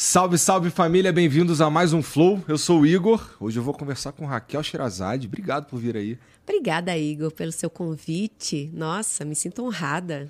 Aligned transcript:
Salve, 0.00 0.38
salve 0.38 0.70
família, 0.70 1.12
bem-vindos 1.12 1.60
a 1.60 1.68
mais 1.68 1.92
um 1.92 2.04
Flow. 2.04 2.40
Eu 2.46 2.56
sou 2.56 2.82
o 2.82 2.86
Igor. 2.86 3.34
Hoje 3.40 3.58
eu 3.58 3.64
vou 3.64 3.74
conversar 3.74 4.12
com 4.12 4.24
Raquel 4.24 4.62
Shirazade. 4.62 5.26
Obrigado 5.26 5.66
por 5.66 5.80
vir 5.80 5.96
aí. 5.96 6.16
Obrigada, 6.44 6.96
Igor, 6.96 7.32
pelo 7.32 7.50
seu 7.50 7.68
convite. 7.68 8.70
Nossa, 8.72 9.24
me 9.24 9.34
sinto 9.34 9.64
honrada. 9.64 10.28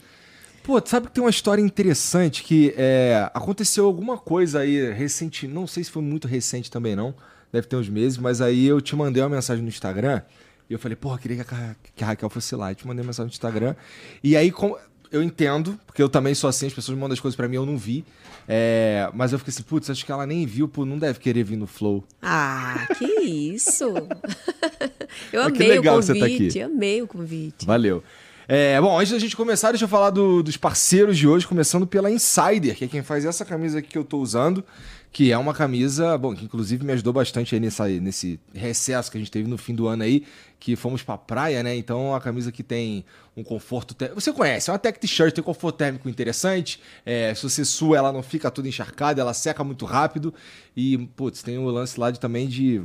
Pô, 0.62 0.80
sabe 0.83 1.08
que 1.08 1.12
tem 1.12 1.22
uma 1.22 1.28
história 1.28 1.61
interessante 1.61 2.44
que 2.44 2.72
é, 2.78 3.30
aconteceu 3.34 3.84
alguma 3.84 4.16
coisa 4.16 4.61
aí 4.61 4.91
recente, 4.91 5.46
não 5.46 5.66
sei 5.66 5.84
se 5.84 5.91
foi 5.91 6.00
muito 6.00 6.27
recente 6.27 6.70
também 6.70 6.96
não, 6.96 7.14
deve 7.52 7.66
ter 7.66 7.77
uns 7.77 7.91
meses, 7.91 8.16
mas 8.16 8.41
aí 8.41 8.64
eu 8.64 8.80
te 8.80 8.96
mandei 8.96 9.22
uma 9.22 9.28
mensagem 9.28 9.62
no 9.62 9.69
Instagram 9.69 10.22
e 10.70 10.72
eu 10.72 10.78
falei, 10.78 10.96
porra, 10.96 11.19
queria 11.19 11.44
que 11.44 11.55
a, 11.55 11.77
que 11.94 12.02
a 12.02 12.06
Raquel 12.06 12.30
fosse 12.30 12.56
lá. 12.56 12.72
Eu 12.72 12.74
te 12.74 12.86
mandei 12.86 13.02
uma 13.02 13.08
mensagem 13.08 13.27
no 13.27 13.34
Instagram 13.34 13.77
e 14.24 14.34
aí 14.34 14.50
com, 14.50 14.78
eu 15.12 15.22
entendo, 15.22 15.78
porque 15.86 16.02
eu 16.02 16.08
também 16.08 16.34
sou 16.34 16.48
assim, 16.48 16.66
as 16.66 16.72
pessoas 16.72 16.96
mandam 16.96 17.12
as 17.12 17.20
coisas 17.20 17.36
para 17.36 17.46
mim, 17.48 17.56
eu 17.56 17.66
não 17.66 17.77
vi. 17.77 18.02
É, 18.51 19.11
mas 19.13 19.33
eu 19.33 19.39
fiquei 19.39 19.53
assim, 19.53 19.63
putz, 19.63 19.91
acho 19.91 20.07
que 20.07 20.11
ela 20.11 20.27
nem 20.27 20.47
viu, 20.47 20.67
pô, 20.67 20.87
não 20.87 20.97
deve 20.99 21.19
querer 21.19 21.45
vir 21.45 21.57
no 21.57 21.67
Flow. 21.67 22.03
Ah, 22.23 22.87
que 22.97 23.05
isso! 23.05 23.85
eu 25.33 25.43
Mas 25.45 25.53
que 25.53 25.63
amei 25.65 25.79
o 25.79 25.83
tá 25.83 25.91
convite, 25.93 26.47
aqui. 26.49 26.63
amei 26.63 27.03
o 27.03 27.07
convite. 27.07 27.67
Valeu. 27.67 28.03
É, 28.51 28.81
bom, 28.81 28.99
antes 28.99 29.13
da 29.13 29.19
gente 29.19 29.37
começar, 29.37 29.73
deixa 29.73 29.85
eu 29.85 29.89
falar 29.89 30.09
do- 30.09 30.43
dos 30.43 30.57
parceiros 30.57 31.19
de 31.19 31.29
hoje, 31.29 31.47
começando 31.47 31.87
pela 31.87 32.11
Insider, 32.11 32.75
que 32.75 32.85
é 32.85 32.89
quem 32.89 33.03
faz 33.03 33.27
essa 33.27 33.45
camisa 33.45 33.81
aqui 33.81 33.89
que 33.91 33.99
eu 33.99 34.05
tô 34.05 34.19
usando, 34.19 34.65
que 35.13 35.31
é 35.31 35.37
uma 35.37 35.53
camisa, 35.53 36.17
bom, 36.17 36.35
que 36.35 36.47
inclusive 36.47 36.83
me 36.83 36.93
ajudou 36.95 37.13
bastante 37.13 37.55
aí 37.55 37.61
nessa, 37.61 37.87
nesse 37.87 38.41
recesso 38.55 39.11
que 39.11 39.19
a 39.19 39.21
gente 39.21 39.31
teve 39.31 39.47
no 39.47 39.59
fim 39.59 39.75
do 39.75 39.87
ano 39.87 40.03
aí, 40.03 40.25
que 40.59 40.75
fomos 40.75 41.03
pra 41.03 41.17
praia, 41.17 41.62
né? 41.62 41.77
Então, 41.77 42.09
uma 42.09 42.20
camisa 42.20 42.51
que 42.51 42.62
tem 42.62 43.05
um 43.37 43.45
conforto 43.45 43.95
térmico. 43.95 44.20
Você 44.20 44.33
conhece, 44.33 44.69
é 44.69 44.73
uma 44.73 44.78
tech 44.78 44.98
t-shirt, 44.98 45.33
tem 45.33 45.42
um 45.42 45.45
conforto 45.45 45.77
térmico 45.77 46.09
interessante. 46.09 46.81
É, 47.06 47.33
se 47.34 47.42
você 47.42 47.64
sua, 47.64 47.97
ela 47.97 48.12
não 48.12 48.23
fica 48.23 48.51
toda 48.51 48.67
encharcada, 48.67 49.20
ela 49.20 49.33
seca 49.33 49.63
muito 49.63 49.85
rápido. 49.85 50.35
E, 50.77 50.98
putz, 51.17 51.42
tem 51.42 51.58
o 51.58 51.64
lance 51.67 51.98
lá 51.98 52.11
de, 52.11 52.19
também 52.19 52.48
de 52.48 52.83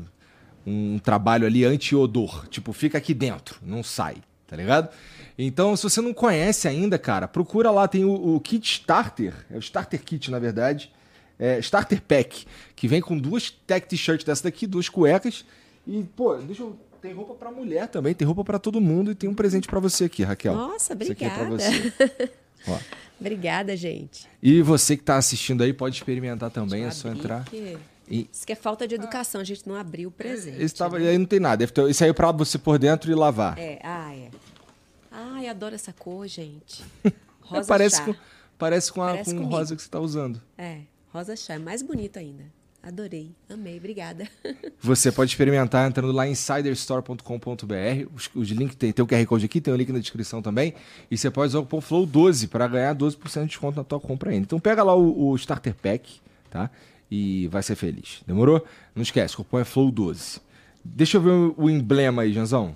um 0.65 0.99
trabalho 0.99 1.47
ali 1.47 1.65
anti-odor. 1.65 2.47
Tipo, 2.47 2.71
fica 2.73 2.97
aqui 2.97 3.13
dentro, 3.13 3.57
não 3.63 3.81
sai, 3.81 4.17
tá 4.47 4.55
ligado? 4.55 4.89
Então, 5.37 5.75
se 5.75 5.83
você 5.83 5.99
não 5.99 6.13
conhece 6.13 6.67
ainda, 6.67 6.99
cara, 6.99 7.27
procura 7.27 7.71
lá, 7.71 7.87
tem 7.87 8.05
o, 8.05 8.35
o 8.35 8.39
kit 8.39 8.63
starter, 8.65 9.33
é 9.49 9.55
o 9.55 9.59
starter 9.59 10.03
kit, 10.03 10.29
na 10.29 10.37
verdade, 10.37 10.91
é 11.39 11.57
starter 11.57 12.01
pack, 12.03 12.45
que 12.75 12.87
vem 12.87 13.01
com 13.01 13.17
duas 13.17 13.49
tech 13.49 13.87
t-shirts 13.87 14.23
dessa 14.23 14.43
daqui, 14.43 14.67
duas 14.67 14.87
cuecas 14.89 15.43
e, 15.87 16.03
pô, 16.15 16.35
deixa 16.35 16.61
eu... 16.61 16.77
Tem 17.03 17.13
roupa 17.13 17.33
pra 17.35 17.51
mulher 17.51 17.87
também, 17.89 18.13
tem 18.15 18.25
roupa 18.25 18.43
pra 18.45 18.57
todo 18.57 18.79
mundo 18.79 19.11
e 19.11 19.15
tem 19.15 19.29
um 19.29 19.35
presente 19.35 19.67
pra 19.67 19.77
você 19.79 20.05
aqui, 20.05 20.23
Raquel. 20.23 20.55
Nossa, 20.55 20.95
Isso 20.99 21.11
aqui 21.11 21.25
é 21.25 21.29
pra 21.29 21.43
obrigada. 21.43 21.73
você. 21.73 22.31
Ó. 22.67 22.79
Obrigada, 23.19 23.75
gente. 23.75 24.25
E 24.41 24.61
você 24.61 24.95
que 24.95 25.03
tá 25.03 25.17
assistindo 25.17 25.63
aí 25.63 25.73
pode 25.73 25.97
experimentar 25.97 26.49
também, 26.49 26.85
é 26.85 26.91
só 26.91 27.09
entrar. 27.09 27.43
que- 27.43 27.77
E 28.09 28.29
Isso 28.31 28.45
que 28.47 28.53
é 28.53 28.55
falta 28.55 28.87
de 28.87 28.95
educação, 28.95 29.41
a 29.41 29.43
gente 29.43 29.67
não 29.67 29.75
abriu 29.75 30.07
o 30.07 30.11
presente. 30.11 30.61
esse 30.63 30.73
tava, 30.75 30.97
né? 30.97 31.09
aí 31.09 31.17
não 31.17 31.25
tem 31.25 31.39
nada, 31.41 31.63
isso 31.89 32.03
aí 32.05 32.09
é 32.09 32.13
pra 32.13 32.31
você 32.31 32.57
por 32.57 32.79
dentro 32.79 33.11
e 33.11 33.15
lavar. 33.15 33.57
É, 33.59 33.79
ah, 33.83 34.15
é. 34.15 34.29
Ai, 35.11 35.47
adoro 35.47 35.75
essa 35.75 35.91
cor, 35.93 36.25
gente. 36.27 36.83
É, 37.03 37.11
Rosa 37.43 37.67
parece, 37.67 37.97
chá. 37.97 38.05
com, 38.05 38.15
parece 38.57 38.91
com 38.93 39.01
a 39.01 39.07
Parece 39.11 39.31
com 39.31 39.37
comigo. 39.41 39.55
rosa 39.55 39.75
que 39.75 39.81
você 39.81 39.89
tá 39.89 39.99
usando. 39.99 40.41
É, 40.57 40.79
rosa 41.13 41.35
chá, 41.35 41.55
é 41.55 41.59
mais 41.59 41.81
bonito 41.81 42.17
ainda. 42.17 42.45
Adorei, 42.85 43.31
amei, 43.49 43.77
obrigada. 43.77 44.27
Você 44.81 45.09
pode 45.09 45.31
experimentar 45.31 45.89
entrando 45.89 46.11
lá 46.11 46.27
em 46.27 46.31
insiderstore.com.br. 46.31 47.23
Os, 48.13 48.29
os 48.35 48.49
links 48.49 48.75
tem, 48.75 48.91
tem 48.91 49.01
o 49.01 49.07
QR 49.07 49.25
Code 49.25 49.45
aqui, 49.45 49.61
tem 49.61 49.73
o 49.73 49.77
link 49.77 49.89
na 49.93 49.99
descrição 49.99 50.41
também. 50.41 50.73
E 51.09 51.17
você 51.17 51.31
pode 51.31 51.47
usar 51.47 51.59
o 51.59 51.63
cupom 51.63 51.79
FLOW12 51.79 52.49
para 52.49 52.67
ganhar 52.67 52.93
12% 52.93 53.43
de 53.43 53.47
desconto 53.47 53.77
na 53.77 53.85
tua 53.85 54.01
compra 54.01 54.31
ainda. 54.31 54.43
Então 54.43 54.59
pega 54.59 54.83
lá 54.83 54.93
o, 54.93 55.29
o 55.29 55.35
Starter 55.37 55.73
Pack, 55.73 56.19
tá? 56.51 56.69
E 57.09 57.47
vai 57.47 57.63
ser 57.63 57.75
feliz. 57.75 58.21
Demorou? 58.27 58.61
Não 58.93 59.01
esquece, 59.01 59.35
o 59.35 59.37
cupom 59.37 59.59
é 59.59 59.63
FLOW12. 59.63 60.41
Deixa 60.83 61.15
eu 61.15 61.21
ver 61.21 61.29
o, 61.29 61.55
o 61.57 61.69
emblema 61.69 62.23
aí, 62.23 62.33
Janzão. 62.33 62.75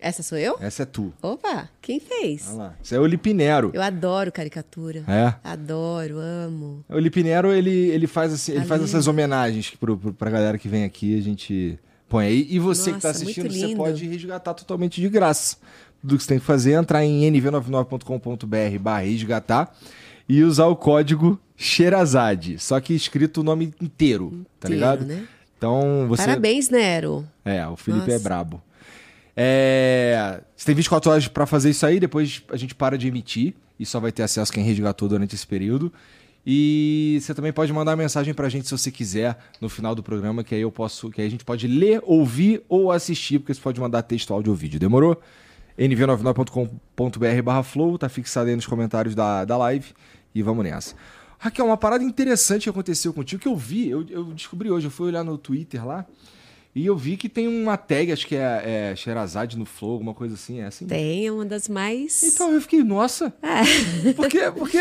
Essa 0.00 0.22
sou 0.22 0.38
eu? 0.38 0.56
Essa 0.60 0.84
é 0.84 0.86
tu. 0.86 1.12
Opa, 1.20 1.68
quem 1.82 1.98
fez? 1.98 2.46
Olha 2.50 2.56
lá. 2.58 2.74
Isso 2.82 2.94
é 2.94 3.00
o 3.00 3.06
Lipinero. 3.06 3.70
Eu 3.74 3.82
adoro 3.82 4.30
caricatura. 4.30 5.02
É. 5.08 5.34
Adoro, 5.42 6.18
amo. 6.18 6.84
O 6.88 6.98
Lipinero, 6.98 7.52
ele, 7.52 7.70
ele 7.70 8.06
faz 8.06 8.32
assim, 8.32 8.52
ele 8.52 8.60
Tá 8.60 8.66
faz 8.66 8.82
essas 8.82 9.08
homenagens 9.08 9.70
que 9.70 9.76
pro, 9.76 9.96
pro, 9.98 10.12
pra 10.14 10.30
galera 10.30 10.56
que 10.56 10.68
vem 10.68 10.84
aqui, 10.84 11.18
a 11.18 11.22
gente 11.22 11.78
põe 12.08 12.26
aí. 12.26 12.46
E 12.48 12.58
você 12.60 12.92
que 12.92 13.00
tá 13.00 13.08
Nossa, 13.08 13.22
assistindo, 13.22 13.50
você 13.52 13.74
pode 13.74 14.06
resgatar 14.06 14.54
totalmente 14.54 15.00
de 15.00 15.08
graça. 15.08 15.56
Tudo 16.00 16.16
que 16.16 16.22
você 16.22 16.28
tem 16.28 16.38
que 16.38 16.44
fazer 16.44 16.72
é 16.72 16.74
entrar 16.76 17.04
em 17.04 17.28
nv99.com.br 17.32 18.78
barra 18.80 19.00
resgatar 19.00 19.76
e 20.28 20.42
usar 20.42 20.66
o 20.66 20.76
código 20.76 21.40
Xerazade, 21.56 22.56
só 22.58 22.78
que 22.80 22.94
escrito 22.94 23.40
o 23.40 23.42
nome 23.42 23.74
inteiro, 23.82 24.46
tá 24.60 24.68
Inteiro, 24.68 24.74
ligado? 24.74 25.04
né? 25.04 25.26
Então 25.56 26.06
você... 26.06 26.24
Parabéns, 26.24 26.68
Nero. 26.70 27.26
É, 27.44 27.66
o 27.66 27.74
Felipe 27.74 28.08
é 28.10 28.12
Nossa. 28.12 28.22
brabo. 28.22 28.62
É, 29.40 30.40
Você 30.56 30.66
tem 30.66 30.74
24 30.74 31.12
horas 31.12 31.28
pra 31.28 31.46
fazer 31.46 31.70
isso 31.70 31.86
aí, 31.86 32.00
depois 32.00 32.42
a 32.50 32.56
gente 32.56 32.74
para 32.74 32.98
de 32.98 33.06
emitir 33.06 33.54
e 33.78 33.86
só 33.86 34.00
vai 34.00 34.10
ter 34.10 34.24
acesso 34.24 34.52
quem 34.52 34.64
resgatou 34.64 35.08
durante 35.08 35.36
esse 35.36 35.46
período. 35.46 35.92
E 36.44 37.18
você 37.20 37.32
também 37.32 37.52
pode 37.52 37.72
mandar 37.72 37.94
mensagem 37.94 38.34
pra 38.34 38.48
gente 38.48 38.66
se 38.66 38.76
você 38.76 38.90
quiser 38.90 39.38
no 39.60 39.68
final 39.68 39.94
do 39.94 40.02
programa, 40.02 40.42
que 40.42 40.56
aí 40.56 40.62
eu 40.62 40.72
posso, 40.72 41.08
que 41.08 41.20
aí 41.20 41.26
a 41.28 41.30
gente 41.30 41.44
pode 41.44 41.68
ler, 41.68 42.02
ouvir 42.04 42.64
ou 42.68 42.90
assistir, 42.90 43.38
porque 43.38 43.54
você 43.54 43.60
pode 43.60 43.80
mandar 43.80 44.02
texto, 44.02 44.34
áudio 44.34 44.50
ou 44.50 44.56
vídeo. 44.56 44.80
Demorou? 44.80 45.20
nv99.com.br 45.78 47.42
barra 47.44 47.62
flow, 47.62 47.96
tá 47.96 48.08
fixado 48.08 48.50
aí 48.50 48.56
nos 48.56 48.66
comentários 48.66 49.14
da, 49.14 49.44
da 49.44 49.56
live 49.56 49.92
e 50.34 50.42
vamos 50.42 50.64
nessa. 50.64 50.96
Raquel, 51.38 51.66
uma 51.66 51.76
parada 51.76 52.02
interessante 52.02 52.64
que 52.64 52.70
aconteceu 52.70 53.12
contigo, 53.14 53.40
que 53.40 53.46
eu 53.46 53.54
vi, 53.54 53.88
eu, 53.88 54.04
eu 54.10 54.24
descobri 54.24 54.68
hoje, 54.68 54.88
eu 54.88 54.90
fui 54.90 55.06
olhar 55.06 55.22
no 55.22 55.38
Twitter 55.38 55.86
lá, 55.86 56.04
e 56.74 56.86
eu 56.86 56.96
vi 56.96 57.16
que 57.16 57.28
tem 57.28 57.48
uma 57.48 57.76
tag, 57.76 58.12
acho 58.12 58.26
que 58.26 58.36
é, 58.36 58.90
é 58.92 58.96
Sherazade 58.96 59.56
no 59.58 59.64
Flow, 59.64 59.92
alguma 59.92 60.14
coisa 60.14 60.34
assim, 60.34 60.60
é 60.60 60.66
assim? 60.66 60.86
Tem 60.86 61.26
é 61.26 61.32
uma 61.32 61.44
das 61.44 61.68
mais. 61.68 62.22
Então 62.22 62.52
eu 62.52 62.60
fiquei, 62.60 62.82
nossa, 62.84 63.32
É. 63.42 64.12
porque, 64.12 64.50
porque, 64.52 64.78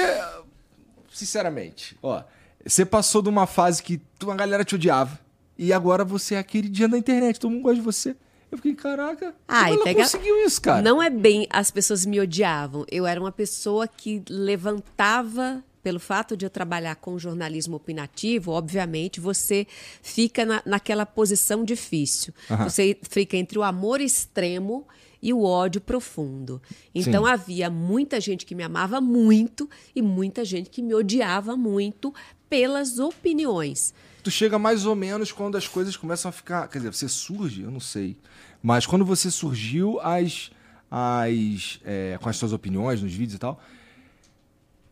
sinceramente, 1.11 1.97
ó, 2.01 2.23
você 2.65 2.85
passou 2.85 3.21
de 3.21 3.29
uma 3.29 3.47
fase 3.47 3.81
que 3.81 4.01
uma 4.23 4.35
galera 4.35 4.63
te 4.63 4.75
odiava, 4.75 5.19
e 5.57 5.73
agora 5.73 6.03
você 6.05 6.35
é 6.35 6.39
a 6.39 6.43
queridinha 6.43 6.87
da 6.87 6.97
internet, 6.97 7.39
todo 7.39 7.51
mundo 7.51 7.63
gosta 7.63 7.75
de 7.77 7.81
você. 7.81 8.15
Eu 8.51 8.57
fiquei, 8.57 8.75
caraca, 8.75 9.35
Ah, 9.47 9.63
como 9.63 9.73
ela 9.73 9.83
pega- 9.83 10.03
conseguiu 10.03 10.45
isso, 10.45 10.61
cara? 10.61 10.81
Não 10.81 11.03
é 11.03 11.09
bem 11.09 11.47
as 11.49 11.69
pessoas 11.69 12.05
me 12.05 12.17
odiavam. 12.19 12.85
Eu 12.89 13.05
era 13.05 13.19
uma 13.19 13.31
pessoa 13.31 13.87
que 13.87 14.23
levantava. 14.29 15.61
Pelo 15.87 16.01
fato 16.01 16.35
de 16.35 16.45
eu 16.45 16.49
trabalhar 16.49 16.97
com 16.97 17.17
jornalismo 17.17 17.77
opinativo, 17.77 18.51
obviamente, 18.51 19.21
você 19.21 19.65
fica 20.01 20.45
na, 20.45 20.61
naquela 20.65 21.05
posição 21.05 21.63
difícil. 21.63 22.33
Aham. 22.51 22.67
Você 22.67 22.97
fica 23.09 23.37
entre 23.37 23.57
o 23.57 23.63
amor 23.63 24.01
extremo 24.01 24.85
e 25.21 25.31
o 25.31 25.43
ódio 25.45 25.79
profundo. 25.79 26.61
Então 26.93 27.23
Sim. 27.23 27.31
havia 27.31 27.69
muita 27.69 28.19
gente 28.19 28.45
que 28.45 28.53
me 28.53 28.63
amava 28.63 28.99
muito 28.99 29.69
e 29.95 30.01
muita 30.01 30.43
gente 30.43 30.69
que 30.69 30.81
me 30.81 30.93
odiava 30.93 31.55
muito 31.55 32.13
pelas 32.49 32.99
opiniões. 32.99 33.93
Tu 34.21 34.29
chega 34.29 34.59
mais 34.59 34.85
ou 34.85 34.93
menos 34.93 35.31
quando 35.31 35.55
as 35.55 35.69
coisas 35.69 35.95
começam 35.95 36.27
a 36.27 36.33
ficar. 36.33 36.67
Quer 36.67 36.79
dizer, 36.79 36.93
você 36.93 37.07
surge, 37.07 37.61
eu 37.61 37.71
não 37.71 37.79
sei. 37.79 38.17
Mas 38.61 38.85
quando 38.85 39.05
você 39.05 39.31
surgiu 39.31 40.01
as. 40.01 40.51
as 40.91 41.79
é, 41.85 42.19
com 42.21 42.27
as 42.27 42.35
suas 42.35 42.51
opiniões 42.51 43.01
nos 43.01 43.13
vídeos 43.13 43.35
e 43.35 43.39
tal, 43.39 43.61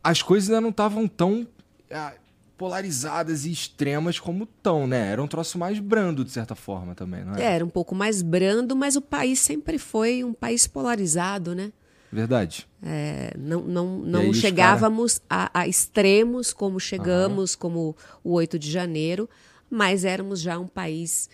as 0.05 0.21
coisas 0.21 0.49
ainda 0.51 0.61
não 0.61 0.69
estavam 0.69 1.07
tão 1.07 1.47
ah, 1.91 2.13
polarizadas 2.55 3.43
e 3.43 3.51
extremas 3.51 4.19
como 4.19 4.43
estão, 4.43 4.85
né? 4.85 5.11
Era 5.11 5.21
um 5.21 5.27
troço 5.27 5.57
mais 5.57 5.79
brando, 5.79 6.23
de 6.23 6.29
certa 6.29 6.53
forma, 6.53 6.93
também, 6.93 7.25
não 7.25 7.33
é? 7.33 7.41
Era 7.41 7.65
um 7.65 7.69
pouco 7.69 7.95
mais 7.95 8.21
brando, 8.21 8.75
mas 8.75 8.95
o 8.95 9.01
país 9.01 9.39
sempre 9.39 9.79
foi 9.79 10.23
um 10.23 10.31
país 10.31 10.67
polarizado, 10.67 11.55
né? 11.55 11.73
Verdade. 12.11 12.67
É, 12.83 13.33
não 13.35 13.61
não, 13.61 13.97
não 13.97 14.29
os 14.29 14.37
chegávamos 14.37 15.19
a, 15.27 15.49
a 15.61 15.67
extremos 15.67 16.53
como 16.53 16.79
chegamos, 16.79 17.55
como 17.55 17.95
o 18.23 18.33
8 18.33 18.59
de 18.59 18.71
janeiro, 18.71 19.27
mas 19.71 20.05
éramos 20.05 20.39
já 20.39 20.59
um 20.59 20.67
país 20.67 21.31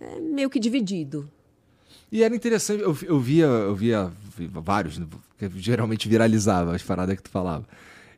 é, 0.00 0.18
meio 0.18 0.48
que 0.48 0.58
dividido. 0.58 1.30
E 2.10 2.22
era 2.22 2.34
interessante, 2.34 2.80
eu, 2.80 2.96
eu 3.02 3.20
via, 3.20 3.44
eu 3.44 3.74
via 3.74 4.10
vários, 4.62 4.98
geralmente 5.56 6.08
viralizava 6.08 6.74
as 6.74 6.82
paradas 6.82 7.16
que 7.16 7.22
tu 7.22 7.30
falava. 7.30 7.66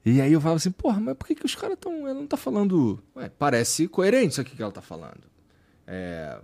E 0.08 0.20
aí 0.20 0.32
eu 0.32 0.40
falava 0.40 0.58
assim, 0.58 0.70
porra, 0.70 1.00
mas 1.00 1.16
por 1.16 1.26
que, 1.26 1.34
que 1.34 1.44
os 1.44 1.56
caras 1.56 1.74
estão. 1.74 2.06
Ela 2.06 2.14
não 2.14 2.28
tá 2.28 2.36
falando. 2.36 3.02
Ué, 3.16 3.28
parece 3.28 3.88
coerente 3.88 4.28
isso 4.28 4.40
aqui 4.40 4.54
que 4.54 4.62
ela 4.62 4.70
tá 4.70 4.80
falando. 4.80 5.24
É, 5.84 6.38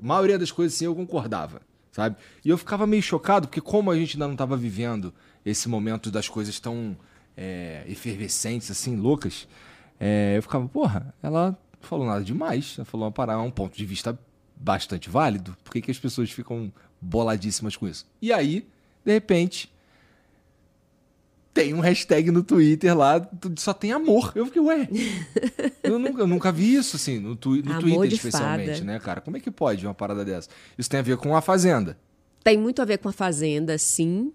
a 0.00 0.06
maioria 0.06 0.38
das 0.38 0.52
coisas 0.52 0.78
sim 0.78 0.84
eu 0.84 0.94
concordava, 0.94 1.60
sabe? 1.90 2.14
E 2.44 2.48
eu 2.48 2.56
ficava 2.56 2.86
meio 2.86 3.02
chocado, 3.02 3.48
porque 3.48 3.60
como 3.60 3.90
a 3.90 3.96
gente 3.96 4.14
ainda 4.14 4.26
não 4.26 4.34
estava 4.34 4.56
vivendo 4.56 5.12
esse 5.44 5.68
momento 5.68 6.12
das 6.12 6.28
coisas 6.28 6.60
tão 6.60 6.96
é, 7.36 7.82
efervescentes, 7.88 8.70
assim, 8.70 8.94
loucas, 8.94 9.48
é, 9.98 10.36
eu 10.36 10.42
ficava, 10.42 10.68
porra, 10.68 11.12
ela 11.20 11.58
falou 11.80 12.06
nada 12.06 12.22
demais. 12.22 12.74
Ela 12.76 12.84
falou 12.84 13.04
uma 13.04 13.12
parada, 13.12 13.40
um 13.40 13.50
ponto 13.50 13.76
de 13.76 13.84
vista 13.84 14.16
bastante 14.54 15.10
válido. 15.10 15.56
Por 15.64 15.72
que, 15.72 15.80
que 15.80 15.90
as 15.90 15.98
pessoas 15.98 16.30
ficam 16.30 16.72
boladíssimas 17.00 17.76
com 17.76 17.88
isso? 17.88 18.06
E 18.22 18.32
aí, 18.32 18.64
de 19.04 19.12
repente, 19.12 19.72
tem 21.58 21.74
um 21.74 21.80
hashtag 21.80 22.30
no 22.30 22.44
Twitter 22.44 22.96
lá, 22.96 23.28
só 23.56 23.74
tem 23.74 23.90
amor. 23.90 24.32
Eu 24.36 24.46
fiquei, 24.46 24.62
ué. 24.62 24.88
eu, 25.82 25.98
nunca, 25.98 26.22
eu 26.22 26.26
nunca 26.26 26.52
vi 26.52 26.76
isso, 26.76 26.94
assim, 26.94 27.18
no, 27.18 27.34
tu, 27.34 27.50
no 27.56 27.80
Twitter 27.80 28.12
especialmente, 28.12 28.74
fada. 28.74 28.84
né, 28.84 29.00
cara? 29.00 29.20
Como 29.20 29.36
é 29.36 29.40
que 29.40 29.50
pode 29.50 29.84
uma 29.84 29.94
parada 29.94 30.24
dessa? 30.24 30.48
Isso 30.78 30.88
tem 30.88 31.00
a 31.00 31.02
ver 31.02 31.16
com 31.16 31.34
a 31.34 31.40
Fazenda. 31.40 31.98
Tem 32.44 32.56
muito 32.56 32.80
a 32.80 32.84
ver 32.84 32.98
com 32.98 33.08
a 33.08 33.12
Fazenda, 33.12 33.76
sim. 33.76 34.30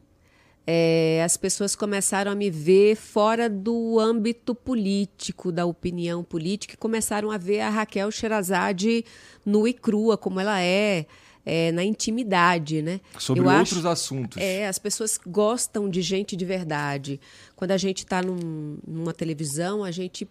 É, 0.68 1.22
as 1.24 1.38
pessoas 1.38 1.76
começaram 1.76 2.32
a 2.32 2.36
me 2.36 2.50
ver 2.50 2.98
fora 2.98 3.50
do 3.50 3.98
âmbito 4.00 4.54
político, 4.54 5.50
da 5.50 5.66
opinião 5.66 6.26
política, 6.26 6.74
e 6.74 6.78
começaram 6.78 7.32
a 7.32 7.38
ver 7.38 7.62
a 7.62 7.70
Raquel 7.70 8.12
Sherazade 8.12 9.06
nua 9.46 9.70
e 9.70 9.74
crua, 9.74 10.18
como 10.18 10.42
ela 10.42 10.62
é 10.62 11.06
é, 11.46 11.72
na 11.72 11.84
intimidade, 11.84 12.82
né? 12.82 13.02
Sobre 13.20 13.44
Eu 13.44 13.48
outros 13.48 13.80
acho, 13.80 13.88
assuntos. 13.88 14.38
É, 14.42 14.68
as 14.68 14.80
pessoas 14.80 15.20
gostam 15.26 15.90
de 15.90 16.02
gente 16.02 16.36
de 16.36 16.46
verdade. 16.46 17.20
Quando 17.56 17.72
a 17.72 17.78
gente 17.78 18.00
está 18.00 18.22
num, 18.22 18.78
numa 18.88 19.14
televisão, 19.14 19.84
a 19.84 19.92
gente, 19.92 20.28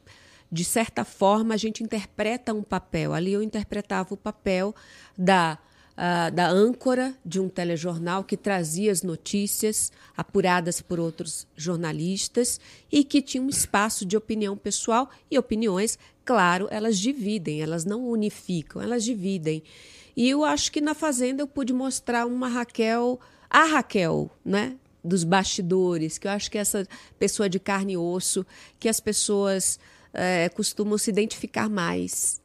de 0.51 0.65
certa 0.65 1.05
forma, 1.05 1.55
a 1.55 1.57
gente 1.57 1.83
interpreta 1.83 2.55
um 2.55 2.63
papel. 2.63 3.13
Ali 3.13 3.33
eu 3.33 3.43
interpretava 3.43 4.15
o 4.15 4.17
papel 4.17 4.75
da 5.17 5.59
Uh, 5.93 6.33
da 6.33 6.49
âncora 6.49 7.15
de 7.23 7.39
um 7.39 7.51
telejornal 7.51 8.25
que 8.25 8.35
trazia 8.35 8.91
as 8.91 9.03
notícias 9.03 9.93
apuradas 10.17 10.81
por 10.81 10.99
outros 10.99 11.47
jornalistas 11.55 12.59
e 12.91 13.05
que 13.05 13.21
tinha 13.21 13.43
um 13.43 13.51
espaço 13.51 14.07
de 14.07 14.17
opinião 14.17 14.57
pessoal 14.57 15.11
e 15.31 15.39
opiniões, 15.39 15.99
claro, 16.25 16.67
elas 16.71 16.99
dividem, 16.99 17.61
elas 17.61 17.85
não 17.85 18.09
unificam, 18.09 18.81
elas 18.81 19.05
dividem. 19.05 19.63
E 20.17 20.29
eu 20.29 20.45
acho 20.45 20.71
que 20.71 20.81
na 20.81 20.95
Fazenda 20.95 21.43
eu 21.43 21.47
pude 21.47 21.73
mostrar 21.73 22.27
uma 22.27 22.49
Raquel, 22.49 23.19
a 23.49 23.65
Raquel, 23.65 24.31
né? 24.45 24.77
Dos 25.05 25.25
bastidores, 25.25 26.17
que 26.17 26.29
eu 26.29 26.31
acho 26.31 26.51
que 26.51 26.59
essa 26.59 26.87
pessoa 27.19 27.49
de 27.49 27.59
carne 27.59 27.95
e 27.95 27.97
osso, 27.97 28.47
que 28.79 28.89
as 28.89 29.01
pessoas 29.01 29.79
é, 30.13 30.49
costumam 30.51 30.97
se 30.97 31.11
identificar 31.11 31.69
mais. 31.69 32.41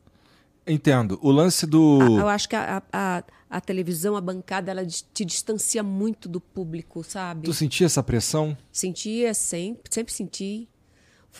Entendo. 0.66 1.20
O 1.22 1.32
lance 1.32 1.66
do. 1.66 2.00
A, 2.02 2.06
eu 2.22 2.28
acho 2.28 2.50
que 2.50 2.56
a, 2.56 2.82
a, 2.92 3.24
a, 3.50 3.62
televisão, 3.62 4.16
a 4.16 4.22
bancada, 4.22 4.72
ela 4.72 4.86
te 4.86 5.24
distancia 5.24 5.82
muito 5.82 6.28
do 6.28 6.42
público, 6.42 7.04
sabe? 7.04 7.46
Tu 7.46 7.54
sentia 7.54 7.86
essa 7.86 8.04
pressão? 8.04 8.58
Sentia, 8.72 9.34
sempre, 9.34 9.84
sempre 9.94 10.14
senti. 10.14 10.68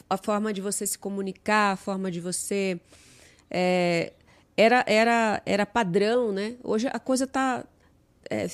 A 0.10 0.18
forma 0.18 0.54
de 0.54 0.62
você 0.62 0.86
se 0.86 0.98
comunicar, 0.98 1.74
a 1.74 1.76
forma 1.76 2.12
de 2.12 2.22
você 2.22 2.80
é, 3.50 4.14
era, 4.58 4.84
era, 4.88 5.42
era 5.46 5.66
padrão, 5.66 6.32
né? 6.32 6.56
Hoje 6.64 6.88
a 6.92 7.00
coisa 7.00 7.26
está 7.26 7.64
é, 8.30 8.48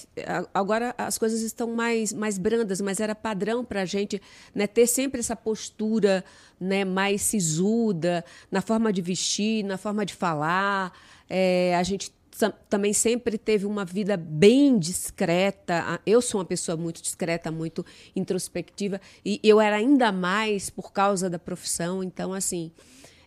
agora 0.53 0.93
as 0.97 1.17
coisas 1.17 1.41
estão 1.41 1.73
mais, 1.73 2.13
mais 2.13 2.37
brandas, 2.37 2.79
mas 2.79 2.99
era 2.99 3.15
padrão 3.15 3.65
para 3.65 3.81
a 3.81 3.85
gente 3.85 4.21
né, 4.53 4.67
ter 4.67 4.85
sempre 4.85 5.19
essa 5.19 5.35
postura 5.35 6.23
né, 6.59 6.85
mais 6.85 7.23
sisuda 7.23 8.23
na 8.51 8.61
forma 8.61 8.93
de 8.93 9.01
vestir, 9.01 9.63
na 9.63 9.77
forma 9.77 10.05
de 10.05 10.13
falar. 10.13 10.93
É, 11.29 11.75
a 11.75 11.83
gente 11.83 12.13
também 12.69 12.93
sempre 12.93 13.37
teve 13.37 13.65
uma 13.65 13.85
vida 13.85 14.17
bem 14.17 14.77
discreta. 14.77 15.99
Eu 16.05 16.21
sou 16.21 16.39
uma 16.39 16.45
pessoa 16.45 16.75
muito 16.75 17.01
discreta, 17.01 17.51
muito 17.51 17.85
introspectiva, 18.15 18.99
e 19.23 19.39
eu 19.43 19.61
era 19.61 19.77
ainda 19.77 20.11
mais 20.11 20.69
por 20.69 20.91
causa 20.91 21.29
da 21.29 21.39
profissão. 21.39 22.03
Então, 22.03 22.33
assim, 22.33 22.71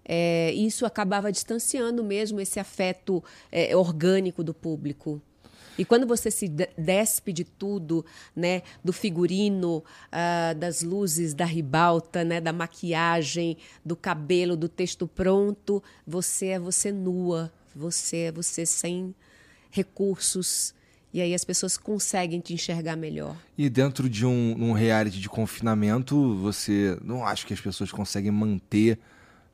é, 0.07 0.53
isso 0.53 0.87
acabava 0.87 1.33
distanciando 1.33 2.05
mesmo 2.05 2.41
esse 2.41 2.61
afeto 2.61 3.23
é, 3.51 3.77
orgânico 3.77 4.45
do 4.45 4.55
público. 4.55 5.21
E 5.79 5.85
quando 5.85 6.07
você 6.07 6.31
se 6.31 6.49
despe 6.49 7.33
de 7.33 7.45
tudo, 7.45 8.05
né, 8.35 8.63
do 8.83 8.93
figurino, 8.93 9.79
uh, 9.79 10.55
das 10.59 10.83
luzes, 10.83 11.35
da 11.35 11.45
ribalta, 11.45 12.25
né, 12.25 12.41
da 12.41 12.53
maquiagem, 12.53 13.59
do 13.85 13.95
cabelo, 13.95 14.57
do 14.57 14.69
texto 14.69 15.07
pronto, 15.07 15.83
você 16.07 16.47
é 16.47 16.59
você 16.59 16.91
nua, 16.91 17.53
você 17.75 18.17
é 18.17 18.33
você 18.33 18.65
sem 18.65 19.15
recursos. 19.71 20.75
E 21.13 21.21
aí 21.21 21.35
as 21.35 21.45
pessoas 21.45 21.77
conseguem 21.77 22.41
te 22.41 22.55
enxergar 22.55 22.97
melhor. 22.97 23.37
E 23.57 23.69
dentro 23.69 24.09
de 24.09 24.25
um, 24.25 24.55
um 24.59 24.73
reality 24.73 25.19
de 25.19 25.29
confinamento, 25.29 26.37
você 26.37 26.99
não 27.03 27.25
acha 27.25 27.47
que 27.47 27.53
as 27.53 27.61
pessoas 27.61 27.91
conseguem 27.91 28.31
manter 28.31 28.99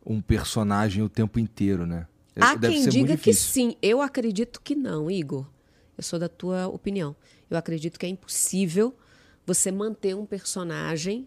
um 0.04 0.20
personagem 0.20 1.02
o 1.02 1.08
tempo 1.08 1.38
inteiro, 1.38 1.86
né? 1.86 2.06
É, 2.34 2.42
Há 2.42 2.54
Deve 2.54 2.74
quem 2.74 2.88
diga 2.88 3.16
que 3.16 3.32
sim. 3.32 3.76
Eu 3.82 4.00
acredito 4.00 4.60
que 4.60 4.74
não, 4.74 5.10
Igor. 5.10 5.46
Eu 5.96 6.02
sou 6.02 6.18
da 6.18 6.28
tua 6.28 6.66
opinião. 6.66 7.14
Eu 7.50 7.56
acredito 7.56 7.98
que 7.98 8.06
é 8.06 8.08
impossível 8.08 8.94
você 9.46 9.70
manter 9.70 10.16
um 10.16 10.24
personagem 10.24 11.26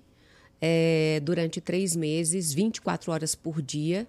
é, 0.60 1.20
durante 1.24 1.62
três 1.62 1.96
meses, 1.96 2.54
24 2.54 3.12
horas 3.12 3.36
por 3.36 3.62
dia, 3.62 4.08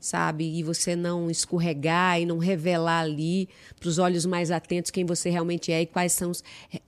sabe? 0.00 0.44
E 0.44 0.62
você 0.62 0.94
não 0.94 1.30
escorregar 1.30 2.20
e 2.20 2.26
não 2.26 2.38
revelar 2.38 3.00
ali 3.00 3.48
para 3.78 3.88
os 3.88 3.98
olhos 3.98 4.24
mais 4.24 4.50
atentos 4.50 4.90
quem 4.90 5.04
você 5.04 5.30
realmente 5.30 5.72
é 5.72 5.82
e 5.82 5.86
quais 5.86 6.12
são, 6.12 6.30
os, 6.30 6.42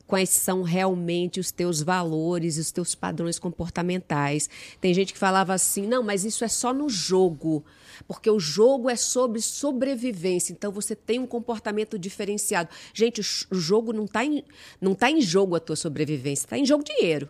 quais 0.06 0.30
são 0.30 0.62
realmente 0.62 1.40
os 1.40 1.50
teus 1.50 1.82
valores, 1.82 2.56
os 2.56 2.70
teus 2.70 2.94
padrões 2.94 3.38
comportamentais. 3.38 4.48
Tem 4.80 4.94
gente 4.94 5.12
que 5.12 5.18
falava 5.18 5.52
assim: 5.52 5.86
não, 5.86 6.02
mas 6.02 6.24
isso 6.24 6.44
é 6.44 6.48
só 6.48 6.72
no 6.72 6.88
jogo, 6.88 7.64
porque 8.06 8.30
o 8.30 8.38
jogo 8.38 8.88
é 8.88 8.96
sobre 8.96 9.40
sobrevivência, 9.40 10.52
então 10.52 10.70
você 10.70 10.94
tem 10.94 11.18
um 11.18 11.26
comportamento 11.26 11.98
diferenciado. 11.98 12.68
Gente, 12.94 13.20
o 13.50 13.56
jogo 13.56 13.92
não 13.92 14.04
está 14.04 14.24
em, 14.24 14.44
não 14.80 14.94
tá 14.94 15.10
em 15.10 15.20
jogo 15.20 15.56
a 15.56 15.60
tua 15.60 15.76
sobrevivência, 15.76 16.44
está 16.44 16.58
em 16.58 16.64
jogo 16.64 16.84
dinheiro. 16.84 17.28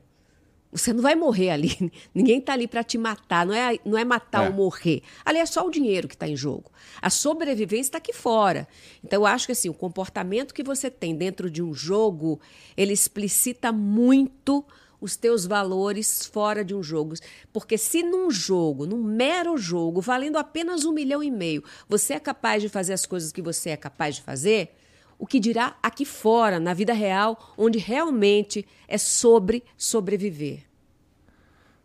Você 0.73 0.93
não 0.93 1.03
vai 1.03 1.15
morrer 1.15 1.51
ali. 1.51 1.93
Ninguém 2.15 2.39
está 2.39 2.53
ali 2.53 2.69
para 2.69 2.85
te 2.85 2.97
matar. 2.97 3.45
Não 3.45 3.55
é, 3.55 3.79
não 3.85 3.99
é 3.99 4.05
matar 4.05 4.45
é. 4.45 4.49
ou 4.49 4.55
morrer. 4.55 5.03
Ali 5.25 5.39
é 5.39 5.47
só 5.47 5.67
o 5.67 5.71
dinheiro 5.71 6.07
que 6.07 6.15
está 6.15 6.29
em 6.29 6.37
jogo. 6.37 6.71
A 7.03 7.11
sobrevivência 7.11 7.89
está 7.89 7.99
aqui 7.99 8.13
fora. 8.13 8.69
Então, 9.03 9.23
eu 9.23 9.27
acho 9.27 9.47
que 9.47 9.53
assim, 9.53 9.69
o 9.69 9.75
comportamento 9.75 10.55
que 10.55 10.63
você 10.63 10.91
tem 10.91 11.15
dentro 11.17 11.51
de 11.51 11.63
um 11.63 11.75
jogo, 11.75 12.41
ele 12.77 12.93
explicita 12.93 13.73
muito 13.73 14.65
os 15.01 15.17
teus 15.17 15.47
valores 15.47 16.27
fora 16.27 16.65
de 16.65 16.75
um 16.75 16.83
jogo. 16.83 17.15
Porque 17.53 17.79
se 17.79 18.03
num 18.03 18.31
jogo, 18.31 18.87
num 18.87 19.03
mero 19.03 19.57
jogo, 19.57 20.01
valendo 20.01 20.37
apenas 20.37 20.85
um 20.85 20.93
milhão 20.93 21.23
e 21.23 21.31
meio, 21.31 21.65
você 21.89 22.15
é 22.15 22.21
capaz 22.21 22.63
de 22.63 22.69
fazer 22.69 22.93
as 22.93 23.07
coisas 23.07 23.33
que 23.33 23.43
você 23.43 23.71
é 23.71 23.77
capaz 23.77 24.17
de 24.17 24.23
fazer, 24.23 24.75
o 25.21 25.27
que 25.27 25.39
dirá 25.39 25.77
aqui 25.83 26.07
fora, 26.07 26.59
na 26.59 26.73
vida 26.73 26.95
real, 26.95 27.55
onde 27.57 27.79
realmente 27.79 28.67
é 28.89 28.97
sobre 28.97 29.63
sobreviver. 29.77 30.63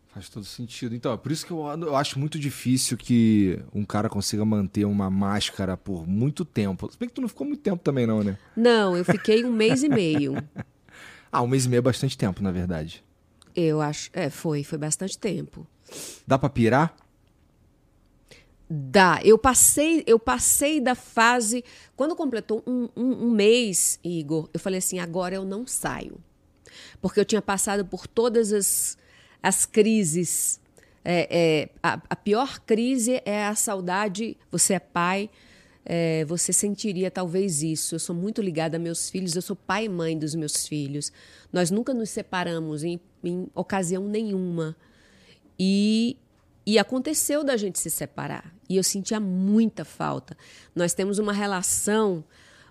Faz 0.08 0.30
todo 0.30 0.46
sentido. 0.46 0.94
Então, 0.94 1.12
é 1.12 1.16
por 1.18 1.30
isso 1.30 1.44
que 1.44 1.52
eu, 1.52 1.58
eu 1.58 1.94
acho 1.94 2.18
muito 2.18 2.38
difícil 2.38 2.96
que 2.96 3.60
um 3.74 3.84
cara 3.84 4.08
consiga 4.08 4.42
manter 4.42 4.86
uma 4.86 5.10
máscara 5.10 5.76
por 5.76 6.08
muito 6.08 6.46
tempo. 6.46 6.90
Se 6.90 6.98
bem 6.98 7.10
que 7.10 7.14
tu 7.14 7.20
não 7.20 7.28
ficou 7.28 7.46
muito 7.46 7.60
tempo 7.60 7.84
também, 7.84 8.06
não, 8.06 8.22
né? 8.22 8.38
Não, 8.56 8.96
eu 8.96 9.04
fiquei 9.04 9.44
um 9.44 9.52
mês 9.52 9.82
e 9.82 9.88
meio. 9.90 10.42
ah, 11.30 11.42
um 11.42 11.46
mês 11.46 11.66
e 11.66 11.68
meio 11.68 11.80
é 11.80 11.82
bastante 11.82 12.16
tempo, 12.16 12.42
na 12.42 12.50
verdade. 12.50 13.04
Eu 13.54 13.82
acho. 13.82 14.08
É, 14.14 14.30
foi, 14.30 14.64
foi 14.64 14.78
bastante 14.78 15.18
tempo. 15.18 15.66
Dá 16.26 16.38
pra 16.38 16.48
pirar? 16.48 16.96
Dá. 18.68 19.20
Eu 19.22 19.38
passei, 19.38 20.02
eu 20.06 20.18
passei 20.18 20.80
da 20.80 20.96
fase. 20.96 21.64
Quando 21.94 22.16
completou 22.16 22.64
um, 22.66 22.88
um, 22.96 23.26
um, 23.26 23.30
mês, 23.30 24.00
Igor, 24.02 24.50
eu 24.52 24.58
falei 24.58 24.78
assim: 24.78 24.98
agora 24.98 25.36
eu 25.36 25.44
não 25.44 25.66
saio. 25.66 26.18
Porque 27.00 27.20
eu 27.20 27.24
tinha 27.24 27.40
passado 27.40 27.84
por 27.84 28.06
todas 28.06 28.52
as, 28.52 28.98
as 29.42 29.64
crises. 29.64 30.60
É, 31.04 31.28
é, 31.30 31.68
a, 31.80 32.00
a, 32.10 32.16
pior 32.16 32.58
crise 32.60 33.22
é 33.24 33.46
a 33.46 33.54
saudade. 33.54 34.36
Você 34.50 34.74
é 34.74 34.80
pai, 34.80 35.30
é, 35.84 36.24
você 36.24 36.52
sentiria 36.52 37.08
talvez 37.08 37.62
isso. 37.62 37.94
Eu 37.94 38.00
sou 38.00 38.16
muito 38.16 38.42
ligada 38.42 38.76
a 38.76 38.80
meus 38.80 39.08
filhos, 39.08 39.36
eu 39.36 39.42
sou 39.42 39.54
pai 39.54 39.84
e 39.84 39.88
mãe 39.88 40.18
dos 40.18 40.34
meus 40.34 40.66
filhos. 40.66 41.12
Nós 41.52 41.70
nunca 41.70 41.94
nos 41.94 42.10
separamos 42.10 42.82
em, 42.82 42.98
em 43.22 43.46
ocasião 43.54 44.08
nenhuma. 44.08 44.76
E 45.56 46.16
e 46.66 46.78
aconteceu 46.78 47.44
da 47.44 47.56
gente 47.56 47.78
se 47.78 47.88
separar. 47.90 48.52
E 48.68 48.76
eu 48.76 48.82
sentia 48.82 49.20
muita 49.20 49.84
falta. 49.84 50.36
Nós 50.74 50.92
temos 50.92 51.18
uma 51.18 51.32
relação 51.32 52.24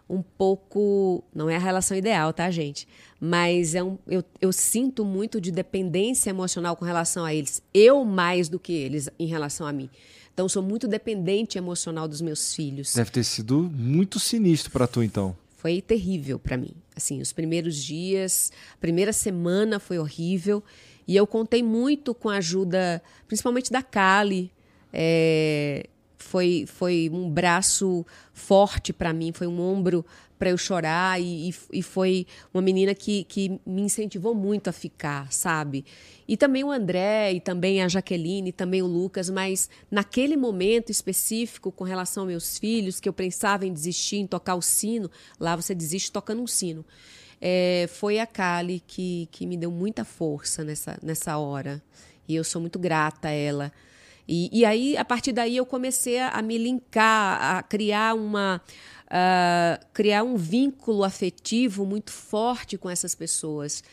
um 0.09 0.21
pouco. 0.21 1.23
Não 1.33 1.49
é 1.49 1.55
a 1.55 1.59
relação 1.59 1.95
ideal, 1.95 2.33
tá, 2.33 2.51
gente? 2.51 2.87
Mas 3.19 3.73
é 3.73 3.81
um, 3.81 3.97
eu, 4.05 4.23
eu 4.41 4.51
sinto 4.51 5.05
muito 5.05 5.39
de 5.39 5.51
dependência 5.51 6.29
emocional 6.29 6.75
com 6.75 6.83
relação 6.83 7.23
a 7.23 7.33
eles. 7.33 7.61
Eu 7.73 8.03
mais 8.03 8.49
do 8.49 8.59
que 8.59 8.73
eles 8.73 9.09
em 9.17 9.27
relação 9.27 9.65
a 9.65 9.71
mim. 9.71 9.89
Então, 10.33 10.49
sou 10.49 10.61
muito 10.61 10.85
dependente 10.85 11.57
emocional 11.57 12.09
dos 12.09 12.19
meus 12.19 12.53
filhos. 12.53 12.93
Deve 12.93 13.09
ter 13.09 13.23
sido 13.23 13.71
muito 13.73 14.19
sinistro 14.19 14.69
para 14.69 14.85
tu, 14.85 15.01
então. 15.01 15.35
Foi 15.55 15.81
terrível 15.81 16.37
para 16.37 16.57
mim. 16.57 16.75
Assim, 16.93 17.21
os 17.21 17.31
primeiros 17.31 17.81
dias, 17.81 18.51
a 18.73 18.77
primeira 18.77 19.13
semana 19.13 19.79
foi 19.79 19.97
horrível. 19.97 20.61
E 21.07 21.15
eu 21.15 21.27
contei 21.27 21.61
muito 21.61 22.13
com 22.13 22.29
a 22.29 22.37
ajuda, 22.37 23.01
principalmente 23.27 23.71
da 23.71 23.83
Kali. 23.83 24.51
É, 24.91 25.87
foi, 26.17 26.65
foi 26.67 27.09
um 27.13 27.29
braço 27.29 28.05
forte 28.33 28.91
para 28.91 29.13
mim, 29.13 29.31
foi 29.31 29.47
um 29.47 29.61
ombro 29.61 30.05
para 30.37 30.49
eu 30.49 30.57
chorar 30.57 31.21
e, 31.21 31.53
e, 31.71 31.81
foi 31.81 32.27
uma 32.53 32.61
menina 32.61 32.93
que, 32.93 33.23
que 33.23 33.59
me 33.65 33.81
incentivou 33.83 34.35
muito 34.35 34.69
a 34.69 34.73
ficar, 34.73 35.31
sabe? 35.31 35.85
E 36.27 36.35
também 36.35 36.63
o 36.63 36.71
André, 36.71 37.33
e 37.33 37.39
também 37.39 37.81
a 37.81 37.87
Jaqueline, 37.87 38.49
e 38.49 38.53
também 38.53 38.81
o 38.81 38.87
Lucas, 38.87 39.29
mas 39.29 39.69
naquele 39.89 40.35
momento 40.35 40.91
específico 40.91 41.71
com 41.71 41.83
relação 41.83 42.23
aos 42.23 42.29
meus 42.29 42.57
filhos, 42.57 42.99
que 42.99 43.07
eu 43.07 43.13
pensava 43.13 43.65
em 43.65 43.71
desistir, 43.71 44.17
em 44.17 44.27
tocar 44.27 44.55
o 44.55 44.61
sino, 44.61 45.09
lá 45.39 45.55
você 45.55 45.73
desiste 45.73 46.11
tocando 46.11 46.41
um 46.41 46.47
sino. 46.47 46.83
É, 47.41 47.87
foi 47.91 48.19
a 48.19 48.25
Kali 48.25 48.81
que, 48.85 49.27
que 49.31 49.45
me 49.45 49.57
deu 49.57 49.71
muita 49.71 50.03
força 50.03 50.63
nessa, 50.63 50.97
nessa 51.01 51.37
hora. 51.37 51.81
E 52.27 52.35
eu 52.35 52.43
sou 52.43 52.61
muito 52.61 52.79
grata 52.79 53.27
a 53.27 53.31
ela. 53.31 53.71
E, 54.27 54.49
e 54.51 54.65
aí, 54.65 54.97
a 54.97 55.05
partir 55.05 55.31
daí, 55.31 55.57
eu 55.57 55.65
comecei 55.65 56.19
a, 56.19 56.29
a 56.29 56.41
me 56.41 56.57
linkar, 56.57 57.57
a 57.57 57.63
criar 57.63 58.15
uma. 58.15 58.61
Uh, 59.05 59.85
criar 59.93 60.23
um 60.23 60.35
vínculo 60.35 61.03
afetivo 61.03 61.85
muito 61.85 62.11
forte 62.11 62.75
com 62.75 62.89
essas 62.89 63.13
pessoas. 63.13 63.83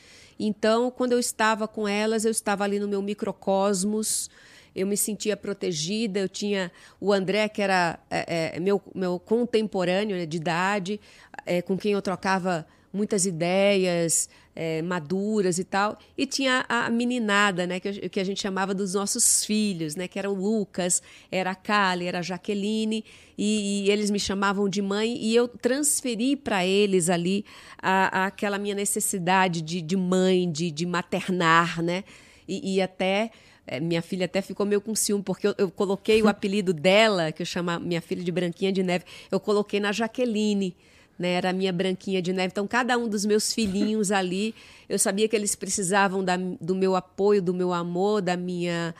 Então, 0.40 0.90
quando 0.90 1.12
eu 1.12 1.18
estava 1.18 1.68
com 1.68 1.86
elas, 1.86 2.24
eu 2.24 2.30
estava 2.30 2.64
ali 2.64 2.80
no 2.80 2.88
meu 2.88 3.02
microcosmos, 3.02 4.30
eu 4.74 4.86
me 4.86 4.96
sentia 4.96 5.36
protegida. 5.36 6.18
Eu 6.18 6.28
tinha 6.28 6.72
o 6.98 7.12
André, 7.12 7.48
que 7.48 7.60
era 7.60 7.98
é, 8.10 8.56
é, 8.56 8.60
meu, 8.60 8.80
meu 8.94 9.18
contemporâneo 9.18 10.16
né, 10.16 10.24
de 10.24 10.38
idade, 10.38 11.00
é, 11.44 11.60
com 11.60 11.76
quem 11.76 11.92
eu 11.92 12.00
trocava 12.00 12.66
muitas 12.92 13.26
ideias 13.26 14.28
é, 14.54 14.82
maduras 14.82 15.58
e 15.58 15.64
tal. 15.64 15.98
E 16.16 16.26
tinha 16.26 16.64
a 16.68 16.90
meninada, 16.90 17.66
né, 17.66 17.80
que, 17.80 18.08
que 18.08 18.20
a 18.20 18.24
gente 18.24 18.40
chamava 18.40 18.74
dos 18.74 18.94
nossos 18.94 19.44
filhos, 19.44 19.96
né, 19.96 20.06
que 20.06 20.18
era 20.18 20.30
o 20.30 20.34
Lucas, 20.34 21.02
era 21.30 21.52
a 21.52 21.54
Kali, 21.54 22.06
era 22.06 22.18
a 22.18 22.22
Jaqueline, 22.22 23.04
e, 23.36 23.84
e 23.84 23.90
eles 23.90 24.10
me 24.10 24.20
chamavam 24.20 24.68
de 24.68 24.82
mãe, 24.82 25.16
e 25.16 25.34
eu 25.34 25.48
transferi 25.48 26.36
para 26.36 26.66
eles 26.66 27.08
ali 27.08 27.44
a, 27.80 28.22
a, 28.22 28.26
aquela 28.26 28.58
minha 28.58 28.74
necessidade 28.74 29.62
de, 29.62 29.80
de 29.80 29.96
mãe, 29.96 30.50
de, 30.50 30.70
de 30.70 30.86
maternar, 30.86 31.82
né, 31.82 32.04
e, 32.46 32.76
e 32.76 32.82
até 32.82 33.30
é, 33.66 33.78
minha 33.80 34.02
filha 34.02 34.26
até 34.26 34.42
ficou 34.42 34.66
meio 34.66 34.80
com 34.80 34.94
ciúme, 34.94 35.22
porque 35.22 35.46
eu, 35.46 35.54
eu 35.56 35.70
coloquei 35.70 36.20
o 36.22 36.28
apelido 36.28 36.72
dela, 36.72 37.32
que 37.32 37.42
eu 37.42 37.46
chamo 37.46 37.78
minha 37.80 38.02
filha 38.02 38.22
de 38.22 38.32
Branquinha 38.32 38.72
de 38.72 38.82
Neve, 38.82 39.04
eu 39.30 39.40
coloquei 39.40 39.80
na 39.80 39.92
Jaqueline 39.92 40.76
né? 41.18 41.32
Era 41.32 41.50
a 41.50 41.52
minha 41.52 41.72
branquinha 41.72 42.20
de 42.20 42.32
neve. 42.32 42.52
Então, 42.52 42.66
cada 42.66 42.96
um 42.98 43.08
dos 43.08 43.24
meus 43.24 43.52
filhinhos 43.52 44.10
ali, 44.12 44.54
eu 44.88 44.98
sabia 44.98 45.28
que 45.28 45.36
eles 45.36 45.54
precisavam 45.54 46.24
da, 46.24 46.36
do 46.36 46.74
meu 46.74 46.96
apoio, 46.96 47.42
do 47.42 47.54
meu 47.54 47.72
amor, 47.72 48.20
da 48.20 48.36
minha 48.36 48.94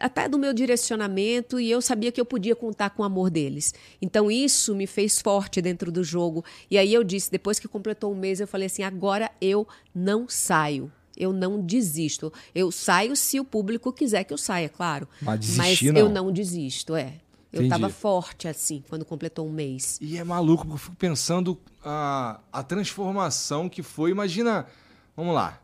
até 0.00 0.28
do 0.28 0.38
meu 0.38 0.52
direcionamento 0.52 1.60
e 1.60 1.70
eu 1.70 1.80
sabia 1.80 2.10
que 2.10 2.20
eu 2.20 2.24
podia 2.24 2.56
contar 2.56 2.90
com 2.90 3.02
o 3.02 3.04
amor 3.04 3.30
deles. 3.30 3.72
Então 4.00 4.30
isso 4.30 4.74
me 4.74 4.86
fez 4.86 5.20
forte 5.20 5.62
dentro 5.62 5.92
do 5.92 6.02
jogo. 6.02 6.44
E 6.70 6.76
aí 6.76 6.92
eu 6.92 7.04
disse, 7.04 7.30
depois 7.30 7.58
que 7.58 7.68
completou 7.68 8.12
um 8.12 8.16
mês, 8.16 8.40
eu 8.40 8.46
falei 8.46 8.66
assim: 8.66 8.82
agora 8.82 9.30
eu 9.40 9.66
não 9.94 10.28
saio. 10.28 10.90
Eu 11.16 11.32
não 11.32 11.60
desisto. 11.60 12.32
Eu 12.54 12.72
saio 12.72 13.14
se 13.14 13.38
o 13.38 13.44
público 13.44 13.92
quiser 13.92 14.24
que 14.24 14.32
eu 14.32 14.38
saia, 14.38 14.68
claro. 14.68 15.06
Mas, 15.20 15.40
desistir, 15.40 15.92
Mas 15.92 15.94
não. 15.94 16.00
eu 16.00 16.08
não 16.08 16.32
desisto, 16.32 16.96
é. 16.96 17.14
Eu 17.52 17.62
estava 17.62 17.88
forte 17.90 18.48
assim 18.48 18.82
quando 18.88 19.04
completou 19.04 19.46
um 19.46 19.52
mês. 19.52 19.98
E 20.00 20.16
é 20.16 20.24
maluco, 20.24 20.62
porque 20.62 20.74
eu 20.74 20.78
fico 20.78 20.96
pensando 20.96 21.58
a, 21.84 22.40
a 22.50 22.62
transformação 22.62 23.68
que 23.68 23.82
foi. 23.82 24.10
Imagina, 24.10 24.66
vamos 25.14 25.34
lá, 25.34 25.60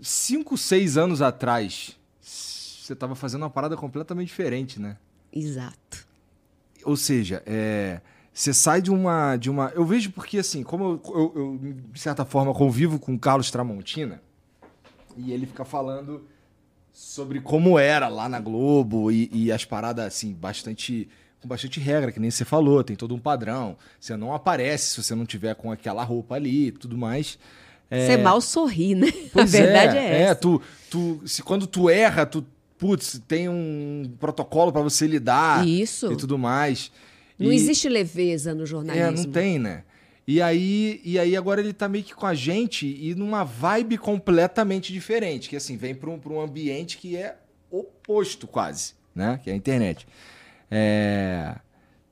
cinco, 0.00 0.56
seis 0.56 0.96
anos 0.96 1.20
atrás, 1.20 1.98
você 2.20 2.92
estava 2.92 3.14
fazendo 3.14 3.42
uma 3.42 3.50
parada 3.50 3.76
completamente 3.76 4.28
diferente, 4.28 4.80
né? 4.80 4.96
Exato. 5.32 6.06
Ou 6.84 6.96
seja, 6.96 7.42
é, 7.46 8.00
você 8.32 8.52
sai 8.52 8.80
de 8.80 8.90
uma, 8.90 9.36
de 9.36 9.50
uma. 9.50 9.70
Eu 9.74 9.84
vejo 9.84 10.10
porque, 10.10 10.38
assim, 10.38 10.62
como 10.62 10.84
eu, 10.84 11.02
eu, 11.14 11.32
eu, 11.36 11.74
de 11.92 12.00
certa 12.00 12.24
forma, 12.24 12.52
convivo 12.54 12.98
com 12.98 13.14
o 13.14 13.18
Carlos 13.18 13.50
Tramontina, 13.50 14.20
e 15.16 15.32
ele 15.32 15.46
fica 15.46 15.64
falando 15.64 16.26
sobre 16.92 17.40
como 17.40 17.78
era 17.78 18.08
lá 18.08 18.28
na 18.28 18.38
Globo 18.38 19.10
e, 19.10 19.30
e, 19.32 19.52
as 19.52 19.64
paradas, 19.64 20.04
assim, 20.04 20.32
bastante. 20.32 21.08
com 21.40 21.48
bastante 21.48 21.80
regra, 21.80 22.12
que 22.12 22.20
nem 22.20 22.30
você 22.30 22.44
falou, 22.44 22.84
tem 22.84 22.96
todo 22.96 23.14
um 23.14 23.18
padrão. 23.18 23.76
Você 23.98 24.16
não 24.16 24.34
aparece 24.34 24.90
se 24.90 25.02
você 25.02 25.14
não 25.14 25.24
tiver 25.24 25.54
com 25.54 25.72
aquela 25.72 26.04
roupa 26.04 26.34
ali 26.34 26.68
e 26.68 26.72
tudo 26.72 26.96
mais. 26.96 27.38
É... 27.90 28.06
Você 28.06 28.16
mal 28.16 28.40
sorri, 28.40 28.94
né? 28.94 29.12
Pois 29.32 29.54
A 29.54 29.58
verdade 29.58 29.98
é, 29.98 30.00
é, 30.00 30.04
é 30.04 30.20
essa. 30.22 30.32
É, 30.32 30.34
tu, 30.34 30.62
tu, 30.90 31.22
se 31.26 31.42
quando 31.42 31.66
tu 31.66 31.90
erra, 31.90 32.24
tu, 32.24 32.44
putz, 32.78 33.20
tem 33.26 33.48
um 33.48 34.10
protocolo 34.18 34.72
para 34.72 34.82
você 34.82 35.06
lidar. 35.06 35.66
Isso. 35.66 36.12
E 36.12 36.16
tudo 36.16 36.38
mais. 36.38 36.90
Não 37.38 37.52
e... 37.52 37.54
existe 37.54 37.88
leveza 37.88 38.54
no 38.54 38.64
jornalismo. 38.64 39.08
É, 39.08 39.10
não 39.10 39.24
tem, 39.24 39.58
né? 39.58 39.84
E 40.26 40.40
aí, 40.40 41.00
e 41.04 41.18
aí 41.18 41.36
agora 41.36 41.60
ele 41.60 41.72
tá 41.72 41.88
meio 41.88 42.04
que 42.04 42.14
com 42.14 42.26
a 42.26 42.34
gente 42.34 42.86
e 42.86 43.14
numa 43.14 43.42
vibe 43.42 43.98
completamente 43.98 44.92
diferente, 44.92 45.48
que 45.48 45.56
assim, 45.56 45.76
vem 45.76 45.94
para 45.94 46.10
um, 46.10 46.18
pra 46.18 46.32
um 46.32 46.40
ambiente 46.40 46.96
que 46.96 47.16
é 47.16 47.36
oposto 47.70 48.46
quase, 48.46 48.94
né? 49.14 49.40
Que 49.42 49.50
é 49.50 49.52
a 49.52 49.56
internet. 49.56 50.06
É... 50.70 51.56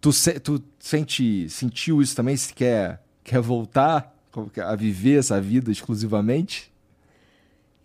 Tu, 0.00 0.12
se, 0.12 0.40
tu 0.40 0.62
sente, 0.79 1.49
sentiu 1.49 2.02
isso 2.02 2.17
também? 2.17 2.37
Se 2.37 2.52
quer, 2.52 3.02
quer 3.23 3.40
voltar 3.40 4.17
a 4.64 4.75
viver 4.75 5.19
essa 5.19 5.40
vida 5.40 5.71
exclusivamente? 5.71 6.73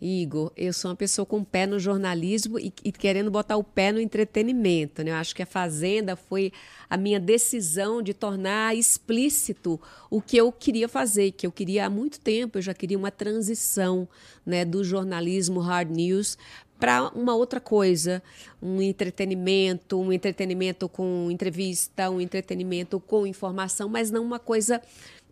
Igor, 0.01 0.51
eu 0.57 0.73
sou 0.73 0.91
uma 0.91 0.97
pessoa 0.97 1.25
com 1.25 1.39
o 1.39 1.45
pé 1.45 1.65
no 1.65 1.79
jornalismo 1.79 2.59
e, 2.59 2.73
e, 2.83 2.91
querendo 2.91 3.31
botar 3.31 3.55
o 3.55 3.63
pé 3.63 3.91
no 3.91 3.99
entretenimento. 3.99 5.03
Né? 5.03 5.11
Eu 5.11 5.15
acho 5.15 5.33
que 5.33 5.41
a 5.41 5.45
Fazenda 5.45 6.15
foi 6.15 6.51
a 6.89 6.97
minha 6.97 7.19
decisão 7.19 8.01
de 8.01 8.13
tornar 8.13 8.75
explícito 8.75 9.79
o 10.09 10.21
que 10.21 10.37
eu 10.37 10.51
queria 10.51 10.89
fazer, 10.89 11.31
que 11.31 11.47
eu 11.47 11.51
queria 11.51 11.85
há 11.85 11.89
muito 11.89 12.19
tempo, 12.19 12.57
eu 12.57 12.61
já 12.61 12.73
queria 12.73 12.97
uma 12.97 13.11
transição 13.11 14.07
né, 14.45 14.65
do 14.65 14.83
jornalismo 14.83 15.59
hard 15.59 15.89
news 15.89 16.37
para 16.79 17.09
uma 17.15 17.33
outra 17.35 17.59
coisa, 17.59 18.21
um 18.61 18.81
entretenimento, 18.81 19.99
um 19.99 20.11
entretenimento 20.11 20.89
com 20.89 21.29
entrevista, 21.31 22.09
um 22.09 22.19
entretenimento 22.19 22.99
com 22.99 23.25
informação, 23.25 23.87
mas 23.87 24.11
não 24.11 24.23
uma 24.23 24.39
coisa 24.39 24.81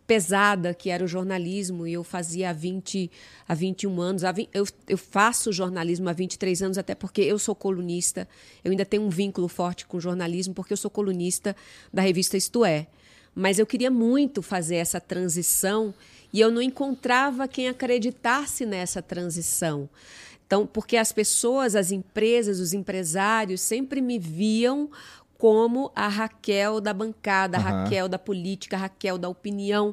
pesada 0.06 0.74
que 0.74 0.90
era 0.90 1.04
o 1.04 1.08
jornalismo 1.08 1.88
e 1.88 1.94
eu 1.94 2.04
fazia 2.04 2.50
há 2.50 2.54
20 2.54 3.10
há 3.48 3.54
21 3.54 4.02
anos, 4.02 4.24
há 4.24 4.32
20, 4.32 4.50
eu, 4.54 4.66
eu 4.88 4.98
faço 4.98 5.52
jornalismo 5.52 6.10
há 6.10 6.14
23 6.14 6.62
anos 6.62 6.78
até 6.78 6.94
porque 6.94 7.22
eu 7.22 7.40
sou 7.40 7.56
colunista, 7.56 8.28
eu 8.64 8.72
ainda 8.72 8.86
tenho 8.86 9.04
um 9.04 9.10
vínculo 9.10 9.48
forte 9.48 9.86
com 9.86 9.98
o 9.98 10.02
jornalismo 10.02 10.54
porque 10.54 10.74
eu 10.74 10.78
sou 10.78 10.92
colunista 10.92 11.56
da 11.92 12.02
revista 12.02 12.38
Isto 12.38 12.66
É. 12.66 12.88
Mas 13.36 13.58
eu 13.58 13.66
queria 13.66 13.90
muito 13.90 14.44
fazer 14.44 14.76
essa 14.76 15.02
transição 15.02 15.94
e 16.32 16.40
eu 16.40 16.52
não 16.52 16.62
encontrava 16.62 17.48
quem 17.48 17.68
acreditasse 17.68 18.64
nessa 18.64 19.02
transição. 19.02 19.90
Então, 20.46 20.68
porque 20.68 20.98
as 20.98 21.12
pessoas, 21.12 21.76
as 21.76 21.92
empresas, 21.92 22.60
os 22.60 22.74
empresários 22.74 23.60
sempre 23.62 24.02
me 24.02 24.20
viam 24.20 24.90
como 25.44 25.92
a 25.94 26.08
Raquel 26.08 26.80
da 26.80 26.94
bancada, 26.94 27.58
a 27.58 27.60
uhum. 27.60 27.66
Raquel 27.66 28.08
da 28.08 28.18
política, 28.18 28.78
a 28.78 28.80
Raquel 28.80 29.18
da 29.18 29.28
opinião. 29.28 29.90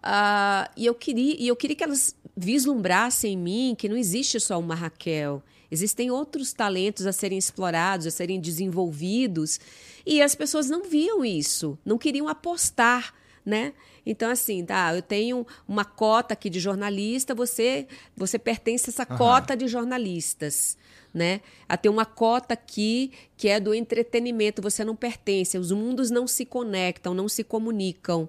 Uh, 0.00 0.68
e, 0.76 0.84
eu 0.84 0.94
queria, 0.94 1.34
e 1.38 1.48
eu 1.48 1.56
queria 1.56 1.74
que 1.74 1.82
elas 1.82 2.14
vislumbrassem 2.36 3.32
em 3.32 3.36
mim 3.38 3.74
que 3.74 3.88
não 3.88 3.96
existe 3.96 4.38
só 4.38 4.60
uma 4.60 4.74
Raquel. 4.74 5.42
Existem 5.70 6.10
outros 6.10 6.52
talentos 6.52 7.06
a 7.06 7.12
serem 7.12 7.38
explorados, 7.38 8.06
a 8.06 8.10
serem 8.10 8.38
desenvolvidos. 8.38 9.58
E 10.04 10.20
as 10.20 10.34
pessoas 10.34 10.68
não 10.68 10.84
viam 10.84 11.24
isso, 11.24 11.78
não 11.86 11.96
queriam 11.96 12.28
apostar, 12.28 13.14
né? 13.46 13.72
Então, 14.04 14.30
assim, 14.30 14.62
tá, 14.62 14.94
eu 14.94 15.00
tenho 15.00 15.46
uma 15.66 15.86
cota 15.86 16.34
aqui 16.34 16.50
de 16.50 16.60
jornalista, 16.60 17.34
você, 17.34 17.86
você 18.14 18.38
pertence 18.38 18.90
a 18.90 18.92
essa 18.92 19.10
uhum. 19.10 19.16
cota 19.16 19.56
de 19.56 19.66
jornalistas 19.68 20.76
né? 21.12 21.40
A 21.68 21.76
ter 21.76 21.88
uma 21.88 22.04
cota 22.04 22.54
aqui 22.54 23.12
que 23.36 23.48
é 23.48 23.60
do 23.60 23.74
entretenimento, 23.74 24.62
você 24.62 24.84
não 24.84 24.96
pertence, 24.96 25.58
os 25.58 25.70
mundos 25.70 26.10
não 26.10 26.26
se 26.26 26.44
conectam, 26.44 27.14
não 27.14 27.28
se 27.28 27.44
comunicam. 27.44 28.28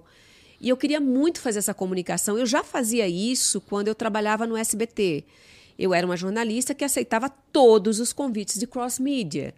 E 0.60 0.68
eu 0.68 0.76
queria 0.76 1.00
muito 1.00 1.40
fazer 1.40 1.58
essa 1.58 1.74
comunicação. 1.74 2.38
Eu 2.38 2.46
já 2.46 2.62
fazia 2.62 3.06
isso 3.06 3.60
quando 3.60 3.88
eu 3.88 3.94
trabalhava 3.94 4.46
no 4.46 4.56
SBT. 4.56 5.24
Eu 5.78 5.92
era 5.92 6.06
uma 6.06 6.16
jornalista 6.16 6.74
que 6.74 6.84
aceitava 6.84 7.28
todos 7.28 8.00
os 8.00 8.12
convites 8.12 8.58
de 8.58 8.66
cross-media. 8.66 9.54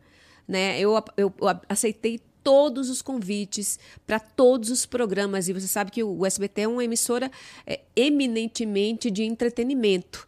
Né? 0.48 0.80
Eu, 0.80 0.92
eu, 1.16 1.32
eu 1.40 1.60
aceitei 1.68 2.20
todos 2.42 2.90
os 2.90 3.02
convites 3.02 3.78
para 4.06 4.18
todos 4.18 4.70
os 4.70 4.86
programas. 4.86 5.48
E 5.48 5.52
você 5.52 5.66
sabe 5.66 5.90
que 5.90 6.02
o 6.02 6.24
SBT 6.24 6.62
é 6.62 6.68
uma 6.68 6.84
emissora 6.84 7.30
é, 7.66 7.80
eminentemente 7.94 9.10
de 9.10 9.24
entretenimento. 9.24 10.25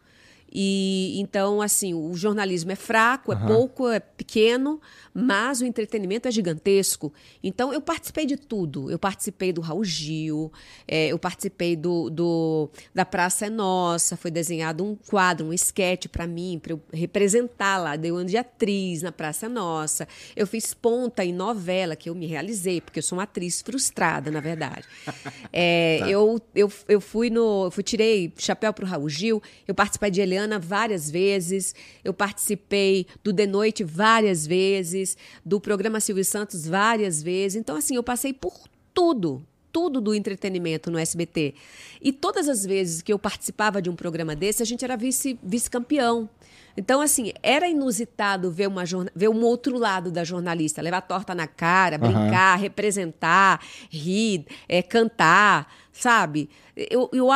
E 0.51 1.19
então, 1.19 1.61
assim, 1.61 1.93
o 1.93 2.13
jornalismo 2.15 2.71
é 2.71 2.75
fraco, 2.75 3.31
é 3.31 3.35
pouco, 3.35 3.87
é 3.87 3.99
pequeno, 3.99 4.81
mas 5.13 5.61
o 5.61 5.65
entretenimento 5.65 6.27
é 6.27 6.31
gigantesco. 6.31 7.13
Então, 7.43 7.73
eu 7.73 7.81
participei 7.81 8.25
de 8.25 8.37
tudo. 8.37 8.89
Eu 8.89 8.97
participei 8.97 9.53
do 9.53 9.61
Raul 9.61 9.83
Gil, 9.83 10.51
é, 10.87 11.07
eu 11.07 11.19
participei 11.19 11.75
do, 11.75 12.09
do, 12.09 12.69
da 12.93 13.05
Praça 13.05 13.45
é 13.45 13.49
Nossa, 13.49 14.17
foi 14.17 14.31
desenhado 14.31 14.83
um 14.83 14.95
quadro, 14.95 15.47
um 15.47 15.53
esquete 15.53 16.09
para 16.09 16.25
mim, 16.25 16.59
para 16.61 16.73
eu 16.73 16.81
representar 16.91 17.77
lá. 17.77 17.95
Deu 17.95 18.15
ano 18.15 18.29
de 18.29 18.37
atriz 18.37 19.01
na 19.01 19.11
Praça 19.11 19.45
é 19.45 19.49
Nossa. 19.49 20.07
Eu 20.35 20.47
fiz 20.47 20.73
ponta 20.73 21.23
em 21.23 21.33
novela, 21.33 21.95
que 21.95 22.09
eu 22.09 22.15
me 22.15 22.25
realizei, 22.25 22.81
porque 22.81 22.99
eu 22.99 23.03
sou 23.03 23.17
uma 23.17 23.23
atriz 23.23 23.61
frustrada, 23.61 24.31
na 24.31 24.39
verdade. 24.39 24.85
É, 25.51 25.99
eu, 26.07 26.39
eu, 26.53 26.71
eu 26.87 27.01
fui 27.01 27.29
no. 27.29 27.65
Eu 27.65 27.71
fui, 27.71 27.83
tirei 27.83 28.31
chapéu 28.37 28.71
pro 28.71 28.85
Raul 28.85 29.09
Gil, 29.09 29.41
eu 29.67 29.73
participei 29.73 30.11
de 30.11 30.21
Várias 30.59 31.09
vezes, 31.09 31.73
eu 32.03 32.13
participei 32.13 33.05
do 33.23 33.33
De 33.33 33.45
Noite 33.47 33.83
várias 33.83 34.45
vezes, 34.45 35.17
do 35.45 35.59
programa 35.59 35.99
Silvio 35.99 36.25
Santos 36.25 36.67
várias 36.67 37.21
vezes. 37.21 37.55
Então, 37.55 37.75
assim, 37.75 37.95
eu 37.95 38.03
passei 38.03 38.33
por 38.33 38.53
tudo, 38.93 39.45
tudo 39.71 40.01
do 40.01 40.13
entretenimento 40.13 40.89
no 40.91 40.97
SBT. 40.97 41.53
E 42.01 42.11
todas 42.11 42.47
as 42.49 42.65
vezes 42.65 43.01
que 43.01 43.11
eu 43.13 43.19
participava 43.19 43.81
de 43.81 43.89
um 43.89 43.95
programa 43.95 44.35
desse, 44.35 44.63
a 44.63 44.65
gente 44.65 44.83
era 44.83 44.95
vice- 44.97 45.39
vice-campeão. 45.43 46.29
então, 46.77 47.01
assim, 47.01 47.33
era 47.43 47.67
inusitado 47.67 48.49
ver, 48.51 48.67
uma, 48.67 48.83
ver 49.15 49.27
um 49.29 49.43
outro 49.43 49.77
lado 49.77 50.11
da 50.11 50.23
jornalista, 50.23 50.81
levar 50.81 51.01
torta 51.01 51.35
na 51.35 51.45
cara, 51.47 51.97
brincar, 51.97 52.55
representar, 52.57 53.61
rir, 53.89 54.45
é, 54.67 54.81
cantar, 54.81 55.73
sabe? 55.91 56.49
Eu, 56.75 57.09
eu, 57.11 57.27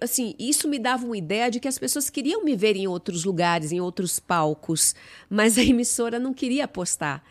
assim, 0.00 0.34
isso 0.38 0.66
me 0.68 0.78
dava 0.78 1.06
uma 1.06 1.16
ideia 1.16 1.48
de 1.50 1.60
que 1.60 1.68
as 1.68 1.78
pessoas 1.78 2.10
queriam 2.10 2.44
me 2.44 2.56
ver 2.56 2.74
em 2.76 2.88
outros 2.88 3.24
lugares, 3.24 3.70
em 3.70 3.80
outros 3.80 4.18
palcos, 4.18 4.94
mas 5.30 5.56
a 5.56 5.62
emissora 5.62 6.18
não 6.18 6.34
queria 6.34 6.64
apostar. 6.64 7.22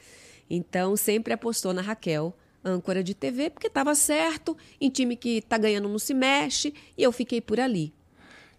Então, 0.50 0.96
sempre 0.96 1.34
apostou 1.34 1.74
na 1.74 1.82
Raquel, 1.82 2.34
âncora 2.68 3.04
de 3.04 3.14
TV, 3.14 3.50
porque 3.50 3.68
estava 3.68 3.96
certo, 3.96 4.56
em 4.80 4.90
time 4.90 5.16
que 5.16 5.42
tá 5.42 5.58
ganhando 5.58 5.88
não 5.90 6.00
se 6.00 6.14
mexe, 6.14 6.74
e 6.98 7.04
eu 7.04 7.12
fiquei 7.12 7.40
por 7.42 7.60
ali. 7.60 7.94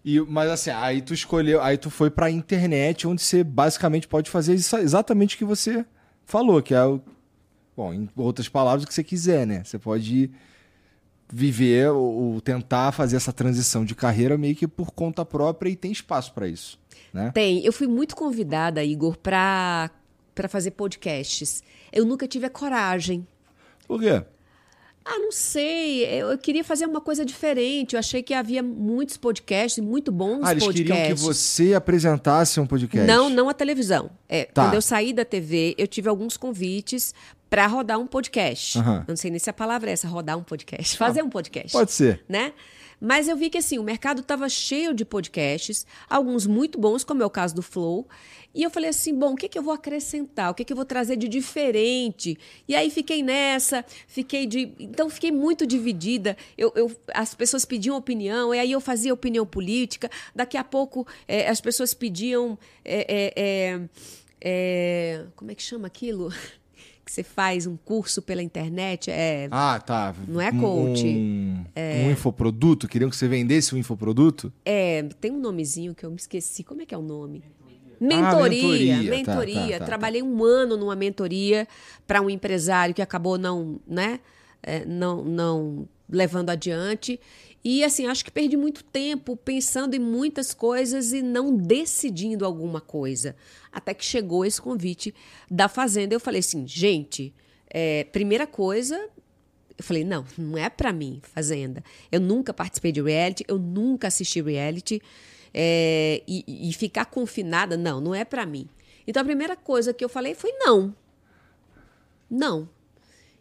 E, 0.03 0.19
mas 0.21 0.49
assim, 0.49 0.69
aí 0.71 1.01
tu 1.01 1.13
escolheu, 1.13 1.61
aí 1.61 1.77
tu 1.77 1.89
foi 1.89 2.09
pra 2.09 2.29
internet, 2.31 3.07
onde 3.07 3.21
você 3.21 3.43
basicamente 3.43 4.07
pode 4.07 4.29
fazer 4.29 4.55
isso- 4.55 4.77
exatamente 4.77 5.35
o 5.35 5.37
que 5.37 5.45
você 5.45 5.85
falou, 6.25 6.61
que 6.61 6.73
é 6.73 6.83
o. 6.85 7.01
Bom, 7.75 7.93
em 7.93 8.09
outras 8.15 8.49
palavras, 8.49 8.83
o 8.83 8.87
que 8.87 8.93
você 8.93 9.03
quiser, 9.03 9.45
né? 9.45 9.63
Você 9.63 9.77
pode 9.79 10.31
viver 11.31 11.89
ou, 11.91 12.33
ou 12.33 12.41
tentar 12.41 12.91
fazer 12.91 13.15
essa 13.15 13.31
transição 13.31 13.85
de 13.85 13.93
carreira 13.93 14.37
meio 14.37 14.55
que 14.55 14.67
por 14.67 14.91
conta 14.91 15.23
própria 15.23 15.69
e 15.69 15.75
tem 15.75 15.91
espaço 15.91 16.33
pra 16.33 16.47
isso, 16.47 16.79
né? 17.13 17.31
Tem, 17.33 17.63
eu 17.63 17.71
fui 17.71 17.87
muito 17.87 18.15
convidada, 18.15 18.83
Igor, 18.83 19.17
para 19.17 19.91
para 20.33 20.47
fazer 20.47 20.71
podcasts. 20.71 21.61
Eu 21.91 22.05
nunca 22.05 22.25
tive 22.25 22.45
a 22.45 22.49
coragem. 22.49 23.27
Por 23.89 23.99
quê? 23.99 24.23
Ah, 25.03 25.17
não 25.17 25.31
sei. 25.31 26.05
Eu, 26.05 26.29
eu 26.29 26.37
queria 26.37 26.63
fazer 26.63 26.85
uma 26.85 27.01
coisa 27.01 27.25
diferente. 27.25 27.93
Eu 27.95 27.99
achei 27.99 28.21
que 28.21 28.31
havia 28.31 28.61
muitos 28.61 29.17
podcasts, 29.17 29.83
muito 29.83 30.11
bons 30.11 30.41
Ah, 30.43 30.51
eles 30.51 30.63
podcasts. 30.63 30.95
queriam 30.97 31.15
que 31.15 31.19
você 31.21 31.73
apresentasse 31.73 32.59
um 32.59 32.67
podcast. 32.67 33.07
Não, 33.07 33.27
não 33.27 33.49
a 33.49 33.53
televisão. 33.53 34.11
É, 34.27 34.45
Tá. 34.45 34.65
Quando 34.65 34.75
eu 34.75 34.81
saí 34.83 35.11
da 35.11 35.25
TV, 35.25 35.73
eu 35.79 35.87
tive 35.87 36.07
alguns 36.07 36.37
convites 36.37 37.15
para 37.49 37.65
rodar 37.65 37.97
um 37.97 38.05
podcast. 38.05 38.77
Aham. 38.77 38.97
Eu 39.07 39.11
não 39.13 39.17
sei 39.17 39.31
nem 39.31 39.39
se 39.39 39.49
a 39.49 39.53
palavra 39.53 39.89
é 39.89 39.93
essa, 39.93 40.07
rodar 40.07 40.37
um 40.37 40.43
podcast. 40.43 40.95
Fazer 40.95 41.23
um 41.23 41.29
podcast. 41.29 41.71
Pode 41.71 41.91
ser. 41.91 42.23
Né? 42.29 42.53
Mas 42.99 43.27
eu 43.27 43.35
vi 43.37 43.49
que 43.49 43.57
assim, 43.57 43.79
o 43.79 43.83
mercado 43.83 44.21
estava 44.21 44.47
cheio 44.49 44.93
de 44.93 45.05
podcasts, 45.05 45.85
alguns 46.09 46.45
muito 46.45 46.77
bons, 46.79 47.03
como 47.03 47.23
é 47.23 47.25
o 47.25 47.29
caso 47.29 47.55
do 47.55 47.61
Flow. 47.61 48.07
E 48.53 48.63
eu 48.63 48.69
falei 48.69 48.89
assim, 48.89 49.13
bom, 49.13 49.33
o 49.33 49.35
que, 49.35 49.47
que 49.47 49.57
eu 49.57 49.63
vou 49.63 49.73
acrescentar? 49.73 50.49
O 50.49 50.53
que, 50.55 50.65
que 50.65 50.73
eu 50.73 50.75
vou 50.75 50.83
trazer 50.85 51.15
de 51.15 51.27
diferente? 51.27 52.37
E 52.67 52.75
aí 52.75 52.89
fiquei 52.89 53.21
nessa, 53.21 53.85
fiquei 54.07 54.45
de. 54.47 54.73
Então 54.79 55.09
fiquei 55.09 55.31
muito 55.31 55.65
dividida. 55.67 56.35
Eu, 56.57 56.71
eu- 56.75 56.91
as 57.13 57.33
pessoas 57.35 57.63
pediam 57.63 57.95
opinião, 57.95 58.53
e 58.53 58.59
aí 58.59 58.71
eu 58.71 58.81
fazia 58.81 59.13
opinião 59.13 59.45
política. 59.45 60.09
Daqui 60.35 60.57
a 60.57 60.63
pouco 60.63 61.07
eh, 61.27 61.47
as 61.47 61.61
pessoas 61.61 61.93
pediam. 61.93 62.57
eh, 62.83 63.05
eh, 63.07 63.33
eh, 63.35 63.89
eh, 64.41 65.25
como 65.35 65.51
é 65.51 65.55
que 65.55 65.61
chama 65.63 65.87
aquilo? 65.87 66.29
Que 67.09 67.13
você 67.15 67.23
faz 67.23 67.65
um 67.65 67.75
curso 67.75 68.21
pela 68.21 68.43
internet. 68.43 69.09
É, 69.09 69.47
Ah, 69.49 69.81
tá. 69.83 70.13
Não 70.27 70.39
é 70.39 70.51
coach. 70.51 71.07
Um, 71.07 71.65
um 71.75 72.11
infoproduto? 72.11 72.87
Queriam 72.87 73.09
que 73.09 73.15
você 73.15 73.27
vendesse 73.27 73.73
um 73.73 73.79
infoproduto? 73.79 74.53
É, 74.63 75.01
tem 75.19 75.31
um 75.31 75.39
nomezinho 75.39 75.95
que 75.95 76.05
eu 76.05 76.11
me 76.11 76.17
esqueci. 76.17 76.63
Como 76.63 76.83
é 76.83 76.85
que 76.85 76.93
é 76.93 76.97
o 76.97 77.01
nome? 77.01 77.43
Mentoria, 77.99 78.97
mentoria. 78.97 79.09
mentoria. 79.09 79.55
Tá, 79.55 79.71
tá, 79.71 79.79
tá, 79.79 79.85
Trabalhei 79.85 80.21
um 80.21 80.43
ano 80.43 80.77
numa 80.77 80.95
mentoria 80.95 81.67
para 82.05 82.21
um 82.21 82.29
empresário 82.29 82.93
que 82.93 83.01
acabou 83.01 83.39
não, 83.39 83.79
né, 83.87 84.19
é, 84.61 84.85
não, 84.85 85.23
não 85.23 85.87
levando 86.07 86.51
adiante. 86.51 87.19
E 87.63 87.83
assim, 87.83 88.07
acho 88.07 88.23
que 88.23 88.31
perdi 88.31 88.55
muito 88.55 88.83
tempo 88.83 89.35
pensando 89.35 89.93
em 89.93 89.99
muitas 89.99 90.53
coisas 90.53 91.11
e 91.11 91.21
não 91.21 91.55
decidindo 91.55 92.45
alguma 92.45 92.79
coisa. 92.79 93.35
Até 93.71 93.93
que 93.93 94.05
chegou 94.05 94.45
esse 94.45 94.61
convite 94.61 95.13
da 95.51 95.67
Fazenda. 95.67 96.15
Eu 96.15 96.19
falei 96.19 96.39
assim, 96.39 96.65
gente, 96.65 97.33
é, 97.69 98.05
primeira 98.05 98.47
coisa, 98.47 99.09
eu 99.77 99.83
falei, 99.83 100.03
não, 100.05 100.25
não 100.37 100.57
é 100.57 100.69
pra 100.69 100.93
mim, 100.93 101.21
Fazenda. 101.21 101.83
Eu 102.11 102.21
nunca 102.21 102.53
participei 102.53 102.91
de 102.91 103.01
reality, 103.01 103.43
eu 103.47 103.57
nunca 103.59 104.07
assisti 104.07 104.41
reality. 104.41 105.01
é, 105.53 106.21
e, 106.27 106.69
e 106.69 106.73
ficar 106.73 107.05
confinada, 107.05 107.75
não, 107.75 107.99
não 107.99 108.15
é 108.15 108.23
pra 108.23 108.45
mim. 108.45 108.67
Então 109.07 109.21
a 109.21 109.25
primeira 109.25 109.55
coisa 109.55 109.93
que 109.93 110.03
eu 110.03 110.09
falei 110.09 110.35
foi 110.35 110.51
não. 110.53 110.95
Não. 112.29 112.69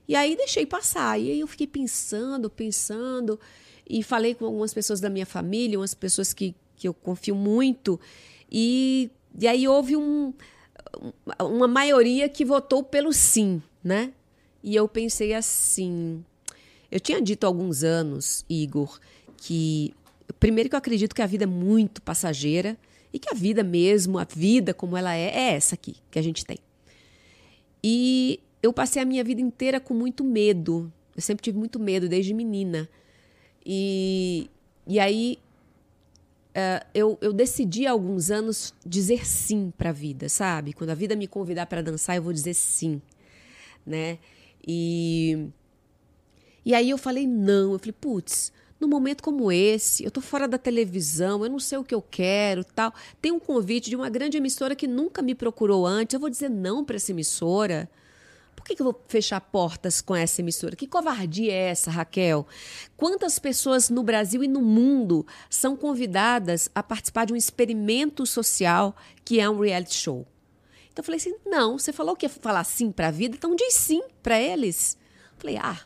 E 0.06 0.14
aí 0.16 0.34
deixei 0.36 0.64
passar. 0.64 1.18
E 1.20 1.30
aí 1.30 1.40
eu 1.40 1.46
fiquei 1.46 1.66
pensando, 1.66 2.48
pensando. 2.48 3.38
E 3.88 4.02
falei 4.02 4.34
com 4.34 4.44
algumas 4.44 4.74
pessoas 4.74 5.00
da 5.00 5.08
minha 5.08 5.24
família, 5.24 5.78
umas 5.78 5.94
pessoas 5.94 6.34
que, 6.34 6.54
que 6.76 6.86
eu 6.86 6.92
confio 6.92 7.34
muito. 7.34 7.98
E, 8.50 9.10
e 9.38 9.48
aí 9.48 9.66
houve 9.66 9.96
um, 9.96 10.32
uma 11.40 11.66
maioria 11.66 12.28
que 12.28 12.44
votou 12.44 12.82
pelo 12.82 13.12
sim, 13.12 13.62
né? 13.82 14.12
E 14.62 14.74
eu 14.74 14.86
pensei 14.88 15.34
assim. 15.34 16.24
Eu 16.90 17.00
tinha 17.00 17.20
dito 17.20 17.44
há 17.44 17.46
alguns 17.46 17.82
anos, 17.82 18.44
Igor, 18.48 18.98
que. 19.36 19.94
Primeiro, 20.38 20.68
que 20.68 20.74
eu 20.74 20.78
acredito 20.78 21.14
que 21.14 21.22
a 21.22 21.26
vida 21.26 21.44
é 21.44 21.46
muito 21.46 22.02
passageira 22.02 22.76
e 23.12 23.18
que 23.18 23.30
a 23.30 23.34
vida 23.34 23.64
mesmo, 23.64 24.18
a 24.18 24.24
vida 24.24 24.74
como 24.74 24.96
ela 24.96 25.14
é, 25.14 25.24
é 25.24 25.54
essa 25.54 25.74
aqui 25.74 25.96
que 26.10 26.18
a 26.18 26.22
gente 26.22 26.44
tem. 26.44 26.58
E 27.82 28.40
eu 28.62 28.72
passei 28.72 29.00
a 29.00 29.04
minha 29.04 29.24
vida 29.24 29.40
inteira 29.40 29.80
com 29.80 29.94
muito 29.94 30.22
medo. 30.22 30.92
Eu 31.16 31.22
sempre 31.22 31.42
tive 31.42 31.58
muito 31.58 31.80
medo, 31.80 32.08
desde 32.08 32.34
menina. 32.34 32.88
E, 33.70 34.48
e 34.86 34.98
aí 34.98 35.38
eh, 36.54 36.86
eu, 36.94 37.18
eu 37.20 37.34
decidi 37.34 37.86
há 37.86 37.90
alguns 37.90 38.30
anos 38.30 38.72
dizer 38.84 39.26
sim 39.26 39.70
para 39.76 39.90
a 39.90 39.92
vida, 39.92 40.26
sabe? 40.30 40.72
Quando 40.72 40.88
a 40.88 40.94
vida 40.94 41.14
me 41.14 41.28
convidar 41.28 41.66
para 41.66 41.82
dançar, 41.82 42.16
eu 42.16 42.22
vou 42.22 42.32
dizer 42.32 42.54
sim, 42.54 43.02
né? 43.86 44.18
E, 44.66 45.48
e 46.64 46.74
aí 46.74 46.88
eu 46.88 46.96
falei 46.96 47.26
não. 47.26 47.74
Eu 47.74 47.78
falei, 47.78 47.92
putz, 47.92 48.52
num 48.80 48.88
momento 48.88 49.22
como 49.22 49.52
esse, 49.52 50.02
eu 50.02 50.10
tô 50.10 50.22
fora 50.22 50.48
da 50.48 50.56
televisão, 50.56 51.44
eu 51.44 51.50
não 51.50 51.58
sei 51.58 51.76
o 51.76 51.84
que 51.84 51.94
eu 51.94 52.00
quero, 52.02 52.64
tal. 52.64 52.94
Tem 53.20 53.30
um 53.32 53.38
convite 53.38 53.90
de 53.90 53.96
uma 53.96 54.08
grande 54.08 54.38
emissora 54.38 54.74
que 54.74 54.86
nunca 54.86 55.20
me 55.20 55.34
procurou 55.34 55.86
antes. 55.86 56.14
Eu 56.14 56.20
vou 56.20 56.30
dizer 56.30 56.48
não 56.48 56.82
para 56.84 56.96
essa 56.96 57.12
emissora. 57.12 57.88
Por 58.68 58.72
que, 58.72 58.76
que 58.76 58.82
eu 58.82 58.92
vou 58.92 59.02
fechar 59.08 59.40
portas 59.40 60.02
com 60.02 60.14
essa 60.14 60.42
emissora? 60.42 60.76
Que 60.76 60.86
covardia 60.86 61.50
é 61.50 61.70
essa, 61.70 61.90
Raquel? 61.90 62.46
Quantas 62.98 63.38
pessoas 63.38 63.88
no 63.88 64.02
Brasil 64.02 64.44
e 64.44 64.46
no 64.46 64.60
mundo 64.60 65.26
são 65.48 65.74
convidadas 65.74 66.68
a 66.74 66.82
participar 66.82 67.24
de 67.24 67.32
um 67.32 67.36
experimento 67.36 68.26
social 68.26 68.94
que 69.24 69.40
é 69.40 69.48
um 69.48 69.58
reality 69.58 69.94
show? 69.94 70.26
Então 70.92 71.00
eu 71.00 71.02
falei 71.02 71.16
assim: 71.16 71.34
não, 71.46 71.78
você 71.78 71.94
falou 71.94 72.14
que 72.14 72.26
ia 72.26 72.28
falar 72.30 72.62
sim 72.64 72.92
para 72.92 73.08
a 73.08 73.10
vida, 73.10 73.36
então 73.36 73.56
diz 73.56 73.72
sim 73.72 74.02
para 74.22 74.38
eles. 74.38 74.98
Falei, 75.38 75.56
ah, 75.56 75.80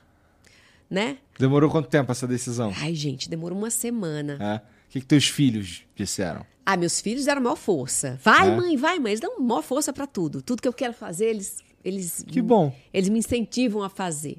né? 0.91 1.19
Demorou 1.39 1.71
quanto 1.71 1.89
tempo 1.89 2.11
essa 2.11 2.27
decisão? 2.27 2.73
Ai, 2.79 2.97
gente, 2.97 3.31
demorou 3.31 3.57
uma 3.57 3.71
semana. 3.71 4.39
É. 4.41 4.57
O 4.57 4.91
que, 4.91 5.01
que 5.01 5.07
teus 5.07 5.29
filhos 5.29 5.85
disseram? 5.95 6.45
Ah, 6.67 6.77
meus 6.77 7.01
filhos 7.01 7.27
deram 7.27 7.43
maior 7.43 7.57
força. 7.57 8.19
Vai, 8.23 8.49
É? 8.49 8.57
mãe, 8.57 8.77
vai, 8.77 8.99
mãe. 8.99 9.13
Eles 9.13 9.21
dão 9.21 9.39
maior 9.39 9.63
força 9.63 9.93
para 9.93 10.07
tudo. 10.07 10.43
Tudo 10.43 10.61
que 10.61 10.69
eu 10.69 10.73
quero 10.73 10.93
fazer, 10.93 11.27
eles, 11.27 11.59
eles. 11.85 12.25
Que 12.27 12.41
bom. 12.43 12.75
Eles 12.93 13.09
me 13.09 13.19
incentivam 13.19 13.83
a 13.83 13.89
fazer. 13.89 14.39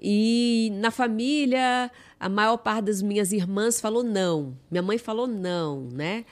E 0.00 0.70
na 0.74 0.90
família, 0.90 1.90
a 2.18 2.28
maior 2.28 2.56
parte 2.58 2.86
das 2.86 3.00
minhas 3.02 3.32
irmãs 3.32 3.80
falou 3.80 4.02
não. 4.02 4.56
Minha 4.70 4.82
mãe 4.82 4.98
falou 4.98 5.26
não, 5.26 5.82
né? 5.90 6.24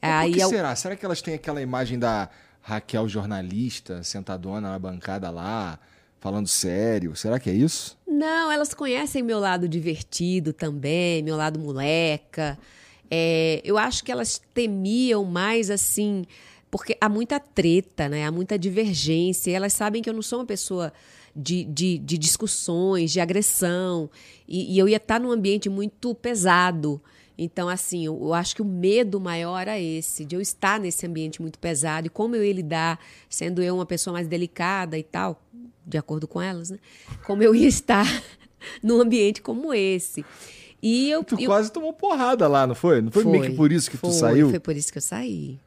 Mas 0.00 0.30
por 0.32 0.40
eu- 0.40 0.48
será? 0.48 0.74
Será 0.76 0.96
que 0.96 1.04
elas 1.04 1.20
têm 1.20 1.34
aquela 1.34 1.60
imagem 1.60 1.98
da 1.98 2.30
Raquel 2.62 3.08
jornalista, 3.08 4.02
sentadona 4.02 4.70
na 4.70 4.78
bancada 4.78 5.30
lá, 5.30 5.78
falando 6.20 6.46
sério. 6.46 7.16
Será 7.16 7.38
que 7.38 7.48
é 7.50 7.52
isso? 7.54 7.98
Não, 8.06 8.50
elas 8.52 8.74
conhecem 8.74 9.22
meu 9.22 9.38
lado 9.38 9.68
divertido 9.68 10.52
também, 10.52 11.22
meu 11.22 11.36
lado 11.36 11.58
moleca. 11.58 12.58
É, 13.10 13.60
eu 13.64 13.78
acho 13.78 14.04
que 14.04 14.12
elas 14.12 14.40
temiam 14.52 15.24
mais 15.24 15.70
assim, 15.70 16.24
porque 16.70 16.96
há 17.00 17.08
muita 17.08 17.40
treta, 17.40 18.08
né? 18.08 18.26
Há 18.26 18.30
muita 18.30 18.58
divergência. 18.58 19.50
elas 19.50 19.72
sabem 19.72 20.02
que 20.02 20.08
eu 20.08 20.14
não 20.14 20.22
sou 20.22 20.40
uma 20.40 20.46
pessoa 20.46 20.92
de, 21.34 21.64
de, 21.64 21.98
de 21.98 22.18
discussões, 22.18 23.12
de 23.12 23.20
agressão. 23.20 24.10
E, 24.46 24.74
e, 24.74 24.78
eu 24.78 24.88
ia 24.88 24.96
estar 24.96 25.20
num 25.20 25.30
ambiente 25.30 25.68
muito 25.68 26.14
pesado. 26.14 27.00
Então, 27.36 27.68
assim, 27.68 28.04
eu, 28.04 28.18
eu, 28.20 28.34
acho 28.34 28.54
que 28.56 28.62
o 28.62 28.64
medo 28.64 29.20
maior 29.20 29.60
era 29.60 29.78
esse, 29.78 30.24
de 30.24 30.34
eu 30.34 30.40
estar 30.40 30.80
nesse 30.80 31.06
ambiente 31.06 31.40
muito 31.40 31.58
pesado 31.58 32.08
e 32.08 32.10
como 32.10 32.34
eu 32.34 32.44
ia 32.44 32.52
lidar, 32.52 32.98
sendo 33.30 33.62
eu 33.62 33.76
uma 33.76 33.86
pessoa 33.86 34.12
mais 34.12 34.26
delicada 34.26 34.98
e 34.98 35.04
tal, 35.04 35.40
de 35.86 35.96
acordo 35.96 36.26
com 36.26 36.42
elas, 36.42 36.70
né? 36.70 36.78
Como 37.24 37.40
eu 37.40 37.54
ia 37.54 37.68
estar 37.68 38.04
num 38.82 39.00
ambiente 39.00 39.40
como 39.40 39.72
esse. 39.72 40.24
E 40.82 41.08
eu. 41.10 41.22
Tu 41.22 41.40
eu... 41.40 41.46
quase 41.46 41.70
tomou 41.70 41.92
porrada 41.92 42.48
lá, 42.48 42.66
não 42.66 42.74
foi? 42.74 43.00
Não 43.00 43.12
foi, 43.12 43.22
foi 43.22 43.32
meio 43.32 43.44
que 43.44 43.56
por 43.56 43.70
isso 43.70 43.88
que 43.88 43.96
foi, 43.96 44.10
tu 44.10 44.16
saiu? 44.16 44.50
Foi 44.50 44.60
por 44.60 44.76
isso 44.76 44.90
que 44.90 44.98
eu 44.98 45.02
saí. 45.02 45.60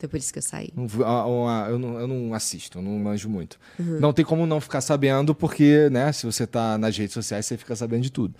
Foi 0.00 0.08
por 0.08 0.16
isso 0.16 0.32
que 0.32 0.38
eu 0.38 0.42
saí. 0.42 0.72
Eu 0.74 1.78
não, 1.78 2.00
eu 2.00 2.08
não 2.08 2.32
assisto, 2.32 2.78
eu 2.78 2.82
não 2.82 2.98
manjo 2.98 3.28
muito. 3.28 3.58
Uhum. 3.78 4.00
Não 4.00 4.14
tem 4.14 4.24
como 4.24 4.46
não 4.46 4.58
ficar 4.58 4.80
sabendo, 4.80 5.34
porque, 5.34 5.90
né, 5.90 6.10
se 6.10 6.24
você 6.24 6.46
tá 6.46 6.78
nas 6.78 6.96
redes 6.96 7.12
sociais, 7.12 7.44
você 7.44 7.58
fica 7.58 7.76
sabendo 7.76 8.02
de 8.02 8.10
tudo. 8.10 8.34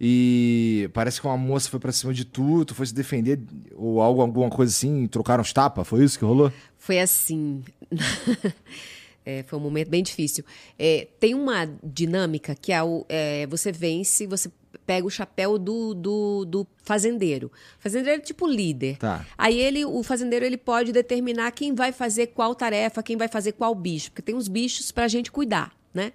E 0.00 0.88
parece 0.94 1.20
que 1.20 1.26
uma 1.26 1.36
moça 1.36 1.68
foi 1.68 1.80
pra 1.80 1.90
cima 1.90 2.14
de 2.14 2.24
tu, 2.24 2.64
tu 2.64 2.76
foi 2.76 2.86
se 2.86 2.94
defender, 2.94 3.40
ou 3.74 4.00
algo, 4.00 4.20
alguma 4.20 4.48
coisa 4.48 4.70
assim, 4.70 5.08
trocaram 5.08 5.42
os 5.42 5.52
tapas, 5.52 5.86
foi 5.86 6.04
isso 6.04 6.16
que 6.16 6.24
rolou? 6.24 6.52
Foi 6.78 7.00
assim. 7.00 7.64
é, 9.26 9.42
foi 9.42 9.58
um 9.58 9.62
momento 9.62 9.90
bem 9.90 10.04
difícil. 10.04 10.44
É, 10.78 11.08
tem 11.18 11.34
uma 11.34 11.68
dinâmica 11.82 12.54
que 12.54 12.72
é, 12.72 12.80
o, 12.80 13.04
é, 13.08 13.48
você 13.48 13.72
vence, 13.72 14.28
você 14.28 14.48
pega 14.90 15.06
o 15.06 15.10
chapéu 15.10 15.56
do, 15.56 15.94
do, 15.94 16.44
do 16.44 16.66
fazendeiro. 16.82 17.52
Fazendeiro 17.78 18.20
é 18.20 18.24
tipo 18.24 18.44
líder. 18.44 18.96
Tá. 18.96 19.24
Aí 19.38 19.56
ele, 19.56 19.84
o 19.84 20.02
fazendeiro 20.02 20.44
ele 20.44 20.56
pode 20.56 20.90
determinar 20.90 21.52
quem 21.52 21.72
vai 21.72 21.92
fazer 21.92 22.26
qual 22.26 22.56
tarefa, 22.56 23.00
quem 23.00 23.16
vai 23.16 23.28
fazer 23.28 23.52
qual 23.52 23.72
bicho, 23.72 24.10
porque 24.10 24.20
tem 24.20 24.34
uns 24.34 24.48
bichos 24.48 24.90
para 24.90 25.04
a 25.04 25.08
gente 25.08 25.30
cuidar, 25.30 25.72
né? 25.94 26.12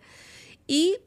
E 0.68 1.00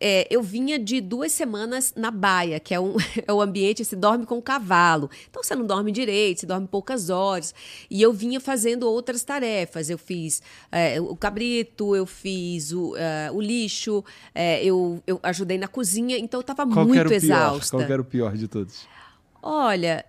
é, 0.00 0.26
eu 0.30 0.42
vinha 0.42 0.78
de 0.78 1.00
duas 1.00 1.32
semanas 1.32 1.92
na 1.96 2.10
baia, 2.10 2.60
que 2.60 2.74
é, 2.74 2.80
um, 2.80 2.96
é 3.26 3.32
o 3.32 3.40
ambiente, 3.40 3.84
se 3.84 3.96
dorme 3.96 4.24
com 4.24 4.38
o 4.38 4.42
cavalo. 4.42 5.10
Então 5.28 5.42
você 5.42 5.54
não 5.54 5.66
dorme 5.66 5.92
direito, 5.92 6.40
você 6.40 6.46
dorme 6.46 6.66
poucas 6.66 7.10
horas. 7.10 7.54
E 7.90 8.00
eu 8.00 8.12
vinha 8.12 8.40
fazendo 8.40 8.88
outras 8.88 9.22
tarefas. 9.22 9.90
Eu 9.90 9.98
fiz 9.98 10.42
é, 10.70 11.00
o 11.00 11.16
cabrito, 11.16 11.94
eu 11.94 12.06
fiz 12.06 12.72
o, 12.72 12.92
uh, 12.92 13.34
o 13.34 13.40
lixo, 13.40 14.04
é, 14.34 14.64
eu, 14.64 15.02
eu 15.06 15.18
ajudei 15.22 15.58
na 15.58 15.68
cozinha, 15.68 16.18
então 16.18 16.38
eu 16.38 16.42
estava 16.42 16.64
muito 16.64 17.12
exausta. 17.12 17.76
Qual 17.76 17.82
era 17.82 18.02
o 18.02 18.04
pior 18.04 18.36
de 18.36 18.48
todos? 18.48 18.86
Olha, 19.42 20.04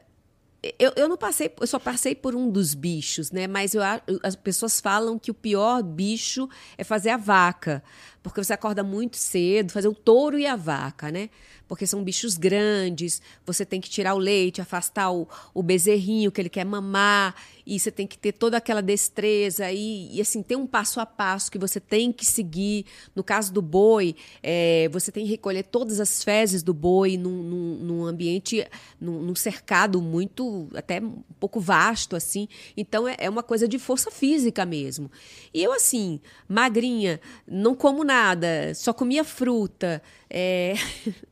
eu, 0.78 0.92
eu 0.96 1.08
não 1.08 1.16
passei, 1.16 1.54
eu 1.60 1.68
só 1.68 1.80
passei 1.80 2.14
por 2.14 2.36
um 2.36 2.50
dos 2.50 2.74
bichos, 2.74 3.32
né? 3.32 3.48
Mas 3.48 3.74
eu, 3.74 3.82
as 4.22 4.36
pessoas 4.36 4.82
falam 4.82 5.18
que 5.18 5.32
o 5.32 5.34
pior 5.34 5.82
bicho 5.82 6.50
é 6.78 6.84
fazer 6.84 7.12
a 7.12 7.18
vaca, 7.18 7.82
porque 8.22 8.44
você 8.44 8.54
acorda 8.54 8.84
muito 8.84 9.16
cedo, 9.16 9.72
fazer 9.72 9.88
o 9.88 9.96
touro 9.96 10.38
e 10.38 10.46
a 10.46 10.58
vaca, 10.58 11.12
né? 11.12 11.30
Porque 11.70 11.88
são 11.88 12.04
bichos 12.04 12.36
grandes, 12.36 13.22
você 13.46 13.64
tem 13.64 13.80
que 13.80 13.90
tirar 13.90 14.16
o 14.16 14.18
leite, 14.18 14.60
afastar 14.60 15.12
o, 15.12 15.26
o 15.54 15.64
bezerrinho 15.64 16.32
que 16.32 16.42
ele 16.42 16.50
quer 16.50 16.66
mamar, 16.66 17.36
e 17.70 17.80
você 17.80 17.92
tem 17.92 18.08
que 18.08 18.18
ter 18.18 18.32
toda 18.32 18.58
aquela 18.58 18.82
destreza 18.82 19.72
e, 19.72 20.16
e 20.16 20.20
assim, 20.20 20.42
tem 20.42 20.58
um 20.58 20.66
passo 20.66 21.00
a 21.00 21.06
passo 21.06 21.52
que 21.52 21.60
você 21.60 21.80
tem 21.80 22.12
que 22.12 22.26
seguir. 22.26 22.84
No 23.16 23.24
caso 23.24 23.54
do 23.54 23.62
boi, 23.62 24.16
é, 24.42 24.90
você 24.92 25.12
tem 25.12 25.24
que 25.24 25.30
recolher 25.30 25.62
todas 25.62 26.00
as 26.00 26.24
fezes 26.24 26.64
do 26.64 26.74
boi 26.74 27.16
num, 27.16 27.44
num, 27.44 27.76
num 27.76 28.06
ambiente, 28.06 28.68
num, 29.00 29.22
num, 29.22 29.36
cercado 29.36 30.02
muito, 30.02 30.68
até 30.74 31.00
um 31.00 31.22
pouco 31.40 31.60
vasto, 31.60 32.16
assim. 32.16 32.48
Então 32.76 33.08
é, 33.08 33.16
é 33.20 33.30
uma 33.30 33.44
coisa 33.44 33.68
de 33.68 33.78
força 33.78 34.10
física 34.10 34.66
mesmo. 34.66 35.12
E 35.54 35.64
eu, 35.64 35.72
assim, 35.72 36.20
magrinha, 36.48 37.22
não 37.48 37.76
como 37.76 38.04
nada, 38.04 38.74
só 38.74 38.92
comia 38.92 39.24
fruta. 39.24 40.02
É... 40.28 40.74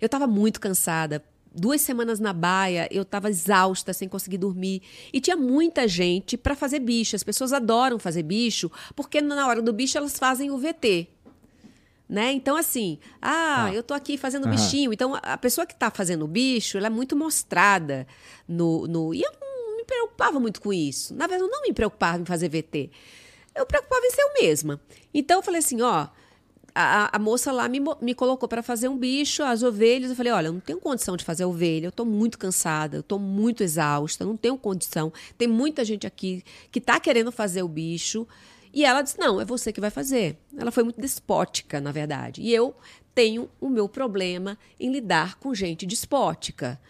eu 0.00 0.06
estava 0.06 0.26
muito 0.26 0.60
cansada 0.60 1.22
duas 1.54 1.80
semanas 1.80 2.18
na 2.18 2.32
baia, 2.32 2.88
eu 2.90 3.02
estava 3.02 3.30
exausta, 3.30 3.92
sem 3.92 4.08
conseguir 4.08 4.38
dormir. 4.38 4.82
E 5.12 5.20
tinha 5.20 5.36
muita 5.36 5.86
gente 5.86 6.36
para 6.36 6.56
fazer 6.56 6.80
bicho. 6.80 7.14
As 7.14 7.22
pessoas 7.22 7.52
adoram 7.52 7.98
fazer 7.98 8.22
bicho, 8.22 8.70
porque 8.96 9.20
na 9.20 9.46
hora 9.46 9.62
do 9.62 9.72
bicho 9.72 9.96
elas 9.96 10.18
fazem 10.18 10.50
o 10.50 10.58
VT. 10.58 11.08
Né? 12.06 12.32
Então, 12.32 12.54
assim, 12.54 12.98
ah, 13.22 13.64
ah. 13.64 13.74
eu 13.74 13.82
tô 13.82 13.94
aqui 13.94 14.18
fazendo 14.18 14.44
uhum. 14.44 14.50
bichinho. 14.50 14.92
Então, 14.92 15.18
a 15.22 15.38
pessoa 15.38 15.66
que 15.66 15.72
está 15.72 15.90
fazendo 15.90 16.24
o 16.24 16.28
bicho, 16.28 16.76
ela 16.76 16.88
é 16.88 16.90
muito 16.90 17.16
mostrada 17.16 18.06
no, 18.46 18.86
no. 18.86 19.14
E 19.14 19.22
eu 19.22 19.32
não 19.40 19.76
me 19.76 19.84
preocupava 19.84 20.38
muito 20.38 20.60
com 20.60 20.72
isso. 20.72 21.14
Na 21.14 21.26
verdade, 21.26 21.48
eu 21.48 21.50
não 21.50 21.62
me 21.62 21.72
preocupava 21.72 22.20
em 22.20 22.24
fazer 22.24 22.48
VT. 22.48 22.90
Eu 23.54 23.64
preocupava 23.64 24.04
em 24.04 24.10
ser 24.10 24.22
eu 24.22 24.42
mesma. 24.42 24.80
Então, 25.14 25.38
eu 25.38 25.42
falei 25.42 25.60
assim: 25.60 25.80
ó, 25.80 26.08
a, 26.74 27.16
a, 27.16 27.18
moça 27.20 27.52
lá 27.52 27.68
me, 27.68 27.80
me 28.00 28.14
colocou 28.14 28.48
para 28.48 28.62
fazer 28.62 28.88
um 28.88 28.96
bicho, 28.96 29.42
as 29.44 29.62
ovelhas. 29.62 30.10
Eu 30.10 30.16
falei: 30.16 30.32
olha, 30.32 30.48
eu 30.48 30.52
não 30.52 30.60
tenho 30.60 30.80
condição 30.80 31.16
de 31.16 31.24
fazer 31.24 31.44
ovelha, 31.44 31.86
eu 31.86 31.90
estou 31.90 32.04
muito 32.04 32.36
cansada, 32.36 32.96
eu 32.96 33.00
estou 33.00 33.18
muito 33.18 33.62
exausta, 33.62 34.24
não 34.24 34.36
tenho 34.36 34.58
condição. 34.58 35.12
Tem 35.38 35.46
muita 35.46 35.84
gente 35.84 36.06
aqui 36.06 36.42
que 36.72 36.80
está 36.80 36.98
querendo 36.98 37.30
fazer 37.30 37.62
o 37.62 37.68
bicho. 37.68 38.26
E 38.72 38.84
ela 38.84 39.02
disse: 39.02 39.18
não, 39.18 39.40
é 39.40 39.44
você 39.44 39.72
que 39.72 39.80
vai 39.80 39.90
fazer. 39.90 40.36
Ela 40.56 40.72
foi 40.72 40.82
muito 40.82 41.00
despótica, 41.00 41.80
na 41.80 41.92
verdade. 41.92 42.42
E 42.42 42.52
eu 42.52 42.74
tenho 43.14 43.48
o 43.60 43.68
meu 43.68 43.88
problema 43.88 44.58
em 44.78 44.90
lidar 44.90 45.36
com 45.36 45.54
gente 45.54 45.86
despótica. 45.86 46.80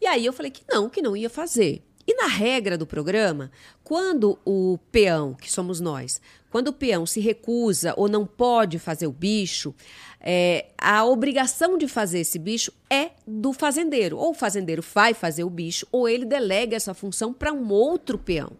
E 0.00 0.06
aí 0.06 0.26
eu 0.26 0.32
falei 0.32 0.50
que 0.50 0.62
não, 0.68 0.88
que 0.88 1.00
não 1.00 1.16
ia 1.16 1.30
fazer. 1.30 1.82
E 2.06 2.14
na 2.14 2.26
regra 2.26 2.78
do 2.78 2.86
programa, 2.86 3.50
quando 3.84 4.38
o 4.42 4.78
peão, 4.90 5.34
que 5.34 5.52
somos 5.52 5.78
nós, 5.78 6.22
quando 6.50 6.68
o 6.68 6.72
peão 6.72 7.04
se 7.04 7.20
recusa 7.20 7.94
ou 7.96 8.08
não 8.08 8.26
pode 8.26 8.78
fazer 8.78 9.06
o 9.06 9.12
bicho, 9.12 9.74
é, 10.20 10.66
a 10.76 11.04
obrigação 11.04 11.78
de 11.78 11.86
fazer 11.86 12.20
esse 12.20 12.38
bicho 12.38 12.72
é 12.90 13.10
do 13.26 13.52
fazendeiro. 13.52 14.16
Ou 14.16 14.30
o 14.30 14.34
fazendeiro 14.34 14.82
vai 14.82 15.14
fazer 15.14 15.44
o 15.44 15.50
bicho, 15.50 15.86
ou 15.92 16.08
ele 16.08 16.24
delega 16.24 16.76
essa 16.76 16.94
função 16.94 17.32
para 17.32 17.52
um 17.52 17.70
outro 17.70 18.18
peão. 18.18 18.52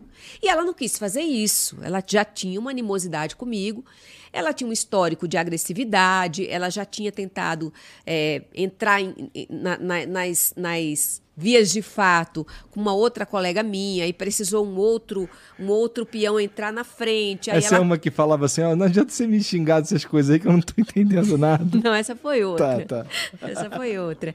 E 0.43 0.49
ela 0.49 0.65
não 0.65 0.75
quis 0.75 0.99
fazer 0.99 1.23
isso. 1.23 1.77
Ela 1.83 2.03
já 2.07 2.25
tinha 2.25 2.61
uma 2.61 2.71
animosidade 2.71 3.37
comigo, 3.37 3.85
ela 4.33 4.53
tinha 4.53 4.69
um 4.69 4.73
histórico 4.73 5.27
de 5.27 5.37
agressividade, 5.37 6.47
ela 6.49 6.71
já 6.71 6.85
tinha 6.85 7.11
tentado 7.11 7.73
é, 8.07 8.43
entrar 8.55 9.01
em, 9.01 9.15
na, 9.49 9.79
na, 9.79 10.07
nas, 10.07 10.53
nas 10.57 11.23
vias 11.39 11.71
de 11.71 11.81
fato 11.81 12.45
com 12.69 12.81
uma 12.81 12.93
outra 12.93 13.25
colega 13.25 13.63
minha 13.63 14.05
e 14.09 14.13
precisou 14.13 14.67
um 14.67 14.75
outro 14.75 15.31
um 15.59 15.69
outro 15.69 16.05
peão 16.05 16.41
entrar 16.41 16.73
na 16.73 16.83
frente. 16.83 17.49
essa 17.49 17.77
ela... 17.77 17.85
é 17.85 17.87
uma 17.87 17.97
que 17.97 18.11
falava 18.11 18.47
assim, 18.47 18.63
ó, 18.63 18.75
não 18.75 18.87
adianta 18.87 19.13
você 19.13 19.25
me 19.25 19.41
xingar 19.41 19.79
dessas 19.79 20.05
coisas 20.05 20.33
aí 20.33 20.41
que 20.41 20.49
eu 20.49 20.53
não 20.53 20.61
tô 20.61 20.75
entendendo 20.79 21.39
nada. 21.39 21.81
Não, 21.83 21.95
essa 21.95 22.17
foi 22.17 22.43
outra. 22.43 22.85
Tá, 22.85 23.05
tá. 23.05 23.07
Essa 23.49 23.71
foi 23.71 23.99
outra. 23.99 24.35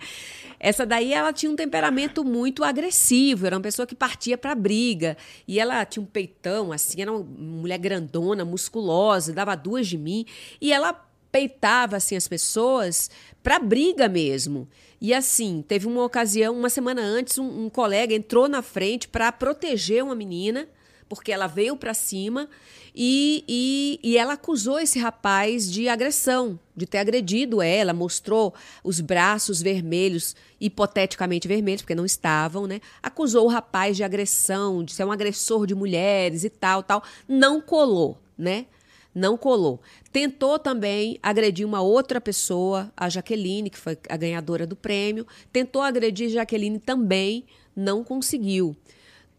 Essa 0.59 0.85
daí 0.85 1.13
ela 1.13 1.33
tinha 1.33 1.51
um 1.51 1.55
temperamento 1.55 2.23
muito 2.23 2.63
agressivo, 2.63 3.45
era 3.45 3.55
uma 3.57 3.61
pessoa 3.61 3.85
que 3.85 3.95
partia 3.95 4.37
para 4.37 4.55
briga. 4.55 5.17
E 5.45 5.59
ela 5.59 5.83
tinha 5.85 6.01
um 6.01 6.05
peitão 6.05 6.71
assim, 6.71 7.01
era 7.01 7.11
uma 7.11 7.23
mulher 7.23 7.77
grandona, 7.77 8.45
musculosa, 8.45 9.33
dava 9.33 9.55
duas 9.55 9.87
de 9.87 9.97
mim, 9.97 10.25
e 10.61 10.71
ela 10.71 10.93
peitava 11.33 11.97
assim 11.97 12.15
as 12.15 12.27
pessoas 12.27 13.09
para 13.41 13.57
briga 13.57 14.07
mesmo. 14.07 14.69
E 15.01 15.13
assim, 15.13 15.65
teve 15.67 15.87
uma 15.87 16.05
ocasião, 16.05 16.55
uma 16.55 16.69
semana 16.69 17.01
antes, 17.01 17.39
um, 17.39 17.65
um 17.65 17.69
colega 17.69 18.13
entrou 18.13 18.47
na 18.47 18.61
frente 18.61 19.07
para 19.07 19.31
proteger 19.31 20.03
uma 20.03 20.15
menina, 20.15 20.69
porque 21.09 21.31
ela 21.31 21.47
veio 21.47 21.75
para 21.75 21.93
cima 21.93 22.47
e, 22.95 23.43
e, 23.47 23.99
e, 24.03 24.17
ela 24.17 24.33
acusou 24.33 24.79
esse 24.79 24.99
rapaz 24.99 25.69
de 25.69 25.89
agressão, 25.89 26.59
de 26.77 26.85
ter 26.85 26.99
agredido 26.99 27.61
ela, 27.61 27.91
mostrou 27.91 28.53
os 28.83 29.01
braços 29.01 29.59
vermelhos, 29.61 30.35
hipoteticamente 30.61 31.47
vermelhos, 31.47 31.81
porque 31.81 31.95
não 31.95 32.05
estavam, 32.05 32.67
né? 32.67 32.79
Acusou 33.01 33.45
o 33.45 33.49
rapaz 33.49 33.97
de 33.97 34.03
agressão, 34.03 34.83
de 34.83 34.93
ser 34.93 35.03
um 35.03 35.11
agressor 35.11 35.65
de 35.65 35.73
mulheres 35.73 36.43
e 36.43 36.49
tal, 36.49 36.83
tal. 36.83 37.03
Não 37.27 37.59
colou, 37.59 38.19
né? 38.37 38.67
Não 39.13 39.37
colou. 39.37 39.81
Tentou 40.11 40.57
também 40.57 41.19
agredir 41.21 41.67
uma 41.67 41.81
outra 41.81 42.19
pessoa, 42.19 42.91
a 42.95 43.09
Jaqueline, 43.09 43.69
que 43.69 43.77
foi 43.77 43.97
a 44.09 44.17
ganhadora 44.17 44.65
do 44.65 44.75
prêmio. 44.75 45.27
Tentou 45.51 45.81
agredir 45.81 46.29
Jaqueline 46.29 46.79
também, 46.79 47.45
não 47.75 48.03
conseguiu. 48.03 48.75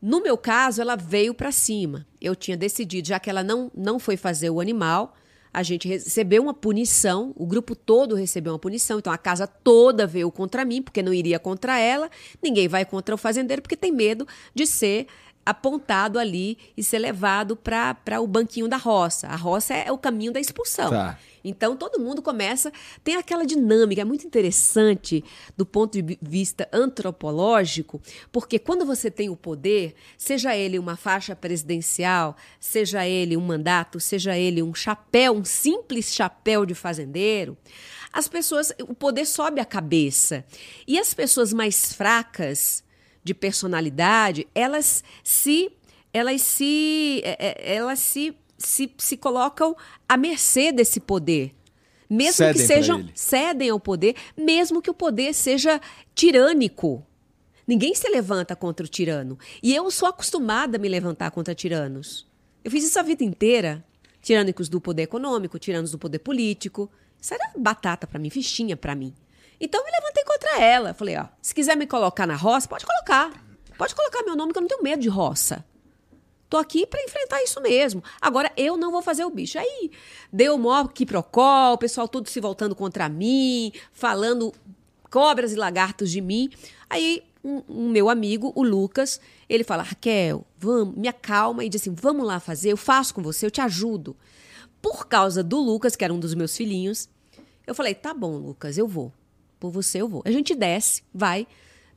No 0.00 0.22
meu 0.22 0.36
caso, 0.36 0.82
ela 0.82 0.96
veio 0.96 1.32
para 1.32 1.50
cima. 1.50 2.06
Eu 2.20 2.36
tinha 2.36 2.56
decidido, 2.56 3.08
já 3.08 3.18
que 3.18 3.30
ela 3.30 3.42
não, 3.42 3.70
não 3.74 3.98
foi 3.98 4.16
fazer 4.16 4.50
o 4.50 4.60
animal, 4.60 5.16
a 5.54 5.62
gente 5.62 5.86
recebeu 5.86 6.42
uma 6.42 6.52
punição, 6.52 7.32
o 7.36 7.46
grupo 7.46 7.76
todo 7.76 8.16
recebeu 8.16 8.52
uma 8.52 8.58
punição, 8.58 8.98
então 8.98 9.12
a 9.12 9.16
casa 9.16 9.46
toda 9.46 10.04
veio 10.04 10.30
contra 10.32 10.64
mim, 10.64 10.82
porque 10.82 11.00
não 11.00 11.14
iria 11.14 11.38
contra 11.38 11.78
ela, 11.78 12.10
ninguém 12.42 12.66
vai 12.66 12.84
contra 12.84 13.14
o 13.14 13.18
fazendeiro, 13.18 13.62
porque 13.62 13.76
tem 13.76 13.92
medo 13.92 14.26
de 14.52 14.66
ser 14.66 15.06
apontado 15.44 16.18
ali 16.18 16.58
e 16.76 16.82
ser 16.82 16.98
levado 16.98 17.56
para 17.56 18.20
o 18.20 18.26
banquinho 18.26 18.68
da 18.68 18.76
roça. 18.76 19.26
A 19.28 19.36
roça 19.36 19.74
é, 19.74 19.88
é 19.88 19.92
o 19.92 19.98
caminho 19.98 20.32
da 20.32 20.40
expulsão. 20.40 20.90
Tá. 20.90 21.18
Então 21.44 21.76
todo 21.76 22.00
mundo 22.00 22.22
começa, 22.22 22.72
tem 23.02 23.16
aquela 23.16 23.44
dinâmica 23.44 24.00
é 24.00 24.04
muito 24.04 24.26
interessante 24.26 25.22
do 25.54 25.66
ponto 25.66 26.00
de 26.00 26.18
vista 26.22 26.66
antropológico, 26.72 28.00
porque 28.32 28.58
quando 28.58 28.86
você 28.86 29.10
tem 29.10 29.28
o 29.28 29.36
poder, 29.36 29.94
seja 30.16 30.56
ele 30.56 30.78
uma 30.78 30.96
faixa 30.96 31.36
presidencial, 31.36 32.34
seja 32.58 33.06
ele 33.06 33.36
um 33.36 33.42
mandato, 33.42 34.00
seja 34.00 34.38
ele 34.38 34.62
um 34.62 34.74
chapéu, 34.74 35.34
um 35.34 35.44
simples 35.44 36.14
chapéu 36.14 36.64
de 36.64 36.74
fazendeiro, 36.74 37.58
as 38.14 38.28
pessoas, 38.28 38.72
o 38.80 38.94
poder 38.94 39.26
sobe 39.26 39.60
a 39.60 39.64
cabeça. 39.64 40.44
E 40.86 41.00
as 41.00 41.12
pessoas 41.12 41.52
mais 41.52 41.92
fracas 41.92 42.83
de 43.24 43.34
personalidade, 43.34 44.46
elas 44.54 45.02
se 45.24 45.72
elas 46.12 46.42
se 46.42 47.22
é, 47.24 47.36
é, 47.40 47.76
elas 47.76 47.98
se 47.98 48.36
se, 48.56 48.94
se 48.96 49.16
colocam 49.16 49.76
à 50.08 50.16
mercê 50.16 50.70
desse 50.70 51.00
poder. 51.00 51.54
Mesmo 52.08 52.34
Cedem 52.34 52.52
que 52.52 52.66
sejam. 52.66 53.08
Cedem 53.14 53.70
ao 53.70 53.80
poder, 53.80 54.14
mesmo 54.36 54.80
que 54.80 54.90
o 54.90 54.94
poder 54.94 55.34
seja 55.34 55.80
tirânico. 56.14 57.04
Ninguém 57.66 57.94
se 57.94 58.08
levanta 58.08 58.54
contra 58.54 58.84
o 58.84 58.88
tirano. 58.88 59.38
E 59.62 59.74
eu 59.74 59.90
sou 59.90 60.08
acostumada 60.08 60.76
a 60.76 60.80
me 60.80 60.88
levantar 60.88 61.30
contra 61.30 61.54
tiranos. 61.54 62.26
Eu 62.62 62.70
fiz 62.70 62.84
isso 62.84 62.98
a 62.98 63.02
vida 63.02 63.24
inteira. 63.24 63.84
Tirânicos 64.20 64.68
do 64.68 64.80
poder 64.80 65.02
econômico, 65.02 65.58
tiranos 65.58 65.90
do 65.90 65.98
poder 65.98 66.18
político. 66.18 66.90
Isso 67.20 67.34
era 67.34 67.52
batata 67.56 68.06
para 68.06 68.18
mim, 68.18 68.30
fichinha 68.30 68.76
para 68.76 68.94
mim. 68.94 69.14
Então 69.64 69.82
me 69.82 69.90
levantei 69.90 70.22
contra 70.24 70.60
ela. 70.60 70.92
Falei, 70.92 71.16
ó, 71.16 71.24
se 71.40 71.54
quiser 71.54 71.74
me 71.74 71.86
colocar 71.86 72.26
na 72.26 72.36
roça, 72.36 72.68
pode 72.68 72.84
colocar. 72.84 73.32
Pode 73.78 73.94
colocar 73.94 74.22
meu 74.22 74.36
nome, 74.36 74.52
que 74.52 74.58
eu 74.58 74.60
não 74.60 74.68
tenho 74.68 74.82
medo 74.82 75.00
de 75.00 75.08
roça. 75.08 75.64
Tô 76.50 76.58
aqui 76.58 76.86
para 76.86 77.02
enfrentar 77.02 77.42
isso 77.42 77.60
mesmo. 77.62 78.04
Agora 78.20 78.52
eu 78.58 78.76
não 78.76 78.92
vou 78.92 79.00
fazer 79.00 79.24
o 79.24 79.30
bicho. 79.30 79.58
Aí 79.58 79.90
deu 80.30 80.58
mó 80.58 80.86
quiprocó, 80.86 81.72
o 81.72 81.78
pessoal 81.78 82.06
todo 82.06 82.28
se 82.28 82.40
voltando 82.40 82.74
contra 82.74 83.08
mim, 83.08 83.72
falando 83.90 84.52
cobras 85.10 85.52
e 85.52 85.56
lagartos 85.56 86.10
de 86.10 86.20
mim. 86.20 86.50
Aí 86.88 87.24
um, 87.42 87.62
um 87.66 87.88
meu 87.88 88.10
amigo, 88.10 88.52
o 88.54 88.62
Lucas, 88.62 89.18
ele 89.48 89.64
fala: 89.64 89.82
Raquel, 89.82 90.44
vamos, 90.58 90.94
me 90.94 91.08
acalma 91.08 91.64
e 91.64 91.70
diz 91.70 91.80
assim: 91.80 91.94
vamos 91.94 92.26
lá 92.26 92.38
fazer, 92.38 92.70
eu 92.70 92.76
faço 92.76 93.14
com 93.14 93.22
você, 93.22 93.46
eu 93.46 93.50
te 93.50 93.62
ajudo. 93.62 94.14
Por 94.82 95.08
causa 95.08 95.42
do 95.42 95.58
Lucas, 95.58 95.96
que 95.96 96.04
era 96.04 96.12
um 96.12 96.20
dos 96.20 96.34
meus 96.34 96.54
filhinhos, 96.54 97.08
eu 97.66 97.74
falei: 97.74 97.94
tá 97.94 98.12
bom, 98.12 98.36
Lucas, 98.36 98.76
eu 98.76 98.86
vou. 98.86 99.10
Por 99.64 99.70
você 99.70 100.02
eu 100.02 100.08
vou. 100.08 100.22
A 100.26 100.30
gente 100.30 100.54
desce, 100.54 101.02
vai 101.10 101.46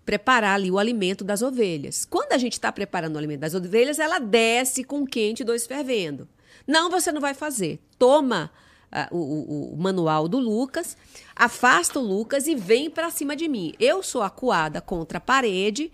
preparar 0.05 0.55
ali 0.55 0.71
o 0.71 0.79
alimento 0.79 1.21
das 1.25 1.41
ovelhas. 1.41 2.05
Quando 2.05 2.31
a 2.31 2.37
gente 2.37 2.53
está 2.53 2.71
preparando 2.71 3.15
o 3.15 3.17
alimento 3.17 3.41
das 3.41 3.53
ovelhas, 3.53 3.99
ela 3.99 4.19
desce 4.19 4.85
com 4.85 5.05
quente 5.05 5.41
e 5.41 5.43
dois 5.43 5.67
fervendo. 5.67 6.29
Não, 6.65 6.89
você 6.89 7.11
não 7.11 7.19
vai 7.19 7.33
fazer. 7.33 7.77
Toma 7.99 8.49
ah, 8.89 9.09
o, 9.11 9.73
o- 9.73 9.77
manual 9.77 10.29
do 10.29 10.39
Lucas, 10.39 10.95
afasta 11.35 11.99
o 11.99 12.01
Lucas 12.01 12.47
e 12.47 12.55
vem 12.55 12.89
para 12.89 13.11
cima 13.11 13.35
de 13.35 13.49
mim. 13.49 13.73
Eu 13.77 14.01
sou 14.01 14.23
acuada 14.23 14.79
contra 14.79 15.17
a 15.17 15.21
parede, 15.21 15.91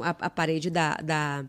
a, 0.00 0.10
a 0.26 0.30
parede 0.30 0.70
da, 0.70 0.94
da, 1.02 1.44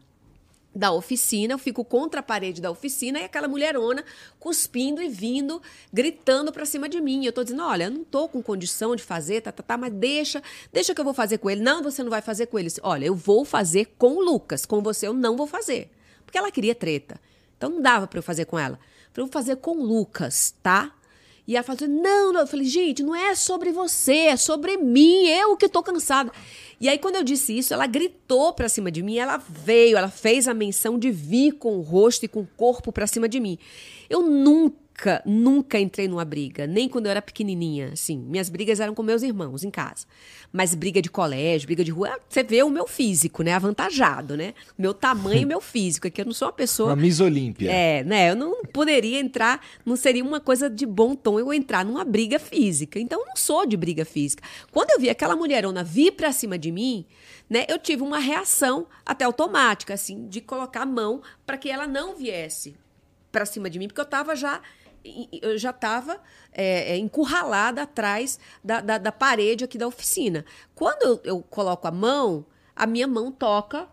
da 0.77 0.91
oficina, 0.91 1.53
eu 1.53 1.57
fico 1.57 1.83
contra 1.83 2.19
a 2.19 2.23
parede 2.23 2.61
da 2.61 2.69
oficina 2.69 3.19
e 3.19 3.23
aquela 3.23 3.47
mulherona 3.47 4.05
cuspindo 4.39 5.01
e 5.01 5.09
vindo, 5.09 5.61
gritando 5.91 6.51
pra 6.51 6.65
cima 6.65 6.87
de 6.87 7.01
mim. 7.01 7.25
Eu 7.25 7.33
tô 7.33 7.43
dizendo, 7.43 7.63
olha, 7.63 7.85
eu 7.85 7.91
não 7.91 8.03
tô 8.03 8.29
com 8.29 8.41
condição 8.41 8.95
de 8.95 9.03
fazer, 9.03 9.41
tá, 9.41 9.51
tá, 9.51 9.63
tá, 9.63 9.77
mas 9.77 9.91
deixa, 9.91 10.41
deixa 10.71 10.93
que 10.93 11.01
eu 11.01 11.05
vou 11.05 11.13
fazer 11.13 11.39
com 11.39 11.49
ele. 11.49 11.61
Não, 11.61 11.81
você 11.81 12.03
não 12.03 12.09
vai 12.09 12.21
fazer 12.21 12.45
com 12.45 12.59
ele. 12.59 12.69
Olha, 12.83 13.05
eu 13.05 13.15
vou 13.15 13.43
fazer 13.43 13.93
com 13.97 14.17
o 14.17 14.21
Lucas, 14.21 14.65
com 14.65 14.81
você 14.81 15.07
eu 15.07 15.13
não 15.13 15.35
vou 15.35 15.47
fazer. 15.47 15.89
Porque 16.25 16.37
ela 16.37 16.51
queria 16.51 16.75
treta. 16.75 17.19
Então 17.57 17.69
não 17.69 17.81
dava 17.81 18.05
pra 18.07 18.19
eu 18.19 18.23
fazer 18.23 18.45
com 18.45 18.59
ela. 18.59 18.79
Pra 19.11 19.23
eu 19.23 19.27
fazer 19.27 19.55
com 19.55 19.71
o 19.71 19.83
Lucas, 19.83 20.53
tá? 20.61 20.93
E 21.47 21.55
ela 21.55 21.63
falou 21.63 21.77
assim, 21.81 21.87
não, 21.87 22.33
não. 22.33 22.41
Eu 22.41 22.47
falei, 22.47 22.65
gente, 22.65 23.01
não 23.01 23.15
é 23.15 23.33
sobre 23.33 23.71
você, 23.71 24.27
é 24.27 24.37
sobre 24.37 24.75
mim, 24.77 25.27
eu 25.27 25.55
que 25.55 25.69
tô 25.69 25.81
cansada. 25.81 26.31
E 26.79 26.89
aí, 26.89 26.97
quando 26.99 27.15
eu 27.15 27.23
disse 27.23 27.57
isso, 27.57 27.73
ela 27.73 27.87
gritou 27.87 28.53
pra 28.53 28.69
cima 28.69 28.91
de 28.91 29.01
mim, 29.01 29.17
ela 29.17 29.37
veio, 29.37 29.97
ela 29.97 30.09
fez 30.09 30.47
a 30.47 30.53
menção 30.53 30.99
de 30.99 31.09
vir 31.09 31.53
com 31.53 31.77
o 31.77 31.81
rosto 31.81 32.25
e 32.25 32.27
com 32.27 32.41
o 32.41 32.49
corpo 32.57 32.91
pra 32.91 33.07
cima 33.07 33.29
de 33.29 33.39
mim. 33.39 33.57
Eu 34.09 34.21
nunca, 34.21 34.75
nunca 35.25 35.79
entrei 35.79 36.07
numa 36.07 36.25
briga, 36.25 36.65
nem 36.65 36.89
quando 36.89 37.05
eu 37.05 37.11
era 37.11 37.21
pequenininha, 37.21 37.91
assim. 37.93 38.17
Minhas 38.17 38.49
brigas 38.49 38.79
eram 38.79 38.95
com 38.95 39.03
meus 39.03 39.21
irmãos 39.21 39.63
em 39.63 39.69
casa. 39.69 40.07
Mas 40.51 40.73
briga 40.73 41.01
de 41.01 41.09
colégio, 41.09 41.67
briga 41.67 41.83
de 41.83 41.91
rua, 41.91 42.19
você 42.27 42.43
vê 42.43 42.63
o 42.63 42.69
meu 42.69 42.87
físico, 42.87 43.43
né? 43.43 43.53
Avantajado, 43.53 44.35
né? 44.35 44.53
Meu 44.77 44.93
tamanho 44.93 45.41
e 45.41 45.45
meu 45.45 45.61
físico, 45.61 46.07
é 46.07 46.09
que 46.09 46.21
eu 46.21 46.25
não 46.25 46.33
sou 46.33 46.47
uma 46.47 46.53
pessoa... 46.53 46.89
Uma 46.89 46.95
Miss 46.95 47.19
Olímpia. 47.19 47.71
É, 47.71 48.03
né? 48.03 48.31
Eu 48.31 48.35
não 48.35 48.63
poderia 48.65 49.19
entrar, 49.19 49.63
não 49.85 49.95
seria 49.95 50.23
uma 50.23 50.39
coisa 50.39 50.69
de 50.69 50.85
bom 50.85 51.15
tom 51.15 51.39
eu 51.39 51.53
entrar 51.53 51.85
numa 51.85 52.03
briga 52.03 52.39
física. 52.39 52.99
Então, 52.99 53.19
eu 53.19 53.25
não 53.27 53.35
sou 53.35 53.65
de 53.65 53.77
briga 53.77 54.03
física. 54.03 54.43
Quando 54.71 54.91
eu 54.91 54.99
vi 54.99 55.09
aquela 55.09 55.35
mulherona 55.35 55.83
vir 55.83 56.13
pra 56.13 56.31
cima 56.31 56.57
de 56.57 56.71
mim, 56.71 57.05
né? 57.49 57.65
Eu 57.67 57.77
tive 57.77 58.01
uma 58.01 58.19
reação 58.19 58.87
até 59.05 59.25
automática, 59.25 59.93
assim, 59.93 60.27
de 60.27 60.41
colocar 60.41 60.81
a 60.81 60.85
mão 60.85 61.21
para 61.45 61.57
que 61.57 61.69
ela 61.69 61.87
não 61.87 62.15
viesse 62.15 62.75
pra 63.31 63.45
cima 63.45 63.69
de 63.69 63.77
mim, 63.77 63.87
porque 63.87 64.01
eu 64.01 64.05
tava 64.05 64.35
já 64.35 64.61
eu 65.41 65.57
já 65.57 65.69
estava 65.71 66.19
encurralada 66.97 67.83
atrás 67.83 68.39
da, 68.63 68.81
da, 68.81 68.97
da 68.97 69.11
parede 69.11 69.63
aqui 69.63 69.77
da 69.77 69.87
oficina. 69.87 70.45
Quando 70.75 71.03
eu, 71.03 71.21
eu 71.23 71.41
coloco 71.41 71.87
a 71.87 71.91
mão, 71.91 72.45
a 72.75 72.85
minha 72.85 73.07
mão 73.07 73.31
toca 73.31 73.87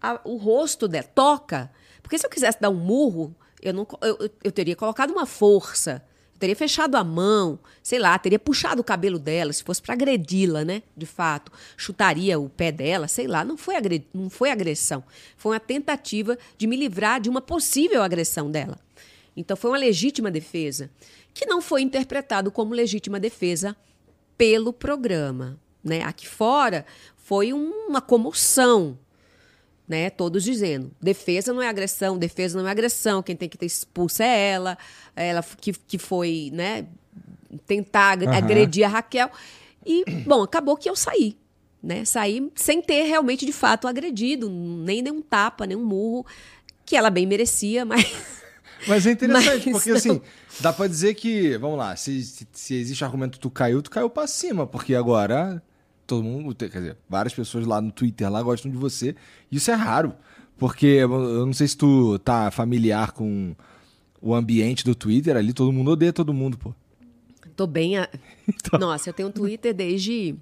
a- 0.00 0.20
o 0.24 0.36
rosto 0.36 0.86
dela, 0.88 1.06
toca. 1.14 1.70
Porque 2.02 2.18
se 2.18 2.26
eu 2.26 2.30
quisesse 2.30 2.60
dar 2.60 2.70
um 2.70 2.74
murro, 2.74 3.34
eu, 3.60 3.72
não, 3.72 3.86
eu, 4.02 4.30
eu- 4.44 4.52
teria 4.52 4.76
colocado 4.76 5.10
uma 5.10 5.26
força, 5.26 6.02
eu 6.34 6.38
teria 6.38 6.54
fechado 6.56 6.94
a 6.96 7.02
mão, 7.02 7.58
sei 7.82 7.98
lá, 7.98 8.16
teria 8.18 8.38
puxado 8.38 8.80
o 8.80 8.84
cabelo 8.84 9.18
dela, 9.18 9.52
se 9.52 9.62
fosse 9.64 9.82
para 9.82 9.94
agredi-la, 9.94 10.64
né? 10.64 10.82
De 10.96 11.04
fato, 11.06 11.50
chutaria 11.76 12.38
o 12.38 12.48
pé 12.48 12.70
dela, 12.70 13.08
sei 13.08 13.26
lá. 13.26 13.44
Não 13.44 13.56
foi, 13.56 13.74
não 14.14 14.30
foi 14.30 14.50
agressão, 14.50 15.02
foi 15.36 15.52
uma 15.54 15.60
tentativa 15.60 16.38
de 16.56 16.66
me 16.66 16.76
livrar 16.76 17.20
de 17.20 17.28
uma 17.28 17.40
possível 17.40 18.02
agressão 18.02 18.50
dela. 18.50 18.78
Então 19.38 19.56
foi 19.56 19.70
uma 19.70 19.78
legítima 19.78 20.30
defesa, 20.30 20.90
que 21.32 21.46
não 21.46 21.60
foi 21.62 21.82
interpretado 21.82 22.50
como 22.50 22.74
legítima 22.74 23.20
defesa 23.20 23.76
pelo 24.36 24.72
programa. 24.72 25.58
Né? 25.82 26.02
Aqui 26.02 26.26
fora 26.26 26.84
foi 27.16 27.52
um- 27.52 27.86
uma 27.88 28.00
comoção, 28.00 28.98
né? 29.86 30.10
Todos 30.10 30.42
dizendo: 30.42 30.90
defesa 31.00 31.52
não 31.52 31.62
é 31.62 31.68
agressão, 31.68 32.18
defesa 32.18 32.58
não 32.60 32.66
é 32.66 32.70
agressão, 32.70 33.22
quem 33.22 33.36
tem 33.36 33.48
que 33.48 33.56
ter 33.56 33.66
expulsa 33.66 34.24
é 34.24 34.50
ela, 34.50 34.76
ela 35.14 35.42
que, 35.60 35.72
que 35.72 35.98
foi 35.98 36.50
né, 36.52 36.86
tentar 37.66 38.20
Aham. 38.22 38.36
agredir 38.36 38.84
a 38.84 38.88
Raquel. 38.88 39.30
E, 39.86 40.04
bom, 40.26 40.42
acabou 40.42 40.76
que 40.76 40.90
eu 40.90 40.96
saí. 40.96 41.36
Né? 41.80 42.04
Saí 42.04 42.50
sem 42.56 42.82
ter 42.82 43.04
realmente, 43.04 43.46
de 43.46 43.52
fato, 43.52 43.86
agredido, 43.86 44.50
nem 44.50 45.00
nenhum 45.00 45.22
tapa, 45.22 45.64
nem 45.64 45.76
um 45.76 45.84
murro, 45.84 46.26
que 46.84 46.96
ela 46.96 47.08
bem 47.08 47.24
merecia, 47.24 47.84
mas. 47.84 48.02
Mas 48.86 49.06
é 49.06 49.12
interessante, 49.12 49.70
Mas 49.70 49.72
porque 49.72 49.90
não. 49.90 49.96
assim, 49.96 50.20
dá 50.60 50.72
pra 50.72 50.86
dizer 50.86 51.14
que, 51.14 51.56
vamos 51.58 51.78
lá, 51.78 51.96
se, 51.96 52.22
se, 52.22 52.46
se 52.52 52.74
existe 52.74 53.04
argumento 53.04 53.38
tu 53.38 53.50
caiu, 53.50 53.82
tu 53.82 53.90
caiu 53.90 54.08
pra 54.08 54.26
cima, 54.26 54.66
porque 54.66 54.94
agora 54.94 55.62
todo 56.06 56.22
mundo, 56.22 56.54
quer 56.54 56.68
dizer, 56.68 56.96
várias 57.08 57.34
pessoas 57.34 57.66
lá 57.66 57.80
no 57.80 57.92
Twitter 57.92 58.30
lá 58.30 58.42
gostam 58.42 58.70
de 58.70 58.76
você. 58.76 59.14
Isso 59.50 59.70
é 59.70 59.74
raro, 59.74 60.14
porque 60.56 60.86
eu 60.86 61.12
eu 61.12 61.46
não 61.46 61.52
sei 61.52 61.68
se 61.68 61.76
tu 61.76 62.18
tá 62.20 62.50
familiar 62.50 63.12
com 63.12 63.54
o 64.20 64.34
ambiente 64.34 64.84
do 64.84 64.94
Twitter 64.94 65.36
ali, 65.36 65.52
todo 65.52 65.72
mundo 65.72 65.90
odeia 65.92 66.12
todo 66.12 66.32
mundo, 66.32 66.56
pô. 66.58 66.74
Tô 67.54 67.66
bem. 67.66 67.98
A... 67.98 68.08
Então. 68.48 68.80
Nossa, 68.80 69.10
eu 69.10 69.12
tenho 69.12 69.28
um 69.28 69.32
Twitter 69.32 69.74
desde. 69.74 70.34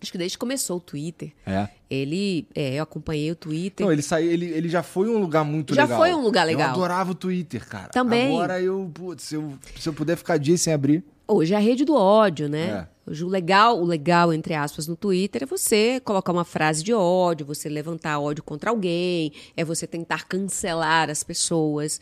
Acho 0.00 0.12
que 0.12 0.18
desde 0.18 0.36
que 0.36 0.40
começou 0.40 0.76
o 0.76 0.80
Twitter. 0.80 1.32
É. 1.46 1.68
Ele. 1.88 2.46
É, 2.54 2.74
eu 2.74 2.82
acompanhei 2.82 3.30
o 3.30 3.36
Twitter. 3.36 3.84
Não, 3.84 3.92
ele 3.92 4.02
saiu, 4.02 4.30
ele, 4.30 4.46
ele 4.46 4.68
já 4.68 4.82
foi 4.82 5.08
um 5.08 5.18
lugar 5.18 5.44
muito 5.44 5.74
Já 5.74 5.84
legal. 5.84 5.98
foi 5.98 6.14
um 6.14 6.20
lugar 6.20 6.44
legal. 6.44 6.68
Eu 6.68 6.74
adorava 6.74 7.12
o 7.12 7.14
Twitter, 7.14 7.66
cara. 7.66 7.88
Também. 7.88 8.34
Agora 8.34 8.60
eu, 8.60 8.90
putz, 8.92 9.24
se 9.24 9.34
eu, 9.34 9.54
se 9.78 9.88
eu 9.88 9.92
puder 9.92 10.16
ficar 10.16 10.36
dias 10.36 10.60
sem 10.60 10.72
abrir. 10.72 11.02
Hoje 11.28 11.54
é 11.54 11.56
a 11.56 11.60
rede 11.60 11.84
do 11.84 11.94
ódio, 11.94 12.48
né? 12.48 12.88
É. 13.04 13.10
Hoje 13.10 13.24
o 13.24 13.28
legal, 13.28 13.80
o 13.80 13.84
legal, 13.84 14.32
entre 14.32 14.54
aspas, 14.54 14.86
no 14.86 14.96
Twitter 14.96 15.44
é 15.44 15.46
você 15.46 16.00
colocar 16.00 16.32
uma 16.32 16.44
frase 16.44 16.82
de 16.82 16.92
ódio, 16.92 17.46
você 17.46 17.68
levantar 17.68 18.18
ódio 18.18 18.42
contra 18.44 18.70
alguém, 18.70 19.32
é 19.56 19.64
você 19.64 19.86
tentar 19.86 20.26
cancelar 20.26 21.08
as 21.08 21.22
pessoas. 21.22 22.00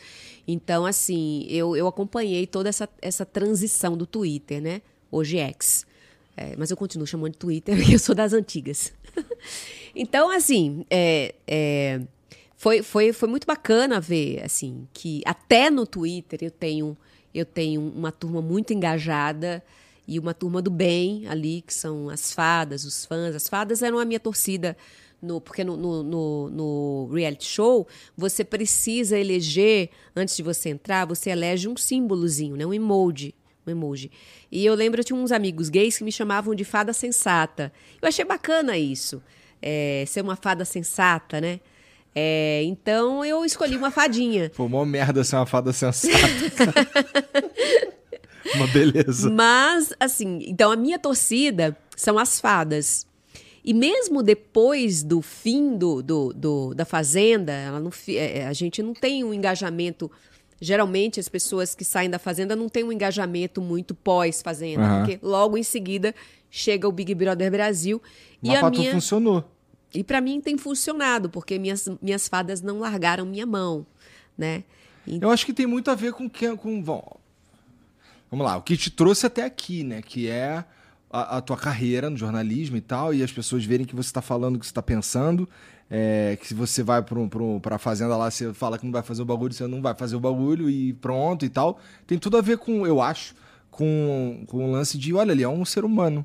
Então, 0.49 0.85
assim, 0.85 1.47
eu, 1.49 1.77
eu 1.77 1.87
acompanhei 1.87 2.47
toda 2.47 2.69
essa, 2.69 2.89
essa 3.01 3.25
transição 3.25 3.97
do 3.97 4.07
Twitter, 4.07 4.61
né? 4.61 4.83
Hoje 5.11 5.39
X. 5.39 5.87
É, 6.37 6.55
mas 6.57 6.71
eu 6.71 6.77
continuo 6.77 7.07
chamando 7.07 7.33
de 7.33 7.39
Twitter 7.39 7.77
porque 7.79 7.95
eu 7.95 7.99
sou 7.99 8.15
das 8.15 8.33
antigas. 8.33 8.93
então, 9.95 10.31
assim, 10.31 10.85
é, 10.91 11.35
é, 11.47 12.01
foi, 12.57 12.83
foi, 12.83 13.13
foi 13.13 13.29
muito 13.29 13.47
bacana 13.47 14.01
ver, 14.01 14.43
assim, 14.43 14.89
que 14.93 15.23
até 15.25 15.71
no 15.71 15.87
Twitter 15.87 16.41
eu 16.43 16.51
tenho, 16.51 16.97
eu 17.33 17.45
tenho 17.45 17.81
uma 17.81 18.11
turma 18.11 18.43
muito 18.43 18.73
engajada 18.73 19.63
e 20.07 20.19
uma 20.19 20.35
turma 20.35 20.61
do 20.61 20.71
bem 20.71 21.27
ali, 21.29 21.63
que 21.63 21.73
são 21.73 22.09
as 22.09 22.33
fadas, 22.33 22.85
os 22.85 23.05
fãs. 23.05 23.35
As 23.35 23.49
fadas 23.49 23.83
eram 23.83 23.99
a 23.99 24.05
minha 24.05 24.21
torcida 24.21 24.77
no, 25.25 25.41
porque 25.41 25.65
no, 25.65 25.77
no, 25.77 26.03
no, 26.03 26.51
no 26.51 27.11
reality 27.13 27.47
show 27.47 27.87
você 28.17 28.45
precisa 28.45 29.19
eleger, 29.19 29.91
antes 30.15 30.37
de 30.37 30.43
você 30.43 30.69
entrar, 30.69 31.07
você 31.07 31.31
elege 31.31 31.69
um 31.69 31.77
símbolozinho, 31.77 32.57
né? 32.57 32.67
um 32.67 32.75
emoji. 32.75 33.35
Um 33.67 33.71
emoji. 33.71 34.11
E 34.51 34.65
eu 34.65 34.75
lembro, 34.75 35.01
eu 35.01 35.05
tinha 35.05 35.19
uns 35.19 35.33
amigos 35.33 35.69
gays 35.69 35.99
que 35.99 36.05
me 36.05 36.13
chamavam 36.13 36.55
de 36.55 36.65
fada 36.65 36.93
sensata. 36.93 37.73
Eu 38.01 38.09
achei 38.09 38.25
bacana 38.25 38.77
isso, 38.77 39.23
é, 39.61 40.05
ser 40.07 40.21
uma 40.21 40.37
fada 40.37 40.65
sensata, 40.65 41.41
né? 41.41 41.61
É, 42.15 42.63
então 42.65 43.25
eu 43.25 43.45
escolhi 43.45 43.77
uma 43.77 43.91
fadinha. 43.91 44.51
Pô, 44.55 44.69
mó 44.69 44.85
merda 44.85 45.25
ser 45.25 45.37
uma 45.37 45.47
fada 45.47 45.73
sensata. 45.73 46.15
uma 48.55 48.67
beleza. 48.69 49.31
Mas, 49.31 49.93
assim, 49.99 50.45
então 50.47 50.71
a 50.71 50.77
minha 50.77 50.99
torcida 50.99 51.77
são 51.97 52.19
as 52.19 52.41
fadas. 52.41 53.07
E 53.65 53.73
mesmo 53.73 54.23
depois 54.23 55.03
do 55.03 55.23
fim 55.23 55.77
do, 55.77 56.03
do, 56.03 56.33
do 56.35 56.75
da 56.75 56.85
Fazenda, 56.85 57.53
ela 57.53 57.81
não, 57.81 57.91
é, 58.09 58.47
a 58.47 58.53
gente 58.53 58.83
não 58.83 58.93
tem 58.93 59.25
um 59.25 59.33
engajamento. 59.33 60.11
Geralmente, 60.65 61.21
as 61.21 61.29
pessoas 61.29 61.75
que 61.75 61.85
saem 61.85 62.09
da 62.09 62.19
Fazenda 62.19 62.57
não 62.57 62.69
têm 62.69 62.83
um 62.85 62.91
engajamento 62.91 63.61
muito 63.61 63.95
pós-Fazenda, 63.95 64.83
uhum. 64.83 64.99
porque 64.99 65.19
logo 65.23 65.59
em 65.59 65.63
seguida 65.63 66.15
chega 66.51 66.89
o 66.89 66.93
Big 66.93 67.15
Brother 67.15 67.51
Brasil. 67.51 68.01
Mas 68.43 68.53
e 68.53 68.57
a 68.57 68.71
minha... 68.71 68.93
funcionou. 68.93 69.45
E 69.95 70.03
para 70.03 70.21
mim 70.21 70.41
tem 70.41 70.57
funcionado, 70.59 71.31
porque 71.31 71.59
minhas, 71.59 71.89
minhas 72.03 72.27
fadas 72.27 72.61
não 72.61 72.81
largaram 72.81 73.25
minha 73.25 73.47
mão, 73.47 73.87
né? 74.37 74.65
Eu 75.07 75.31
acho 75.31 75.45
que 75.45 75.53
tem 75.53 75.67
muito 75.67 75.91
a 75.91 75.95
ver 75.95 76.13
com 76.13 76.29
que 76.29 76.57
com 76.57 76.83
bom, 76.83 77.05
vamos 78.31 78.47
lá, 78.47 78.57
o 78.57 78.63
que 78.63 78.77
te 78.77 78.91
trouxe 78.91 79.27
até 79.27 79.45
aqui, 79.45 79.85
né? 79.85 80.01
Que 80.03 80.29
é 80.29 80.65
a, 81.11 81.37
a, 81.37 81.41
tua 81.41 81.57
carreira 81.57 82.11
no 82.11 82.17
jornalismo 82.17 82.77
e 82.77 82.81
tal, 82.81 83.15
e 83.15 83.23
as 83.23 83.31
pessoas 83.31 83.65
verem 83.65 83.87
que 83.87 83.95
você 83.95 84.09
está 84.09 84.23
falando 84.23 84.57
o 84.57 84.59
que 84.59 84.67
você 84.67 84.71
está 84.71 84.83
pensando, 84.83 85.49
é, 85.91 86.37
que 86.41 86.47
se 86.47 86.55
você 86.55 86.83
vai 86.83 87.03
para 87.03 87.77
a 87.77 87.79
fazenda 87.79 88.17
lá, 88.17 88.31
você 88.31 88.53
fala 88.53 88.79
que 88.79 88.85
não 88.85 88.93
vai 88.93 89.03
fazer 89.03 89.23
o 89.23 89.25
bagulho, 89.25 89.53
você 89.53 89.67
não 89.67 89.83
vai 89.83 89.95
fazer 89.95 90.17
o 90.17 90.21
bagulho 90.21 90.69
e 90.69 90.93
pronto 90.95 91.45
e 91.45 91.49
tal. 91.49 91.79
Tem 92.07 92.19
tudo 92.19 92.37
a 92.37 92.41
ver 92.41 92.59
com, 92.59 92.87
eu 92.87 93.01
acho, 93.01 93.35
com, 93.71 94.45
com 94.47 94.69
o 94.69 94.73
lance 94.73 94.97
de, 94.97 95.13
olha, 95.15 95.33
ele 95.33 95.43
é 95.43 95.49
um 95.49 95.65
ser 95.65 95.85
humano. 95.85 96.25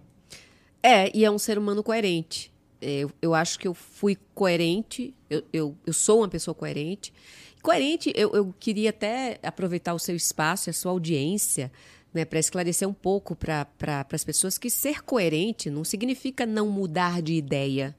É, 0.81 1.15
e 1.15 1.25
é 1.25 1.31
um 1.31 1.37
ser 1.37 1.57
humano 1.57 1.83
coerente. 1.83 2.51
É, 2.81 2.99
eu, 2.99 3.11
eu 3.21 3.35
acho 3.35 3.59
que 3.59 3.67
eu 3.67 3.73
fui 3.73 4.17
coerente, 4.33 5.13
eu, 5.29 5.43
eu, 5.51 5.77
eu 5.85 5.93
sou 5.93 6.19
uma 6.19 6.29
pessoa 6.29 6.55
coerente. 6.55 7.13
Coerente, 7.61 8.13
eu, 8.15 8.31
eu 8.33 8.55
queria 8.57 8.89
até 8.91 9.37
aproveitar 9.43 9.93
o 9.93 9.99
seu 9.99 10.15
espaço 10.15 10.69
a 10.69 10.73
sua 10.73 10.91
audiência 10.91 11.69
né, 12.13 12.23
para 12.23 12.39
esclarecer 12.39 12.87
um 12.87 12.93
pouco 12.93 13.35
para 13.35 13.65
pra, 13.65 14.05
as 14.11 14.23
pessoas 14.23 14.57
que 14.57 14.69
ser 14.69 15.03
coerente 15.03 15.69
não 15.69 15.83
significa 15.83 16.45
não 16.45 16.69
mudar 16.69 17.21
de 17.21 17.33
ideia. 17.33 17.95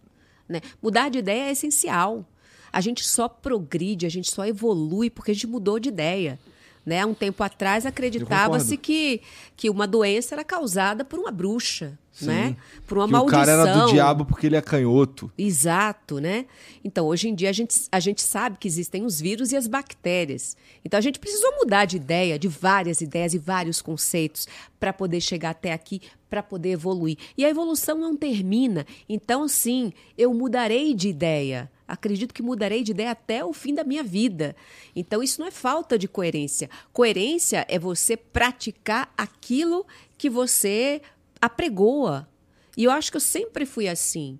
Né? 0.51 0.61
Mudar 0.83 1.09
de 1.09 1.19
ideia 1.19 1.45
é 1.45 1.53
essencial. 1.53 2.27
A 2.73 2.81
gente 2.81 3.05
só 3.05 3.29
progride, 3.29 4.05
a 4.05 4.09
gente 4.09 4.31
só 4.31 4.45
evolui 4.45 5.09
porque 5.09 5.31
a 5.31 5.35
gente 5.35 5.47
mudou 5.47 5.79
de 5.79 5.89
ideia. 5.89 6.39
Né? 6.85 7.01
Há 7.01 7.07
um 7.07 7.15
tempo 7.15 7.43
atrás 7.43 7.87
acreditava-se 7.87 8.77
que, 8.77 9.23
que 9.57 9.71
uma 9.71 9.87
doença 9.87 10.35
era 10.35 10.45
causada 10.45 11.05
por 11.05 11.19
uma 11.19 11.31
bruxa, 11.31 11.97
Sim. 12.12 12.27
né? 12.27 12.57
Por 12.87 12.99
uma 12.99 13.07
que 13.07 13.12
maldição. 13.12 13.40
O 13.40 13.46
cara 13.46 13.53
era 13.53 13.73
do 13.73 13.92
diabo 13.92 14.25
porque 14.25 14.46
ele 14.46 14.57
é 14.57 14.61
canhoto. 14.61 15.31
Exato, 15.38 16.20
né? 16.20 16.46
Então, 16.85 17.07
hoje 17.07 17.29
em 17.29 17.35
dia 17.35 17.51
a 17.51 17.53
gente, 17.53 17.77
a 17.90 18.01
gente 18.01 18.23
sabe 18.23 18.59
que 18.59 18.66
existem 18.66 19.05
os 19.05 19.20
vírus 19.20 19.53
e 19.53 19.57
as 19.57 19.66
bactérias. 19.66 20.57
Então 20.85 20.99
a 20.99 21.01
gente 21.01 21.18
precisou 21.18 21.51
mudar 21.59 21.85
de 21.85 21.96
ideia, 21.96 22.38
de 22.38 22.49
várias 22.49 23.01
ideias 23.01 23.35
e 23.35 23.38
vários 23.38 23.81
conceitos 23.81 24.46
para 24.79 24.92
poder 24.92 25.20
chegar 25.20 25.51
até 25.51 25.73
aqui, 25.73 26.01
para 26.29 26.42
poder 26.42 26.70
evoluir. 26.70 27.16
E 27.37 27.44
a 27.44 27.49
evolução 27.49 27.99
não 27.99 28.16
termina. 28.16 28.87
Então, 29.09 29.46
sim, 29.46 29.92
eu 30.16 30.35
mudarei 30.35 30.94
de 30.94 31.09
ideia 31.09 31.70
acredito 31.90 32.33
que 32.33 32.40
mudarei 32.40 32.85
de 32.85 32.92
ideia 32.92 33.11
até 33.11 33.44
o 33.44 33.53
fim 33.53 33.75
da 33.75 33.83
minha 33.83 34.05
vida. 34.05 34.55
Então, 34.94 35.20
isso 35.20 35.40
não 35.40 35.49
é 35.49 35.51
falta 35.51 35.99
de 35.99 36.07
coerência. 36.07 36.70
Coerência 36.92 37.66
é 37.68 37.81
você 37.81 38.16
praticar 38.16 39.12
aquilo 39.18 39.85
que 40.16 40.31
você 40.31 41.03
apregoa. 41.40 42.29
E 42.76 42.85
eu 42.85 42.90
acho 42.90 43.11
que 43.11 43.16
eu 43.16 43.20
sempre 43.20 43.66
fui 43.66 43.88
assim. 43.88 44.38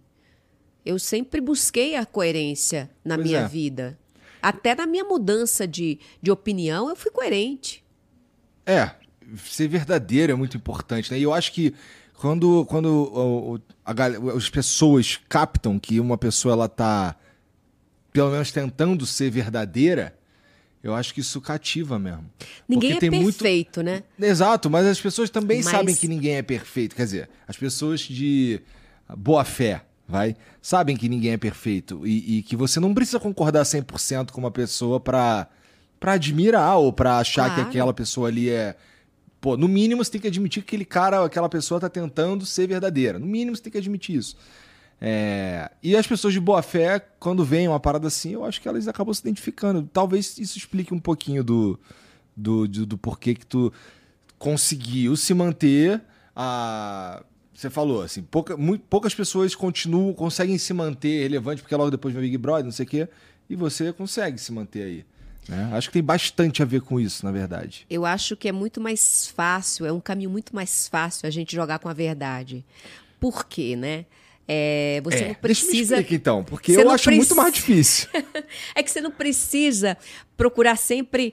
Eu 0.85 0.99
sempre 0.99 1.41
busquei 1.41 1.97
a 1.97 2.07
coerência 2.07 2.91
na 3.05 3.17
pois 3.17 3.27
minha 3.27 3.41
é. 3.41 3.49
vida. 3.49 3.99
Até 4.43 4.75
na 4.75 4.87
minha 4.87 5.05
mudança 5.05 5.67
de, 5.67 5.99
de 6.23 6.31
opinião, 6.31 6.89
eu 6.89 6.97
fui 6.97 7.11
coerente. 7.11 7.85
É, 8.65 8.93
ser 9.45 9.69
verdadeiro 9.69 10.33
é 10.33 10.35
muito 10.35 10.57
importante, 10.57 11.11
né? 11.11 11.19
E 11.19 11.23
eu 11.23 11.33
acho 11.33 11.53
que 11.53 11.75
quando, 12.15 12.65
quando 12.67 12.87
o, 12.87 13.61
a, 13.85 13.93
as 14.37 14.49
pessoas 14.49 15.19
captam 15.29 15.79
que 15.79 16.01
uma 16.01 16.17
pessoa 16.17 16.53
ela 16.53 16.69
tá 16.69 17.17
pelo 18.13 18.31
menos 18.31 18.51
tentando 18.51 19.07
ser 19.07 19.31
verdadeira, 19.31 20.19
eu 20.83 20.95
acho 20.95 21.13
que 21.13 21.21
isso 21.21 21.41
cativa 21.41 21.99
mesmo. 21.99 22.25
Ninguém 22.69 22.93
Porque 22.93 23.07
é 23.07 23.11
perfeito, 23.11 23.83
muito... 23.83 23.83
né? 23.83 24.03
Exato, 24.19 24.71
mas 24.71 24.87
as 24.87 25.01
pessoas 25.01 25.29
também 25.29 25.63
mas... 25.63 25.67
sabem 25.67 25.95
que 25.95 26.09
ninguém 26.09 26.37
é 26.37 26.43
perfeito. 26.43 26.97
Quer 26.97 27.05
dizer, 27.05 27.31
as 27.47 27.57
pessoas 27.57 28.01
de 28.01 28.61
boa 29.17 29.45
fé, 29.45 29.85
vai, 30.09 30.37
sabem 30.63 30.97
que 30.97 31.09
ninguém 31.09 31.33
é 31.33 31.37
perfeito 31.37 32.07
e, 32.07 32.39
e 32.39 32.43
que 32.43 32.57
você 32.57 32.81
não 32.81 32.95
precisa 32.95 33.21
concordar 33.21 33.63
100% 33.63 34.31
com 34.31 34.41
uma 34.41 34.51
pessoa 34.51 34.99
para 34.99 35.49
para 35.99 36.13
admirar 36.13 36.79
ou 36.79 36.91
para 36.91 37.19
achar 37.19 37.45
claro. 37.45 37.63
que 37.63 37.69
aquela 37.69 37.93
pessoa 37.93 38.29
ali 38.29 38.49
é 38.49 38.75
Pô, 39.41 39.57
no 39.57 39.67
mínimo 39.67 40.05
você 40.05 40.13
tem 40.13 40.21
que 40.21 40.27
admitir 40.27 40.63
que 40.63 40.69
aquele 40.69 40.85
cara, 40.85 41.25
aquela 41.25 41.49
pessoa 41.49 41.81
tá 41.81 41.89
tentando 41.89 42.45
ser 42.45 42.67
verdadeira. 42.67 43.19
No 43.19 43.27
mínimo 43.27 43.57
você 43.57 43.63
tem 43.63 43.73
que 43.73 43.79
admitir 43.79 44.17
isso. 44.17 44.37
É, 45.01 45.71
e 45.83 45.97
as 45.97 46.07
pessoas 46.07 46.35
de 46.35 46.41
boa 46.41 46.61
fé, 46.61 46.99
quando 47.19 47.43
veem 47.43 47.67
uma 47.67 47.81
parada 47.81 48.09
assim, 48.09 48.33
eu 48.33 48.45
acho 48.45 48.61
que 48.61 48.69
elas 48.69 48.87
acabam 48.87 49.15
se 49.15 49.23
identificando. 49.23 49.89
Talvez 49.91 50.37
isso 50.37 50.59
explique 50.59 50.93
um 50.93 50.99
pouquinho 50.99 51.43
do, 51.43 51.81
do, 52.37 52.69
do, 52.69 52.87
do 52.87 52.99
porquê 52.99 53.35
que 53.35 53.47
tu 53.47 53.73
conseguiu 54.39 55.17
se 55.17 55.33
manter 55.33 56.03
a. 56.37 57.23
Você 57.55 57.69
falou 57.69 58.03
assim, 58.03 58.23
pouca, 58.23 58.57
muito, 58.57 58.83
poucas 58.89 59.15
pessoas 59.15 59.55
continuam, 59.55 60.15
conseguem 60.15 60.57
se 60.57 60.73
manter 60.73 61.23
relevante, 61.23 61.61
porque 61.61 61.75
logo 61.75 61.91
depois 61.91 62.15
vem 62.15 62.23
Big 62.23 62.39
Brother, 62.39 62.65
não 62.65 62.73
sei 62.73 62.87
o 62.87 62.89
quê, 62.89 63.09
e 63.51 63.57
você 63.57 63.93
consegue 63.93 64.39
se 64.39 64.51
manter 64.51 64.83
aí. 64.83 65.05
Né? 65.47 65.71
Acho 65.73 65.89
que 65.89 65.95
tem 65.95 66.03
bastante 66.03 66.63
a 66.63 66.65
ver 66.65 66.81
com 66.81 66.99
isso, 66.99 67.25
na 67.25 67.31
verdade. 67.31 67.85
Eu 67.91 68.07
acho 68.07 68.35
que 68.35 68.49
é 68.49 68.53
muito 68.53 68.81
mais 68.81 69.27
fácil, 69.27 69.85
é 69.85 69.93
um 69.93 70.01
caminho 70.01 70.31
muito 70.31 70.55
mais 70.55 70.89
fácil 70.89 71.27
a 71.27 71.31
gente 71.31 71.55
jogar 71.55 71.79
com 71.79 71.89
a 71.89 71.93
verdade. 71.93 72.65
Por 73.19 73.45
quê, 73.45 73.77
né? 73.77 74.07
É, 74.53 75.01
você 75.05 75.19
é, 75.19 75.29
não 75.29 75.35
precisa. 75.35 75.95
Explica, 75.95 76.15
então, 76.17 76.43
porque 76.43 76.73
eu 76.73 76.91
acho 76.91 77.09
muito 77.13 77.37
mais 77.37 77.55
difícil. 77.55 78.09
é 78.75 78.83
que 78.83 78.91
você 78.91 79.01
não 79.01 79.13
precisa 79.13 79.97
procurar 80.37 80.77
sempre 80.77 81.33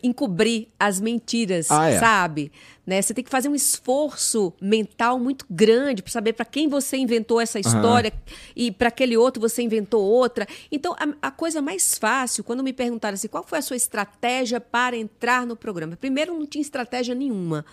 encobrir 0.00 0.68
as 0.78 1.00
mentiras, 1.00 1.72
ah, 1.72 1.88
é. 1.88 1.98
sabe? 1.98 2.52
Né? 2.86 3.02
Você 3.02 3.12
tem 3.12 3.24
que 3.24 3.30
fazer 3.30 3.48
um 3.48 3.54
esforço 3.54 4.52
mental 4.62 5.18
muito 5.18 5.44
grande 5.50 6.02
para 6.02 6.12
saber 6.12 6.34
para 6.34 6.44
quem 6.44 6.68
você 6.68 6.96
inventou 6.96 7.40
essa 7.40 7.58
história 7.58 8.12
uhum. 8.14 8.34
e 8.54 8.70
para 8.70 8.88
aquele 8.88 9.16
outro 9.16 9.40
você 9.40 9.62
inventou 9.62 10.04
outra. 10.04 10.46
Então, 10.70 10.94
a, 10.94 11.26
a, 11.26 11.30
coisa 11.32 11.60
mais 11.60 11.98
fácil, 11.98 12.44
quando 12.44 12.62
me 12.62 12.72
perguntaram 12.72 13.14
assim, 13.14 13.26
qual 13.26 13.42
foi 13.42 13.58
a 13.58 13.62
sua 13.62 13.76
estratégia 13.76 14.60
para 14.60 14.96
entrar 14.96 15.44
no 15.44 15.56
programa? 15.56 15.96
Primeiro, 15.96 16.32
não 16.32 16.46
tinha 16.46 16.62
estratégia 16.62 17.12
nenhuma 17.12 17.64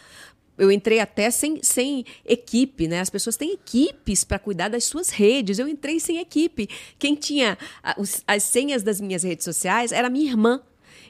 eu 0.58 0.72
entrei 0.72 1.00
até 1.00 1.32
sem, 1.32 1.62
sem 1.64 2.06
equipe, 2.26 2.88
né? 2.88 3.00
As 3.00 3.10
pessoas 3.10 3.36
têm 3.36 3.54
equipes 3.54 4.24
para 4.24 4.38
cuidar 4.40 4.68
das 4.70 4.84
suas 4.84 5.10
redes. 5.10 5.60
Eu 5.60 5.68
entrei 5.68 6.00
sem 6.00 6.20
equipe. 6.20 6.70
Quem 7.00 7.16
tinha 7.16 7.58
as 8.28 8.44
senhas 8.44 8.84
das 8.84 9.02
minhas 9.02 9.24
redes 9.24 9.46
sociais 9.46 9.92
era 9.92 10.10
minha 10.10 10.30
irmã. 10.30 10.62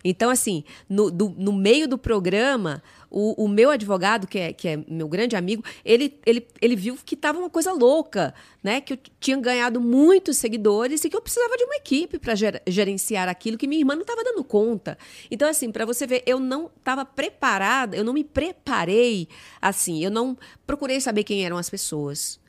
Então, 0.04 0.30
assim, 0.30 0.64
no, 0.90 1.10
do, 1.10 1.30
no 1.38 1.54
meio 1.54 1.88
do 1.88 1.98
programa, 1.98 2.84
o, 3.10 3.46
o, 3.46 3.48
meu 3.48 3.70
advogado, 3.70 4.28
que 4.28 4.40
é, 4.40 4.54
que 4.54 4.68
é 4.68 4.78
meu 4.88 5.08
grande 5.08 5.36
amigo, 5.36 5.64
ele, 5.86 6.20
ele, 6.26 6.48
ele 6.62 6.76
viu 6.76 6.98
que 7.06 7.16
estava 7.16 7.40
uma 7.40 7.50
coisa 7.50 7.72
louca, 7.72 8.34
né? 8.62 8.82
Que 8.82 8.94
eu 8.94 9.00
tinha 9.20 9.38
ganhado 9.38 9.80
muitos 9.80 10.38
seguidores 10.38 11.04
e 11.04 11.10
que 11.10 11.16
eu 11.16 11.22
precisava 11.22 11.56
de 11.56 11.64
uma 11.64 11.76
equipe 11.76 12.20
para 12.20 12.36
ger, 12.36 12.62
gerenciar 12.68 13.30
aquilo 13.30 13.58
que 13.58 13.68
minha 13.68 13.80
irmã 13.80 13.96
não 13.96 14.02
estava 14.02 14.24
dando 14.24 14.44
conta. 14.44 14.98
Então, 15.30 15.48
assim, 15.48 15.72
para 15.72 15.86
você 15.86 16.06
ver, 16.06 16.24
eu 16.26 16.40
não 16.40 16.70
estava 16.78 17.06
preparada, 17.06 17.96
eu 17.96 18.04
não 18.04 18.14
me 18.14 18.24
preparei 18.24 19.28
assim, 19.62 20.04
eu 20.04 20.12
não 20.12 20.38
procurei 20.66 21.00
saber 21.00 21.24
quem 21.24 21.46
eram 21.46 21.58
as 21.58 21.70
pessoas. 21.70 22.40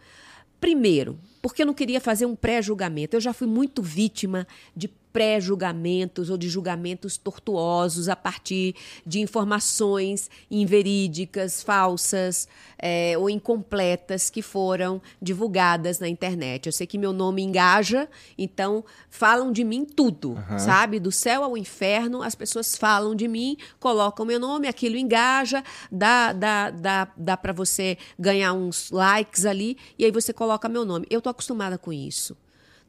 Primeiro, 0.60 1.18
porque 1.42 1.60
eu 1.60 1.66
não 1.66 1.74
queria 1.74 2.00
fazer 2.00 2.24
um 2.24 2.34
pré-julgamento. 2.34 3.14
Eu 3.14 3.20
já 3.20 3.34
fui 3.34 3.46
muito 3.46 3.82
vítima 3.82 4.46
de 4.74 4.88
pré-julgamentos 5.14 6.28
ou 6.28 6.36
de 6.36 6.48
julgamentos 6.48 7.16
tortuosos 7.16 8.08
a 8.08 8.16
partir 8.16 8.74
de 9.06 9.20
informações 9.20 10.28
inverídicas, 10.50 11.62
falsas 11.62 12.48
é, 12.76 13.16
ou 13.16 13.30
incompletas 13.30 14.28
que 14.28 14.42
foram 14.42 15.00
divulgadas 15.22 16.00
na 16.00 16.08
internet. 16.08 16.66
Eu 16.66 16.72
sei 16.72 16.84
que 16.84 16.98
meu 16.98 17.12
nome 17.12 17.42
engaja, 17.42 18.08
então 18.36 18.84
falam 19.08 19.52
de 19.52 19.62
mim 19.62 19.84
tudo, 19.84 20.30
uhum. 20.32 20.58
sabe? 20.58 20.98
Do 20.98 21.12
céu 21.12 21.44
ao 21.44 21.56
inferno, 21.56 22.20
as 22.20 22.34
pessoas 22.34 22.76
falam 22.76 23.14
de 23.14 23.28
mim, 23.28 23.56
colocam 23.78 24.26
meu 24.26 24.40
nome, 24.40 24.66
aquilo 24.66 24.96
engaja, 24.96 25.62
dá, 25.92 26.32
dá, 26.32 26.70
dá, 26.70 27.08
dá 27.16 27.36
para 27.36 27.52
você 27.52 27.96
ganhar 28.18 28.52
uns 28.52 28.90
likes 28.90 29.46
ali, 29.46 29.78
e 29.96 30.04
aí 30.04 30.10
você 30.10 30.32
coloca 30.32 30.68
meu 30.68 30.84
nome. 30.84 31.06
Eu 31.08 31.22
tô 31.22 31.30
acostumada 31.30 31.78
com 31.78 31.92
isso 31.92 32.36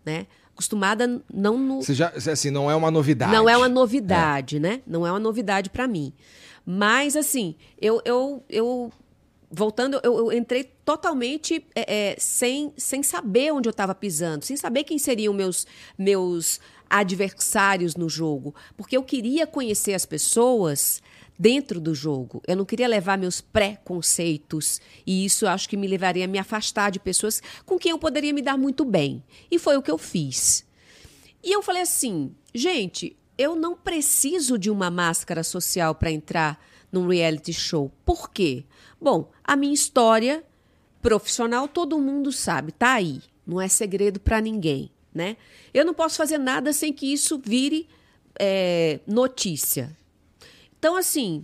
né? 0.06 0.28
Acostumada 0.56 1.22
não 1.32 1.58
no. 1.58 1.82
Você 1.82 1.94
já, 1.94 2.08
assim, 2.10 2.50
não 2.50 2.72
é 2.72 2.76
uma 2.76 2.90
novidade. 2.90 3.32
Não 3.32 3.48
é 3.48 3.58
uma 3.58 3.68
novidade, 3.68 4.56
é. 4.56 4.60
né? 4.60 4.82
Não 4.88 5.06
é 5.06 5.12
uma 5.12 5.20
novidade 5.20 5.70
para 5.70 5.86
mim. 5.86 6.14
Mas, 6.66 7.16
assim, 7.16 7.56
eu, 7.80 8.02
eu, 8.06 8.42
eu 8.50 8.92
voltando, 9.52 10.00
eu, 10.02 10.18
eu, 10.18 10.32
entrei 10.32 10.64
totalmente 10.84 11.66
é, 11.76 12.12
é, 12.12 12.16
sem, 12.18 12.74
sem 12.78 13.04
saber 13.04 13.52
onde 13.52 13.68
eu 13.68 13.72
estava 13.72 13.94
pisando, 13.94 14.46
sem 14.46 14.58
saber 14.58 14.84
quem 14.84 14.98
seriam 14.98 15.34
meus, 15.34 15.68
meus 15.98 16.60
adversários 16.90 17.96
no 17.96 18.10
jogo. 18.10 18.56
Porque 18.78 18.98
eu 18.98 19.04
queria 19.04 19.46
conhecer 19.46 19.94
as 19.94 20.06
pessoas 20.06 21.02
dentro 21.38 21.80
do 21.80 21.94
jogo. 21.94 22.42
Eu 22.48 22.56
não 22.56 22.66
queria 22.66 22.88
levar 22.88 23.18
meus 23.18 23.42
preconceitos 23.42 24.80
e 25.06 25.26
isso 25.26 25.48
acho 25.48 25.68
que 25.68 25.78
me 25.78 25.88
levaria 25.88 26.26
a 26.26 26.28
me 26.28 26.40
afastar 26.40 26.92
de 26.92 27.00
pessoas 27.00 27.42
com 27.66 27.78
quem 27.78 27.92
eu 27.92 28.00
poderia 28.00 28.34
me 28.34 28.42
dar 28.42 28.58
muito 28.58 28.86
bem. 28.86 29.24
E 29.52 29.60
foi 29.60 29.78
o 29.78 29.82
que 29.82 29.92
eu 29.92 29.98
fiz. 29.98 30.66
E 31.44 31.52
eu 31.52 31.62
falei 31.62 31.84
assim, 31.84 32.34
gente, 32.54 33.16
eu 33.38 33.56
não 33.56 33.76
preciso 33.76 34.58
de 34.58 34.70
uma 34.70 34.90
máscara 34.90 35.44
social 35.44 35.94
para 35.94 36.12
entrar 36.12 36.60
num 36.92 37.08
reality 37.08 37.54
show. 37.54 37.92
Por 38.06 38.32
quê? 38.32 38.64
Bom, 39.00 39.30
a 39.44 39.56
minha 39.56 39.74
história 39.74 40.44
profissional 41.02 41.68
todo 41.68 42.00
mundo 42.00 42.32
sabe, 42.32 42.72
tá 42.72 42.94
aí. 42.94 43.22
Não 43.46 43.62
é 43.62 43.68
segredo 43.68 44.20
para 44.20 44.42
ninguém, 44.42 44.90
né? 45.14 45.38
Eu 45.72 45.86
não 45.86 45.94
posso 45.94 46.18
fazer 46.18 46.40
nada 46.40 46.74
sem 46.74 46.92
que 46.92 47.14
isso 47.14 47.38
vire 47.38 47.88
é, 48.40 49.00
notícia. 49.06 49.96
Então, 50.86 50.98
assim, 50.98 51.44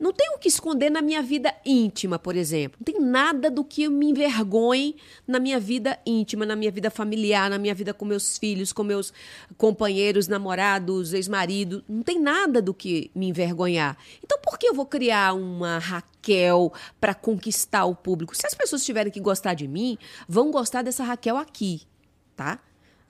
não 0.00 0.12
tenho 0.12 0.34
o 0.34 0.38
que 0.40 0.48
esconder 0.48 0.90
na 0.90 1.00
minha 1.00 1.22
vida 1.22 1.54
íntima, 1.64 2.18
por 2.18 2.34
exemplo. 2.34 2.76
Não 2.80 2.84
tem 2.92 3.00
nada 3.00 3.48
do 3.48 3.62
que 3.62 3.88
me 3.88 4.10
envergonhe 4.10 4.96
na 5.28 5.38
minha 5.38 5.60
vida 5.60 5.96
íntima, 6.04 6.44
na 6.44 6.56
minha 6.56 6.72
vida 6.72 6.90
familiar, 6.90 7.48
na 7.48 7.56
minha 7.56 7.72
vida 7.72 7.94
com 7.94 8.04
meus 8.04 8.36
filhos, 8.36 8.72
com 8.72 8.82
meus 8.82 9.12
companheiros, 9.56 10.26
namorados, 10.26 11.12
ex-marido. 11.12 11.84
Não 11.88 12.02
tem 12.02 12.20
nada 12.20 12.60
do 12.60 12.74
que 12.74 13.12
me 13.14 13.28
envergonhar. 13.28 13.96
Então, 14.24 14.40
por 14.42 14.58
que 14.58 14.66
eu 14.66 14.74
vou 14.74 14.86
criar 14.86 15.34
uma 15.34 15.78
Raquel 15.78 16.72
para 17.00 17.14
conquistar 17.14 17.84
o 17.84 17.94
público? 17.94 18.36
Se 18.36 18.44
as 18.44 18.54
pessoas 18.54 18.84
tiverem 18.84 19.12
que 19.12 19.20
gostar 19.20 19.54
de 19.54 19.68
mim, 19.68 19.96
vão 20.28 20.50
gostar 20.50 20.82
dessa 20.82 21.04
Raquel 21.04 21.36
aqui, 21.36 21.82
tá? 22.34 22.58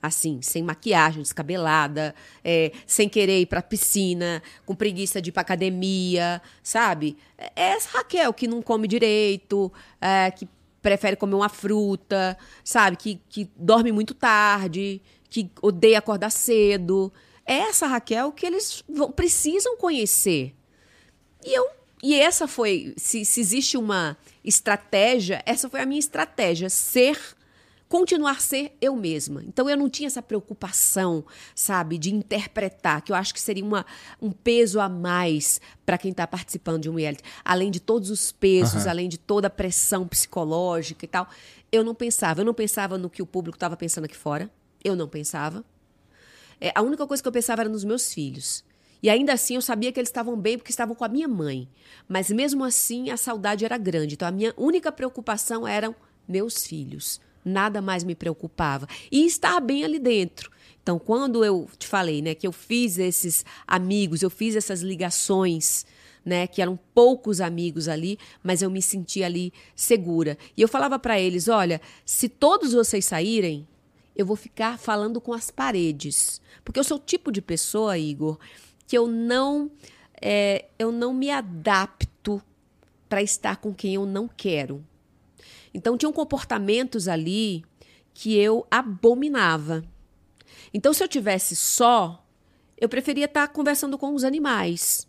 Assim, 0.01 0.41
sem 0.41 0.63
maquiagem, 0.63 1.21
descabelada, 1.21 2.15
é, 2.43 2.71
sem 2.87 3.07
querer 3.07 3.41
ir 3.41 3.45
pra 3.45 3.61
piscina, 3.61 4.41
com 4.65 4.73
preguiça 4.73 5.21
de 5.21 5.29
ir 5.29 5.31
pra 5.31 5.41
academia, 5.41 6.41
sabe? 6.63 7.17
É, 7.37 7.51
é 7.55 7.63
essa 7.73 7.97
Raquel 7.97 8.33
que 8.33 8.47
não 8.47 8.61
come 8.61 8.87
direito, 8.87 9.71
é, 9.99 10.31
que 10.31 10.47
prefere 10.81 11.15
comer 11.15 11.35
uma 11.35 11.49
fruta, 11.49 12.37
sabe? 12.63 12.97
Que, 12.97 13.21
que 13.29 13.49
dorme 13.55 13.91
muito 13.91 14.13
tarde, 14.13 15.01
que 15.29 15.51
odeia 15.61 15.99
acordar 15.99 16.31
cedo. 16.31 17.13
É 17.45 17.55
essa 17.57 17.85
Raquel 17.85 18.31
que 18.31 18.45
eles 18.45 18.83
vão, 18.89 19.11
precisam 19.11 19.77
conhecer. 19.77 20.55
E 21.45 21.53
eu 21.53 21.69
e 22.03 22.19
essa 22.19 22.47
foi, 22.47 22.95
se, 22.97 23.23
se 23.23 23.39
existe 23.39 23.77
uma 23.77 24.17
estratégia, 24.43 25.43
essa 25.45 25.69
foi 25.69 25.81
a 25.81 25.85
minha 25.85 25.99
estratégia, 25.99 26.67
ser 26.67 27.19
continuar 27.91 28.31
a 28.31 28.39
ser 28.39 28.77
eu 28.79 28.95
mesma. 28.95 29.43
Então 29.43 29.69
eu 29.69 29.75
não 29.75 29.89
tinha 29.89 30.07
essa 30.07 30.21
preocupação, 30.21 31.25
sabe, 31.53 31.97
de 31.97 32.09
interpretar, 32.15 33.01
que 33.01 33.11
eu 33.11 33.15
acho 33.17 33.33
que 33.33 33.41
seria 33.41 33.65
uma, 33.65 33.85
um 34.21 34.31
peso 34.31 34.79
a 34.79 34.87
mais 34.87 35.59
para 35.85 35.97
quem 35.97 36.11
está 36.11 36.25
participando 36.25 36.83
de 36.83 36.89
um 36.89 36.95
reality. 36.95 37.21
Além 37.43 37.69
de 37.69 37.81
todos 37.81 38.09
os 38.09 38.31
pesos, 38.31 38.85
uhum. 38.85 38.89
além 38.89 39.09
de 39.09 39.17
toda 39.17 39.47
a 39.47 39.49
pressão 39.49 40.07
psicológica 40.07 41.03
e 41.03 41.07
tal. 41.07 41.27
Eu 41.69 41.83
não 41.83 41.93
pensava. 41.93 42.39
Eu 42.39 42.45
não 42.45 42.53
pensava 42.53 42.97
no 42.97 43.09
que 43.09 43.21
o 43.21 43.25
público 43.25 43.57
estava 43.57 43.75
pensando 43.75 44.05
aqui 44.05 44.15
fora. 44.15 44.49
Eu 44.81 44.95
não 44.95 45.09
pensava. 45.09 45.61
É, 46.61 46.71
a 46.73 46.81
única 46.81 47.05
coisa 47.05 47.21
que 47.21 47.27
eu 47.27 47.33
pensava 47.33 47.63
era 47.63 47.69
nos 47.69 47.83
meus 47.83 48.13
filhos. 48.13 48.63
E 49.03 49.09
ainda 49.09 49.33
assim 49.33 49.55
eu 49.55 49.61
sabia 49.61 49.91
que 49.91 49.99
eles 49.99 50.09
estavam 50.09 50.37
bem 50.37 50.57
porque 50.57 50.71
estavam 50.71 50.95
com 50.95 51.03
a 51.03 51.09
minha 51.09 51.27
mãe. 51.27 51.67
Mas 52.07 52.31
mesmo 52.31 52.63
assim 52.63 53.09
a 53.09 53.17
saudade 53.17 53.65
era 53.65 53.77
grande. 53.77 54.13
Então 54.13 54.29
a 54.29 54.31
minha 54.31 54.53
única 54.55 54.93
preocupação 54.93 55.67
eram 55.67 55.93
meus 56.25 56.65
filhos 56.65 57.19
nada 57.43 57.81
mais 57.81 58.03
me 58.03 58.15
preocupava. 58.15 58.87
E 59.11 59.25
estar 59.25 59.59
bem 59.59 59.83
ali 59.83 59.99
dentro. 59.99 60.51
Então, 60.81 60.97
quando 60.97 61.45
eu 61.45 61.69
te 61.77 61.87
falei, 61.87 62.21
né, 62.21 62.33
que 62.33 62.47
eu 62.47 62.51
fiz 62.51 62.97
esses 62.97 63.45
amigos, 63.67 64.21
eu 64.21 64.29
fiz 64.29 64.55
essas 64.55 64.81
ligações, 64.81 65.85
né, 66.25 66.47
que 66.47 66.61
eram 66.61 66.77
poucos 66.93 67.39
amigos 67.39 67.87
ali, 67.87 68.17
mas 68.43 68.61
eu 68.61 68.69
me 68.69 68.81
sentia 68.81 69.27
ali 69.27 69.53
segura. 69.75 70.37
E 70.57 70.61
eu 70.61 70.67
falava 70.67 70.97
para 70.97 71.19
eles, 71.19 71.47
olha, 71.47 71.79
se 72.03 72.27
todos 72.27 72.73
vocês 72.73 73.05
saírem, 73.05 73.67
eu 74.15 74.25
vou 74.25 74.35
ficar 74.35 74.77
falando 74.77 75.21
com 75.21 75.33
as 75.33 75.51
paredes, 75.51 76.41
porque 76.65 76.79
eu 76.79 76.83
sou 76.83 76.97
o 76.97 77.01
tipo 77.01 77.31
de 77.31 77.41
pessoa, 77.41 77.97
Igor, 77.97 78.37
que 78.87 78.97
eu 78.97 79.07
não 79.07 79.71
é, 80.21 80.65
eu 80.77 80.91
não 80.91 81.13
me 81.13 81.31
adapto 81.31 82.41
para 83.09 83.21
estar 83.21 83.57
com 83.57 83.73
quem 83.73 83.95
eu 83.95 84.05
não 84.05 84.27
quero. 84.27 84.85
Então 85.73 85.97
tinham 85.97 86.13
comportamentos 86.13 87.07
ali 87.07 87.63
que 88.13 88.37
eu 88.37 88.65
abominava. 88.69 89.83
Então 90.73 90.93
se 90.93 91.03
eu 91.03 91.07
tivesse 91.07 91.55
só, 91.55 92.25
eu 92.77 92.89
preferia 92.89 93.25
estar 93.25 93.47
conversando 93.49 93.97
com 93.97 94.13
os 94.13 94.23
animais, 94.23 95.07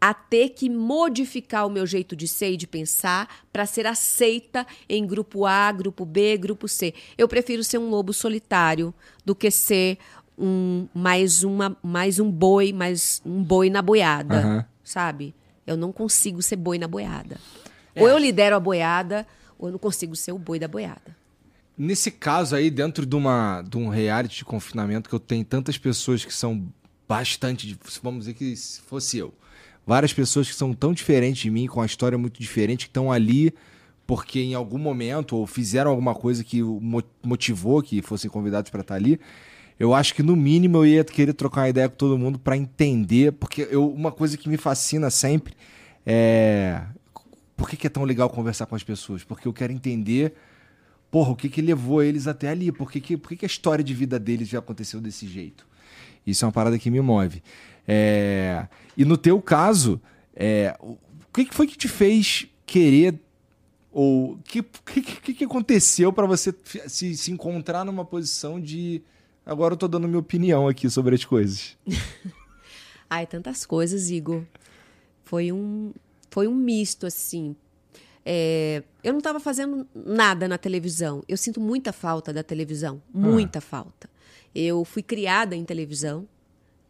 a 0.00 0.12
ter 0.12 0.50
que 0.50 0.68
modificar 0.68 1.66
o 1.66 1.70
meu 1.70 1.86
jeito 1.86 2.14
de 2.14 2.28
ser 2.28 2.52
e 2.52 2.56
de 2.56 2.66
pensar 2.66 3.42
para 3.52 3.64
ser 3.64 3.86
aceita 3.86 4.66
em 4.88 5.06
grupo 5.06 5.46
A, 5.46 5.72
grupo 5.72 6.04
B, 6.04 6.36
grupo 6.36 6.68
C. 6.68 6.92
Eu 7.16 7.26
prefiro 7.26 7.64
ser 7.64 7.78
um 7.78 7.88
lobo 7.88 8.12
solitário 8.12 8.92
do 9.24 9.34
que 9.34 9.50
ser 9.50 9.98
um 10.36 10.88
mais 10.92 11.42
uma 11.44 11.76
mais 11.82 12.18
um 12.18 12.30
boi, 12.30 12.72
mais 12.72 13.22
um 13.24 13.42
boi 13.42 13.70
na 13.70 13.80
boiada, 13.80 14.46
uhum. 14.46 14.64
sabe? 14.82 15.34
Eu 15.66 15.76
não 15.76 15.92
consigo 15.92 16.42
ser 16.42 16.56
boi 16.56 16.78
na 16.78 16.88
boiada. 16.88 17.38
É. 17.94 18.02
Ou 18.02 18.08
eu 18.08 18.18
lidero 18.18 18.56
a 18.56 18.60
boiada, 18.60 19.26
ou 19.64 19.68
eu 19.68 19.72
não 19.72 19.78
consigo 19.78 20.14
ser 20.14 20.32
o 20.32 20.38
boi 20.38 20.58
da 20.58 20.68
boiada. 20.68 21.16
Nesse 21.76 22.10
caso 22.10 22.54
aí, 22.54 22.70
dentro 22.70 23.04
de, 23.04 23.16
uma, 23.16 23.62
de 23.62 23.76
um 23.76 23.88
reality 23.88 24.36
de 24.36 24.44
confinamento, 24.44 25.08
que 25.08 25.14
eu 25.14 25.20
tenho 25.20 25.44
tantas 25.44 25.76
pessoas 25.76 26.24
que 26.24 26.32
são 26.32 26.68
bastante. 27.08 27.76
Vamos 28.02 28.20
dizer 28.20 28.34
que 28.34 28.54
se 28.54 28.80
fosse 28.82 29.18
eu. 29.18 29.34
Várias 29.86 30.12
pessoas 30.12 30.48
que 30.48 30.54
são 30.54 30.72
tão 30.72 30.92
diferentes 30.92 31.42
de 31.42 31.50
mim, 31.50 31.66
com 31.66 31.80
uma 31.80 31.86
história 31.86 32.16
muito 32.16 32.40
diferente, 32.40 32.86
que 32.86 32.90
estão 32.90 33.10
ali 33.10 33.52
porque 34.06 34.40
em 34.40 34.54
algum 34.54 34.78
momento 34.78 35.34
ou 35.34 35.46
fizeram 35.46 35.90
alguma 35.90 36.14
coisa 36.14 36.44
que 36.44 36.60
motivou 37.22 37.82
que 37.82 38.02
fossem 38.02 38.30
convidados 38.30 38.70
para 38.70 38.82
estar 38.82 38.94
ali. 38.94 39.18
Eu 39.80 39.94
acho 39.94 40.14
que 40.14 40.22
no 40.22 40.36
mínimo 40.36 40.78
eu 40.78 40.86
ia 40.86 41.04
querer 41.04 41.32
trocar 41.32 41.62
uma 41.62 41.68
ideia 41.70 41.88
com 41.88 41.96
todo 41.96 42.18
mundo 42.18 42.38
para 42.38 42.56
entender, 42.56 43.32
porque 43.32 43.66
eu, 43.70 43.88
uma 43.90 44.12
coisa 44.12 44.36
que 44.36 44.48
me 44.48 44.58
fascina 44.58 45.10
sempre 45.10 45.54
é 46.06 46.82
por 47.64 47.70
que, 47.70 47.78
que, 47.78 47.86
é 47.86 47.90
tão 47.90 48.04
legal 48.04 48.28
conversar 48.28 48.66
com 48.66 48.76
as 48.76 48.82
pessoas? 48.82 49.24
Porque 49.24 49.48
eu 49.48 49.52
quero 49.52 49.72
entender, 49.72 50.34
porra, 51.10 51.30
o 51.30 51.34
que, 51.34 51.48
que 51.48 51.62
levou 51.62 52.02
eles 52.02 52.26
até 52.26 52.50
ali? 52.50 52.70
Por 52.70 52.92
que, 52.92 53.00
que, 53.00 53.16
por 53.16 53.30
que, 53.30 53.36
que 53.36 53.44
a 53.44 53.48
história 53.48 53.82
de 53.82 53.94
vida 53.94 54.18
deles 54.18 54.48
já 54.48 54.58
aconteceu 54.58 55.00
desse 55.00 55.26
jeito? 55.26 55.66
Isso 56.26 56.44
é 56.44 56.46
uma 56.46 56.52
parada 56.52 56.78
que 56.78 56.90
me 56.90 57.00
move. 57.00 57.42
É... 57.88 58.68
E 58.94 59.02
no 59.06 59.16
teu 59.16 59.40
caso, 59.40 59.98
é... 60.36 60.76
o 60.78 60.98
que, 61.32 61.46
que 61.46 61.54
foi 61.54 61.66
que 61.66 61.78
te 61.78 61.88
fez 61.88 62.46
querer 62.66 63.18
ou 63.90 64.32
o 64.32 64.38
que, 64.44 64.62
que, 64.62 65.32
que, 65.32 65.44
aconteceu 65.44 66.12
para 66.12 66.26
você 66.26 66.54
se, 66.86 67.16
se 67.16 67.32
encontrar 67.32 67.82
numa 67.82 68.04
posição 68.04 68.60
de 68.60 69.00
agora 69.46 69.72
eu 69.72 69.78
tô 69.78 69.88
dando 69.88 70.06
minha 70.06 70.20
opinião 70.20 70.68
aqui 70.68 70.90
sobre 70.90 71.14
as 71.14 71.24
coisas? 71.24 71.78
Ai, 73.08 73.26
tantas 73.26 73.64
coisas, 73.64 74.10
Igor. 74.10 74.42
Foi 75.24 75.50
um, 75.50 75.94
foi 76.34 76.48
um 76.48 76.54
misto, 76.54 77.06
assim. 77.06 77.54
É, 78.26 78.82
eu 79.04 79.12
não 79.12 79.18
estava 79.18 79.38
fazendo 79.38 79.86
nada 79.94 80.48
na 80.48 80.58
televisão. 80.58 81.22
Eu 81.28 81.36
sinto 81.36 81.60
muita 81.60 81.92
falta 81.92 82.32
da 82.32 82.42
televisão, 82.42 83.00
muita 83.14 83.60
ah. 83.60 83.62
falta. 83.62 84.10
Eu 84.52 84.84
fui 84.84 85.00
criada 85.00 85.54
em 85.54 85.64
televisão, 85.64 86.26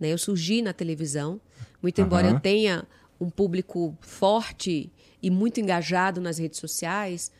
né? 0.01 0.11
Eu 0.11 0.16
surgi 0.16 0.62
na 0.62 0.72
televisão, 0.72 1.38
muito 1.82 2.01
embora 2.01 2.28
eu 2.28 2.40
tenha 2.40 2.86
um 3.20 3.28
público 3.28 3.95
forte 4.01 4.90
e 5.22 5.28
muito 5.28 5.61
engajado 5.61 6.22
nas 6.22 6.38
redes 6.38 6.59
sociais. 6.59 7.30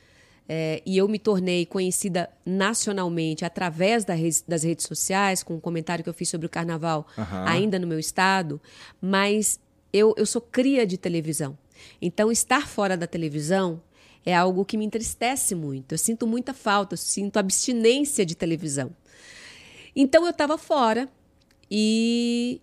É, 0.47 0.83
e 0.85 0.99
eu 0.99 1.09
me 1.09 1.19
tornei 1.19 1.65
conhecida 1.65 2.29
nacionalmente 2.45 3.47
através 3.47 4.05
da 4.05 4.13
das 4.47 4.63
redes 4.63 4.85
sociais, 4.85 5.43
com 5.43 5.55
um 5.55 5.61
comentário 5.61 6.05
que 6.05 6.11
eu 6.11 6.15
fiz 6.15 6.29
sobre 6.29 6.47
o 6.47 6.51
carnaval, 6.51 7.07
ainda 7.47 7.79
no 7.79 7.87
meu 7.87 7.99
estado. 7.99 8.61
Mas 9.01 9.59
eu, 9.91 10.13
eu 10.19 10.27
sou 10.27 10.43
cria 10.43 10.87
de 10.87 10.99
televisão. 10.99 11.57
Então, 12.01 12.31
estar 12.31 12.69
fora 12.69 12.97
da 12.97 13.07
televisão 13.07 13.81
é 14.25 14.35
algo 14.35 14.65
que 14.65 14.77
me 14.77 14.85
entristece 14.85 15.55
muito. 15.55 15.93
Eu 15.93 15.99
sinto 15.99 16.27
muita 16.27 16.55
falta, 16.55 16.95
eu 16.95 16.99
sinto 16.99 17.39
abstinência 17.39 18.25
de 18.25 18.35
televisão. 18.35 18.91
Então, 19.95 20.25
eu 20.25 20.31
estava 20.31 20.59
fora 20.59 21.09
e 21.71 22.61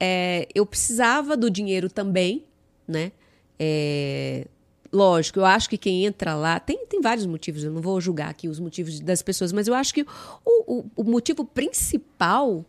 é, 0.00 0.48
eu 0.54 0.66
precisava 0.66 1.36
do 1.36 1.50
dinheiro 1.50 1.90
também, 1.90 2.44
né? 2.86 3.12
É, 3.58 4.46
lógico, 4.92 5.38
eu 5.38 5.44
acho 5.44 5.68
que 5.68 5.78
quem 5.78 6.04
entra 6.04 6.34
lá. 6.34 6.60
Tem, 6.60 6.86
tem 6.86 7.00
vários 7.00 7.26
motivos, 7.26 7.64
eu 7.64 7.72
não 7.72 7.80
vou 7.80 8.00
julgar 8.00 8.30
aqui 8.30 8.48
os 8.48 8.58
motivos 8.58 9.00
das 9.00 9.22
pessoas, 9.22 9.52
mas 9.52 9.68
eu 9.68 9.74
acho 9.74 9.94
que 9.94 10.02
o, 10.44 10.78
o, 10.78 10.90
o 10.96 11.04
motivo 11.04 11.44
principal 11.44 12.64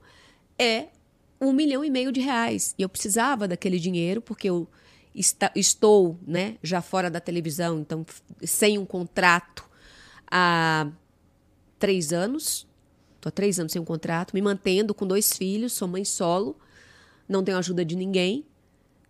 é 0.57 0.87
um 1.39 1.53
milhão 1.53 1.83
e 1.83 1.89
meio 1.89 2.11
de 2.11 2.19
reais. 2.19 2.73
E 2.77 2.81
eu 2.81 2.89
precisava 2.89 3.47
daquele 3.47 3.79
dinheiro, 3.79 4.21
porque 4.21 4.49
eu 4.49 4.67
está, 5.19 5.51
estou 5.55 6.17
né, 6.25 6.57
já 6.61 6.81
fora 6.81 7.09
da 7.09 7.19
televisão, 7.19 7.79
então 7.79 8.05
sem 8.43 8.77
um 8.77 8.85
contrato 8.85 9.67
há 10.29 10.87
três 11.79 12.13
anos. 12.13 12.67
Estou 13.15 13.29
há 13.29 13.31
três 13.31 13.59
anos 13.59 13.71
sem 13.71 13.81
um 13.81 13.85
contrato, 13.85 14.33
me 14.33 14.41
mantendo 14.41 14.93
com 14.93 15.07
dois 15.07 15.33
filhos, 15.33 15.73
sou 15.73 15.87
mãe 15.87 16.05
solo, 16.05 16.55
não 17.27 17.43
tenho 17.43 17.57
ajuda 17.57 17.83
de 17.83 17.95
ninguém. 17.95 18.45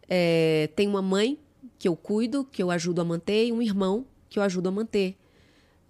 É, 0.10 0.70
tenho 0.76 0.89
uma 0.89 1.01
mãe 1.01 1.38
que 1.78 1.88
eu 1.88 1.95
cuido, 1.95 2.45
que 2.45 2.64
eu 2.64 2.72
ajudo 2.72 3.01
a 3.01 3.03
manter, 3.03 3.47
e 3.47 3.51
um 3.51 3.62
irmão 3.62 4.05
que 4.30 4.39
eu 4.39 4.43
ajudo 4.43 4.70
a 4.70 4.72
manter. 4.72 5.18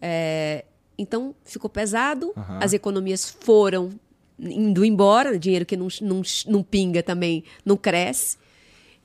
É, 0.02 0.66
então 0.98 1.36
ficou 1.46 1.70
pesado, 1.70 2.34
Aham. 2.36 2.60
as 2.62 2.74
economias 2.74 3.30
foram 3.30 3.92
indo 4.40 4.84
embora, 4.84 5.38
dinheiro 5.38 5.66
que 5.66 5.78
não, 5.78 5.88
não, 6.02 6.22
não 6.48 6.64
pinga 6.64 7.02
também 7.02 7.44
não 7.64 7.78
cresce. 7.78 8.38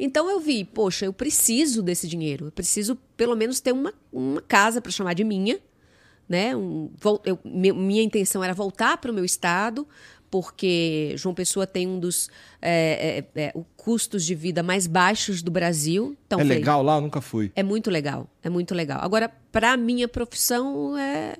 Então 0.04 0.28
eu 0.28 0.40
vi, 0.40 0.64
poxa, 0.64 1.04
eu 1.06 1.12
preciso 1.12 1.82
desse 1.82 2.08
dinheiro, 2.08 2.46
eu 2.46 2.52
preciso 2.52 2.96
pelo 3.16 3.36
menos 3.36 3.60
ter 3.60 3.72
uma, 3.72 3.94
uma 4.12 4.42
casa 4.42 4.80
para 4.80 4.90
chamar 4.90 5.14
de 5.14 5.22
minha, 5.22 5.58
né? 6.28 6.56
Um, 6.56 6.90
eu- 7.24 7.38
mi- 7.44 7.72
minha 7.72 8.02
intenção 8.02 8.42
era 8.42 8.52
voltar 8.52 8.96
para 8.96 9.10
o 9.12 9.14
meu 9.14 9.24
estado, 9.24 9.86
porque 10.30 11.12
João 11.16 11.34
Pessoa 11.34 11.66
tem 11.66 11.86
um 11.86 12.00
dos 12.00 12.28
é, 12.60 13.24
é, 13.36 13.42
é, 13.42 13.52
o 13.54 13.64
custos 13.76 14.24
de 14.24 14.34
vida 14.34 14.62
mais 14.62 14.86
baixos 14.86 15.42
do 15.42 15.50
Brasil. 15.50 16.16
Então, 16.26 16.40
é 16.40 16.42
falei, 16.42 16.58
legal 16.58 16.82
lá? 16.82 16.96
Eu 16.96 17.00
nunca 17.02 17.20
fui. 17.20 17.52
É 17.54 17.62
muito 17.62 17.90
legal, 17.90 18.26
é 18.42 18.48
muito 18.48 18.74
legal. 18.74 18.98
Agora, 19.02 19.28
para 19.52 19.76
minha 19.76 20.08
profissão, 20.08 20.96
é 20.96 21.36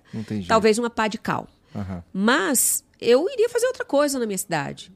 talvez 0.47 0.79
uma 0.79 0.91
pá 0.91 1.09
de 1.09 1.19
cal. 1.19 1.49
Aham. 1.75 2.05
Mas 2.13 2.85
eu 3.01 3.29
iria 3.31 3.49
fazer 3.49 3.67
outra 3.67 3.85
coisa 3.85 4.19
na 4.19 4.27
minha 4.27 4.39
cidade. 4.39 4.93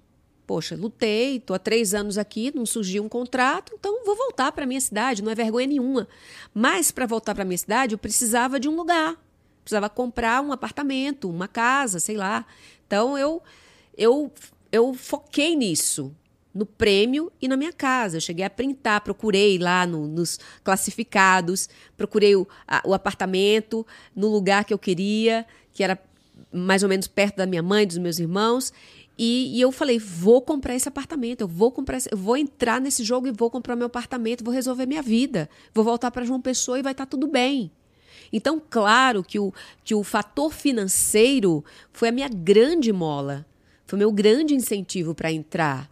Poxa, 0.47 0.76
lutei, 0.76 1.40
tô 1.40 1.55
há 1.55 1.59
três 1.59 1.92
anos 1.92 2.16
aqui, 2.16 2.53
não 2.55 2.64
surgiu 2.64 3.03
um 3.03 3.09
contrato, 3.09 3.72
então 3.76 4.05
vou 4.05 4.14
voltar 4.14 4.53
para 4.53 4.64
minha 4.64 4.80
cidade, 4.80 5.22
não 5.22 5.32
é 5.32 5.34
vergonha 5.34 5.66
nenhuma. 5.66 6.07
Mas 6.55 6.92
para 6.92 7.05
voltar 7.05 7.34
para 7.34 7.44
minha 7.44 7.59
cidade, 7.59 7.94
eu 7.94 7.99
precisava 7.99 8.61
de 8.61 8.68
um 8.68 8.76
lugar, 8.76 9.16
precisava 9.64 9.88
comprar 9.90 10.40
um 10.42 10.53
apartamento, 10.53 11.28
uma 11.28 11.49
casa, 11.49 11.99
sei 11.99 12.16
lá. 12.16 12.47
Então 12.86 13.18
eu 13.18 13.42
eu 13.99 14.30
eu 14.70 14.94
foquei 14.94 15.57
nisso, 15.57 16.14
no 16.55 16.64
prêmio 16.64 17.32
e 17.42 17.49
na 17.49 17.57
minha 17.57 17.72
casa. 17.72 18.16
Eu 18.18 18.20
cheguei 18.20 18.44
a 18.44 18.51
printar, 18.51 19.01
procurei 19.01 19.59
lá 19.59 19.84
no- 19.86 20.07
nos 20.07 20.38
classificados, 20.62 21.68
procurei 21.97 22.36
o, 22.36 22.47
a- 22.68 22.82
o 22.84 22.94
apartamento 22.94 23.84
no 24.14 24.28
lugar 24.28 24.64
que 24.64 24.72
eu 24.72 24.78
queria, 24.78 25.44
que 25.72 25.82
era 25.82 25.99
mais 26.53 26.82
ou 26.82 26.88
menos 26.88 27.07
perto 27.09 27.36
da 27.36 27.47
minha 27.47 27.62
mãe, 27.62 27.86
dos 27.86 27.99
meus 27.99 28.18
irmãos. 28.18 28.72
E, 29.19 29.57
e 29.57 29.61
eu 29.61 29.73
falei, 29.73 29.99
vou 29.99 30.43
comprar 30.43 30.75
esse 30.75 30.89
apartamento, 30.89 31.41
eu 31.41 31.49
vou 31.49 31.73
comprar, 31.73 31.97
esse- 31.97 32.09
eu 32.12 32.19
vou 32.19 32.37
entrar 32.37 32.81
nesse 32.81 33.03
jogo 33.03 33.27
e 33.27 33.31
vou 33.31 33.51
comprar 33.51 33.75
meu 33.75 33.87
apartamento, 33.87 34.45
vou 34.45 34.53
resolver 34.53 34.85
minha 34.85 35.01
vida, 35.03 35.49
vou 35.73 35.83
voltar 35.85 36.11
para 36.11 36.25
João 36.25 36.41
Pessoa 36.41 36.79
e 36.79 36.83
vai 36.83 36.93
estar 36.93 37.07
tudo 37.07 37.27
bem. 37.27 37.71
Então, 38.33 38.61
claro 38.69 39.23
que 39.25 39.39
o, 39.39 39.55
que 39.85 39.95
o 39.95 40.03
fator 40.03 40.53
financeiro 40.53 41.64
foi 41.93 42.09
a 42.09 42.12
minha 42.12 42.29
grande 42.29 42.93
mola, 42.93 43.47
foi 43.87 43.97
o 43.97 44.01
meu 44.01 44.12
grande 44.12 44.55
incentivo 44.55 45.14
para 45.14 45.33
entrar. 45.33 45.91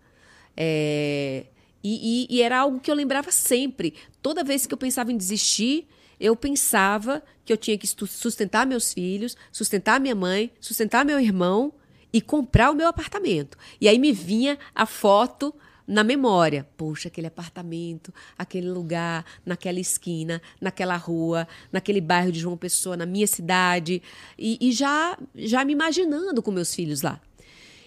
É, 0.56 1.46
e, 1.82 2.26
e- 2.30 2.36
e 2.36 2.42
era 2.42 2.58
algo 2.58 2.80
que 2.80 2.90
eu 2.90 2.94
lembrava 2.94 3.30
sempre. 3.32 3.94
Toda 4.20 4.44
vez 4.44 4.66
que 4.66 4.74
eu 4.74 4.78
pensava 4.78 5.12
em 5.12 5.16
desistir, 5.16 5.86
eu 6.20 6.36
pensava 6.36 7.22
que 7.44 7.52
eu 7.52 7.56
tinha 7.56 7.76
que 7.78 7.86
sustentar 7.86 8.66
meus 8.66 8.92
filhos, 8.92 9.36
sustentar 9.52 10.00
minha 10.00 10.14
mãe, 10.14 10.50
sustentar 10.60 11.04
meu 11.04 11.20
irmão 11.20 11.72
e 12.14 12.20
comprar 12.20 12.70
o 12.70 12.76
meu 12.76 12.86
apartamento. 12.86 13.58
E 13.80 13.88
aí 13.88 13.98
me 13.98 14.12
vinha 14.12 14.56
a 14.72 14.86
foto 14.86 15.52
na 15.84 16.04
memória. 16.04 16.64
Poxa, 16.76 17.08
aquele 17.08 17.26
apartamento, 17.26 18.14
aquele 18.38 18.70
lugar, 18.70 19.26
naquela 19.44 19.80
esquina, 19.80 20.40
naquela 20.60 20.96
rua, 20.96 21.48
naquele 21.72 22.00
bairro 22.00 22.30
de 22.30 22.38
João 22.38 22.56
Pessoa, 22.56 22.96
na 22.96 23.04
minha 23.04 23.26
cidade. 23.26 24.00
E, 24.38 24.56
e 24.60 24.70
já, 24.70 25.18
já 25.34 25.64
me 25.64 25.72
imaginando 25.72 26.40
com 26.40 26.52
meus 26.52 26.72
filhos 26.72 27.02
lá. 27.02 27.20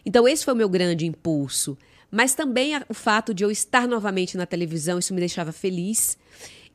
Então, 0.06 0.28
esse 0.28 0.44
foi 0.44 0.54
o 0.54 0.58
meu 0.58 0.68
grande 0.68 1.06
impulso. 1.06 1.78
Mas 2.12 2.36
também 2.36 2.74
o 2.90 2.94
fato 2.94 3.34
de 3.34 3.46
eu 3.46 3.50
estar 3.50 3.88
novamente 3.88 4.36
na 4.36 4.46
televisão, 4.46 5.00
isso 5.00 5.14
me 5.14 5.22
deixava 5.22 5.54
feliz. 5.54 6.18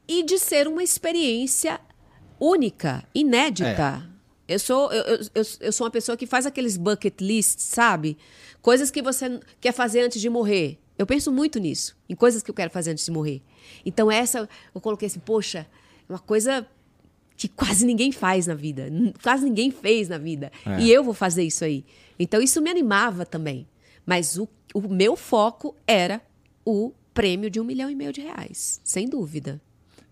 E 0.09 0.23
de 0.23 0.39
ser 0.39 0.67
uma 0.67 0.83
experiência 0.83 1.79
única, 2.41 3.05
inédita. 3.15 4.11
Eu, 4.53 4.59
sou, 4.59 4.93
eu, 4.93 5.03
eu, 5.35 5.43
eu- 5.61 5.73
sou 5.73 5.85
uma 5.87 5.91
pessoa 5.91 6.17
que 6.17 6.27
faz 6.27 6.47
aqueles 6.47 6.77
bucket 6.77 7.21
lists, 7.21 7.65
sabe? 7.65 8.17
Coisas 8.61 8.91
que 8.91 9.03
você 9.03 9.41
quer 9.61 9.73
fazer 9.73 10.01
antes 10.03 10.21
de 10.21 10.29
morrer. 10.31 10.79
Eu 10.99 11.07
penso 11.07 11.33
muito 11.33 11.59
nisso, 11.59 11.97
em 12.09 12.15
coisas 12.15 12.43
que 12.43 12.51
eu 12.51 12.55
quero 12.55 12.71
fazer 12.71 12.91
antes 12.93 13.05
de 13.05 13.11
morrer. 13.11 13.43
Então, 13.85 14.11
essa, 14.11 14.49
eu 14.75 14.81
coloquei 14.81 15.07
assim, 15.07 15.19
poxa, 15.21 15.67
é 16.09 16.13
uma 16.13 16.19
coisa 16.19 16.67
que 17.37 17.49
quase 17.49 17.85
ninguém 17.85 18.13
faz 18.13 18.47
na 18.47 18.55
vida, 18.55 18.87
quase 19.23 19.45
ninguém 19.45 19.71
fez 19.71 20.09
na 20.09 20.19
vida. 20.19 20.53
É. 20.65 20.81
E 20.81 20.93
eu 20.93 21.03
vou 21.03 21.15
fazer 21.15 21.43
isso 21.43 21.65
aí. 21.65 21.85
Então 22.19 22.41
isso 22.41 22.61
me 22.63 22.71
animava 22.71 23.27
também. 23.27 23.67
Mas 24.07 24.37
o, 24.39 24.49
o 24.75 24.83
meu 24.89 25.17
foco 25.17 25.75
era 25.87 26.21
o 26.65 26.93
prêmio 27.13 27.51
de 27.51 27.59
um 27.59 27.65
milhão 27.65 27.91
e 27.91 27.97
meio 27.97 28.13
de 28.13 28.21
reais, 28.21 28.81
sem 28.85 29.09
dúvida. 29.09 29.61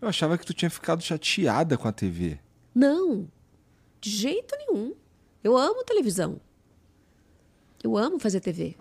Eu 0.00 0.08
achava 0.08 0.36
que 0.36 0.44
tu 0.46 0.52
tinha 0.54 0.70
ficado 0.70 1.02
chateada 1.02 1.76
com 1.78 1.86
a 1.86 1.92
TV. 1.92 2.38
Não, 2.74 3.28
de 4.00 4.10
jeito 4.10 4.56
nenhum. 4.56 4.94
Eu 5.42 5.56
amo 5.56 5.84
televisão. 5.84 6.40
Eu 7.82 7.96
amo 7.96 8.18
fazer 8.18 8.40
TV. 8.40 8.76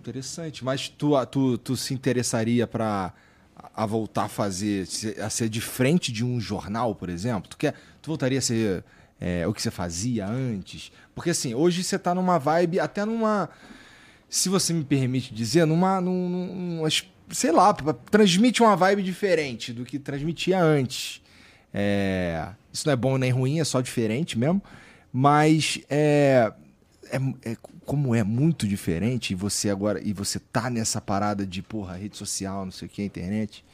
Interessante. 0.00 0.64
Mas 0.64 0.88
tu, 0.88 1.12
tu, 1.26 1.58
tu 1.58 1.76
se 1.76 1.92
interessaria 1.94 2.66
pra 2.66 3.12
a 3.74 3.86
voltar 3.86 4.24
a 4.24 4.28
fazer, 4.28 4.86
a 5.22 5.28
ser 5.30 5.48
de 5.48 5.60
frente 5.60 6.12
de 6.12 6.24
um 6.24 6.38
jornal, 6.40 6.94
por 6.94 7.08
exemplo? 7.08 7.48
Tu, 7.48 7.56
quer, 7.56 7.72
tu 8.02 8.08
voltaria 8.08 8.38
a 8.38 8.42
ser 8.42 8.84
é, 9.20 9.46
o 9.46 9.52
que 9.52 9.60
você 9.60 9.70
fazia 9.70 10.26
antes? 10.28 10.92
Porque 11.14 11.30
assim, 11.30 11.54
hoje 11.54 11.82
você 11.82 11.98
tá 11.98 12.14
numa 12.14 12.38
vibe, 12.38 12.78
até 12.80 13.04
numa. 13.04 13.48
Se 14.28 14.48
você 14.48 14.72
me 14.72 14.84
permite 14.84 15.32
dizer, 15.34 15.64
numa. 15.66 16.00
num- 16.00 16.28
num- 16.28 16.54
numa 16.54 16.88
es- 16.88 17.04
sei 17.30 17.50
lá, 17.50 17.72
transmite 18.10 18.62
uma 18.62 18.76
vibe 18.76 19.02
diferente 19.02 19.72
do 19.72 19.84
que 19.84 19.98
transmitia 19.98 20.62
antes. 20.62 21.22
É, 21.74 22.48
isso 22.76 22.86
não 22.86 22.92
é 22.92 22.96
bom 22.96 23.18
nem 23.18 23.30
ruim, 23.30 23.58
é 23.58 23.64
só 23.64 23.80
diferente 23.80 24.38
mesmo. 24.38 24.62
Mas 25.12 25.80
é, 25.88 26.52
é, 27.10 27.16
é- 27.52 27.56
como 27.84 28.14
é 28.14 28.22
muito 28.22 28.66
diferente 28.66 29.30
e 29.32 29.34
você 29.34 29.70
agora 29.70 30.00
e 30.02 30.12
você 30.12 30.38
tá 30.38 30.68
nessa 30.68 31.00
parada 31.00 31.46
de 31.46 31.62
porra 31.62 31.96
rede 31.96 32.16
social 32.16 32.64
não 32.64 32.72
sei 32.72 32.86
o 32.86 32.90
que 32.90 33.02
internet 33.02 33.64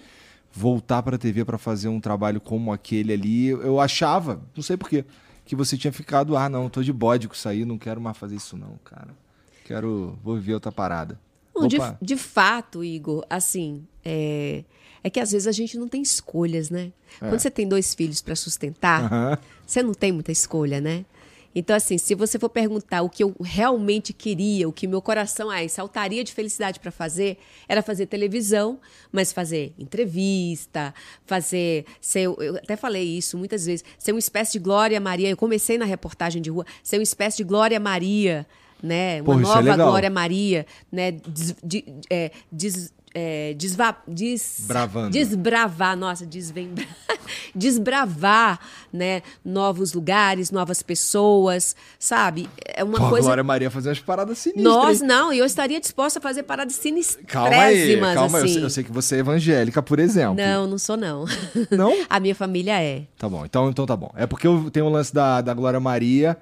voltar 0.53 1.03
pra 1.03 1.17
TV 1.17 1.45
pra 1.47 1.57
fazer 1.57 1.89
um 1.89 1.99
trabalho 1.99 2.39
como 2.39 2.71
aquele 2.71 3.13
ali 3.15 3.47
eu 3.47 3.81
achava 3.81 4.43
não 4.55 4.63
sei 4.63 4.77
porquê 4.77 5.07
que 5.47 5.57
você 5.57 5.79
tinha 5.79 5.91
ficado 5.91 6.37
ah 6.37 6.47
não 6.47 6.69
tô 6.69 6.83
de 6.83 6.93
bode 6.93 7.27
com 7.27 7.35
isso 7.35 7.49
aí 7.49 7.65
não 7.65 7.79
quero 7.79 8.03
mais 8.03 8.19
fazer 8.19 8.37
isso 8.37 8.55
não 8.55 8.79
cara. 8.85 9.09
Quero 9.65 10.19
vou 10.23 10.35
viver 10.37 10.55
outra 10.55 10.71
parada. 10.73 11.19
Não, 11.55 11.67
de, 11.67 11.79
de 12.01 12.17
fato, 12.17 12.83
Igor, 12.83 13.25
assim, 13.29 13.87
é, 14.05 14.65
é 15.05 15.11
que 15.11 15.21
às 15.21 15.33
vezes 15.33 15.47
a 15.49 15.53
gente 15.53 15.77
não 15.79 15.89
tem 15.89 16.03
escolhas, 16.03 16.71
né? 16.71 16.93
Quando 17.19 17.39
você 17.41 17.51
tem 17.51 17.67
dois 17.69 17.95
filhos 17.95 18.21
para 18.23 18.35
sustentar, 18.37 19.39
você 19.67 19.83
não 19.83 19.93
tem 19.95 20.13
muita 20.13 20.33
escolha, 20.33 20.81
né? 20.81 21.05
Então, 21.55 21.77
assim, 21.77 21.99
se 21.99 22.15
você 22.15 22.39
for 22.39 22.49
perguntar 22.49 23.03
o 23.03 23.11
que 23.11 23.23
eu 23.23 23.35
realmente 23.39 24.15
queria, 24.15 24.67
o 24.67 24.73
que 24.73 24.87
meu 24.87 25.03
coração 25.03 25.51
ai, 25.51 25.69
saltaria 25.69 26.25
de 26.25 26.33
felicidade 26.33 26.81
para 26.81 26.91
fazer, 26.91 27.37
era 27.69 27.83
fazer 27.83 28.07
televisão, 28.07 28.81
mas 29.13 29.33
fazer 29.35 29.75
entrevista, 29.79 30.95
fazer. 31.27 31.85
Ser, 32.01 32.23
eu 32.25 32.57
até 32.57 32.77
falei 32.77 33.05
isso 33.05 33.37
muitas 33.37 33.67
vezes, 33.67 33.85
ser 33.99 34.13
uma 34.13 34.19
espécie 34.19 34.53
de 34.53 34.59
Glória 34.61 34.99
Maria. 35.01 35.29
Eu 35.29 35.37
comecei 35.37 35.77
na 35.79 35.85
reportagem 35.85 36.41
de 36.41 36.51
rua, 36.51 36.65
ser 36.83 36.97
uma 36.97 37.03
espécie 37.03 37.39
de 37.39 37.45
Glória 37.45 37.79
Maria, 37.79 38.47
né? 38.83 39.17
Uma 39.21 39.25
Porra, 39.27 39.41
é 39.41 39.43
nova 39.43 39.61
legal. 39.61 39.89
Glória 39.89 40.11
Maria, 40.11 40.67
né? 40.91 41.13
Des, 41.13 41.55
de- 41.63 41.85
é, 42.11 42.31
des- 42.51 42.93
é, 43.15 43.55
desva, 43.55 43.97
des, 44.09 44.67
desbravar, 45.11 45.97
nossa, 45.97 46.25
desvembrar, 46.25 46.87
desbravar, 47.55 48.59
né, 48.93 49.23
novos 49.45 49.93
lugares, 49.93 50.51
novas 50.51 50.83
pessoas, 50.83 51.77
sabe? 51.99 52.49
É 52.65 52.83
uma 52.83 52.99
Pô, 52.99 53.07
a 53.07 53.09
coisa. 53.11 53.27
Glória 53.27 53.45
Maria 53.45 53.71
fazer 53.71 53.91
umas 53.91 54.01
paradas 54.01 54.39
sinistras 54.39 54.65
Nós 54.65 55.01
não, 55.01 55.33
e 55.33 55.39
eu 55.39 55.45
estaria 55.45 55.81
disposta 55.81 56.19
a 56.19 56.23
fazer 56.23 56.43
paradas 56.45 56.77
calma 57.27 57.49
aí 57.51 57.77
sinistrésimas, 57.77 58.15
calma 58.15 58.39
aí. 58.39 58.43
Eu 58.43 58.45
assim. 58.45 58.55
sei, 58.55 58.65
eu 58.65 58.71
sei 58.71 58.85
que 58.85 58.93
você 58.93 59.17
é 59.17 59.19
evangélica 59.19 59.83
por 59.83 59.99
exemplo 59.99 60.37
Não, 60.37 60.67
não 60.67 60.79
sou 60.79 60.97
não. 60.97 61.25
Não? 61.71 61.93
A 62.09 62.19
minha 62.19 62.35
família 62.35 62.83
é. 62.83 63.05
Tá 63.19 63.29
bom, 63.29 63.45
então, 63.45 63.69
então 63.69 63.87
tá 63.87 63.97
bom. 63.97 64.11
É 64.17 64.27
porque 64.27 64.47
eu 64.47 64.71
tenho 64.71 64.87
o 64.87 64.89
lance 64.89 65.13
da, 65.13 65.41
da 65.41 65.53
Glória 65.55 65.79
Maria, 65.79 66.37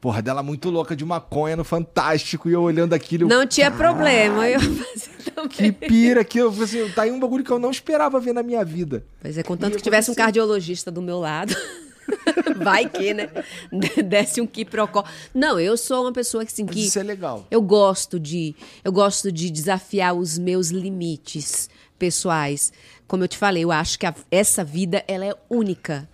porra, 0.00 0.22
dela 0.22 0.42
muito 0.42 0.70
louca 0.70 0.96
de 0.96 1.04
maconha 1.04 1.56
no 1.56 1.64
Fantástico, 1.64 2.48
e 2.48 2.52
eu 2.52 2.62
olhando 2.62 2.92
aquilo. 2.94 3.24
eu- 3.24 3.28
Não 3.28 3.46
tinha 3.46 3.70
problema 3.70 4.48
eu 4.48 4.60
fazendo 4.60 5.48
Que 5.48 5.70
pira, 5.72 6.24
que 6.24 6.38
eu, 6.38 6.48
assim, 6.62 6.88
tá 6.90 7.02
aí 7.02 7.10
um 7.10 7.20
bagulho 7.20 7.44
que 7.44 7.50
eu 7.50 7.58
não 7.58 7.70
esperava 7.70 8.18
ver 8.20 8.32
na 8.32 8.42
minha 8.42 8.64
vida. 8.64 9.04
Pois 9.20 9.36
é, 9.38 9.42
contanto 9.42 9.74
E 9.74 9.76
que 9.76 9.82
tivesse 9.82 10.10
um 10.10 10.12
aconteceu. 10.12 10.24
cardiologista 10.24 10.90
do 10.90 11.02
meu 11.02 11.18
lado. 11.18 11.54
Vai 12.56 12.88
que, 12.88 13.14
né? 13.14 13.28
Desce 14.04 14.40
um 14.40 14.46
quiprocó. 14.46 15.04
Não, 15.34 15.58
eu 15.60 15.76
sou 15.76 16.02
uma 16.02 16.12
pessoa 16.12 16.44
que, 16.44 16.52
assim, 16.52 16.66
que 16.66 16.86
isso 16.86 16.98
é 16.98 17.02
legal. 17.02 17.46
eu 17.50 17.62
gosto 17.62 18.18
de 18.18 18.54
eu 18.84 18.90
gosto 18.92 19.30
de 19.30 19.50
desafiar 19.50 20.14
os 20.14 20.36
meus 20.38 20.68
limites 20.70 21.68
pessoais. 21.98 22.72
Como 23.06 23.22
eu 23.24 23.28
te 23.28 23.36
falei, 23.38 23.62
eu 23.64 23.70
acho 23.72 23.98
que 23.98 24.06
a- 24.06 24.14
essa 24.30 24.64
vida 24.64 25.04
ela 25.06 25.24
é 25.24 25.34
única. 25.48 26.08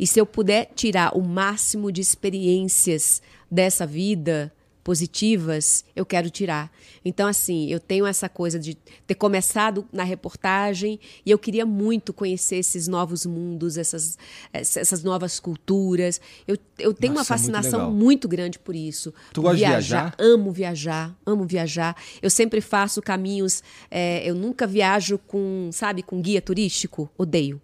E 0.00 0.06
se 0.06 0.18
eu 0.18 0.24
puder 0.24 0.70
tirar 0.74 1.14
o 1.14 1.20
máximo 1.20 1.92
de 1.92 2.00
experiências 2.00 3.20
dessa 3.50 3.86
vida 3.86 4.50
positivas, 4.82 5.84
eu 5.94 6.06
quero 6.06 6.30
tirar. 6.30 6.72
Então, 7.04 7.28
assim, 7.28 7.70
eu 7.70 7.78
tenho 7.78 8.06
essa 8.06 8.26
coisa 8.26 8.58
de 8.58 8.78
ter 9.06 9.14
começado 9.14 9.86
na 9.92 10.02
reportagem 10.02 10.98
e 11.24 11.30
eu 11.30 11.38
queria 11.38 11.66
muito 11.66 12.14
conhecer 12.14 12.56
esses 12.56 12.88
novos 12.88 13.26
mundos, 13.26 13.76
essas, 13.76 14.16
essas 14.54 15.02
novas 15.02 15.38
culturas. 15.38 16.18
Eu, 16.48 16.56
eu 16.78 16.94
tenho 16.94 17.12
Nossa, 17.12 17.34
uma 17.34 17.36
é 17.36 17.38
muito 17.38 17.52
fascinação 17.52 17.80
legal. 17.80 17.92
muito 17.92 18.26
grande 18.26 18.58
por 18.58 18.74
isso. 18.74 19.12
Tu 19.34 19.42
gosta 19.42 19.58
de 19.58 19.64
viajar? 19.64 20.16
viajar? 20.16 20.16
Amo 20.18 20.50
viajar, 20.50 21.16
amo 21.26 21.44
viajar. 21.44 21.94
Eu 22.22 22.30
sempre 22.30 22.62
faço 22.62 23.02
caminhos. 23.02 23.62
é, 23.90 24.26
eu 24.28 24.34
nunca 24.34 24.66
viajo 24.66 25.18
com, 25.18 25.68
sabe, 25.70 26.02
com 26.02 26.22
guia 26.22 26.40
turístico. 26.40 27.10
Odeio. 27.18 27.60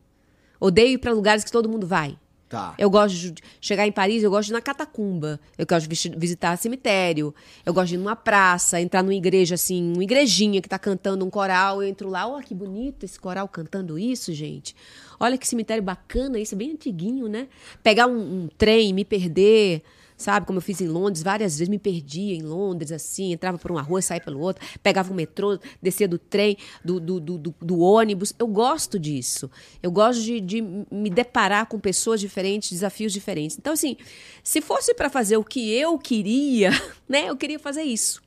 Odeio 0.61 0.91
ir 0.91 0.99
para 0.99 1.12
lugares 1.12 1.43
que 1.43 1.51
todo 1.51 1.66
mundo 1.66 1.87
vai. 1.87 2.18
Tá. 2.49 2.74
Eu 2.78 2.88
gosto 2.88 3.14
de 3.16 3.34
chegar 3.61 3.86
em 3.88 3.92
Paris, 3.92 4.22
eu 4.22 4.30
gosto 4.30 4.47
de 4.47 4.53
ir 4.53 4.55
na 4.55 4.61
catacumba. 4.61 5.40
Eu 5.59 5.66
gosto 5.66 5.82
de 5.82 5.88
visi- 5.88 6.14
visitar 6.16 6.57
cemitério. 6.57 7.34
Eu 7.64 7.74
gosto 7.74 7.88
de 7.88 7.94
ir 7.94 7.99
numa 7.99 8.14
praça, 8.14 8.80
entrar 8.80 9.03
numa 9.03 9.14
igreja 9.14 9.57
assim, 9.57 9.92
uma 9.94 10.05
igrejinha 10.05 10.62
que 10.62 10.68
tá 10.68 10.78
cantando 10.78 11.24
um 11.24 11.30
coral. 11.30 11.82
Eu 11.82 11.88
entro 11.88 12.09
lá, 12.09 12.28
olha 12.28 12.44
que 12.44 12.55
bonito 12.55 13.03
esse 13.05 13.18
coral 13.18 13.49
cantando 13.49 13.99
isso, 13.99 14.32
gente. 14.32 14.76
Olha 15.18 15.36
que 15.36 15.47
cemitério 15.47 15.82
bacana, 15.82 16.38
isso 16.38 16.55
é 16.55 16.59
bem 16.59 16.70
antiguinho, 16.72 17.26
né? 17.26 17.49
Pegar 17.82 18.07
um, 18.07 18.44
um 18.44 18.49
trem, 18.57 18.92
me 18.92 19.05
perder, 19.05 19.82
sabe? 20.17 20.47
Como 20.47 20.59
eu 20.59 20.62
fiz 20.62 20.81
em 20.81 20.89
Londres, 20.89 21.23
várias 21.23 21.59
vezes 21.59 21.69
me 21.69 21.79
perdia 21.79 22.35
em 22.35 22.43
Londres, 22.43 22.91
assim, 22.93 23.33
entrava 23.33 23.59
por 23.59 23.71
uma 23.71 23.83
rua, 23.83 24.01
saía 24.01 24.21
pelo 24.21 24.41
outro, 24.41 24.64
pegava 24.83 25.12
o 25.12 25.14
metrô, 25.14 25.59
descia 25.83 26.09
do 26.09 26.19
trem, 26.19 26.57
do, 26.85 26.99
do, 26.99 27.21
do, 27.21 27.39
do- 27.61 27.81
ônibus. 27.81 28.33
Eu 28.39 28.47
gosto 28.47 28.99
disso. 28.99 29.51
Eu 29.83 29.91
gosto 29.91 30.23
de, 30.23 30.41
de 30.41 30.62
me 30.91 31.11
deparar 31.11 31.67
com 31.67 31.79
pessoas 31.79 32.21
diferentes, 32.21 32.71
desafios 32.71 33.12
diferentes. 33.12 33.57
Então, 33.59 33.73
assim, 33.73 33.97
se 34.43 34.61
fosse 34.61 34.95
para 34.95 35.11
fazer 35.11 35.37
o 35.37 35.45
que 35.45 35.73
eu 35.73 35.99
queria, 35.99 36.71
né? 37.09 37.29
Eu 37.29 37.37
queria 37.37 37.59
fazer 37.59 37.83
isso. 37.83 38.23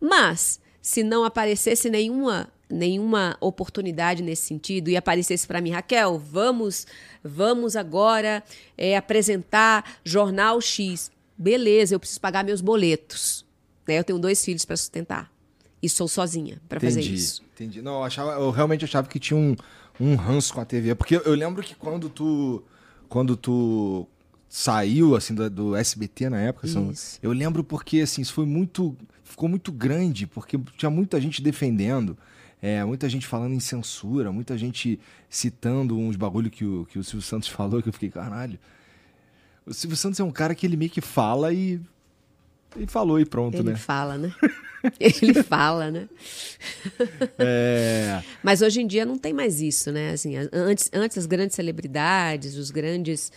Mas, 0.00 0.60
se 0.80 1.02
não 1.02 1.24
aparecesse 1.24 1.88
nenhuma 1.88 2.48
nenhuma 2.72 3.36
oportunidade 3.40 4.22
nesse 4.22 4.42
sentido 4.42 4.88
e 4.88 4.96
aparecesse 4.96 5.46
para 5.46 5.60
mim, 5.60 5.70
Raquel, 5.70 6.18
vamos, 6.18 6.86
vamos 7.22 7.76
agora 7.76 8.42
é, 8.76 8.96
apresentar 8.96 9.98
Jornal 10.04 10.60
X. 10.60 11.10
Beleza, 11.36 11.94
eu 11.94 12.00
preciso 12.00 12.20
pagar 12.20 12.44
meus 12.44 12.60
boletos. 12.60 13.44
Né? 13.86 13.98
Eu 13.98 14.04
tenho 14.04 14.18
dois 14.18 14.44
filhos 14.44 14.64
para 14.64 14.76
sustentar 14.76 15.30
e 15.82 15.88
sou 15.88 16.06
sozinha 16.06 16.60
para 16.68 16.78
fazer 16.78 17.00
isso. 17.00 17.42
entendi. 17.52 17.82
Não, 17.82 17.96
eu, 17.96 18.04
achava, 18.04 18.32
eu 18.32 18.50
realmente 18.50 18.84
achava 18.84 19.08
que 19.08 19.18
tinha 19.18 19.36
um, 19.36 19.56
um 19.98 20.14
ranço 20.14 20.54
com 20.54 20.60
a 20.60 20.64
TV. 20.64 20.94
Porque 20.94 21.16
eu 21.16 21.34
lembro 21.34 21.62
que 21.62 21.74
quando 21.74 22.08
tu. 22.08 22.62
Quando 23.08 23.36
tu 23.36 24.08
saiu, 24.48 25.14
assim, 25.14 25.34
do, 25.34 25.50
do 25.50 25.76
SBT 25.76 26.30
na 26.30 26.38
época, 26.38 26.66
assim, 26.66 26.92
eu 27.22 27.32
lembro 27.32 27.62
porque, 27.62 28.00
assim, 28.00 28.22
isso 28.22 28.32
foi 28.32 28.46
muito. 28.46 28.96
Ficou 29.24 29.48
muito 29.48 29.72
grande, 29.72 30.26
porque 30.26 30.58
tinha 30.76 30.90
muita 30.90 31.20
gente 31.20 31.42
defendendo. 31.42 32.16
É, 32.62 32.84
muita 32.84 33.08
gente 33.08 33.26
falando 33.26 33.52
em 33.52 33.58
censura, 33.60 34.30
muita 34.30 34.56
gente 34.56 35.00
citando 35.28 35.98
uns 35.98 36.14
bagulho 36.14 36.48
que 36.48 36.64
o, 36.64 36.86
que 36.86 36.96
o 36.96 37.02
Silvio 37.02 37.26
Santos 37.26 37.48
falou, 37.50 37.82
que 37.82 37.88
eu 37.88 37.92
fiquei, 37.92 38.08
caralho. 38.08 38.56
O 39.66 39.74
Silvio 39.74 39.96
Santos 39.96 40.20
é 40.20 40.24
um 40.24 40.30
cara 40.30 40.54
que 40.54 40.64
ele 40.64 40.76
meio 40.76 40.90
que 40.90 41.00
fala 41.00 41.52
e. 41.52 41.80
E 42.76 42.86
falou 42.86 43.20
e 43.20 43.26
pronto, 43.26 43.56
Ele 43.58 43.70
né? 43.70 43.76
fala, 43.76 44.16
né? 44.16 44.32
Ele 44.98 45.34
fala, 45.42 45.90
né? 45.90 46.08
É. 47.38 48.22
Mas 48.42 48.62
hoje 48.62 48.80
em 48.80 48.86
dia 48.86 49.04
não 49.04 49.18
tem 49.18 49.32
mais 49.32 49.60
isso, 49.60 49.92
né? 49.92 50.10
Assim, 50.12 50.34
antes, 50.52 50.90
antes 50.92 51.18
as 51.18 51.26
grandes 51.26 51.54
celebridades, 51.54 52.56
os 52.56 52.70
grandes 52.70 53.30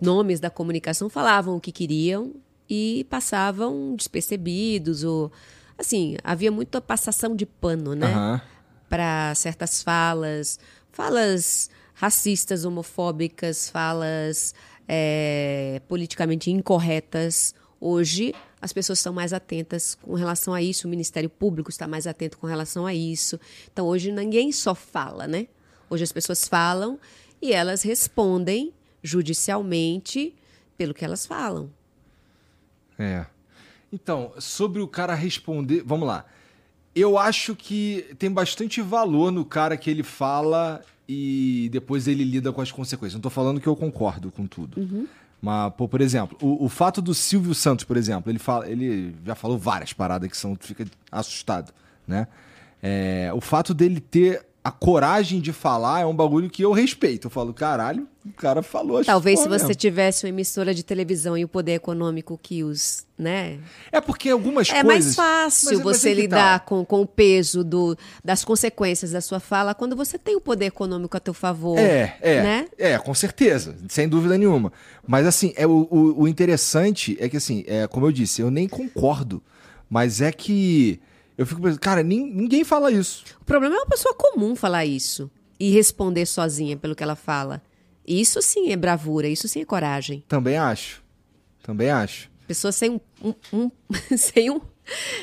nomes 0.00 0.40
da 0.40 0.48
comunicação 0.48 1.10
falavam 1.10 1.56
o 1.56 1.60
que 1.60 1.70
queriam 1.70 2.32
e 2.68 3.06
passavam 3.10 3.94
despercebidos 3.94 5.04
ou 5.04 5.30
assim, 5.76 6.16
havia 6.24 6.50
muita 6.50 6.80
passação 6.80 7.36
de 7.36 7.44
pano, 7.44 7.94
né? 7.94 8.06
Aham. 8.06 8.40
Para 8.88 9.34
certas 9.34 9.82
falas, 9.82 10.58
falas 10.90 11.70
racistas, 11.94 12.64
homofóbicas, 12.64 13.68
falas 13.68 14.54
é, 14.86 15.82
politicamente 15.86 16.50
incorretas. 16.50 17.54
Hoje 17.80 18.34
as 18.60 18.72
pessoas 18.72 18.98
estão 18.98 19.12
mais 19.12 19.32
atentas 19.32 19.94
com 19.94 20.14
relação 20.14 20.52
a 20.52 20.60
isso, 20.60 20.86
o 20.86 20.90
Ministério 20.90 21.30
Público 21.30 21.70
está 21.70 21.86
mais 21.86 22.06
atento 22.06 22.38
com 22.38 22.46
relação 22.46 22.86
a 22.86 22.94
isso. 22.94 23.38
Então 23.72 23.86
hoje 23.86 24.10
ninguém 24.10 24.50
só 24.50 24.74
fala, 24.74 25.26
né? 25.28 25.46
Hoje 25.90 26.04
as 26.04 26.12
pessoas 26.12 26.46
falam 26.48 26.98
e 27.40 27.52
elas 27.52 27.82
respondem 27.82 28.72
judicialmente 29.02 30.34
pelo 30.76 30.94
que 30.94 31.04
elas 31.04 31.26
falam. 31.26 31.70
É. 32.98 33.26
Então, 33.92 34.32
sobre 34.38 34.82
o 34.82 34.88
cara 34.88 35.14
responder. 35.14 35.82
Vamos 35.84 36.06
lá. 36.06 36.26
Eu 36.94 37.18
acho 37.18 37.54
que 37.54 38.06
tem 38.18 38.30
bastante 38.30 38.80
valor 38.80 39.30
no 39.30 39.44
cara 39.44 39.76
que 39.76 39.90
ele 39.90 40.02
fala 40.02 40.82
e 41.08 41.68
depois 41.72 42.08
ele 42.08 42.24
lida 42.24 42.52
com 42.52 42.60
as 42.60 42.72
consequências. 42.72 43.14
Não 43.14 43.20
tô 43.20 43.30
falando 43.30 43.60
que 43.60 43.66
eu 43.66 43.76
concordo 43.76 44.30
com 44.30 44.46
tudo. 44.46 44.80
Mas, 45.40 45.72
pô, 45.74 45.88
por 45.88 46.00
exemplo, 46.00 46.36
o, 46.42 46.64
o 46.64 46.68
fato 46.68 47.00
do 47.00 47.14
Silvio 47.14 47.54
Santos, 47.54 47.84
por 47.84 47.96
exemplo, 47.96 48.30
ele, 48.30 48.38
fala, 48.38 48.68
ele 48.68 49.14
já 49.24 49.34
falou 49.34 49.56
várias 49.56 49.92
paradas 49.92 50.28
que 50.28 50.36
são, 50.36 50.56
tu 50.56 50.66
fica 50.66 50.84
assustado, 51.12 51.72
né? 52.06 52.26
É, 52.82 53.30
o 53.34 53.40
fato 53.40 53.72
dele 53.74 54.00
ter 54.00 54.47
a 54.62 54.70
coragem 54.70 55.40
de 55.40 55.52
falar 55.52 56.00
é 56.00 56.06
um 56.06 56.14
bagulho 56.14 56.50
que 56.50 56.62
eu 56.62 56.72
respeito. 56.72 57.28
Eu 57.28 57.30
falo, 57.30 57.54
caralho, 57.54 58.06
o 58.26 58.32
cara 58.32 58.62
falou 58.62 59.02
Talvez 59.02 59.38
se 59.40 59.48
você 59.48 59.66
mesmo. 59.68 59.74
tivesse 59.76 60.24
uma 60.26 60.28
emissora 60.28 60.74
de 60.74 60.82
televisão 60.82 61.38
e 61.38 61.44
o 61.44 61.48
poder 61.48 61.72
econômico 61.74 62.38
que 62.42 62.62
os, 62.62 63.06
né? 63.16 63.58
É 63.90 64.00
porque 64.00 64.28
algumas 64.28 64.68
É 64.68 64.82
coisas... 64.82 65.16
mais 65.16 65.16
fácil 65.16 65.68
Mas- 65.78 65.84
mas 65.84 65.96
você 65.96 66.10
é 66.10 66.14
que 66.14 66.20
lidar 66.20 66.58
tá. 66.58 66.64
com, 66.66 66.84
com 66.84 67.00
o 67.00 67.06
peso 67.06 67.64
do, 67.64 67.96
das 68.22 68.44
consequências 68.44 69.12
da 69.12 69.20
sua 69.22 69.40
fala 69.40 69.74
quando 69.74 69.96
você 69.96 70.18
tem 70.18 70.36
o 70.36 70.40
poder 70.40 70.66
econômico 70.66 71.16
a 71.16 71.20
teu 71.20 71.32
favor. 71.32 71.78
É, 71.78 72.18
é. 72.20 72.42
Né? 72.42 72.66
É, 72.76 72.98
com 72.98 73.14
certeza, 73.14 73.74
sem 73.88 74.06
dúvida 74.08 74.36
nenhuma. 74.36 74.70
Mas 75.06 75.26
assim, 75.26 75.54
é, 75.56 75.66
o, 75.66 75.88
o, 75.90 76.22
o 76.22 76.28
interessante 76.28 77.16
é 77.20 77.28
que 77.28 77.38
assim, 77.38 77.64
é, 77.66 77.86
como 77.86 78.04
eu 78.06 78.12
disse, 78.12 78.42
eu 78.42 78.50
nem 78.50 78.68
concordo. 78.68 79.42
Mas 79.88 80.20
é 80.20 80.30
que 80.30 81.00
eu 81.38 81.46
fico 81.46 81.62
pensando, 81.62 81.80
cara, 81.80 82.02
nin- 82.02 82.30
ninguém 82.30 82.64
fala 82.64 82.90
isso. 82.92 83.24
O 83.40 83.44
problema 83.44 83.74
é 83.76 83.78
uma 83.78 83.86
pessoa 83.86 84.14
comum 84.14 84.54
falar 84.54 84.84
isso 84.84 85.30
e 85.58 85.70
responder 85.70 86.26
sozinha 86.26 86.76
pelo 86.76 86.94
que 86.94 87.02
ela 87.02 87.16
fala. 87.16 87.62
Isso 88.06 88.42
sim 88.42 88.70
é 88.72 88.76
bravura, 88.76 89.28
isso 89.28 89.46
sim 89.48 89.60
é 89.60 89.64
coragem. 89.64 90.22
Também 90.28 90.56
acho. 90.58 91.02
Também 91.62 91.90
acho. 91.90 92.30
Pessoa 92.46 92.72
sem 92.72 92.90
um, 92.90 93.00
um- 93.22 93.34
um- 93.52 93.70
sem 94.18 94.50
um 94.50 94.60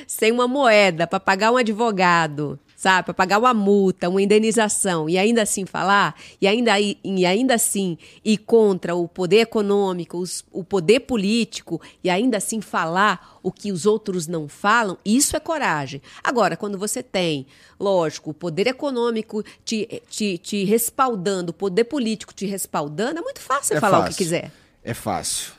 sem 0.08 0.32
uma 0.32 0.48
moeda 0.48 1.08
para 1.08 1.20
pagar 1.20 1.52
um 1.52 1.58
advogado, 1.58 2.60
sabe, 2.86 3.06
para 3.06 3.16
pagar 3.16 3.40
uma 3.40 3.52
multa, 3.52 4.08
uma 4.08 4.22
indenização 4.22 5.10
e 5.10 5.18
ainda 5.18 5.42
assim 5.42 5.66
falar 5.66 6.14
e 6.40 6.46
ainda 6.48 6.80
e 6.80 7.26
ainda 7.26 7.56
assim 7.56 7.98
ir 8.24 8.38
contra 8.38 8.94
o 8.96 9.08
poder 9.08 9.38
econômico, 9.40 10.20
os- 10.20 10.46
o 10.52 10.64
poder 10.64 11.00
político 11.00 11.82
e 12.04 12.12
ainda 12.12 12.38
assim 12.38 12.62
falar 12.62 13.40
o 13.42 13.52
que 13.52 13.72
os 13.72 13.88
outros 13.88 14.28
não 14.28 14.48
falam, 14.48 15.00
isso 15.04 15.36
é 15.36 15.40
coragem. 15.40 16.00
Agora, 16.24 16.56
quando 16.56 16.78
você 16.78 17.02
tem, 17.02 17.48
lógico, 17.80 18.30
o 18.30 18.34
poder 18.36 18.68
econômico 18.68 19.44
te, 19.64 20.04
te, 20.08 20.38
te 20.38 20.64
respaldando, 20.64 21.50
o 21.50 21.54
poder 21.54 21.86
político 21.86 22.36
te 22.36 22.46
respaldando, 22.46 23.18
é 23.18 23.22
muito 23.24 23.40
fácil 23.40 23.78
é 23.78 23.80
falar 23.80 23.98
o 23.98 24.02
que 24.04 24.08
fácil. 24.10 24.18
quiser. 24.24 24.52
É 24.84 24.94
fácil. 24.94 25.54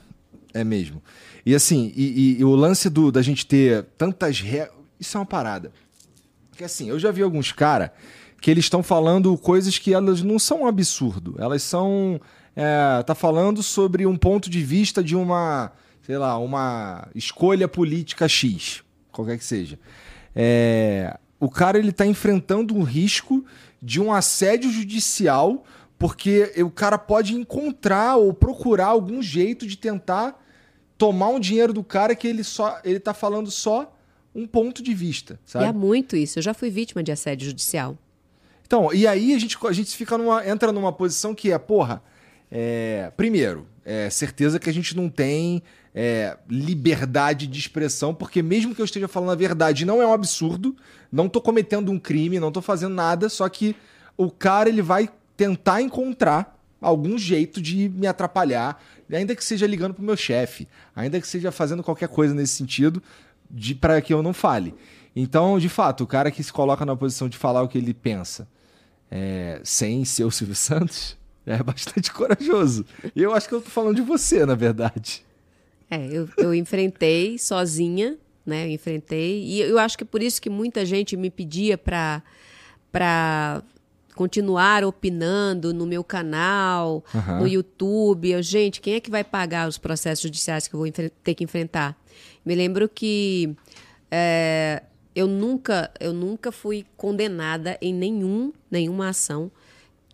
É 0.54 0.62
mesmo. 0.62 1.02
E 1.44 1.56
assim, 1.56 1.92
e, 1.96 2.04
e- 2.36 2.40
e 2.40 2.44
o 2.44 2.54
lance 2.54 2.88
do, 2.88 3.10
da 3.10 3.20
gente 3.20 3.44
ter 3.44 3.82
tantas 3.98 4.40
regras. 4.40 4.76
Isso 5.00 5.16
é 5.16 5.20
uma 5.20 5.26
parada. 5.26 5.72
Porque 6.56 6.64
assim, 6.64 6.88
eu 6.88 6.98
já 6.98 7.10
vi 7.10 7.20
alguns 7.20 7.52
caras 7.52 7.90
que 8.40 8.50
eles 8.50 8.64
estão 8.64 8.82
falando 8.82 9.36
coisas 9.36 9.78
que 9.78 9.92
elas 9.92 10.22
não 10.22 10.38
são 10.38 10.62
um 10.62 10.66
absurdo. 10.66 11.34
Elas 11.38 11.62
são. 11.62 12.18
É, 12.56 13.02
tá 13.02 13.14
falando 13.14 13.62
sobre 13.62 14.06
um 14.06 14.16
ponto 14.16 14.48
de 14.48 14.62
vista 14.62 15.04
de 15.04 15.14
uma, 15.14 15.70
sei 16.00 16.16
lá, 16.16 16.38
uma 16.38 17.08
escolha 17.14 17.68
política 17.68 18.26
X, 18.26 18.82
qualquer 19.12 19.36
que 19.36 19.44
seja. 19.44 19.78
É, 20.34 21.18
o 21.38 21.50
cara 21.50 21.78
ele 21.78 21.92
tá 21.92 22.06
enfrentando 22.06 22.74
um 22.74 22.82
risco 22.82 23.44
de 23.82 24.00
um 24.00 24.10
assédio 24.10 24.70
judicial 24.70 25.62
porque 25.98 26.54
o 26.56 26.70
cara 26.70 26.96
pode 26.96 27.34
encontrar 27.34 28.16
ou 28.16 28.32
procurar 28.32 28.86
algum 28.86 29.20
jeito 29.20 29.66
de 29.66 29.76
tentar 29.76 30.42
tomar 30.96 31.28
um 31.28 31.38
dinheiro 31.38 31.74
do 31.74 31.84
cara 31.84 32.14
que 32.14 32.26
ele 32.26 32.42
só 32.42 32.80
ele 32.82 32.98
tá 32.98 33.12
falando 33.12 33.50
só 33.50 33.94
um 34.36 34.46
ponto 34.46 34.82
de 34.82 34.92
vista, 34.92 35.40
E 35.46 35.50
sabe? 35.50 35.64
há 35.64 35.72
muito 35.72 36.14
isso. 36.16 36.38
Eu 36.38 36.42
já 36.42 36.52
fui 36.52 36.68
vítima 36.68 37.02
de 37.02 37.10
assédio 37.10 37.46
judicial. 37.48 37.96
Então, 38.66 38.92
e 38.92 39.06
aí 39.06 39.32
a 39.32 39.38
gente, 39.38 39.56
a 39.66 39.72
gente 39.72 39.96
fica 39.96 40.18
numa, 40.18 40.46
entra 40.46 40.72
numa 40.72 40.92
posição 40.92 41.34
que 41.34 41.52
é, 41.52 41.58
porra, 41.58 42.02
é, 42.50 43.10
primeiro, 43.16 43.66
é 43.84 44.10
certeza 44.10 44.58
que 44.58 44.68
a 44.68 44.72
gente 44.72 44.96
não 44.96 45.08
tem 45.08 45.62
é, 45.94 46.36
liberdade 46.48 47.46
de 47.46 47.58
expressão, 47.58 48.14
porque 48.14 48.42
mesmo 48.42 48.74
que 48.74 48.80
eu 48.80 48.84
esteja 48.84 49.08
falando 49.08 49.30
a 49.30 49.36
verdade, 49.36 49.86
não 49.86 50.02
é 50.02 50.06
um 50.06 50.12
absurdo, 50.12 50.76
não 51.10 51.28
tô 51.28 51.40
cometendo 51.40 51.90
um 51.90 51.98
crime, 51.98 52.38
não 52.38 52.52
tô 52.52 52.60
fazendo 52.60 52.94
nada, 52.94 53.28
só 53.28 53.48
que 53.48 53.74
o 54.16 54.30
cara 54.30 54.68
ele 54.68 54.82
vai 54.82 55.08
tentar 55.36 55.80
encontrar 55.80 56.56
algum 56.80 57.16
jeito 57.16 57.60
de 57.60 57.88
me 57.88 58.06
atrapalhar, 58.06 58.82
ainda 59.10 59.34
que 59.34 59.44
seja 59.44 59.66
ligando 59.66 59.94
pro 59.94 60.04
meu 60.04 60.16
chefe, 60.16 60.68
ainda 60.94 61.20
que 61.20 61.26
seja 61.26 61.50
fazendo 61.50 61.82
qualquer 61.82 62.08
coisa 62.08 62.34
nesse 62.34 62.54
sentido, 62.54 63.02
para 63.80 64.00
que 64.00 64.12
eu 64.12 64.22
não 64.22 64.32
fale. 64.32 64.74
Então, 65.14 65.58
de 65.58 65.68
fato, 65.68 66.04
o 66.04 66.06
cara 66.06 66.30
que 66.30 66.42
se 66.42 66.52
coloca 66.52 66.84
na 66.84 66.94
posição 66.94 67.28
de 67.28 67.38
falar 67.38 67.62
o 67.62 67.68
que 67.68 67.78
ele 67.78 67.94
pensa, 67.94 68.46
é, 69.10 69.60
sem 69.64 70.04
ser 70.04 70.24
o 70.24 70.30
Silvio 70.30 70.54
Santos, 70.56 71.16
é 71.46 71.62
bastante 71.62 72.12
corajoso. 72.12 72.84
E 73.14 73.22
eu 73.22 73.32
acho 73.32 73.48
que 73.48 73.54
eu 73.54 73.62
tô 73.62 73.70
falando 73.70 73.96
de 73.96 74.02
você, 74.02 74.44
na 74.44 74.54
verdade. 74.54 75.24
É, 75.90 76.06
eu, 76.06 76.28
eu 76.36 76.54
enfrentei 76.54 77.38
sozinha, 77.38 78.16
né? 78.44 78.66
Eu 78.66 78.70
enfrentei. 78.70 79.44
E 79.44 79.60
eu 79.60 79.78
acho 79.78 79.96
que 79.96 80.04
é 80.04 80.06
por 80.06 80.22
isso 80.22 80.42
que 80.42 80.50
muita 80.50 80.84
gente 80.84 81.16
me 81.16 81.30
pedia 81.30 81.78
para 81.78 82.22
para 82.92 83.62
continuar 84.14 84.82
opinando 84.82 85.74
no 85.74 85.86
meu 85.86 86.02
canal, 86.02 87.04
Aham. 87.14 87.40
no 87.40 87.46
YouTube. 87.46 88.30
Eu, 88.30 88.42
gente, 88.42 88.80
quem 88.80 88.94
é 88.94 89.00
que 89.00 89.10
vai 89.10 89.22
pagar 89.22 89.68
os 89.68 89.76
processos 89.76 90.22
judiciais 90.22 90.66
que 90.66 90.74
eu 90.74 90.80
vou 90.80 90.90
ter 90.90 91.34
que 91.34 91.44
enfrentar? 91.44 91.94
Me 92.46 92.54
lembro 92.54 92.88
que 92.88 93.54
é, 94.10 94.84
eu 95.14 95.26
nunca 95.26 95.90
eu 95.98 96.12
nunca 96.12 96.52
fui 96.52 96.86
condenada 96.96 97.76
em 97.82 97.92
nenhum 97.92 98.52
nenhuma 98.70 99.08
ação 99.08 99.50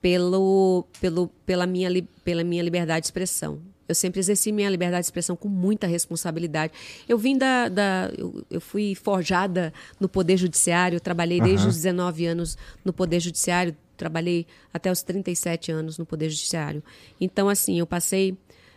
pelo, 0.01 0.87
pelo 1.01 1.29
pela 1.45 1.67
minha 1.67 1.91
pela 2.25 2.43
minha 2.43 2.63
liberdade 2.63 3.03
de 3.03 3.07
expressão. 3.09 3.61
Eu 3.89 3.95
sempre 3.95 4.21
exerci 4.21 4.53
minha 4.53 4.71
liberdade 4.71 5.03
de 5.03 5.07
expressão 5.07 5.37
com 5.37 5.49
muita 5.49 5.87
responsabilidade. 5.87 6.73
Eu 7.07 7.19
vim 7.19 7.37
da. 7.37 7.69
da 7.69 8.11
eu, 8.17 8.43
eu 8.51 8.61
fui 8.61 8.95
forjada 8.95 9.73
no 10.01 10.09
Poder 10.09 10.39
Judiciário, 10.39 10.97
eu 10.97 11.01
trabalhei 11.01 11.41
desde 11.41 11.69
os 11.69 11.75
19 11.77 12.25
anos 12.25 12.57
no 12.83 12.93
Poder 12.93 13.21
Judiciário, 13.21 13.77
trabalhei 13.97 14.47
até 14.73 14.91
os 14.91 15.03
37 15.03 15.71
anos 15.71 15.99
no 15.99 16.07
Poder 16.07 16.31
Judiciário. 16.31 16.83
Então, 17.21 17.49
assim, 17.49 17.79
eu 17.79 17.87
passei. 17.87 18.37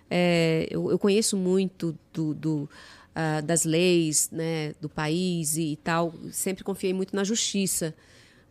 é, 0.09 0.67
eu, 0.69 0.91
eu 0.91 0.99
conheço 0.99 1.37
muito 1.37 1.97
do, 2.11 2.33
do, 2.33 2.69
ah, 3.15 3.39
das 3.39 3.63
leis 3.63 4.29
né, 4.29 4.73
do 4.81 4.89
país 4.89 5.55
e, 5.55 5.79
tal. 5.81 6.13
Sempre 6.31 6.65
confiei 6.65 6.93
muito 6.93 7.15
na 7.15 7.23
justiça. 7.23 7.95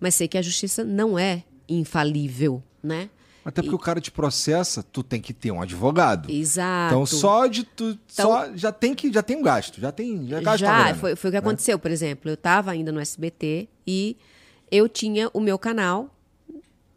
Mas 0.01 0.15
sei 0.15 0.27
que 0.27 0.39
a 0.39 0.43
justiça 0.43 0.83
não 0.83 1.19
é 1.19 1.45
infalível, 1.69 2.62
né? 2.83 3.11
Até 3.45 3.61
porque 3.61 3.75
o 3.75 3.79
cara 3.79 4.01
te 4.01 4.11
processa, 4.11 4.83
tu 4.83 5.03
tem 5.03 5.21
que 5.21 5.35
ter 5.35 5.51
um 5.51 5.61
advogado. 5.61 6.31
Exato. 6.31 6.95
Então 6.95 7.05
só 7.05 7.47
de 7.47 7.62
tu 7.62 7.99
só 8.09 8.57
já 8.57 8.73
tem 8.73 8.95
que 8.95 9.12
já 9.12 9.23
tem 9.23 9.37
um 9.37 9.43
gasto, 9.43 9.79
já 9.79 9.93
tem 9.93 10.27
já 10.27 10.41
gasta 10.41 10.51
uma 10.51 10.57
Já, 10.57 10.83
grana, 10.83 10.95
foi, 10.95 11.15
foi 11.15 11.29
o 11.29 11.31
que 11.31 11.41
né? 11.41 11.47
aconteceu. 11.47 11.79
Por 11.79 11.91
exemplo, 11.91 12.31
eu 12.31 12.35
estava 12.35 12.71
ainda 12.71 12.91
no 12.91 12.99
SBT 13.01 13.69
e 13.87 14.17
eu 14.71 14.89
tinha 14.89 15.29
o 15.35 15.41
meu 15.41 15.59
canal, 15.59 16.09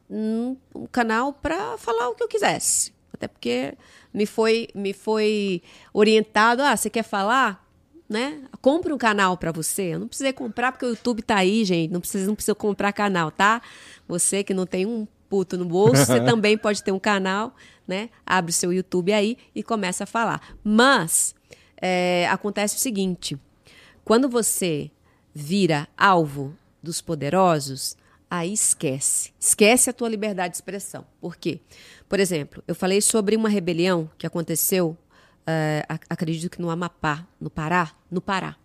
um, 0.10 0.56
um 0.74 0.86
canal 0.86 1.34
para 1.34 1.78
falar 1.78 2.08
o 2.08 2.16
que 2.16 2.24
eu 2.24 2.30
quisesse. 2.30 2.94
Até 3.18 3.28
porque 3.28 3.74
me 4.14 4.26
foi, 4.26 4.70
me 4.74 4.94
foi 4.94 5.62
orientado, 5.94 6.62
ah, 6.62 6.76
você 6.76 6.90
quer 6.90 7.04
falar? 7.04 7.66
Né? 8.08 8.44
Compre 8.62 8.94
um 8.94 8.98
canal 8.98 9.36
para 9.38 9.52
você. 9.52 9.96
Eu 9.96 10.00
não 10.00 10.08
precisei 10.08 10.32
comprar 10.32 10.72
porque 10.72 10.86
o 10.86 10.90
YouTube 10.90 11.22
tá 11.22 11.38
aí, 11.38 11.66
gente. 11.66 11.92
Não 11.92 12.00
precisa, 12.00 12.26
não 12.26 12.36
precisa 12.36 12.56
comprar 12.56 12.94
canal, 12.94 13.32
tá? 13.32 13.62
Você 14.08 14.44
que 14.44 14.54
não 14.54 14.66
tem 14.66 14.86
um 14.86 15.06
puto 15.28 15.58
no 15.58 15.66
bolso, 15.66 16.06
você 16.06 16.20
também 16.24 16.58
pode 16.58 16.82
ter 16.82 16.94
um 16.94 17.00
canal, 17.00 17.54
né? 17.86 18.10
Abre 18.26 18.52
o 18.52 18.54
seu 18.54 18.72
YouTube 18.72 19.12
aí 19.12 19.38
e 19.54 19.62
começa 19.62 20.06
a 20.06 20.08
falar. 20.08 20.42
Mas 20.64 21.36
é, 21.82 22.28
acontece 22.30 22.78
o 22.78 22.80
seguinte: 22.80 23.38
quando 24.06 24.30
você 24.30 24.90
vira 25.34 25.88
alvo 25.98 26.56
dos 26.82 27.02
poderosos, 27.02 27.98
aí 28.30 28.54
esquece. 28.54 29.32
Esquece 29.40 29.90
a 29.90 29.94
tua 29.94 30.10
liberdade 30.10 30.52
de 30.52 30.58
expressão. 30.58 31.06
Por 31.22 31.36
quê? 31.38 31.60
Por 32.10 32.20
exemplo, 32.20 32.64
eu 32.68 32.76
falei 32.76 33.02
sobre 33.02 33.36
uma 33.36 33.50
rebelião 33.50 34.10
que 34.18 34.26
aconteceu, 34.28 34.98
ac- 35.88 36.06
acredito 36.10 36.50
que 36.50 36.62
no 36.62 36.70
Amapá, 36.70 37.26
no 37.40 37.50
Pará, 37.50 37.92
no 38.12 38.22
Pará. 38.22 38.56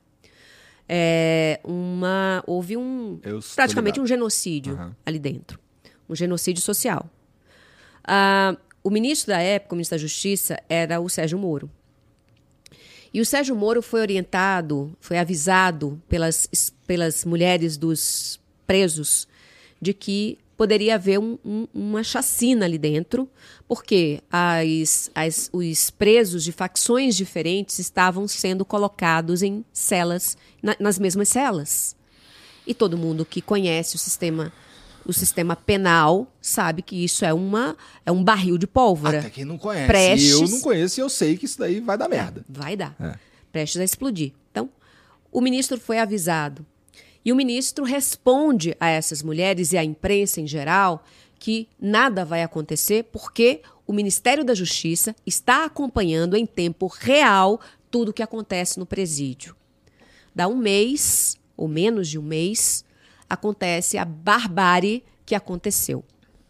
É, 0.89 1.61
uma, 1.65 2.43
houve 2.47 2.77
um 2.77 3.19
Eu 3.23 3.41
praticamente 3.55 4.01
um 4.01 4.07
genocídio 4.07 4.95
ali 5.07 5.19
dentro, 5.19 5.59
um 6.09 6.15
genocídio 6.15 6.63
social. 6.63 7.09
Ah, 8.05 8.57
o 8.83 8.91
ministro 8.91 9.29
da 9.33 9.41
época, 9.41 9.75
o 9.75 9.77
ministro 9.77 9.97
da 9.97 10.01
Justiça, 10.03 10.59
era 10.69 11.01
o 11.01 11.09
Sérgio 11.09 11.39
Moro. 11.39 11.71
E 13.15 13.21
o 13.21 13.27
Sérgio 13.27 13.55
Moro 13.55 13.81
foi 13.81 14.01
orientado, 14.01 14.97
foi 15.01 15.19
avisado 15.19 16.03
pelas, 16.09 16.49
pelas 16.87 17.25
mulheres 17.25 17.77
dos 17.77 18.41
presos 18.67 19.29
de 19.83 19.93
que 19.93 20.39
poderia 20.57 20.95
haver 20.95 21.19
um- 21.19 21.37
um- 21.45 21.67
uma 21.75 22.05
chacina 22.05 22.65
ali 22.67 22.79
dentro, 22.79 23.29
porque 23.67 24.21
as, 24.31 25.11
as- 25.13 25.51
os 25.53 25.91
presos 25.91 26.45
de 26.45 26.53
facções 26.53 27.17
diferentes 27.17 27.81
estavam 27.81 28.29
sendo 28.29 28.65
colocados 28.65 29.43
em 29.43 29.65
celas, 29.73 30.37
na- 30.63 30.77
nas 30.79 31.01
mesmas 31.01 31.29
celas. 31.29 31.97
E 32.65 32.73
todo 32.73 32.97
mundo 32.97 33.25
que 33.25 33.43
conhece 33.43 33.97
o 33.97 33.99
sistema, 33.99 34.53
o 35.05 35.13
sistema 35.13 35.57
penal 35.57 36.33
sabe 36.41 36.81
que 36.81 37.03
isso 37.03 37.25
é, 37.25 37.35
uma, 37.35 37.77
é 38.07 38.13
um 38.13 38.23
barril 38.23 38.57
de 38.57 38.69
pólvora. 38.69 39.19
Até 39.19 39.31
quem 39.31 39.45
não 39.45 39.59
conhece. 39.59 39.89
Prestes- 39.89 40.31
Eu 40.31 40.49
não 40.49 40.61
conheço 40.61 41.01
e 41.01 41.03
eu 41.03 41.09
sei 41.09 41.37
que 41.37 41.45
isso 41.47 41.59
daí 41.59 41.81
vai 41.81 41.99
dar 41.99 42.09
merda. 42.09 42.45
Vai 42.49 42.77
dar. 42.77 42.95
É. 43.01 43.17
Prestes 43.51 43.81
a 43.81 43.85
explodir. 43.85 44.33
Então, 44.53 44.71
o 45.33 45.41
ministro 45.41 45.81
foi 45.81 45.99
avisado. 45.99 46.65
E 47.25 47.33
o 47.33 47.37
ministro 47.37 47.85
responde 47.85 48.77
a 48.81 48.89
essas 48.89 49.23
mulheres 49.23 49.73
e 49.73 49.79
à 49.79 49.85
imprensa 49.85 50.41
em 50.41 50.47
geral 50.47 51.05
que 51.39 51.69
nada 51.81 52.25
vai 52.25 52.43
acontecer 52.43 53.05
porque 53.05 53.63
o 53.87 53.93
Ministério 53.93 54.45
da 54.45 54.55
Justiça 54.55 55.15
está 55.27 55.65
acompanhando 55.65 56.37
em 56.37 56.47
tempo 56.47 56.87
real 56.87 57.61
tudo 57.91 58.11
o 58.11 58.13
que 58.13 58.23
acontece 58.23 58.79
no 58.79 58.87
presídio. 58.87 59.57
Dá 60.35 60.49
um 60.49 60.57
mês, 60.57 61.37
ou 61.57 61.69
menos 61.69 62.09
de 62.09 62.19
um 62.19 62.23
mês, 62.23 62.85
acontece 63.29 63.99
a 63.99 64.05
barbárie 64.05 65.05
que 65.27 65.35
aconteceu. 65.35 66.05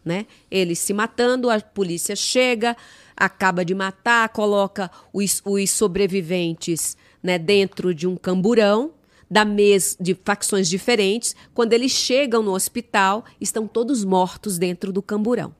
Né? 0.05 0.27
Eles 0.51 0.79
se 0.79 0.93
matando, 0.93 1.49
a 1.49 1.61
polícia 1.61 2.15
chega, 2.15 2.77
acaba 3.17 3.65
de 3.65 3.75
matar, 3.75 4.29
coloca 4.31 4.91
os, 5.13 5.41
os 5.45 5.71
sobreviventes 5.71 6.97
né, 7.23 7.39
dentro 7.39 7.95
de 7.95 8.07
um 8.07 8.17
camburão 8.17 8.93
da 9.33 9.47
mes 9.47 9.97
de 9.99 10.15
facções 10.15 10.69
diferentes. 10.69 11.35
Quando 11.55 11.73
eles 11.73 11.91
chegam 11.91 12.43
no 12.43 12.53
hospital, 12.53 13.25
estão 13.41 13.67
todos 13.67 14.05
mortos 14.05 14.59
dentro 14.59 14.93
do 14.93 15.01
camburão. 15.01 15.55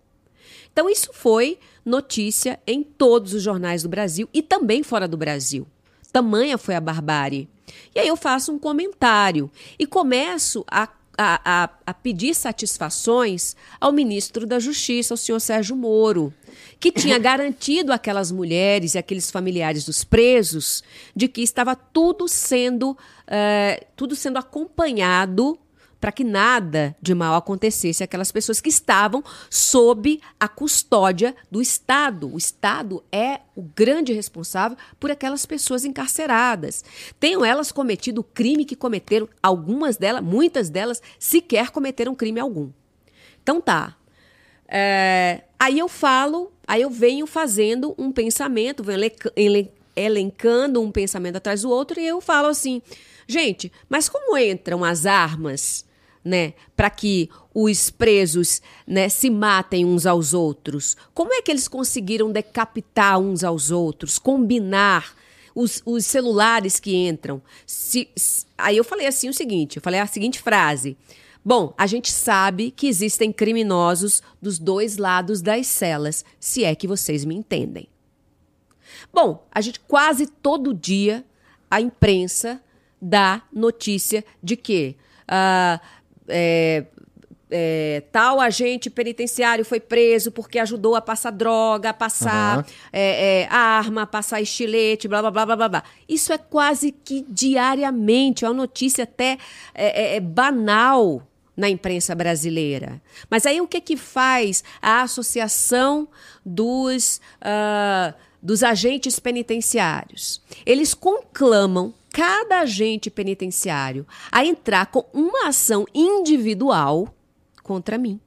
Então, 0.71 0.91
isso 0.91 1.09
foi 1.15 1.59
notícia 1.83 2.61
em 2.67 2.83
todos 2.83 3.33
os 3.33 3.43
jornais 3.43 3.83
do 3.83 3.89
Brasil 3.89 4.29
e 4.31 4.43
também 4.43 4.83
fora 4.83 5.09
do 5.09 5.17
Brasil. 5.17 5.67
Tamanha 6.13 6.59
foi 6.59 6.75
a 6.75 6.81
barbárie. 6.83 7.49
E 7.95 7.99
aí 7.99 8.09
eu 8.09 8.17
faço 8.17 8.53
um 8.53 8.59
comentário 8.59 9.51
e 9.79 9.87
começo 9.87 10.63
a, 10.71 10.87
a, 11.17 11.41
a, 11.45 11.71
a 11.87 11.95
pedir 11.95 12.35
satisfações 12.35 13.55
ao 13.81 13.93
ministro 13.93 14.47
da 14.47 14.59
Justiça, 14.59 15.15
ao 15.15 15.19
senhor 15.19 15.41
Sérgio 15.41 15.77
Moro, 15.77 16.33
que 16.81 16.91
tinha 16.91 17.19
garantido 17.21 17.93
aquelas 17.93 18.31
mulheres 18.31 18.95
e 18.95 18.99
aqueles 18.99 19.31
familiares 19.31 19.85
dos 19.85 20.05
presos 20.05 20.83
de 21.15 21.29
que 21.29 21.43
estava 21.43 21.77
tudo 21.77 22.27
sendo, 22.29 22.97
eh, 23.27 23.87
tudo 23.97 24.17
sendo 24.17 24.39
acompanhado 24.39 25.59
para 26.03 26.11
que 26.11 26.25
nada 26.25 26.97
de 27.01 27.15
mal 27.15 27.37
acontecesse 27.37 28.03
àquelas 28.03 28.33
pessoas 28.33 28.61
que 28.61 28.69
estavam 28.69 29.23
sob 29.49 30.21
a 30.39 30.49
custódia 30.49 31.33
do 31.49 31.63
Estado. 31.63 32.29
O 32.35 32.37
Estado 32.37 33.05
é 33.13 33.39
o 33.55 33.63
grande 33.63 34.13
responsável 34.13 34.77
por 34.99 35.13
aquelas 35.13 35.47
pessoas 35.47 35.85
encarceradas. 35.85 36.85
Tenham 37.21 37.45
elas 37.45 37.71
cometido 37.71 38.21
o 38.21 38.25
crime 38.25 38.65
que 38.65 38.75
cometeram, 38.75 39.29
algumas 39.41 39.97
delas, 39.97 40.25
muitas 40.25 40.69
delas, 40.69 41.01
sequer 41.21 41.71
cometeram 41.71 42.17
crime 42.17 42.41
algum. 42.41 42.71
Então 43.41 43.61
tá. 43.61 43.97
É, 44.67 45.45
aí 45.57 45.79
eu 45.79 45.87
falo, 45.87 46.51
aí 46.67 46.83
eu 46.83 46.91
venho 46.91 47.29
fazendo 47.29 47.95
um 47.97 48.11
pensamento, 48.11 48.83
venho 48.83 48.97
elenca- 48.99 49.33
elen- 49.37 49.71
elencando 49.95 50.83
um 50.83 50.91
pensamento 50.91 51.37
atrás 51.37 51.63
do 51.63 51.71
outro, 51.71 52.01
e 52.01 52.05
eu 52.05 52.21
falo 52.21 52.49
assim, 52.49 52.83
gente, 53.25 53.71
mas 53.89 54.09
como 54.09 54.37
entram 54.37 54.83
as 54.83 55.07
armas, 55.07 55.85
né, 56.25 56.55
para 56.77 56.89
que 56.91 57.29
os 57.55 57.91
presos, 57.91 58.63
né, 58.87 59.09
se 59.09 59.29
matem 59.31 59.85
uns 59.85 60.07
aos 60.07 60.33
outros? 60.35 60.97
Como 61.13 61.33
é 61.33 61.43
que 61.43 61.51
eles 61.51 61.69
conseguiram 61.69 62.31
decapitar 62.31 63.19
uns 63.19 63.45
aos 63.45 63.71
outros, 63.71 64.19
combinar 64.19 65.15
os, 65.55 65.83
os 65.85 66.07
celulares 66.07 66.81
que 66.81 66.95
entram. 66.95 67.43
Se, 67.67 68.09
se- 68.17 68.47
aí 68.57 68.77
eu 68.77 68.85
falei 68.85 69.07
assim 69.07 69.29
o 69.29 69.35
seguinte, 69.35 69.77
eu 69.77 69.83
falei 69.83 70.01
a 70.01 70.07
seguinte 70.07 70.41
frase. 70.41 70.97
Bom, 71.45 71.75
a 71.77 71.87
gente 71.87 72.11
sabe 72.11 72.71
que 72.71 72.87
existem 72.87 73.33
criminosos 73.33 74.23
dos 74.41 74.59
dois 74.59 74.97
lados 74.97 75.43
das 75.43 75.67
celas, 75.67 76.25
se 76.39 76.65
é 76.65 76.75
que 76.75 76.87
vocês 76.87 77.25
me 77.25 77.35
entendem. 77.35 77.89
Bom, 79.13 79.47
a 79.51 79.61
gente 79.61 79.81
quase 79.81 80.27
todo 80.27 80.73
dia 80.73 81.25
a 81.71 81.81
imprensa 81.81 82.63
dá 83.01 83.43
notícia 83.53 84.25
de 84.43 84.57
que 84.57 84.97
ah, 85.27 85.81
é, 86.29 86.85
é, 87.55 88.03
tal 88.11 88.41
agente 88.41 88.89
penitenciário 88.89 89.65
foi 89.65 89.79
preso 89.79 90.33
porque 90.33 90.59
ajudou 90.59 90.97
a 90.97 91.03
passar 91.03 91.31
droga, 91.31 91.91
a 91.91 91.95
passar 91.95 92.59
Aham. 92.59 92.65
é, 92.93 93.43
é, 93.43 93.49
arma, 93.51 94.03
a 94.03 94.07
passar 94.07 94.41
estilete, 94.41 95.07
blá 95.07 95.21
blá 95.21 95.31
blá 95.31 95.57
blá 95.57 95.69
blá. 95.69 95.85
Isso 96.09 96.33
é 96.33 96.39
quase 96.39 96.91
que 96.91 97.25
diariamente, 97.29 98.45
é 98.45 98.49
uma 98.49 98.55
notícia 98.55 99.05
até 99.05 99.37
é, 99.75 100.15
é, 100.15 100.17
é 100.17 100.21
banal 100.21 101.23
na 101.55 101.69
imprensa 101.69 102.15
brasileira. 102.15 103.03
Mas 103.29 103.45
aí 103.45 103.61
o 103.61 103.69
que 103.69 103.81
que 103.81 103.97
faz 103.97 104.65
a 104.81 105.03
associação 105.03 106.09
dos, 106.45 107.21
ah, 107.43 108.15
dos 108.43 108.63
agentes 108.63 109.21
penitenciários? 109.21 110.41
Eles 110.65 110.95
conclamam 110.95 111.93
cada 112.13 112.61
agente 112.61 113.11
penitenciário 113.11 114.07
a 114.31 114.45
entrar 114.45 114.87
com 114.87 115.07
uma 115.13 115.49
ação 115.49 115.87
individual 115.95 117.15
contra 117.63 117.97
mim. 117.97 118.21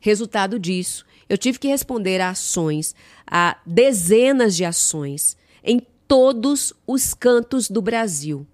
Resultado 0.00 0.58
disso, 0.58 1.04
eu 1.28 1.36
tive 1.36 1.58
que 1.58 1.68
responder 1.68 2.20
a 2.20 2.30
ações, 2.30 2.94
a 3.26 3.58
dezenas 3.66 4.56
de 4.56 4.64
ações, 4.64 5.36
em 5.62 5.80
todos 6.08 6.72
os 6.86 7.14
cantos 7.14 7.68
do 7.68 7.82
Brasil. 7.82 8.46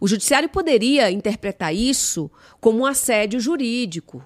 O 0.00 0.08
judiciário 0.08 0.48
poderia 0.48 1.10
interpretar 1.10 1.74
isso 1.74 2.30
como 2.60 2.80
um 2.80 2.86
assédio 2.86 3.38
jurídico, 3.38 4.24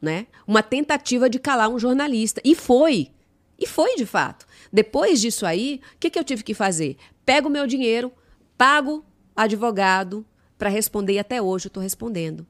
né? 0.00 0.26
Uma 0.46 0.62
tentativa 0.62 1.30
de 1.30 1.38
calar 1.38 1.68
um 1.68 1.78
jornalista. 1.78 2.40
E 2.44 2.54
foi. 2.54 3.10
E 3.58 3.66
foi, 3.66 3.96
de 3.96 4.04
fato. 4.04 4.46
Depois 4.72 5.20
disso 5.20 5.46
aí, 5.46 5.80
o 5.94 5.98
que, 5.98 6.10
que 6.10 6.18
eu 6.18 6.24
tive 6.24 6.44
que 6.44 6.54
fazer? 6.54 6.96
Pego 7.24 7.48
o 7.48 7.50
meu 7.50 7.66
dinheiro, 7.66 8.12
pago 8.56 9.04
advogado 9.34 10.24
para 10.58 10.68
responder 10.68 11.14
e 11.14 11.18
até 11.18 11.40
hoje 11.40 11.66
eu 11.66 11.68
estou 11.68 11.82
respondendo. 11.82 12.46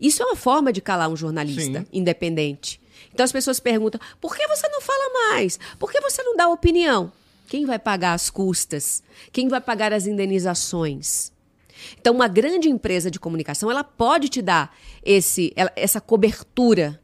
Isso 0.00 0.22
é 0.22 0.26
uma 0.26 0.36
forma 0.36 0.72
de 0.72 0.80
calar 0.80 1.08
um 1.08 1.16
jornalista 1.16 1.80
Sim. 1.80 1.86
independente. 1.92 2.80
Então 3.12 3.24
as 3.24 3.32
pessoas 3.32 3.60
perguntam: 3.60 4.00
por 4.20 4.36
que 4.36 4.46
você 4.46 4.68
não 4.68 4.80
fala 4.80 5.32
mais? 5.32 5.58
Por 5.78 5.90
que 5.90 6.00
você 6.00 6.22
não 6.22 6.36
dá 6.36 6.48
opinião? 6.48 7.12
Quem 7.46 7.64
vai 7.64 7.78
pagar 7.78 8.12
as 8.12 8.28
custas? 8.28 9.02
Quem 9.32 9.48
vai 9.48 9.60
pagar 9.60 9.92
as 9.92 10.06
indenizações? 10.06 11.32
Então, 11.98 12.14
uma 12.14 12.28
grande 12.28 12.68
empresa 12.68 13.10
de 13.10 13.20
comunicação, 13.20 13.70
ela 13.70 13.84
pode 13.84 14.28
te 14.28 14.42
dar 14.42 14.76
esse, 15.02 15.52
essa 15.76 16.00
cobertura. 16.00 17.00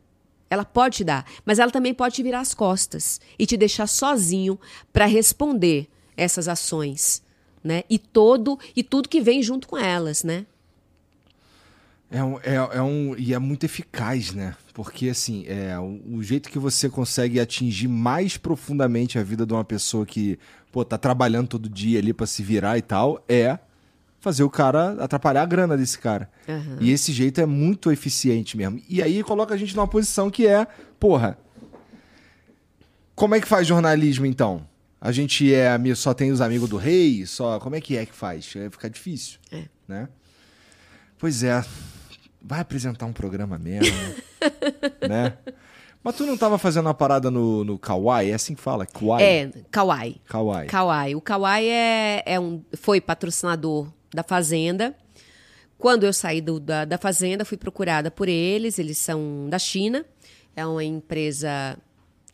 Ela 0.50 0.64
pode 0.64 0.98
te 0.98 1.04
dar, 1.04 1.24
mas 1.44 1.58
ela 1.58 1.70
também 1.70 1.94
pode 1.94 2.14
te 2.16 2.22
virar 2.22 2.40
as 2.40 2.54
costas 2.54 3.20
e 3.38 3.46
te 3.46 3.56
deixar 3.56 3.86
sozinho 3.86 4.60
para 4.92 5.06
responder 5.06 5.88
essas 6.16 6.46
ações, 6.46 7.22
né? 7.64 7.82
E 7.88 7.98
todo 7.98 8.58
e 8.76 8.82
tudo 8.82 9.08
que 9.08 9.20
vem 9.20 9.42
junto 9.42 9.66
com 9.66 9.78
elas, 9.78 10.22
né? 10.22 10.44
É 12.10 12.22
um, 12.22 12.38
é, 12.40 12.54
é 12.54 12.82
um. 12.82 13.16
E 13.18 13.34
é 13.34 13.38
muito 13.38 13.64
eficaz, 13.64 14.32
né? 14.32 14.54
Porque, 14.72 15.08
assim, 15.08 15.44
é 15.48 15.76
o, 15.78 16.18
o 16.18 16.22
jeito 16.22 16.48
que 16.48 16.58
você 16.58 16.88
consegue 16.88 17.40
atingir 17.40 17.88
mais 17.88 18.36
profundamente 18.36 19.18
a 19.18 19.22
vida 19.22 19.44
de 19.46 19.52
uma 19.52 19.64
pessoa 19.64 20.04
que, 20.04 20.38
pô, 20.70 20.84
tá 20.84 20.98
trabalhando 20.98 21.48
todo 21.48 21.68
dia 21.68 21.98
ali 21.98 22.12
pra 22.12 22.26
se 22.26 22.42
virar 22.42 22.78
e 22.78 22.82
tal, 22.82 23.24
é 23.28 23.58
fazer 24.20 24.42
o 24.42 24.50
cara 24.50 24.96
atrapalhar 25.02 25.42
a 25.42 25.46
grana 25.46 25.76
desse 25.76 25.98
cara. 25.98 26.30
Aham. 26.48 26.78
E 26.80 26.90
esse 26.92 27.12
jeito 27.12 27.40
é 27.40 27.46
muito 27.46 27.90
eficiente 27.90 28.56
mesmo. 28.56 28.80
E 28.88 29.02
aí 29.02 29.22
coloca 29.22 29.54
a 29.54 29.56
gente 29.56 29.74
numa 29.74 29.88
posição 29.88 30.30
que 30.30 30.46
é, 30.46 30.66
porra. 31.00 31.36
Como 33.14 33.34
é 33.34 33.40
que 33.40 33.46
faz 33.46 33.66
jornalismo 33.66 34.24
então? 34.24 34.66
A 35.04 35.12
gente 35.12 35.52
é 35.52 35.68
ami- 35.68 35.94
só 35.94 36.14
tem 36.14 36.32
os 36.32 36.40
amigos 36.40 36.68
do 36.68 36.78
rei, 36.78 37.26
só 37.26 37.60
como 37.60 37.76
é 37.76 37.80
que 37.80 37.94
é 37.96 38.06
que 38.06 38.14
faz? 38.14 38.50
É, 38.56 38.70
fica 38.70 38.88
difícil, 38.88 39.38
É. 39.52 39.64
né? 39.86 40.08
Pois 41.18 41.42
é. 41.42 41.62
Vai 42.40 42.60
apresentar 42.60 43.04
um 43.06 43.12
programa 43.12 43.58
mesmo, 43.58 43.94
né? 45.08 45.36
Mas 46.02 46.16
tu 46.16 46.24
não 46.26 46.36
tava 46.36 46.58
fazendo 46.58 46.86
uma 46.86 46.94
parada 46.94 47.30
no, 47.30 47.64
no 47.64 47.78
Kawaii? 47.78 48.30
É 48.30 48.34
assim 48.34 48.54
que 48.54 48.60
fala? 48.60 48.84
Kawaii? 48.86 49.24
É, 49.24 49.50
Kawaii. 49.70 50.20
Kawaii. 50.26 50.68
Kawaii. 50.68 51.14
O 51.14 51.20
Kawaii 51.20 51.68
é, 51.68 52.22
é 52.26 52.40
um, 52.40 52.62
foi 52.76 53.00
patrocinador 53.00 53.90
da 54.12 54.22
Fazenda. 54.22 54.94
Quando 55.78 56.04
eu 56.04 56.12
saí 56.12 56.40
do- 56.42 56.60
da, 56.60 56.84
da 56.84 56.98
Fazenda, 56.98 57.44
fui 57.44 57.56
procurada 57.56 58.10
por 58.10 58.28
eles. 58.28 58.78
Eles 58.78 58.98
são 58.98 59.46
da 59.48 59.58
China. 59.58 60.04
É 60.54 60.64
uma 60.66 60.84
empresa 60.84 61.76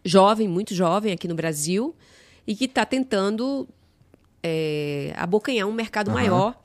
jovem, 0.05 0.49
muito 0.49 0.75
jovem 0.75 1.13
aqui 1.13 1.29
no 1.29 1.35
Brasil. 1.37 1.95
E 2.51 2.57
que 2.57 2.65
está 2.65 2.85
tentando 2.85 3.69
é, 4.43 5.15
abocanhar 5.17 5.69
um 5.69 5.73
mercado 5.73 6.11
Aham. 6.11 6.19
maior. 6.19 6.63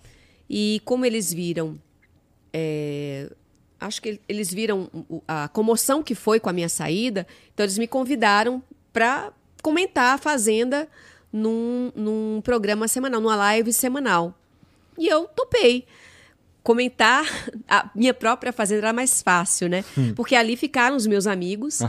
E 0.50 0.82
como 0.84 1.06
eles 1.06 1.32
viram 1.32 1.78
é, 2.52 3.30
acho 3.80 4.02
que 4.02 4.20
eles 4.28 4.54
viram 4.54 4.90
a 5.28 5.48
comoção 5.48 6.02
que 6.02 6.16
foi 6.16 6.40
com 6.40 6.50
a 6.50 6.54
minha 6.54 6.70
saída, 6.70 7.28
então 7.54 7.66
eles 7.66 7.78
me 7.78 7.88
convidaram 7.88 8.64
para 8.94 9.32
comentar 9.62 10.16
a 10.16 10.18
Fazenda 10.18 10.88
num, 11.32 11.92
num 11.96 12.42
programa 12.42 12.88
semanal, 12.88 13.20
numa 13.20 13.36
live 13.36 13.74
semanal. 13.74 14.34
E 14.98 15.08
eu 15.08 15.26
topei. 15.26 15.86
Comentar 16.64 17.26
a 17.68 17.90
minha 17.94 18.14
própria 18.14 18.54
Fazenda 18.54 18.82
era 18.88 18.94
mais 18.94 19.22
fácil, 19.22 19.68
né? 19.68 19.84
Porque 20.16 20.36
ali 20.36 20.56
ficaram 20.56 20.96
os 20.96 21.06
meus 21.06 21.28
amigos. 21.28 21.82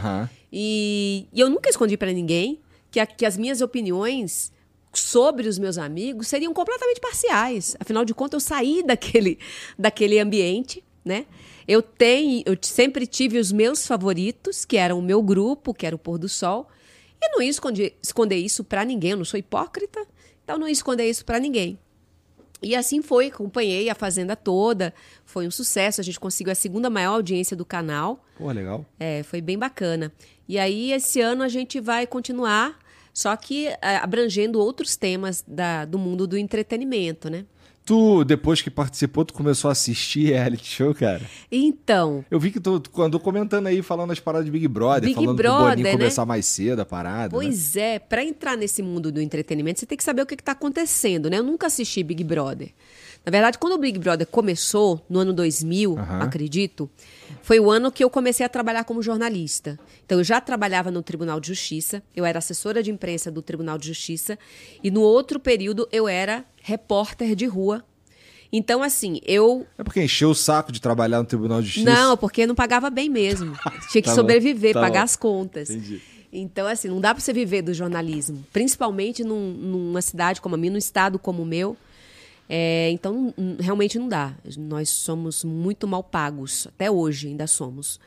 E, 0.52 1.26
e 1.32 1.40
eu 1.40 1.48
nunca 1.48 1.70
escondi 1.70 1.96
para 1.96 2.12
ninguém 2.12 2.58
que, 2.96 3.00
a- 3.00 3.06
que 3.06 3.26
as 3.26 3.36
minhas 3.36 3.60
opiniões 3.60 4.50
sobre 4.90 5.46
os 5.46 5.58
meus 5.58 5.76
amigos 5.76 6.28
seriam 6.28 6.54
completamente 6.54 6.98
parciais. 6.98 7.76
Afinal 7.78 8.06
de 8.06 8.14
contas, 8.14 8.42
eu 8.42 8.48
saí 8.48 8.82
daquele, 8.86 9.38
daquele 9.78 10.18
ambiente, 10.18 10.82
né? 11.04 11.26
Eu 11.68 11.82
tenho, 11.82 12.42
eu 12.46 12.56
sempre 12.62 13.06
tive 13.06 13.38
os 13.38 13.52
meus 13.52 13.86
favoritos, 13.86 14.64
que 14.64 14.78
eram 14.78 14.98
o 14.98 15.02
meu 15.02 15.20
grupo, 15.22 15.74
que 15.74 15.84
era 15.84 15.94
o 15.94 15.98
Pôr 15.98 16.16
do 16.16 16.26
Sol, 16.28 16.68
e 17.20 17.28
não 17.28 17.42
ia 17.42 17.50
esconder, 17.50 17.98
esconder 18.02 18.36
isso 18.36 18.64
para 18.64 18.82
ninguém. 18.82 19.10
Eu 19.10 19.16
não 19.18 19.24
sou 19.26 19.38
hipócrita, 19.38 20.06
então 20.42 20.56
não 20.58 20.66
ia 20.66 20.72
esconder 20.72 21.06
isso 21.06 21.22
para 21.22 21.38
ninguém. 21.38 21.78
E 22.62 22.74
assim 22.74 23.02
foi, 23.02 23.26
acompanhei 23.26 23.90
a 23.90 23.94
Fazenda 23.94 24.34
toda, 24.34 24.94
foi 25.26 25.46
um 25.46 25.50
sucesso. 25.50 26.00
A 26.00 26.04
gente 26.04 26.18
conseguiu 26.18 26.52
a 26.52 26.54
segunda 26.54 26.88
maior 26.88 27.12
audiência 27.16 27.54
do 27.54 27.66
canal. 27.66 28.24
Pô, 28.38 28.50
legal. 28.50 28.86
É, 28.98 29.22
foi 29.24 29.42
bem 29.42 29.58
bacana. 29.58 30.10
E 30.48 30.58
aí, 30.58 30.92
esse 30.92 31.20
ano 31.20 31.42
a 31.42 31.48
gente 31.48 31.78
vai 31.80 32.06
continuar, 32.06 32.78
só 33.16 33.34
que 33.34 33.68
é, 33.68 33.96
abrangendo 34.02 34.60
outros 34.60 34.94
temas 34.94 35.42
da- 35.48 35.86
do 35.86 35.98
mundo 35.98 36.26
do 36.26 36.36
entretenimento, 36.36 37.30
né? 37.30 37.46
Tu, 37.82 38.24
depois 38.24 38.60
que 38.60 38.68
participou, 38.68 39.24
tu 39.24 39.32
começou 39.32 39.70
a 39.70 39.72
assistir 39.72 40.26
reality 40.34 40.66
show, 40.66 40.92
cara? 40.94 41.22
Então, 41.50 42.22
Eu 42.30 42.38
vi 42.38 42.50
que 42.50 42.60
tu, 42.60 42.78
tu 42.78 43.02
andou 43.02 43.18
comentando 43.18 43.68
aí, 43.68 43.80
falando 43.80 44.10
as 44.10 44.20
paradas 44.20 44.44
de 44.44 44.50
Big 44.50 44.68
Brother, 44.68 45.04
Big 45.08 45.14
falando 45.14 45.34
Brother, 45.36 45.56
pro 45.56 45.70
Boninho 45.70 45.84
né? 45.84 45.92
começar 45.92 46.26
mais 46.26 46.44
cedo 46.44 46.80
a 46.80 46.84
parada. 46.84 47.22
né? 47.22 47.28
pois 47.30 47.74
é, 47.74 47.98
para 47.98 48.22
entrar 48.22 48.54
nesse 48.54 48.82
mundo 48.82 49.10
do 49.10 49.18
entretenimento, 49.20 49.80
você 49.80 49.86
tem 49.86 49.96
que 49.96 50.04
saber 50.04 50.20
o 50.20 50.26
que 50.26 50.34
está 50.34 50.52
acontecendo, 50.52 51.30
né? 51.30 51.38
Eu 51.38 51.42
nunca 51.44 51.68
assisti 51.68 52.02
Big 52.02 52.22
Brother. 52.22 52.68
Na 53.24 53.30
verdade, 53.30 53.56
quando 53.56 53.72
o 53.72 53.78
Big 53.78 53.98
Brother 53.98 54.26
começou, 54.26 55.00
no 55.08 55.20
ano 55.20 55.32
2000, 55.32 55.96
Aham. 55.98 56.22
acredito, 56.22 56.90
foi 57.42 57.58
o 57.60 57.70
ano 57.70 57.90
que 57.92 58.02
eu 58.04 58.10
comecei 58.10 58.44
a 58.44 58.48
trabalhar 58.48 58.84
como 58.84 59.02
jornalista. 59.02 59.78
Então, 60.04 60.18
eu 60.18 60.24
já 60.24 60.40
trabalhava 60.40 60.90
no 60.90 61.02
Tribunal 61.02 61.40
de 61.40 61.48
Justiça, 61.48 62.02
eu 62.14 62.24
era 62.24 62.38
assessora 62.38 62.82
de 62.82 62.90
imprensa 62.90 63.30
do 63.30 63.42
Tribunal 63.42 63.78
de 63.78 63.88
Justiça, 63.88 64.38
e 64.82 64.90
no 64.90 65.00
outro 65.00 65.38
período 65.40 65.88
eu 65.92 66.06
era 66.08 66.44
repórter 66.62 67.34
de 67.34 67.46
rua. 67.46 67.84
Então, 68.52 68.82
assim, 68.82 69.20
eu 69.26 69.66
É 69.76 69.82
porque 69.82 70.02
encheu 70.02 70.30
o 70.30 70.34
saco 70.34 70.70
de 70.70 70.80
trabalhar 70.80 71.18
no 71.18 71.24
Tribunal 71.26 71.60
de 71.60 71.66
Justiça. 71.66 71.90
não, 71.90 72.16
porque 72.16 72.46
não 72.46 72.54
pagava 72.54 72.88
bem 72.90 73.08
mesmo. 73.08 73.52
Tinha 73.90 74.00
que 74.02 74.08
Tá 74.08 74.14
sobreviver, 74.14 74.72
tá 74.72 74.80
pagar 74.80 75.00
bom. 75.00 75.04
as 75.04 75.16
contas. 75.16 75.68
Entendi. 75.70 76.00
Então, 76.32 76.66
assim, 76.66 76.88
não 76.88 77.00
dá 77.00 77.14
para 77.14 77.20
você 77.22 77.32
viver 77.32 77.62
do 77.62 77.72
jornalismo. 77.72 78.44
Principalmente 78.52 79.24
num- 79.24 79.52
numa 79.52 80.02
cidade 80.02 80.40
como 80.40 80.54
a 80.54 80.58
minha, 80.58 80.70
num 80.72 80.78
estado 80.78 81.18
como 81.18 81.42
o 81.42 81.46
meu. 81.46 81.76
É, 82.48 82.90
então, 82.90 83.34
realmente 83.58 83.98
não 83.98 84.08
dá. 84.08 84.36
Nós 84.56 84.88
somos 84.88 85.42
muito 85.42 85.86
mal 85.86 86.02
pagos. 86.02 86.66
Até 86.68 86.90
hoje 86.90 87.28
ainda 87.28 87.46
somos. 87.46 87.98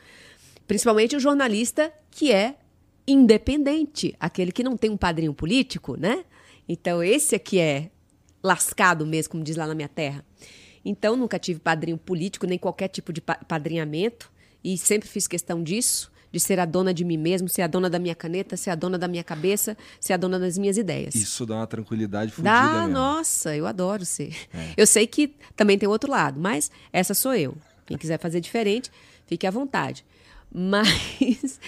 Principalmente 0.66 1.16
o 1.16 1.20
jornalista 1.20 1.92
que 2.10 2.32
é 2.32 2.56
independente. 3.06 4.14
Aquele 4.18 4.52
que 4.52 4.62
não 4.62 4.76
tem 4.76 4.90
um 4.90 4.96
padrinho 4.96 5.34
político, 5.34 5.96
né? 5.98 6.24
Então, 6.68 7.02
esse 7.02 7.34
aqui 7.34 7.58
é 7.58 7.90
lascado 8.42 9.04
mesmo, 9.04 9.32
como 9.32 9.44
diz 9.44 9.56
lá 9.56 9.66
na 9.66 9.74
minha 9.74 9.88
terra. 9.88 10.24
Então, 10.84 11.16
nunca 11.16 11.38
tive 11.38 11.60
padrinho 11.60 11.98
político, 11.98 12.46
nem 12.46 12.58
qualquer 12.58 12.88
tipo 12.88 13.12
de 13.12 13.20
pa- 13.20 13.40
padrinhamento. 13.46 14.30
E 14.62 14.76
sempre 14.78 15.08
fiz 15.08 15.26
questão 15.26 15.62
disso, 15.62 16.09
de 16.32 16.38
ser 16.40 16.60
a 16.60 16.64
dona 16.64 16.94
de 16.94 17.04
mim 17.04 17.16
mesmo, 17.16 17.48
ser 17.48 17.62
a 17.62 17.66
dona 17.66 17.90
da 17.90 17.98
minha 17.98 18.14
caneta, 18.14 18.56
ser 18.56 18.70
a 18.70 18.74
dona 18.74 18.98
da 18.98 19.08
minha 19.08 19.24
cabeça, 19.24 19.76
ser 20.00 20.12
a 20.12 20.16
dona 20.16 20.38
das 20.38 20.56
minhas 20.56 20.76
ideias. 20.76 21.14
Isso 21.14 21.44
dá 21.44 21.56
uma 21.56 21.66
tranquilidade 21.66 22.32
fodida 22.32 22.50
Dá, 22.54 22.72
mesmo. 22.72 22.88
É. 22.88 22.88
nossa, 22.88 23.56
eu 23.56 23.66
adoro 23.66 24.04
ser. 24.04 24.34
Eu 24.76 24.86
sei 24.86 25.06
que 25.06 25.34
também 25.56 25.78
tem 25.78 25.88
outro 25.88 26.10
lado, 26.10 26.38
mas 26.40 26.70
essa 26.92 27.14
sou 27.14 27.34
eu. 27.34 27.56
Quem 27.86 27.98
quiser 27.98 28.18
fazer 28.18 28.40
diferente, 28.40 28.90
fique 29.26 29.46
à 29.46 29.50
vontade. 29.50 30.04
Mas 30.52 30.88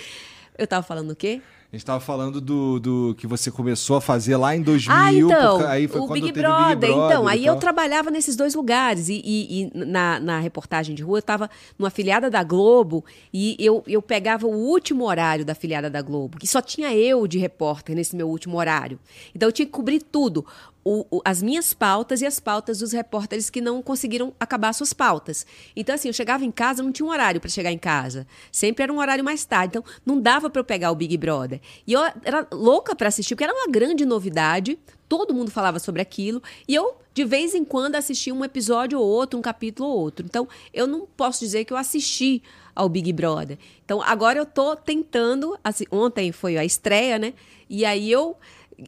eu 0.57 0.67
tava 0.67 0.83
falando 0.87 1.11
o 1.11 1.17
quê? 1.17 1.41
A 1.73 1.77
gente 1.77 1.87
tava 1.87 2.01
falando 2.01 2.39
do, 2.39 2.79
do 2.79 3.15
que 3.17 3.27
você 3.27 3.51
começou 3.51 3.97
a 3.97 4.01
fazer 4.03 4.37
lá 4.37 4.55
em 4.55 4.61
2000. 4.61 4.95
Ah, 4.95 5.11
então, 5.15 5.57
porque 5.57 5.71
aí 5.71 5.89
foi 5.89 6.01
o 6.03 6.07
quando 6.07 6.21
Big, 6.21 6.33
Brother. 6.33 6.61
o 6.67 6.77
Big 6.77 6.81
Brother. 6.93 7.07
Então, 7.07 7.27
aí 7.27 7.47
eu 7.47 7.57
trabalhava 7.57 8.11
nesses 8.11 8.37
dois 8.37 8.55
lugares. 8.55 9.09
E, 9.09 9.23
e- 9.25 9.63
e 9.63 9.71
na, 9.87 10.21
na 10.21 10.39
reportagem 10.39 10.95
de 10.95 11.03
rua, 11.03 11.17
eu 11.17 11.21
estava 11.21 11.49
numa 11.79 11.89
filiada 11.89 12.29
da 12.29 12.45
Globo 12.45 13.03
e 13.33 13.57
eu, 13.59 13.83
eu 13.87 14.03
pegava 14.03 14.47
o 14.47 14.51
último 14.55 15.07
horário 15.07 15.47
da 15.47 15.55
filiada 15.55 15.89
da 15.89 16.03
Globo, 16.03 16.37
que 16.39 16.47
só 16.47 16.61
tinha 16.61 16.95
eu 16.95 17.27
de 17.27 17.39
repórter 17.39 17.97
nesse 17.97 18.15
meu 18.15 18.29
último 18.29 18.59
horário. 18.59 18.99
Então, 19.35 19.49
eu 19.49 19.53
tinha 19.53 19.65
que 19.65 19.73
cobrir 19.73 20.03
tudo. 20.03 20.45
O- 20.85 21.07
o- 21.19 21.23
as 21.25 21.41
minhas 21.41 21.73
pautas 21.73 22.23
e 22.23 22.27
as 22.27 22.41
pautas 22.41 22.81
dos 22.81 22.91
repórteres 22.93 23.49
que 23.49 23.61
não 23.61 23.81
conseguiram 23.81 24.35
acabar 24.41 24.73
suas 24.73 24.93
pautas. 24.93 25.47
Então, 25.77 25.95
assim, 25.95 26.09
eu 26.09 26.13
chegava 26.15 26.45
em 26.45 26.51
casa, 26.51 26.83
não 26.83 26.91
tinha 26.91 27.07
um 27.07 27.11
horário 27.11 27.41
para 27.41 27.49
chegar 27.49 27.71
em 27.71 27.79
casa. 27.79 28.27
Sempre 28.51 28.83
era 28.83 28.93
um 28.93 28.99
horário 28.99 29.23
mais 29.25 29.45
tarde. 29.45 29.79
Então, 29.79 29.85
não 30.05 30.21
dava 30.21 30.51
para 30.51 30.59
eu 30.61 30.65
pegar 30.65 30.91
o 30.91 30.95
Big 30.97 31.17
Brother. 31.17 31.61
E 31.87 31.93
eu 31.93 32.01
era 32.25 32.47
louca 32.53 32.97
para 32.97 33.07
assistir, 33.07 33.35
porque 33.37 33.45
era 33.45 33.55
uma 33.55 33.69
grande 33.71 34.05
novidade. 34.05 34.77
Todo 35.09 35.33
mundo 35.33 35.53
falava 35.53 35.79
sobre 35.79 36.03
aquilo. 36.03 36.43
E 36.67 36.75
eu, 36.75 36.97
de 37.15 37.25
vez 37.25 37.55
em 37.55 37.65
quando, 37.65 37.95
assistia 37.95 38.35
um 38.35 38.45
episódio 38.45 38.99
ou 38.99 39.07
outro, 39.07 39.39
um 39.39 39.43
capítulo 39.43 39.89
ou 39.89 39.99
outro. 40.01 40.27
Então, 40.27 40.49
eu 40.75 40.89
não 40.89 41.07
posso 41.17 41.39
dizer 41.41 41.65
que 41.65 41.73
eu 41.73 41.77
assisti 41.77 42.43
ao 42.75 42.89
Big 42.89 43.13
Brother. 43.13 43.57
Então, 43.85 44.03
agora 44.03 44.39
eu 44.39 44.47
tô 44.47 44.75
tentando. 44.75 45.57
assi- 45.63 45.87
Ontem 45.93 46.33
foi 46.33 46.57
a 46.57 46.65
estreia, 46.65 47.19
né? 47.21 47.35
E 47.71 47.85
aí 47.85 48.11
eu 48.11 48.37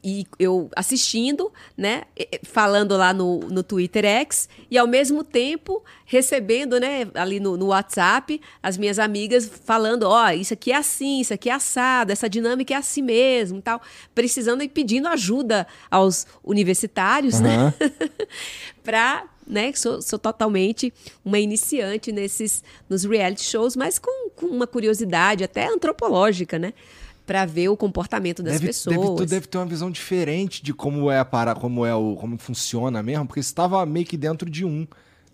e 0.02 0.26
eu 0.38 0.70
assistindo, 0.74 1.52
né, 1.76 2.02
falando 2.42 2.96
lá 2.96 3.12
no, 3.12 3.40
no 3.40 3.62
Twitter 3.62 4.04
X, 4.04 4.48
e 4.70 4.78
ao 4.78 4.86
mesmo 4.86 5.22
tempo 5.22 5.82
recebendo, 6.04 6.78
né, 6.78 7.06
ali 7.14 7.40
no, 7.40 7.56
no 7.56 7.66
WhatsApp, 7.66 8.40
as 8.62 8.76
minhas 8.76 8.98
amigas 8.98 9.50
falando, 9.64 10.04
ó, 10.04 10.30
isso 10.30 10.54
aqui 10.54 10.72
é 10.72 10.76
assim, 10.76 11.20
isso 11.20 11.34
aqui 11.34 11.48
é 11.50 11.52
assado, 11.52 12.12
essa 12.12 12.28
dinâmica 12.28 12.74
é 12.74 12.76
assim 12.76 13.02
mesmo, 13.02 13.58
e 13.58 13.62
tal, 13.62 13.80
precisando 14.14 14.62
e 14.62 14.68
pedindo 14.68 15.08
ajuda 15.08 15.66
aos 15.90 16.26
universitários, 16.42 17.40
né, 17.40 17.72
para 18.82 19.24
né, 19.46 19.72
sou, 19.74 20.00
sou 20.00 20.18
totalmente 20.18 20.90
uma 21.22 21.38
iniciante 21.38 22.10
nesses 22.10 22.64
nos 22.88 23.04
reality 23.04 23.44
shows, 23.44 23.76
mas 23.76 23.98
com, 23.98 24.30
com 24.30 24.46
uma 24.46 24.66
curiosidade 24.66 25.44
até 25.44 25.66
antropológica, 25.66 26.58
né, 26.58 26.72
para 27.26 27.44
ver 27.44 27.68
o 27.68 27.76
comportamento 27.76 28.42
das 28.42 28.54
deve, 28.54 28.66
pessoas. 28.66 28.96
Deve, 28.96 29.16
tu 29.16 29.26
deve 29.26 29.46
ter 29.46 29.58
uma 29.58 29.66
visão 29.66 29.90
diferente 29.90 30.62
de 30.62 30.74
como 30.74 31.10
é 31.10 31.18
a 31.18 31.24
para, 31.24 31.54
como 31.54 31.84
é 31.86 31.94
o, 31.94 32.16
como 32.16 32.36
funciona 32.38 33.02
mesmo, 33.02 33.26
porque 33.26 33.42
você 33.42 33.48
estava 33.48 33.84
meio 33.86 34.06
que 34.06 34.16
dentro 34.16 34.48
de 34.48 34.64
um, 34.64 34.86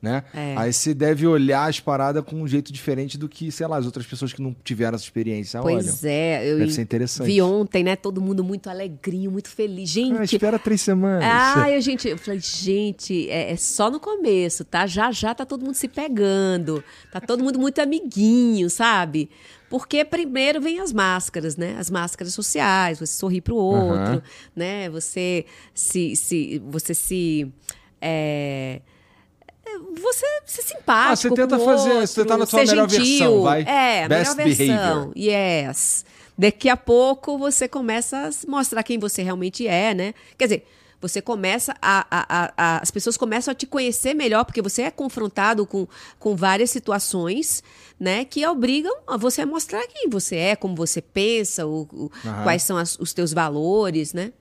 né? 0.03 0.25
É. 0.35 0.55
Aí 0.57 0.73
você 0.73 0.95
deve 0.95 1.27
olhar 1.27 1.69
as 1.69 1.79
paradas 1.79 2.25
com 2.25 2.37
um 2.37 2.49
jeito 2.49 2.73
diferente 2.73 3.19
do 3.19 3.29
que, 3.29 3.53
sei 3.53 3.67
lá, 3.67 3.77
as 3.77 3.87
outras 3.87 4.07
pessoas 4.07 4.33
que 4.33 4.41
não 4.41 4.55
tiveram 4.65 4.95
essa 4.97 5.05
experiência 5.05 5.61
olham. 5.63 5.77
Pois 5.81 6.05
é, 6.05 6.51
eu 6.51 6.59
Deve 6.59 6.73
ser 6.73 6.83
interessante. 6.83 7.27
vi 7.27 7.43
ontem, 7.43 7.85
né? 7.85 7.97
Todo 7.97 8.21
mundo 8.21 8.43
muito 8.43 8.69
alegrinho, 8.71 9.31
muito 9.31 9.49
feliz. 9.49 9.91
Ah, 9.91 9.93
Gente, 9.93 10.37
espera 10.37 10.59
três 10.59 10.81
semanas. 10.81 11.25
ah, 11.25 11.71
eu, 11.71 11.81
gente, 11.81 12.09
eu 12.09 12.17
falei, 12.19 12.41
gente, 12.41 13.29
é, 13.29 13.53
é 13.53 13.57
só 13.57 13.91
no 13.91 14.01
começo, 14.01 14.65
tá? 14.65 14.87
Já 14.87 15.13
já 15.13 15.35
tá 15.35 15.45
todo 15.45 15.65
mundo 15.65 15.75
se 15.75 15.89
pegando, 15.89 16.83
tá 17.13 17.21
todo 17.21 17.43
mundo 17.45 17.59
muito 17.59 17.81
amiguinho, 17.81 18.71
sabe? 18.71 19.29
Porque 19.69 20.05
primeiro 20.05 20.61
vem 20.61 20.81
as 20.81 20.93
máscaras, 20.93 21.57
né? 21.57 21.77
As 21.79 21.89
máscaras 21.91 22.35
sociais, 22.35 22.99
você 22.99 23.13
sorrir 23.15 23.41
pro 23.41 23.55
outro, 23.55 23.95
Aham. 23.95 24.23
né? 24.57 24.91
Você 24.91 25.45
se, 25.73 26.17
se 26.17 26.61
você 26.67 26.93
se 26.95 27.53
é, 28.01 28.81
você 30.01 30.27
ser 30.47 30.63
simpático. 30.63 31.13
Ah, 31.13 31.17
você 31.17 31.31
tenta 31.31 31.59
fazer- 31.59 31.91
outro, 31.93 32.07
você 32.07 32.25
tá 32.25 32.37
na 32.37 32.47
sua 32.47 32.65
melhor 32.65 32.89
gentil. 32.89 33.05
versão, 33.19 33.43
vai. 33.43 33.63
É, 33.63 34.05
a 34.05 34.09
Best 34.09 34.37
melhor 34.37 34.47
versão. 34.57 34.67
behavior. 34.67 35.13
Yes. 35.17 36.05
Daqui 36.37 36.69
a 36.69 36.77
pouco 36.77 37.37
você 37.39 37.69
começa 37.69 38.17
a 38.29 38.31
mostrar 38.51 38.83
quem 38.83 38.99
você 38.99 39.23
realmente 39.23 39.67
é, 39.67 39.93
né? 39.95 40.15
Quer 40.39 40.45
dizer, 40.47 40.67
você 41.01 41.21
começa 41.23 41.75
a, 41.81 42.07
a- 42.11 42.53
a- 42.57 42.81
As 42.83 42.91
pessoas 42.91 43.17
começam 43.17 43.53
a 43.53 43.55
te 43.55 43.67
conhecer 43.67 44.15
melhor, 44.15 44.45
porque 44.45 44.61
você 44.63 44.83
é 44.83 44.91
confrontado 44.91 45.67
com, 45.67 45.87
com 46.19 46.35
várias 46.37 46.71
situações, 46.71 47.63
né? 47.99 48.25
Que 48.25 48.47
obrigam 48.47 48.95
a 49.07 49.17
você 49.17 49.43
a 49.43 49.47
mostrar 49.47 49.87
quem 49.87 50.09
você 50.11 50.37
é, 50.37 50.57
como 50.57 50.75
você 50.75 51.01
pensa, 51.03 51.67
o, 51.67 51.83
o- 51.93 52.11
quais 52.43 52.63
são 52.63 52.77
as- 52.77 52.99
os 52.99 53.13
teus 53.15 53.33
valores, 53.33 54.13
né? 54.15 54.33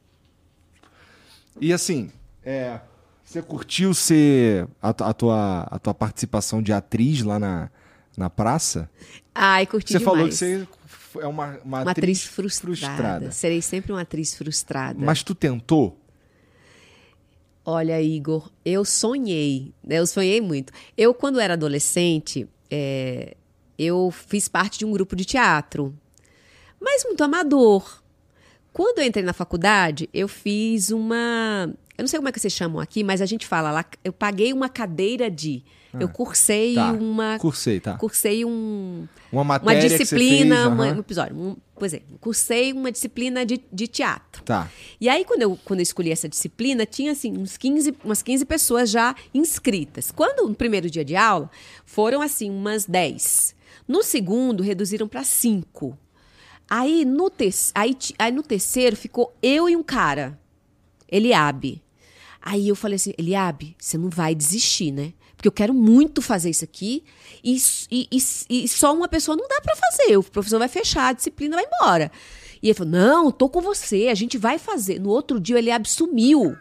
E 1.62 1.74
assim, 1.74 2.12
é, 2.44 2.80
você 3.30 3.44
curtiu 3.44 3.94
ser 3.94 4.68
a, 4.82 4.90
a 4.90 5.14
tua, 5.14 5.62
a 5.70 5.78
tua 5.78 5.94
participação 5.94 6.64
de 6.64 6.74
atriz 6.74 7.22
lá 7.22 7.38
na, 7.38 7.70
na 8.18 8.28
praça? 8.28 8.90
Ai, 9.36 9.68
curti 9.68 9.92
Você 9.92 10.00
demais. 10.00 10.18
falou 10.18 10.30
que 10.30 10.36
você 10.36 10.68
é 11.20 11.28
uma, 11.28 11.60
uma, 11.64 11.82
Uma 11.84 11.92
atriz, 11.92 12.24
atriz 12.24 12.24
frustrada. 12.24 13.32
Serei 13.32 13.62
sempre 13.62 13.92
uma 13.92 14.02
atriz 14.02 14.34
frustrada. 14.34 14.98
Mas 15.00 15.22
tu 15.22 15.36
tentou? 15.36 15.96
Olha, 17.64 18.02
Igor, 18.02 18.50
eu 18.66 18.84
sonhei, 18.84 19.76
né? 19.84 20.00
eu 20.00 20.08
sonhei 20.08 20.42
muito. 20.42 20.74
Eu, 20.98 21.14
quando 21.14 21.40
era 21.40 21.54
adolescente, 21.54 22.50
é, 22.68 23.38
eu 23.78 24.10
fiz 24.10 24.48
parte 24.48 24.80
de 24.80 24.86
um 24.86 24.92
grupo 24.92 25.16
de 25.16 25.24
teatro, 25.24 25.96
mas 26.82 27.04
muito 27.06 27.24
amador. 27.24 28.02
Quando 28.74 29.00
eu 29.00 29.06
entrei 29.06 29.24
na 29.24 29.34
faculdade, 29.34 30.10
eu 30.14 30.28
fiz 30.28 30.90
uma. 30.90 31.74
Eu 31.98 32.04
não 32.04 32.08
sei 32.08 32.18
como 32.18 32.30
é 32.30 32.32
que 32.32 32.40
vocês 32.40 32.54
chamam 32.54 32.80
aqui, 32.80 33.04
mas 33.04 33.22
a 33.22 33.26
gente 33.26 33.46
fala 33.46 33.72
lá. 33.72 33.86
Eu 34.04 34.14
paguei 34.14 34.54
uma 34.54 34.70
cadeira 34.70 35.30
de. 35.30 35.64
eu 36.00 36.08
cursei 36.08 36.76
tá. 36.76 36.92
uma. 36.92 37.38
Cursei, 37.40 37.80
tá. 37.80 37.98
Cursei 37.98 38.46
um, 38.46 39.08
Uma 39.32 39.42
uma 39.42 39.60
matéria 39.60 39.90
você 39.90 39.98
disciplina, 39.98 40.56
fez, 40.56 40.68
uma- 40.68 40.86
aham. 40.86 40.96
um 40.96 41.00
episódio. 41.00 41.36
Um, 41.36 41.58
pois 41.76 41.94
é, 41.94 42.02
cursei 42.22 42.72
uma 42.72 42.92
disciplina 42.92 43.46
de, 43.46 43.60
de 43.74 43.88
teatro. 43.88 44.44
Tá. 44.44 44.70
E 45.02 45.10
aí, 45.10 45.26
quando 45.26 45.42
eu, 45.42 45.60
quando 45.66 45.80
eu 45.80 45.84
escolhi 45.84 46.12
essa 46.12 46.30
disciplina, 46.30 46.86
tinha 46.86 47.12
assim, 47.12 47.38
uns 47.38 47.58
15, 47.58 47.96
umas 48.04 48.22
15 48.22 48.46
pessoas 48.46 48.90
já 48.90 49.14
inscritas. 49.34 50.12
Quando, 50.12 50.48
no 50.48 50.56
primeiro 50.56 50.90
dia 50.90 51.04
de 51.04 51.16
aula, 51.16 51.50
foram 51.86 52.22
assim, 52.22 52.50
umas 52.50 52.86
10. 52.86 53.56
No 53.88 54.04
segundo, 54.04 54.62
reduziram 54.64 55.08
para 55.08 55.24
5. 55.24 55.98
Aí 56.70 57.04
no, 57.06 57.30
te 57.30 57.50
aí, 57.74 57.98
aí 58.18 58.32
no 58.32 58.44
terceiro 58.44 58.96
ficou 58.96 59.36
eu 59.42 59.68
e 59.68 59.76
um 59.76 59.84
cara, 59.84 60.40
Eliabe. 61.12 61.82
Aí 62.42 62.70
eu 62.70 62.76
falei 62.76 62.96
assim, 62.96 63.14
Eliabe, 63.18 63.76
você 63.78 63.98
não 63.98 64.10
vai 64.10 64.34
desistir, 64.36 64.92
né? 64.92 65.14
Porque 65.36 65.48
eu 65.48 65.52
quero 65.54 65.74
muito 65.74 66.22
fazer 66.22 66.50
isso 66.50 66.64
aqui 66.64 67.04
e, 67.44 67.58
e- 67.90 68.08
e- 68.12 68.64
e 68.64 68.68
só 68.68 68.94
uma 68.94 69.08
pessoa 69.08 69.36
não 69.38 69.48
dá 69.48 69.60
pra 69.62 69.76
fazer. 69.76 70.18
O 70.18 70.24
professor 70.24 70.60
vai 70.60 70.68
fechar, 70.68 71.08
a 71.08 71.14
disciplina 71.14 71.56
vai 71.56 71.66
embora. 71.66 72.12
E 72.62 72.68
ele 72.68 72.74
falou, 72.74 72.92
não, 72.92 73.32
tô 73.32 73.48
com 73.50 73.62
você, 73.62 74.08
a 74.10 74.16
gente 74.16 74.38
vai 74.38 74.58
fazer. 74.60 75.00
No 75.00 75.10
outro 75.10 75.40
dia 75.40 75.58
Eliabe 75.58 75.90
sumiu. 75.90 76.58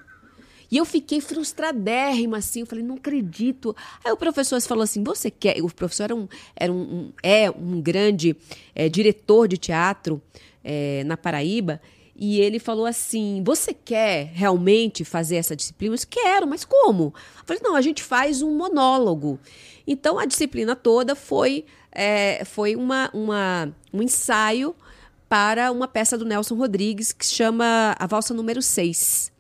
E 0.71 0.77
eu 0.77 0.85
fiquei 0.85 1.21
frustradérrima, 1.21 2.37
assim. 2.39 2.61
Eu 2.61 2.67
falei, 2.67 2.85
não 2.85 2.97
acredito. 2.97 3.75
Aí 4.05 4.13
o 4.13 4.17
professor 4.17 4.61
falou 4.63 4.83
assim: 4.85 5.03
você 5.03 5.31
quer. 5.31 5.63
O 5.63 5.73
professor 5.73 6.05
era 6.05 6.15
um, 6.17 6.29
era 6.55 6.73
um, 6.73 6.77
um- 6.81 7.13
é 7.23 7.51
um 7.51 7.81
grande 7.81 8.37
é, 8.75 8.89
diretor 8.89 9.49
de 9.49 9.57
teatro 9.57 10.21
é, 10.63 11.03
na 11.05 11.17
Paraíba. 11.17 11.81
E 12.15 12.41
ele 12.41 12.59
falou 12.59 12.85
assim: 12.85 13.43
Você 13.45 13.73
quer 13.73 14.31
realmente 14.35 15.05
fazer 15.05 15.37
essa 15.37 15.55
disciplina? 15.57 15.93
Eu 15.93 15.97
disse, 15.97 16.07
quero, 16.07 16.47
mas 16.47 16.65
como? 16.65 17.15
Eu 17.39 17.45
falei: 17.47 17.63
Não, 17.63 17.75
a 17.75 17.81
gente 17.81 18.03
faz 18.03 18.43
um 18.43 18.55
monólogo. 18.57 19.39
Então 19.87 20.19
a 20.19 20.27
disciplina 20.27 20.77
toda 20.77 21.15
foi, 21.15 21.65
é, 21.91 22.45
foi 22.45 22.77
uma, 22.77 23.09
uma, 23.15 23.73
um 23.93 24.03
ensaio 24.03 24.75
para 25.29 25.71
uma 25.73 25.89
peça 25.89 26.19
do 26.19 26.25
Nelson 26.27 26.57
Rodrigues 26.57 27.13
que 27.13 27.25
chama 27.25 27.95
A 27.99 28.07
Valsa 28.07 28.35
Número 28.35 28.61
6. 28.61 29.33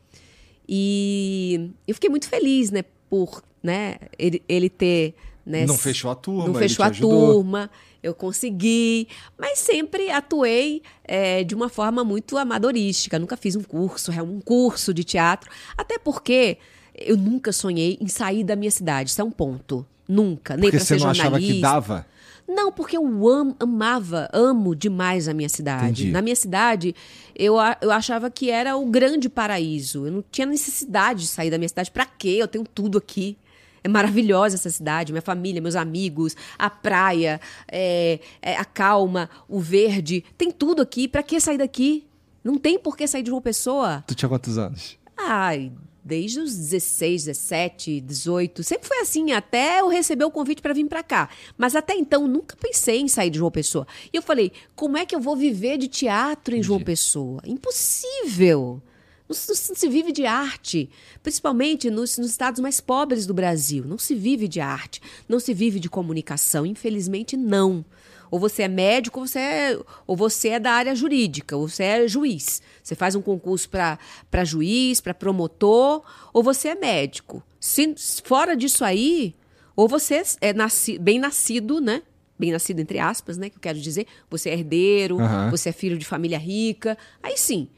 E 0.68 1.70
eu 1.86 1.94
fiquei 1.94 2.10
muito 2.10 2.28
feliz, 2.28 2.70
né, 2.70 2.84
por 3.08 3.42
né, 3.62 3.96
ele, 4.18 4.42
ele 4.48 4.68
ter. 4.68 5.14
Né, 5.44 5.64
Não 5.64 5.78
fechou 5.78 6.10
a 6.10 6.14
turma, 6.14 6.46
Não 6.48 6.54
fechou 6.54 6.84
a 6.84 6.88
ajudou. 6.88 7.32
turma, 7.34 7.70
eu 8.02 8.14
consegui, 8.14 9.08
mas 9.38 9.58
sempre 9.58 10.10
atuei 10.10 10.82
é, 11.04 11.42
de 11.42 11.54
uma 11.54 11.70
forma 11.70 12.04
muito 12.04 12.36
amadorística. 12.36 13.18
Nunca 13.18 13.34
fiz 13.36 13.56
um 13.56 13.62
curso, 13.62 14.12
é, 14.12 14.22
um 14.22 14.40
curso 14.40 14.92
de 14.92 15.04
teatro, 15.04 15.50
até 15.76 15.98
porque 15.98 16.58
eu 16.94 17.16
nunca 17.16 17.50
sonhei 17.50 17.96
em 17.98 18.08
sair 18.08 18.44
da 18.44 18.54
minha 18.54 18.70
cidade. 18.70 19.08
Isso 19.10 19.20
é 19.20 19.24
um 19.24 19.30
ponto. 19.30 19.86
Nunca, 20.06 20.54
nem 20.54 20.64
Porque 20.64 20.76
para 20.78 20.84
você 20.84 20.94
ser 20.98 21.00
não 21.00 21.10
achava 21.10 21.30
jornalista. 21.30 21.54
que 21.54 21.60
dava? 21.60 22.06
Não, 22.48 22.72
porque 22.72 22.96
eu 22.96 23.04
am- 23.28 23.54
amava, 23.60 24.28
amo 24.32 24.74
demais 24.74 25.28
a 25.28 25.34
minha 25.34 25.48
cidade. 25.50 25.84
Entendi. 26.02 26.10
Na 26.10 26.22
minha 26.22 26.34
cidade, 26.34 26.94
eu, 27.36 27.56
eu 27.82 27.90
achava 27.90 28.30
que 28.30 28.50
era 28.50 28.74
o 28.76 28.86
grande 28.86 29.28
paraíso. 29.28 30.06
Eu 30.06 30.12
não 30.12 30.24
tinha 30.32 30.46
necessidade 30.46 31.20
de 31.20 31.26
sair 31.28 31.50
da 31.50 31.58
minha 31.58 31.68
cidade. 31.68 31.90
Pra 31.90 32.06
quê? 32.06 32.38
Eu 32.40 32.48
tenho 32.48 32.64
tudo 32.64 32.96
aqui. 32.96 33.36
É 33.84 33.88
maravilhosa 33.88 34.56
essa 34.56 34.70
cidade, 34.70 35.12
minha 35.12 35.22
família, 35.22 35.60
meus 35.62 35.76
amigos, 35.76 36.34
a 36.58 36.68
praia, 36.68 37.40
é, 37.70 38.18
é, 38.42 38.56
a 38.56 38.64
calma, 38.64 39.30
o 39.48 39.60
verde. 39.60 40.24
Tem 40.36 40.50
tudo 40.50 40.82
aqui. 40.82 41.06
Pra 41.06 41.22
que 41.22 41.38
sair 41.40 41.58
daqui? 41.58 42.04
Não 42.42 42.56
tem 42.58 42.78
por 42.78 42.96
que 42.96 43.06
sair 43.06 43.22
de 43.22 43.30
uma 43.30 43.40
pessoa. 43.40 44.02
Tu 44.06 44.14
tinha 44.14 44.28
quantos 44.28 44.56
anos? 44.58 44.96
Ai, 45.16 45.70
desde 46.08 46.40
os 46.40 46.56
16, 46.56 47.24
17, 47.24 48.00
18. 48.00 48.64
Sempre 48.64 48.88
foi 48.88 49.00
assim, 49.00 49.32
até 49.32 49.80
eu 49.80 49.88
receber 49.88 50.24
o 50.24 50.30
convite 50.30 50.62
para 50.62 50.72
vir 50.72 50.86
para 50.86 51.02
cá. 51.02 51.28
Mas 51.58 51.76
até 51.76 51.94
então, 51.94 52.26
nunca 52.26 52.56
pensei 52.56 53.00
em 53.00 53.08
sair 53.08 53.28
de 53.28 53.36
João 53.36 53.50
Pessoa. 53.50 53.86
E 54.10 54.16
eu 54.16 54.22
falei, 54.22 54.50
como 54.74 54.96
é 54.96 55.04
que 55.04 55.14
eu 55.14 55.20
vou 55.20 55.36
viver 55.36 55.76
de 55.76 55.86
teatro 55.86 56.56
em 56.56 56.62
João 56.62 56.80
Pessoa? 56.80 57.42
Impossível! 57.44 58.80
Não 59.28 59.34
se, 59.36 59.86
vive 59.90 60.10
de 60.10 60.24
arte, 60.24 60.88
principalmente 61.22 61.90
nos, 61.90 62.16
nos, 62.16 62.30
estados 62.30 62.60
mais 62.60 62.80
pobres 62.80 63.26
do 63.26 63.34
Brasil. 63.34 63.84
Não 63.84 63.98
se 63.98 64.14
vive 64.14 64.48
de 64.48 64.58
arte, 64.58 65.02
não 65.28 65.38
se 65.38 65.52
vive 65.52 65.78
de 65.78 65.90
comunicação. 65.90 66.64
Infelizmente, 66.64 67.36
não. 67.36 67.84
Ou 68.30 68.38
você 68.38 68.62
é 68.62 68.68
médico, 68.68 69.20
ou 69.20 69.26
você 69.26 69.38
é, 69.38 69.78
ou 70.06 70.16
você 70.16 70.48
é 70.50 70.60
da 70.60 70.72
área 70.72 70.94
jurídica, 70.94 71.56
ou 71.56 71.68
você 71.68 71.82
é 71.84 72.08
juiz. 72.08 72.62
Você 72.82 72.94
faz 72.94 73.14
um 73.14 73.22
concurso 73.22 73.68
para 73.68 74.44
juiz, 74.44 75.00
para 75.00 75.14
promotor, 75.14 76.02
ou 76.32 76.42
você 76.42 76.68
é 76.68 76.74
médico. 76.74 77.42
Se, 77.60 77.94
fora 78.24 78.56
disso 78.56 78.84
aí, 78.84 79.34
ou 79.74 79.88
você 79.88 80.22
é 80.40 80.52
nasci, 80.52 80.98
bem 80.98 81.18
nascido, 81.18 81.80
né? 81.80 82.02
Bem 82.38 82.52
nascido, 82.52 82.80
entre 82.80 82.98
aspas, 82.98 83.36
né? 83.36 83.50
Que 83.50 83.56
eu 83.56 83.60
quero 83.60 83.80
dizer. 83.80 84.06
Você 84.30 84.50
é 84.50 84.54
herdeiro, 84.54 85.16
uhum. 85.16 85.50
você 85.50 85.70
é 85.70 85.72
filho 85.72 85.98
de 85.98 86.04
família 86.04 86.38
rica. 86.38 86.96
Aí 87.22 87.36
sim. 87.36 87.68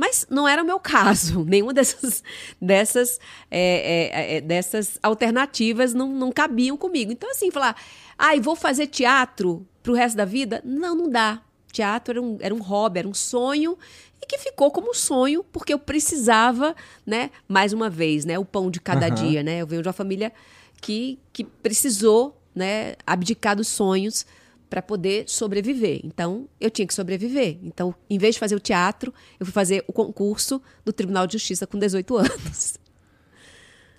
Mas 0.00 0.26
não 0.30 0.48
era 0.48 0.62
o 0.62 0.66
meu 0.66 0.80
caso. 0.80 1.44
Nenhuma 1.44 1.74
dessas, 1.74 2.24
dessas, 2.58 3.20
é, 3.50 4.08
é, 4.08 4.36
é, 4.36 4.40
dessas 4.40 4.98
alternativas 5.02 5.92
não, 5.92 6.08
não 6.08 6.32
cabiam 6.32 6.74
comigo. 6.74 7.12
Então, 7.12 7.30
assim, 7.30 7.50
falar, 7.50 7.76
ai, 8.18 8.38
ah, 8.38 8.40
vou 8.40 8.56
fazer 8.56 8.86
teatro 8.86 9.68
para 9.82 9.92
o 9.92 9.94
resto 9.94 10.16
da 10.16 10.24
vida? 10.24 10.62
Não, 10.64 10.96
não 10.96 11.10
dá. 11.10 11.42
Teatro 11.70 12.12
era 12.12 12.22
um, 12.22 12.38
era 12.40 12.54
um 12.54 12.62
hobby, 12.62 13.00
era 13.00 13.06
um 13.06 13.12
sonho 13.12 13.76
e 14.22 14.26
que 14.26 14.38
ficou 14.38 14.70
como 14.70 14.94
sonho 14.94 15.44
porque 15.44 15.74
eu 15.74 15.78
precisava, 15.78 16.74
né? 17.04 17.30
Mais 17.46 17.74
uma 17.74 17.90
vez, 17.90 18.24
né? 18.24 18.38
O 18.38 18.44
pão 18.44 18.70
de 18.70 18.80
cada 18.80 19.08
uhum. 19.08 19.14
dia, 19.14 19.42
né? 19.42 19.58
Eu 19.58 19.66
venho 19.66 19.82
de 19.82 19.88
uma 19.88 19.92
família 19.92 20.32
que, 20.80 21.18
que 21.30 21.44
precisou, 21.44 22.40
né? 22.54 22.94
Abdicar 23.06 23.54
dos 23.54 23.68
sonhos 23.68 24.24
para 24.70 24.80
poder 24.80 25.28
sobreviver. 25.28 26.00
Então, 26.04 26.48
eu 26.60 26.70
tinha 26.70 26.86
que 26.86 26.94
sobreviver. 26.94 27.58
Então, 27.62 27.92
em 28.08 28.16
vez 28.16 28.36
de 28.36 28.38
fazer 28.38 28.54
o 28.54 28.60
teatro, 28.60 29.12
eu 29.38 29.44
fui 29.44 29.52
fazer 29.52 29.84
o 29.88 29.92
concurso 29.92 30.62
do 30.84 30.92
Tribunal 30.92 31.26
de 31.26 31.32
Justiça 31.34 31.66
com 31.66 31.76
18 31.76 32.16
anos. 32.16 32.78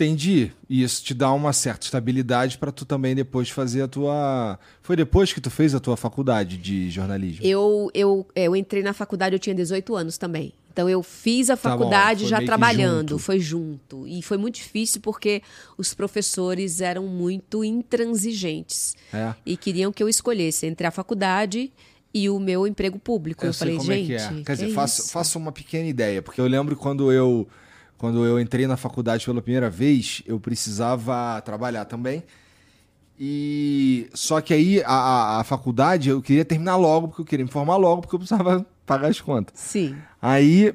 Entendi. 0.02 0.52
E 0.68 0.82
isso 0.82 1.04
te 1.04 1.14
dá 1.14 1.32
uma 1.32 1.54
certa 1.54 1.86
estabilidade 1.86 2.58
para 2.58 2.72
tu 2.72 2.86
também 2.86 3.14
depois 3.14 3.52
fazer 3.52 3.84
a 3.84 3.88
tua. 3.88 4.58
Foi 4.82 4.96
depois 4.96 5.32
que 5.32 5.40
tu 5.40 5.52
fez 5.52 5.76
a 5.76 5.80
tua 5.80 5.96
faculdade 5.96 6.58
de 6.58 6.90
jornalismo? 6.90 7.46
Eu, 7.46 7.92
eu, 7.94 8.26
é, 8.34 8.46
eu 8.46 8.56
entrei 8.56 8.82
na 8.82 8.94
faculdade, 8.94 9.36
eu 9.36 9.40
tinha 9.40 9.54
18 9.54 9.96
anos 9.96 10.18
também. 10.18 10.54
Então 10.74 10.90
eu 10.90 11.04
fiz 11.04 11.52
a 11.52 11.58
faculdade 11.58 12.24
tá 12.24 12.30
já 12.30 12.42
trabalhando, 12.42 13.12
junto. 13.12 13.20
foi 13.20 13.40
junto. 13.40 14.08
E 14.08 14.24
foi 14.24 14.38
muito 14.38 14.56
difícil 14.56 15.02
porque 15.02 15.44
os 15.78 15.94
professores 15.94 16.82
eram 16.82 17.06
muito 17.06 17.64
intransigentes. 17.64 18.96
É. 19.14 19.36
E 19.46 19.56
queriam 19.56 19.92
que 19.92 20.02
eu 20.02 20.10
escolhesse 20.10 20.66
entre 20.66 20.88
a 20.88 20.92
faculdade 20.92 21.72
e 22.12 22.28
o 22.28 22.40
meu 22.40 22.66
emprego 22.66 22.98
público. 22.98 23.46
Eu, 23.46 23.50
eu 23.50 23.54
falei, 23.54 23.80
gente. 23.80 24.14
É 24.14 24.30
que 24.30 24.40
é. 24.40 24.44
Quer 24.44 24.54
dizer, 24.54 24.74
faça, 24.74 25.12
faça 25.12 25.38
uma 25.38 25.52
pequena 25.52 25.88
ideia, 25.88 26.24
porque 26.24 26.42
eu 26.42 26.48
lembro 26.48 26.76
quando 26.76 27.12
eu 27.12 27.48
quando 28.02 28.26
eu 28.26 28.40
entrei 28.40 28.66
na 28.66 28.76
faculdade 28.76 29.24
pela 29.24 29.44
primeira 29.44 29.70
vez, 29.70 30.24
eu 30.26 30.40
precisava 30.40 31.40
trabalhar 31.42 31.86
também. 31.86 32.24
E 33.20 34.10
só 34.12 34.42
que 34.42 34.56
aí 34.56 34.82
a, 34.84 35.40
a, 35.40 35.44
faculdade 35.44 36.10
eu 36.10 36.20
queria 36.20 36.44
terminar 36.44 36.78
logo, 36.78 37.10
porque 37.10 37.22
eu 37.22 37.26
queria 37.26 37.46
me 37.46 37.52
formar 37.52 37.78
logo, 37.78 38.02
porque 38.02 38.16
eu 38.16 38.20
precisava 38.20 38.66
pagar 38.88 39.08
as 39.08 39.22
contas. 39.22 39.54
Sim. 39.60 39.96
Aí 40.20 40.74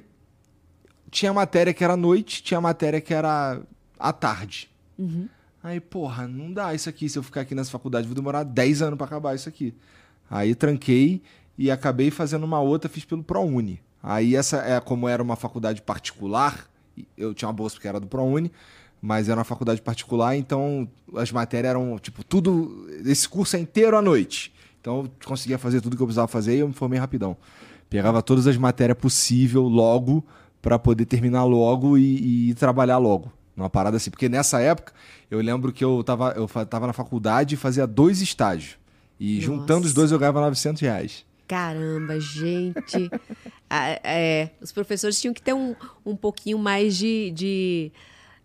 tinha 1.10 1.32
matéria 1.32 1.74
que 1.74 1.82
era 1.82 1.96
noite, 1.96 2.44
tinha 2.44 2.60
matéria 2.60 3.00
que 3.00 3.12
era 3.12 3.60
à 3.98 4.12
tarde. 4.12 4.70
Uhum. 4.96 5.28
Aí, 5.64 5.80
porra, 5.80 6.28
não 6.28 6.52
dá 6.52 6.72
isso 6.74 6.88
aqui. 6.88 7.08
Se 7.08 7.18
eu 7.18 7.24
ficar 7.24 7.40
aqui 7.40 7.56
nessa 7.56 7.72
faculdade, 7.72 8.06
vou 8.06 8.14
demorar 8.14 8.44
10 8.44 8.82
anos 8.82 8.96
para 8.96 9.06
acabar 9.08 9.34
isso 9.34 9.48
aqui. 9.48 9.74
Aí 10.30 10.54
tranquei 10.54 11.20
e 11.58 11.72
acabei 11.72 12.12
fazendo 12.12 12.44
uma 12.44 12.60
outra, 12.60 12.88
fiz 12.88 13.04
pelo 13.04 13.24
ProUni. 13.24 13.82
Aí 14.00 14.36
essa 14.36 14.58
é 14.58 14.78
como 14.78 15.08
era 15.08 15.20
uma 15.20 15.34
faculdade 15.34 15.82
particular, 15.82 16.70
eu 17.16 17.34
tinha 17.34 17.49
uma 17.49 17.55
bolsa 17.55 17.74
porque 17.74 17.88
era 17.88 18.01
do 18.01 18.07
ProUni, 18.07 18.51
mas 19.01 19.28
era 19.28 19.38
uma 19.38 19.44
faculdade 19.44 19.80
particular, 19.82 20.36
então 20.36 20.88
as 21.14 21.30
matérias 21.30 21.70
eram, 21.70 21.99
tipo, 21.99 22.24
tudo. 22.24 22.88
Esse 23.05 23.28
curso 23.28 23.57
é 23.57 23.61
inteiro 23.61 23.97
à 23.97 24.03
noite. 24.03 24.53
Então 24.80 24.99
eu 25.01 25.11
conseguia 25.24 25.59
fazer 25.59 25.80
tudo 25.80 25.97
que 25.97 26.03
eu 26.03 26.07
precisava 26.07 26.28
fazer 26.28 26.57
e 26.57 26.61
eu 26.61 26.68
me 26.68 26.74
formei 26.74 26.99
rapidão. 26.99 27.36
Pegava 27.90 28.22
todas 28.22 28.47
as 28.47 28.57
matérias 28.57 28.99
possível 28.99 29.62
logo 29.62 30.24
para 30.61 30.78
poder 30.78 31.05
terminar 31.05 31.44
logo 31.44 31.97
e, 31.97 32.51
e, 32.51 32.55
trabalhar 32.55 32.99
logo. 32.99 33.32
Numa 33.57 33.70
parada 33.70 33.97
assim. 33.97 34.11
Porque 34.11 34.28
nessa 34.28 34.61
época, 34.61 34.92
eu 35.30 35.40
lembro 35.40 35.72
que 35.72 35.84
eu 35.84 36.03
tava, 36.05 36.34
eu 36.36 36.49
tava 36.66 36.86
na 36.86 36.92
faculdade 36.92 37.55
e 37.55 37.57
fazia 37.57 37.86
dois 37.86 38.20
estágios. 38.20 38.76
E 39.18 39.34
Nossa. 39.36 39.47
juntando 39.47 39.86
os 39.86 39.92
dois 39.92 40.12
eu 40.12 40.18
ganhava 40.18 40.40
900 40.40 40.82
reais. 40.82 41.24
Caramba, 41.47 42.18
gente. 42.18 43.11
ah, 43.70 44.01
é, 44.03 44.51
os 44.61 44.72
professores 44.72 45.20
tinham 45.20 45.32
que 45.32 45.42
ter 45.42 45.55
um, 45.55 45.74
um 46.05 46.16
pouquinho 46.16 46.59
mais 46.59 46.97
de, 46.97 47.30
de. 47.30 47.92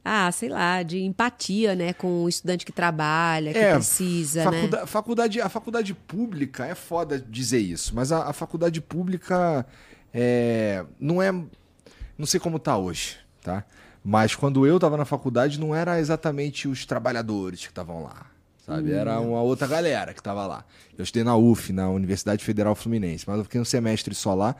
Ah, 0.03 0.31
sei 0.31 0.49
lá, 0.49 0.81
de 0.81 0.99
empatia, 0.99 1.75
né, 1.75 1.93
com 1.93 2.23
o 2.23 2.29
estudante 2.29 2.65
que 2.65 2.71
trabalha, 2.71 3.53
que 3.53 3.59
é, 3.59 3.75
precisa, 3.75 4.43
faculda 4.43 4.79
né? 4.79 4.85
Faculdade, 4.87 5.41
a 5.41 5.47
faculdade 5.47 5.93
pública 5.93 6.65
é 6.65 6.73
foda 6.73 7.19
dizer 7.19 7.59
isso, 7.59 7.93
mas 7.93 8.11
a, 8.11 8.29
a 8.29 8.33
faculdade 8.33 8.81
pública 8.81 9.63
é, 10.11 10.83
não 10.99 11.21
é, 11.21 11.31
não 11.31 12.25
sei 12.25 12.39
como 12.39 12.57
tá 12.57 12.75
hoje, 12.77 13.17
tá? 13.43 13.63
Mas 14.03 14.33
quando 14.33 14.65
eu 14.65 14.77
estava 14.77 14.97
na 14.97 15.05
faculdade 15.05 15.59
não 15.59 15.75
era 15.75 15.99
exatamente 15.99 16.67
os 16.67 16.83
trabalhadores 16.83 17.59
que 17.61 17.69
estavam 17.69 18.01
lá 18.01 18.30
sabe? 18.75 18.91
Era 18.91 19.19
hum. 19.19 19.31
uma 19.31 19.41
outra 19.41 19.67
galera 19.67 20.13
que 20.13 20.23
tava 20.23 20.45
lá. 20.47 20.65
Eu 20.97 21.03
estudei 21.03 21.23
na 21.23 21.35
UF, 21.35 21.73
na 21.73 21.89
Universidade 21.89 22.43
Federal 22.43 22.75
Fluminense, 22.75 23.25
mas 23.27 23.37
eu 23.37 23.43
fiquei 23.43 23.59
um 23.59 23.65
semestre 23.65 24.15
só 24.15 24.33
lá. 24.33 24.55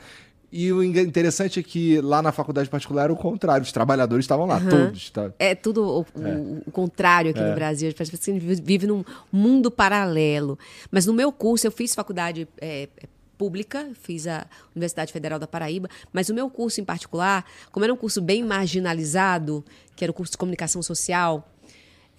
E 0.52 0.72
o 0.74 0.84
interessante 0.84 1.62
é 1.62 1.64
que 1.64 2.02
lá 2.02 2.22
na 2.22 2.34
faculdade 2.34 2.70
particular 2.70 3.06
era 3.06 3.14
o 3.14 3.16
contrário, 3.16 3.64
os 3.64 3.72
trabalhadores 3.72 4.26
estavam 4.26 4.46
lá, 4.46 4.58
uhum. 4.58 4.70
todos. 4.70 5.10
Tá? 5.10 5.32
É 5.40 5.56
tudo 5.56 5.82
o, 5.82 6.06
é. 6.22 6.68
o, 6.68 6.72
contrário 6.72 7.32
aqui 7.32 7.40
é. 7.40 7.50
no 7.50 7.56
Brasil. 7.56 7.94
Parece 7.94 8.12
que 8.12 8.32
a 8.32 8.34
gente 8.34 8.62
vive 8.62 8.86
num 8.86 9.02
mundo 9.32 9.72
paralelo. 9.72 10.60
Mas 10.92 11.06
no 11.06 11.14
meu 11.14 11.32
curso, 11.32 11.66
eu 11.66 11.72
fiz 11.72 11.96
faculdade 11.96 12.50
é, 12.60 12.90
é, 12.98 13.08
pública, 13.38 13.92
fiz 14.02 14.28
a 14.28 14.46
Universidade 14.76 15.14
Federal 15.14 15.40
da 15.40 15.48
Paraíba, 15.48 15.90
mas 16.12 16.28
o 16.28 16.34
meu 16.34 16.50
curso 16.50 16.82
em 16.82 16.84
particular, 16.84 17.46
como 17.72 17.86
era 17.86 17.94
um 17.94 17.98
curso 17.98 18.22
bem 18.22 18.44
marginalizado, 18.44 19.64
que 19.96 20.04
era 20.04 20.12
o 20.12 20.14
curso 20.14 20.34
de 20.34 20.38
comunicação 20.38 20.84
social, 20.84 21.51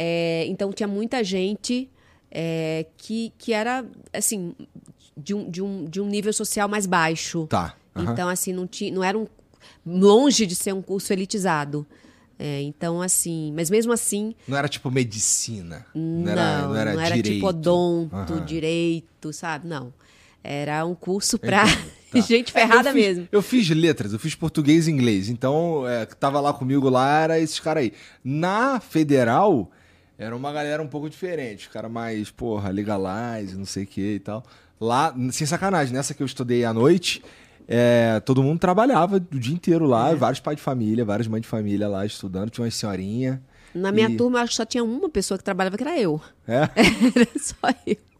é, 0.05 0.45
então 0.49 0.73
tinha 0.73 0.89
muita 0.89 1.23
gente 1.23 1.89
é, 2.29 2.87
que, 2.97 3.33
que 3.39 3.53
era 3.53 3.85
assim 4.13 4.53
de 5.17 5.33
um, 5.33 5.49
de, 5.49 5.63
um, 5.63 5.85
de 5.85 6.01
um 6.01 6.07
nível 6.09 6.33
social 6.33 6.69
mais 6.69 6.87
baixo. 6.87 7.47
Tá. 7.47 7.77
Uhum. 7.95 8.11
Então, 8.11 8.29
assim, 8.29 8.53
não, 8.53 8.67
tinha, 8.67 8.93
não 8.93 9.05
era 9.05 9.17
um, 9.17 9.29
longe 9.87 10.45
de 10.45 10.57
ser 10.57 10.75
um 10.75 10.83
curso 10.83 11.13
elitizado. 11.13 11.87
É, 12.37 12.63
então, 12.63 13.01
assim, 13.01 13.53
mas 13.55 13.71
mesmo 13.71 13.93
assim. 13.93 14.35
Não 14.49 14.59
era 14.59 14.69
tipo 14.69 14.91
medicina. 14.91 15.87
Não, 15.95 16.03
não 16.03 16.33
era, 16.33 16.67
não 16.67 16.77
era, 16.77 16.95
não 16.95 17.01
era 17.01 17.23
tipo 17.23 17.47
odonto, 17.47 18.33
uhum. 18.33 18.45
direito, 18.45 19.33
sabe? 19.33 19.69
Não. 19.69 19.95
Era 20.43 20.85
um 20.85 20.97
curso 20.97 21.39
para 21.39 21.65
tá. 22.11 22.21
gente 22.21 22.51
ferrada 22.51 22.89
eu 22.89 22.95
fiz, 22.95 23.07
mesmo. 23.07 23.29
Eu 23.31 23.43
fiz 23.43 23.69
letras, 23.71 24.13
eu 24.13 24.19
fiz 24.19 24.35
português 24.35 24.89
e 24.89 24.91
inglês. 24.91 25.29
Então, 25.29 25.87
é, 25.87 26.05
tava 26.07 26.41
lá 26.41 26.53
comigo 26.53 26.89
lá, 26.89 27.21
era 27.21 27.39
esses 27.39 27.61
caras 27.61 27.85
aí. 27.85 27.93
Na 28.25 28.81
federal, 28.81 29.71
era 30.23 30.37
uma 30.37 30.53
galera 30.53 30.83
um 30.83 30.87
pouco 30.87 31.11
diferente. 31.11 31.67
Os 31.67 31.73
caras 31.73 31.91
mais, 31.91 32.31
porra, 32.31 32.71
legalize, 32.71 33.57
não 33.57 33.65
sei 33.65 33.85
o 33.85 33.87
que 33.87 34.15
e 34.15 34.21
tal. 34.21 34.45
Lá, 34.81 35.15
sem 35.31 35.47
sacanagem, 35.47 35.93
nessa 35.93 36.15
que 36.15 36.23
eu 36.23 36.27
estudei 36.27 36.65
à 36.65 36.73
noite, 36.73 37.23
é, 37.67 38.21
todo 38.21 38.43
mundo 38.43 38.59
trabalhava 38.59 39.17
o 39.17 39.21
dia 39.39 39.55
inteiro 39.55 39.85
lá, 39.87 40.11
é. 40.11 40.15
vários 40.15 40.41
pais 40.41 40.57
de 40.57 40.63
família, 40.63 41.05
várias 41.05 41.27
mães 41.27 41.43
de 41.43 41.49
família 41.49 41.89
lá 41.89 42.07
estudando, 42.07 42.51
tinha 42.51 42.65
uma 42.65 42.71
senhorinha. 42.71 43.43
Na 43.75 43.91
minha 43.91 44.09
e... 44.09 44.17
turma, 44.17 44.41
acho 44.41 44.51
que 44.51 44.57
só 44.57 44.65
tinha 44.65 44.85
uma 44.85 45.09
pessoa 45.09 45.39
que 45.39 45.45
trabalhava, 45.45 45.77
que 45.77 45.83
era 45.83 45.99
eu. 45.99 46.21
É? 46.47 46.69
Era 47.17 47.29
só 47.39 47.69
eu. 47.87 48.12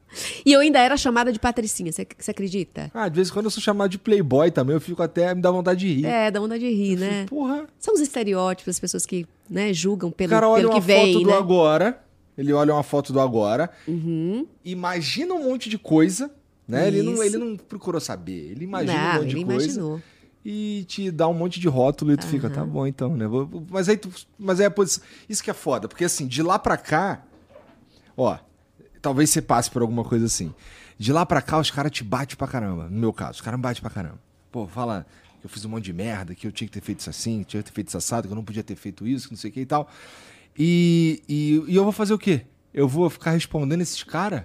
E 0.45 0.53
eu 0.53 0.61
ainda 0.61 0.79
era 0.79 0.97
chamada 0.97 1.33
de 1.33 1.39
Patricinha, 1.39 1.91
você 1.93 2.07
acredita? 2.29 2.91
Ah, 2.95 3.09
de 3.09 3.17
vez 3.17 3.29
em 3.29 3.33
quando 3.33 3.47
eu 3.47 3.51
sou 3.51 3.63
chamado 3.63 3.91
de 3.91 3.99
Playboy 3.99 4.51
também, 4.51 4.75
eu 4.75 4.81
fico 4.81 5.03
até, 5.03 5.35
me 5.35 5.41
dá 5.41 5.51
vontade 5.51 5.81
de 5.81 5.93
rir. 5.93 6.07
É, 6.07 6.31
dá 6.31 6.41
vontade 6.41 6.61
de 6.61 6.71
rir, 6.71 6.95
eu 6.95 6.99
né? 6.99 7.23
Fico, 7.23 7.37
porra. 7.37 7.67
São 7.79 7.95
os 7.95 8.01
estereótipos, 8.01 8.75
as 8.75 8.81
pessoas 8.81 9.07
que 9.07 9.27
né, 9.49 9.73
julgam 9.73 10.11
pelo, 10.11 10.29
o 10.29 10.35
cara 10.35 10.49
olha 10.49 10.63
pelo 10.63 10.75
que 10.75 10.81
vem, 10.81 11.15
foto 11.15 11.27
né? 11.27 11.33
do 11.33 11.39
agora, 11.39 12.03
ele 12.37 12.53
olha 12.53 12.75
uma 12.75 12.83
foto 12.83 13.13
do 13.13 13.21
agora, 13.21 13.71
uhum. 13.87 14.47
imagina 14.65 15.35
um 15.35 15.45
monte 15.45 15.69
de 15.69 15.79
coisa, 15.79 16.31
né? 16.67 16.89
Ele 16.89 17.03
não, 17.03 17.23
ele 17.23 17.39
não 17.39 17.57
procurou 17.57 18.01
saber, 18.01 18.53
ele 18.53 18.65
imagina 18.65 19.15
não, 19.15 19.21
um 19.21 19.23
monte 19.23 19.35
de 19.37 19.45
coisa. 19.45 19.65
Imaginou. 19.65 20.03
E 20.45 20.85
te 20.89 21.09
dá 21.13 21.29
um 21.29 21.35
monte 21.35 21.61
de 21.61 21.69
rótulo 21.69 22.13
e 22.13 22.17
tu 22.17 22.25
uhum. 22.25 22.31
fica, 22.31 22.51
tá 22.51 22.65
bom 22.65 22.85
então, 22.85 23.17
né? 23.17 23.27
Mas 23.71 23.89
aí, 23.89 23.97
tu, 23.97 24.11
mas 24.37 24.61
aí 24.61 24.69
isso 25.29 25.43
que 25.43 25.51
é 25.51 25.55
foda, 25.55 25.87
porque 25.87 26.05
assim, 26.05 26.27
de 26.27 26.43
lá 26.43 26.59
pra 26.59 26.77
cá 26.77 27.23
Ó, 28.17 28.37
talvez 29.03 29.29
você 29.29 29.43
passe 29.43 29.71
por 29.71 29.83
alguma 29.83 30.05
coisa 30.05 30.25
assim. 30.25 30.55
De 30.97 31.13
lá 31.13 31.27
pra 31.27 31.43
cá, 31.43 31.59
os 31.59 31.71
caras 31.71 31.91
te 31.91 32.05
batem 32.05 32.37
pra 32.37 32.47
caramba. 32.47 32.89
No 32.89 32.99
meu 32.99 33.13
caso, 33.13 33.33
os 33.33 33.41
caras 33.41 33.59
me 33.59 33.63
batem 33.63 33.83
pra 33.83 33.91
caramba. 33.91 34.21
Pô, 34.51 34.67
fala 34.69 35.05
que 35.41 35.47
eu 35.47 35.51
fiz 35.51 35.65
um 35.65 35.69
monte 35.69 35.85
de 35.85 35.93
merda, 35.93 36.35
que 36.35 36.47
eu 36.47 36.53
tinha 36.53 36.69
que 36.69 36.73
ter 36.73 36.81
feito 36.81 37.01
isso 37.01 37.11
assim, 37.11 37.41
que 37.41 37.47
tinha 37.47 37.63
que 37.63 37.69
ter 37.71 37.75
feito 37.75 37.89
isso 37.89 37.99
assado, 37.99 38.29
que 38.29 38.33
eu 38.33 38.37
não 38.37 38.45
podia 38.45 38.63
ter 38.63 38.77
feito 38.77 39.07
isso, 39.07 39.27
que 39.27 39.35
não 39.35 39.39
sei 39.39 39.51
o 39.51 39.53
que 39.53 39.61
e 39.61 39.67
tal. 39.67 39.91
E, 40.57 41.23
e, 41.29 41.65
e 41.67 41.75
eu 41.75 41.83
vou 41.83 41.93
fazer 41.93 42.15
o 42.15 42.19
quê? 42.19 42.47
Eu 42.73 42.87
vou 42.87 43.11
ficar 43.11 43.33
respondendo 43.33 43.81
esses 43.81 44.03
caras? 44.05 44.45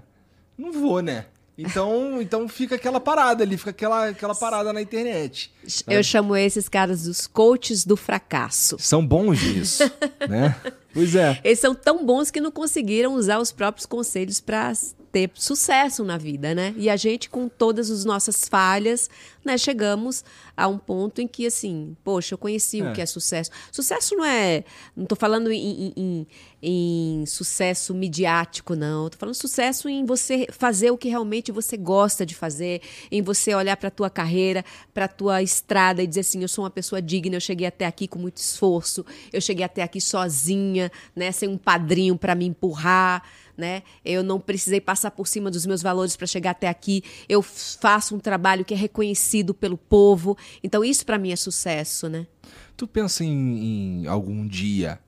Não 0.58 0.74
vou, 0.74 1.02
né? 1.02 1.28
Então, 1.58 2.22
então 2.22 2.48
fica 2.48 2.76
aquela 2.76 3.00
parada 3.00 3.44
ali, 3.44 3.58
fica 3.58 3.72
aquela, 3.72 4.10
aquela 4.10 4.36
parada 4.36 4.72
na 4.72 4.82
internet. 4.82 5.52
Eu 5.88 6.04
chamo 6.04 6.36
esses 6.36 6.70
caras 6.70 7.04
dos 7.04 7.26
coaches 7.26 7.84
do 7.84 7.98
fracasso. 7.98 8.78
São 8.80 9.06
bons 9.06 9.42
nisso, 9.42 9.84
né? 10.30 10.56
Pois 10.94 11.16
é. 11.16 11.40
Eles 11.44 11.60
são 11.60 11.74
tão 11.74 12.06
bons 12.06 12.30
que 12.30 12.40
não 12.40 12.52
conseguiram 12.52 13.14
usar 13.14 13.40
os 13.40 13.52
próprios 13.52 13.86
conselhos 13.88 14.40
para 14.40 14.72
ter 15.18 15.32
sucesso 15.34 16.04
na 16.04 16.16
vida, 16.18 16.54
né? 16.54 16.76
E 16.78 16.90
a 16.90 16.96
gente, 16.96 17.28
com 17.28 17.48
todas 17.50 17.90
as 17.90 18.06
nossas 18.06 18.48
falhas, 18.48 19.10
né, 19.44 19.58
chegamos 19.58 20.24
a 20.56 20.68
um 20.68 20.78
ponto 20.78 21.22
em 21.22 21.28
que, 21.28 21.48
assim, 21.48 21.96
poxa, 22.04 22.34
eu 22.36 22.38
conheci 22.38 22.82
É. 22.82 22.84
o 22.90 22.94
que 22.94 23.02
é 23.02 23.06
sucesso. 23.06 23.50
Sucesso 23.72 24.16
não 24.16 24.26
é. 24.26 24.64
Não 24.96 25.06
tô 25.06 25.16
falando 25.16 25.52
em, 25.52 25.88
em- 25.88 25.94
em- 25.98 26.28
em 26.62 27.26
sucesso 27.26 27.94
midiático, 27.96 28.76
não. 28.76 29.10
Tô 29.10 29.18
falando 29.18 29.34
sucesso 29.36 29.88
em 29.90 30.06
você 30.06 30.48
fazer 30.52 30.92
o 30.92 30.98
que 30.98 31.08
realmente 31.10 31.52
você 31.52 31.78
gosta 31.78 32.26
de 32.26 32.36
fazer, 32.36 32.82
em 33.12 33.22
você 33.22 33.56
olhar 33.56 33.78
para 33.78 33.90
tua 33.90 34.10
carreira, 34.10 34.64
para 34.94 35.08
tua 35.08 35.42
estrada 35.42 36.04
e 36.04 36.08
dizer 36.08 36.22
assim, 36.22 36.42
eu 36.42 36.48
sou 36.48 36.64
uma 36.64 36.70
pessoa 36.72 37.02
digna, 37.02 37.36
eu 37.36 37.42
cheguei 37.42 37.66
até 37.68 37.86
aqui 37.86 38.08
com 38.08 38.20
muito 38.20 38.38
esforço, 38.38 39.06
eu 39.34 39.40
cheguei 39.42 39.64
até 39.66 39.82
aqui 39.82 40.00
sozinha, 40.02 40.92
né, 41.16 41.32
sem 41.32 41.48
um 41.50 41.58
padrinho 41.58 42.18
para 42.18 42.36
me 42.36 42.46
empurrar, 42.46 43.24
né? 43.58 43.84
Eu 44.06 44.24
não 44.24 44.40
precisei 44.40 44.80
passar 44.80 45.12
por 45.12 45.28
cima 45.28 45.50
dos 45.50 45.66
meus 45.66 45.82
valores 45.82 46.16
para 46.16 46.28
chegar 46.28 46.52
até 46.52 46.68
aqui. 46.68 47.04
Eu 47.28 47.42
faço 47.42 48.16
um 48.16 48.20
trabalho 48.20 48.64
que 48.64 48.74
é 48.74 48.78
reconhecido 48.78 49.54
pelo 49.54 49.78
povo. 49.78 50.38
Então 50.64 50.84
isso 50.84 51.06
para 51.06 51.18
mim 51.18 51.32
é 51.32 51.36
sucesso, 51.36 52.08
né? 52.08 52.28
Tu 52.76 52.88
pensa 52.88 53.24
em, 53.24 54.04
em 54.04 54.08
algum 54.08 54.48
dia 54.48 55.00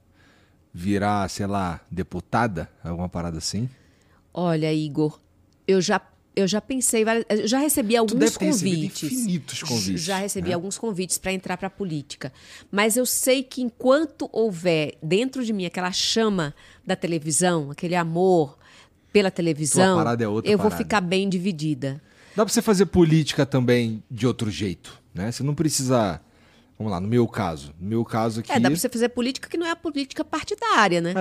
virar, 0.73 1.29
sei 1.29 1.45
lá, 1.45 1.79
deputada? 1.91 2.69
Alguma 2.83 3.07
parada 3.07 3.37
assim? 3.37 3.69
Olha, 4.33 4.73
Igor, 4.73 5.19
eu 5.67 5.79
já 5.81 6.01
eu 6.35 6.47
já 6.47 6.61
pensei, 6.61 7.03
eu 7.27 7.47
já 7.47 7.59
recebi 7.59 7.97
alguns 7.97 8.37
convites. 8.37 9.03
infinitos 9.03 9.61
convites, 9.61 10.01
Já 10.01 10.17
recebi 10.19 10.49
né? 10.49 10.55
alguns 10.55 10.77
convites 10.77 11.17
para 11.17 11.33
entrar 11.33 11.57
para 11.57 11.67
a 11.67 11.71
política. 11.71 12.31
Mas 12.71 12.95
eu 12.95 13.05
sei 13.05 13.43
que 13.43 13.61
enquanto 13.61 14.29
houver 14.31 14.97
dentro 15.03 15.43
de 15.43 15.51
mim 15.51 15.65
aquela 15.65 15.91
chama 15.91 16.55
da 16.89 16.95
televisão, 16.95 17.71
aquele 17.71 17.95
amor 17.95 18.57
pela 19.13 19.31
televisão, 19.31 19.97
parada 19.97 20.23
é 20.23 20.27
outra 20.27 20.51
eu 20.51 20.57
vou 20.57 20.69
parada. 20.69 20.83
ficar 20.83 21.01
bem 21.01 21.29
dividida. 21.29 22.01
Dá 22.35 22.43
pra 22.43 22.53
você 22.53 22.61
fazer 22.61 22.87
política 22.87 23.45
também 23.45 24.03
de 24.09 24.25
outro 24.27 24.49
jeito, 24.51 24.99
né? 25.13 25.31
Você 25.31 25.43
não 25.43 25.55
precisa. 25.55 26.21
Vamos 26.77 26.91
lá, 26.91 26.99
no 26.99 27.07
meu 27.07 27.27
caso. 27.27 27.73
No 27.79 27.87
meu 27.89 28.05
caso 28.05 28.39
aqui. 28.39 28.51
É, 28.51 28.59
dá 28.59 28.69
para 28.69 28.77
você 28.77 28.89
fazer 28.89 29.09
política 29.09 29.49
que 29.49 29.57
não 29.57 29.65
é 29.65 29.71
a 29.71 29.75
política 29.75 30.23
partidária, 30.23 31.01
né? 31.01 31.13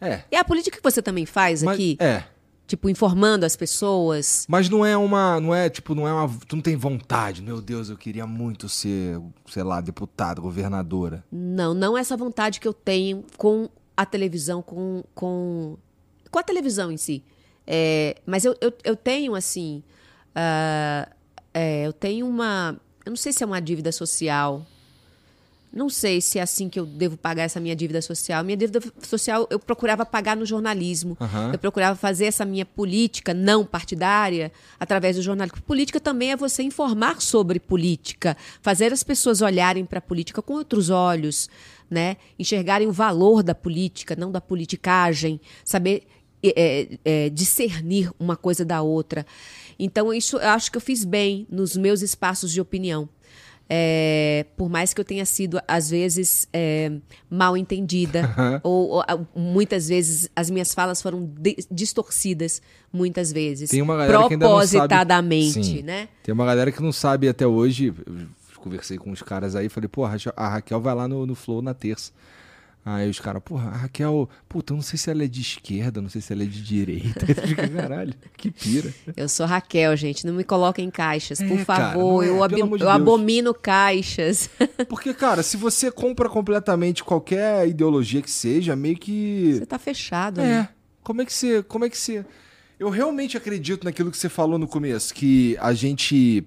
É. 0.00 0.08
É. 0.08 0.24
É 0.30 0.38
a 0.38 0.44
política 0.44 0.76
que 0.76 0.82
você 0.82 1.02
também 1.02 1.26
faz 1.26 1.62
Mas, 1.62 1.74
aqui, 1.74 1.96
é. 2.00 2.24
tipo 2.66 2.88
informando 2.88 3.44
as 3.44 3.54
pessoas. 3.54 4.46
Mas 4.48 4.68
não 4.68 4.84
é 4.84 4.96
uma. 4.96 5.38
Não 5.38 5.54
é, 5.54 5.68
tipo, 5.68 5.94
não 5.94 6.08
é 6.08 6.12
uma. 6.12 6.28
Tu 6.48 6.56
não 6.56 6.62
tem 6.62 6.76
vontade. 6.76 7.42
Meu 7.42 7.60
Deus, 7.60 7.90
eu 7.90 7.96
queria 7.96 8.26
muito 8.26 8.68
ser, 8.68 9.20
sei 9.46 9.62
lá, 9.62 9.80
deputada, 9.80 10.40
governadora. 10.40 11.22
Não, 11.30 11.74
não 11.74 11.96
essa 11.96 12.16
vontade 12.16 12.58
que 12.58 12.66
eu 12.66 12.72
tenho 12.72 13.24
com 13.36 13.68
a 14.00 14.06
televisão, 14.06 14.62
com, 14.62 15.04
com, 15.14 15.76
com 16.30 16.38
a 16.38 16.42
televisão 16.42 16.90
em 16.90 16.96
si. 16.96 17.22
É, 17.66 18.16
mas 18.24 18.44
eu, 18.44 18.56
eu, 18.60 18.72
eu 18.82 18.96
tenho, 18.96 19.34
assim. 19.34 19.82
ah, 20.34 21.08
é, 21.52 21.86
eu 21.86 21.92
tenho 21.92 22.26
uma. 22.26 22.76
Eu 23.04 23.10
não 23.10 23.16
sei 23.16 23.32
se 23.32 23.42
é 23.42 23.46
uma 23.46 23.60
dívida 23.60 23.92
social. 23.92 24.66
Não 25.72 25.88
sei 25.88 26.20
se 26.20 26.36
é 26.36 26.42
assim 26.42 26.68
que 26.68 26.80
eu 26.80 26.84
devo 26.84 27.16
pagar 27.16 27.44
essa 27.44 27.60
minha 27.60 27.76
dívida 27.76 28.02
social. 28.02 28.42
Minha 28.42 28.56
dívida 28.56 28.80
social 29.06 29.46
eu 29.50 29.58
procurava 29.58 30.04
pagar 30.04 30.36
no 30.36 30.44
jornalismo. 30.44 31.16
Aham. 31.20 31.52
Eu 31.52 31.58
procurava 31.58 31.94
fazer 31.96 32.24
essa 32.24 32.44
minha 32.44 32.66
política 32.66 33.32
não 33.32 33.64
partidária 33.64 34.50
através 34.80 35.14
do 35.14 35.22
jornalismo. 35.22 35.62
Política 35.62 36.00
também 36.00 36.32
é 36.32 36.36
você 36.36 36.64
informar 36.64 37.20
sobre 37.20 37.60
política, 37.60 38.36
fazer 38.60 38.92
as 38.92 39.04
pessoas 39.04 39.42
olharem 39.42 39.84
para 39.84 40.00
a 40.00 40.02
política 40.02 40.42
com 40.42 40.54
outros 40.54 40.90
olhos, 40.90 41.48
né? 41.90 42.16
Enxergarem 42.38 42.86
o 42.86 42.92
valor 42.92 43.42
da 43.42 43.54
política, 43.54 44.14
não 44.16 44.30
da 44.30 44.40
politicagem, 44.40 45.40
saber 45.64 46.06
é, 46.42 46.88
é, 47.04 47.28
discernir 47.30 48.10
uma 48.18 48.36
coisa 48.36 48.64
da 48.64 48.80
outra. 48.80 49.26
Então, 49.78 50.12
isso 50.12 50.36
eu 50.36 50.48
acho 50.48 50.70
que 50.70 50.76
eu 50.76 50.80
fiz 50.80 51.04
bem 51.04 51.46
nos 51.50 51.76
meus 51.76 52.02
espaços 52.02 52.52
de 52.52 52.60
opinião. 52.60 53.08
É, 53.72 54.46
por 54.56 54.68
mais 54.68 54.92
que 54.92 55.00
eu 55.00 55.04
tenha 55.04 55.24
sido, 55.24 55.60
às 55.68 55.88
vezes, 55.88 56.48
é, 56.52 56.90
mal 57.30 57.56
entendida, 57.56 58.34
ou, 58.64 58.96
ou, 58.96 59.04
muitas 59.32 59.86
vezes 59.86 60.28
as 60.34 60.50
minhas 60.50 60.74
falas 60.74 61.00
foram 61.00 61.30
distorcidas, 61.70 62.60
muitas 62.92 63.30
vezes. 63.30 63.70
Tem 63.70 63.80
uma 63.80 63.96
galera 63.96 64.26
que 64.26 64.34
ainda 64.34 64.44
não 64.48 64.56
sabe- 64.56 64.70
propositadamente, 64.70 65.82
né? 65.84 66.08
Tem 66.20 66.32
uma 66.32 66.44
galera 66.44 66.72
que 66.72 66.82
não 66.82 66.90
sabe 66.90 67.28
até 67.28 67.46
hoje. 67.46 67.94
Conversei 68.60 68.98
com 68.98 69.10
os 69.10 69.22
caras 69.22 69.56
aí 69.56 69.68
falei, 69.68 69.88
pô, 69.88 70.04
a 70.04 70.48
Raquel- 70.48 70.80
vai 70.80 70.94
lá 70.94 71.08
no, 71.08 71.26
no 71.26 71.34
Flow 71.34 71.60
na 71.62 71.74
terça. 71.74 72.12
Aí 72.82 73.10
os 73.10 73.20
caras, 73.20 73.42
porra, 73.44 73.68
a 73.68 73.76
Raquel, 73.76 74.26
puta, 74.48 74.72
eu 74.72 74.76
não 74.76 74.82
sei 74.82 74.98
se 74.98 75.10
ela 75.10 75.22
é 75.22 75.26
de 75.28 75.42
esquerda, 75.42 76.00
não 76.00 76.08
sei 76.08 76.22
se 76.22 76.32
ela 76.32 76.42
é 76.44 76.46
de 76.46 76.62
direita. 76.62 77.26
Fica, 77.26 77.68
caralho, 77.68 78.14
que 78.38 78.50
pira. 78.50 78.90
Eu 79.14 79.28
sou 79.28 79.44
Raquel, 79.44 79.94
gente. 79.98 80.26
Não 80.26 80.32
me 80.32 80.44
coloquem 80.44 80.86
em 80.86 80.90
caixas, 80.90 81.40
por 81.42 81.60
É, 81.60 81.64
cara, 81.64 81.90
favor. 81.92 82.24
não 82.24 82.42
é, 82.44 82.52
eu 82.54 82.76
de 82.78 82.82
eu 82.84 82.88
abomino 82.88 83.52
caixas. 83.52 84.48
Porque, 84.88 85.12
cara, 85.12 85.42
se 85.42 85.58
você 85.58 85.90
compra 85.90 86.26
completamente 86.30 87.04
qualquer 87.04 87.68
ideologia 87.68 88.22
que 88.22 88.30
seja, 88.30 88.74
meio 88.74 88.96
que. 88.96 89.56
Você 89.58 89.66
tá 89.66 89.78
fechado, 89.78 90.40
É. 90.40 90.44
né? 90.44 90.68
Como 91.02 91.20
é 91.20 91.26
que 91.26 91.32
você. 91.34 91.62
Como 91.62 91.84
é 91.84 91.90
que 91.90 91.98
você. 91.98 92.24
Eu 92.78 92.88
realmente 92.88 93.36
acredito 93.36 93.84
naquilo 93.84 94.10
que 94.10 94.16
você 94.16 94.30
falou 94.30 94.58
no 94.58 94.66
começo, 94.66 95.12
que 95.12 95.54
a 95.60 95.74
gente. 95.74 96.46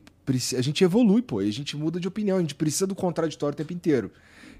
A 0.57 0.61
gente 0.61 0.83
evolui, 0.83 1.21
pô, 1.21 1.41
e 1.41 1.49
a 1.49 1.53
gente 1.53 1.75
muda 1.75 1.99
de 1.99 2.07
opinião, 2.07 2.37
a 2.37 2.41
gente 2.41 2.55
precisa 2.55 2.87
do 2.87 2.95
contraditório 2.95 3.53
o 3.53 3.57
tempo 3.57 3.73
inteiro. 3.73 4.11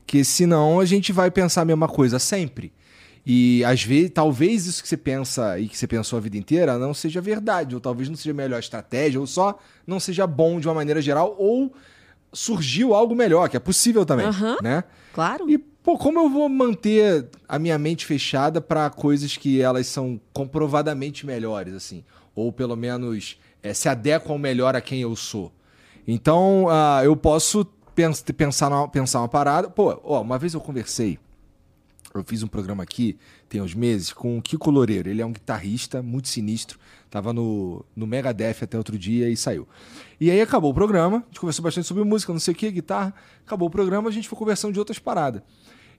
Que 0.06 0.23
senão 0.23 0.80
a 0.80 0.85
gente 0.85 1.11
vai 1.11 1.31
pensar 1.31 1.61
a 1.61 1.65
mesma 1.65 1.88
coisa 1.88 2.19
sempre. 2.19 2.73
E 3.26 3.64
às 3.64 3.81
vezes, 3.84 4.11
talvez 4.14 4.65
isso 4.68 4.81
que 4.84 4.90
você 4.90 4.98
pensa 4.98 5.57
e 5.57 5.69
que 5.69 5.77
você 5.77 5.88
pensou 5.88 6.18
a 6.18 6.19
vida 6.19 6.38
inteira 6.38 6.77
não 6.77 6.94
seja 6.94 7.22
verdade, 7.22 7.73
ou 7.73 7.80
talvez 7.80 8.10
não 8.10 8.18
seja 8.18 8.31
a 8.31 8.34
melhor 8.34 8.60
estratégia, 8.60 9.19
ou 9.19 9.26
só 9.26 9.57
não 9.88 9.99
seja 9.99 10.27
bom 10.27 10.60
de 10.60 10.68
uma 10.68 10.73
maneira 10.73 11.02
geral, 11.02 11.34
ou 11.40 11.73
surgiu 12.34 12.94
algo 12.94 13.15
melhor, 13.15 13.48
que 13.48 13.56
é 13.56 13.60
possível 13.60 14.06
também, 14.06 14.26
Aham. 14.26 14.57
né? 14.61 14.84
Claro. 15.14 15.49
E, 15.49 15.57
pô, 15.57 15.98
como 15.98 16.19
eu 16.19 16.30
vou 16.30 16.49
manter 16.49 17.30
a 17.48 17.57
minha 17.57 17.77
mente 17.77 18.06
fechada 18.06 18.60
pra 18.60 18.90
coisas 18.90 19.38
que 19.38 19.61
elas 19.61 19.88
são 19.88 20.19
comprovadamente 20.34 21.26
melhores, 21.26 21.73
assim? 21.73 22.03
Ou 22.35 22.52
pelo 22.52 22.76
menos 22.76 23.38
eh, 23.64 23.73
se 23.73 23.90
adequam 23.90 24.38
melhor 24.38 24.76
a 24.76 24.81
quem 24.81 25.02
eu 25.02 25.15
sou. 25.15 25.52
Então, 26.07 26.68
ah, 26.69 27.02
eu 27.03 27.15
posso 27.15 27.65
pens- 27.95 28.22
pensar, 28.22 28.88
pensar 28.90 29.19
uma 29.19 29.30
parada. 29.30 29.69
Pô, 29.69 29.99
ó, 30.03 30.22
uma 30.22 30.38
vez 30.38 30.53
eu 30.53 30.60
conversei, 30.61 31.18
eu 32.14 32.23
fiz 32.23 32.44
um 32.44 32.48
programa 32.48 32.84
aqui, 32.84 33.18
tem 33.49 33.61
uns 33.61 33.73
meses, 33.73 34.11
com 34.14 34.38
o 34.38 34.41
Kiko 34.41 34.69
Loureiro. 34.69 35.10
Ele 35.10 35.22
é 35.22 35.26
um 35.26 35.31
guitarrista 35.31 36.02
muito 36.02 36.27
sinistro. 36.27 36.77
Tava 37.10 37.31
no, 37.31 37.85
no 37.95 38.06
Megadeth 38.06 38.57
até 38.64 38.77
outro 38.77 38.98
dia 38.98 39.30
e 39.30 39.38
saiu. 39.38 39.68
E 40.19 40.30
aí 40.30 40.41
acabou 40.41 40.72
o 40.72 40.73
programa, 40.73 41.18
a 41.18 41.26
gente 41.27 41.40
conversou 41.40 41.64
bastante 41.64 41.88
sobre 41.88 42.03
música, 42.03 42.34
não 42.34 42.40
sei 42.40 42.53
o 42.53 42.57
que, 42.57 42.69
guitarra. 42.72 43.14
Acabou 43.45 43.68
o 43.68 43.72
programa, 43.72 44.10
a 44.10 44.11
gente 44.11 44.27
foi 44.27 44.38
conversando 44.38 44.73
de 44.73 44.80
outras 44.80 44.99
paradas. 44.99 45.41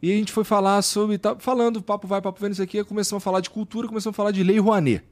E 0.03 0.13
a 0.13 0.17
gente 0.17 0.33
foi 0.33 0.45
falar 0.45 0.83
sobre. 0.83 1.17
Tá, 1.17 1.37
falando, 1.39 1.81
papo 1.81 2.07
vai, 2.07 2.21
papo 2.21 2.39
vem, 2.41 2.51
não 2.51 2.57
sei 2.57 2.65
o 2.65 2.69
que, 2.69 2.85
começamos 2.85 3.23
a 3.23 3.25
falar 3.25 3.41
de 3.41 3.49
cultura, 3.49 3.87
começamos 3.89 4.15
a 4.15 4.17
falar 4.17 4.33
de 4.33 4.43
Lei 4.43 4.59
Rouanet. 4.59 5.03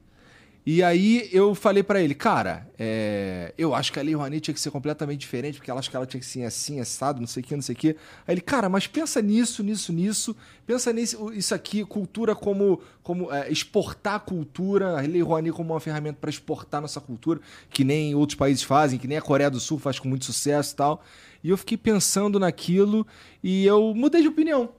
E 0.65 0.81
aí 0.81 1.29
eu 1.33 1.53
falei 1.53 1.83
pra 1.83 2.01
ele, 2.01 2.15
cara, 2.15 2.65
é, 2.79 3.53
eu 3.57 3.75
acho 3.75 3.91
que 3.91 3.99
a 3.99 4.01
Lei 4.01 4.15
Rouanet 4.15 4.39
tinha 4.39 4.53
que 4.53 4.61
ser 4.61 4.71
completamente 4.71 5.19
diferente, 5.19 5.57
porque 5.57 5.69
ela 5.69 5.79
acho 5.79 5.89
que 5.89 5.95
ela 5.95 6.05
tinha 6.05 6.21
que 6.21 6.25
ser 6.25 6.43
assim, 6.43 6.79
assado, 6.79 7.19
não 7.19 7.27
sei 7.27 7.43
o 7.43 7.45
que, 7.45 7.53
não 7.53 7.61
sei 7.61 7.75
o 7.75 7.77
que. 7.77 7.89
Aí 8.25 8.33
ele, 8.33 8.39
cara, 8.41 8.69
mas 8.69 8.87
pensa 8.87 9.21
nisso, 9.21 9.61
nisso, 9.61 9.91
nisso, 9.91 10.33
pensa 10.65 10.93
nisso, 10.93 11.33
isso 11.33 11.53
aqui, 11.53 11.83
cultura 11.83 12.33
como, 12.33 12.81
como 13.01 13.29
é, 13.29 13.51
exportar 13.51 14.21
cultura, 14.21 14.99
a 14.99 15.01
Lei 15.01 15.21
Rouanet 15.21 15.53
como 15.53 15.73
uma 15.73 15.81
ferramenta 15.81 16.17
pra 16.21 16.29
exportar 16.29 16.81
nossa 16.81 17.01
cultura, 17.01 17.41
que 17.69 17.83
nem 17.83 18.15
outros 18.15 18.37
países 18.37 18.63
fazem, 18.63 18.97
que 18.97 19.07
nem 19.07 19.17
a 19.17 19.21
Coreia 19.21 19.51
do 19.51 19.59
Sul 19.59 19.77
faz 19.77 19.99
com 19.99 20.07
muito 20.07 20.23
sucesso 20.23 20.73
e 20.73 20.75
tal. 20.77 21.03
E 21.43 21.49
eu 21.49 21.57
fiquei 21.57 21.77
pensando 21.77 22.39
naquilo 22.39 23.05
e 23.43 23.65
eu 23.65 23.93
mudei 23.93 24.21
de 24.21 24.29
opinião, 24.29 24.69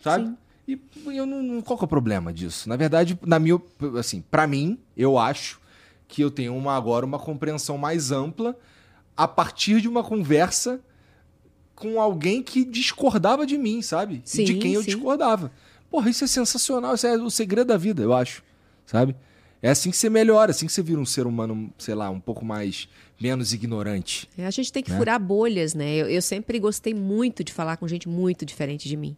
sabe? 0.00 0.24
Sim. 0.24 0.36
E 0.66 0.78
eu 1.14 1.26
não, 1.26 1.60
qual 1.60 1.78
que 1.78 1.84
é 1.84 1.86
o 1.86 1.88
problema 1.88 2.32
disso? 2.32 2.68
Na 2.68 2.76
verdade, 2.76 3.18
na 3.26 3.38
minha, 3.38 3.60
assim, 3.98 4.22
para 4.30 4.46
mim, 4.46 4.78
eu 4.96 5.18
acho 5.18 5.60
que 6.08 6.22
eu 6.22 6.30
tenho 6.30 6.56
uma 6.56 6.74
agora 6.76 7.04
uma 7.04 7.18
compreensão 7.18 7.76
mais 7.76 8.10
ampla 8.10 8.56
a 9.16 9.28
partir 9.28 9.80
de 9.80 9.88
uma 9.88 10.02
conversa 10.02 10.80
com 11.74 12.00
alguém 12.00 12.42
que 12.42 12.64
discordava 12.64 13.46
de 13.46 13.58
mim, 13.58 13.82
sabe? 13.82 14.16
E 14.16 14.18
de 14.18 14.24
Sim, 14.52 14.58
quem 14.58 14.72
eu 14.74 14.82
sim. 14.82 14.86
discordava. 14.90 15.50
Porra, 15.90 16.08
isso 16.10 16.24
é 16.24 16.26
sensacional, 16.26 16.94
isso 16.94 17.06
é 17.06 17.16
o 17.16 17.30
segredo 17.30 17.68
da 17.68 17.76
vida, 17.76 18.02
eu 18.02 18.12
acho. 18.12 18.42
sabe? 18.86 19.14
É 19.62 19.70
assim 19.70 19.90
que 19.90 19.96
você 19.96 20.10
melhora, 20.10 20.50
assim 20.50 20.66
que 20.66 20.72
você 20.72 20.82
vira 20.82 21.00
um 21.00 21.06
ser 21.06 21.26
humano, 21.26 21.72
sei 21.78 21.94
lá, 21.94 22.10
um 22.10 22.20
pouco 22.20 22.44
mais 22.44 22.86
menos 23.20 23.52
ignorante. 23.54 24.28
É, 24.36 24.46
A 24.46 24.50
gente 24.50 24.70
tem 24.72 24.82
que 24.82 24.90
Né? 24.90 24.98
furar 24.98 25.18
bolhas, 25.18 25.72
né? 25.74 25.94
Eu, 25.96 26.06
eu 26.08 26.20
sempre 26.20 26.58
gostei 26.58 26.92
muito 26.92 27.42
de 27.42 27.50
falar 27.52 27.76
com 27.78 27.88
gente 27.88 28.06
muito 28.08 28.44
diferente 28.44 28.86
de 28.88 28.96
mim. 28.96 29.16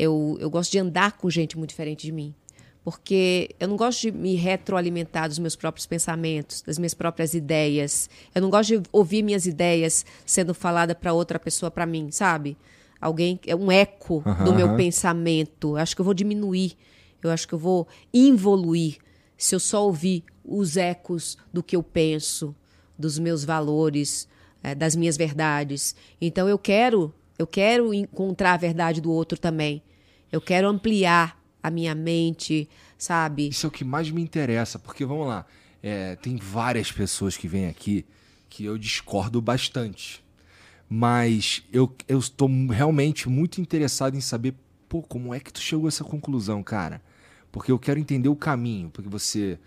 Eu, 0.00 0.38
eu 0.40 0.48
gosto 0.48 0.72
de 0.72 0.78
andar 0.78 1.12
com 1.12 1.28
gente 1.28 1.58
muito 1.58 1.70
diferente 1.70 2.06
de 2.06 2.12
mim. 2.12 2.34
Porque 2.82 3.54
eu 3.60 3.68
não 3.68 3.76
gosto 3.76 4.00
de 4.00 4.12
me 4.12 4.34
retroalimentar 4.34 5.28
dos 5.28 5.38
meus 5.38 5.54
próprios 5.54 5.84
pensamentos, 5.86 6.62
das 6.62 6.78
minhas 6.78 6.94
próprias 6.94 7.34
ideias. 7.34 8.08
Eu 8.34 8.40
não 8.40 8.48
gosto 8.48 8.80
de 8.80 8.88
ouvir 8.90 9.22
minhas 9.22 9.44
ideias 9.44 10.06
sendo 10.24 10.54
falada 10.54 10.94
para 10.94 11.12
outra 11.12 11.38
pessoa, 11.38 11.70
para 11.70 11.84
mim, 11.84 12.10
sabe? 12.10 12.56
Alguém, 12.98 13.38
é 13.46 13.54
um 13.54 13.70
eco 13.70 14.24
do 14.42 14.54
meu 14.54 14.74
pensamento. 14.74 15.72
Eu 15.72 15.76
acho 15.76 15.94
que 15.94 16.00
eu 16.00 16.04
vou 16.04 16.14
diminuir. 16.14 16.78
Eu 17.22 17.30
acho 17.30 17.46
que 17.46 17.52
eu 17.52 17.58
vou 17.58 17.86
involuir 18.14 18.96
se 19.36 19.54
eu 19.54 19.60
só 19.60 19.84
ouvir 19.84 20.24
os 20.42 20.78
ecos 20.78 21.36
do 21.52 21.62
que 21.62 21.76
eu 21.76 21.82
penso, 21.82 22.54
dos 22.98 23.18
meus 23.18 23.44
valores, 23.44 24.26
eh, 24.62 24.74
das 24.74 24.96
minhas 24.96 25.18
verdades. 25.18 25.94
Então 26.18 26.48
eu 26.48 26.58
quero, 26.58 27.12
eu 27.38 27.46
quero 27.46 27.92
encontrar 27.92 28.54
a 28.54 28.56
verdade 28.56 29.02
do 29.02 29.12
outro 29.12 29.38
também. 29.38 29.82
Eu 30.30 30.40
quero 30.40 30.68
ampliar 30.68 31.40
a 31.62 31.70
minha 31.70 31.94
mente, 31.94 32.68
sabe? 32.96 33.48
Isso 33.48 33.66
é 33.66 33.68
o 33.68 33.72
que 33.72 33.84
mais 33.84 34.10
me 34.10 34.22
interessa, 34.22 34.78
porque 34.78 35.04
vamos 35.04 35.26
lá, 35.26 35.44
é, 35.82 36.16
tem 36.16 36.36
várias 36.36 36.90
pessoas 36.90 37.36
que 37.36 37.48
vêm 37.48 37.66
aqui 37.66 38.04
que 38.48 38.64
eu 38.64 38.76
discordo 38.76 39.40
bastante. 39.40 40.24
Mas 40.88 41.62
eu, 41.72 41.94
estou 42.08 42.48
realmente 42.68 43.28
muito 43.28 43.60
interessado 43.60 44.16
em 44.16 44.20
saber, 44.20 44.54
pô, 44.88 45.02
como 45.02 45.32
é 45.32 45.38
que 45.38 45.52
tu 45.52 45.60
chegou 45.60 45.86
a 45.86 45.88
essa 45.88 46.02
conclusão, 46.02 46.62
cara? 46.62 47.00
Porque 47.52 47.70
eu 47.70 47.78
quero 47.78 48.00
entender 48.00 48.28
o 48.28 48.34
caminho, 48.34 48.90
porque 48.90 49.08
você 49.08 49.58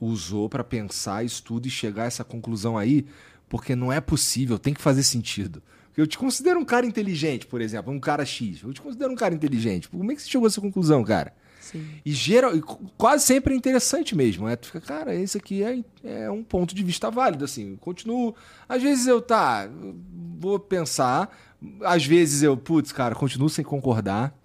usou 0.00 0.48
pra 0.48 0.62
pensar 0.62 1.24
isso 1.24 1.42
tudo 1.42 1.66
e 1.66 1.70
chegar 1.70 2.04
a 2.04 2.06
essa 2.06 2.22
conclusão 2.22 2.78
aí, 2.78 3.04
porque 3.48 3.74
não 3.74 3.92
é 3.92 4.00
possível, 4.00 4.58
tem 4.58 4.74
que 4.74 4.80
fazer 4.80 5.02
sentido. 5.02 5.62
Eu 5.96 6.06
te 6.06 6.18
considero 6.18 6.58
um 6.58 6.64
cara 6.64 6.84
inteligente, 6.86 7.46
por 7.46 7.60
exemplo, 7.60 7.92
um 7.92 8.00
cara 8.00 8.24
X. 8.24 8.62
Eu 8.62 8.72
te 8.72 8.80
considero 8.82 9.12
um 9.12 9.16
cara 9.16 9.34
inteligente. 9.34 9.88
Como 9.88 10.10
é 10.10 10.14
que 10.14 10.22
você 10.22 10.28
chegou 10.28 10.46
a 10.46 10.48
essa 10.48 10.60
conclusão, 10.60 11.04
cara? 11.04 11.32
Sim. 11.60 11.86
E 12.04 12.12
geral, 12.12 12.54
e 12.56 12.60
qu- 12.60 12.78
quase 12.98 13.24
sempre 13.24 13.54
é 13.54 13.56
interessante 13.56 14.14
mesmo. 14.14 14.46
né? 14.46 14.56
Tu 14.56 14.66
fica, 14.66 14.80
cara, 14.80 15.14
esse 15.14 15.38
aqui 15.38 15.62
é, 15.62 15.78
é 16.02 16.30
um 16.30 16.42
ponto 16.42 16.74
de 16.74 16.82
vista 16.82 17.10
válido, 17.10 17.44
assim. 17.44 17.76
Continuo. 17.76 18.34
Às 18.68 18.82
vezes 18.82 19.06
eu, 19.06 19.22
tá, 19.22 19.66
eu 19.82 19.96
vou 20.38 20.58
pensar. 20.58 21.34
Às 21.82 22.04
vezes 22.04 22.42
eu, 22.42 22.56
putz, 22.56 22.92
cara, 22.92 23.14
continuo 23.14 23.48
sem 23.48 23.64
concordar. 23.64 24.36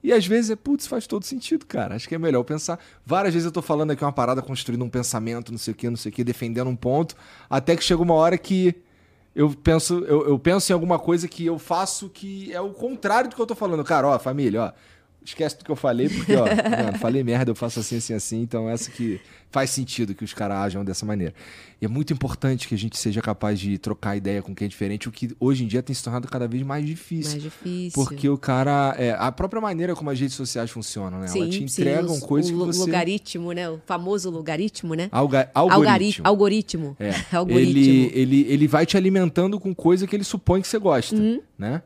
E 0.00 0.12
às 0.12 0.24
vezes 0.24 0.50
é, 0.52 0.56
putz, 0.56 0.86
faz 0.86 1.06
todo 1.08 1.24
sentido, 1.24 1.66
cara. 1.66 1.96
Acho 1.96 2.08
que 2.08 2.14
é 2.14 2.18
melhor 2.18 2.38
eu 2.40 2.44
pensar. 2.44 2.78
Várias 3.04 3.34
vezes 3.34 3.46
eu 3.46 3.50
tô 3.52 3.60
falando 3.60 3.90
aqui 3.90 4.04
uma 4.04 4.12
parada, 4.12 4.40
construindo 4.40 4.84
um 4.84 4.88
pensamento, 4.88 5.50
não 5.50 5.58
sei 5.58 5.72
o 5.72 5.74
que, 5.76 5.90
não 5.90 5.96
sei 5.96 6.12
o 6.12 6.14
que, 6.14 6.22
defendendo 6.22 6.68
um 6.68 6.76
ponto. 6.76 7.16
Até 7.50 7.74
que 7.74 7.82
chega 7.82 8.00
uma 8.00 8.14
hora 8.14 8.38
que 8.38 8.76
eu 9.38 9.50
penso, 9.50 10.04
eu, 10.04 10.26
eu 10.26 10.36
penso 10.36 10.72
em 10.72 10.74
alguma 10.74 10.98
coisa 10.98 11.28
que 11.28 11.46
eu 11.46 11.60
faço 11.60 12.08
que 12.08 12.52
é 12.52 12.60
o 12.60 12.70
contrário 12.70 13.30
do 13.30 13.36
que 13.36 13.40
eu 13.40 13.46
tô 13.46 13.54
falando. 13.54 13.84
Cara, 13.84 14.08
ó, 14.08 14.18
família, 14.18 14.64
ó. 14.64 14.72
Esquece 15.24 15.58
do 15.58 15.64
que 15.64 15.70
eu 15.70 15.76
falei, 15.76 16.08
porque, 16.08 16.34
ó, 16.34 16.44
mano, 16.84 16.98
falei 16.98 17.22
merda, 17.22 17.50
eu 17.50 17.54
faço 17.54 17.80
assim, 17.80 17.96
assim, 17.96 18.14
assim. 18.14 18.40
Então, 18.40 18.68
essa 18.68 18.90
que 18.90 19.20
faz 19.50 19.68
sentido 19.70 20.14
que 20.14 20.24
os 20.24 20.32
caras 20.32 20.56
ajam 20.58 20.82
dessa 20.84 21.04
maneira. 21.04 21.34
E 21.80 21.84
é 21.84 21.88
muito 21.88 22.12
importante 22.14 22.66
que 22.66 22.74
a 22.74 22.78
gente 22.78 22.96
seja 22.98 23.20
capaz 23.20 23.60
de 23.60 23.76
trocar 23.78 24.16
ideia 24.16 24.40
com 24.42 24.54
quem 24.54 24.64
é 24.64 24.68
diferente, 24.68 25.06
o 25.06 25.12
que 25.12 25.30
hoje 25.38 25.64
em 25.64 25.66
dia 25.66 25.82
tem 25.82 25.94
se 25.94 26.02
tornado 26.02 26.26
cada 26.28 26.48
vez 26.48 26.62
mais 26.62 26.86
difícil. 26.86 27.32
Mais 27.32 27.42
difícil. 27.42 27.92
Porque 27.92 28.26
o 28.28 28.38
cara. 28.38 28.94
É, 28.98 29.10
a 29.18 29.30
própria 29.30 29.60
maneira 29.60 29.94
como 29.94 30.08
as 30.08 30.18
redes 30.18 30.34
sociais 30.34 30.70
funcionam, 30.70 31.20
né? 31.20 31.26
Elas 31.34 31.50
te 31.50 31.62
entregam 31.62 32.12
os- 32.14 32.20
coisas 32.20 32.50
o 32.50 32.58
que 32.60 32.66
você. 32.66 32.80
logaritmo, 32.80 33.52
né? 33.52 33.68
O 33.68 33.78
famoso 33.84 34.30
logaritmo, 34.30 34.94
né? 34.94 35.08
Alga... 35.12 35.50
Algoritmo. 35.54 36.26
Algoritmo. 36.26 36.96
É. 36.98 37.10
Algoritmo. 37.36 37.70
Ele, 37.78 38.10
ele, 38.14 38.46
ele 38.48 38.66
vai 38.66 38.86
te 38.86 38.96
alimentando 38.96 39.60
com 39.60 39.74
coisa 39.74 40.06
que 40.06 40.16
ele 40.16 40.24
supõe 40.24 40.62
que 40.62 40.68
você 40.68 40.78
gosta, 40.78 41.14
Uhum. 41.16 41.40
né? 41.58 41.82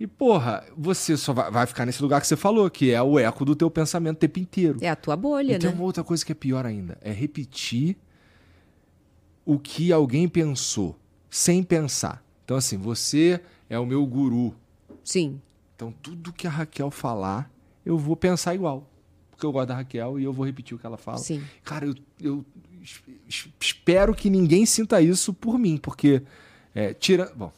E, 0.00 0.06
porra, 0.06 0.64
você 0.76 1.16
só 1.16 1.32
vai, 1.32 1.50
vai 1.50 1.66
ficar 1.66 1.84
nesse 1.84 2.00
lugar 2.00 2.20
que 2.20 2.26
você 2.26 2.36
falou, 2.36 2.70
que 2.70 2.90
é 2.92 3.02
o 3.02 3.18
eco 3.18 3.44
do 3.44 3.56
teu 3.56 3.68
pensamento 3.70 4.16
o 4.16 4.20
tempo 4.20 4.38
inteiro. 4.38 4.78
É 4.80 4.88
a 4.88 4.94
tua 4.96 5.16
bolha, 5.16 5.56
e 5.56 5.58
tem 5.58 5.70
né? 5.70 5.74
uma 5.74 5.84
outra 5.84 6.04
coisa 6.04 6.24
que 6.24 6.30
é 6.30 6.34
pior 6.36 6.64
ainda. 6.64 6.96
É 7.00 7.10
repetir 7.10 7.96
o 9.44 9.58
que 9.58 9.92
alguém 9.92 10.28
pensou, 10.28 10.96
sem 11.28 11.62
pensar. 11.62 12.22
Então, 12.44 12.56
assim, 12.56 12.76
você 12.76 13.40
é 13.68 13.78
o 13.78 13.86
meu 13.86 14.04
guru. 14.06 14.54
Sim. 15.02 15.40
Então, 15.74 15.92
tudo 16.02 16.32
que 16.32 16.46
a 16.46 16.50
Raquel 16.50 16.90
falar, 16.90 17.50
eu 17.84 17.96
vou 17.98 18.14
pensar 18.16 18.54
igual. 18.54 18.88
Porque 19.30 19.46
eu 19.46 19.52
gosto 19.52 19.68
da 19.68 19.76
Raquel 19.76 20.18
e 20.18 20.24
eu 20.24 20.32
vou 20.32 20.44
repetir 20.44 20.76
o 20.76 20.78
que 20.80 20.86
ela 20.86 20.96
fala. 20.96 21.18
Sim. 21.18 21.42
Cara, 21.64 21.86
eu, 21.86 21.94
eu 22.20 22.44
es- 22.82 23.00
es- 23.28 23.48
espero 23.60 24.14
que 24.14 24.28
ninguém 24.28 24.66
sinta 24.66 25.00
isso 25.00 25.32
por 25.32 25.58
mim, 25.58 25.76
porque 25.76 26.22
é, 26.74 26.92
tira. 26.92 27.32
Bom. 27.36 27.52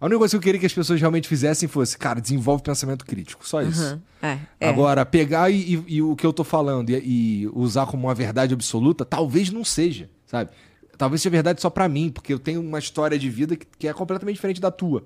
A 0.00 0.06
única 0.06 0.18
coisa 0.18 0.32
que 0.32 0.36
eu 0.36 0.40
queria 0.40 0.58
que 0.60 0.66
as 0.66 0.72
pessoas 0.72 0.98
realmente 0.98 1.28
fizessem 1.28 1.68
fosse, 1.68 1.98
cara, 1.98 2.20
desenvolve 2.20 2.62
pensamento 2.62 3.04
crítico. 3.04 3.46
Só 3.46 3.60
isso. 3.62 3.82
Aham. 3.82 4.00
É, 4.22 4.38
é. 4.60 4.68
Agora, 4.68 5.04
pegar 5.04 5.50
e, 5.50 5.74
e- 5.76 5.84
e 5.96 6.02
o 6.02 6.16
que 6.16 6.24
eu 6.26 6.32
tô 6.32 6.42
falando 6.44 6.88
e, 6.90 7.42
e 7.44 7.48
usar 7.52 7.86
como 7.86 8.06
uma 8.08 8.14
verdade 8.14 8.54
absoluta, 8.54 9.04
talvez 9.04 9.50
não 9.50 9.62
seja, 9.64 10.08
sabe? 10.26 10.50
Talvez 10.96 11.20
seja 11.22 11.30
verdade 11.30 11.60
só 11.60 11.68
pra 11.70 11.88
mim, 11.88 12.10
porque 12.10 12.32
eu 12.32 12.38
tenho 12.38 12.60
uma 12.60 12.78
história 12.78 13.18
de 13.18 13.28
vida 13.30 13.56
que, 13.56 13.66
que 13.78 13.88
é 13.88 13.92
completamente 13.92 14.36
diferente 14.36 14.60
da 14.60 14.70
tua. 14.70 15.04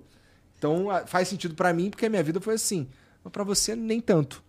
Então 0.59 0.87
faz 1.07 1.29
sentido 1.29 1.55
pra 1.55 1.73
mim 1.73 1.91
porque 1.91 2.07
a 2.07 2.11
minha 2.11 2.23
vida 2.23 2.41
foi 2.41 2.55
assim. 2.55 2.87
Mas 3.23 3.33
pra 3.33 3.43
você, 3.45 3.75
nem 3.77 4.01
tanto. 4.01 4.43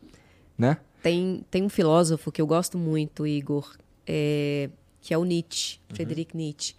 Né? 0.58 0.78
Tem, 1.04 1.44
tem 1.52 1.64
um 1.64 1.70
filósofo 1.70 2.32
que 2.32 2.42
eu 2.42 2.48
gosto 2.48 2.78
muito, 2.78 3.28
Igor, 3.28 3.76
é, 4.08 4.70
que 5.02 5.14
é 5.14 5.18
o 5.18 5.24
Nietzsche, 5.24 5.80
Uhum. 5.90 5.96
Friedrich 5.96 6.36
Nietzsche. 6.38 6.76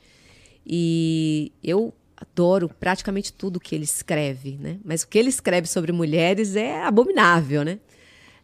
E 0.64 1.52
eu 1.62 1.93
adoro 2.16 2.68
praticamente 2.68 3.32
tudo 3.32 3.60
que 3.60 3.74
ele 3.74 3.84
escreve, 3.84 4.59
né? 4.60 4.78
Mas 4.84 5.02
o 5.02 5.09
que 5.09 5.18
ele 5.18 5.28
escreve 5.28 5.66
sobre 5.66 5.93
mulheres 5.93 6.56
é 6.56 6.82
abominável, 6.82 7.64
né? 7.64 7.78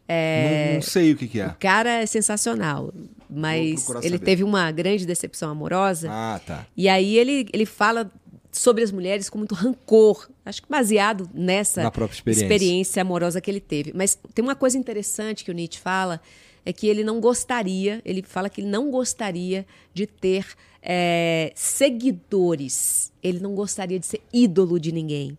Não, 0.09 0.74
não 0.74 0.82
sei 0.82 1.12
o 1.12 1.16
que, 1.16 1.27
que 1.27 1.40
é. 1.40 1.47
O 1.47 1.55
cara 1.55 2.03
é 2.03 2.07
sensacional, 2.07 2.93
mas 3.31 3.89
ele 4.03 4.16
saber. 4.16 4.19
teve 4.19 4.44
uma 4.44 4.70
grande 4.70 5.07
decepção 5.07 5.51
amorosa. 5.51 6.09
Ah, 6.11 6.40
tá. 6.44 6.66
E 6.77 6.89
aí 6.89 7.16
ele, 7.16 7.49
ele 7.53 7.65
fala 7.65 8.11
sobre 8.51 8.85
as 8.85 8.93
mulheres 8.93 9.31
com 9.31 9.39
muito 9.39 9.55
rancor, 9.55 10.28
acho 10.44 10.62
que 10.62 10.69
baseado 10.69 11.28
nessa 11.32 11.82
experiência. 11.82 12.31
experiência 12.31 13.03
amorosa 13.03 13.40
que 13.40 13.51
ele 13.51 13.61
teve. 13.61 13.93
Mas 13.94 14.19
tem 14.35 14.44
uma 14.44 14.55
coisa 14.55 14.77
interessante 14.77 15.44
que 15.44 15.51
o 15.51 15.55
Nietzsche 15.55 15.81
fala, 15.81 16.20
é 16.65 16.73
que 16.73 16.86
ele 16.86 17.03
não 17.03 17.19
gostaria, 17.19 18.03
ele 18.05 18.23
fala 18.23 18.51
que 18.51 18.61
ele 18.61 18.69
não 18.69 18.90
gostaria 18.90 19.66
de 19.94 20.07
ter 20.07 20.47
é, 20.83 21.53
seguidores. 21.55 23.13
Ele 23.23 23.39
não 23.39 23.55
gostaria 23.55 23.99
de 23.99 24.07
ser 24.07 24.21
ídolo 24.33 24.81
de 24.81 24.91
ninguém. 24.91 25.39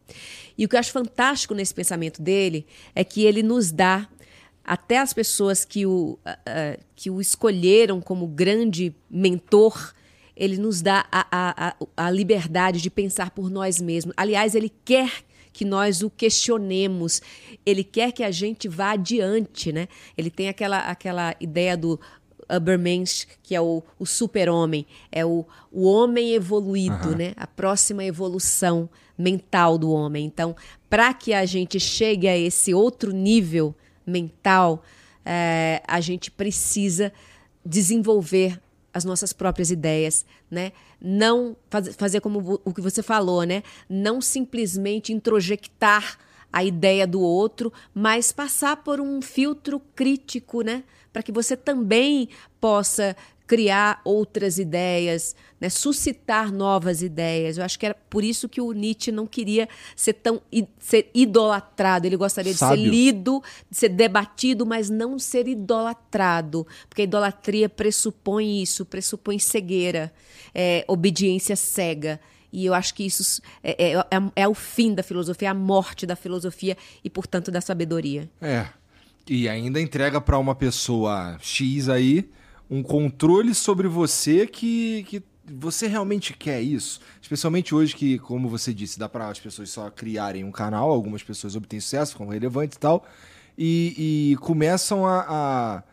E 0.57 0.65
o 0.65 0.69
que 0.69 0.75
eu 0.75 0.79
acho 0.79 0.91
fantástico 0.91 1.53
nesse 1.53 1.73
pensamento 1.73 2.21
dele 2.21 2.65
é 2.95 3.03
que 3.03 3.25
ele 3.25 3.43
nos 3.43 3.71
dá 3.71 4.07
até 4.63 4.99
as 4.99 5.13
pessoas 5.13 5.65
que 5.65 5.85
o, 5.85 6.17
ah, 6.25 6.77
que 6.95 7.09
o 7.09 7.19
escolheram 7.19 7.99
como 7.99 8.25
grande 8.25 8.95
mentor, 9.09 9.93
ele 10.35 10.57
nos 10.57 10.81
dá 10.81 11.05
a, 11.11 11.27
a, 11.31 11.75
a 11.97 12.09
liberdade 12.09 12.81
de 12.81 12.89
pensar 12.89 13.31
por 13.31 13.49
nós 13.49 13.81
mesmos. 13.81 14.13
Aliás, 14.15 14.55
ele 14.55 14.71
quer 14.85 15.11
que 15.51 15.63
nós 15.63 16.01
o 16.01 16.09
questionemos, 16.09 17.21
ele 17.63 17.83
quer 17.83 18.11
que 18.11 18.23
a 18.23 18.31
gente 18.31 18.67
vá 18.67 18.91
adiante, 18.93 19.71
né? 19.71 19.87
Ele 20.17 20.31
tem 20.31 20.49
aquela, 20.49 20.79
aquela 20.79 21.35
ideia 21.39 21.77
do 21.77 21.99
Ubermensch, 22.55 23.27
que 23.41 23.55
é 23.55 23.61
o, 23.61 23.83
o 23.97 24.05
super-homem, 24.05 24.85
é 25.11 25.25
o, 25.25 25.45
o 25.71 25.85
homem 25.85 26.33
evoluído, 26.33 27.15
né? 27.15 27.33
A 27.37 27.47
próxima 27.47 28.03
evolução 28.03 28.89
mental 29.17 29.77
do 29.77 29.91
homem. 29.91 30.25
Então, 30.25 30.55
para 30.89 31.13
que 31.13 31.33
a 31.33 31.45
gente 31.45 31.79
chegue 31.79 32.27
a 32.27 32.37
esse 32.37 32.73
outro 32.73 33.11
nível 33.11 33.75
mental, 34.05 34.83
eh, 35.25 35.81
a 35.87 36.01
gente 36.01 36.29
precisa 36.29 37.13
desenvolver 37.65 38.59
as 38.93 39.03
nossas 39.03 39.33
próprias 39.33 39.71
ideias, 39.71 40.25
né? 40.49 40.71
Não 41.01 41.55
faz, 41.69 41.95
fazer 41.95 42.21
como 42.21 42.61
o 42.63 42.73
que 42.73 42.81
você 42.81 43.01
falou, 43.01 43.43
né? 43.43 43.63
Não 43.89 44.21
simplesmente 44.21 45.11
introjectar 45.11 46.17
a 46.51 46.63
ideia 46.63 47.07
do 47.07 47.19
outro, 47.19 47.73
mas 47.93 48.31
passar 48.31 48.77
por 48.77 49.01
um 49.01 49.21
filtro 49.21 49.81
crítico, 49.95 50.61
né? 50.61 50.83
Para 51.13 51.23
que 51.23 51.31
você 51.31 51.55
também 51.55 52.27
possa 52.59 53.15
criar 53.45 54.01
outras 54.03 54.57
ideias, 54.57 55.35
né? 55.59 55.69
suscitar 55.69 56.51
novas 56.51 57.01
ideias. 57.03 57.57
Eu 57.57 57.63
acho 57.65 57.77
que 57.77 57.85
era 57.85 57.93
por 58.09 58.23
isso 58.23 58.47
que 58.49 58.59
o 58.61 58.71
Nietzsche 58.71 59.11
não 59.11 59.27
queria 59.27 59.67
ser 59.95 60.13
tão 60.13 60.41
ser 60.79 61.11
idolatrado. 61.13 62.07
Ele 62.07 62.15
gostaria 62.17 62.51
de 62.53 62.57
ser 62.57 62.65
Sábio. 62.65 62.89
lido, 62.89 63.43
de 63.69 63.77
ser 63.77 63.89
debatido, 63.89 64.65
mas 64.65 64.89
não 64.89 65.19
ser 65.19 65.47
idolatrado, 65.47 66.65
porque 66.89 67.01
a 67.01 67.05
idolatria 67.05 67.67
pressupõe 67.69 68.61
isso, 68.61 68.85
pressupõe 68.85 69.37
cegueira, 69.39 70.11
é, 70.55 70.83
obediência 70.87 71.55
cega. 71.55 72.19
E 72.51 72.65
eu 72.65 72.73
acho 72.73 72.93
que 72.93 73.03
isso 73.03 73.41
é, 73.63 73.71
é, 73.71 73.93
é- 73.97 74.31
é 74.35 74.47
o 74.47 74.53
fim 74.53 74.93
da 74.93 75.01
filosofia, 75.03 75.47
é 75.47 75.51
a 75.51 75.55
morte 75.55 76.05
da 76.05 76.15
filosofia 76.15 76.77
e, 77.03 77.09
portanto, 77.09 77.49
da 77.51 77.59
sabedoria. 77.61 78.29
É. 78.39 78.67
E 79.27 79.47
ainda 79.47 79.79
entrega 79.79 80.19
pra 80.19 80.37
uma 80.37 80.53
pessoa 80.53 81.37
X 81.39 81.87
aí 81.87 82.29
um 82.69 82.83
controle 82.83 83.53
sobre 83.53 83.87
você 83.87 84.45
que, 84.45 85.03
que 85.03 85.23
você 85.45 85.87
realmente 85.87 86.33
quer 86.33 86.61
isso? 86.61 86.99
Especialmente 87.21 87.73
hoje 87.73 87.95
que, 87.95 88.19
como 88.19 88.49
você 88.49 88.73
disse, 88.73 88.99
dá 88.99 89.07
para 89.07 89.27
as 89.27 89.39
pessoas 89.39 89.69
só 89.69 89.89
criarem 89.89 90.43
um 90.43 90.51
canal, 90.51 90.89
algumas 90.89 91.23
pessoas 91.23 91.55
obtêm 91.55 91.79
sucesso, 91.79 92.13
ficam 92.13 92.27
relevantes 92.27 92.75
e 92.75 92.79
tal, 92.79 93.05
e, 93.57 94.31
e 94.33 94.37
começam 94.37 95.05
a, 95.05 95.83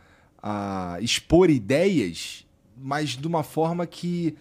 a, 0.42 0.94
a 0.94 1.00
expor 1.00 1.50
ideias, 1.50 2.46
mas 2.76 3.10
de 3.10 3.26
uma 3.26 3.42
forma 3.42 3.86
que 3.86 4.34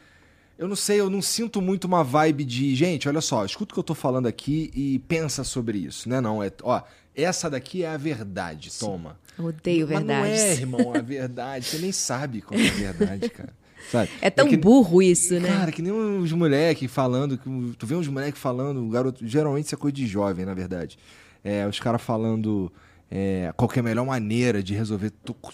eu 0.57 0.67
não 0.67 0.75
sei, 0.75 0.99
eu 0.99 1.09
não 1.09 1.21
sinto 1.21 1.61
muito 1.61 1.85
uma 1.85 2.03
vibe 2.03 2.43
de, 2.43 2.75
gente, 2.75 3.07
olha 3.07 3.21
só, 3.21 3.45
escuta 3.45 3.71
o 3.71 3.73
que 3.73 3.79
eu 3.79 3.83
tô 3.83 3.95
falando 3.95 4.27
aqui 4.27 4.69
e 4.75 4.99
pensa 4.99 5.43
sobre 5.43 5.77
isso, 5.77 6.09
né? 6.09 6.19
Não, 6.19 6.43
é, 6.43 6.51
ó, 6.63 6.81
essa 7.15 7.49
daqui 7.49 7.83
é 7.83 7.89
a 7.89 7.97
verdade, 7.97 8.71
toma. 8.79 9.17
Eu 9.37 9.45
odeio 9.45 9.87
Mas 9.87 9.97
verdade. 9.97 10.19
não 10.19 10.25
é, 10.25 10.51
irmão, 10.53 10.93
a 10.95 11.01
verdade. 11.01 11.65
Você 11.65 11.77
nem 11.79 11.91
sabe 11.91 12.41
qual 12.41 12.59
é 12.59 12.67
a 12.67 12.71
verdade, 12.71 13.29
cara. 13.31 13.53
Sabe? 13.91 14.09
É 14.21 14.29
tão 14.29 14.47
que- 14.47 14.57
burro 14.57 15.01
isso, 15.01 15.33
né? 15.39 15.47
Cara, 15.47 15.71
que 15.71 15.81
nem 15.81 15.91
os 15.91 16.31
moleques 16.33 16.91
falando, 16.91 17.37
que- 17.37 17.75
tu 17.77 17.85
vê 17.87 17.95
uns 17.95 18.07
moleques 18.07 18.39
falando, 18.41 18.85
o 18.85 18.89
garoto, 18.89 19.25
geralmente 19.25 19.65
isso 19.67 19.75
é 19.75 19.77
coisa 19.77 19.95
de 19.95 20.05
jovem, 20.05 20.45
na 20.45 20.53
verdade. 20.53 20.97
É, 21.43 21.65
os 21.65 21.79
caras 21.79 22.01
falando 22.01 22.71
é, 23.11 23.51
qual 23.57 23.67
que 23.67 23.79
é 23.79 23.81
a 23.81 23.83
melhor 23.83 24.05
maneira 24.05 24.61
de 24.61 24.73
resolver 24.73 25.11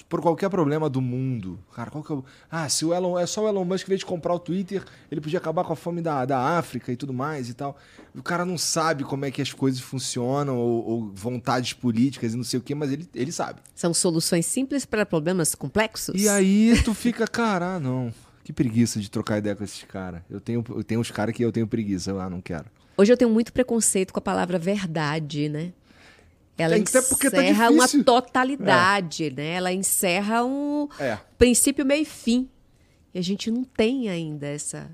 por 0.09 0.21
qualquer 0.21 0.49
problema 0.49 0.89
do 0.89 0.99
mundo. 0.99 1.57
Cara, 1.73 1.89
qual 1.89 2.03
que 2.03 2.11
é 2.11 2.15
o... 2.15 2.25
Ah, 2.51 2.67
se 2.67 2.83
o 2.83 2.93
Elon, 2.93 3.17
é 3.17 3.25
só 3.25 3.45
o 3.45 3.47
Elon 3.47 3.63
Musk, 3.63 3.87
em 3.87 3.89
vez 3.89 3.99
de 3.99 4.05
comprar 4.05 4.33
o 4.33 4.39
Twitter, 4.39 4.83
ele 5.09 5.21
podia 5.21 5.39
acabar 5.39 5.63
com 5.63 5.71
a 5.71 5.75
fome 5.75 6.01
da, 6.01 6.25
da 6.25 6.57
África 6.57 6.91
e 6.91 6.97
tudo 6.97 7.13
mais 7.13 7.49
e 7.49 7.53
tal. 7.53 7.77
O 8.13 8.21
cara 8.21 8.43
não 8.43 8.57
sabe 8.57 9.05
como 9.05 9.23
é 9.23 9.31
que 9.31 9.41
as 9.41 9.53
coisas 9.53 9.79
funcionam, 9.79 10.57
ou, 10.57 10.85
ou 10.85 11.11
vontades 11.13 11.71
políticas 11.71 12.33
e 12.33 12.37
não 12.37 12.43
sei 12.43 12.59
o 12.59 12.63
que, 12.63 12.75
mas 12.75 12.91
ele, 12.91 13.07
ele 13.15 13.31
sabe. 13.31 13.61
São 13.73 13.93
soluções 13.93 14.45
simples 14.45 14.85
para 14.85 15.05
problemas 15.05 15.55
complexos. 15.55 16.21
E 16.21 16.27
aí 16.27 16.73
tu 16.83 16.93
fica, 16.93 17.25
cara, 17.25 17.75
ah, 17.75 17.79
não. 17.79 18.13
Que 18.43 18.51
preguiça 18.51 18.99
de 18.99 19.09
trocar 19.09 19.37
ideia 19.37 19.55
com 19.55 19.63
esses 19.63 19.83
caras. 19.83 20.21
Eu 20.29 20.39
tenho, 20.39 20.63
eu 20.69 20.83
tenho 20.83 20.99
uns 20.99 21.09
caras 21.09 21.33
que 21.33 21.43
eu 21.43 21.51
tenho 21.51 21.65
preguiça. 21.65 22.11
Ah, 22.21 22.29
não 22.29 22.41
quero. 22.41 22.65
Hoje 22.97 23.11
eu 23.11 23.17
tenho 23.17 23.31
muito 23.31 23.51
preconceito 23.51 24.13
com 24.13 24.19
a 24.19 24.21
palavra 24.21 24.59
verdade, 24.59 25.49
né? 25.49 25.73
Ela 26.57 26.75
porque 27.09 27.29
tá 27.29 27.43
encerra 27.43 27.69
uma 27.69 27.83
difícil. 27.85 28.03
totalidade, 28.05 29.29
né? 29.35 29.47
Ela 29.51 29.73
encerra 29.73 30.43
um 30.45 30.87
É. 30.99 31.17
princípio, 31.37 31.85
meio 31.85 32.03
e 32.03 32.05
fim. 32.05 32.49
E 33.13 33.19
a 33.19 33.21
gente 33.21 33.51
não 33.51 33.63
tem 33.63 34.09
ainda 34.09 34.47
essa. 34.47 34.89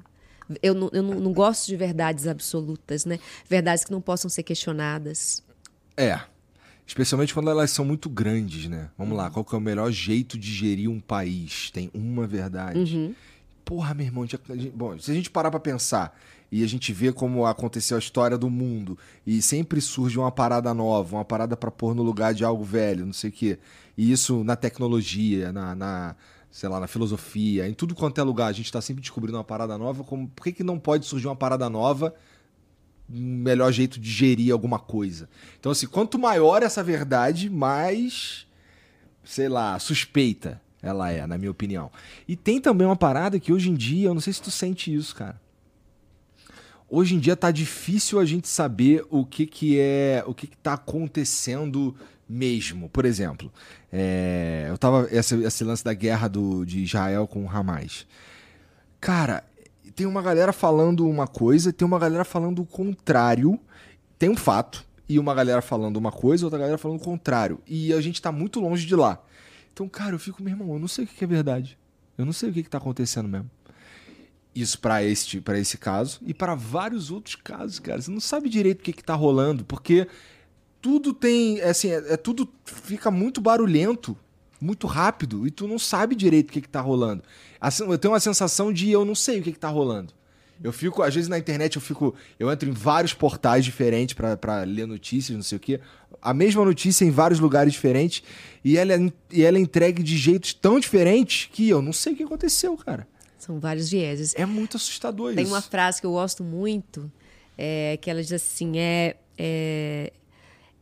Eu, 0.61 0.73
não, 0.73 0.89
eu 0.91 1.01
não, 1.03 1.19
não 1.19 1.33
gosto 1.33 1.67
de 1.67 1.75
verdades 1.77 2.27
absolutas, 2.27 3.05
né? 3.05 3.19
Verdades 3.47 3.83
que 3.85 3.91
não 3.91 4.01
possam 4.01 4.29
ser 4.29 4.43
questionadas. 4.43 5.43
É. 5.95 6.19
Especialmente 6.85 7.33
quando 7.33 7.49
elas 7.49 7.71
são 7.71 7.85
muito 7.85 8.09
grandes, 8.09 8.67
né? 8.67 8.89
Vamos 8.97 9.15
lá, 9.15 9.29
qual 9.29 9.45
que 9.45 9.55
é 9.55 9.57
o 9.57 9.61
melhor 9.61 9.89
jeito 9.91 10.37
de 10.37 10.51
gerir 10.51 10.89
um 10.89 10.99
país? 10.99 11.69
Tem 11.71 11.89
uma 11.93 12.27
verdade. 12.27 13.15
Porra, 13.63 13.93
meu 13.93 14.05
irmão, 14.07 14.27
já- 14.27 14.39
bom, 14.73 14.97
se 14.99 15.09
a 15.11 15.13
gente 15.13 15.29
parar 15.29 15.49
pra 15.51 15.59
pensar 15.59 16.19
e 16.51 16.63
a 16.63 16.67
gente 16.67 16.91
vê 16.91 17.13
como 17.13 17.45
aconteceu 17.45 17.95
a 17.95 17.99
história 17.99 18.37
do 18.37 18.49
mundo 18.49 18.97
e 19.25 19.41
sempre 19.41 19.79
surge 19.79 20.19
uma 20.19 20.31
parada 20.31 20.73
nova, 20.73 21.15
uma 21.15 21.23
parada 21.23 21.55
pra 21.55 21.71
pôr 21.71 21.95
no 21.95 22.03
lugar 22.03 22.33
de 22.33 22.43
algo 22.43 22.63
velho, 22.63 23.05
não 23.05 23.13
sei 23.13 23.29
o 23.29 23.33
quê. 23.33 23.59
E 23.97 24.11
isso 24.11 24.43
na 24.43 24.55
tecnologia, 24.55 25.53
na, 25.53 25.73
na, 25.73 26.15
sei 26.51 26.67
lá, 26.67 26.79
na 26.79 26.87
filosofia, 26.87 27.69
em 27.69 27.73
tudo 27.73 27.95
quanto 27.95 28.19
é 28.19 28.23
lugar, 28.23 28.47
a 28.47 28.51
gente 28.51 28.71
tá 28.71 28.81
sempre 28.81 29.01
descobrindo 29.01 29.37
uma 29.37 29.43
parada 29.43 29.77
nova, 29.77 30.03
como 30.03 30.27
por 30.27 30.43
que, 30.43 30.51
que 30.51 30.63
não 30.63 30.77
pode 30.77 31.05
surgir 31.05 31.27
uma 31.27 31.35
parada 31.35 31.69
nova 31.69 32.13
um 33.13 33.37
melhor 33.37 33.71
jeito 33.71 33.99
de 33.99 34.09
gerir 34.09 34.53
alguma 34.53 34.79
coisa. 34.79 35.29
Então, 35.59 35.71
assim, 35.71 35.85
quanto 35.85 36.17
maior 36.17 36.63
essa 36.63 36.81
verdade, 36.81 37.49
mais, 37.49 38.47
sei 39.23 39.49
lá, 39.49 39.77
suspeita 39.79 40.61
ela 40.81 41.11
é, 41.11 41.27
na 41.27 41.37
minha 41.37 41.51
opinião. 41.51 41.91
E 42.27 42.35
tem 42.35 42.59
também 42.59 42.87
uma 42.87 42.95
parada 42.95 43.39
que 43.39 43.53
hoje 43.53 43.69
em 43.69 43.75
dia, 43.75 44.07
eu 44.07 44.13
não 44.13 44.21
sei 44.21 44.33
se 44.33 44.41
tu 44.41 44.49
sente 44.49 44.93
isso, 44.93 45.15
cara. 45.15 45.39
Hoje 46.93 47.15
em 47.15 47.19
dia 47.19 47.37
tá 47.37 47.51
difícil 47.51 48.19
a 48.19 48.25
gente 48.25 48.49
saber 48.49 49.05
o 49.09 49.25
que 49.25 49.47
que 49.47 49.79
é, 49.79 50.21
o 50.27 50.33
que 50.33 50.45
que 50.45 50.57
tá 50.57 50.73
acontecendo 50.73 51.95
mesmo. 52.27 52.89
Por 52.89 53.05
exemplo, 53.05 53.49
é, 53.89 54.65
eu 54.67 54.77
tava 54.77 55.07
esse, 55.09 55.35
esse 55.41 55.63
lance 55.63 55.85
da 55.85 55.93
guerra 55.93 56.27
do, 56.27 56.65
de 56.65 56.83
Israel 56.83 57.25
com 57.27 57.45
o 57.45 57.49
Hamas. 57.49 58.05
Cara, 58.99 59.41
tem 59.95 60.05
uma 60.05 60.21
galera 60.21 60.51
falando 60.51 61.07
uma 61.07 61.27
coisa, 61.27 61.71
tem 61.71 61.87
uma 61.87 61.97
galera 61.97 62.25
falando 62.25 62.61
o 62.61 62.65
contrário. 62.65 63.57
Tem 64.19 64.29
um 64.29 64.35
fato, 64.35 64.85
e 65.07 65.17
uma 65.17 65.33
galera 65.33 65.61
falando 65.61 65.95
uma 65.95 66.11
coisa, 66.11 66.45
outra 66.45 66.59
galera 66.59 66.77
falando 66.77 66.99
o 66.99 67.03
contrário. 67.03 67.61
E 67.65 67.93
a 67.93 68.01
gente 68.01 68.21
tá 68.21 68.33
muito 68.33 68.59
longe 68.59 68.85
de 68.85 68.97
lá. 68.97 69.23
Então, 69.71 69.87
cara, 69.87 70.13
eu 70.13 70.19
fico, 70.19 70.43
meu 70.43 70.51
irmão, 70.51 70.73
eu 70.73 70.79
não 70.79 70.89
sei 70.89 71.05
o 71.05 71.07
que 71.07 71.23
é 71.23 71.27
verdade. 71.27 71.79
Eu 72.17 72.25
não 72.25 72.33
sei 72.33 72.49
o 72.49 72.53
que, 72.53 72.63
que 72.63 72.69
tá 72.69 72.79
acontecendo 72.79 73.29
mesmo. 73.29 73.49
Isso 74.53 74.79
pra 74.79 75.03
este, 75.03 75.39
pra 75.39 75.57
esse 75.57 75.77
caso. 75.77 76.19
E 76.25 76.33
para 76.33 76.55
vários 76.55 77.09
outros 77.09 77.35
casos, 77.35 77.79
cara. 77.79 78.01
Você 78.01 78.11
não 78.11 78.19
sabe 78.19 78.49
direito 78.49 78.81
o 78.81 78.83
que, 78.83 78.93
que 78.93 79.03
tá 79.03 79.15
rolando, 79.15 79.63
porque 79.63 80.07
tudo 80.81 81.13
tem. 81.13 81.59
é 81.59 81.69
Assim, 81.69 81.89
é, 81.89 82.13
é 82.13 82.17
tudo 82.17 82.49
fica 82.65 83.09
muito 83.09 83.39
barulhento, 83.39 84.17
muito 84.59 84.87
rápido, 84.87 85.47
e 85.47 85.51
tu 85.51 85.67
não 85.67 85.79
sabe 85.79 86.15
direito 86.15 86.49
o 86.49 86.53
que, 86.53 86.61
que 86.61 86.69
tá 86.69 86.81
rolando. 86.81 87.23
Assim, 87.61 87.89
eu 87.89 87.97
tenho 87.97 88.13
uma 88.13 88.19
sensação 88.19 88.73
de 88.73 88.89
eu 88.89 89.05
não 89.05 89.15
sei 89.15 89.39
o 89.39 89.43
que, 89.43 89.53
que 89.53 89.59
tá 89.59 89.69
rolando. 89.69 90.13
Eu 90.63 90.71
fico, 90.71 91.01
às 91.01 91.15
vezes 91.15 91.27
na 91.27 91.39
internet 91.39 91.75
eu 91.75 91.81
fico. 91.81 92.13
Eu 92.39 92.51
entro 92.51 92.69
em 92.69 92.73
vários 92.73 93.13
portais 93.13 93.65
diferentes 93.65 94.13
pra 94.13 94.63
ler 94.63 94.85
notícias, 94.85 95.35
não 95.35 95.43
sei 95.43 95.57
o 95.57 95.59
quê. 95.59 95.79
A 96.21 96.33
mesma 96.33 96.63
notícia 96.63 97.03
em 97.03 97.09
vários 97.09 97.39
lugares 97.39 97.73
diferentes. 97.73 98.21
E 98.63 98.77
ela, 98.77 98.93
é, 98.93 99.11
e 99.31 99.43
ela 99.43 99.57
é 99.57 99.61
entregue 99.61 100.03
de 100.03 100.15
jeitos 100.17 100.53
tão 100.53 100.79
diferentes 100.79 101.49
que 101.51 101.67
eu 101.67 101.81
não 101.81 101.91
sei 101.91 102.13
o 102.13 102.15
que 102.15 102.23
aconteceu, 102.23 102.77
cara. 102.77 103.07
São 103.41 103.59
vários 103.59 103.89
vieses. 103.89 104.35
É 104.35 104.45
muito 104.45 104.77
assustador 104.77 105.33
Tem 105.33 105.43
isso. 105.43 105.51
uma 105.51 105.61
frase 105.61 105.99
que 105.99 106.05
eu 106.05 106.11
gosto 106.11 106.43
muito, 106.43 107.11
é, 107.57 107.97
que 107.99 108.07
ela 108.07 108.21
diz 108.21 108.31
assim: 108.31 108.77
é, 108.77 109.15
é, 109.35 110.13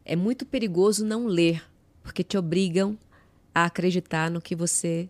é 0.03 0.15
muito 0.17 0.45
perigoso 0.45 1.05
não 1.05 1.25
ler, 1.25 1.63
porque 2.03 2.21
te 2.21 2.37
obrigam 2.37 2.97
a 3.55 3.63
acreditar 3.63 4.29
no 4.29 4.41
que 4.41 4.57
você 4.57 5.07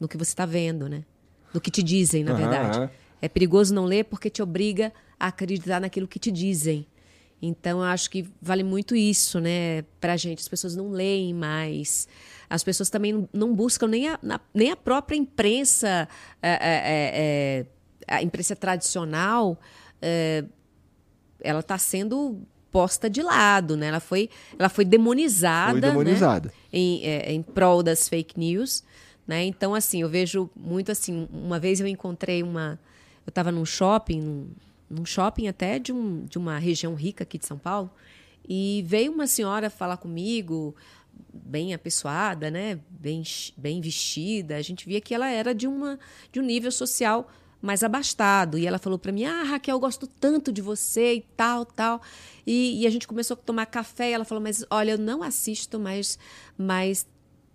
no 0.00 0.06
que 0.06 0.16
você 0.16 0.30
está 0.30 0.46
vendo, 0.46 0.88
né? 0.88 1.04
No 1.52 1.60
que 1.60 1.72
te 1.72 1.82
dizem, 1.82 2.22
na 2.22 2.32
Aham, 2.32 2.38
verdade. 2.38 2.90
É 3.20 3.28
perigoso 3.28 3.74
não 3.74 3.84
ler 3.84 4.04
porque 4.04 4.30
te 4.30 4.40
obriga 4.40 4.92
a 5.18 5.26
acreditar 5.26 5.80
naquilo 5.80 6.06
que 6.06 6.20
te 6.20 6.30
dizem. 6.30 6.86
Então, 7.40 7.78
eu 7.80 7.84
acho 7.84 8.10
que 8.10 8.26
vale 8.40 8.62
muito 8.64 8.96
isso, 8.96 9.38
né, 9.40 9.82
pra 10.00 10.16
gente. 10.16 10.40
As 10.40 10.48
pessoas 10.48 10.74
não 10.74 10.90
leem 10.90 11.34
mais. 11.34 12.08
As 12.48 12.64
pessoas 12.64 12.88
também 12.88 13.28
não- 13.32 13.54
buscam 13.54 13.86
nem 13.88 14.08
a, 14.08 14.18
nem 14.54 14.70
a 14.70 14.76
própria 14.76 15.16
imprensa, 15.16 16.08
é, 16.42 16.48
é, 16.50 16.56
é, 16.60 17.66
é, 18.08 18.14
a 18.16 18.22
imprensa 18.22 18.56
tradicional, 18.56 19.58
é, 20.00 20.44
ela 21.40 21.60
está 21.60 21.76
sendo 21.76 22.40
posta 22.70 23.08
de 23.08 23.22
lado, 23.22 23.76
né? 23.76 23.86
Ela 23.88 24.00
foi, 24.00 24.28
ela 24.58 24.68
foi 24.68 24.84
demonizada, 24.84 25.72
Foi 25.72 25.80
né? 25.80 25.88
demonizada. 25.88 26.52
em, 26.72 27.04
é, 27.04 27.32
em 27.32 27.42
prol 27.42 27.82
das 27.82 28.08
fake 28.08 28.38
news, 28.38 28.82
né? 29.26 29.44
Então, 29.44 29.74
assim, 29.74 30.02
eu 30.02 30.08
vejo 30.08 30.48
muito 30.56 30.90
assim. 30.92 31.28
Uma 31.32 31.58
vez 31.58 31.80
eu 31.80 31.86
encontrei 31.86 32.42
uma. 32.42 32.78
Eu 33.26 33.30
estava 33.30 33.50
num 33.50 33.64
shopping, 33.64 34.20
num, 34.20 34.48
num 34.88 35.04
shopping 35.04 35.48
até 35.48 35.78
de, 35.78 35.92
um, 35.92 36.24
de 36.24 36.38
uma 36.38 36.58
região 36.58 36.94
rica 36.94 37.24
aqui 37.24 37.38
de 37.38 37.46
São 37.46 37.58
Paulo, 37.58 37.90
e 38.48 38.84
veio 38.86 39.12
uma 39.12 39.26
senhora 39.26 39.68
falar 39.68 39.96
comigo, 39.96 40.74
bem 41.32 41.74
apessoada, 41.74 42.50
né? 42.50 42.78
Bem, 42.88 43.22
bem 43.56 43.80
vestida. 43.80 44.56
A 44.56 44.62
gente 44.62 44.86
via 44.86 45.00
que 45.00 45.14
ela 45.14 45.28
era 45.28 45.54
de, 45.54 45.66
uma, 45.66 45.98
de 46.30 46.40
um 46.40 46.42
nível 46.42 46.70
social 46.70 47.28
mais 47.60 47.82
abastado. 47.82 48.58
E 48.58 48.66
ela 48.66 48.78
falou 48.78 48.98
para 48.98 49.12
mim: 49.12 49.24
Ah, 49.24 49.42
Raquel, 49.42 49.76
eu 49.76 49.80
gosto 49.80 50.06
tanto 50.06 50.52
de 50.52 50.62
você 50.62 51.14
e 51.14 51.20
tal, 51.36 51.64
tal. 51.64 52.00
E, 52.46 52.82
e 52.82 52.86
a 52.86 52.90
gente 52.90 53.06
começou 53.06 53.34
a 53.34 53.38
tomar 53.38 53.66
café. 53.66 54.10
E 54.10 54.12
ela 54.12 54.24
falou: 54.24 54.42
Mas 54.42 54.64
olha, 54.70 54.92
eu 54.92 54.98
não 54.98 55.22
assisto 55.22 55.78
mais, 55.78 56.18
mais 56.56 57.06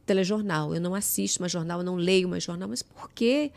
telejornal. 0.05 0.73
Eu 0.75 0.81
não 0.81 0.93
assisto 0.93 1.41
mais 1.41 1.51
jornal, 1.51 1.79
eu 1.79 1.85
não 1.85 1.95
leio 1.95 2.27
mais 2.27 2.43
jornal. 2.43 2.67
Mas 2.67 2.81
por 2.81 3.09
quê? 3.11 3.51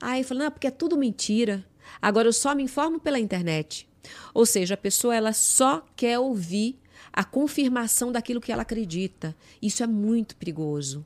Aí 0.00 0.20
eu 0.20 0.24
falei: 0.26 0.44
Não, 0.44 0.50
porque 0.50 0.66
é 0.66 0.70
tudo 0.70 0.96
mentira. 0.96 1.64
Agora 2.00 2.28
eu 2.28 2.32
só 2.32 2.54
me 2.54 2.62
informo 2.62 3.00
pela 3.00 3.18
internet. 3.18 3.88
Ou 4.32 4.46
seja, 4.46 4.74
a 4.74 4.76
pessoa 4.78 5.14
ela 5.14 5.32
só 5.32 5.84
quer 5.96 6.18
ouvir 6.18 6.78
a 7.12 7.24
confirmação 7.24 8.12
daquilo 8.12 8.40
que 8.40 8.52
ela 8.52 8.62
acredita. 8.62 9.34
Isso 9.60 9.82
é 9.82 9.86
muito 9.86 10.36
perigoso. 10.36 11.04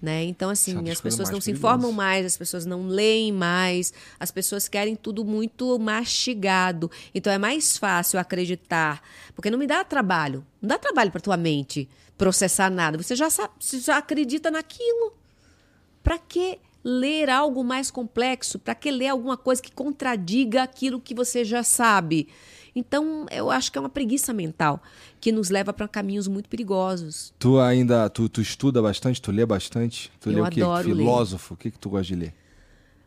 Né? 0.00 0.24
Então, 0.24 0.50
é 0.50 0.52
assim, 0.52 0.72
as 0.72 1.00
coisas 1.00 1.00
pessoas 1.00 1.30
não 1.30 1.40
se 1.40 1.50
informam 1.50 1.90
mais, 1.90 2.26
as 2.26 2.36
pessoas 2.36 2.66
não 2.66 2.86
leem 2.86 3.32
mais, 3.32 3.94
as 4.20 4.30
pessoas 4.30 4.68
querem 4.68 4.94
tudo 4.94 5.24
muito 5.24 5.78
mastigado. 5.78 6.90
Então 7.14 7.32
é 7.32 7.38
mais 7.38 7.78
fácil 7.78 8.20
acreditar, 8.20 9.02
porque 9.34 9.50
não 9.50 9.58
me 9.58 9.66
dá 9.66 9.82
trabalho, 9.82 10.46
não 10.60 10.68
dá 10.68 10.78
trabalho 10.78 11.10
para 11.10 11.20
tua 11.20 11.36
mente 11.38 11.88
processar 12.16 12.70
nada. 12.70 12.98
Você 12.98 13.16
já 13.16 13.30
sabe, 13.30 13.54
você 13.58 13.78
já 13.78 13.96
acredita 13.96 14.50
naquilo. 14.50 15.14
Para 16.02 16.18
que 16.18 16.60
ler 16.88 17.28
algo 17.28 17.64
mais 17.64 17.90
complexo? 17.90 18.60
Para 18.60 18.74
que 18.76 18.90
ler 18.92 19.08
alguma 19.08 19.36
coisa 19.36 19.60
que 19.60 19.72
contradiga 19.72 20.62
aquilo 20.62 21.00
que 21.00 21.12
você 21.14 21.44
já 21.44 21.64
sabe? 21.64 22.28
Então, 22.76 23.26
eu 23.30 23.50
acho 23.50 23.72
que 23.72 23.78
é 23.78 23.80
uma 23.80 23.88
preguiça 23.88 24.32
mental 24.32 24.80
que 25.20 25.32
nos 25.32 25.48
leva 25.50 25.72
para 25.72 25.88
caminhos 25.88 26.28
muito 26.28 26.48
perigosos. 26.48 27.34
Tu 27.38 27.58
ainda, 27.58 28.08
tu, 28.08 28.28
tu 28.28 28.40
estuda 28.40 28.80
bastante, 28.80 29.20
tu 29.20 29.32
lê 29.32 29.44
bastante? 29.44 30.12
Tu 30.20 30.30
Eu 30.30 30.34
lê 30.36 30.40
o 30.42 30.50
quê? 30.50 30.62
adoro 30.62 30.88
ler. 30.90 30.96
Filósofo? 30.96 31.54
O 31.54 31.56
que 31.56 31.70
que 31.72 31.78
tu 31.78 31.88
gosta 31.90 32.06
de 32.06 32.16
ler? 32.16 32.34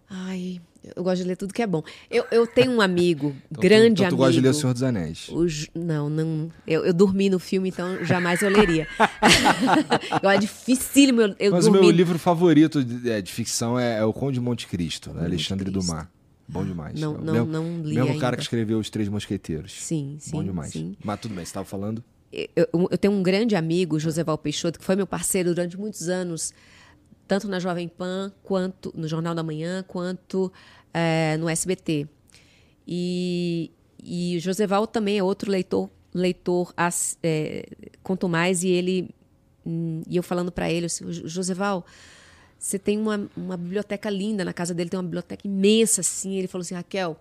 Ai, 0.10 0.60
eu 0.96 1.04
gosto 1.04 1.22
de 1.22 1.28
ler 1.28 1.36
tudo 1.36 1.54
que 1.54 1.62
é 1.62 1.68
bom. 1.68 1.84
Eu, 2.10 2.26
eu 2.32 2.48
tenho 2.48 2.72
um 2.72 2.82
amigo, 2.82 3.36
Então 3.52 3.62
tu- 3.62 3.62
grande 3.62 3.88
então 4.02 4.04
tu 4.04 4.08
amigo. 4.08 4.18
gosta 4.18 4.34
de 4.34 4.42
ler 4.42 4.50
O 4.50 4.54
Senhor 4.54 4.74
dos 4.74 4.84
Anéis. 4.84 5.30
O 5.30 5.46
não, 5.78 6.10
não. 6.10 6.50
Eu, 6.66 6.86
eu 6.86 6.94
dormi 6.94 7.30
no 7.30 7.40
filme, 7.40 7.70
então 7.70 8.04
jamais 8.06 8.42
eu 8.42 8.50
leria. 8.50 8.88
eu, 10.24 10.30
é 10.30 10.38
dificílimo 10.38 11.22
eu, 11.22 11.36
eu 11.40 11.52
Mas 11.52 11.66
o 11.68 11.72
dormir. 11.72 11.88
meu 11.88 11.92
livro 11.96 12.18
favorito 12.20 12.84
de, 12.84 13.10
é, 13.10 13.22
de 13.22 13.32
ficção 13.32 13.78
é, 13.80 14.00
é 14.00 14.04
O 14.06 14.14
Conde 14.14 14.36
de 14.36 14.42
Monte 14.42 14.68
Cristo, 14.68 15.12
né? 15.14 15.26
Alexandre 15.26 15.66
Cristo. 15.72 15.88
Dumas. 15.88 16.08
Bom 16.48 16.66
demais. 16.66 17.00
não- 17.00 17.16
É 17.16 17.18
o 17.20 17.22
não- 17.24 17.34
mesmo, 17.34 17.48
não 17.52 17.82
li 17.84 17.96
mesmo 17.96 18.08
cara 18.20 18.28
ainda. 18.28 18.38
que 18.38 18.44
escreveu 18.44 18.80
Os 18.80 18.90
Três 18.90 19.08
Mosqueteiros. 19.08 19.72
Sim, 19.74 20.18
sim. 20.20 20.32
Bom 20.32 20.44
demais. 20.44 20.72
sim. 20.72 20.96
Mas 21.04 21.20
tudo 21.20 21.36
bem, 21.36 21.46
você 21.46 21.50
estava 21.50 21.66
falando? 21.66 22.04
Eu, 22.32 22.68
eu 22.92 22.98
tenho 22.98 23.14
um 23.14 23.24
grande 23.24 23.56
amigo, 23.56 24.00
Joseval 24.00 24.38
Peixoto, 24.38 24.78
que 24.80 24.86
foi 24.86 24.96
meu 24.96 25.08
parceiro 25.08 25.50
durante 25.50 25.78
muitos 25.80 26.10
anos, 26.10 26.54
tanto 27.30 27.48
na 27.48 27.60
Jovem 27.60 27.88
Pan, 27.88 28.34
quanto 28.44 28.92
no 28.96 29.08
Jornal 29.08 29.36
da 29.36 29.44
Manhã, 29.44 29.86
quanto 29.88 30.52
eh, 30.92 31.38
no 31.38 31.48
SBT. 31.48 32.08
E, 32.88 33.70
e 34.04 34.36
o 34.38 34.40
Joseval 34.40 34.88
também 34.88 35.20
é 35.20 35.24
outro 35.24 35.52
leitor, 35.52 35.92
leitor 36.12 36.74
eh, 37.22 37.68
quanto 38.02 38.28
mais, 38.28 38.64
e 38.64 38.70
ele 38.70 39.12
hum, 39.64 40.02
e 40.10 40.18
eu 40.18 40.24
falando 40.24 40.52
para 40.52 40.72
ele, 40.72 40.88
assim, 40.88 41.06
"Jo- 41.12 41.28
Joseval, 41.28 41.86
você 42.58 42.80
tem 42.80 42.98
uma, 43.00 43.30
uma 43.38 43.56
biblioteca 43.56 44.10
linda 44.10 44.44
na 44.44 44.52
casa 44.52 44.74
dele, 44.74 44.90
tem 44.90 44.98
uma 44.98 45.04
biblioteca 45.04 45.48
imensa 45.48 46.02
assim. 46.02 46.36
Ele 46.36 46.48
falou 46.48 46.64
assim, 46.64 46.74
Raquel, 46.74 47.16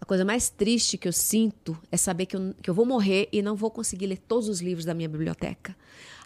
a 0.00 0.06
coisa 0.06 0.24
mais 0.24 0.48
triste 0.48 0.96
que 0.96 1.06
eu 1.06 1.12
sinto 1.12 1.78
é 1.92 1.98
saber 1.98 2.24
que 2.24 2.34
eu, 2.34 2.54
que 2.62 2.70
eu 2.70 2.74
vou 2.74 2.86
morrer 2.86 3.28
e 3.30 3.42
não 3.42 3.54
vou 3.54 3.70
conseguir 3.70 4.06
ler 4.06 4.18
todos 4.26 4.48
os 4.48 4.62
livros 4.62 4.86
da 4.86 4.94
minha 4.94 5.08
biblioteca. 5.08 5.76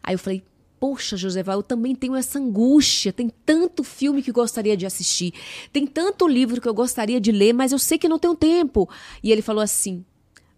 Aí 0.04 0.14
eu 0.14 0.18
falei, 0.20 0.44
poxa, 0.78 1.16
Joseval, 1.16 1.59
eu 1.59 1.62
também 1.62 1.94
tenho 1.94 2.14
essa 2.14 2.38
angústia. 2.38 3.12
Tem 3.12 3.28
tanto 3.44 3.82
filme 3.84 4.22
que 4.22 4.30
eu 4.30 4.34
gostaria 4.34 4.76
de 4.76 4.86
assistir, 4.86 5.32
tem 5.72 5.86
tanto 5.86 6.26
livro 6.28 6.60
que 6.60 6.68
eu 6.68 6.74
gostaria 6.74 7.20
de 7.20 7.32
ler, 7.32 7.52
mas 7.52 7.72
eu 7.72 7.78
sei 7.78 7.98
que 7.98 8.09
não 8.09 8.18
tenho 8.18 8.34
tempo. 8.34 8.88
E 9.22 9.30
ele 9.32 9.42
falou 9.42 9.62
assim, 9.62 10.05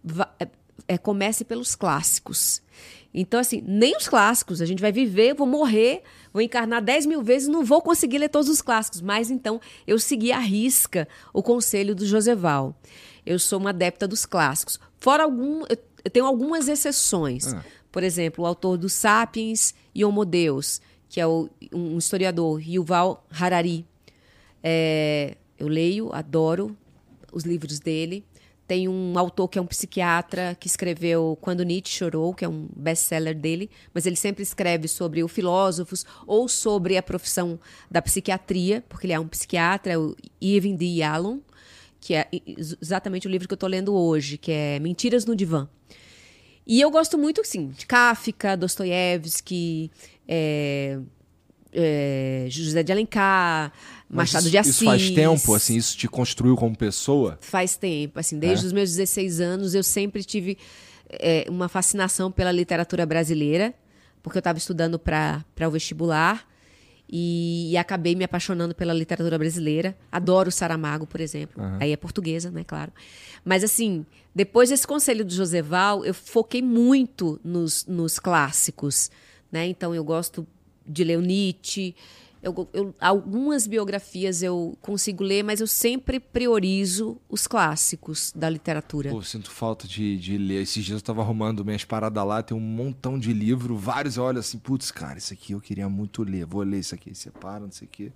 "Va- 0.02 0.32
é, 0.38 0.48
é, 0.88 0.98
comece 0.98 1.44
pelos 1.44 1.74
clássicos. 1.74 2.62
Então, 3.12 3.40
assim, 3.40 3.62
nem 3.66 3.97
os 3.97 4.06
clássicos. 4.09 4.60
A 4.62 4.66
gente 4.66 4.80
vai 4.80 4.92
viver, 4.92 5.34
vou 5.34 5.47
morrer, 5.47 6.02
vou 6.32 6.40
encarnar 6.40 6.80
10 6.80 7.06
mil 7.06 7.22
vezes 7.22 7.48
não 7.48 7.64
vou 7.64 7.82
conseguir 7.82 8.18
ler 8.18 8.28
todos 8.28 8.48
os 8.48 8.62
clássicos. 8.62 9.01
Mas 9.01 9.30
então 9.30 9.60
eu 9.86 9.98
segui 9.98 10.30
à 10.30 10.38
risca 10.38 11.09
o 11.32 11.42
conselho 11.42 11.94
do 11.94 12.06
Joseval. 12.06 12.74
Eu 13.26 13.38
sou 13.38 13.59
uma 13.59 13.70
adepta 13.70 14.06
dos 14.06 14.24
clássicos. 14.24 14.78
Fora 14.98 15.24
algum. 15.24 15.62
Eu 15.68 15.76
eu 16.02 16.10
tenho 16.10 16.24
algumas 16.24 16.66
exceções. 16.66 17.52
Por 17.92 18.02
exemplo, 18.02 18.42
o 18.44 18.47
autor 18.47 18.78
do 18.78 18.88
Sapiens 18.88 19.74
e 19.94 20.04
Homo 20.04 20.24
Deus, 20.24 20.80
que 21.08 21.20
é 21.20 21.26
o- 21.26 21.48
um 21.72 21.98
historiador, 21.98 22.60
Yuval 22.66 23.26
Harari. 23.30 23.84
É, 24.62 25.36
eu 25.58 25.68
leio, 25.68 26.10
adoro 26.12 26.76
os 27.32 27.44
livros 27.44 27.78
dele. 27.78 28.24
Tem 28.66 28.86
um 28.86 29.18
autor 29.18 29.48
que 29.48 29.58
é 29.58 29.62
um 29.62 29.66
psiquiatra 29.66 30.56
que 30.58 30.68
escreveu 30.68 31.36
Quando 31.40 31.64
Nietzsche 31.64 31.92
Chorou, 31.98 32.32
que 32.32 32.44
é 32.44 32.48
um 32.48 32.68
best-seller 32.76 33.34
dele, 33.36 33.68
mas 33.92 34.06
ele 34.06 34.14
sempre 34.14 34.44
escreve 34.44 34.86
sobre 34.86 35.24
os 35.24 35.32
filósofos 35.32 36.06
ou 36.24 36.48
sobre 36.48 36.96
a 36.96 37.02
profissão 37.02 37.58
da 37.90 38.00
psiquiatria, 38.00 38.84
porque 38.88 39.06
ele 39.06 39.12
é 39.12 39.18
um 39.18 39.26
psiquiatra, 39.26 39.92
é 39.94 39.98
o 39.98 40.14
Irving 40.40 40.76
D. 40.76 40.86
Yalom, 40.86 41.40
que 42.00 42.14
é 42.14 42.28
ex- 42.32 42.76
exatamente 42.80 43.26
o 43.26 43.30
livro 43.30 43.48
que 43.48 43.52
eu 43.52 43.56
estou 43.56 43.68
lendo 43.68 43.92
hoje, 43.92 44.38
que 44.38 44.52
é 44.52 44.78
Mentiras 44.78 45.24
no 45.26 45.34
Divã. 45.34 45.68
E 46.70 46.80
eu 46.80 46.88
gosto 46.88 47.18
muito, 47.18 47.44
sim, 47.44 47.70
de 47.76 47.84
Kafka, 47.84 48.56
Dostoiévski, 48.56 49.90
é, 50.28 51.01
é, 51.72 52.47
José 52.48 52.84
de 52.84 52.92
Alencar, 52.92 53.72
Mas 54.09 54.32
Machado 54.32 54.48
de 54.48 54.56
Assis. 54.56 54.76
Isso 54.76 54.84
faz 54.84 55.10
tempo, 55.10 55.52
assim, 55.52 55.76
isso 55.76 55.97
te 55.97 56.06
construiu 56.06 56.55
como 56.55 56.76
pessoa? 56.78 57.36
Faz 57.40 57.76
tempo, 57.76 58.20
assim, 58.20 58.38
desde 58.38 58.64
É? 58.64 58.68
os 58.68 58.72
meus 58.72 58.90
16 58.90 59.40
anos 59.40 59.74
eu 59.74 59.82
sempre 59.82 60.22
tive 60.22 60.56
é, 61.09 61.44
uma 61.48 61.68
fascinação 61.68 62.30
pela 62.30 62.52
literatura 62.52 63.05
brasileira, 63.05 63.74
porque 64.22 64.38
eu 64.38 64.40
estava 64.40 64.56
estudando 64.56 64.97
para 64.97 65.44
o 65.66 65.70
vestibular 65.72 66.48
e, 67.10 67.70
e 67.72 67.76
acabei 67.76 68.14
me 68.14 68.24
apaixonando 68.24 68.74
pela 68.74 68.92
literatura 68.92 69.36
brasileira. 69.36 69.96
Adoro 70.12 70.50
Saramago, 70.52 71.06
por 71.06 71.20
exemplo. 71.20 71.62
Aí 71.80 71.92
é 71.92 71.96
portuguesa, 71.96 72.50
né, 72.50 72.62
claro. 72.64 72.92
Mas 73.44 73.64
assim, 73.64 74.06
depois 74.34 74.68
desse 74.68 74.86
conselho 74.86 75.24
do 75.24 75.32
Joseval, 75.32 76.04
eu 76.04 76.14
foquei 76.14 76.62
muito 76.62 77.40
nos, 77.42 77.84
nos 77.86 78.18
clássicos, 78.18 79.10
né? 79.50 79.66
Então 79.66 79.94
eu 79.94 80.04
gosto 80.04 80.46
de 80.86 81.02
ler 81.02 81.18
Nietzsche. 81.18 81.94
Eu, 82.42 82.68
eu- 82.72 82.94
algumas 82.98 83.66
biografias 83.66 84.42
eu 84.42 84.76
consigo 84.80 85.22
ler, 85.22 85.42
mas 85.42 85.60
eu 85.60 85.66
sempre 85.66 86.18
priorizo 86.18 87.20
os 87.28 87.46
clássicos 87.46 88.32
da 88.34 88.48
literatura. 88.48 89.10
Pô, 89.10 89.20
sinto 89.22 89.50
falta 89.50 89.86
de, 89.86 90.16
de 90.16 90.38
ler. 90.38 90.62
Esses 90.62 90.82
dias 90.84 91.00
eu 91.00 91.04
tava 91.04 91.20
arrumando 91.20 91.64
minhas 91.64 91.84
paradas 91.84 92.24
lá, 92.26 92.42
tem 92.42 92.56
um 92.56 92.60
montão 92.60 93.18
de 93.18 93.32
livro, 93.34 93.76
vários 93.76 94.16
eu 94.16 94.22
olho 94.24 94.38
assim, 94.38 94.58
putz, 94.58 94.90
cara, 94.90 95.18
isso 95.18 95.32
aqui 95.34 95.52
eu 95.52 95.60
queria 95.60 95.88
muito 95.88 96.22
ler, 96.22 96.46
vou 96.46 96.62
ler 96.62 96.78
isso 96.78 96.94
aqui, 96.94 97.14
separa, 97.14 97.60
não 97.60 97.70
sei 97.72 97.86
o 97.86 97.90
quê. 97.90 98.10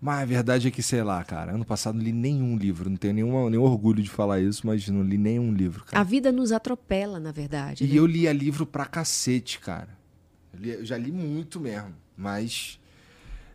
Mas 0.00 0.22
a 0.22 0.24
verdade 0.24 0.66
é 0.66 0.70
que, 0.70 0.82
sei 0.82 1.02
lá, 1.04 1.22
cara, 1.22 1.52
ano 1.54 1.64
passado 1.64 1.94
não 1.96 2.02
li 2.02 2.10
nenhum 2.12 2.56
livro, 2.56 2.88
não 2.88 2.96
tenho 2.96 3.12
nenhuma, 3.14 3.50
nenhum 3.50 3.62
orgulho 3.62 4.02
de 4.02 4.08
falar 4.08 4.40
isso, 4.40 4.66
mas 4.66 4.88
não 4.88 5.02
li 5.02 5.18
nenhum 5.18 5.52
livro, 5.52 5.82
A 5.88 5.90
cara. 5.90 6.04
vida 6.04 6.32
nos 6.32 6.52
atropela, 6.52 7.20
na 7.20 7.30
verdade. 7.30 7.84
E 7.84 7.86
né? 7.86 7.94
eu 7.98 8.06
lia 8.06 8.32
livro 8.32 8.64
pra 8.66 8.86
cacete, 8.86 9.60
cara. 9.60 9.90
Eu, 10.54 10.58
li- 10.58 10.70
eu 10.70 10.84
já 10.86 10.96
li 10.96 11.12
muito 11.12 11.60
mesmo, 11.60 11.94
mas 12.16 12.79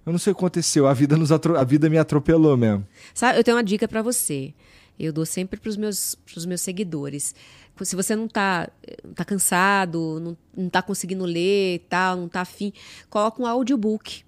eu 0.05 0.11
não 0.11 0.19
sei 0.19 0.31
o 0.31 0.35
que 0.35 0.39
aconteceu, 0.39 0.87
a 0.87 0.93
vida, 0.93 1.17
nos 1.17 1.31
a 1.31 1.63
vida 1.63 1.89
me 1.89 1.97
atropelou 1.97 2.55
mesmo. 2.55 2.85
Sabe, 3.13 3.39
eu 3.39 3.43
tenho 3.43 3.57
uma 3.57 3.63
dica 3.63 3.87
para 3.87 4.01
você. 4.01 4.53
Eu 4.97 5.11
dou 5.11 5.25
sempre 5.25 5.59
para 5.59 5.69
os 5.69 5.75
meus, 5.75 6.15
pros 6.15 6.45
meus 6.45 6.61
seguidores. 6.61 7.35
Se 7.81 7.95
você 7.95 8.15
não 8.15 8.27
tá, 8.29 8.69
tá 9.13 9.25
cansado, 9.25 10.19
não, 10.21 10.37
não 10.63 10.69
tá 10.69 10.81
conseguindo 10.81 11.25
ler 11.25 11.75
e 11.75 11.79
tal, 11.79 12.15
não 12.15 12.29
tá 12.29 12.41
afim, 12.41 12.71
coloca 13.09 13.41
um 13.41 13.45
audiobook. 13.45 14.23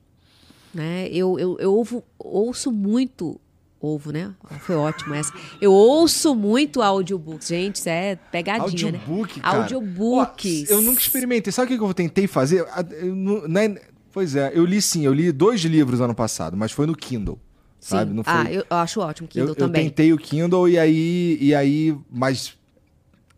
Né? 0.74 1.08
Eu, 1.12 1.40
eu, 1.40 1.58
eu 1.60 1.74
ouvo- 1.74 2.04
ouço 2.20 2.72
muito. 2.72 3.40
Ouvo, 3.80 4.12
né? 4.12 4.34
Foi 4.62 4.76
ótimo 4.76 5.14
essa. 5.14 5.32
Eu 5.62 5.72
ouço 5.72 6.36
muito 6.36 6.82
audiobooks. 6.82 7.48
Gente, 7.48 7.76
isso 7.76 7.88
é 7.90 8.16
pegadinha, 8.16 8.64
Audiobook, 8.66 9.38
né? 9.38 9.44
cara. 9.44 9.58
Audiobooks. 9.60 10.66
Ó, 10.70 10.74
eu 10.74 10.82
nunca 10.82 11.00
experimentei. 11.00 11.54
Sabe 11.54 11.74
o 11.76 11.78
que 11.78 11.84
eu 11.84 11.94
tentei 11.94 12.26
fazer? 12.28 12.66
Eu 13.00 13.16
não- 13.16 13.48
não 13.48 13.62
é- 13.62 13.82
Pois 14.18 14.36
é, 14.36 14.52
eu 14.56 14.66
li 14.66 14.82
sim, 14.82 15.06
eu 15.06 15.14
li 15.14 15.32
dois 15.32 15.62
livros 15.62 16.02
ano 16.02 16.16
passado, 16.16 16.58
mas 16.58 16.72
foi 16.72 16.88
no 16.88 16.96
Kindle. 16.96 17.40
Sim. 17.80 17.90
Sabe? 17.98 18.14
Não 18.16 18.24
foi... 18.24 18.34
Ah, 18.34 18.52
eu, 18.52 18.66
eu 18.68 18.78
acho 18.78 19.00
ótimo, 19.00 19.28
Kindle 19.28 19.50
eu, 19.50 19.52
eu 19.52 19.56
também. 19.56 19.84
tentei 19.84 20.12
o 20.12 20.18
Kindle 20.18 20.68
e 20.68 20.80
aí, 20.80 21.38
e 21.40 21.54
aí, 21.54 21.96
mas 22.10 22.58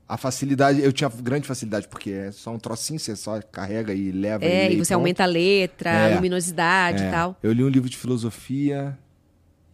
a 0.08 0.16
facilidade, 0.16 0.80
eu 0.82 0.94
tinha 0.94 1.10
grande 1.10 1.46
facilidade, 1.46 1.86
porque 1.90 2.12
é 2.12 2.32
só 2.32 2.52
um 2.52 2.58
trocinho, 2.58 2.98
você 2.98 3.14
só 3.14 3.42
carrega 3.42 3.94
e 3.94 4.10
leva 4.10 4.46
É, 4.46 4.70
lê 4.70 4.76
e 4.76 4.78
você 4.78 4.94
pronto. 4.94 5.02
aumenta 5.02 5.24
a 5.24 5.26
letra, 5.26 5.90
É. 5.90 6.14
a 6.14 6.16
luminosidade 6.16 7.04
É, 7.04 7.08
e 7.10 7.12
tal. 7.12 7.38
Eu 7.44 7.52
li 7.52 7.62
um 7.62 7.68
livro 7.68 7.90
de 7.90 7.98
filosofia 7.98 8.98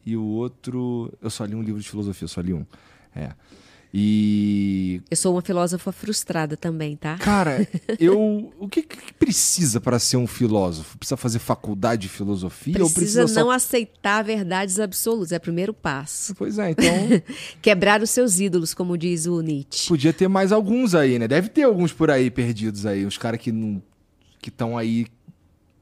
e 0.03 0.17
o 0.17 0.23
outro. 0.23 1.13
Eu 1.21 1.29
só 1.29 1.45
li 1.45 1.53
um 1.53 1.61
livro 1.61 1.79
de 1.79 1.87
filosofia, 1.87 2.25
eu 2.25 2.29
só 2.29 2.41
li 2.41 2.51
um. 2.51 2.65
É. 3.15 3.29
E. 3.97 5.01
Eu 5.09 5.15
sou 5.15 5.33
uma 5.33 5.41
filósofa 5.41 5.89
frustrada 5.89 6.57
também, 6.57 6.97
tá? 6.97 7.17
Cara, 7.17 7.65
eu. 7.97 8.51
O 8.59 8.67
que, 8.67 8.81
que 8.81 9.13
precisa 9.13 9.79
para 9.79 9.97
ser 9.99 10.17
um 10.17 10.27
filósofo? 10.27 10.97
Precisa 10.97 11.15
fazer 11.15 11.39
faculdade 11.39 12.01
de 12.01 12.09
filosofia 12.09 12.73
Precisa 12.73 12.93
precisa 12.93 13.21
não 13.21 13.49
só. 13.49 13.51
aceitar 13.51 14.21
verdades 14.21 14.81
absolutas, 14.81 15.31
é 15.31 15.37
o 15.37 15.39
primeiro 15.39 15.73
passo. 15.73 16.35
Pois 16.35 16.59
é, 16.59 16.71
então. 16.71 16.85
Quebrar 17.61 18.01
os 18.01 18.09
seus 18.09 18.37
ídolos, 18.37 18.73
como 18.73 18.97
diz 18.97 19.27
o 19.27 19.39
Nietzsche. 19.39 19.87
podia 19.87 20.11
ter 20.11 20.27
mais 20.27 20.51
alguns 20.51 20.93
aí, 20.93 21.17
né? 21.17 21.25
Deve 21.25 21.47
ter 21.47 21.63
alguns 21.63 21.93
por 21.93 22.11
aí 22.11 22.29
perdidos 22.29 22.85
aí, 22.85 23.05
uns 23.05 23.17
caras 23.17 23.39
que 23.39 23.49
não. 23.49 23.81
que 24.41 24.49
estão 24.49 24.77
aí 24.77 25.07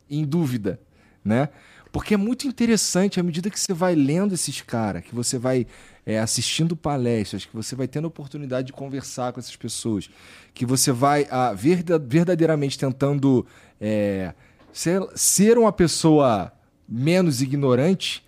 em 0.07 0.23
dúvida, 0.23 0.79
né? 1.25 1.49
Porque 1.91 2.13
é 2.13 2.17
muito 2.17 2.47
interessante 2.47 3.19
à 3.19 3.23
medida 3.23 3.49
que 3.49 3.59
você 3.59 3.73
vai 3.73 3.95
lendo 3.95 4.35
esses 4.35 4.61
caras, 4.61 5.03
que 5.03 5.15
você 5.15 5.39
vai 5.39 5.65
é, 6.05 6.19
assistindo 6.19 6.75
palestras, 6.75 7.45
que 7.45 7.55
você 7.55 7.75
vai 7.75 7.87
tendo 7.87 8.05
a 8.05 8.07
oportunidade 8.07 8.67
de 8.67 8.73
conversar 8.73 9.31
com 9.33 9.39
essas 9.39 9.55
pessoas, 9.55 10.09
que 10.53 10.65
você 10.65 10.91
vai 10.91 11.27
ah, 11.31 11.53
verda- 11.53 11.97
verdadeiramente 11.99 12.77
tentando 12.77 13.45
é, 13.79 14.33
ser, 14.71 15.01
ser 15.15 15.57
uma 15.57 15.71
pessoa 15.71 16.51
menos 16.87 17.41
ignorante, 17.41 18.23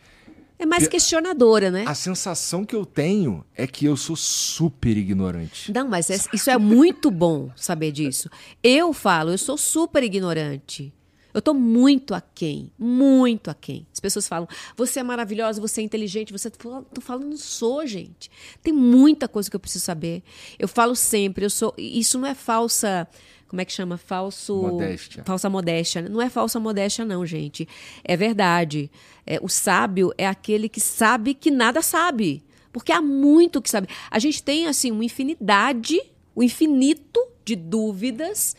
É 0.58 0.66
mais 0.66 0.88
questionadora, 0.88 1.70
né? 1.70 1.84
a 1.86 1.94
sensação 1.94 2.64
que 2.64 2.74
eu 2.76 2.86
tenho 2.86 3.44
é 3.56 3.68
que 3.68 3.86
eu 3.86 3.98
sou 3.98 4.16
super 4.16 4.96
ignorante. 4.96 5.72
Não, 5.74 5.88
mas 5.90 6.10
é- 6.10 6.18
isso 6.34 6.50
é 6.50 6.58
muito 6.58 7.12
bom 7.12 7.52
saber 7.58 7.92
disso. 7.92 8.30
Eu 8.64 8.94
falo, 8.94 9.32
eu 9.32 9.38
sou 9.38 9.58
super 9.58 10.02
ignorante. 10.02 10.94
Eu 11.36 11.42
tô 11.42 11.54
muito 11.54 12.14
aquém, 12.14 12.72
muito 12.80 13.52
aquém. 13.52 13.86
As 13.92 14.00
pessoas 14.00 14.26
falam, 14.26 14.48
você 14.78 15.02
é 15.02 15.04
maravilhosa, 15.04 15.60
você 15.60 15.82
é 15.82 15.84
inteligente, 15.84 16.32
você. 16.32 16.50
Tô 16.50 17.02
falando, 17.02 17.26
não 17.28 17.36
sou, 17.36 17.86
gente. 17.86 18.32
Tem 18.64 18.72
muita 18.72 19.28
coisa 19.28 19.50
que 19.50 19.56
eu 19.58 19.60
preciso 19.60 19.84
saber. 19.84 20.24
Eu 20.58 20.66
falo 20.66 20.96
sempre, 20.96 21.44
eu 21.44 21.50
sou. 21.50 21.74
Isso 21.78 22.18
não 22.18 22.26
é 22.26 22.34
falsa. 22.34 23.06
Como 23.50 23.60
é 23.60 23.66
que 23.66 23.74
chama? 23.74 23.98
Falso. 23.98 24.62
Modéstia. 24.62 25.26
Falsa 25.26 25.50
modéstia. 25.50 26.02
Não 26.04 26.22
é 26.22 26.30
falsa 26.30 26.58
modéstia, 26.58 27.04
não, 27.04 27.26
gente. 27.26 27.68
É 28.02 28.16
verdade. 28.16 28.90
É, 29.28 29.38
o 29.42 29.50
sábio 29.50 30.14
é 30.18 30.26
aquele 30.26 30.70
que 30.70 30.80
sabe 30.80 31.34
que 31.34 31.52
nada 31.52 31.82
sabe. 31.82 32.46
Porque 32.72 32.94
há 32.94 33.02
muito 33.02 33.62
que 33.62 33.70
sabe. 33.70 33.90
A 34.10 34.20
gente 34.20 34.42
tem, 34.42 34.68
assim, 34.68 34.90
uma 34.90 35.04
infinidade, 35.04 36.00
o 36.34 36.40
um 36.40 36.44
infinito 36.44 37.20
de 37.44 37.58
dúvidas 37.58 38.56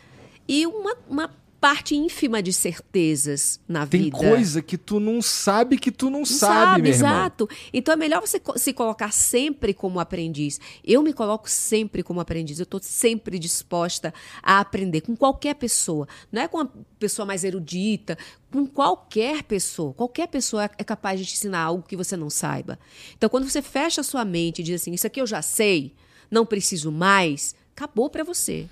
e 0.47 0.67
uma, 0.67 0.95
uma 1.09 1.46
parte 1.67 1.97
ínfima 1.97 2.41
de 2.41 2.53
certezas 2.53 3.59
na 3.67 3.85
Tem 3.85 4.03
vida. 4.03 4.17
Tem 4.17 4.29
coisa 4.29 4.63
que 4.63 4.79
tu 4.79 5.01
não 5.01 5.21
sabe 5.21 5.77
que 5.77 5.91
tu 5.91 6.09
não, 6.09 6.21
não 6.21 6.25
sabe, 6.25 6.55
sabe 6.55 6.89
exato. 6.91 7.49
Então 7.73 7.93
é 7.93 7.97
melhor 7.97 8.21
você 8.21 8.41
se 8.55 8.73
colocar 8.73 9.13
sempre 9.13 9.75
como 9.75 9.99
aprendiz. 9.99 10.61
Eu 10.85 11.03
me 11.03 11.13
coloco 11.13 11.51
sempre 11.51 12.05
como 12.05 12.21
aprendiz. 12.21 12.61
Eu 12.61 12.63
estou 12.63 12.79
sempre 12.81 13.37
disposta 13.37 14.15
a 14.41 14.61
aprender 14.61 15.01
com 15.01 15.17
qualquer 15.17 15.57
pessoa. 15.57 16.07
Não 16.31 16.43
é 16.43 16.47
com 16.47 16.59
uma 16.59 16.73
pessoa 17.01 17.27
mais 17.27 17.43
erudita, 17.43 18.17
com 18.53 18.65
qualquer 18.65 19.43
pessoa. 19.43 19.93
Qualquer 19.93 20.29
pessoa 20.29 20.71
é 20.79 20.85
capaz 20.85 21.19
de 21.19 21.27
te 21.27 21.35
ensinar 21.35 21.63
algo 21.63 21.83
que 21.83 21.97
você 21.97 22.17
não 22.17 22.31
saiba. 22.31 22.79
Então 23.17 23.29
quando 23.29 23.51
você 23.51 23.61
fecha 23.61 24.03
a 24.03 24.05
sua 24.05 24.25
mente 24.25 24.61
e 24.61 24.63
diz 24.63 24.81
assim, 24.81 24.93
isso 24.93 25.09
aqui 25.09 25.21
eu 25.21 25.27
já 25.27 25.43
sei, 25.43 25.93
não 26.31 26.47
preciso 26.47 26.93
mais, 26.93 27.57
acabou 27.75 28.09
para 28.09 28.23
você. 28.23 28.69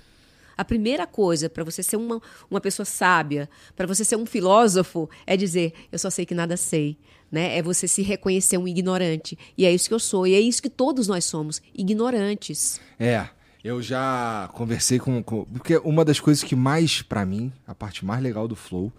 A 0.57 0.63
primeira 0.63 1.05
coisa 1.05 1.49
para 1.49 1.63
você 1.63 1.83
ser 1.83 1.97
uma, 1.97 2.21
uma 2.49 2.61
pessoa 2.61 2.85
sábia, 2.85 3.49
para 3.75 3.87
você 3.87 4.03
ser 4.03 4.15
um 4.15 4.25
filósofo, 4.25 5.09
é 5.25 5.35
dizer: 5.35 5.73
eu 5.91 5.99
só 5.99 6.09
sei 6.09 6.25
que 6.25 6.35
nada 6.35 6.57
sei. 6.57 6.97
Né? 7.31 7.57
É 7.57 7.61
você 7.61 7.87
se 7.87 8.01
reconhecer 8.01 8.57
um 8.57 8.67
ignorante. 8.67 9.37
E 9.57 9.65
é 9.65 9.73
isso 9.73 9.87
que 9.87 9.93
eu 9.93 9.99
sou. 9.99 10.25
E 10.27 10.33
é 10.33 10.39
isso 10.39 10.61
que 10.61 10.69
todos 10.69 11.07
nós 11.07 11.25
somos: 11.25 11.61
ignorantes. 11.73 12.79
É. 12.99 13.27
Eu 13.63 13.81
já 13.81 14.47
conversei 14.53 14.99
com, 14.99 15.23
com. 15.23 15.43
Porque 15.45 15.75
uma 15.77 16.05
das 16.05 16.19
coisas 16.19 16.43
que 16.43 16.55
mais, 16.55 17.01
para 17.01 17.25
mim, 17.25 17.51
a 17.65 17.73
parte 17.73 18.05
mais 18.05 18.21
legal 18.21 18.47
do 18.47 18.55
Flow 18.55 18.93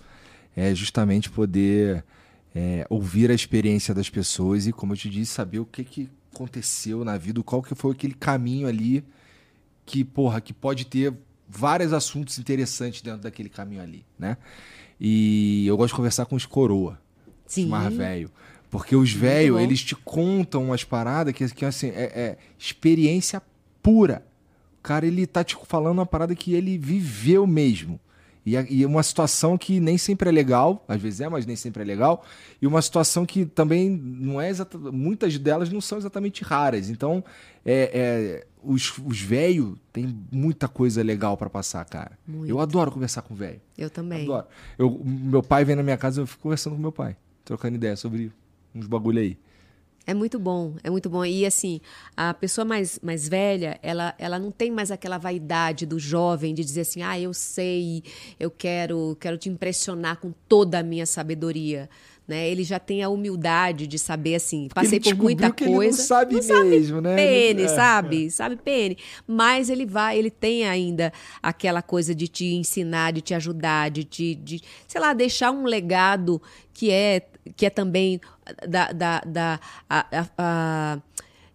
é 0.57 0.74
justamente 0.74 1.31
poder 1.31 2.05
é, 2.53 2.85
ouvir 2.91 3.31
a 3.31 3.35
experiência 3.35 3.95
das 3.95 4.11
pessoas 4.11 4.66
e, 4.66 4.73
como 4.73 4.95
eu 4.95 4.97
te 4.97 5.09
disse, 5.09 5.33
saber 5.33 5.61
o 5.61 5.65
que, 5.66 5.85
que 5.85 6.11
aconteceu 6.35 7.05
na 7.05 7.16
vida, 7.16 7.43
qual 7.43 7.62
que 7.62 7.74
foi 7.74 7.93
aquele 7.93 8.15
caminho 8.15 8.66
ali 8.66 9.05
que, 9.85 10.03
porra, 10.03 10.41
que 10.41 10.53
pode 10.53 10.87
ter 10.87 11.15
vários 11.48 11.93
assuntos 11.93 12.39
interessantes 12.39 13.02
dentro 13.02 13.23
daquele 13.23 13.48
caminho 13.48 13.82
ali, 13.82 14.05
né? 14.18 14.36
E 15.01 15.66
eu 15.66 15.77
gosto 15.77 15.93
de 15.93 15.97
conversar 15.97 16.27
com 16.27 16.36
os 16.36 16.47
coroa, 16.47 16.98
Sim. 17.47 17.64
os 17.64 17.70
mais 17.70 17.94
velho. 17.94 18.31
Porque 18.70 18.97
os 18.97 19.12
velhos, 19.12 19.60
eles 19.60 19.82
te 19.82 19.94
contam 19.94 20.64
umas 20.64 20.82
paradas 20.82 21.32
que, 21.32 21.48
que 21.48 21.64
assim, 21.64 21.89
é, 21.89 22.05
é, 22.14 22.39
experiência 22.59 23.40
pura. 23.82 24.27
O 24.78 24.82
cara, 24.82 25.06
ele 25.06 25.27
tá 25.27 25.44
te 25.44 25.56
falando 25.66 25.98
uma 25.98 26.06
parada 26.06 26.35
que 26.35 26.55
ele 26.55 26.77
viveu 26.77 27.47
mesmo. 27.47 28.01
E, 28.47 28.55
e 28.55 28.86
uma 28.86 29.02
situação 29.02 29.59
que 29.59 29.81
nem 29.81 29.98
sempre 29.98 30.28
é 30.28 30.32
legal, 30.32 30.85
às 30.86 31.02
vezes 31.02 31.20
é, 31.20 31.28
mas 31.28 31.44
nem 31.44 31.56
sempre 31.56 31.82
é 31.82 31.85
legal. 31.85 32.24
E 32.62 32.66
uma 32.66 32.81
situação 32.81 33.27
que 33.27 33.44
também 33.44 33.90
não 33.90 34.40
é 34.40 34.48
exatamente. 34.48 34.94
Muitas 34.94 35.36
delas 35.36 35.68
não 35.68 35.81
são 35.81 35.98
exatamente 35.98 36.44
raras. 36.44 36.89
Então, 36.89 37.24
é, 37.64 37.90
é 37.93 38.47
os, 38.62 38.97
os 39.05 39.20
velhos 39.20 39.77
têm 39.93 40.16
muita 40.31 40.68
coisa 40.68 41.02
legal 41.02 41.36
para 41.36 41.51
passar, 41.51 41.85
cara. 41.86 42.16
Muito. 42.27 42.48
Eu 42.48 42.60
adoro 42.60 42.93
conversar 42.93 43.23
com 43.23 43.35
velho. 43.35 43.60
Eu 43.77 43.90
também. 43.90 44.23
Adoro. 44.23 44.47
Eu, 44.78 45.02
meu 45.05 45.43
pai 45.43 45.64
vem 45.64 45.74
na 45.74 45.82
minha 45.82 45.97
casa, 45.97 46.20
eu 46.20 46.27
fico 46.27 46.44
conversando 46.44 46.77
com 46.77 46.82
meu 46.82 46.93
pai, 46.93 47.16
trocando 47.44 47.74
ideia 47.74 47.97
sobre 47.97 48.31
uns 48.73 48.86
bagulho 48.86 49.18
aí. 49.18 49.36
É 50.07 50.15
muito 50.15 50.39
bom, 50.39 50.77
é 50.85 50.89
muito 50.89 51.11
bom. 51.11 51.24
E 51.24 51.45
assim, 51.45 51.81
a 52.16 52.33
pessoa 52.33 52.65
mais, 52.65 53.01
mais 53.03 53.28
velha, 53.28 53.77
ela, 53.83 54.15
ela 54.19 54.39
não 54.39 54.53
tem 54.53 54.70
mais 54.70 54.93
aquela 54.93 55.19
vaidade 55.19 55.85
do 55.85 55.99
jovem 55.99 56.55
de 56.55 56.65
dizer 56.65 56.83
assim, 56.83 57.03
ah, 57.03 57.19
eu 57.19 57.35
sei, 57.35 58.05
eu 58.39 58.49
quero, 58.49 59.16
quero 59.20 59.37
te 59.37 59.49
impressionar 59.49 60.19
com 60.19 60.33
toda 60.49 60.78
a 60.78 60.83
minha 60.85 61.07
sabedoria. 61.07 61.91
Né? 62.27 62.48
Ele 62.48 62.65
já 62.65 62.78
tem 62.78 63.03
a 63.03 63.09
humildade 63.09 63.86
de 63.86 63.98
saber 63.98 64.35
assim, 64.35 64.69
passei 64.74 64.98
por 64.98 65.15
muita 65.15 65.51
que 65.51 65.65
coisa. 65.65 65.85
Ele 65.85 65.97
não 65.97 66.05
sabe 66.05 66.35
não 66.35 66.65
mesmo, 66.65 66.97
sabe 66.97 67.09
né? 67.09 67.16
Pene, 67.16 67.62
é, 67.62 67.69
sabe? 67.69 68.27
É. 68.27 68.31
Sabe 68.31 68.57
pene. 68.57 68.98
Mas 69.27 69.70
ele 69.70 69.86
vai, 69.86 70.19
ele 70.19 70.31
tem 70.31 70.66
ainda 70.66 71.12
aquela 71.40 71.82
coisa 71.82 72.15
de 72.15 72.27
te 72.27 72.47
ensinar, 72.55 73.12
de 73.12 73.20
te 73.20 73.32
ajudar, 73.32 73.90
de 73.90 74.03
te, 74.03 74.35
de, 74.35 74.61
sei 74.89 75.01
lá, 75.01 75.12
deixar 75.12 75.53
um 75.53 75.65
legado 75.65 76.43
que 76.74 76.90
é 76.90 77.23
que 77.55 77.65
é 77.65 77.70
também 77.70 78.20
da, 78.69 78.93
da, 78.93 79.20
da 79.20 79.61
a, 79.89 80.07
a, 80.11 80.27
a, 80.36 80.98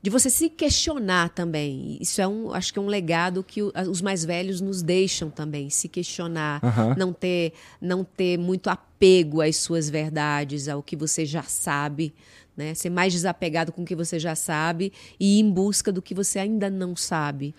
de 0.02 0.10
você 0.10 0.30
se 0.30 0.49
questionar 0.49 1.30
também. 1.30 1.98
Isso 2.02 2.22
é 2.22 2.28
um, 2.28 2.53
acho 2.53 2.73
que 2.73 2.80
é 2.80 2.82
um 2.82 2.88
legado 2.88 3.44
que 3.44 3.61
os 3.61 4.02
mais 4.02 4.26
velhos 4.26 4.60
nos 4.60 4.82
deixam 4.82 5.30
também, 5.30 5.69
se 5.69 5.88
questionar, 5.88 6.60
Aham. 6.64 6.95
não 6.98 7.14
ter, 7.14 7.53
não 7.80 8.03
ter 8.03 8.38
muito 8.38 8.69
apego 8.69 9.41
às 9.41 9.57
suas 9.57 9.90
verdades, 9.90 10.68
ao 10.68 10.82
que 10.82 10.95
você 10.95 11.26
já 11.26 11.44
sabe, 11.44 12.14
né? 12.57 12.73
Ser 12.73 12.90
mais 12.90 13.14
desapegado 13.14 13.72
com 13.72 13.84
o 13.84 13.86
que 13.86 13.95
você 13.95 14.18
já 14.18 14.36
sabe 14.36 14.91
e 15.19 15.38
ir 15.38 15.41
em 15.41 15.52
busca 15.52 15.91
do 15.91 16.02
que 16.02 16.15
você 16.15 16.40
ainda 16.40 16.69
não 16.69 16.95
sabe. 16.95 17.53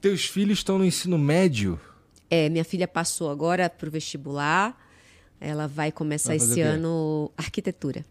Teus 0.00 0.24
filhos 0.24 0.58
estão 0.58 0.78
no 0.78 0.84
ensino 0.84 1.16
médio? 1.16 1.80
É, 2.28 2.48
minha 2.48 2.64
filha 2.64 2.88
passou 2.88 3.30
agora 3.30 3.70
para 3.70 3.88
o 3.88 3.90
vestibular. 3.90 4.76
Ela 5.40 5.68
vai 5.68 5.92
começar 5.92 6.30
Vai 6.30 6.38
esse 6.38 6.60
ano 6.60 7.30
arquitetura. 7.36 8.04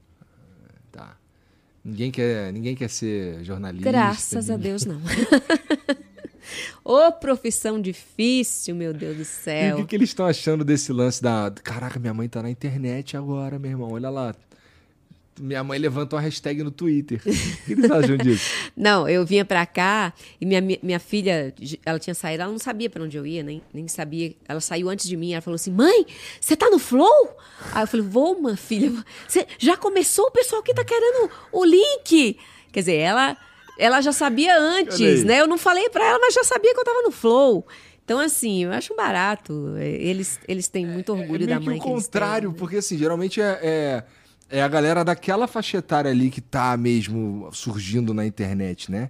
Ninguém 1.84 2.12
quer, 2.12 2.54
ninguém 2.54 2.76
quer 2.76 2.90
ser 2.90 3.44
jornalista. 3.44 3.90
Graças 3.92 4.50
a 4.50 4.54
ninguém- 4.58 4.72
Deus, 4.72 4.86
não. 4.86 5.02
Ô, 6.84 7.12
profissão 7.12 7.80
difícil, 7.80 8.76
meu 8.76 8.94
Deus 8.94 9.16
do 9.16 9.20
E 9.20 9.24
o 9.24 9.26
céu. 9.26 9.76
que, 9.78 9.86
que 9.86 9.96
eles 9.96 10.10
estão 10.10 10.26
achando 10.26 10.64
desse 10.66 10.92
lance 10.92 11.22
da. 11.22 11.52
Caraca, 11.64 12.00
minha 12.00 12.14
mãe 12.14 12.28
tá 12.28 12.42
na 12.42 12.50
internet 12.50 13.16
agora, 13.16 13.58
meu 13.60 13.72
irmão. 13.72 13.92
Olha 13.92 14.10
lá. 14.10 14.36
Minha 15.42 15.64
mãe 15.64 15.80
levantou 15.80 16.18
uma 16.18 16.24
hashtag 16.24 16.62
no 16.64 16.70
Twitter. 16.70 17.20
O 17.20 17.66
que 17.66 17.72
eles 17.72 17.90
acham 17.90 18.16
disso? 18.18 18.46
Não, 18.78 19.10
eu 19.10 19.26
vinha 19.26 19.44
pra 19.44 19.66
cá 19.66 20.14
e 20.40 20.46
minha, 20.46 20.62
minha 20.62 21.00
filha, 21.00 21.54
ela 21.86 21.98
tinha 21.98 22.14
saído, 22.14 22.44
ela 22.44 22.52
não 22.52 22.60
sabia 22.60 22.90
pra 22.90 23.04
onde 23.04 23.18
eu 23.18 23.26
ia, 23.26 23.42
nem, 23.42 23.62
nem 23.74 23.88
sabia. 23.88 24.34
Ela 24.48 24.60
saiu 24.60 24.90
antes 24.90 25.08
de 25.08 25.18
mim, 25.18 25.34
ela 25.34 25.42
falou 25.42 25.56
assim: 25.56 25.72
mãe, 25.72 26.06
você 26.40 26.56
tá 26.56 26.70
no 26.70 26.78
Flow? 26.78 27.36
Aí 27.74 27.84
eu 27.84 27.88
falei: 27.88 28.06
vou, 28.06 28.40
minha 28.40 28.56
filha. 28.56 28.92
Você 29.28 29.48
já 29.58 29.76
começou 29.76 30.26
o 30.28 30.32
pessoal 30.32 30.62
que 30.62 30.74
tá 30.74 30.84
querendo 30.84 31.30
o 31.52 31.66
link? 31.66 32.38
Quer 32.72 32.80
dizer, 32.80 32.96
ela, 32.98 33.36
ela 33.78 34.02
já 34.02 34.12
sabia 34.12 34.58
antes, 34.58 35.24
né? 35.24 35.42
Eu 35.42 35.48
não 35.48 35.58
falei 35.58 35.90
pra 35.90 36.06
ela, 36.06 36.20
mas 36.20 36.34
já 36.34 36.44
sabia 36.44 36.74
que 36.74 36.80
eu 36.80 36.86
tava 36.86 37.02
no 37.02 37.12
Flow. 37.12 37.66
Então, 38.04 38.20
assim, 38.20 38.66
eu 38.66 38.72
acho 38.72 38.96
barato. 38.96 39.78
Eles, 39.78 40.40
eles 40.48 40.68
têm 40.68 40.86
muito 40.86 41.14
orgulho 41.14 41.44
é 41.46 41.48
da 41.48 41.56
meio 41.60 41.66
mãe 41.72 41.80
que 41.80 41.86
que 41.86 41.90
o 41.90 41.96
contrário, 41.96 42.50
têm, 42.50 42.52
né? 42.52 42.60
porque 42.60 42.76
assim, 42.78 42.98
geralmente 42.98 43.40
é, 43.40 43.60
é, 43.62 44.04
é 44.52 44.62
a 44.62 44.68
galera 44.68 45.04
daquela 45.04 45.48
faixa 45.48 45.78
etária 45.78 46.12
ali 46.12 46.30
que 46.30 46.42
tá 46.42 46.76
mesmo 46.78 47.50
surgindo 47.54 48.14
na 48.14 48.26
internet, 48.26 48.92
né? 48.92 49.10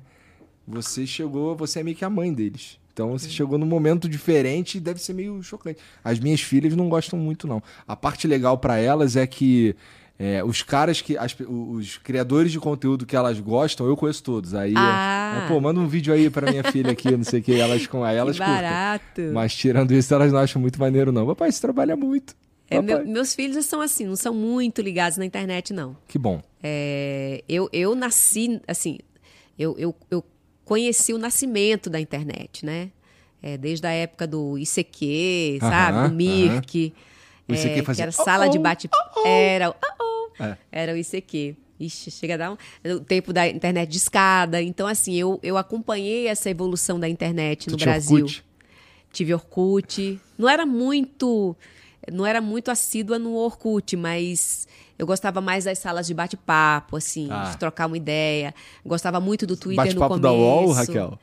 Você 0.68 1.06
chegou, 1.08 1.56
você 1.56 1.80
é 1.80 1.84
meio 1.84 1.96
que 1.98 2.06
a 2.06 2.10
mãe 2.10 2.34
deles. 2.34 2.80
Então 2.94 3.12
você 3.12 3.30
chegou 3.30 3.58
num 3.58 3.66
momento 3.66 4.08
diferente 4.08 4.78
e 4.78 4.82
deve 4.82 5.02
ser 5.02 5.14
meio 5.14 5.42
chocante. 5.42 5.80
As 6.04 6.20
minhas 6.20 6.42
filhas 6.42 6.76
não 6.76 6.88
gostam 6.90 7.18
muito, 7.18 7.48
não. 7.48 7.62
A 7.88 7.96
parte 7.96 8.28
legal 8.28 8.58
pra 8.58 8.78
elas 8.78 9.16
é 9.16 9.26
que 9.26 9.76
é, 10.20 10.44
os 10.44 10.62
caras 10.62 11.02
que. 11.02 11.18
as- 11.18 11.36
os 11.40 11.98
criadores 11.98 12.52
de 12.52 12.60
conteúdo 12.60 13.06
que 13.08 13.16
elas 13.16 13.40
gostam, 13.40 13.88
eu 13.88 13.98
conheço 13.98 14.22
todos. 14.22 14.54
Aí, 14.54 14.74
Ah. 14.78 15.44
é, 15.46 15.48
pô, 15.48 15.60
manda 15.60 15.80
um 15.80 15.88
vídeo 15.88 16.14
aí 16.14 16.30
pra 16.30 16.52
minha 16.52 16.64
filha 16.66 16.92
aqui, 16.92 17.10
não 17.10 17.24
sei 17.24 17.40
o 17.40 17.44
que. 17.44 17.60
Elas, 17.60 17.88
com, 17.88 18.04
aí 18.04 18.18
elas 18.18 18.38
Que 18.38 18.46
barato. 18.46 19.22
Mas 19.34 19.56
tirando 19.56 19.92
isso, 19.94 20.14
elas 20.14 20.32
não 20.32 20.40
acham 20.40 20.62
muito 20.62 20.80
maneiro, 20.80 21.12
não. 21.12 21.26
Papai, 21.26 21.52
você 21.52 21.60
trabalha 21.60 21.96
muito. 21.96 22.36
É, 22.72 22.82
meu- 22.82 23.06
meus 23.06 23.36
filhos 23.36 23.66
são 23.66 23.82
assim, 23.82 24.06
não 24.06 24.16
são 24.16 24.34
muito 24.34 24.82
ligados 24.82 25.18
na 25.18 25.26
internet, 25.26 25.74
não. 25.74 25.96
Que 26.08 26.18
bom. 26.18 26.42
É, 26.64 27.44
eu, 27.48 27.70
eu 27.74 27.94
nasci, 27.96 28.62
assim, 28.68 28.98
eu, 29.60 29.76
eu, 29.78 29.96
eu 30.10 30.24
conheci 30.64 31.14
o 31.14 31.18
nascimento 31.18 31.90
da 31.90 32.00
internet, 32.00 32.66
né? 32.66 32.90
É, 33.44 33.58
desde 33.58 33.86
a 33.86 33.92
época 33.92 34.26
do 34.26 34.58
ICQ, 34.58 35.58
sabe? 35.60 36.08
Do 36.10 36.16
Mirk. 36.16 36.94
O 37.48 37.54
ICQ 37.54 37.80
é, 37.80 37.84
fazia 37.84 37.96
que 37.96 38.02
era 38.04 38.12
sala 38.12 38.48
de 38.48 38.58
oh, 38.58 38.62
oh, 38.62 38.64
bate... 38.64 38.90
Era, 39.26 39.72
o 39.72 39.74
oh, 39.74 40.30
oh. 40.40 40.44
É. 40.44 40.58
era 40.72 40.94
o 40.94 40.98
ICQ. 40.98 41.56
Ixi, 41.80 42.12
chega 42.12 42.36
a 42.36 42.38
dar 42.38 42.52
um... 42.52 42.58
O 42.96 43.00
tempo 43.00 43.34
da 43.34 43.48
internet 43.50 43.90
de 43.90 43.98
escada. 43.98 44.62
Então, 44.62 44.88
assim, 44.88 45.16
eu, 45.16 45.40
eu 45.42 45.58
acompanhei 45.58 46.28
essa 46.28 46.50
evolução 46.50 47.00
da 47.00 47.10
internet 47.10 47.66
Tu 47.68 47.72
no 47.72 47.78
Brasil. 47.78 48.18
Orkut? 48.26 48.46
Tive 49.12 49.34
Orkut. 49.34 50.20
Não 50.38 50.48
era 50.48 50.66
muito. 50.66 51.56
Não 52.12 52.26
era 52.26 52.40
muito 52.42 52.72
assídua 52.72 53.20
no 53.20 53.36
Orkut, 53.36 53.96
mas 53.98 54.68
eu 54.98 55.06
gostava 55.06 55.42
mais 55.42 55.66
das 55.66 55.78
salas 55.80 56.08
de 56.08 56.14
bate-papo, 56.14 56.98
assim, 56.98 57.28
Ah. 57.30 57.50
de 57.52 57.58
trocar 57.58 57.88
uma 57.88 57.98
ideia. 57.98 58.54
Gostava 58.86 59.20
muito 59.20 59.46
do 59.46 59.56
Twitter 59.58 59.94
no 59.94 60.00
Bate-papo 60.00 60.16
começo. 60.16 60.22
da 60.22 60.32
UOL, 60.34 60.72
Raquel? 60.72 61.20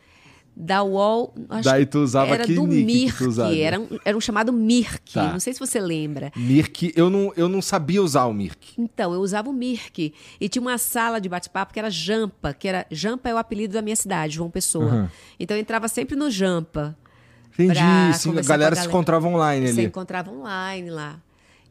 Da 0.60 0.82
UOL. 0.82 1.32
acho 1.50 1.62
Daí 1.68 1.86
tu 1.86 2.00
usava 2.00 2.34
era 2.34 2.44
que 2.44 2.52
do 2.54 2.66
Mirk. 2.66 3.16
Era, 3.62 3.78
um, 3.78 3.86
era 4.04 4.16
um 4.16 4.20
chamado 4.20 4.52
Mirk. 4.52 5.12
Tá. 5.14 5.32
Não 5.32 5.38
sei 5.38 5.52
se 5.52 5.60
você 5.60 5.78
lembra. 5.80 6.32
Mirk, 6.34 6.92
eu 6.96 7.08
não, 7.08 7.32
eu 7.36 7.48
não 7.48 7.62
sabia 7.62 8.02
usar 8.02 8.24
o 8.24 8.32
Mirk. 8.34 8.72
Então, 8.76 9.14
eu 9.14 9.20
usava 9.20 9.48
o 9.48 9.52
Mirk. 9.52 10.12
E 10.40 10.48
tinha 10.48 10.60
uma 10.60 10.76
sala 10.76 11.20
de 11.20 11.28
bate-papo 11.28 11.72
que 11.72 11.78
era 11.78 11.88
Jampa, 11.88 12.52
que 12.52 12.66
era. 12.66 12.84
Jampa 12.90 13.28
é 13.28 13.34
o 13.34 13.38
apelido 13.38 13.74
da 13.74 13.82
minha 13.82 13.94
cidade, 13.94 14.34
João 14.34 14.50
Pessoa. 14.50 15.08
Então 15.38 15.56
eu 15.56 15.60
entrava 15.60 15.86
sempre 15.86 16.16
no 16.16 16.28
Jampa. 16.28 16.96
Entendi, 17.58 18.18
sim, 18.18 18.38
a 18.38 18.42
galera 18.42 18.76
se 18.76 18.86
encontrava 18.86 19.26
online 19.26 19.68
ali. 19.68 19.84
encontrava 19.84 20.30
online 20.30 20.90
lá. 20.90 21.20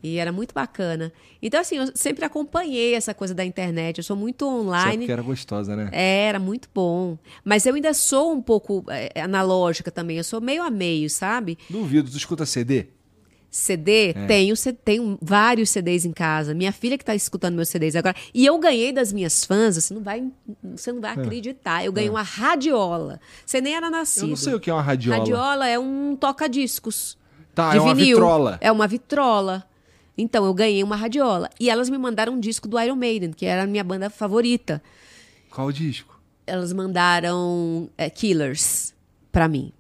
E 0.04 0.18
era 0.18 0.32
muito 0.32 0.54
bacana. 0.54 1.12
Então, 1.42 1.60
assim, 1.60 1.78
eu 1.78 1.92
sempre 1.96 2.24
acompanhei 2.24 2.94
essa 2.94 3.14
coisa 3.14 3.34
da 3.34 3.44
internet. 3.44 3.98
Eu 3.98 4.04
sou 4.04 4.16
muito 4.16 4.46
Só 4.46 4.52
online. 4.62 4.98
porque 5.00 5.12
era 5.12 5.22
gostosa, 5.22 5.76
né? 5.76 5.90
É, 5.92 6.26
Era 6.28 6.40
muito 6.40 6.70
bom. 6.74 7.18
Mas 7.44 7.66
eu 7.66 7.74
ainda 7.74 7.94
sou 7.94 8.32
um 8.32 8.42
pouco 8.42 8.86
é, 8.90 9.22
analógica 9.22 9.90
também. 9.90 10.18
Eu 10.18 10.24
sou 10.24 10.40
meio 10.40 10.62
a 10.62 10.70
meio, 10.70 11.10
sabe? 11.10 11.58
Duvido, 11.70 12.12
tu 12.12 12.18
escuta 12.18 12.46
CD? 12.46 12.86
CD, 13.50 14.10
É. 14.10 14.26
tenho, 14.28 14.56
tenho 14.84 15.18
vários 15.22 15.70
CDs 15.70 16.06
em 16.06 16.12
casa. 16.12 16.54
Minha 16.54 16.72
filha 16.72 16.98
que 16.98 17.04
está 17.04 17.16
escutando 17.16 17.56
meus 17.56 17.70
CDs 17.70 17.96
agora. 17.96 18.16
E 18.34 18.46
eu 18.46 18.58
ganhei 18.60 18.92
das 18.92 19.12
minhas 19.14 19.44
fãs, 19.46 19.76
você 19.76 19.94
não 19.94 20.02
vai, 20.04 20.24
você 20.64 20.92
não 20.92 21.02
vai 21.02 21.12
acreditar. 21.14 21.84
Eu 21.84 21.92
ganhei 21.92 22.10
uma 22.10 22.22
radiola. 22.22 23.20
Você 23.46 23.62
nem 23.62 23.76
era 23.76 23.90
nascido. 23.90 24.24
É. 24.24 24.26
Eu 24.26 24.30
não 24.30 24.36
sei 24.36 24.54
o 24.54 24.60
que 24.60 24.70
é 24.70 24.74
uma 24.74 24.82
radiola. 24.82 25.20
Radiola 25.20 25.68
é 25.68 25.80
um 25.80 26.16
toca-discos. 26.16 27.18
Tá, 27.56 27.72
de 27.72 27.78
é 27.78 27.82
uma 27.82 27.96
vinil. 27.96 28.18
vitrola. 28.18 28.58
É 28.62 28.72
uma 28.72 28.88
vitrola. 28.88 29.64
Então, 30.18 30.46
eu 30.46 30.54
ganhei 30.54 30.84
uma 30.84 30.96
radiola. 30.96 31.50
E 31.60 31.70
elas 31.70 31.90
me 31.90 31.98
mandaram 31.98 32.34
um 32.34 32.40
disco 32.40 32.68
do 32.68 32.80
Iron 32.80 32.96
Maiden, 32.96 33.32
que 33.32 33.46
era 33.46 33.64
a 33.64 33.68
minha 33.68 33.84
banda 33.84 34.10
favorita. 34.10 34.82
Qual 35.50 35.68
o 35.68 35.74
disco? 35.74 36.20
Elas 36.46 36.72
mandaram 36.74 37.90
é, 37.98 38.10
Killers 38.10 38.94
pra 39.32 39.48
mim. 39.48 39.72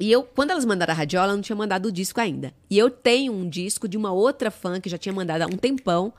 E 0.00 0.10
eu, 0.10 0.22
quando 0.22 0.50
elas 0.50 0.64
mandaram 0.64 0.92
a 0.92 0.96
radiola, 0.96 1.32
eu 1.32 1.36
não 1.36 1.42
tinha 1.42 1.56
mandado 1.56 1.86
o 1.86 1.92
disco 1.92 2.20
ainda. 2.20 2.54
E 2.70 2.78
eu 2.78 2.88
tenho 2.88 3.32
um 3.32 3.48
disco 3.48 3.88
de 3.88 3.96
uma 3.96 4.12
outra 4.12 4.50
fã 4.50 4.80
que 4.80 4.88
já 4.88 4.96
tinha 4.96 5.12
mandado 5.12 5.42
há 5.42 5.46
um 5.46 5.56
tempão, 5.56 6.12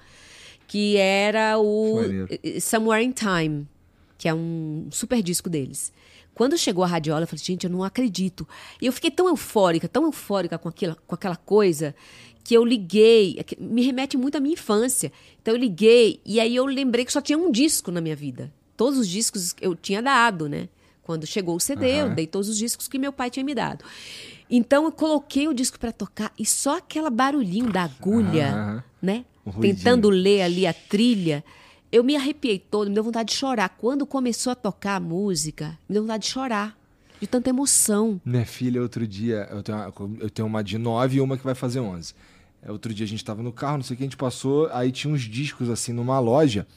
que 0.68 0.98
era 0.98 1.58
o 1.58 1.96
Maneiro. 1.96 2.28
Somewhere 2.62 3.04
in 3.04 3.12
Time, 3.12 3.68
que 4.18 4.28
é 4.28 4.34
um 4.34 4.88
super 4.92 5.24
disco 5.24 5.50
deles. 5.50 5.94
Quando 6.36 6.58
chegou 6.58 6.84
a 6.84 6.88
radiola, 6.88 7.24
eu 7.24 7.28
falei, 7.28 7.44
gente, 7.44 7.66
eu 7.66 7.70
não 7.70 7.84
acredito. 7.84 8.48
E 8.82 8.86
eu 8.86 8.94
fiquei 8.94 9.12
tão 9.12 9.28
eufórica, 9.28 9.88
tão 9.88 10.06
eufórica 10.06 10.58
com, 10.58 10.70
aquilo, 10.70 10.96
com 11.08 11.16
aquela 11.16 11.36
coisa, 11.36 11.96
que 12.44 12.54
eu 12.54 12.64
liguei. 12.64 13.38
é 13.40 13.62
Me 13.62 13.82
remete 13.82 14.18
muito 14.18 14.38
à 14.38 14.40
minha 14.40 14.54
infância. 14.54 15.12
Então 15.42 15.54
eu 15.54 15.60
liguei, 15.60 16.22
e 16.26 16.40
aí 16.40 16.56
eu 16.56 16.66
lembrei 16.66 17.04
que 17.04 17.12
só 17.12 17.22
tinha 17.22 17.38
um 17.38 17.52
disco 17.52 17.92
na 17.92 18.02
minha 18.02 18.16
vida. 18.16 18.54
Todos 18.78 18.98
os 19.00 19.08
discos 19.08 19.56
eu 19.60 19.76
tinha 19.76 20.02
dado, 20.02 20.48
né? 20.48 20.70
Quando 21.10 21.26
chegou 21.26 21.56
o 21.56 21.60
CD, 21.60 21.88
eu 22.04 22.12
dei 22.12 22.28
todos 22.28 22.48
os 22.48 22.56
discos 22.56 22.88
que 22.88 23.00
meu 23.00 23.12
pai 23.12 23.32
tinha 23.32 23.44
me 23.44 23.56
dado. 23.56 23.84
Então 24.48 24.86
eu 24.86 24.92
coloquei 24.92 25.48
o 25.48 25.56
disco 25.56 25.80
pra 25.80 25.92
tocar 25.92 26.32
e 26.38 26.46
só 26.46 26.78
aquele 26.78 27.10
barulhinho 27.10 27.72
da 27.72 27.86
agulha, 27.86 28.54
Aham. 28.54 28.84
né? 29.02 29.26
Tentando 29.60 30.08
ler 30.08 30.44
ali 30.44 30.68
a 30.68 30.74
trilha. 30.74 31.44
Eu 31.92 32.04
me 32.04 32.16
arrepiei 32.16 32.60
todo, 32.60 32.90
me 32.90 32.94
deu 32.94 33.04
vontade 33.04 33.32
de 33.32 33.36
chorar. 33.36 33.70
Quando 33.70 34.06
começou 34.06 34.52
a 34.52 34.56
tocar 34.56 34.98
a 34.98 35.00
música, 35.00 35.70
me 35.90 35.96
deu 35.96 36.04
vontade 36.04 36.26
de 36.26 36.30
chorar. 36.30 36.78
De 37.20 37.26
tanta 37.26 37.50
emoção. 37.50 38.22
Minha 38.24 38.46
filha, 38.46 38.80
outro 38.80 39.08
dia, 39.08 39.48
eu 39.50 39.64
tenho, 39.64 39.80
uma, 39.80 39.94
eu 40.20 40.30
tenho 40.30 40.48
uma 40.48 40.64
de 40.64 40.78
9 40.78 41.18
e 41.18 41.22
uma 41.22 41.40
que 41.40 41.44
vai 41.44 41.56
fazer 41.56 41.80
11. 41.80 42.14
É, 42.62 42.72
Outro 42.72 42.94
dia 42.94 43.06
a 43.08 43.10
gente 43.10 43.26
tava 43.26 43.42
no 43.42 43.52
carro, 43.52 43.78
não 43.78 43.84
sei 43.84 43.96
o 43.96 43.98
que, 43.98 44.04
a 44.04 44.06
gente 44.06 44.16
passou, 44.16 44.70
aí 44.72 44.92
tinha 44.92 45.12
uns 45.12 45.24
discos 45.24 45.72
assim 45.72 45.92
numa 45.92 46.20
loja. 46.20 46.68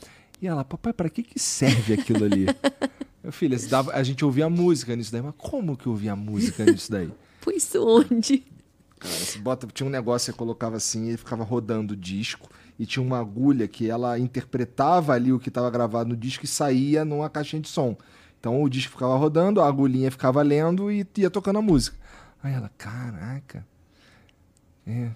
E 0.40 0.46
ela, 0.46 0.64
papai, 0.64 0.94
pra 0.94 1.10
que 1.10 1.22
que 1.22 1.38
serve 1.38 1.92
aquilo 1.92 2.24
ali? 2.24 2.46
Meu 3.22 3.32
filho, 3.32 3.56
dava- 3.68 3.92
a 3.92 4.02
gente 4.02 4.24
ouvia 4.24 4.48
música 4.50 4.96
nisso 4.96 5.12
daí, 5.12 5.22
mas 5.22 5.34
como 5.38 5.76
que 5.76 5.86
eu 5.86 5.92
ouvia 5.92 6.16
música 6.16 6.64
nisso 6.64 6.90
daí? 6.90 7.10
Por 7.40 7.52
isso 7.54 7.84
onde? 7.86 8.44
Cara, 8.98 9.14
você 9.14 9.38
bota, 9.38 9.66
tinha 9.72 9.86
um 9.86 9.90
negócio 9.90 10.26
que 10.32 10.36
você 10.36 10.38
colocava 10.38 10.76
assim, 10.76 11.08
ele 11.08 11.16
ficava 11.16 11.42
rodando 11.44 11.94
o 11.94 11.96
disco, 11.96 12.48
e 12.78 12.86
tinha 12.86 13.04
uma 13.04 13.18
agulha 13.18 13.68
que 13.68 13.88
ela 13.88 14.18
interpretava 14.18 15.12
ali 15.12 15.32
o 15.32 15.38
que 15.38 15.48
estava 15.48 15.70
gravado 15.70 16.10
no 16.10 16.16
disco 16.16 16.44
e 16.44 16.48
saía 16.48 17.04
numa 17.04 17.28
caixinha 17.30 17.60
de 17.62 17.68
som. 17.68 17.96
Então 18.40 18.60
o 18.60 18.68
disco 18.68 18.90
ficava 18.92 19.16
rodando, 19.16 19.60
a 19.60 19.68
agulhinha 19.68 20.10
ficava 20.10 20.42
lendo 20.42 20.90
e 20.90 21.06
ia 21.16 21.30
tocando 21.30 21.58
a 21.58 21.62
música. 21.62 21.96
Aí 22.42 22.52
ela, 22.52 22.70
caraca. 22.76 23.64
É. 24.86 25.10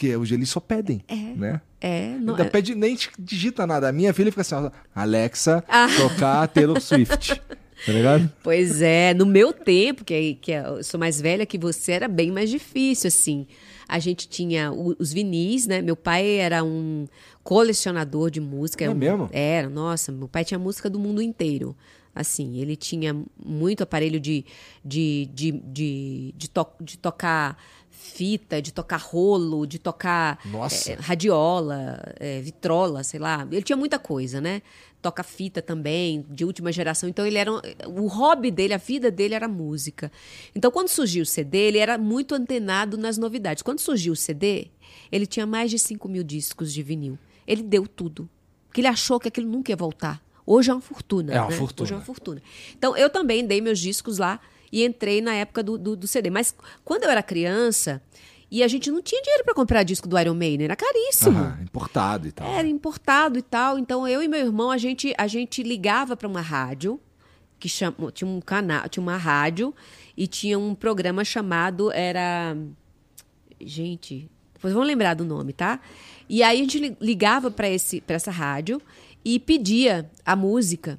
Porque 0.00 0.16
hoje 0.16 0.34
eles 0.34 0.48
só 0.48 0.60
pedem, 0.60 1.02
né? 1.36 1.60
É, 1.78 2.16
não, 2.18 2.32
Ainda 2.34 2.46
é- 2.46 2.48
pede, 2.48 2.74
nem 2.74 2.96
digita 3.18 3.66
nada. 3.66 3.86
A 3.90 3.92
minha 3.92 4.14
filha 4.14 4.32
fica 4.32 4.40
assim, 4.40 4.54
Alexa, 4.94 5.62
Ah. 5.68 5.88
tocar 6.00 6.48
Taylor 6.48 6.80
Swift. 6.80 7.38
Tá 7.84 7.92
ligado? 7.92 8.32
Pois 8.42 8.80
é, 8.80 9.12
no 9.12 9.26
meu 9.26 9.52
tempo, 9.52 10.02
que, 10.02 10.36
que 10.36 10.52
eu 10.52 10.82
sou 10.82 10.98
mais 10.98 11.20
velha 11.20 11.44
que 11.44 11.58
você, 11.58 11.92
era 11.92 12.08
bem 12.08 12.30
mais 12.30 12.48
difícil, 12.48 13.08
assim. 13.08 13.46
A 13.86 13.98
gente 13.98 14.26
tinha 14.26 14.72
os 14.72 15.12
vinis, 15.12 15.66
né? 15.66 15.82
Meu 15.82 15.96
pai 15.96 16.36
era 16.36 16.64
um 16.64 17.06
colecionador 17.44 18.30
de 18.30 18.40
música. 18.40 18.86
É 18.86 18.88
um- 18.90 18.94
mesmo? 18.94 19.28
Era, 19.32 19.68
nossa, 19.68 20.10
meu 20.10 20.28
pai 20.28 20.46
tinha 20.46 20.58
música 20.58 20.88
do 20.88 20.98
mundo 20.98 21.20
inteiro. 21.20 21.76
Assim, 22.14 22.58
ele 22.58 22.74
tinha 22.74 23.14
muito 23.44 23.82
aparelho 23.82 24.18
de, 24.18 24.44
de, 24.84 25.28
de, 25.32 25.52
de, 25.52 26.34
de, 26.36 26.48
to- 26.50 26.66
de 26.80 26.96
tocar 26.98 27.56
fita, 28.00 28.60
de 28.62 28.72
tocar 28.72 28.96
rolo, 28.96 29.66
de 29.66 29.78
tocar 29.78 30.38
eh, 30.46 30.96
radiola, 30.98 32.02
eh, 32.18 32.40
vitrola, 32.40 33.04
sei 33.04 33.20
lá. 33.20 33.46
Ele 33.50 33.62
tinha 33.62 33.76
muita 33.76 33.98
coisa, 33.98 34.40
né? 34.40 34.62
Toca 35.02 35.22
fita 35.22 35.60
também, 35.60 36.24
de 36.28 36.44
última 36.44 36.72
geração. 36.72 37.08
Então 37.08 37.26
ele 37.26 37.38
era. 37.38 37.52
O 37.86 38.06
hobby 38.06 38.50
dele, 38.50 38.74
a 38.74 38.78
vida 38.78 39.10
dele 39.10 39.34
era 39.34 39.46
música. 39.46 40.10
Então, 40.54 40.70
quando 40.70 40.88
surgiu 40.88 41.22
o 41.22 41.26
CD, 41.26 41.58
ele 41.58 41.78
era 41.78 41.98
muito 41.98 42.34
antenado 42.34 42.96
nas 42.96 43.18
novidades. 43.18 43.62
Quando 43.62 43.80
surgiu 43.80 44.14
o 44.14 44.16
CD, 44.16 44.68
ele 45.12 45.26
tinha 45.26 45.46
mais 45.46 45.70
de 45.70 45.78
5 45.78 46.08
mil 46.08 46.24
discos 46.24 46.72
de 46.72 46.82
vinil. 46.82 47.18
Ele 47.46 47.62
deu 47.62 47.86
tudo. 47.86 48.28
Porque 48.66 48.80
ele 48.80 48.88
achou 48.88 49.20
que 49.20 49.28
aquilo 49.28 49.48
nunca 49.48 49.70
ia 49.70 49.76
voltar. 49.76 50.22
Hoje 50.46 50.70
é 50.70 50.74
uma 50.74 50.80
fortuna. 50.80 51.32
É 51.32 51.40
uma 51.40 51.50
né? 51.50 51.56
fortuna. 51.56 51.84
Hoje 51.84 51.92
é 51.92 51.96
uma 51.96 52.04
fortuna. 52.04 52.42
Então, 52.76 52.96
eu 52.96 53.10
também 53.10 53.46
dei 53.46 53.60
meus 53.60 53.78
discos 53.78 54.18
lá 54.18 54.40
e 54.72 54.84
entrei 54.84 55.20
na 55.20 55.34
época 55.34 55.62
do, 55.62 55.76
do, 55.78 55.96
do 55.96 56.06
CD. 56.06 56.30
Mas 56.30 56.54
quando 56.84 57.04
eu 57.04 57.10
era 57.10 57.22
criança, 57.22 58.02
e 58.50 58.62
a 58.62 58.68
gente 58.68 58.90
não 58.90 59.00
tinha 59.00 59.22
dinheiro 59.22 59.44
para 59.44 59.54
comprar 59.54 59.82
disco 59.84 60.08
do 60.08 60.18
Iron 60.18 60.34
Maiden, 60.34 60.64
era 60.64 60.74
caríssimo. 60.76 61.38
Aham, 61.38 61.58
importado 61.62 62.26
e 62.28 62.32
tal. 62.32 62.48
Era 62.52 62.66
importado 62.68 63.38
e 63.38 63.42
tal. 63.42 63.78
Então 63.78 64.06
eu 64.08 64.22
e 64.22 64.28
meu 64.28 64.40
irmão 64.40 64.70
a 64.70 64.78
gente 64.78 65.14
a 65.16 65.26
gente 65.26 65.62
ligava 65.62 66.16
para 66.16 66.26
uma 66.28 66.40
rádio 66.40 67.00
que 67.60 67.68
chama, 67.68 67.94
tinha 68.12 68.28
um 68.28 68.40
canal, 68.40 68.88
tinha 68.88 69.02
uma 69.02 69.16
rádio 69.16 69.74
e 70.16 70.26
tinha 70.26 70.58
um 70.58 70.74
programa 70.74 71.24
chamado 71.24 71.92
era 71.92 72.56
gente, 73.60 74.30
depois 74.54 74.72
vão 74.72 74.82
lembrar 74.82 75.14
do 75.14 75.24
nome, 75.24 75.52
tá? 75.52 75.80
E 76.28 76.42
aí 76.42 76.58
a 76.58 76.60
gente 76.62 76.78
li- 76.78 76.96
ligava 77.00 77.50
para 77.50 77.68
esse 77.68 78.00
para 78.00 78.16
essa 78.16 78.30
rádio 78.30 78.80
e 79.24 79.38
pedia 79.38 80.10
a 80.24 80.34
música 80.34 80.98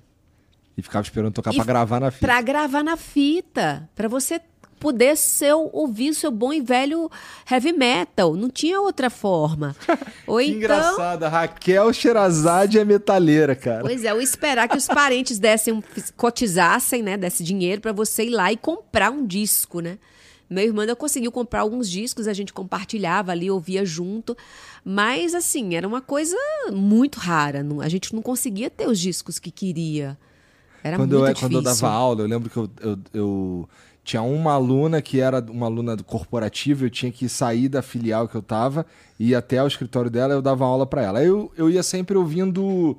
E 0.77 0.81
ficava 0.81 1.03
esperando 1.03 1.33
tocar 1.33 1.53
pra 1.53 1.63
gravar 1.63 1.99
na 1.99 2.11
fita. 2.11 2.25
para 2.25 2.41
gravar 2.41 2.83
na 2.83 2.97
fita, 2.97 3.89
para 3.93 4.07
você 4.07 4.41
poder 4.81 5.15
ser, 5.15 5.53
ouvir 5.53 6.13
seu 6.15 6.31
bom 6.31 6.51
e 6.51 6.59
velho 6.59 7.09
heavy 7.49 7.71
metal. 7.71 8.35
Não 8.35 8.49
tinha 8.49 8.81
outra 8.81 9.11
forma. 9.11 9.75
Ou 10.25 10.39
Que 10.39 10.45
então 10.45 10.57
engraçado, 10.57 11.23
a 11.23 11.29
Raquel 11.29 11.93
Sherazade 11.93 12.79
é 12.79 12.83
metaleira, 12.83 13.55
cara. 13.55 13.81
Pois 13.81 14.03
é, 14.03 14.11
ou 14.11 14.19
esperar 14.19 14.67
que 14.67 14.75
os 14.75 14.87
parentes 14.89 15.37
dessem, 15.37 15.83
cotizassem, 16.17 17.03
né, 17.03 17.15
desse 17.15 17.43
dinheiro 17.43 17.79
pra 17.79 17.91
você 17.91 18.23
ir 18.25 18.31
lá 18.31 18.51
e 18.51 18.57
comprar 18.57 19.11
um 19.11 19.25
disco, 19.25 19.81
né? 19.81 19.99
Meu 20.49 20.65
irmão 20.65 20.81
ainda 20.81 20.95
conseguiu 20.97 21.31
comprar 21.31 21.61
alguns 21.61 21.89
discos, 21.89 22.27
a 22.27 22.33
gente 22.33 22.51
compartilhava 22.51 23.31
ali, 23.31 23.49
ouvia 23.49 23.85
junto. 23.85 24.35
Mas, 24.83 25.33
assim, 25.33 25.75
era 25.75 25.87
uma 25.87 26.01
coisa 26.01 26.35
muito 26.73 27.19
rara. 27.19 27.65
a 27.81 27.87
gente 27.87 28.13
não 28.13 28.21
conseguia 28.21 28.69
ter 28.69 28.87
os 28.87 28.99
discos 28.99 29.39
que 29.39 29.49
queria. 29.49 30.17
Era 30.83 30.97
quando, 30.97 31.11
muito 31.11 31.23
eu, 31.23 31.27
difícil. 31.27 31.47
quando 31.47 31.55
eu 31.55 31.61
dava 31.61 31.89
aula, 31.89 32.21
eu 32.21 32.27
lembro 32.27 32.49
que 32.49 32.57
eu, 32.57 32.69
eu, 32.81 32.99
eu 33.13 33.69
tinha 34.03 34.21
uma 34.21 34.53
aluna 34.53 35.01
que 35.01 35.19
era 35.19 35.39
uma 35.49 35.67
aluna 35.67 35.95
do 35.95 36.03
corporativo, 36.03 36.85
eu 36.85 36.89
tinha 36.89 37.11
que 37.11 37.29
sair 37.29 37.69
da 37.69 37.81
filial 37.81 38.27
que 38.27 38.35
eu 38.35 38.41
tava 38.41 38.85
e 39.19 39.29
ir 39.29 39.35
até 39.35 39.61
o 39.61 39.67
escritório 39.67 40.09
dela 40.09 40.33
eu 40.33 40.41
dava 40.41 40.65
aula 40.65 40.85
pra 40.85 41.03
ela. 41.03 41.19
Aí 41.19 41.27
eu, 41.27 41.51
eu 41.55 41.69
ia 41.69 41.83
sempre 41.83 42.17
ouvindo. 42.17 42.97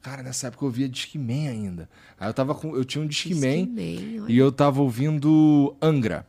Cara, 0.00 0.22
nessa 0.22 0.46
época 0.46 0.64
eu 0.64 0.68
ouvia 0.68 0.88
Discman 0.88 1.48
ainda. 1.48 1.88
Aí 2.18 2.28
eu 2.28 2.34
tava 2.34 2.54
com. 2.54 2.76
Eu 2.76 2.84
tinha 2.84 3.02
um 3.02 3.06
Discman, 3.06 3.68
e 4.28 4.38
eu 4.38 4.52
tava 4.52 4.80
ouvindo 4.80 5.76
Angra. 5.82 6.26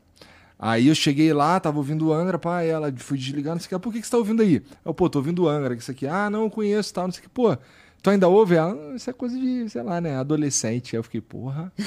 Aí 0.58 0.88
eu 0.88 0.95
cheguei 0.95 1.34
lá, 1.34 1.60
tava 1.60 1.78
ouvindo 1.78 2.14
Angra, 2.14 2.38
pá, 2.38 2.62
ela 2.62 2.94
fui 2.98 3.18
desligar, 3.18 3.56
não 3.56 3.60
sei 3.60 3.66
o 3.66 3.70
que. 3.70 3.84
Por 3.84 3.91
que, 3.91 3.99
que 3.99 4.06
você 4.06 4.12
tá 4.12 4.18
ouvindo 4.18 4.44
aí? 4.44 4.62
Eu, 4.86 4.94
pô, 4.94 5.10
tô 5.10 5.18
ouvindo 5.18 5.48
Angra, 5.48 5.76
que 5.76 5.82
isso 5.82 5.90
aqui. 5.90 6.06
Ah, 6.06 6.30
não, 6.30 6.44
eu 6.44 6.49
conheço 6.52 6.94
tal, 6.94 7.06
não 7.06 7.12
sei 7.12 7.22
o 7.22 7.24
que. 7.24 7.30
Pô, 7.30 7.58
tu 8.02 8.10
ainda 8.10 8.28
ouve? 8.28 8.56
Ela, 8.56 8.73
"Ah, 8.73 8.95
isso 8.95 9.10
é 9.10 9.14
coisa 9.14 9.38
de, 9.38 9.69
sei 9.69 9.84
lá, 9.84 9.99
né, 10.02 10.15
adolescente. 10.18 10.95
Aí 10.95 10.99
eu 10.99 11.03
fiquei, 11.03 11.22
porra. 11.22 11.72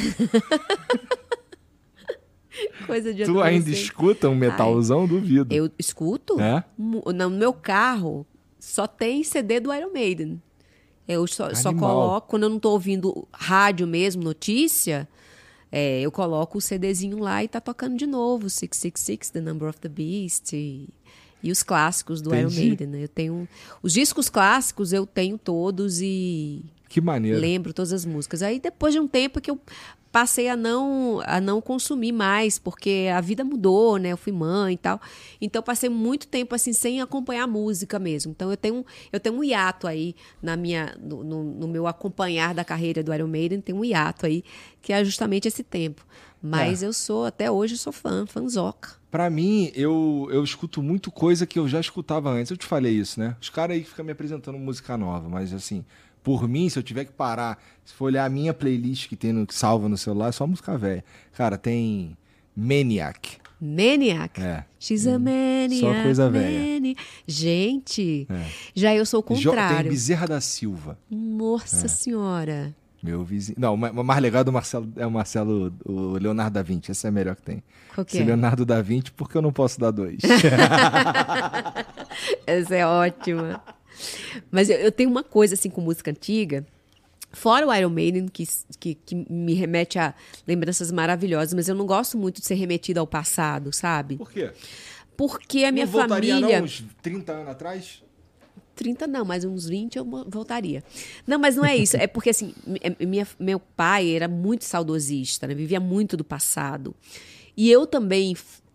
Coisa 2.86 3.12
de 3.12 3.24
Tu 3.24 3.40
ainda 3.40 3.58
adolescente. 3.58 3.82
escuta 3.84 4.28
um 4.28 4.34
metalzão? 4.34 5.06
Duvido. 5.08 5.52
Eu 5.52 5.68
escuto. 5.78 6.40
É? 6.40 6.64
No 6.78 7.28
meu 7.30 7.52
carro 7.52 8.24
só 8.60 8.86
tem 8.86 9.24
CD 9.24 9.58
do 9.58 9.72
Iron 9.74 9.92
Maiden. 9.92 10.40
Eu 11.06 11.26
só, 11.26 11.52
só 11.54 11.72
coloco, 11.74 12.28
quando 12.28 12.44
eu 12.44 12.48
não 12.48 12.58
tô 12.58 12.70
ouvindo 12.70 13.26
rádio 13.32 13.86
mesmo, 13.86 14.22
notícia, 14.22 15.06
é, 15.70 16.00
eu 16.00 16.10
coloco 16.12 16.58
o 16.58 16.60
CDzinho 16.60 17.18
lá 17.18 17.42
e 17.44 17.48
tá 17.48 17.60
tocando 17.60 17.96
de 17.96 18.06
novo, 18.06 18.48
666, 18.48 19.30
The 19.30 19.40
Number 19.40 19.68
of 19.68 19.78
the 19.80 19.88
Beast. 19.88 20.52
E, 20.54 20.88
e 21.44 21.52
os 21.52 21.62
clássicos 21.62 22.20
do 22.22 22.34
Iron 22.34 22.48
Entendi. 22.48 22.66
Maiden. 22.68 22.86
né? 22.88 23.04
Eu 23.04 23.08
tenho. 23.08 23.48
Os 23.82 23.92
discos 23.92 24.28
clássicos 24.28 24.92
eu 24.92 25.06
tenho 25.06 25.36
todos 25.38 26.00
e 26.00 26.64
Que 26.88 27.00
maneiro. 27.00 27.38
lembro 27.38 27.72
todas 27.72 27.92
as 27.92 28.04
músicas. 28.04 28.42
Aí 28.42 28.58
depois 28.58 28.92
de 28.94 28.98
um 28.98 29.06
tempo 29.06 29.40
que 29.40 29.50
eu 29.50 29.60
passei 30.10 30.48
a 30.48 30.56
não 30.56 31.20
a 31.26 31.40
não 31.40 31.60
consumir 31.60 32.12
mais, 32.12 32.56
porque 32.56 33.08
a 33.12 33.20
vida 33.20 33.42
mudou, 33.44 33.96
né? 33.98 34.10
Eu 34.12 34.16
fui 34.16 34.32
mãe 34.32 34.74
e 34.74 34.78
tal. 34.78 35.00
Então 35.40 35.58
eu 35.58 35.62
passei 35.64 35.90
muito 35.90 36.28
tempo 36.28 36.54
assim 36.54 36.72
sem 36.72 37.00
acompanhar 37.02 37.46
música 37.48 37.98
mesmo. 37.98 38.30
Então 38.30 38.48
eu 38.50 38.56
tenho 38.56 38.86
eu 39.12 39.18
tenho 39.20 39.34
um 39.36 39.42
hiato 39.44 39.86
aí 39.88 40.14
na 40.40 40.56
minha 40.56 40.96
no, 41.02 41.24
no- 41.24 41.42
no 41.44 41.68
meu 41.68 41.86
acompanhar 41.88 42.54
da 42.54 42.64
carreira 42.64 43.02
do 43.02 43.12
Iron 43.12 43.26
Maiden, 43.26 43.60
tem 43.60 43.74
um 43.74 43.84
hiato 43.84 44.24
aí 44.24 44.42
que 44.80 44.92
é 44.92 45.04
justamente 45.04 45.48
esse 45.48 45.62
tempo. 45.64 46.06
Mas 46.46 46.82
É. 46.82 46.86
eu 46.86 46.92
sou 46.92 47.24
até 47.24 47.50
hoje 47.50 47.78
sou 47.78 47.92
fã, 47.92 48.26
fanzoca. 48.26 48.90
Pra 49.10 49.30
mim, 49.30 49.70
eu, 49.74 50.28
eu 50.30 50.44
escuto 50.44 50.82
muito 50.82 51.10
coisa 51.10 51.46
que 51.46 51.58
eu 51.58 51.66
já 51.66 51.80
escutava 51.80 52.30
antes. 52.30 52.50
Eu 52.50 52.56
te 52.56 52.66
falei 52.66 52.92
isso, 52.92 53.18
né? 53.18 53.34
Os 53.40 53.48
caras 53.48 53.76
aí 53.76 53.82
que 53.82 53.88
ficam 53.88 54.04
me 54.04 54.12
apresentando 54.12 54.58
música 54.58 54.96
nova, 54.98 55.26
mas 55.28 55.54
assim, 55.54 55.84
por 56.22 56.46
mim, 56.48 56.68
se 56.68 56.78
eu 56.78 56.82
tiver 56.82 57.04
que 57.06 57.12
parar, 57.12 57.58
se 57.84 57.94
for 57.94 58.06
olhar 58.06 58.24
a 58.26 58.28
minha 58.28 58.52
playlist 58.52 59.08
que 59.08 59.16
tem 59.16 59.32
no, 59.32 59.46
que 59.46 59.54
salva 59.54 59.88
no 59.88 59.96
celular, 59.96 60.28
é 60.28 60.32
só 60.32 60.46
música 60.46 60.76
velha. 60.76 61.04
Cara, 61.32 61.56
tem 61.56 62.16
Maniac. 62.54 63.38
Maniac. 63.60 64.38
É. 64.42 64.64
She's 64.78 65.06
a 65.06 65.18
maniac. 65.18 65.80
Só 65.80 66.02
coisa 66.02 66.28
velha. 66.28 66.74
mani- 66.74 66.96
Gente, 67.26 68.26
É. 68.28 68.46
já 68.74 68.94
eu 68.94 69.06
sou 69.06 69.20
o 69.26 69.34
Jo- 69.34 69.50
tem 69.52 69.60
contrário. 69.60 69.90
Bezerra 69.90 70.26
da 70.26 70.40
Silva. 70.40 70.98
Nossa 71.10 71.88
senhora. 71.88 72.74
Meu 73.04 73.22
vizinho. 73.22 73.56
Não, 73.60 73.74
o 73.74 73.76
ma- 73.76 73.90
o 73.90 74.02
mais 74.02 74.22
legal 74.22 74.40
é 74.40 74.44
do 74.44 74.52
Marcelo, 74.52 74.90
é 74.96 75.06
o 75.06 75.10
Marcelo, 75.10 75.74
o 75.84 76.12
Leonardo 76.18 76.54
da 76.54 76.62
Vinci. 76.62 76.90
Esse 76.90 77.06
é 77.06 77.10
o 77.10 77.12
melhor 77.12 77.36
que 77.36 77.42
tem. 77.42 77.62
Qual 77.94 78.02
que 78.04 78.16
Esse 78.16 78.22
é? 78.22 78.26
Leonardo 78.26 78.64
da 78.64 78.80
Vinci, 78.80 79.10
porque 79.12 79.36
eu 79.36 79.42
não 79.42 79.52
posso 79.52 79.78
dar 79.78 79.90
dois. 79.90 80.20
Essa 82.46 82.74
é 82.76 82.86
ótima. 82.86 83.62
Mas 84.50 84.68
eu, 84.70 84.76
eu 84.78 84.90
tenho 84.92 85.10
uma 85.10 85.22
coisa 85.22 85.54
assim 85.54 85.70
com 85.70 85.80
música 85.80 86.10
antiga. 86.10 86.64
Fora 87.32 87.66
o 87.66 87.74
Iron 87.74 87.90
Maiden, 87.90 88.28
que, 88.28 88.44
que, 88.78 88.94
que 88.94 89.14
me 89.28 89.54
remete 89.54 89.98
a 89.98 90.14
lembranças 90.46 90.92
maravilhosas, 90.92 91.52
mas 91.52 91.68
eu 91.68 91.74
não 91.74 91.84
gosto 91.84 92.16
muito 92.16 92.40
de 92.40 92.46
ser 92.46 92.54
remetida 92.54 93.00
ao 93.00 93.06
passado, 93.06 93.72
sabe? 93.72 94.16
Por 94.16 94.30
quê? 94.30 94.52
Porque 95.16 95.64
a 95.64 95.72
minha 95.72 95.84
não 95.84 95.92
voltaria 95.92 96.34
família. 96.34 96.58
não 96.58 96.64
uns 96.64 96.84
30 97.02 97.32
anos 97.32 97.48
atrás? 97.48 98.03
30 98.74 99.06
não, 99.06 99.24
mas 99.24 99.44
uns 99.44 99.66
20 99.66 99.96
eu 99.96 100.04
voltaria. 100.28 100.82
Não, 101.26 101.38
mas 101.38 101.56
não 101.56 101.64
é 101.64 101.76
isso. 101.76 101.96
É 101.96 102.06
porque, 102.06 102.30
assim, 102.30 102.52
é- 102.80 103.04
minha- 103.04 103.26
meu 103.38 103.58
pai 103.60 104.10
era 104.14 104.28
muito 104.28 104.64
saudosista, 104.64 105.46
né? 105.46 105.54
Vivia 105.54 105.80
muito 105.80 106.16
do 106.16 106.24
passado. 106.24 106.94
E 107.56 107.70
eu 107.70 107.86
também 107.86 108.34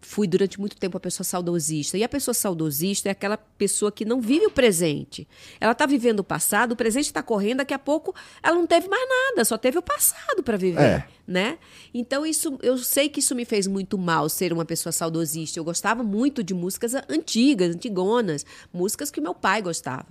fui, 0.10 0.26
durante 0.26 0.60
muito 0.60 0.76
tempo, 0.76 0.98
a 0.98 1.00
pessoa 1.00 1.24
saudosista. 1.24 1.96
E 1.96 2.04
a 2.04 2.10
pessoa 2.10 2.34
saudosista 2.34 3.10
é 3.10 3.12
aquela 3.12 3.38
pessoa 3.38 3.92
que 3.92 4.04
não 4.04 4.20
vive 4.20 4.48
o 4.48 4.50
presente. 4.50 5.28
Ela 5.62 5.74
está 5.74 5.86
vivendo 5.86 6.22
o 6.22 6.24
passado, 6.24 6.72
o 6.72 6.76
presente 6.76 7.06
está 7.06 7.22
correndo, 7.22 7.58
daqui 7.58 7.76
a 7.76 7.80
pouco 7.80 8.16
ela 8.42 8.56
não 8.56 8.66
teve 8.66 8.88
mais 8.88 9.08
nada, 9.08 9.46
só 9.46 9.56
teve 9.56 9.78
o 9.78 9.84
passado 9.84 10.42
para 10.42 10.58
viver. 10.58 10.82
É. 10.82 11.08
Né? 11.28 11.60
Então 11.94 12.26
isso, 12.26 12.58
eu 12.64 12.76
sei 12.80 13.08
que 13.08 13.20
isso 13.20 13.36
me 13.36 13.46
fez 13.46 13.68
muito 13.68 14.00
mal 14.00 14.28
ser 14.30 14.52
uma 14.52 14.66
pessoa 14.66 14.92
saudosista. 14.92 15.60
Eu 15.60 15.64
gostava 15.64 16.02
muito 16.02 16.44
de 16.44 16.56
músicas 16.56 16.96
antigas, 17.08 17.76
antigonas, 17.76 18.44
músicas 18.74 19.12
que 19.12 19.22
meu 19.22 19.36
pai 19.36 19.62
gostava. 19.62 20.08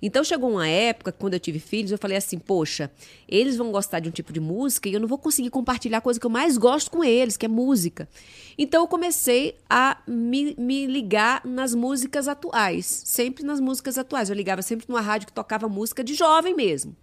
Então 0.00 0.22
chegou 0.24 0.50
uma 0.50 0.68
época, 0.68 1.12
quando 1.12 1.34
eu 1.34 1.40
tive 1.40 1.58
filhos, 1.58 1.90
eu 1.90 1.98
falei 1.98 2.16
assim: 2.16 2.38
poxa, 2.38 2.90
eles 3.28 3.56
vão 3.56 3.70
gostar 3.70 4.00
de 4.00 4.08
um 4.08 4.12
tipo 4.12 4.32
de 4.32 4.40
música 4.40 4.88
e 4.88 4.94
eu 4.94 5.00
não 5.00 5.08
vou 5.08 5.18
conseguir 5.18 5.50
compartilhar 5.50 5.98
a 5.98 6.00
coisa 6.00 6.18
que 6.18 6.26
eu 6.26 6.30
mais 6.30 6.56
gosto 6.56 6.90
com 6.90 7.04
eles, 7.04 7.36
que 7.36 7.46
é 7.46 7.48
música. 7.48 8.08
Então 8.56 8.82
eu 8.82 8.88
comecei 8.88 9.56
a 9.68 9.98
me, 10.06 10.54
me 10.58 10.86
ligar 10.86 11.44
nas 11.44 11.74
músicas 11.74 12.28
atuais, 12.28 12.86
sempre 13.04 13.44
nas 13.44 13.60
músicas 13.60 13.98
atuais. 13.98 14.30
Eu 14.30 14.36
ligava 14.36 14.62
sempre 14.62 14.86
numa 14.88 15.00
rádio 15.00 15.26
que 15.26 15.32
tocava 15.32 15.68
música 15.68 16.04
de 16.04 16.14
jovem 16.14 16.54
mesmo. 16.54 16.94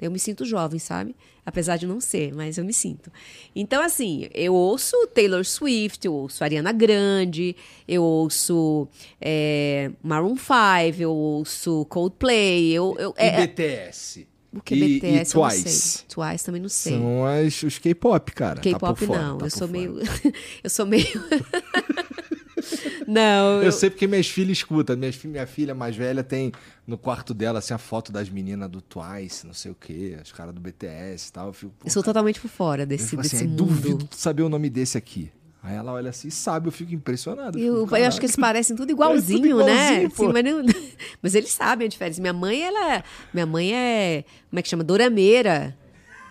Eu 0.00 0.10
me 0.10 0.18
sinto 0.18 0.44
jovem, 0.44 0.78
sabe? 0.78 1.14
Apesar 1.46 1.76
de 1.76 1.86
não 1.86 2.00
ser, 2.00 2.34
mas 2.34 2.58
eu 2.58 2.64
me 2.64 2.72
sinto. 2.72 3.10
Então, 3.54 3.82
assim, 3.82 4.28
eu 4.34 4.54
ouço 4.54 4.96
Taylor 5.14 5.44
Swift, 5.44 6.04
eu 6.06 6.12
ouço 6.14 6.42
Ariana 6.42 6.72
Grande, 6.72 7.54
eu 7.86 8.02
ouço 8.02 8.88
é, 9.20 9.90
Maroon 10.02 10.36
5, 10.36 11.00
eu 11.02 11.10
ouço 11.12 11.84
Coldplay, 11.86 12.70
eu... 12.72 12.96
eu 12.98 13.14
é, 13.16 13.42
é- 13.42 13.46
BTS. 13.46 14.26
o 14.52 14.60
que 14.62 14.74
e, 14.74 14.98
BTS 14.98 15.06
e 15.06 15.36
eu 15.36 15.42
não 15.42 15.48
Twice. 15.50 15.68
sei. 15.68 16.04
Twice 16.08 16.44
também 16.44 16.60
não 16.62 16.68
sei. 16.68 16.92
São 16.92 17.26
as, 17.26 17.62
os 17.62 17.78
K-pop, 17.78 18.32
cara. 18.32 18.56
Tá 18.56 18.62
K-pop 18.62 19.06
fora, 19.06 19.22
não, 19.22 19.38
tá 19.38 19.46
eu 19.46 19.50
sou 19.50 19.68
fora. 19.68 19.72
meio... 19.72 19.98
eu 20.64 20.70
sou 20.70 20.86
meio... 20.86 21.06
não, 23.06 23.62
Eu 23.62 23.72
sei 23.72 23.90
porque 23.90 24.06
minhas 24.06 24.28
filhas 24.28 24.58
escutam. 24.58 24.96
Minha 24.96 25.46
filha 25.46 25.74
mais 25.74 25.94
velha 25.96 26.22
tem 26.22 26.52
no 26.86 26.98
quarto 26.98 27.32
dela 27.32 27.58
assim, 27.60 27.72
a 27.74 27.78
foto 27.78 28.12
das 28.12 28.28
meninas 28.28 28.68
do 28.70 28.80
Twice, 28.80 29.46
não 29.46 29.54
sei 29.54 29.70
o 29.70 29.74
quê, 29.74 30.18
os 30.22 30.32
caras 30.32 30.54
do 30.54 30.60
BTS 30.60 31.28
e 31.28 31.32
tal. 31.32 31.46
Eu 31.48 31.52
fico, 31.52 31.72
eu 31.84 31.90
sou 31.90 32.02
totalmente 32.02 32.40
por 32.40 32.48
fora 32.48 32.82
eu 32.82 32.86
desse, 32.86 33.04
assim, 33.04 33.16
desse 33.16 33.36
"Ai, 33.36 33.46
mundo. 33.46 33.56
duvido 33.56 34.08
saber 34.12 34.42
o 34.42 34.48
nome 34.48 34.68
desse 34.68 34.98
aqui. 34.98 35.30
Aí 35.62 35.74
ela 35.76 35.92
olha 35.92 36.10
assim 36.10 36.28
e 36.28 36.30
sabe, 36.30 36.68
eu 36.68 36.72
fico 36.72 36.92
impressionado. 36.92 37.58
Eu, 37.58 37.84
fico, 37.84 37.96
eu 37.96 38.06
acho 38.06 38.20
que 38.20 38.26
eles 38.26 38.36
parecem 38.36 38.76
tudo 38.76 38.90
igualzinho, 38.90 39.38
É 39.58 39.62
tudo 39.62 39.64
né? 39.64 39.72
igualzinho, 40.02 40.10
pô. 40.10 40.26
Sim, 40.26 40.32
mas, 40.34 40.44
não- 40.44 40.62
mas 41.22 41.34
eles 41.34 41.50
sabem 41.52 41.86
a 41.86 41.88
diferença. 41.88 42.20
Minha 42.20 42.34
mãe, 42.34 42.62
ela. 42.62 43.02
Minha 43.32 43.46
mãe 43.46 43.74
é. 43.74 44.24
Como 44.50 44.60
é 44.60 44.62
que 44.62 44.68
chama? 44.68 44.84
Dorameira. 44.84 45.74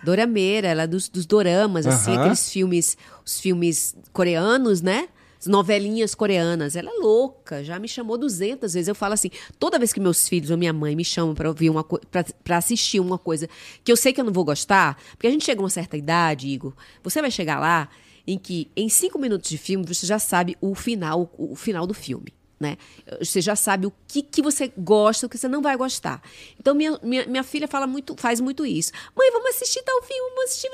Dorameira, 0.04 0.68
ela 0.68 0.82
é 0.82 0.86
dos, 0.86 1.08
dos 1.08 1.24
doramas, 1.26 1.86
assim, 1.86 2.10
Aham. 2.12 2.20
aqueles 2.20 2.50
filmes, 2.50 2.96
os 3.24 3.40
filmes 3.40 3.96
coreanos, 4.12 4.82
né? 4.82 5.08
As 5.44 5.46
novelinhas 5.46 6.14
coreanas. 6.14 6.74
Ela 6.74 6.90
é 6.90 6.98
louca, 6.98 7.62
já 7.62 7.78
me 7.78 7.86
chamou 7.86 8.16
200 8.16 8.72
vezes. 8.72 8.88
Eu 8.88 8.94
falo 8.94 9.12
assim, 9.12 9.30
toda 9.58 9.78
vez 9.78 9.92
que 9.92 10.00
meus 10.00 10.26
filhos 10.26 10.50
ou 10.50 10.56
minha 10.56 10.72
mãe 10.72 10.96
me 10.96 11.04
chamam 11.04 11.34
pra 11.34 11.48
ouvir 11.48 11.68
uma 11.68 11.84
pra 11.84 12.56
assistir 12.56 12.98
uma 12.98 13.18
coisa 13.18 13.48
que 13.82 13.92
eu 13.92 13.96
sei 13.96 14.12
que 14.12 14.20
eu 14.20 14.24
não 14.24 14.32
vou 14.32 14.44
gostar, 14.44 14.98
porque 15.12 15.26
a 15.26 15.30
gente 15.30 15.44
chega 15.44 15.60
a 15.60 15.64
uma 15.64 15.70
certa 15.70 15.96
idade, 15.96 16.48
Igor, 16.48 16.72
você 17.02 17.20
vai 17.20 17.30
chegar 17.30 17.60
lá 17.60 17.88
em 18.26 18.38
que 18.38 18.70
em 18.74 18.88
cinco 18.88 19.18
minutos 19.18 19.50
de 19.50 19.58
filme 19.58 19.84
você 19.86 20.06
já 20.06 20.18
sabe 20.18 20.56
o 20.60 20.74
final, 20.74 21.30
o 21.36 21.54
final 21.54 21.86
do 21.86 21.92
filme. 21.92 22.32
Né? 22.58 22.78
Você 23.18 23.42
já 23.42 23.54
sabe 23.54 23.86
o 23.86 23.92
que, 24.08 24.22
que 24.22 24.40
você 24.40 24.72
gosta, 24.78 25.26
o 25.26 25.28
que 25.28 25.36
você 25.36 25.48
não 25.48 25.60
vai 25.60 25.76
gostar. 25.76 26.22
Então, 26.58 26.74
minha, 26.74 26.98
minha, 27.02 27.26
minha 27.26 27.42
filha 27.42 27.68
fala 27.68 27.86
muito, 27.86 28.16
faz 28.16 28.40
muito 28.40 28.64
isso. 28.64 28.92
Mãe, 29.14 29.30
vamos 29.30 29.50
assistir 29.50 29.82
tal 29.82 30.02
filme, 30.02 30.30
vamos 30.30 30.44
assistir. 30.44 30.70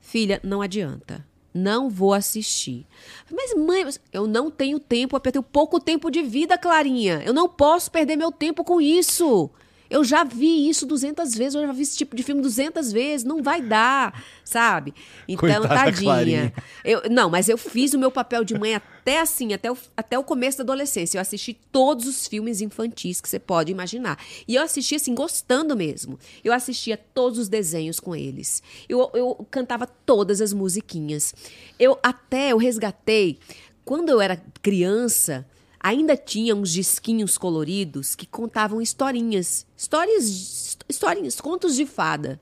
Filha, 0.00 0.40
não 0.44 0.62
adianta. 0.62 1.26
Não 1.54 1.90
vou 1.90 2.14
assistir. 2.14 2.86
Mas, 3.30 3.54
mãe, 3.54 3.84
eu 4.12 4.26
não 4.26 4.50
tenho 4.50 4.78
tempo, 4.78 5.16
eu 5.16 5.20
tenho 5.20 5.42
pouco 5.42 5.78
tempo 5.78 6.10
de 6.10 6.22
vida, 6.22 6.56
Clarinha. 6.56 7.22
Eu 7.24 7.34
não 7.34 7.48
posso 7.48 7.90
perder 7.90 8.16
meu 8.16 8.32
tempo 8.32 8.64
com 8.64 8.80
isso. 8.80 9.50
Eu 9.92 10.02
já 10.02 10.24
vi 10.24 10.70
isso 10.70 10.86
200 10.86 11.34
vezes, 11.34 11.54
eu 11.54 11.66
já 11.66 11.72
vi 11.72 11.82
esse 11.82 11.98
tipo 11.98 12.16
de 12.16 12.22
filme 12.22 12.40
200 12.40 12.90
vezes, 12.90 13.26
não 13.26 13.42
vai 13.42 13.60
dar, 13.60 14.24
sabe? 14.42 14.94
Então, 15.28 15.40
Coitada 15.40 15.68
da 15.68 15.74
tadinha. 15.84 16.50
Eu, 16.82 17.02
não, 17.10 17.28
mas 17.28 17.46
eu 17.46 17.58
fiz 17.58 17.92
o 17.92 17.98
meu 17.98 18.10
papel 18.10 18.42
de 18.42 18.58
mãe 18.58 18.74
até 18.74 19.20
assim, 19.20 19.52
até 19.52 19.70
o, 19.70 19.76
até 19.94 20.18
o 20.18 20.24
começo 20.24 20.56
da 20.56 20.64
adolescência. 20.64 21.18
Eu 21.18 21.20
assisti 21.20 21.52
todos 21.70 22.06
os 22.06 22.26
filmes 22.26 22.62
infantis 22.62 23.20
que 23.20 23.28
você 23.28 23.38
pode 23.38 23.70
imaginar. 23.70 24.18
E 24.48 24.54
eu 24.54 24.62
assisti 24.62 24.94
assim, 24.94 25.14
gostando 25.14 25.76
mesmo. 25.76 26.18
Eu 26.42 26.54
assistia 26.54 26.96
todos 26.96 27.38
os 27.38 27.50
desenhos 27.50 28.00
com 28.00 28.16
eles. 28.16 28.62
Eu, 28.88 29.10
eu 29.12 29.46
cantava 29.50 29.86
todas 29.86 30.40
as 30.40 30.54
musiquinhas. 30.54 31.34
Eu 31.78 31.98
até 32.02 32.52
eu 32.52 32.56
resgatei. 32.56 33.38
Quando 33.84 34.08
eu 34.08 34.22
era 34.22 34.42
criança, 34.62 35.46
ainda 35.82 36.16
tinha 36.16 36.54
uns 36.54 36.70
disquinhos 36.70 37.36
coloridos 37.36 38.14
que 38.14 38.26
contavam 38.26 38.80
historinhas. 38.80 39.66
Histórias, 39.76 40.78
historinhas, 40.88 41.40
contos 41.40 41.74
de 41.74 41.84
fada. 41.84 42.40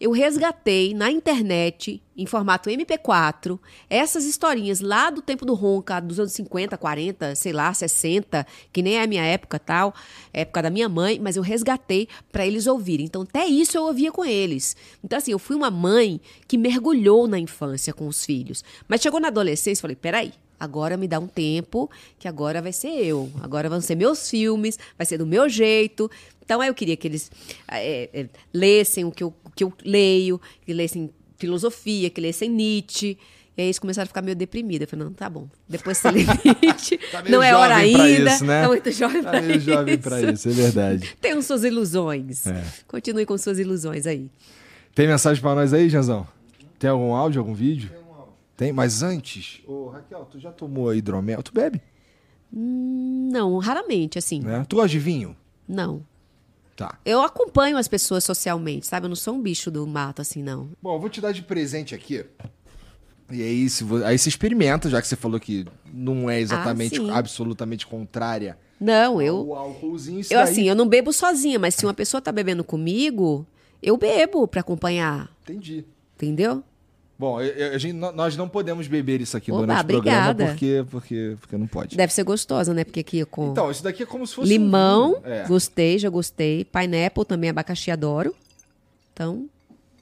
Eu 0.00 0.12
resgatei 0.12 0.94
na 0.94 1.10
internet, 1.10 2.00
em 2.16 2.24
formato 2.24 2.70
MP4, 2.70 3.58
essas 3.90 4.24
historinhas 4.24 4.80
lá 4.80 5.10
do 5.10 5.20
tempo 5.20 5.44
do 5.44 5.54
Ronca, 5.54 5.98
dos 5.98 6.20
anos 6.20 6.32
50, 6.32 6.78
40, 6.78 7.34
sei 7.34 7.52
lá, 7.52 7.72
60, 7.74 8.46
que 8.72 8.80
nem 8.80 8.96
é 8.96 9.02
a 9.02 9.06
minha 9.08 9.24
época 9.24 9.58
tal, 9.58 9.92
época 10.32 10.62
da 10.62 10.70
minha 10.70 10.88
mãe, 10.88 11.18
mas 11.18 11.36
eu 11.36 11.42
resgatei 11.42 12.06
para 12.30 12.46
eles 12.46 12.68
ouvirem. 12.68 13.06
Então, 13.06 13.22
até 13.22 13.46
isso 13.46 13.76
eu 13.76 13.84
ouvia 13.84 14.12
com 14.12 14.24
eles. 14.24 14.76
Então, 15.02 15.18
assim, 15.18 15.32
eu 15.32 15.38
fui 15.38 15.56
uma 15.56 15.70
mãe 15.70 16.20
que 16.46 16.56
mergulhou 16.56 17.26
na 17.26 17.38
infância 17.38 17.92
com 17.92 18.06
os 18.06 18.24
filhos. 18.24 18.62
Mas 18.86 19.00
chegou 19.00 19.18
na 19.18 19.28
adolescência 19.28 19.80
e 19.80 19.82
falei: 19.82 19.96
peraí. 19.96 20.32
Agora 20.58 20.96
me 20.96 21.06
dá 21.06 21.18
um 21.18 21.26
tempo, 21.26 21.90
que 22.18 22.26
agora 22.28 22.60
vai 22.60 22.72
ser 22.72 22.88
eu. 22.88 23.30
Agora 23.40 23.68
vão 23.68 23.80
ser 23.80 23.94
meus 23.94 24.28
filmes, 24.28 24.78
vai 24.96 25.06
ser 25.06 25.18
do 25.18 25.26
meu 25.26 25.48
jeito. 25.48 26.10
Então, 26.44 26.60
aí 26.60 26.68
eu 26.68 26.74
queria 26.74 26.96
que 26.96 27.06
eles 27.06 27.30
é, 27.70 28.08
é, 28.12 28.26
lessem 28.52 29.04
o 29.04 29.10
que, 29.12 29.22
eu, 29.22 29.32
o 29.44 29.50
que 29.50 29.62
eu 29.64 29.72
leio, 29.84 30.40
que 30.64 30.72
lessem 30.72 31.10
filosofia, 31.36 32.10
que 32.10 32.20
lessem 32.20 32.50
Nietzsche. 32.50 33.16
E 33.56 33.60
aí 33.60 33.66
eles 33.66 33.78
começaram 33.78 34.04
a 34.04 34.06
ficar 34.06 34.22
meio 34.22 34.36
deprimida. 34.36 34.84
Eu 34.84 34.88
falei, 34.88 35.04
não, 35.04 35.12
tá 35.12 35.28
bom. 35.28 35.48
Depois 35.68 35.98
você 35.98 36.10
lê 36.10 36.20
Nietzsche. 36.62 36.98
Tá 37.10 37.22
não 37.28 37.42
é 37.42 37.54
hora 37.54 37.76
ainda. 37.76 38.30
isso, 38.34 38.44
né? 38.44 38.62
Tá 38.62 38.68
muito 38.68 38.90
jovem 38.92 39.22
Tá 39.22 39.30
pra 39.30 39.42
meio 39.42 39.56
isso. 39.58 39.66
jovem 39.70 39.98
pra 39.98 40.20
isso, 40.32 40.48
é 40.48 40.52
verdade. 40.52 41.16
Tenham 41.20 41.42
suas 41.42 41.64
ilusões. 41.64 42.46
É. 42.46 42.64
Continue 42.86 43.26
com 43.26 43.36
suas 43.36 43.58
ilusões 43.58 44.06
aí. 44.06 44.30
Tem 44.94 45.06
mensagem 45.06 45.40
pra 45.42 45.54
nós 45.54 45.72
aí, 45.72 45.88
Janzão? 45.88 46.26
Tem 46.78 46.88
algum 46.88 47.12
áudio, 47.14 47.40
algum 47.40 47.52
vídeo? 47.54 47.90
Tem, 47.90 47.98
mas 48.72 49.02
antes, 49.02 49.60
ô 49.66 49.88
Raquel, 49.88 50.24
tu 50.30 50.38
já 50.38 50.50
tomou 50.52 50.92
hidromel? 50.94 51.42
Tu 51.42 51.52
bebe, 51.52 51.80
Não, 52.52 53.58
raramente, 53.58 54.18
assim. 54.18 54.40
né? 54.40 54.64
Tu 54.68 54.76
gosta 54.76 54.88
de 54.88 54.98
vinho? 54.98 55.36
Não. 55.66 56.02
Tá. 56.76 56.98
Eu 57.04 57.20
acompanho 57.22 57.76
as 57.76 57.88
pessoas 57.88 58.22
socialmente, 58.24 58.86
sabe? 58.86 59.06
Eu 59.06 59.08
não 59.08 59.16
sou 59.16 59.34
um 59.34 59.40
bicho 59.42 59.70
do 59.70 59.86
mato, 59.86 60.22
assim, 60.22 60.42
não. 60.42 60.70
Bom, 60.82 60.94
eu 60.94 61.00
vou 61.00 61.10
te 61.10 61.20
dar 61.20 61.32
de 61.32 61.42
presente 61.42 61.94
aqui. 61.94 62.24
E 63.30 63.42
aí, 63.42 63.68
se 63.68 63.84
vo- 63.84 64.02
aí 64.04 64.16
você 64.18 64.28
experimenta, 64.28 64.88
já 64.88 65.02
que 65.02 65.08
você 65.08 65.16
falou 65.16 65.38
que 65.38 65.66
não 65.92 66.30
é 66.30 66.40
exatamente, 66.40 66.96
sim. 66.96 67.10
absolutamente 67.10 67.86
contrária 67.86 68.56
Não, 68.80 69.20
eu. 69.20 69.36
ao 69.36 69.54
álcoolzinho. 69.54 70.20
Isso 70.20 70.32
Eu, 70.32 70.38
daí- 70.42 70.50
assim, 70.52 70.62
eu 70.68 70.74
não 70.74 70.88
bebo 70.88 71.12
sozinha, 71.12 71.58
mas 71.58 71.74
se 71.74 71.84
uma 71.84 71.92
pessoa 71.92 72.20
tá 72.22 72.32
bebendo 72.32 72.64
comigo, 72.64 73.44
eu 73.82 73.96
bebo 73.98 74.46
pra 74.48 74.60
acompanhar. 74.62 75.30
Entendi. 75.42 75.84
Entendeu? 76.16 76.62
Bom, 77.18 77.40
eu- 77.40 77.48
eu- 77.52 77.74
a 77.74 77.78
gente- 77.78 77.94
nó- 77.94 78.12
nós 78.12 78.36
não 78.36 78.48
podemos 78.48 78.86
beber 78.86 79.20
isso 79.20 79.36
aqui 79.36 79.50
durante 79.50 79.80
o 79.80 79.84
programa 79.86 80.30
obrigada. 80.30 80.46
porque, 80.46 80.84
porque, 80.88 81.36
porque 81.40 81.56
não 81.56 81.66
pode. 81.66 81.96
Deve 81.96 82.12
ser 82.12 82.22
gostosa, 82.22 82.72
né? 82.72 82.84
Porque 82.84 83.00
aqui 83.00 83.24
com 83.24 83.50
Então, 83.50 83.68
isso 83.70 83.82
daqui 83.82 84.04
é 84.04 84.06
como 84.06 84.24
se 84.26 84.34
fosse 84.36 84.48
limão, 84.48 85.20
um. 85.24 85.28
É. 85.28 85.44
gostei, 85.48 85.98
já 85.98 86.08
gostei. 86.08 86.64
Pineapple 86.64 87.24
também, 87.24 87.50
abacaxi, 87.50 87.90
adoro. 87.90 88.32
Então, 89.12 89.46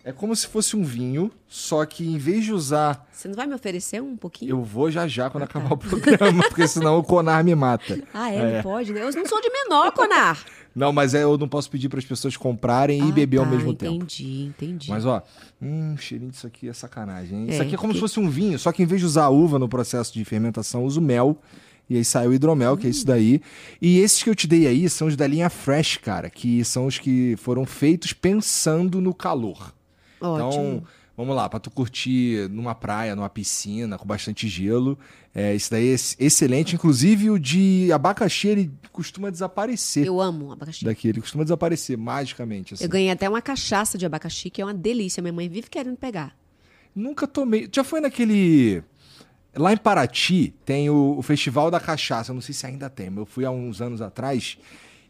É 0.09 0.13
como 0.13 0.37
se 0.37 0.47
fosse 0.47 0.77
um 0.77 0.85
vinho, 0.85 1.33
só 1.49 1.85
que 1.85 2.07
em 2.07 2.17
vez 2.17 2.45
de 2.45 2.53
usar. 2.53 3.05
você 3.11 3.27
não 3.27 3.35
vai 3.35 3.45
me 3.45 3.55
oferecer 3.55 4.01
um 4.01 4.17
pouquinho? 4.17 4.51
Eu 4.51 4.63
vou 4.63 4.89
já 4.89 5.09
já 5.09 5.29
quando 5.29 5.43
acabar 5.43 5.73
o 5.73 5.77
programa, 5.77 6.45
porque 6.49 6.69
senão 6.69 6.99
o 6.99 7.03
Conar 7.03 7.43
me 7.43 7.53
mata. 7.57 8.01
Ah, 8.15 8.31
é? 8.31 8.55
Não 8.59 8.63
pode, 8.63 8.93
né? 8.93 9.01
Eu 9.03 9.11
não 9.13 9.27
sou 9.27 9.41
de 9.43 9.51
menor, 9.51 9.91
Conar. 9.91 10.45
Não, 10.73 10.93
mas 10.93 11.13
é, 11.13 11.25
eu 11.25 11.37
não 11.37 11.49
posso 11.49 11.69
pedir 11.69 11.89
para 11.89 11.99
as 11.99 12.05
pessoas 12.05 12.37
comprarem 12.37 13.01
e 13.01 13.09
Ah, 13.09 13.13
beber 13.13 13.39
ao 13.39 13.47
tá, 13.47 13.51
mesmo 13.51 13.75
tempo. 13.75 13.95
Entendi, 13.97 14.45
entendi. 14.45 14.91
Mas 14.91 15.05
ó, 15.05 15.21
hum, 15.61 15.97
cheirinho 15.99 16.31
disso 16.31 16.47
aqui 16.47 16.69
é 16.69 16.73
sacanagem. 16.73 17.39
Hein? 17.41 17.47
Isso 17.49 17.63
É, 17.63 17.65
aqui 17.65 17.75
é 17.75 17.79
como 17.79 17.93
que- 17.93 17.99
se 17.99 18.01
fosse 18.01 18.21
um 18.21 18.31
vinho, 18.31 18.57
só 18.61 18.71
que 18.71 18.85
em 18.85 18.87
vez 18.87 19.01
de 19.01 19.07
usar 19.07 19.25
a 19.25 19.29
uva 19.31 19.59
no 19.59 19.69
processo 19.69 20.15
de 20.15 20.25
fermentação, 20.25 20.85
uso 20.85 21.01
mel. 21.01 21.37
E 21.91 21.97
aí 21.97 22.05
sai 22.05 22.29
o 22.29 22.33
hidromel, 22.33 22.77
que 22.77 22.87
é 22.87 22.89
Hum. 22.89 22.91
isso 22.91 23.05
daí. 23.07 23.41
E 23.83 23.99
esses 23.99 24.23
que 24.23 24.31
eu 24.31 24.35
te 24.37 24.47
dei 24.47 24.69
aí 24.69 24.89
são 24.89 25.09
os 25.09 25.17
da 25.17 25.27
linha 25.27 25.51
Fresh, 25.51 25.97
cara, 25.97 26.31
que 26.31 26.65
são 26.65 26.87
os 26.87 26.97
que 26.99 27.35
foram 27.39 27.67
feitos 27.67 28.13
pensando 28.13 29.01
no 29.01 29.13
calor. 29.13 29.75
Ótimo. 30.21 30.63
Então, 30.63 30.85
vamos 31.17 31.35
lá, 31.37 31.49
pra 31.49 31.59
tu 31.61 31.71
curtir 31.71 32.49
numa 32.51 32.75
praia, 32.75 33.15
numa 33.17 33.29
piscina, 33.29 33.97
com 33.99 34.07
bastante 34.07 34.49
gelo. 34.49 34.99
É, 35.35 35.55
isso 35.55 35.71
daí 35.71 35.89
é 35.89 35.91
ex- 35.91 36.17
excelente. 36.19 36.75
Inclusive, 36.75 37.31
o 37.31 37.39
de 37.39 37.91
abacaxi, 37.93 38.49
ele 38.49 38.71
costuma 38.91 39.31
desaparecer. 39.31 40.07
Eu 40.07 40.21
amo 40.21 40.53
abacaxi. 40.53 40.85
Daqui, 40.85 41.09
ele 41.09 41.21
costuma 41.21 41.45
desaparecer 41.45 41.97
magicamente. 41.99 42.75
Assim. 42.75 42.85
Eu 42.85 42.89
ganhei 42.91 43.11
até 43.11 43.29
uma 43.29 43.43
cachaça 43.43 43.99
de 43.99 44.07
abacaxi, 44.07 44.49
que 44.51 44.63
é 44.63 44.65
uma 44.65 44.73
delícia. 44.75 45.21
Minha 45.23 45.33
mãe 45.35 45.49
vive 45.49 45.69
querendo 45.69 45.97
pegar. 45.97 46.35
Nunca 46.95 47.27
tomei. 47.27 47.69
Já 47.71 47.85
foi 47.85 48.01
naquele. 48.01 48.83
Lá 49.55 49.73
em 49.73 49.77
Paraty 49.77 50.55
tem 50.65 50.89
o, 50.91 51.17
o 51.19 51.23
Festival 51.23 51.71
da 51.71 51.81
Cachaça. 51.81 52.31
Eu 52.31 52.35
não 52.35 52.41
sei 52.43 52.55
se 52.55 52.67
ainda 52.67 52.89
tem, 52.91 53.09
mas 53.11 53.19
eu 53.19 53.27
fui 53.27 53.45
há 53.45 53.51
uns 53.51 53.81
anos 53.81 54.01
atrás. 54.03 54.59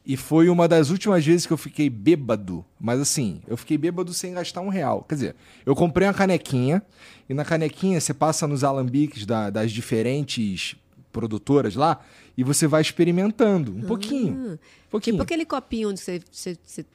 E 0.06 0.16
foi 0.16 0.48
uma 0.48 0.68
das 0.68 0.90
últimas 0.90 1.24
vezes 1.26 1.46
que 1.46 1.52
eu 1.52 1.56
fiquei 1.56 1.90
bêbado. 1.90 2.64
Mas 2.80 3.00
assim, 3.00 3.40
eu 3.48 3.56
fiquei 3.56 3.76
bêbado 3.76 4.14
sem 4.14 4.32
gastar 4.34 4.60
um 4.60 4.68
real. 4.68 5.04
Quer 5.08 5.14
dizer, 5.16 5.36
eu 5.64 5.74
comprei 5.74 6.06
uma 6.06 6.14
canequinha. 6.14 6.80
E 7.28 7.34
na 7.34 7.44
canequinha 7.44 8.00
você 8.00 8.14
passa 8.14 8.46
nos 8.46 8.62
alambiques 8.62 9.26
da- 9.26 9.50
das 9.50 9.72
diferentes 9.72 10.76
produtoras 11.12 11.74
lá. 11.74 12.00
E 12.38 12.44
você 12.44 12.68
vai 12.68 12.82
experimentando. 12.82 13.72
Um 13.74 13.80
pouquinho. 13.82 14.52
Um 14.52 14.58
pouquinho. 14.90 15.14
Tipo 15.14 15.22
aquele 15.24 15.44
copinho 15.44 15.88
onde 15.90 15.98
você, 16.00 16.20
você- 16.30 16.56
você- 16.64 16.86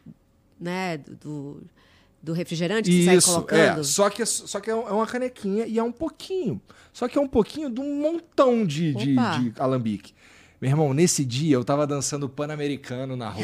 né, 0.59 0.97
do- 0.97 1.61
do, 2.23 2.31
refrigerante 2.33 2.89
que 2.89 2.99
você 2.99 3.05
sai 3.05 3.15
Isso, 3.17 3.27
colocando. 3.33 3.81
é. 3.81 3.83
Só 3.83 4.09
que, 4.09 4.21
é- 4.21 4.25
só 4.25 4.59
que 4.61 4.69
é 4.69 4.75
uma 4.75 5.07
canequinha 5.07 5.65
e 5.65 5.77
é 5.79 5.83
um 5.83 5.91
pouquinho. 5.91 6.61
Só 6.93 7.07
que 7.09 7.17
é 7.17 7.21
um 7.21 7.27
pouquinho 7.27 7.69
de 7.69 7.81
um 7.81 7.99
montão 7.99 8.65
de, 8.65 8.93
de, 8.93 9.15
de 9.15 9.53
alambique. 9.59 10.13
Meu 10.61 10.69
irmão, 10.69 10.93
nesse 10.93 11.25
dia 11.25 11.55
eu 11.55 11.63
tava 11.65 11.87
dançando 11.87 12.29
pan-americano 12.29 13.15
na 13.15 13.29
rua. 13.29 13.43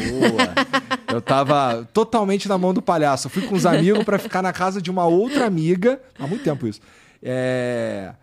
eu 1.12 1.20
tava 1.20 1.88
totalmente 1.92 2.48
na 2.48 2.58
mão 2.60 2.74
do 2.74 2.82
palhaço. 2.82 3.26
Eu 3.26 3.32
fui 3.32 3.42
com 3.42 3.56
os 3.56 3.66
amigos 3.66 4.04
pra 4.04 4.20
ficar 4.20 4.44
na 4.44 4.54
casa 4.54 4.80
de 4.80 4.92
uma 4.92 5.06
outra 5.06 5.46
amiga. 5.48 6.00
Há 6.20 6.28
muito 6.28 6.44
tempo 6.44 6.68
isso. 6.68 6.80
É... 7.24 8.14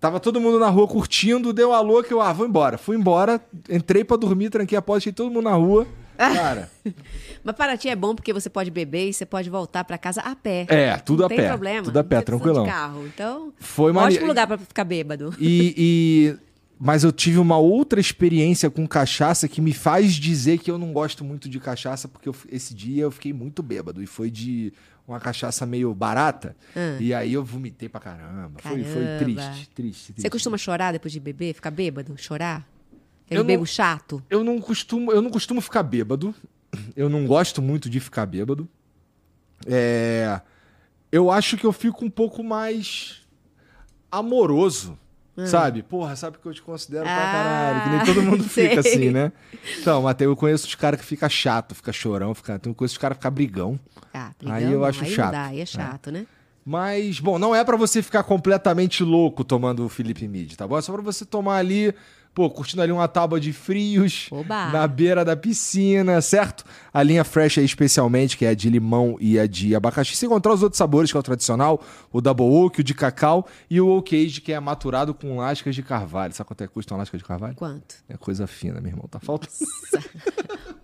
Tava 0.00 0.18
todo 0.20 0.40
mundo 0.40 0.58
na 0.58 0.68
rua 0.68 0.86
curtindo, 0.88 1.52
deu 1.52 1.72
alô 1.72 2.02
que 2.02 2.12
eu, 2.12 2.20
ah, 2.20 2.32
vou 2.32 2.44
embora. 2.46 2.76
Fui 2.76 2.96
embora, 2.96 3.40
entrei 3.70 4.04
pra 4.04 4.16
dormir, 4.16 4.50
tranquei 4.50 4.76
a 4.76 4.82
porta, 4.82 4.98
deixei 4.98 5.12
todo 5.12 5.30
mundo 5.30 5.44
na 5.44 5.54
rua. 5.54 5.86
Cara, 6.18 6.70
Mas 7.42 7.56
Paraty 7.56 7.88
é 7.88 7.96
bom 7.96 8.14
porque 8.14 8.32
você 8.32 8.50
pode 8.50 8.70
beber 8.70 9.08
e 9.08 9.12
você 9.12 9.24
pode 9.26 9.48
voltar 9.48 9.82
pra 9.84 9.96
casa 9.96 10.20
a 10.20 10.34
pé. 10.36 10.66
É, 10.68 10.96
tudo 10.98 11.20
não 11.20 11.26
a 11.26 11.28
tem 11.28 11.38
pé, 11.38 11.48
problema. 11.48 11.82
tudo 11.84 11.98
a 11.98 12.04
pé, 12.04 12.20
tranquilão. 12.20 12.64
De 12.64 12.70
carro. 12.70 13.06
Então, 13.06 13.52
Foi 13.58 13.90
ótimo 13.92 14.02
mane- 14.02 14.18
lugar 14.26 14.46
pra 14.46 14.58
ficar 14.58 14.84
bêbado. 14.84 15.34
E, 15.38 15.74
e- 15.76 16.36
Mas 16.78 17.04
eu 17.04 17.12
tive 17.12 17.38
uma 17.38 17.56
outra 17.56 18.00
experiência 18.00 18.68
com 18.68 18.86
cachaça 18.86 19.48
que 19.48 19.60
me 19.60 19.72
faz 19.72 20.14
dizer 20.14 20.58
que 20.58 20.70
eu 20.70 20.76
não 20.76 20.92
gosto 20.92 21.24
muito 21.24 21.48
de 21.48 21.60
cachaça, 21.60 22.08
porque 22.08 22.28
eu- 22.28 22.34
esse 22.50 22.74
dia 22.74 23.02
eu 23.04 23.10
fiquei 23.10 23.32
muito 23.32 23.62
bêbado. 23.62 24.02
E 24.02 24.06
foi 24.06 24.30
de 24.30 24.72
uma 25.06 25.20
cachaça 25.20 25.64
meio 25.64 25.94
barata. 25.94 26.56
E 26.98 27.14
aí 27.14 27.32
eu 27.32 27.44
vomitei 27.44 27.88
pra 27.88 28.00
caramba. 28.00 28.60
Foi, 28.60 28.82
foi 28.82 29.02
Caramba. 29.04 29.18
triste, 29.18 29.42
triste, 29.50 29.70
triste. 29.74 30.12
Você 30.22 30.28
costuma 30.30 30.58
chorar 30.58 30.92
depois 30.92 31.12
de 31.12 31.20
beber? 31.20 31.54
Ficar 31.54 31.70
bêbado? 31.70 32.14
Chorar? 32.18 32.66
Aquele 33.24 33.38
Eu 33.40 33.44
não- 33.44 33.46
bebo 33.46 33.66
chato? 33.66 34.22
Eu 34.28 34.42
não 34.44 34.60
costumo, 34.60 35.12
eu 35.12 35.22
não 35.22 35.30
costumo 35.30 35.60
ficar 35.60 35.82
bêbado. 35.82 36.34
Eu 36.96 37.08
não 37.08 37.24
gosto 37.26 37.62
muito 37.62 37.88
de 37.88 38.00
ficar 38.00 38.26
bêbado. 38.26 38.68
É, 39.66 40.40
eu 41.12 41.30
acho 41.30 41.56
que 41.56 41.64
eu 41.64 41.72
fico 41.72 42.04
um 42.04 42.10
pouco 42.10 42.42
mais 42.42 43.20
amoroso, 44.10 44.98
sabe? 45.46 45.82
Porra, 45.82 46.14
sabe 46.16 46.38
que 46.38 46.46
eu 46.46 46.54
te 46.54 46.62
considero 46.62 47.04
pra 47.04 47.12
Ah, 47.12 47.32
caralho, 47.32 47.82
que 47.82 47.88
nem 47.90 48.04
todo 48.14 48.22
mundo 48.30 48.44
fica 48.48 48.82
sei. 48.82 48.92
assim, 48.92 49.10
né? 49.10 49.32
Então, 49.80 50.02
Matheus, 50.02 50.30
eu 50.30 50.36
conheço 50.36 50.66
os 50.66 50.74
caras 50.74 51.00
que 51.00 51.06
fica 51.06 51.28
chato, 51.28 51.74
fica 51.74 51.92
chorão, 51.92 52.34
fica, 52.34 52.60
eu 52.64 52.74
conheço 52.74 52.94
os 52.94 52.98
caras 52.98 53.16
que 53.16 53.22
fica 53.22 53.30
brigão. 53.30 53.78
Ah, 54.12 54.30
Aí 54.46 54.52
brigão 54.64 54.72
eu 54.72 54.78
não, 54.80 54.86
acho 54.86 55.04
aí 55.04 55.10
chato. 55.10 55.32
dá, 55.32 55.44
aí 55.46 55.60
é 55.60 55.66
chato, 55.66 56.10
né? 56.12 56.26
Mas, 56.66 57.20
bom, 57.20 57.38
não 57.38 57.54
é 57.54 57.62
pra 57.62 57.76
você 57.76 58.00
ficar 58.02 58.22
completamente 58.22 59.02
louco 59.04 59.44
tomando 59.44 59.84
o 59.84 59.88
Felipe 59.88 60.26
Mid, 60.26 60.54
tá 60.54 60.66
bom? 60.66 60.78
É 60.78 60.82
só 60.82 60.92
pra 60.94 61.02
você 61.02 61.24
tomar 61.26 61.56
ali, 61.56 61.94
pô, 62.34 62.50
curtindo 62.50 62.82
ali 62.82 62.90
uma 62.90 63.06
tábua 63.06 63.38
de 63.38 63.52
frios 63.52 64.26
Oba. 64.30 64.70
na 64.70 64.86
beira 64.88 65.24
da 65.24 65.36
piscina, 65.36 66.20
certo? 66.20 66.64
A 66.92 67.02
linha 67.02 67.22
Fresh 67.24 67.58
aí 67.58 67.64
especialmente, 67.64 68.36
que 68.36 68.44
é 68.44 68.48
a 68.48 68.54
de 68.54 68.68
limão 68.68 69.16
e 69.20 69.38
a 69.38 69.46
de 69.46 69.74
abacaxi. 69.74 70.16
Se 70.16 70.26
encontrar 70.26 70.52
os 70.52 70.62
outros 70.62 70.76
sabores, 70.78 71.10
que 71.12 71.16
é 71.16 71.20
o 71.20 71.22
tradicional, 71.22 71.80
o 72.12 72.20
Double 72.20 72.44
Oak, 72.46 72.80
o 72.80 72.84
de 72.84 72.92
cacau 72.94 73.46
e 73.70 73.80
o 73.80 73.88
Oak 73.88 74.14
Age, 74.24 74.40
que 74.40 74.52
é 74.52 74.58
maturado 74.58 75.14
com 75.14 75.36
lascas 75.38 75.74
de 75.74 75.82
carvalho. 75.82 76.34
Sabe 76.34 76.48
quanto 76.48 76.64
é 76.64 76.66
que 76.66 76.72
custa 76.74 76.92
uma 76.94 76.98
lasca 76.98 77.16
de 77.16 77.24
carvalho? 77.24 77.54
Quanto? 77.54 77.94
É 78.08 78.16
coisa 78.16 78.46
fina, 78.46 78.80
meu 78.80 78.90
irmão. 78.90 79.06
Tá 79.08 79.20
faltando, 79.20 79.52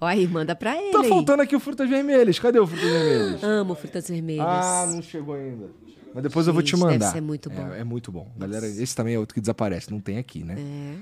Olha 0.00 0.12
aí, 0.20 0.26
manda 0.28 0.54
pra 0.54 0.76
ele. 0.80 0.92
tá 0.92 1.02
faltando 1.04 1.42
aqui 1.42 1.56
o 1.56 1.60
frutas 1.60 1.88
vermelhas. 1.90 2.38
Cadê 2.38 2.58
o 2.60 2.66
frutas 2.66 2.88
vermelhas? 2.90 3.42
Amo 3.42 3.74
frutas 3.74 4.08
vermelhas. 4.08 4.46
Ah, 4.46 4.86
não 4.88 5.02
chegou 5.02 5.34
ainda. 5.34 5.66
Mas 6.14 6.22
depois 6.24 6.46
eu 6.46 6.52
vou 6.52 6.62
te 6.62 6.70
Gente, 6.72 6.80
deve 6.80 6.92
mandar. 6.94 7.12
ser 7.12 7.20
muito 7.20 7.48
bom. 7.50 7.72
É, 7.72 7.80
é 7.80 7.84
muito 7.84 8.10
bom. 8.10 8.28
Galera, 8.36 8.66
esse 8.66 8.96
também 8.96 9.14
é 9.14 9.18
outro 9.18 9.34
que 9.34 9.40
desaparece. 9.40 9.90
Não 9.92 10.00
tem 10.00 10.18
aqui, 10.18 10.42
né? 10.42 10.56
É, 10.58 10.94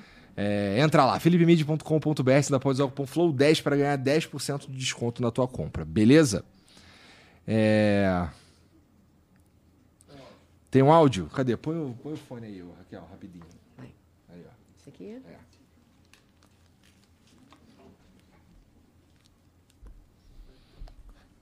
entra 0.78 1.04
lá, 1.04 1.18
philipemid.com.br, 1.18 2.42
você 2.42 2.58
pode 2.58 2.76
usar 2.76 2.84
o 2.84 2.88
cupom 2.88 3.04
FLOW10 3.04 3.62
para 3.62 3.76
ganhar 3.76 3.98
10% 3.98 4.70
de 4.70 4.76
desconto 4.76 5.20
na 5.20 5.30
tua 5.30 5.48
compra, 5.48 5.84
beleza? 5.84 6.44
É... 7.46 8.28
Tem 10.70 10.82
um 10.82 10.92
áudio? 10.92 11.26
Cadê? 11.34 11.56
Põe 11.56 11.76
o, 11.76 11.96
põe 12.02 12.12
o 12.12 12.16
fone 12.16 12.46
aí, 12.46 12.62
Raquel, 12.78 13.08
rapidinho. 13.10 13.44
Aí, 13.78 13.90
ó. 14.46 14.50
Isso 14.78 14.88
aqui 14.88 15.04
é? 15.06 15.38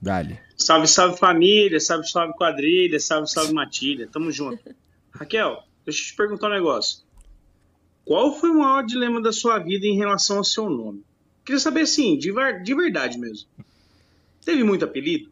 Dali. 0.01 0.39
Salve, 0.55 0.87
salve 0.87 1.17
família, 1.17 1.79
salve, 1.79 2.07
salve 2.07 2.33
quadrilha, 2.33 2.99
salve, 2.99 3.29
salve 3.29 3.53
matilha. 3.53 4.07
Tamo 4.07 4.31
junto. 4.31 4.63
Raquel, 5.11 5.63
deixa 5.85 6.01
eu 6.01 6.05
te 6.05 6.15
perguntar 6.15 6.47
um 6.47 6.53
negócio. 6.53 7.06
Qual 8.07 8.33
foi 8.33 8.49
o 8.49 8.59
maior 8.59 8.85
dilema 8.85 9.21
da 9.21 9.33
sua 9.33 9.59
vida 9.59 9.85
em 9.85 9.97
relação 9.97 10.37
ao 10.37 10.43
seu 10.43 10.69
nome? 10.69 11.03
Queria 11.45 11.59
saber 11.59 11.81
assim, 11.81 12.17
de, 12.17 12.33
de 12.63 12.75
verdade 12.75 13.19
mesmo. 13.19 13.49
Teve 14.45 14.63
muito 14.63 14.85
apelido? 14.85 15.29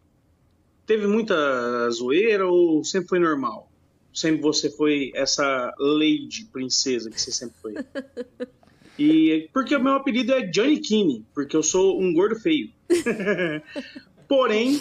Teve 0.86 1.08
muita 1.08 1.90
zoeira 1.90 2.46
ou 2.46 2.84
sempre 2.84 3.08
foi 3.08 3.20
normal? 3.20 3.72
Sempre 4.14 4.42
você 4.42 4.70
foi 4.70 5.12
essa 5.16 5.74
lady 5.80 6.46
princesa 6.52 7.10
que 7.10 7.20
você 7.20 7.32
sempre 7.32 7.56
foi? 7.62 7.74
E 8.98 9.50
porque 9.52 9.76
o 9.76 9.84
meu 9.84 9.96
apelido 9.96 10.34
é 10.34 10.42
Johnny 10.44 10.80
Kinney, 10.80 11.26
porque 11.34 11.54
eu 11.54 11.62
sou 11.62 12.02
um 12.02 12.14
gordo 12.14 12.40
feio. 12.40 12.72
Porém, 14.26 14.80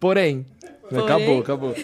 Porém, 0.00 0.44
Porém. 0.90 1.04
acabou, 1.04 1.38
acabou. 1.38 1.76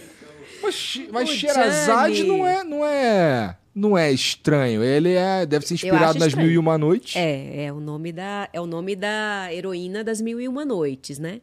Mas, 0.61 1.01
mas 1.13 1.29
Johnny. 1.31 2.25
não 2.25 2.45
é, 2.45 2.65
não 2.65 2.85
é, 2.85 3.57
não 3.79 3.97
é 3.97 4.11
estranho. 4.13 4.83
Ele 4.83 5.13
é, 5.15 5.47
deve 5.47 5.67
ser 5.67 5.75
inspirado 5.75 6.19
nas 6.19 6.29
estranho. 6.29 6.49
Mil 6.49 6.55
e 6.55 6.59
Uma 6.59 6.77
Noites. 6.77 7.17
É, 7.17 7.65
é 7.65 7.73
o 7.73 7.81
nome 7.81 8.13
da 8.13 8.49
é 8.53 8.61
o 8.61 8.67
nome 8.67 8.97
da 8.97 9.53
heroína 9.53 10.03
das 10.03 10.21
Mil 10.21 10.41
e 10.41 10.49
Uma 10.49 10.65
Noites, 10.65 11.19
né? 11.19 11.41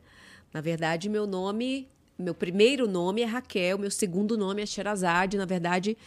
Na 0.53 0.61
verdade, 0.61 1.09
meu 1.09 1.25
nome 1.25 1.87
Meu 2.17 2.33
primeiro 2.33 2.87
nome 2.87 3.21
é 3.21 3.25
Raquel, 3.25 3.77
meu 3.77 3.91
segundo 3.91 4.37
nome 4.37 4.61
é 4.61 4.65
Sherazade. 4.65 5.37
Na 5.37 5.45
verdade, 5.45 5.97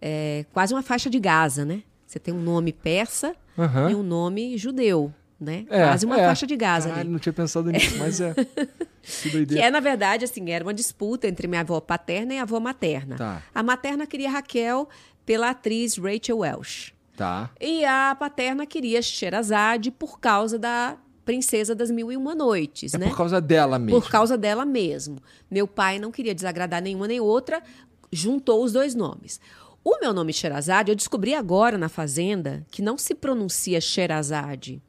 é 0.00 0.44
quase 0.52 0.74
uma 0.74 0.82
faixa 0.82 1.08
de 1.08 1.18
Gaza, 1.18 1.64
né? 1.64 1.82
Você 2.06 2.18
tem 2.18 2.34
um 2.34 2.40
nome 2.40 2.72
persa 2.72 3.34
Aham. 3.56 3.90
e 3.90 3.94
um 3.94 4.02
nome 4.02 4.58
judeu, 4.58 5.14
né? 5.40 5.64
É, 5.70 5.84
quase 5.84 6.04
uma 6.06 6.20
é. 6.20 6.26
faixa 6.26 6.46
de 6.46 6.56
Gaza 6.56 6.88
Caralho, 6.88 7.02
ali. 7.02 7.10
não 7.10 7.18
tinha 7.18 7.32
pensado 7.32 7.70
nisso, 7.70 7.96
mas 7.98 8.20
é. 8.20 8.34
Que 9.02 9.46
Que 9.46 9.58
é, 9.58 9.70
na 9.70 9.80
verdade, 9.80 10.24
assim, 10.24 10.50
era 10.50 10.62
uma 10.62 10.74
disputa 10.74 11.26
entre 11.26 11.48
minha 11.48 11.62
avó 11.62 11.80
paterna 11.80 12.34
e 12.34 12.38
a 12.38 12.42
avó 12.42 12.60
materna. 12.60 13.16
Tá. 13.16 13.42
A 13.54 13.62
materna 13.62 14.06
queria 14.06 14.30
Raquel 14.30 14.88
pela 15.30 15.50
atriz 15.50 15.96
Rachel 15.96 16.38
Welsh. 16.38 16.92
Tá. 17.16 17.52
E 17.60 17.84
a 17.84 18.16
paterna 18.18 18.66
queria 18.66 19.00
Sherazade 19.00 19.88
por 19.92 20.18
causa 20.18 20.58
da 20.58 20.96
Princesa 21.24 21.72
das 21.72 21.88
Mil 21.88 22.10
e 22.10 22.16
Uma 22.16 22.34
Noites, 22.34 22.94
É 22.94 22.98
né? 22.98 23.06
por 23.06 23.16
causa 23.16 23.40
dela 23.40 23.78
mesmo. 23.78 24.00
Por 24.00 24.10
causa 24.10 24.36
dela 24.36 24.64
mesmo. 24.64 25.18
Meu 25.48 25.68
pai 25.68 26.00
não 26.00 26.10
queria 26.10 26.34
desagradar 26.34 26.82
nenhuma 26.82 27.06
nem 27.06 27.20
outra, 27.20 27.62
juntou 28.10 28.64
os 28.64 28.72
dois 28.72 28.92
nomes. 28.96 29.40
O 29.84 30.00
meu 30.00 30.12
nome 30.12 30.32
Sherazade, 30.32 30.90
eu 30.90 30.96
descobri 30.96 31.32
agora 31.32 31.78
na 31.78 31.88
Fazenda 31.88 32.66
que 32.68 32.82
não 32.82 32.98
se 32.98 33.14
pronuncia 33.14 33.80
Sherazade. 33.80 34.82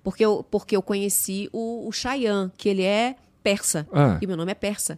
Porque 0.00 0.24
eu, 0.24 0.46
porque 0.48 0.76
eu 0.76 0.82
conheci 0.82 1.50
o, 1.52 1.88
o 1.88 1.90
Chayan, 1.90 2.52
que 2.56 2.68
ele 2.68 2.84
é 2.84 3.16
persa. 3.42 3.84
Ah. 3.92 4.16
E 4.22 4.28
meu 4.28 4.36
nome 4.36 4.52
é 4.52 4.54
persa. 4.54 4.96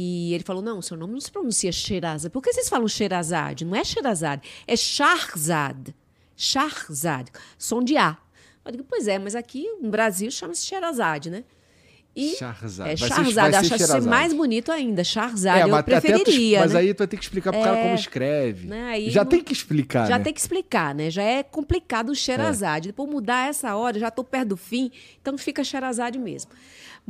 E 0.00 0.32
ele 0.32 0.44
falou: 0.44 0.62
não, 0.62 0.80
seu 0.80 0.96
nome 0.96 1.12
não 1.14 1.20
se 1.20 1.28
pronuncia 1.32 1.72
Sherazade. 1.72 2.30
Por 2.32 2.40
que 2.40 2.52
vocês 2.52 2.68
falam 2.68 2.86
Sherazade? 2.86 3.64
Não 3.64 3.74
é 3.74 3.82
Sherazade, 3.82 4.42
é 4.66 4.76
Shahzad. 4.76 5.92
Shahzad. 6.36 7.32
Som 7.58 7.82
de 7.82 7.96
A. 7.96 8.16
Eu 8.64 8.70
digo, 8.72 8.84
pois 8.88 9.08
é, 9.08 9.18
mas 9.18 9.34
aqui 9.34 9.66
no 9.80 9.90
Brasil 9.90 10.30
chama-se 10.30 10.64
Sherazade, 10.64 11.30
né? 11.30 11.42
E 12.14 12.36
Shahrazad. 12.36 12.90
É 12.90 12.96
ser 12.96 13.04
acho 13.04 13.74
que 13.76 14.00
mais 14.08 14.32
bonito 14.32 14.70
ainda. 14.70 15.02
Shahrazad, 15.02 15.60
eu 15.62 15.68
mas 15.68 15.80
até 15.80 16.00
tu- 16.00 16.02
preferiria, 16.02 16.60
mas 16.60 16.72
né? 16.74 16.80
aí 16.80 16.94
tu 16.94 16.98
vai 16.98 17.06
ter 17.08 17.16
que 17.16 17.22
explicar 17.24 17.52
pro 17.52 17.60
cara 17.62 17.76
É, 17.78 17.82
como 17.82 17.94
escreve. 17.94 18.66
né, 18.68 19.00
Já 19.10 19.22
não- 19.24 19.30
tem 19.30 19.42
que 19.42 19.52
explicar, 19.52 20.06
Já 20.06 20.18
né? 20.18 20.24
tem 20.24 20.32
que 20.32 20.40
explicar, 20.40 20.94
né? 20.94 21.10
Já 21.10 21.22
é 21.22 21.42
complicado 21.42 22.10
o 22.10 22.14
Sherazade. 22.14 22.88
Depois 22.88 23.08
mudar 23.10 23.48
essa 23.48 23.74
hora, 23.74 23.98
já 23.98 24.10
tô 24.10 24.22
perto 24.22 24.48
do 24.50 24.56
fim, 24.56 24.90
então 25.20 25.36
fica 25.38 25.64
Sherazade 25.64 26.18
mesmo. 26.18 26.50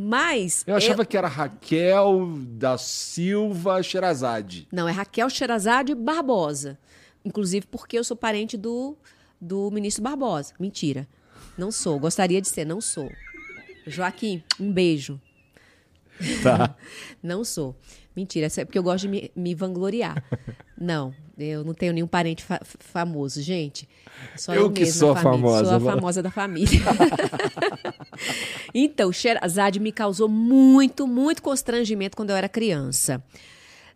Mas 0.01 0.63
Eu 0.65 0.77
achava 0.77 1.05
que 1.05 1.17
era 1.17 1.27
Raquel 1.27 2.33
da 2.51 2.79
Silva 2.79 3.83
Sherazade. 3.83 4.69
Não, 4.71 4.89
é 4.89 4.93
Raquel 4.93 5.29
Sherazade 5.29 5.93
Barbosa. 5.93 6.79
Inclusive 7.25 7.67
porque 7.67 7.99
eu 7.99 8.05
sou 8.05 8.17
parente 8.17 8.57
do, 8.57 8.97
do 9.41 9.69
ministro 9.73 10.05
Barbosa. 10.05 10.55
Mentira. 10.61 11.09
Não 11.57 11.73
sou. 11.73 11.99
Gostaria 11.99 12.41
de 12.41 12.47
ser, 12.47 12.65
não 12.65 12.81
sou. 12.81 13.11
Joaquim, 13.89 14.41
um 14.61 14.71
beijo. 14.71 15.21
Tá. 16.45 16.77
Não 17.23 17.45
sou. 17.45 17.77
Mentira, 18.19 18.49
é 18.57 18.65
porque 18.65 18.77
eu 18.79 18.83
gosto 18.83 19.03
de 19.03 19.09
me, 19.09 19.31
me 19.37 19.55
vangloriar. 19.55 20.21
Não, 20.81 21.13
eu 21.37 21.65
não 21.65 21.75
tenho 21.75 21.93
nenhum 21.93 22.07
parente 22.07 22.43
fa- 22.45 22.61
famoso, 22.65 23.43
gente. 23.43 23.89
Só 24.37 24.55
Eu 24.55 24.63
eu, 24.63 24.71
que 24.73 24.81
mesma, 24.83 24.95
sou 25.01 25.11
a 25.11 25.17
família. 25.17 25.39
famosa, 25.49 25.65
Sou 25.65 25.75
a 25.77 25.81
famosa 25.95 26.23
da 26.23 26.31
família. 26.31 26.81
então, 28.75 29.13
Sherazade 29.13 29.81
me 29.81 29.91
causou 29.93 30.29
muito, 30.29 31.07
muito 31.07 31.43
constrangimento 31.43 32.17
quando 32.17 32.31
eu 32.31 32.37
era 32.37 32.49
criança. 32.49 33.23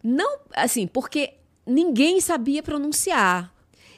Não, 0.03 0.41
assim, 0.55 0.87
porque 0.89 1.35
ninguém 1.67 2.21
sabia 2.21 2.63
pronunciar. 2.65 3.53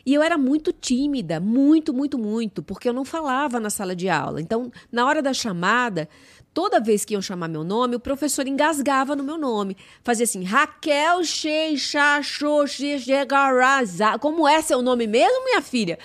E 0.07 0.13
eu 0.13 0.23
era 0.23 0.37
muito 0.37 0.71
tímida, 0.73 1.41
muito, 1.41 1.95
muito, 1.95 2.19
muito, 2.19 2.63
porque 2.63 2.87
eu 2.89 2.93
não 2.93 3.05
falava 3.05 3.59
na 3.59 3.71
sala 3.71 3.97
de 3.97 4.09
aula. 4.09 4.41
Então, 4.41 4.71
na 4.93 5.05
hora 5.07 5.21
da 5.23 5.33
chamada, 5.33 6.09
toda 6.53 6.81
vez 6.81 7.05
que 7.05 7.15
iam 7.15 7.23
chamar 7.23 7.49
meu 7.49 7.65
nome, 7.65 7.97
o 7.97 8.01
professor 8.01 8.47
engasgava 8.47 9.17
no 9.17 9.25
meu 9.25 9.39
nome. 9.39 9.77
Fazia 10.03 10.25
assim, 10.25 10.45
Raquel 10.45 11.25
Sheixaxoxigaraza. 11.25 14.19
Como 14.19 14.47
é 14.47 14.61
seu 14.61 14.83
nome 14.83 15.07
mesmo, 15.07 15.45
minha 15.45 15.63
filha? 15.63 15.99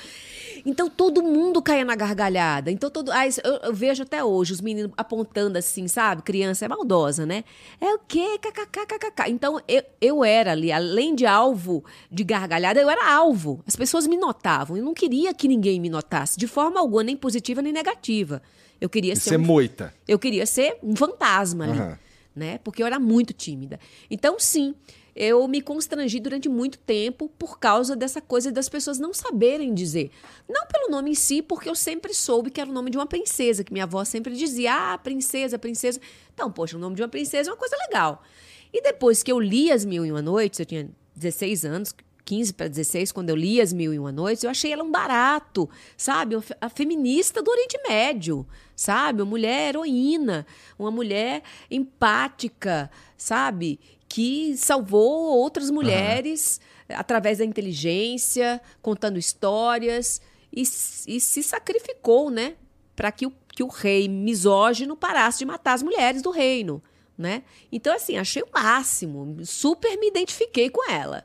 Então 0.70 0.88
todo 0.88 1.24
mundo 1.24 1.64
caía 1.64 1.84
na 1.84 1.96
gargalhada. 1.96 2.70
Então 2.70 2.92
todo, 2.92 3.12
ah, 3.12 3.26
isso 3.26 3.42
eu, 3.44 3.56
eu 3.56 3.74
vejo 3.74 4.04
até 4.04 4.24
hoje 4.24 4.54
os 4.54 4.62
meninos 4.62 4.92
apontando 4.96 5.58
assim, 5.58 5.88
sabe? 5.88 6.22
Criança 6.22 6.66
é 6.66 6.68
maldosa, 6.68 7.26
né? 7.26 7.44
É 7.82 7.92
o 7.96 8.00
quê? 8.08 8.38
KKKKK. 8.40 9.30
Então 9.30 9.60
eu, 9.68 9.84
eu 10.00 10.24
era 10.24 10.52
ali, 10.52 10.72
além 10.72 11.16
de 11.16 11.26
alvo 11.26 11.84
de 12.12 12.24
gargalhada, 12.24 12.80
eu 12.80 12.88
era 12.88 13.12
alvo. 13.12 13.64
As 13.66 13.76
pessoas 13.76 14.06
me 14.06 14.16
notavam. 14.16 14.78
Eu 14.78 14.84
não 14.86 14.94
queria 14.94 15.34
que 15.34 15.48
ninguém 15.48 15.80
me 15.80 15.90
notasse, 15.90 16.38
de 16.38 16.46
forma 16.46 16.80
alguma, 16.80 17.04
nem 17.04 17.18
positiva 17.18 17.64
nem 17.64 17.74
negativa. 17.74 18.40
Eu 18.80 18.90
queria 18.90 19.16
ser 19.16 19.34
é 19.34 19.38
um 19.38 19.42
moita. 19.42 19.94
eu 20.08 20.20
queria 20.20 20.46
ser 20.46 20.78
um 20.84 20.96
fantasma 20.96 21.66
ali, 21.66 21.80
Aham. 21.80 22.00
né? 22.36 22.60
Porque 22.64 22.82
eu 22.84 22.86
era 22.88 23.00
muito 23.00 23.34
tímida. 23.34 23.80
Então, 24.10 24.40
sim, 24.40 24.76
eu 25.20 25.46
me 25.50 25.62
constrangi 25.62 26.18
durante 26.18 26.48
muito 26.48 26.80
tempo 26.80 27.30
por 27.38 27.60
causa 27.60 27.94
dessa 27.94 28.22
coisa 28.22 28.54
das 28.54 28.70
pessoas 28.70 28.98
não 28.98 29.14
saberem 29.14 29.74
dizer. 29.74 30.12
Não 30.48 30.66
pelo 30.66 30.90
nome 30.90 31.12
em 31.12 31.16
si, 31.16 31.42
porque 31.42 31.70
eu 31.70 31.76
sempre 31.76 32.14
soube 32.14 32.50
que 32.50 32.62
era 32.62 32.70
o 32.70 32.74
nome 32.74 32.90
de 32.90 32.98
uma 32.98 33.06
princesa, 33.06 33.62
que 33.62 33.74
minha 33.74 33.84
avó 33.84 34.06
sempre 34.06 34.34
dizia: 34.34 34.94
"Ah, 34.94 34.98
princesa, 34.98 35.60
princesa". 35.60 36.00
Então, 36.34 36.50
poxa, 36.50 36.78
o 36.78 36.80
nome 36.80 36.96
de 36.96 37.02
uma 37.02 37.10
princesa 37.10 37.50
é 37.50 37.54
uma 37.54 37.60
coisa 37.60 37.76
legal. 37.86 38.24
E 38.72 38.82
depois 38.82 39.22
que 39.22 39.30
eu 39.30 39.42
li 39.42 39.70
As 39.70 39.84
Mil 39.84 40.06
e 40.06 40.12
Uma 40.12 40.22
Noites, 40.22 40.58
eu 40.58 40.66
tinha 40.66 40.90
16 41.18 41.66
anos, 41.66 41.94
15 42.24 42.54
para 42.54 42.70
16, 42.70 43.12
quando 43.12 43.30
eu 43.30 43.36
li 43.36 43.60
As 43.60 43.74
Mil 43.74 43.94
e 43.94 44.00
Uma 44.00 44.14
Noites, 44.14 44.46
eu 44.46 44.50
achei 44.50 44.72
ela 44.72 44.84
um 44.84 44.92
barato, 44.92 45.70
sabe? 45.98 46.38
A 46.62 46.70
feminista 46.70 47.44
do 47.44 47.52
Oriente 47.52 47.78
Médio, 47.86 48.48
sabe? 48.74 49.22
Uma 49.22 49.30
mulher 49.30 49.70
heroína, 49.70 50.46
uma 50.78 50.92
mulher 50.92 51.44
empática, 51.70 52.90
sabe? 53.18 53.80
Que 54.10 54.58
salvou 54.58 55.38
outras 55.38 55.70
mulheres 55.70 56.60
através 56.90 57.38
da 57.38 57.46
inteligência, 57.46 58.60
contando 58.82 59.18
histórias 59.18 60.20
e, 60.52 60.62
e 60.62 61.22
se 61.22 61.44
sacrificou, 61.44 62.30
né? 62.30 62.56
Para 62.96 63.12
que 63.12 63.26
o, 63.26 63.34
que 63.48 63.64
o 63.64 63.68
rei 63.68 64.10
misógino 64.10 64.98
parasse 64.98 65.40
de 65.40 65.46
matar 65.46 65.74
as 65.74 65.84
mulheres 65.84 66.22
do 66.22 66.32
reino, 66.32 66.82
né? 67.18 67.44
Então, 67.72 67.96
assim, 67.96 68.18
achei 68.18 68.42
o 68.42 68.50
máximo, 68.52 69.46
super 69.46 69.96
me 69.98 70.08
identifiquei 70.08 70.70
com 70.70 70.90
ela 70.92 71.24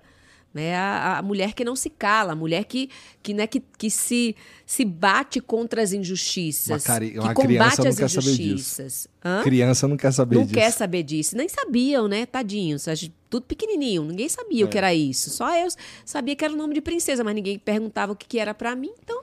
né? 0.54 0.76
A, 0.76 1.18
a 1.18 1.22
mulher 1.22 1.52
que 1.52 1.64
não 1.64 1.74
se 1.74 1.90
cala, 1.90 2.32
a 2.32 2.36
mulher 2.36 2.64
que, 2.64 2.88
que, 3.22 3.34
né, 3.34 3.46
que, 3.46 3.60
que 3.76 3.90
se, 3.90 4.36
se 4.64 4.84
bate 4.84 5.40
contra 5.40 5.82
as 5.82 5.92
injustiças, 5.92 6.86
Uma 6.86 6.98
que 7.00 7.18
uma 7.18 7.34
combate 7.34 7.46
criança 7.46 7.82
não 7.82 7.88
as 7.90 7.96
quer 7.96 8.08
saber 8.08 8.30
disso. 8.30 8.42
injustiças. 8.42 9.08
Criança 9.42 9.88
não 9.88 9.96
quer 9.96 10.12
saber 10.12 10.36
Não 10.36 10.42
disso. 10.44 10.54
quer 10.54 10.70
saber 10.70 11.02
disso. 11.02 11.36
Nem 11.36 11.48
sabiam, 11.48 12.06
né? 12.06 12.24
Tadinhos. 12.24 12.86
Tudo 13.28 13.44
pequenininho. 13.46 14.04
Ninguém 14.04 14.28
sabia 14.28 14.62
É. 14.62 14.64
o 14.64 14.68
que 14.68 14.78
era 14.78 14.94
isso. 14.94 15.28
Só 15.30 15.52
eu 15.58 15.66
sabia 16.04 16.36
que 16.36 16.44
era 16.44 16.54
o 16.54 16.56
nome 16.56 16.72
de 16.74 16.80
princesa, 16.80 17.24
mas 17.24 17.34
ninguém 17.34 17.58
perguntava 17.58 18.12
o 18.12 18.16
que, 18.16 18.26
que 18.28 18.38
era 18.38 18.54
pra 18.54 18.76
mim. 18.76 18.92
Então, 19.02 19.22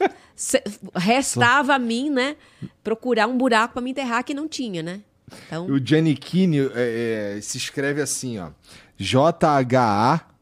se- 0.34 0.62
restava 0.96 1.74
a 1.74 1.78
mim, 1.78 2.10
né? 2.10 2.36
Procurar 2.82 3.26
um 3.28 3.36
buraco 3.38 3.74
pra 3.74 3.82
me 3.82 3.90
enterrar 3.90 4.24
que 4.24 4.34
não 4.34 4.48
tinha, 4.48 4.82
né? 4.82 5.00
Então, 5.46 5.66
O 5.66 5.78
Giannichini 5.78 6.58
é, 6.74 7.36
é, 7.36 7.40
se 7.40 7.58
escreve 7.58 8.00
assim, 8.00 8.38
ó. 8.38 8.50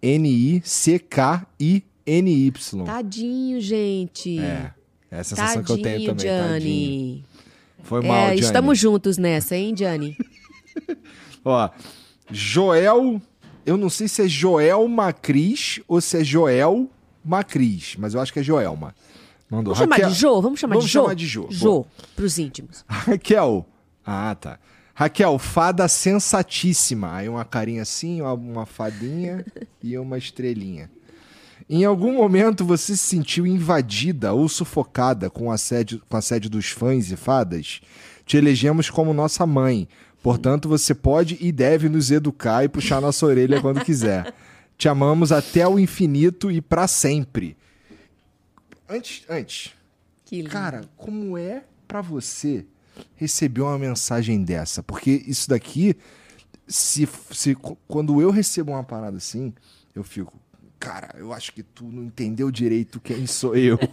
J-H-A-N-I-C-K-I-N-Y. 0.02 2.84
tadinho, 2.84 3.60
gente. 3.60 4.38
É. 4.38 4.72
É 5.10 5.20
a 5.20 5.24
sensação 5.24 5.62
que 5.62 5.72
eu 5.72 5.80
tenho 5.82 6.14
Tadinho, 6.14 6.16
também, 6.16 6.26
tadinho. 6.26 6.60
Gianni. 6.60 7.24
Foi 7.82 8.04
É, 8.04 8.08
mal, 8.08 8.26
Gianni. 8.26 8.40
estamos 8.40 8.78
juntos 8.78 9.18
nessa, 9.18 9.56
hein, 9.56 9.74
Gianni? 9.76 10.16
Ó, 11.44 11.68
Joel... 12.30 13.20
Eu 13.64 13.76
não 13.76 13.90
sei 13.90 14.06
se 14.06 14.22
é 14.22 14.28
Joel 14.28 14.86
Macris 14.86 15.80
ou 15.88 16.00
se 16.00 16.18
é 16.20 16.24
Joel 16.24 16.88
Macris, 17.24 17.96
mas 17.98 18.14
eu 18.14 18.20
acho 18.20 18.32
que 18.32 18.38
é 18.38 18.42
Joelma. 18.42 18.94
Mandou. 19.50 19.74
Vamos 19.74 19.78
chamar 19.78 19.96
Raquel- 19.96 20.10
de 20.10 20.14
Jô? 20.20 20.40
Vamos 20.42 20.60
chamar 20.60 20.74
Vamos 20.74 20.86
de 20.86 20.92
Jô? 20.92 21.02
chamar 21.02 21.14
de 21.16 21.26
Jô. 21.26 21.46
Jô, 21.50 21.86
pros 22.14 22.38
íntimos. 22.38 22.84
Raquel. 22.88 23.66
Ah, 24.04 24.36
tá. 24.36 24.60
Raquel, 24.98 25.38
fada 25.38 25.86
sensatíssima. 25.88 27.16
Aí 27.16 27.28
uma 27.28 27.44
carinha 27.44 27.82
assim, 27.82 28.22
uma, 28.22 28.64
fadinha 28.64 29.44
e 29.82 29.98
uma 29.98 30.16
estrelinha. 30.16 30.90
Em 31.68 31.84
algum 31.84 32.14
momento 32.14 32.64
você 32.64 32.96
se 32.96 33.02
sentiu 33.02 33.46
invadida 33.46 34.32
ou 34.32 34.48
sufocada 34.48 35.28
com 35.28 35.48
o 35.48 35.50
assédio, 35.52 36.00
com 36.08 36.16
o 36.16 36.18
assédio 36.18 36.48
dos 36.48 36.70
fãs 36.70 37.10
e 37.10 37.16
fadas? 37.16 37.82
Te 38.24 38.38
elegemos 38.38 38.88
como 38.88 39.12
nossa 39.12 39.44
mãe. 39.44 39.86
Portanto, 40.22 40.66
você 40.66 40.94
pode 40.94 41.36
e 41.42 41.52
deve 41.52 41.90
nos 41.90 42.10
educar 42.10 42.64
e 42.64 42.68
puxar 42.68 42.98
nossa 42.98 43.26
orelha 43.26 43.60
quando 43.60 43.84
quiser. 43.84 44.32
Te 44.78 44.88
amamos 44.88 45.30
até 45.30 45.68
o 45.68 45.78
infinito 45.78 46.50
e 46.50 46.62
pra 46.62 46.88
sempre. 46.88 47.54
Antes, 48.88 49.24
antes. 49.28 49.74
Cara, 50.48 50.88
como 50.96 51.36
é 51.36 51.64
pra 51.86 52.00
você 52.00 52.64
receber 53.14 53.62
uma 53.62 53.78
mensagem 53.78 54.42
dessa? 54.42 54.82
Porque 54.82 55.22
isso 55.26 55.48
daqui, 55.48 55.96
se, 56.66 57.08
se 57.30 57.54
quando 57.86 58.20
eu 58.20 58.30
recebo 58.30 58.72
uma 58.72 58.84
parada 58.84 59.16
assim, 59.16 59.52
eu 59.94 60.04
fico, 60.04 60.38
cara, 60.78 61.14
eu 61.18 61.32
acho 61.32 61.52
que 61.52 61.62
tu 61.62 61.84
não 61.84 62.04
entendeu 62.04 62.50
direito 62.50 63.00
quem 63.00 63.26
sou 63.26 63.56
eu. 63.56 63.78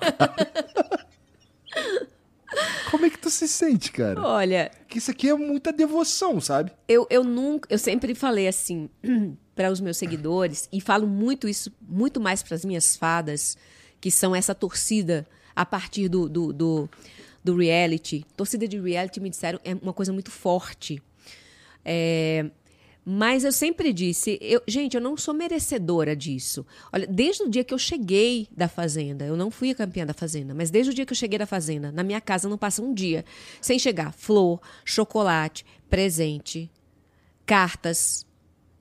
Como 2.91 3.05
é 3.05 3.09
que 3.09 3.17
tu 3.17 3.29
se 3.31 3.47
sente, 3.47 3.91
cara? 3.91 4.21
Olha, 4.21 4.71
Que 4.87 4.99
isso 4.99 5.09
aqui 5.09 5.27
é 5.27 5.33
muita 5.33 5.73
devoção, 5.73 6.39
sabe? 6.39 6.71
eu, 6.87 7.07
eu 7.09 7.23
nunca, 7.23 7.67
eu 7.73 7.79
sempre 7.79 8.13
falei 8.13 8.47
assim 8.47 8.87
para 9.55 9.71
os 9.71 9.79
meus 9.81 9.97
seguidores 9.97 10.69
e 10.71 10.79
falo 10.79 11.07
muito 11.07 11.47
isso, 11.47 11.71
muito 11.81 12.21
mais 12.21 12.43
para 12.43 12.53
as 12.55 12.63
minhas 12.63 12.95
fadas, 12.95 13.57
que 13.99 14.11
são 14.11 14.35
essa 14.35 14.53
torcida 14.53 15.25
a 15.55 15.65
partir 15.65 16.07
do, 16.07 16.29
do, 16.29 16.53
do, 16.53 16.89
do 17.43 17.55
reality. 17.55 18.25
Torcida 18.35 18.67
de 18.67 18.79
reality 18.79 19.19
me 19.19 19.29
disseram 19.29 19.59
é 19.63 19.73
uma 19.75 19.93
coisa 19.93 20.13
muito 20.13 20.31
forte. 20.31 21.01
É, 21.83 22.49
mas 23.05 23.43
eu 23.43 23.51
sempre 23.51 23.91
disse, 23.91 24.39
eu, 24.41 24.61
gente, 24.65 24.95
eu 24.95 25.01
não 25.01 25.17
sou 25.17 25.33
merecedora 25.33 26.15
disso. 26.15 26.65
Olha, 26.91 27.05
desde 27.05 27.43
o 27.43 27.49
dia 27.49 27.63
que 27.63 27.73
eu 27.73 27.77
cheguei 27.77 28.47
da 28.55 28.69
Fazenda, 28.69 29.25
eu 29.25 29.35
não 29.35 29.51
fui 29.51 29.71
a 29.71 29.75
campeã 29.75 30.05
da 30.05 30.13
Fazenda, 30.13 30.53
mas 30.53 30.71
desde 30.71 30.91
o 30.91 30.93
dia 30.93 31.05
que 31.05 31.11
eu 31.11 31.17
cheguei 31.17 31.37
da 31.37 31.45
Fazenda, 31.45 31.91
na 31.91 32.03
minha 32.03 32.21
casa 32.21 32.47
não 32.47 32.57
passa 32.57 32.81
um 32.81 32.93
dia 32.93 33.25
sem 33.59 33.77
chegar 33.77 34.13
flor, 34.13 34.61
chocolate, 34.85 35.65
presente, 35.89 36.71
cartas, 37.45 38.25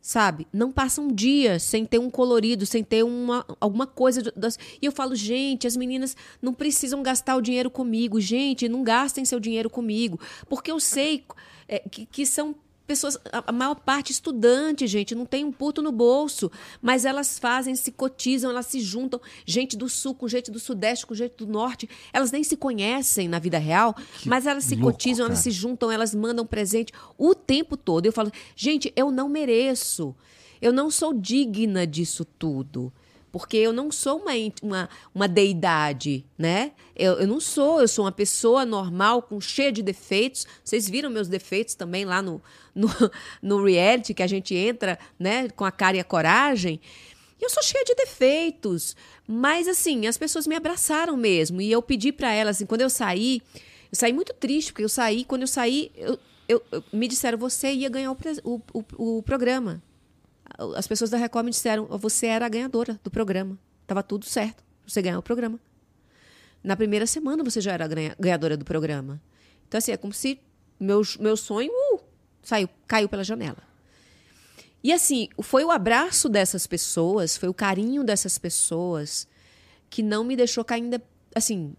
sabe? 0.03 0.49
Não 0.53 0.73
passa 0.73 1.01
um 1.01 1.07
dia 1.09 1.61
sem 1.61 1.87
ter 1.87 1.99
um 2.01 2.11
colorido, 2.11 2.67
sem 2.67 2.83
ter 2.83 3.05
uma, 3.05 3.47
alguma 3.61 3.87
coisa. 3.87 4.21
das- 4.37 4.59
E 4.83 4.85
eu 4.85 4.91
falo, 4.93 5.15
gente, 5.15 5.67
as 5.67 5.77
meninas 5.77 6.17
não 6.43 6.53
precisam 6.53 7.03
gastar 7.05 7.37
o 7.37 7.41
dinheiro 7.41 7.71
comigo. 7.71 8.21
Gente, 8.21 8.69
não 8.69 8.83
gastem 8.83 9.25
seu 9.25 9.39
dinheiro 9.39 9.71
comigo. 9.71 10.19
Porque 10.49 10.73
eu 10.73 10.81
sei 10.81 11.25
é, 11.69 11.79
que, 11.79 12.05
que 12.05 12.27
são 12.27 12.55
pessoas, 12.93 13.17
a, 13.33 13.51
maior 13.51 13.75
parte 13.75 14.13
estudante, 14.13 14.87
gente, 14.87 15.15
não 15.15 15.25
tem 15.25 15.47
um 15.47 15.51
puto 15.51 15.81
no 15.81 15.91
bolso, 15.91 16.53
mas 16.83 17.07
elas 17.07 17.39
fazem, 17.39 17.75
se 17.75 17.91
cotizam, 17.91 18.51
elas 18.51 18.67
se 18.67 18.81
juntam, 18.81 19.19
gente 19.47 19.79
do 19.79 19.89
sul 19.89 20.15
com 20.15 20.29
gente 20.29 20.51
do 20.51 20.61
sudeste, 20.61 21.07
com 21.07 21.15
gente 21.15 21.37
do 21.39 21.47
norte, 21.47 21.89
elas 22.13 22.31
nem 22.31 22.45
se 22.45 22.55
conhecem 22.55 23.29
na 23.29 23.39
vida 23.39 23.57
real, 23.57 23.97
mas 24.27 24.47
elas 24.47 24.65
se 24.65 24.75
louco, 24.75 24.93
cotizam, 24.93 25.25
elas 25.25 25.39
cara. 25.39 25.51
se 25.51 25.51
juntam, 25.51 25.91
elas 25.91 26.15
mandam 26.15 26.45
presente 26.45 26.93
o 27.17 27.35
tempo 27.35 27.79
todo. 27.79 28.05
Eu 28.05 28.13
falo, 28.13 28.31
gente, 28.55 28.93
eu 28.95 29.11
não 29.11 29.27
mereço, 29.27 30.15
eu 30.61 30.71
não 30.71 30.91
sou 30.91 31.15
digna 31.15 31.87
disso 31.87 32.27
tudo. 32.27 32.93
Porque 33.33 33.57
eu 33.57 33.73
não 33.73 33.91
sou 33.91 34.19
uma, 34.19 34.33
uma, 34.63 34.89
uma 35.15 35.27
deidade, 35.27 36.25
né? 36.37 36.73
Eu, 36.95 37.15
eu 37.15 37.27
não 37.27 37.41
sou, 37.41 37.81
eu 37.81 37.89
sou 37.89 38.05
uma 38.05 38.13
pessoa 38.13 38.67
normal, 38.67 39.23
com 39.23 39.41
cheia 39.41 39.73
de 39.73 39.83
defeitos. 39.83 40.47
Vocês 40.63 40.87
viram 40.87 41.09
meus 41.09 41.29
defeitos 41.29 41.75
também 41.75 42.05
lá 42.05 42.21
no, 42.21 42.43
no, 42.75 42.89
no 43.41 43.65
reality, 43.65 44.13
que 44.13 44.23
a 44.23 44.27
gente 44.27 44.55
entra, 44.55 44.99
né, 45.19 45.49
com 45.49 45.65
a 45.65 45.73
cara 45.73 45.97
e 45.97 46.01
a 46.01 46.05
coragem. 46.05 46.79
Eu 47.41 47.49
sou 47.49 47.63
cheia 47.63 47.83
de 47.85 47.95
defeitos. 47.95 48.95
Mas, 49.27 49.67
assim, 49.67 50.07
as 50.07 50.19
pessoas 50.19 50.47
me 50.47 50.55
abraçaram 50.55 51.17
mesmo. 51.17 51.61
E 51.63 51.73
eu 51.73 51.81
pedi 51.81 52.13
pra 52.13 52.33
elas, 52.33 52.57
assim, 52.57 52.67
quando 52.67 52.83
eu 52.83 52.91
saí, 52.91 53.41
eu 53.55 53.95
saí 53.97 54.13
muito 54.13 54.35
triste, 54.35 54.73
porque 54.73 54.85
eu 54.85 54.89
saí, 54.91 55.25
quando 55.25 55.43
eu 55.43 55.49
saí, 55.49 55.91
eu, 55.97 56.19
eu- 56.47 56.63
eu- 56.71 56.85
me 56.93 57.09
disseram, 57.09 57.39
você 57.39 57.73
ia 57.73 57.89
ganhar 57.89 58.13
o, 58.13 58.17
o, 58.45 58.61
o, 58.75 59.19
o 59.19 59.23
programa. 59.23 59.83
As 60.77 60.87
pessoas 60.87 61.11
da 61.11 61.17
Record 61.17 61.45
me 61.45 61.51
disseram, 61.51 61.87
você 61.87 62.27
era 62.27 62.47
a 62.47 62.49
ganhadora 62.49 63.01
do 63.03 63.11
programa. 63.11 63.59
Tava 63.87 64.03
tudo 64.03 64.25
certo. 64.25 64.63
Você 64.87 65.01
ganhou 65.01 65.21
o 65.21 65.23
programa. 65.23 65.59
Na 66.63 66.77
primeira 66.77 67.07
semana 67.07 67.43
você 67.43 67.61
já 67.61 67.73
era 67.73 67.89
ganhadora 68.19 68.57
do 68.57 68.65
programa. 68.65 69.21
Então, 69.67 69.79
assim, 69.79 69.93
é 69.93 69.97
como 69.97 70.13
se 70.13 70.39
meu, 70.79 71.03
meu 71.19 71.37
sonho 71.37 71.71
uh, 71.95 72.01
saiu, 72.43 72.69
caiu 72.87 73.09
pela 73.09 73.25
janela. 73.25 73.63
E 74.83 74.93
assim, 74.93 75.29
foi 75.41 75.65
o 75.65 75.71
abraço 75.71 76.29
dessas 76.29 76.67
pessoas, 76.67 77.37
foi 77.37 77.49
o 77.49 77.55
carinho 77.55 78.03
dessas 78.03 78.37
pessoas 78.37 79.29
que 79.89 80.03
não 80.03 80.25
me 80.25 80.35
deixou 80.35 80.65
cair, 80.65 80.83
ainda, 80.83 81.01
assim, 81.35 81.77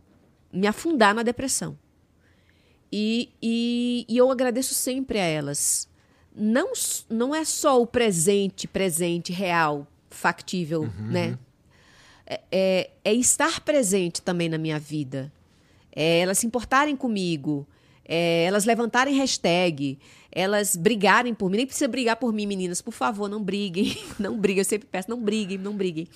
me 0.52 0.68
afundar 0.68 1.14
na 1.14 1.22
depressão. 1.22 1.78
E, 2.92 3.34
e, 3.42 4.06
e 4.08 4.18
eu 4.18 4.32
agradeço 4.32 4.74
sempre 4.74 5.20
a 5.20 5.26
elas. 5.26 5.90
Não, 6.36 6.72
não 7.10 7.34
é 7.34 7.46
só 7.46 7.82
o 7.82 7.86
presente, 7.86 8.68
presente, 8.68 9.32
real, 9.32 9.88
factível, 10.10 10.90
né? 11.00 11.38
É, 12.26 12.42
é, 12.52 12.90
é 13.06 13.14
estar 13.14 13.60
presente 13.62 14.22
também 14.22 14.50
na 14.50 14.58
minha 14.58 14.80
vida. 14.80 15.32
É 15.96 16.20
elas 16.20 16.40
se 16.40 16.48
importarem 16.48 16.96
comigo. 16.96 17.68
É 18.06 18.46
elas 18.46 18.66
levantarem 18.66 19.16
hashtag. 19.16 20.00
Elas 20.32 20.76
brigarem 20.76 21.34
por 21.34 21.50
mim. 21.50 21.58
Nem 21.58 21.66
precisa 21.66 21.88
brigar 21.88 22.16
por 22.16 22.34
mim, 22.34 22.48
meninas. 22.48 22.82
Por 22.82 22.94
favor, 22.94 23.30
não 23.30 23.44
briguem. 23.44 23.96
Não 24.20 24.38
briguem. 24.38 24.62
Eu 24.62 24.66
sempre 24.66 24.88
peço, 24.92 25.10
não 25.10 25.22
briguem, 25.22 25.58
não 25.58 25.76
briguem. 25.76 26.08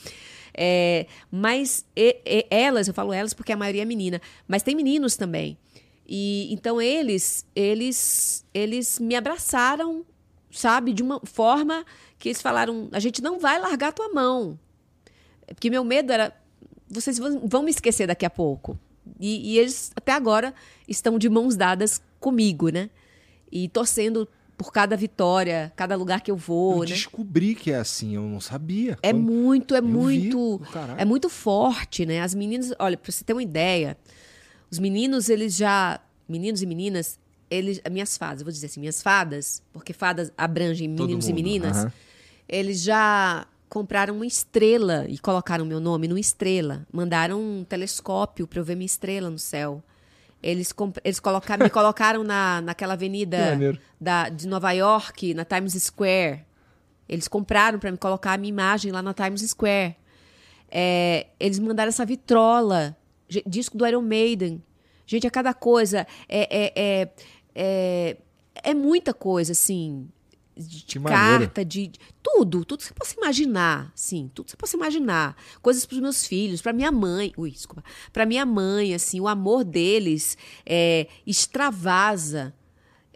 É, 0.59 1.05
mas 1.31 1.85
elas, 2.49 2.87
eu 2.87 2.93
falo 2.93 3.13
elas 3.13 3.31
porque 3.31 3.51
a 3.51 3.57
maioria 3.57 3.83
é 3.83 3.85
menina, 3.85 4.19
mas 4.47 4.63
tem 4.63 4.75
meninos 4.75 5.15
também. 5.15 5.55
E 6.07 6.47
então 6.53 6.81
eles, 6.81 7.45
eles, 7.53 8.45
eles 8.53 8.97
me 8.97 9.13
abraçaram, 9.15 10.05
sabe, 10.49 10.93
de 10.93 11.03
uma 11.03 11.19
forma 11.25 11.85
que 12.17 12.29
eles 12.29 12.41
falaram: 12.41 12.87
a 12.93 12.99
gente 12.99 13.21
não 13.21 13.39
vai 13.39 13.59
largar 13.59 13.91
tua 13.91 14.09
mão. 14.09 14.57
Porque 15.47 15.69
meu 15.69 15.83
medo 15.83 16.11
era, 16.13 16.33
vocês 16.89 17.17
vão, 17.17 17.63
me 17.63 17.71
esquecer 17.71 18.07
daqui 18.07 18.25
a 18.25 18.29
pouco. 18.29 18.79
E, 19.19 19.53
e 19.53 19.59
eles 19.59 19.91
até 19.95 20.11
agora 20.13 20.53
estão 20.87 21.17
de 21.19 21.29
mãos 21.29 21.55
dadas 21.55 22.01
comigo, 22.19 22.69
né? 22.69 22.89
E 23.51 23.67
torcendo 23.69 24.27
por 24.57 24.71
cada 24.73 24.97
vitória, 24.97 25.71
cada 25.75 25.95
lugar 25.95 26.21
que 26.21 26.31
eu 26.31 26.35
vou, 26.35 26.73
eu 26.75 26.79
né? 26.79 26.85
descobri 26.87 27.53
que 27.53 27.71
é 27.71 27.75
assim, 27.75 28.15
eu 28.15 28.23
não 28.23 28.39
sabia. 28.41 28.97
É 29.03 29.11
Quando- 29.13 29.21
muito, 29.23 29.75
é 29.75 29.81
vi, 29.81 29.87
muito, 29.87 30.61
caralho. 30.71 30.99
é 30.99 31.05
muito 31.05 31.29
forte, 31.29 32.05
né? 32.05 32.21
As 32.21 32.33
meninas, 32.33 32.73
olha, 32.79 32.97
pra 32.97 33.11
você 33.11 33.23
ter 33.23 33.33
uma 33.33 33.43
ideia, 33.43 33.95
os 34.69 34.79
meninos, 34.79 35.29
eles 35.29 35.55
já, 35.55 35.99
meninos 36.27 36.61
e 36.61 36.65
meninas, 36.65 37.19
eles, 37.49 37.81
as 37.83 37.91
minhas 37.91 38.17
fadas, 38.17 38.43
vou 38.43 38.51
dizer 38.51 38.65
assim, 38.65 38.79
minhas 38.79 39.01
fadas, 39.01 39.61
porque 39.71 39.93
fadas 39.93 40.31
abrangem 40.37 40.87
meninos 40.87 41.27
e 41.27 41.33
meninas, 41.33 41.77
aham. 41.77 41.93
eles 42.47 42.81
já 42.81 43.47
compraram 43.69 44.15
uma 44.15 44.25
estrela 44.25 45.05
e 45.07 45.17
colocaram 45.17 45.65
meu 45.65 45.79
nome 45.79 46.07
numa 46.07 46.19
estrela, 46.19 46.85
mandaram 46.91 47.39
um 47.39 47.63
telescópio 47.63 48.47
para 48.47 48.59
eu 48.59 48.63
ver 48.63 48.75
minha 48.75 48.85
estrela 48.85 49.29
no 49.29 49.39
céu. 49.39 49.83
Eles, 50.41 50.73
eles 51.03 51.19
colocaram, 51.19 51.63
me 51.63 51.69
colocaram 51.71 52.23
na, 52.23 52.61
naquela 52.61 52.95
Que 52.95 53.05
avenida 53.05 53.79
da, 53.99 54.29
de 54.29 54.47
Nova 54.47 54.71
York, 54.71 55.33
na 55.33 55.43
Times 55.43 55.73
Square. 55.73 56.45
Eles 57.09 57.27
compraram 57.27 57.79
para 57.79 57.91
me 57.91 57.97
colocar 57.97 58.33
a 58.33 58.37
minha 58.37 58.49
imagem 58.49 58.91
lá 58.91 59.01
na 59.01 59.13
Times 59.13 59.41
Square. 59.41 59.95
É, 60.69 61.27
eles 61.39 61.57
mandaram 61.59 61.89
essa 61.89 62.05
vitrola, 62.05 62.95
disco 63.45 63.77
do 63.77 63.85
Iron 63.85 64.01
Maiden. 64.01 64.63
Gente, 65.05 65.25
é 65.27 65.29
cada 65.29 65.53
coisa. 65.53 66.05
É, 66.27 66.65
é, 66.65 66.73
é, 66.75 67.09
é, 67.55 68.17
é 68.63 68.73
muita 68.73 69.13
coisa, 69.13 69.51
assim. 69.53 70.09
De, 70.55 70.83
de 70.85 70.99
carta, 70.99 71.63
de, 71.63 71.85
de- 71.87 71.99
tudo, 72.23 72.65
tudo 72.65 72.79
que 72.79 72.85
você 72.87 72.93
possa 72.93 73.15
imaginar, 73.15 73.91
sim, 73.93 74.31
tudo 74.33 74.45
que 74.45 74.51
você 74.51 74.57
possa 74.57 74.75
imaginar. 74.75 75.35
Coisas 75.61 75.85
para 75.85 75.93
os 75.93 76.01
meus 76.01 76.25
filhos, 76.25 76.63
para 76.63 76.73
minha 76.73 76.91
mãe, 76.91 77.31
ui, 77.37 77.51
desculpa, 77.51 77.83
para 78.11 78.25
minha 78.25 78.43
mãe, 78.43 78.95
assim, 78.95 79.19
o 79.19 79.27
amor 79.27 79.63
deles 79.63 80.35
é, 80.65 81.05
extravasa, 81.27 82.55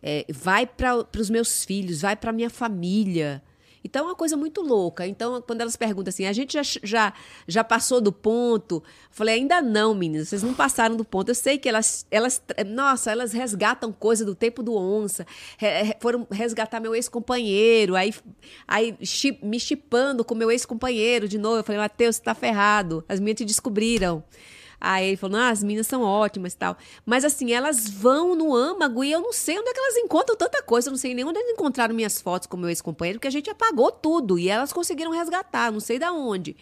é, 0.03 0.23
vai 0.29 0.67
para 0.67 1.07
os 1.19 1.31
meus 1.31 1.65
filhos, 1.65 2.01
vai 2.01 2.15
para 2.15 2.31
minha 2.31 2.49
família. 2.49 3.41
Então 3.83 4.03
é 4.05 4.09
uma 4.09 4.15
coisa 4.15 4.37
muito 4.37 4.61
louca. 4.61 5.07
Então, 5.07 5.41
quando 5.41 5.61
elas 5.61 5.75
perguntam 5.75 6.09
assim, 6.09 6.25
a 6.25 6.33
gente 6.33 6.53
já, 6.53 6.61
já, 6.83 7.13
já 7.47 7.63
passou 7.63 7.99
do 7.99 8.11
ponto? 8.11 8.75
Eu 8.75 8.83
falei, 9.09 9.35
ainda 9.35 9.61
não, 9.61 9.93
meninas, 9.95 10.29
vocês 10.29 10.43
não 10.43 10.53
passaram 10.53 10.95
do 10.95 11.03
ponto. 11.03 11.29
Eu 11.29 11.35
sei 11.35 11.57
que 11.57 11.67
elas, 11.67 12.05
elas 12.11 12.41
nossa, 12.67 13.11
elas 13.11 13.33
resgatam 13.33 13.91
coisa 13.91 14.23
do 14.23 14.35
tempo 14.35 14.61
do 14.61 14.75
onça, 14.75 15.25
re- 15.57 15.95
foram 15.99 16.27
resgatar 16.31 16.79
meu 16.79 16.93
ex-companheiro, 16.95 17.95
aí, 17.95 18.13
aí 18.67 18.97
me 19.41 19.59
chipando 19.59 20.23
com 20.23 20.35
meu 20.35 20.51
ex-companheiro 20.51 21.27
de 21.27 21.37
novo. 21.37 21.57
Eu 21.57 21.63
falei, 21.63 21.81
Matheus, 21.81 22.17
você 22.17 22.21
tá 22.21 22.35
ferrado, 22.35 23.03
as 23.09 23.19
minhas 23.19 23.37
te 23.37 23.45
descobriram. 23.45 24.23
Aí 24.83 25.09
ele 25.09 25.17
falou, 25.17 25.37
ah, 25.37 25.49
as 25.49 25.61
meninas 25.61 25.85
são 25.85 26.01
ótimas 26.01 26.53
e 26.53 26.57
tal. 26.57 26.75
Mas 27.05 27.23
assim, 27.23 27.51
elas 27.51 27.87
vão 27.87 28.35
no 28.35 28.55
âmago 28.55 29.03
e 29.03 29.11
eu 29.11 29.21
não 29.21 29.31
sei 29.31 29.59
onde 29.59 29.69
é 29.69 29.73
que 29.73 29.79
elas 29.79 29.97
encontram 29.97 30.35
tanta 30.35 30.63
coisa. 30.63 30.89
Eu 30.89 30.91
não 30.91 30.97
sei 30.97 31.13
nem 31.13 31.23
onde 31.23 31.37
eles 31.37 31.51
encontraram 31.51 31.93
minhas 31.93 32.19
fotos 32.19 32.47
com 32.47 32.57
meu 32.57 32.69
ex-companheiro, 32.69 33.19
porque 33.19 33.27
a 33.27 33.31
gente 33.31 33.47
apagou 33.47 33.91
tudo. 33.91 34.39
E 34.39 34.49
elas 34.49 34.73
conseguiram 34.73 35.11
resgatar, 35.11 35.71
não 35.71 35.79
sei 35.79 35.99
da 35.99 36.11
onde. 36.11 36.57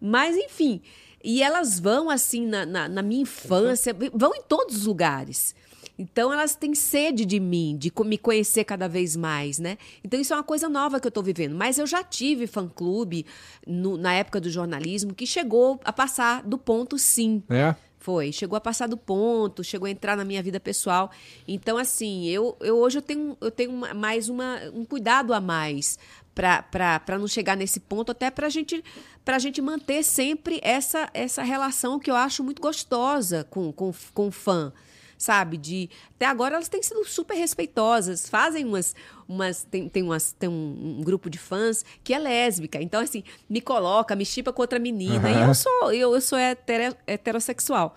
Mas, 0.00 0.36
enfim. 0.36 0.80
E 1.22 1.42
elas 1.42 1.80
vão, 1.80 2.08
assim, 2.08 2.46
na, 2.46 2.64
na, 2.64 2.88
na 2.88 3.02
minha 3.02 3.22
infância, 3.22 3.94
vão 4.14 4.32
em 4.36 4.42
todos 4.42 4.76
os 4.76 4.86
lugares. 4.86 5.52
Então 5.98 6.32
elas 6.32 6.54
têm 6.54 6.74
sede 6.74 7.24
de 7.24 7.40
mim, 7.40 7.76
de 7.76 7.92
me 8.04 8.16
conhecer 8.16 8.64
cada 8.64 8.88
vez 8.88 9.16
mais, 9.16 9.58
né? 9.58 9.76
Então 10.04 10.20
isso 10.20 10.32
é 10.32 10.36
uma 10.36 10.44
coisa 10.44 10.68
nova 10.68 11.00
que 11.00 11.06
eu 11.06 11.10
tô 11.10 11.22
vivendo. 11.22 11.56
Mas 11.56 11.78
eu 11.78 11.86
já 11.86 12.04
tive 12.04 12.46
fã-clube 12.46 13.26
na 13.66 14.14
época 14.14 14.40
do 14.40 14.48
jornalismo 14.48 15.12
que 15.12 15.26
chegou 15.26 15.80
a 15.84 15.92
passar 15.92 16.42
do 16.42 16.56
ponto, 16.56 16.96
sim. 16.96 17.42
É? 17.50 17.74
Foi, 17.98 18.30
chegou 18.30 18.56
a 18.56 18.60
passar 18.60 18.86
do 18.86 18.96
ponto, 18.96 19.64
chegou 19.64 19.86
a 19.86 19.90
entrar 19.90 20.16
na 20.16 20.24
minha 20.24 20.42
vida 20.42 20.60
pessoal. 20.60 21.10
Então, 21.46 21.76
assim, 21.76 22.26
eu, 22.28 22.56
eu 22.60 22.78
hoje 22.78 22.98
eu 22.98 23.02
tenho, 23.02 23.36
eu 23.40 23.50
tenho 23.50 23.72
mais 23.72 24.28
uma, 24.28 24.60
um 24.72 24.84
cuidado 24.84 25.34
a 25.34 25.40
mais 25.40 25.98
para 26.32 27.18
não 27.18 27.26
chegar 27.26 27.56
nesse 27.56 27.80
ponto, 27.80 28.12
até 28.12 28.30
para 28.30 28.48
gente, 28.48 28.82
a 29.26 29.38
gente 29.40 29.60
manter 29.60 30.04
sempre 30.04 30.60
essa, 30.62 31.10
essa 31.12 31.42
relação 31.42 31.98
que 31.98 32.08
eu 32.08 32.14
acho 32.14 32.44
muito 32.44 32.62
gostosa 32.62 33.44
com, 33.50 33.72
com, 33.72 33.92
com 34.14 34.28
o 34.28 34.30
fã. 34.30 34.72
Sabe? 35.18 35.56
De 35.58 35.90
até 36.14 36.24
agora 36.24 36.54
elas 36.54 36.68
têm 36.68 36.82
sido 36.82 37.04
super 37.04 37.34
respeitosas, 37.36 38.28
fazem 38.28 38.64
umas 38.64 38.94
umas 39.28 39.64
tem, 39.64 39.88
tem 39.88 40.02
umas 40.02 40.32
tem 40.32 40.48
um, 40.48 40.96
um 41.00 41.02
grupo 41.02 41.28
de 41.28 41.36
fãs 41.38 41.84
que 42.02 42.14
é 42.14 42.18
lésbica. 42.18 42.80
Então 42.80 43.00
assim, 43.02 43.22
me 43.50 43.60
coloca, 43.60 44.14
me 44.16 44.24
chipa 44.24 44.52
com 44.52 44.62
outra 44.62 44.78
menina 44.78 45.30
e 45.30 45.42
eu 45.42 45.52
sou 45.54 45.92
eu, 45.92 46.14
eu 46.14 46.20
sou 46.20 46.38
hetero, 46.38 46.96
heterossexual. 47.06 47.94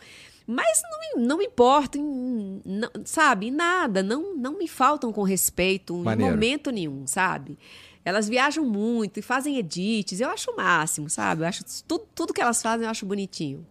Mas 0.47 0.81
não, 0.83 0.99
me- 1.21 1.27
não 1.27 1.37
me 1.37 1.45
importo, 1.45 1.97
em, 1.97 2.61
não- 2.65 2.89
sabe? 3.05 3.47
Em 3.47 3.51
nada. 3.51 4.03
Não, 4.03 4.35
não 4.35 4.57
me 4.57 4.67
faltam 4.67 5.13
com 5.13 5.21
respeito 5.23 5.95
em 5.95 6.01
Maneiro. 6.03 6.33
momento 6.33 6.71
nenhum, 6.71 7.05
sabe? 7.07 7.57
Elas 8.03 8.27
viajam 8.27 8.65
muito 8.65 9.19
e 9.19 9.21
fazem 9.21 9.57
edits. 9.57 10.19
Eu 10.19 10.29
acho 10.29 10.51
o 10.51 10.57
máximo, 10.57 11.09
sabe? 11.09 11.43
Eu 11.43 11.47
acho 11.47 11.63
tudo, 11.87 12.03
tudo 12.15 12.33
que 12.33 12.41
elas 12.41 12.61
fazem 12.61 12.85
eu 12.85 12.89
acho 12.91 13.05
bonitinho. 13.05 13.65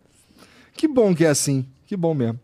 Que 0.72 0.86
bom 0.88 1.12
que 1.14 1.24
é 1.24 1.28
assim. 1.28 1.66
Que 1.84 1.96
bom 1.96 2.14
mesmo. 2.14 2.38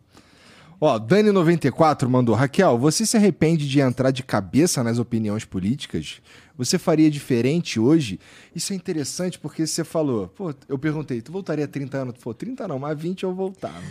Ó, 0.80 0.98
Dani94 0.98 2.06
mandou: 2.08 2.34
Raquel, 2.34 2.76
você 2.78 3.06
se 3.06 3.16
arrepende 3.16 3.68
de 3.68 3.80
entrar 3.80 4.10
de 4.10 4.22
cabeça 4.22 4.82
nas 4.84 4.98
opiniões 4.98 5.44
políticas? 5.44 6.20
Você 6.58 6.78
faria 6.78 7.10
diferente 7.10 7.78
hoje? 7.78 8.18
Isso 8.54 8.72
é 8.72 8.76
interessante 8.76 9.38
porque 9.38 9.66
você 9.66 9.84
falou, 9.84 10.28
pô, 10.28 10.54
eu 10.68 10.78
perguntei, 10.78 11.20
tu 11.20 11.30
voltaria 11.30 11.68
30 11.68 11.98
anos? 11.98 12.14
Tu 12.14 12.20
falou, 12.20 12.34
30 12.34 12.66
não, 12.66 12.78
mas 12.78 12.98
20 12.98 13.24
eu 13.24 13.34
voltava. 13.34 13.82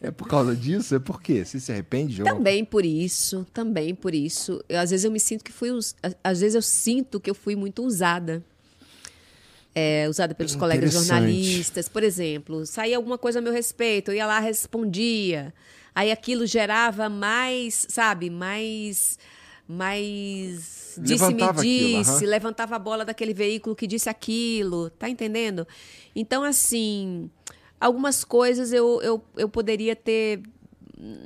é 0.00 0.10
por 0.10 0.28
causa 0.28 0.54
disso? 0.54 0.94
É 0.94 0.98
por 0.98 1.22
quê? 1.22 1.42
Você 1.42 1.58
se 1.58 1.72
arrepende? 1.72 2.16
de 2.16 2.20
alguma 2.20 2.36
Também 2.36 2.64
por 2.66 2.84
isso, 2.84 3.46
também 3.52 3.94
por 3.94 4.14
isso. 4.14 4.62
Eu, 4.68 4.80
às 4.80 4.90
vezes 4.90 5.04
eu 5.04 5.10
me 5.10 5.18
sinto 5.20 5.42
que 5.42 5.52
fui. 5.52 5.70
us- 5.70 5.94
Às 6.22 6.40
vezes 6.40 6.54
eu 6.54 6.60
sinto 6.62 7.18
que 7.18 7.30
eu 7.30 7.34
fui 7.34 7.56
muito 7.56 7.82
usada. 7.82 8.42
É, 9.74 10.06
usada 10.06 10.34
pelos 10.34 10.54
colegas 10.54 10.92
jornalistas. 10.92 11.88
Por 11.88 12.02
exemplo, 12.02 12.66
saía 12.66 12.96
alguma 12.98 13.16
coisa 13.16 13.38
a 13.38 13.42
meu 13.42 13.54
respeito, 13.54 14.10
eu 14.10 14.16
ia 14.16 14.26
lá, 14.26 14.38
respondia. 14.38 15.54
Aí 15.94 16.10
aquilo 16.10 16.46
gerava 16.46 17.08
mais, 17.08 17.86
sabe, 17.88 18.30
mais. 18.30 19.18
Mais 19.68 20.98
disse-me 21.00 21.34
Levantava 21.34 21.60
aquilo, 21.60 21.98
disse, 21.98 22.10
aham. 22.24 22.30
levantava 22.30 22.76
a 22.76 22.78
bola 22.78 23.04
daquele 23.04 23.32
veículo 23.32 23.74
que 23.76 23.86
disse 23.86 24.08
aquilo, 24.08 24.90
tá 24.90 25.08
entendendo? 25.08 25.66
Então, 26.14 26.42
assim, 26.42 27.30
algumas 27.80 28.24
coisas 28.24 28.72
eu, 28.72 29.00
eu, 29.02 29.24
eu 29.36 29.48
poderia 29.48 29.96
ter 29.96 30.42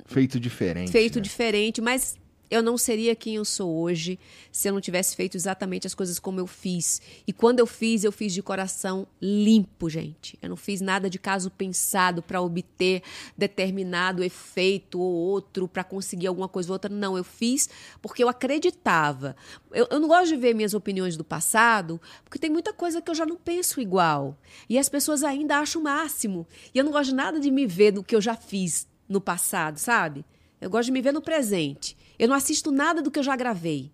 Feito 0.05 0.39
diferente. 0.39 0.93
feito 0.93 1.17
né? 1.17 1.23
diferente, 1.23 1.81
mas 1.81 2.17
eu 2.51 2.63
não 2.63 2.79
seria 2.79 3.15
quem 3.15 3.37
eu 3.37 3.45
sou 3.45 3.77
hoje 3.77 4.19
se 4.53 4.69
eu 4.69 4.73
não 4.73 4.81
tivesse 4.81 5.17
feito 5.17 5.37
exatamente 5.37 5.87
as 5.87 5.95
coisas 5.95 6.19
como 6.19 6.41
eu 6.41 6.47
fiz. 6.47 7.01
E 7.27 7.33
quando 7.33 7.59
eu 7.59 7.67
fiz, 7.67 8.05
eu 8.05 8.13
fiz 8.13 8.33
de 8.33 8.43
coração 8.43 9.07
limpo, 9.21 9.91
gente. 9.91 10.39
Eu 10.41 10.49
não 10.51 10.57
fiz 10.57 10.81
nada 10.81 11.11
de 11.11 11.19
caso 11.19 11.51
pensado 11.51 12.23
para 12.23 12.41
obter 12.41 13.03
determinado 13.37 14.23
efeito 14.23 15.01
ou 15.01 15.13
outro, 15.13 15.67
para 15.67 15.85
conseguir 15.85 16.27
alguma 16.29 16.49
coisa 16.49 16.71
ou 16.71 16.75
outra. 16.75 16.93
Não, 16.93 17.17
eu 17.17 17.25
fiz 17.25 17.69
porque 18.01 18.23
eu 18.23 18.29
acreditava. 18.29 19.37
Eu, 19.73 19.89
eu 19.91 20.01
não 20.01 20.09
gosto 20.09 20.29
de 20.29 20.37
ver 20.37 20.55
minhas 20.55 20.75
opiniões 20.75 21.17
do 21.17 21.25
passado, 21.25 22.01
porque 22.25 22.39
tem 22.39 22.51
muita 22.51 22.73
coisa 22.73 23.03
que 23.03 23.11
eu 23.11 23.15
já 23.15 23.27
não 23.27 23.37
penso 23.37 23.81
igual. 23.81 24.39
E 24.69 24.79
as 24.79 24.89
pessoas 24.89 25.23
ainda 25.25 25.59
acham 25.59 25.81
o 25.81 25.85
máximo. 25.85 26.47
E 26.75 26.79
eu 26.79 26.85
não 26.85 26.93
gosto 26.93 27.15
nada 27.15 27.41
de 27.41 27.51
me 27.51 27.67
ver 27.67 27.93
do 27.93 28.03
que 28.03 28.15
eu 28.15 28.21
já 28.21 28.37
fiz 28.37 28.87
no 29.09 29.21
passado, 29.21 29.79
sabe? 29.79 30.25
Eu 30.61 30.71
gosto 30.71 30.87
de 30.87 30.93
me 30.93 31.03
ver 31.03 31.13
no 31.13 31.21
presente. 31.21 31.97
Eu 32.19 32.29
não 32.29 32.35
assisto 32.35 32.71
nada 32.71 33.03
do 33.03 33.11
que 33.11 33.19
eu 33.19 33.23
já 33.23 33.37
gravei. 33.37 33.91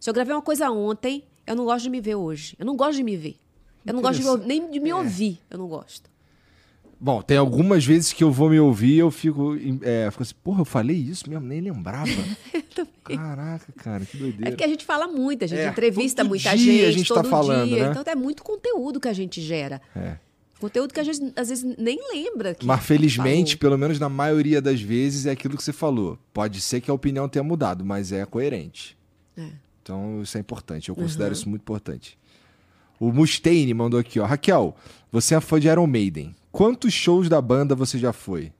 Se 0.00 0.08
eu 0.08 0.14
gravei 0.14 0.34
uma 0.34 0.42
coisa 0.42 0.70
ontem, 0.70 1.24
eu 1.46 1.54
não 1.56 1.64
gosto 1.64 1.84
de 1.84 1.90
me 1.90 2.00
ver 2.00 2.14
hoje. 2.14 2.54
Eu 2.58 2.66
não 2.66 2.76
gosto 2.76 2.96
de 2.96 3.02
me 3.02 3.16
ver. 3.16 3.36
Eu 3.84 3.94
não 3.94 4.02
gosto 4.02 4.20
de 4.20 4.24
me 4.28 4.46
nem 4.46 4.70
de 4.70 4.80
me 4.80 4.92
ouvir. 4.92 5.40
Eu 5.50 5.58
não 5.58 5.68
gosto. 5.68 6.10
Bom, 6.98 7.20
tem 7.20 7.36
algumas 7.36 7.84
vezes 7.84 8.12
que 8.12 8.24
eu 8.24 8.32
vou 8.32 8.48
me 8.48 8.58
ouvir 8.58 8.94
e 8.94 8.98
eu 8.98 9.10
fico, 9.10 9.54
é, 9.82 10.10
fico 10.10 10.22
assim, 10.22 10.34
porra, 10.42 10.62
eu 10.62 10.64
falei 10.64 10.96
isso 10.96 11.28
mesmo, 11.28 11.46
nem 11.46 11.60
lembrava. 11.60 12.10
Caraca, 13.04 13.72
cara, 13.76 14.04
que 14.04 14.16
É 14.16 14.20
doideira. 14.20 14.50
porque 14.50 14.64
a 14.64 14.68
gente 14.68 14.84
fala 14.84 15.06
muito, 15.06 15.44
a 15.44 15.46
gente 15.46 15.58
É, 15.60 15.68
entrevista 15.68 16.24
muita 16.24 16.56
gente, 16.56 16.84
a 16.86 16.90
gente 16.90 17.08
tá 17.08 17.16
todo 17.16 17.28
falando, 17.28 17.68
dia. 17.68 17.84
né? 17.84 17.90
Então 17.90 18.12
é 18.12 18.14
muito 18.16 18.42
conteúdo 18.42 18.98
que 18.98 19.08
a 19.08 19.12
gente 19.12 19.40
gera. 19.42 19.80
É. 19.94 20.16
Conteúdo 20.58 20.94
que 20.94 21.00
a 21.00 21.04
gente 21.04 21.32
às 21.36 21.48
vezes 21.50 21.62
nem 21.78 21.98
lembra. 22.12 22.54
Que 22.54 22.64
Mas 22.64 22.82
felizmente, 22.84 23.52
falou. 23.56 23.60
pelo 23.60 23.78
menos 23.78 23.98
na 23.98 24.08
maioria 24.08 24.60
das 24.60 24.80
vezes, 24.80 25.26
é 25.26 25.30
aquilo 25.32 25.56
que 25.56 25.62
você 25.62 25.72
falou. 25.72 26.18
Pode 26.32 26.60
ser 26.60 26.80
que 26.80 26.90
a 26.90 26.94
opinião 26.94 27.28
tenha 27.28 27.42
mudado, 27.42 27.84
mas 27.84 28.10
é 28.10 28.24
coerente. 28.24 28.96
É. 29.36 29.48
Então 29.82 30.22
isso 30.22 30.36
é 30.36 30.40
importante. 30.40 30.88
Eu 30.88 30.94
considero 30.94 31.32
isso 31.32 31.48
muito 31.48 31.60
importante. 31.62 32.18
O 32.98 33.12
Mustaine 33.12 33.74
mandou 33.74 34.00
aqui, 34.00 34.18
ó. 34.18 34.24
Raquel, 34.24 34.74
você 35.12 35.34
é 35.34 35.40
fã 35.40 35.60
de 35.60 35.68
Iron 35.68 35.86
Maiden. 35.86 36.34
Quantos 36.50 36.94
shows 36.94 37.28
da 37.28 37.40
banda 37.42 37.74
você 37.74 37.98
já 37.98 38.12
foi? 38.12 38.52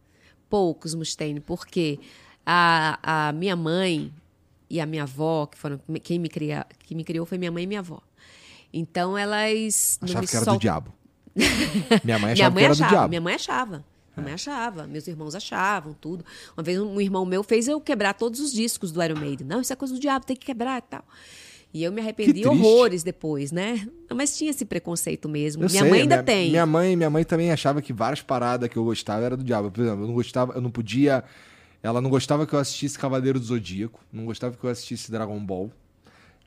poucos, 0.49 0.95
Mustaine, 0.95 1.41
porque 1.41 1.99
a, 2.45 3.27
a 3.29 3.33
minha 3.33 3.57
mãe 3.57 4.13
e 4.71 4.81
a 4.81 4.87
minha 4.87 5.03
avó, 5.03 5.47
que 5.47 5.59
foram 5.59 5.81
quem 6.03 6.19
me, 6.21 6.29
cria, 6.29 6.65
que 6.85 6.95
me 6.95 7.03
criou 7.03 7.27
foi 7.27 7.37
minha 7.37 7.51
mãe 7.51 7.65
e 7.65 7.67
minha 7.67 7.81
avó. 7.81 8.01
Então 8.73 9.17
elas. 9.19 9.99
Achava 10.01 10.27
que 10.27 10.37
era 10.37 10.45
sol- 10.45 10.55
do 10.55 10.61
diabo. 10.61 10.93
Minha 12.05 12.19
mãe 12.19 12.33
Minha 12.33 12.47
achava 12.49 12.55
mãe 12.55 12.61
que 12.61 12.65
era 12.65 12.73
achava, 12.73 12.89
do 12.89 12.95
diabo. 12.95 13.09
minha 13.09 13.21
mãe 13.21 13.35
achava. 13.35 13.85
Minha 14.17 14.25
mãe 14.25 14.33
achava, 14.33 14.87
meus 14.87 15.07
irmãos 15.07 15.35
achavam, 15.35 15.95
tudo. 16.01 16.25
Uma 16.57 16.63
vez 16.63 16.81
um 16.81 16.99
irmão 17.01 17.27
meu 17.27 17.43
fez 17.43 17.69
eu 17.69 17.79
quebrar 17.81 18.15
todos 18.15 18.41
os 18.41 18.51
discos 18.53 18.91
do 18.91 19.03
Iron 19.03 19.19
Maiden. 19.21 19.47
Não, 19.47 19.61
isso 19.61 19.73
é 19.73 19.77
coisa 19.77 19.93
do 19.93 20.01
diabo, 20.01 20.25
tem 20.25 20.35
que 20.35 20.47
quebrar 20.47 20.79
e 20.79 20.83
tal. 20.83 21.05
E 21.75 21.85
eu 21.85 21.93
me 21.93 22.01
arrependi 22.01 22.47
horrores 22.49 23.03
depois, 23.03 23.53
né? 23.53 23.87
Mas 24.15 24.35
tinha 24.35 24.51
esse 24.51 24.65
preconceito 24.65 25.29
mesmo. 25.29 25.65
Eu 25.65 25.69
minha 25.69 25.83
sei, 25.83 25.91
mãe 25.91 26.01
ainda 26.01 26.17
minha, 26.17 26.25
tem. 26.25 26.51
Minha 26.51 26.65
mãe, 26.65 26.97
minha 26.97 27.11
mãe 27.11 27.23
também 27.25 27.53
achava 27.53 27.83
que 27.83 27.93
várias 27.93 28.23
paradas 28.23 28.67
que 28.71 28.79
eu 28.79 28.85
gostava 28.85 29.27
era 29.27 29.37
do 29.37 29.45
diabo. 29.45 29.71
Por 29.71 29.83
exemplo, 29.83 30.05
eu 30.05 30.07
não 30.07 30.15
gostava, 30.15 30.55
eu 30.55 30.61
não 30.63 30.71
podia. 30.71 31.23
Ela 31.83 32.01
não 32.01 32.09
gostava 32.09 32.47
que 32.47 32.55
eu 32.55 32.59
assistisse 32.59 32.99
Cavaleiro 32.99 33.39
do 33.39 33.45
Zodíaco, 33.45 34.01
não 34.11 34.25
gostava 34.25 34.57
que 34.57 34.65
eu 34.65 34.71
assistisse 34.71 35.11
Dragon 35.11 35.39
Ball. 35.45 35.71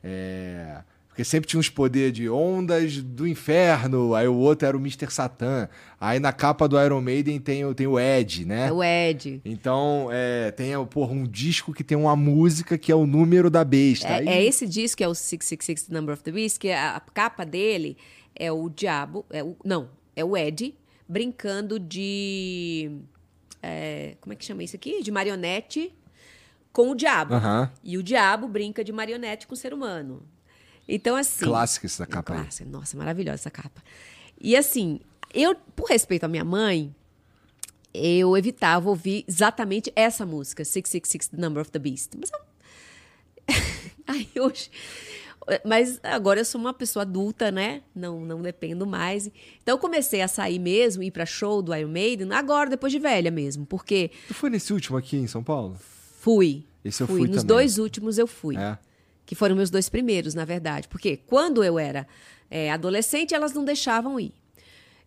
É, 0.02 0.82
Porque 1.20 1.28
sempre 1.28 1.46
tinha 1.50 1.60
uns 1.60 1.68
poderes 1.68 2.14
de 2.14 2.30
ondas 2.30 2.96
do 3.02 3.28
inferno, 3.28 4.14
aí 4.14 4.26
o 4.26 4.34
outro 4.36 4.66
era 4.66 4.74
o 4.74 4.80
Mr. 4.80 5.10
Satan. 5.12 5.68
Aí 6.00 6.18
na 6.18 6.32
capa 6.32 6.66
do 6.66 6.82
Iron 6.82 7.02
Maiden 7.02 7.38
tem, 7.38 7.62
o- 7.62 7.74
tem 7.74 7.86
o 7.86 8.00
Ed, 8.00 8.46
né? 8.46 8.68
É 8.68 8.72
o 8.72 8.82
Ed. 8.82 9.42
Então, 9.44 10.08
é, 10.10 10.50
tem 10.50 10.70
porra, 10.86 11.12
um 11.12 11.24
disco 11.24 11.74
que 11.74 11.84
tem 11.84 11.98
uma 11.98 12.16
música 12.16 12.78
que 12.78 12.90
é 12.90 12.94
o 12.94 13.04
número 13.06 13.50
da 13.50 13.62
besta. 13.64 14.08
É, 14.08 14.14
Aí- 14.20 14.28
é 14.28 14.42
esse 14.42 14.66
disco 14.66 14.96
que 14.96 15.04
é 15.04 15.08
o 15.08 15.14
666 15.14 15.82
The 15.88 15.94
Number 15.94 16.14
of 16.14 16.22
the 16.22 16.32
Beast, 16.32 16.58
que 16.58 16.70
a, 16.72 16.96
a 16.96 17.00
capa 17.00 17.44
dele 17.44 17.98
é 18.34 18.50
o 18.50 18.70
diabo, 18.70 19.26
é 19.28 19.44
o, 19.44 19.54
não, 19.62 19.90
é 20.16 20.24
o 20.24 20.34
Ed 20.34 20.74
brincando 21.06 21.78
de 21.78 22.92
é, 23.62 24.16
como 24.22 24.32
é 24.32 24.36
que 24.36 24.44
chama 24.46 24.62
isso 24.62 24.74
aqui? 24.74 25.02
De 25.02 25.10
marionete 25.10 25.92
com 26.72 26.90
o 26.92 26.94
diabo. 26.94 27.34
E 27.84 27.98
o 27.98 28.02
diabo 28.02 28.48
brinca 28.48 28.82
de 28.82 28.90
marionete 28.90 29.46
com 29.46 29.52
o 29.52 29.56
ser 29.56 29.74
humano. 29.74 30.22
Então 30.94 31.16
assim, 31.16 31.44
Clássica 31.44 31.86
essa 31.86 32.02
é 32.02 32.06
capa 32.06 32.34
aí. 32.34 32.40
clássica. 32.42 32.68
Nossa, 32.68 32.96
maravilhosa 32.96 33.34
essa 33.36 33.50
capa. 33.50 33.82
E 34.40 34.56
assim, 34.56 35.00
eu, 35.32 35.54
por 35.76 35.88
respeito 35.88 36.24
à 36.24 36.28
minha 36.28 36.44
mãe, 36.44 36.94
eu 37.94 38.36
evitava 38.36 38.88
ouvir 38.88 39.24
exatamente 39.28 39.92
essa 39.94 40.24
música, 40.26 40.64
666 40.64 41.28
The 41.28 41.36
Number 41.36 41.60
of 41.62 41.70
the 41.70 41.78
Beast. 41.78 42.12
Mas 42.18 42.30
Aí 44.06 44.28
hoje. 44.40 44.70
Mas 45.64 45.98
agora 46.02 46.40
eu 46.40 46.44
sou 46.44 46.60
uma 46.60 46.72
pessoa 46.74 47.02
adulta, 47.02 47.50
né? 47.50 47.82
Não, 47.94 48.20
não 48.24 48.42
dependo 48.42 48.86
mais. 48.86 49.26
Então 49.62 49.74
eu 49.74 49.78
comecei 49.78 50.20
a 50.20 50.28
sair 50.28 50.58
mesmo, 50.58 51.02
ir 51.02 51.10
pra 51.10 51.24
show 51.26 51.62
do 51.62 51.74
Iron 51.74 51.88
Maiden, 51.88 52.32
agora, 52.32 52.68
depois 52.70 52.92
de 52.92 52.98
velha 52.98 53.30
mesmo. 53.30 53.66
Porque 53.66 54.10
Tu 54.28 54.34
foi 54.34 54.50
nesse 54.50 54.72
último 54.72 54.96
aqui 54.96 55.16
em 55.16 55.26
São 55.26 55.42
Paulo? 55.42 55.76
fui. 56.20 56.66
Esse 56.84 57.02
eu 57.02 57.06
fui. 57.06 57.20
fui 57.20 57.28
Nos 57.28 57.38
também. 57.38 57.46
dois 57.46 57.78
últimos 57.78 58.18
eu 58.18 58.26
fui. 58.26 58.56
É. 58.56 58.78
Que 59.30 59.36
foram 59.36 59.54
meus 59.54 59.70
dois 59.70 59.88
primeiros, 59.88 60.34
na 60.34 60.44
verdade. 60.44 60.88
Porque 60.88 61.16
quando 61.16 61.62
eu 61.62 61.78
era 61.78 62.04
é, 62.50 62.68
adolescente, 62.72 63.32
elas 63.32 63.52
não 63.52 63.64
deixavam 63.64 64.18
ir. 64.18 64.32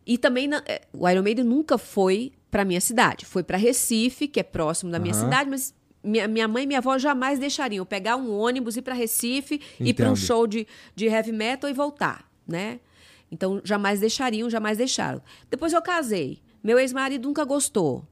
E 0.08 0.18
também 0.18 0.48
na- 0.48 0.64
é, 0.66 0.84
o 0.94 1.10
Iron 1.10 1.22
Maiden 1.24 1.44
nunca 1.44 1.78
foi 1.78 2.32
pra 2.50 2.64
minha 2.64 2.80
cidade. 2.80 3.26
Foi 3.26 3.44
pra 3.44 3.58
Recife, 3.58 4.30
que 4.30 4.40
é 4.40 4.44
próximo 4.44 4.90
da 4.90 4.98
minha 4.98 5.14
Aham. 5.14 5.26
cidade, 5.26 5.50
mas 5.50 5.76
minha, 6.02 6.26
minha 6.26 6.48
mãe 6.48 6.64
e 6.64 6.68
minha 6.68 6.80
avó 6.80 6.98
jamais 6.98 7.38
deixariam 7.38 7.82
eu 7.82 7.86
pegar 7.86 8.16
um 8.16 8.32
ônibus, 8.32 8.78
ir 8.78 8.82
pra 8.82 8.94
Recife, 8.94 9.60
ir 9.78 9.94
pra 9.94 10.06
um 10.08 10.12
Entendo. 10.14 10.26
show 10.26 10.48
de, 10.48 10.66
de 10.96 11.06
heavy 11.08 11.34
metal 11.34 11.70
e 11.70 11.74
voltar, 11.74 12.26
né? 12.48 12.80
Então 13.30 13.60
jamais 13.62 14.00
deixariam, 14.00 14.50
jamais 14.50 14.78
deixaram. 14.78 15.22
Depois 15.52 15.74
eu 15.74 15.82
casei. 15.82 16.40
Meu 16.64 16.80
ex-marido 16.80 17.28
nunca 17.28 17.44
gostou. 17.44 18.08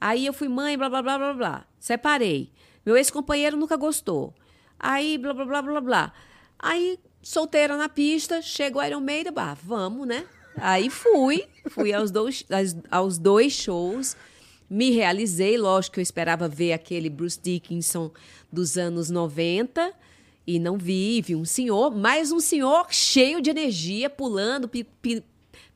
Aí 0.00 0.26
eu 0.26 0.32
fui 0.32 0.48
mãe, 0.48 0.76
blá 0.76 0.88
blá 0.90 1.00
blá 1.00 1.18
blá 1.18 1.34
blá. 1.34 1.66
Separei. 1.78 2.50
Meu 2.84 2.96
ex-companheiro 2.96 3.56
nunca 3.56 3.76
gostou. 3.76 4.34
Aí 4.82 5.16
blá 5.16 5.32
blá 5.32 5.44
blá 5.46 5.62
blá 5.62 5.80
blá. 5.80 6.12
Aí 6.58 6.98
solteira 7.22 7.76
na 7.76 7.88
pista, 7.88 8.42
chega 8.42 8.78
o 8.78 8.82
Iron 8.82 9.00
Maiden, 9.00 9.32
bah, 9.32 9.56
vamos, 9.62 10.06
né? 10.08 10.26
Aí 10.56 10.90
fui, 10.90 11.44
fui 11.70 11.92
aos 11.94 12.10
dois, 12.10 12.44
aos, 12.90 13.16
dois 13.16 13.52
shows, 13.52 14.16
me 14.68 14.90
realizei, 14.90 15.56
lógico 15.56 15.94
que 15.94 16.00
eu 16.00 16.02
esperava 16.02 16.48
ver 16.48 16.72
aquele 16.72 17.08
Bruce 17.08 17.38
Dickinson 17.40 18.10
dos 18.52 18.76
anos 18.76 19.08
90 19.08 19.92
e 20.46 20.58
não 20.58 20.76
vi, 20.76 21.22
vi 21.22 21.36
um 21.36 21.44
senhor, 21.44 21.94
mais 21.96 22.32
um 22.32 22.40
senhor 22.40 22.86
cheio 22.90 23.40
de 23.40 23.48
energia, 23.50 24.10
pulando, 24.10 24.68
pi- 24.68 24.84
pi- 25.00 25.24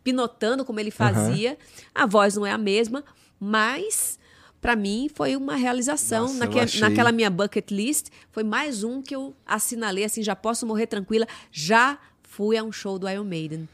pinotando 0.03 0.65
como 0.65 0.81
ele 0.81 0.91
fazia. 0.91 1.57
A 1.95 2.05
voz 2.05 2.37
não 2.37 2.45
é 2.45 2.51
a 2.53 2.59
mesma, 2.59 3.05
mas 3.41 4.19
para 4.67 4.75
mim 4.75 5.09
foi 5.15 5.37
uma 5.37 5.55
realização 5.55 6.23
Nossa, 6.23 6.39
naque- 6.41 6.59
achei. 6.59 6.81
naquela 6.81 7.13
minha 7.13 7.31
bucket 7.31 7.71
list. 7.71 8.09
Foi 8.33 8.43
mais 8.43 8.83
um 8.83 9.01
que 9.01 9.15
eu 9.15 9.33
assinalei 9.47 10.03
assim, 10.03 10.25
já 10.25 10.35
posso 10.35 10.67
morrer 10.67 10.89
tranquila. 10.89 11.25
Já 11.53 11.97
fui 12.25 12.57
a 12.57 12.65
um 12.65 12.73
show 12.73 12.99
do 12.99 13.09
Iron 13.09 13.23
Maiden. 13.23 13.69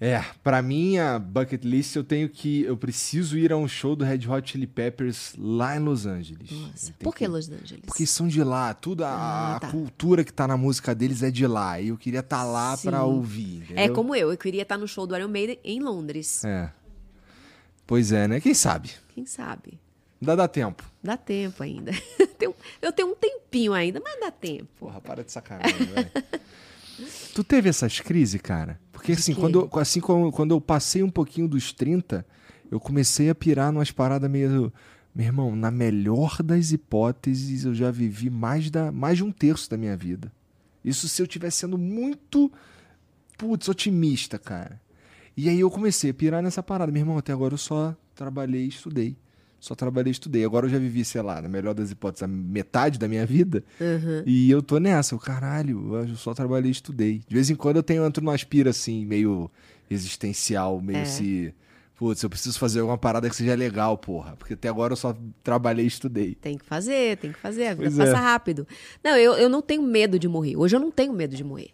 É, 0.00 0.20
pra 0.42 0.60
minha 0.60 1.16
bucket 1.20 1.62
list 1.64 1.94
eu 1.94 2.02
tenho 2.02 2.28
que. 2.28 2.62
Eu 2.64 2.76
preciso 2.76 3.38
ir 3.38 3.52
a 3.52 3.56
um 3.56 3.68
show 3.68 3.94
do 3.94 4.04
Red 4.04 4.26
Hot 4.28 4.50
Chili 4.50 4.66
Peppers 4.66 5.32
lá 5.38 5.76
em 5.76 5.78
Los 5.78 6.06
Angeles. 6.06 6.50
Nossa, 6.50 6.92
por 6.98 7.12
que 7.14 7.20
que- 7.20 7.28
Los 7.28 7.48
Angeles? 7.48 7.84
Porque 7.86 8.04
são 8.04 8.26
de 8.26 8.42
lá, 8.42 8.74
tudo 8.74 9.04
a, 9.04 9.08
Ah, 9.10 9.56
a 9.56 9.60
tá. 9.60 9.70
cultura 9.70 10.24
que 10.24 10.32
tá 10.32 10.48
na 10.48 10.56
música 10.56 10.92
deles 10.92 11.22
é 11.22 11.30
de 11.30 11.46
lá. 11.46 11.80
E 11.80 11.86
eu 11.90 11.96
queria 11.96 12.18
estar 12.18 12.42
lá 12.42 12.76
Sim. 12.76 12.88
pra 12.88 13.04
ouvir. 13.04 13.60
é 13.68 13.72
entendeu? 13.84 13.94
como 13.94 14.12
eu, 14.16 14.32
eu 14.32 14.36
queria 14.36 14.62
estar 14.62 14.76
no 14.76 14.88
show 14.88 15.06
do 15.06 15.16
Iron 15.16 15.28
Maiden 15.28 15.60
em 15.62 15.78
Londres. 15.80 16.44
É. 16.44 16.68
Pois 17.86 18.10
é, 18.10 18.26
né? 18.26 18.40
Quem 18.40 18.54
sabe? 18.54 18.90
Quem 19.14 19.24
sabe? 19.24 19.78
Ainda 20.22 20.36
dá 20.36 20.46
tempo. 20.48 20.84
Dá 21.02 21.16
tempo 21.16 21.62
ainda. 21.62 21.90
Eu 22.80 22.92
tenho 22.92 23.08
um 23.08 23.14
tempinho 23.14 23.72
ainda, 23.72 24.00
mas 24.02 24.18
dá 24.20 24.30
tempo. 24.30 24.68
Porra, 24.78 25.00
para 25.00 25.24
de 25.24 25.32
sacanagem, 25.32 25.84
velho. 25.86 26.10
Tu 27.34 27.42
teve 27.42 27.68
essas 27.68 27.98
crises, 28.00 28.40
cara? 28.40 28.78
Porque 28.92 29.12
assim, 29.12 29.34
quando, 29.34 29.68
eu- 29.72 29.80
assim 29.80 30.00
como, 30.00 30.30
quando 30.30 30.52
eu 30.54 30.60
passei 30.60 31.02
um 31.02 31.10
pouquinho 31.10 31.48
dos 31.48 31.72
30, 31.72 32.24
eu 32.70 32.78
comecei 32.78 33.28
a 33.30 33.34
pirar 33.34 33.72
numas 33.72 33.90
paradas 33.90 34.30
meio. 34.30 34.72
Meu 35.14 35.26
irmão, 35.26 35.54
na 35.56 35.70
melhor 35.70 36.42
das 36.42 36.72
hipóteses, 36.72 37.64
eu 37.64 37.74
já 37.74 37.90
vivi 37.90 38.30
mais, 38.30 38.70
da, 38.70 38.90
mais 38.92 39.16
de 39.18 39.24
um 39.24 39.30
terço 39.32 39.68
da 39.70 39.76
minha 39.76 39.96
vida. 39.96 40.32
Isso 40.84 41.08
se 41.08 41.20
eu 41.20 41.26
estiver 41.26 41.50
sendo 41.50 41.76
muito, 41.76 42.50
putz, 43.36 43.68
otimista, 43.68 44.38
cara. 44.38 44.80
E 45.36 45.48
aí 45.48 45.60
eu 45.60 45.70
comecei 45.70 46.10
a 46.10 46.14
pirar 46.14 46.42
nessa 46.42 46.62
parada. 46.62 46.90
Meu 46.92 47.00
irmão, 47.00 47.18
até 47.18 47.32
agora 47.32 47.54
eu 47.54 47.58
só 47.58 47.94
trabalhei 48.14 48.64
e 48.64 48.68
estudei. 48.68 49.16
Só 49.62 49.76
trabalhei 49.76 50.10
e 50.10 50.12
estudei. 50.12 50.44
Agora 50.44 50.66
eu 50.66 50.70
já 50.70 50.76
vivi, 50.78 51.04
sei 51.04 51.22
lá, 51.22 51.40
na 51.40 51.48
melhor 51.48 51.72
das 51.72 51.92
hipóteses, 51.92 52.24
a 52.24 52.26
metade 52.26 52.98
da 52.98 53.06
minha 53.06 53.24
vida. 53.24 53.62
E 54.26 54.50
eu 54.50 54.60
tô 54.60 54.78
nessa. 54.78 55.14
Eu, 55.14 55.20
caralho, 55.20 55.94
eu 55.94 56.16
só 56.16 56.34
trabalhei 56.34 56.68
e 56.68 56.72
estudei. 56.72 57.20
De 57.28 57.32
vez 57.32 57.48
em 57.48 57.54
quando 57.54 57.76
eu 57.76 57.82
tenho, 57.84 58.02
eu 58.02 58.06
entro 58.08 58.24
numa 58.24 58.34
aspira 58.34 58.70
assim, 58.70 59.06
meio 59.06 59.48
existencial, 59.88 60.80
meio 60.80 60.98
É. 60.98 61.02
assim. 61.02 61.52
Putz, 61.94 62.20
eu 62.24 62.28
preciso 62.30 62.58
fazer 62.58 62.80
alguma 62.80 62.98
parada 62.98 63.30
que 63.30 63.36
seja 63.36 63.54
legal, 63.54 63.96
porra. 63.96 64.34
Porque 64.36 64.54
até 64.54 64.68
agora 64.68 64.94
eu 64.94 64.96
só 64.96 65.16
trabalhei 65.44 65.84
e 65.84 65.88
estudei. 65.88 66.34
Tem 66.34 66.58
que 66.58 66.64
fazer, 66.64 67.16
tem 67.18 67.30
que 67.30 67.38
fazer. 67.38 67.66
A 67.68 67.74
vida 67.74 67.84
Pois 67.84 67.96
passa 67.96 68.10
é. 68.10 68.14
rápido. 68.20 68.66
Não, 69.04 69.16
eu, 69.16 69.34
eu 69.34 69.48
não 69.48 69.62
tenho 69.62 69.82
medo 69.82 70.18
de 70.18 70.26
morrer. 70.26 70.56
Hoje 70.56 70.74
eu 70.74 70.80
não 70.80 70.90
tenho 70.90 71.12
medo 71.12 71.36
de 71.36 71.44
morrer. 71.44 71.70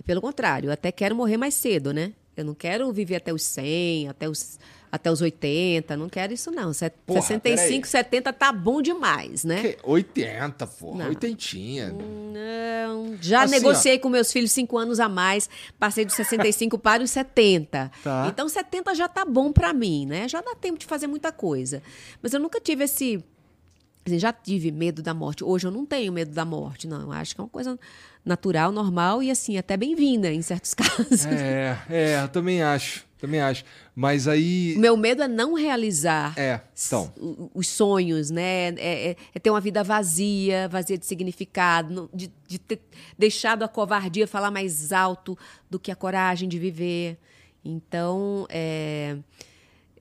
E 0.00 0.02
pelo 0.02 0.22
contrário, 0.22 0.68
eu 0.68 0.72
até 0.72 0.90
quero 0.90 1.14
morrer 1.14 1.36
mais 1.36 1.52
cedo, 1.52 1.92
né? 1.92 2.14
Eu 2.34 2.44
não 2.46 2.54
quero 2.54 2.90
viver 2.90 3.16
até 3.16 3.34
os 3.34 3.42
100, 3.42 4.08
até 4.08 4.26
os, 4.28 4.58
até 4.90 5.10
os 5.10 5.20
80. 5.20 5.96
Não 5.96 6.08
quero 6.08 6.32
isso, 6.32 6.50
não. 6.50 6.72
Se- 6.72 6.90
Porra, 7.06 7.20
65, 7.22 7.86
70 7.86 8.32
tá 8.32 8.52
bom 8.52 8.80
demais, 8.82 9.44
né? 9.44 9.60
Que- 9.62 9.78
80, 9.82 10.66
porra. 10.66 10.98
Não. 11.04 11.08
Oitentinha. 11.08 11.92
Não, 11.92 13.16
já 13.20 13.42
Assim, 13.42 13.54
negociei 13.54 13.98
com 13.98 14.08
meus 14.08 14.32
filhos 14.32 14.52
cinco 14.52 14.78
anos 14.78 15.00
a 15.00 15.08
mais, 15.08 15.48
passei 15.78 16.04
dos 16.04 16.14
65 16.14 16.78
para 16.78 17.02
os 17.02 17.10
70. 17.10 17.90
Tá. 18.02 18.26
Então 18.28 18.48
70 18.48 18.94
já 18.94 19.08
tá 19.08 19.24
bom 19.24 19.52
para 19.52 19.72
mim, 19.72 20.06
né? 20.06 20.28
Já 20.28 20.40
dá 20.40 20.54
tempo 20.54 20.78
de 20.78 20.86
fazer 20.86 21.06
muita 21.06 21.30
coisa. 21.32 21.82
Mas 22.22 22.32
eu 22.32 22.40
nunca 22.40 22.60
tive 22.60 22.84
esse 22.84 23.22
assim, 24.06 24.18
já 24.18 24.32
tive 24.32 24.70
medo 24.72 25.02
da 25.02 25.12
morte. 25.12 25.44
Hoje 25.44 25.66
eu 25.66 25.70
não 25.70 25.84
tenho 25.84 26.12
medo 26.12 26.30
da 26.32 26.44
morte, 26.44 26.86
não. 26.88 27.02
Eu 27.02 27.12
acho 27.12 27.34
que 27.34 27.40
é 27.40 27.44
uma 27.44 27.50
coisa 27.50 27.78
natural, 28.24 28.72
normal 28.72 29.22
e 29.22 29.30
assim, 29.30 29.56
até 29.58 29.76
bem-vinda 29.76 30.30
em 30.32 30.40
certos 30.42 30.72
casos. 30.74 31.26
É, 31.26 31.78
é, 31.90 32.22
eu 32.22 32.28
também 32.28 32.62
acho. 32.62 33.06
Também 33.18 33.40
acho. 33.40 33.64
Mas 33.94 34.28
aí. 34.28 34.74
Meu 34.78 34.96
medo 34.96 35.22
é 35.22 35.28
não 35.28 35.54
realizar 35.54 36.32
É, 36.38 36.60
então. 36.86 37.12
os 37.52 37.66
sonhos, 37.66 38.30
né? 38.30 38.68
É, 38.76 39.10
é- 39.10 39.16
é 39.34 39.38
ter 39.40 39.50
uma 39.50 39.60
vida 39.60 39.82
vazia, 39.82 40.68
vazia 40.68 40.96
de 40.96 41.04
significado, 41.04 42.08
de, 42.14 42.30
de 42.46 42.58
ter 42.58 42.80
deixado 43.18 43.64
a 43.64 43.68
covardia 43.68 44.26
falar 44.28 44.50
mais 44.52 44.92
alto 44.92 45.36
do 45.68 45.78
que 45.80 45.90
a 45.90 45.96
coragem 45.96 46.48
de 46.48 46.58
viver. 46.58 47.18
Então, 47.64 48.46
é, 48.48 49.16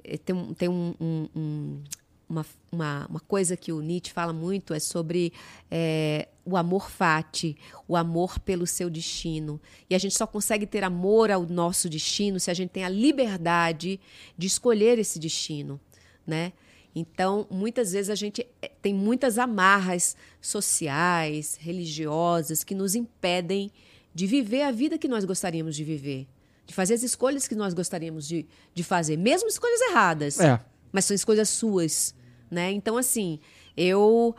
é, 0.03 0.17
tem, 0.17 0.53
tem 0.53 0.69
um- 0.69 0.93
um- 1.01 1.29
um- 1.35 1.83
uma, 2.29 2.45
uma, 2.71 3.05
uma 3.07 3.19
coisa 3.19 3.55
que 3.55 3.71
o 3.71 3.81
Nietzsche 3.81 4.11
fala 4.13 4.33
muito, 4.33 4.73
é 4.73 4.79
sobre 4.79 5.31
é, 5.71 6.27
o 6.45 6.57
amor 6.57 6.89
fati, 6.89 7.57
o 7.87 7.95
amor 7.95 8.39
pelo 8.39 8.67
seu 8.67 8.89
destino. 8.89 9.59
E 9.89 9.95
a 9.95 9.97
gente 9.97 10.15
só 10.15 10.27
consegue 10.27 10.65
ter 10.65 10.83
amor 10.83 11.31
ao 11.31 11.43
nosso 11.45 11.89
destino 11.89 12.39
se 12.39 12.51
a 12.51 12.53
gente 12.53 12.69
tem 12.71 12.83
a 12.83 12.89
liberdade 12.89 13.99
de 14.37 14.47
escolher 14.47 14.99
esse 14.99 15.19
destino, 15.19 15.79
né? 16.25 16.53
Então, 16.93 17.45
muitas 17.51 17.91
vezes 17.91 18.09
a 18.09 18.15
gente 18.15 18.45
eh, 18.59 18.71
tem 18.81 18.91
muitas 18.93 19.37
amarras 19.37 20.15
sociais, 20.41 21.55
religiosas, 21.61 22.63
que 22.63 22.73
nos 22.73 22.95
impedem 22.95 23.71
de 24.15 24.25
viver 24.25 24.63
a 24.63 24.71
vida 24.71 24.97
que 24.97 25.07
nós 25.07 25.23
gostaríamos 25.23 25.75
de 25.75 25.83
viver, 25.83 26.27
de 26.65 26.73
fazer 26.73 26.95
as 26.95 27.03
escolhas 27.03 27.47
que 27.47 27.53
nós 27.53 27.73
gostaríamos 27.75 28.27
de, 28.27 28.47
de 28.73 28.83
fazer, 28.83 29.15
mesmo 29.15 29.47
escolhas 29.47 29.79
erradas 29.81 30.39
É. 30.39 30.59
mas 30.91 31.05
são 31.05 31.13
escolhas 31.13 31.49
suas, 31.49 32.15
né? 32.49 32.71
Então 32.71 32.97
assim, 32.97 33.39
eu 33.75 34.35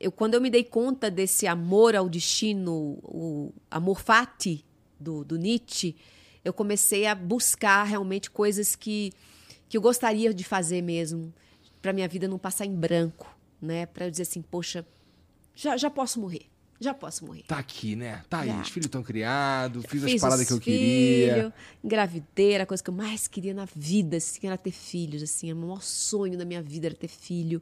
eu 0.00 0.12
quando 0.12 0.34
eu 0.34 0.40
me 0.40 0.50
dei 0.50 0.64
conta 0.64 1.10
desse 1.10 1.46
amor 1.46 1.96
ao 1.96 2.08
destino, 2.08 2.98
o 3.02 3.52
amor 3.70 4.00
fati 4.00 4.64
do, 4.98 5.24
do 5.24 5.36
Nietzsche, 5.36 5.96
eu 6.44 6.52
comecei 6.52 7.06
a 7.06 7.14
buscar 7.14 7.84
realmente 7.84 8.30
coisas 8.30 8.76
que 8.76 9.12
que 9.68 9.76
eu 9.76 9.82
gostaria 9.82 10.32
de 10.32 10.44
fazer 10.44 10.80
mesmo, 10.80 11.32
para 11.82 11.92
minha 11.92 12.08
vida 12.08 12.26
não 12.26 12.38
passar 12.38 12.64
em 12.64 12.74
branco, 12.74 13.36
né? 13.60 13.84
Para 13.86 14.06
eu 14.06 14.10
dizer 14.10 14.22
assim, 14.22 14.40
poxa, 14.40 14.86
já, 15.54 15.76
já 15.76 15.90
posso 15.90 16.18
morrer. 16.18 16.46
Já 16.80 16.94
posso 16.94 17.26
morrer. 17.26 17.42
Tá 17.46 17.58
aqui, 17.58 17.96
né? 17.96 18.22
Tá 18.28 18.40
aí. 18.40 18.48
Já. 18.48 18.60
Os 18.60 18.68
filhos 18.68 18.86
estão 18.86 19.02
criados, 19.02 19.84
fiz 19.88 20.04
as 20.04 20.12
Fiz 20.12 20.20
paradas 20.20 20.42
os 20.42 20.46
que 20.46 20.52
eu 20.52 20.60
queria. 20.60 21.34
filhos, 21.34 21.52
Engravidei, 21.82 22.52
era 22.52 22.64
a 22.64 22.66
coisa 22.66 22.82
que 22.82 22.90
eu 22.90 22.94
mais 22.94 23.26
queria 23.26 23.52
na 23.52 23.66
vida, 23.74 24.16
assim, 24.16 24.46
era 24.46 24.56
ter 24.56 24.70
filhos, 24.70 25.22
assim, 25.22 25.52
o 25.52 25.56
maior 25.56 25.82
sonho 25.82 26.38
da 26.38 26.44
minha 26.44 26.62
vida 26.62 26.86
era 26.86 26.94
ter 26.94 27.08
filho. 27.08 27.60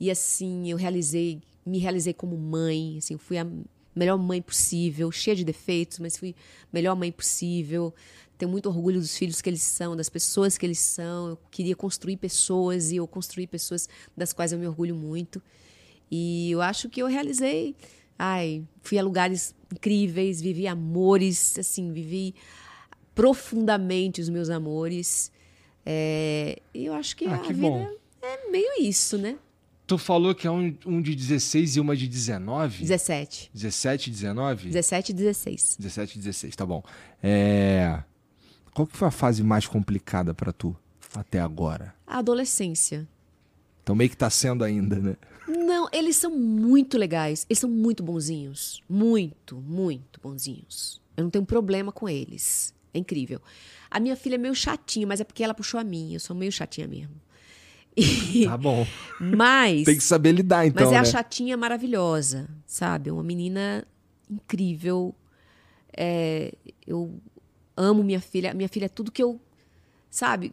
E 0.00 0.10
assim, 0.10 0.70
eu 0.70 0.76
realizei, 0.76 1.42
me 1.66 1.78
realizei 1.78 2.14
como 2.14 2.36
mãe, 2.38 2.96
assim, 2.98 3.14
eu 3.14 3.18
fui 3.18 3.36
a 3.36 3.46
melhor 3.94 4.16
mãe 4.16 4.40
possível, 4.40 5.10
cheia 5.10 5.36
de 5.36 5.44
defeitos, 5.44 5.98
mas 5.98 6.16
fui 6.16 6.34
a 6.62 6.66
melhor 6.72 6.96
mãe 6.96 7.12
possível. 7.12 7.92
Tenho 8.38 8.50
muito 8.50 8.68
orgulho 8.68 9.00
dos 9.00 9.16
filhos 9.16 9.42
que 9.42 9.50
eles 9.50 9.62
são, 9.62 9.96
das 9.96 10.08
pessoas 10.08 10.56
que 10.56 10.64
eles 10.64 10.78
são. 10.78 11.30
Eu 11.30 11.38
queria 11.50 11.74
construir 11.74 12.16
pessoas 12.16 12.92
e 12.92 12.96
eu 12.96 13.06
construí 13.08 13.48
pessoas 13.48 13.88
das 14.16 14.32
quais 14.32 14.52
eu 14.52 14.58
me 14.58 14.66
orgulho 14.68 14.94
muito. 14.94 15.42
E 16.08 16.52
eu 16.52 16.62
acho 16.62 16.88
que 16.88 17.02
eu 17.02 17.08
realizei. 17.08 17.74
Ai, 18.18 18.64
fui 18.82 18.98
a 18.98 19.02
lugares 19.02 19.54
incríveis, 19.72 20.40
vivi 20.40 20.66
amores, 20.66 21.58
assim, 21.58 21.92
vivi 21.92 22.34
profundamente 23.14 24.20
os 24.20 24.28
meus 24.28 24.50
amores. 24.50 25.30
É, 25.84 26.60
e 26.74 26.86
eu 26.86 26.94
acho 26.94 27.16
que 27.16 27.26
Ah, 27.26 27.36
a 27.36 27.38
que 27.38 27.52
vida 27.52 27.68
bom. 27.68 27.88
é 28.22 28.50
meio 28.50 28.80
isso, 28.80 29.16
né? 29.18 29.36
Tu 29.86 29.96
falou 29.96 30.34
que 30.34 30.46
é 30.46 30.50
um, 30.50 30.76
um 30.84 31.00
de 31.00 31.14
16 31.14 31.76
e 31.76 31.80
uma 31.80 31.96
de 31.96 32.06
19? 32.06 32.82
17. 32.82 33.50
17 33.54 34.08
e 34.08 34.12
19? 34.12 34.68
17 34.68 35.10
e 35.10 35.14
16. 35.14 35.76
17 35.78 36.14
e 36.14 36.18
16, 36.18 36.56
tá 36.56 36.66
bom. 36.66 36.82
É... 37.22 38.02
Qual 38.74 38.86
que 38.86 38.96
foi 38.96 39.08
a 39.08 39.10
fase 39.10 39.42
mais 39.42 39.66
complicada 39.66 40.34
pra 40.34 40.52
tu 40.52 40.76
até 41.14 41.40
agora? 41.40 41.94
A 42.06 42.18
adolescência. 42.18 43.08
Então 43.82 43.96
meio 43.96 44.10
que 44.10 44.16
tá 44.16 44.28
sendo 44.28 44.62
ainda, 44.62 44.96
né? 44.96 45.16
Não, 45.48 45.88
eles 45.92 46.16
são 46.16 46.30
muito 46.30 46.98
legais. 46.98 47.46
Eles 47.48 47.58
são 47.58 47.70
muito 47.70 48.02
bonzinhos. 48.02 48.82
Muito, 48.88 49.56
muito 49.56 50.20
bonzinhos. 50.20 51.00
Eu 51.16 51.24
não 51.24 51.30
tenho 51.30 51.44
problema 51.46 51.90
com 51.90 52.08
eles. 52.08 52.74
É 52.92 52.98
incrível. 52.98 53.40
A 53.90 53.98
minha 53.98 54.14
filha 54.16 54.34
é 54.34 54.38
meio 54.38 54.54
chatinha, 54.54 55.06
mas 55.06 55.20
é 55.20 55.24
porque 55.24 55.42
ela 55.42 55.54
puxou 55.54 55.80
a 55.80 55.84
minha. 55.84 56.16
Eu 56.16 56.20
sou 56.20 56.36
meio 56.36 56.52
chatinha 56.52 56.86
mesmo. 56.86 57.14
E- 57.96 58.44
Tá 58.46 58.56
bom. 58.56 58.86
mas. 59.18 59.84
Tem 59.84 59.96
que 59.96 60.04
saber 60.04 60.30
lidar 60.32 60.64
então, 60.66 60.84
Mas 60.84 60.92
é 60.92 60.96
a 60.98 61.02
né? 61.02 61.04
chatinha 61.06 61.56
maravilhosa, 61.56 62.48
sabe? 62.66 63.10
Uma 63.10 63.24
menina 63.24 63.84
incrível. 64.30 65.12
É, 65.96 66.52
eu 66.86 67.18
amo 67.76 68.04
minha 68.04 68.20
filha. 68.20 68.54
Minha 68.54 68.68
filha 68.68 68.84
é 68.84 68.88
tudo 68.88 69.10
que 69.10 69.22
eu. 69.22 69.40
Sabe? 70.10 70.52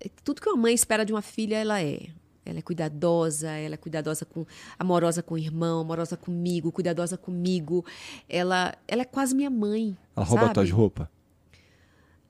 É 0.00 0.08
Tudo 0.22 0.40
que 0.40 0.48
uma 0.48 0.56
mãe 0.56 0.74
espera 0.74 1.04
de 1.04 1.12
uma 1.12 1.22
filha, 1.22 1.56
ela 1.56 1.82
é. 1.82 2.08
Ela 2.44 2.58
é 2.58 2.62
cuidadosa, 2.62 3.50
ela 3.50 3.74
é 3.74 3.78
cuidadosa 3.78 4.24
com. 4.24 4.44
amorosa 4.78 5.22
com 5.22 5.34
o 5.34 5.38
irmão, 5.38 5.80
amorosa 5.80 6.16
comigo, 6.16 6.70
cuidadosa 6.70 7.16
comigo. 7.16 7.84
Ela, 8.28 8.74
ela 8.86 9.02
é 9.02 9.06
quase 9.06 9.34
minha 9.34 9.50
mãe. 9.50 9.96
Ela 10.16 10.26
rouba 10.26 10.42
sabe? 10.42 10.54
tuas 10.54 10.70
roupas? 10.70 11.08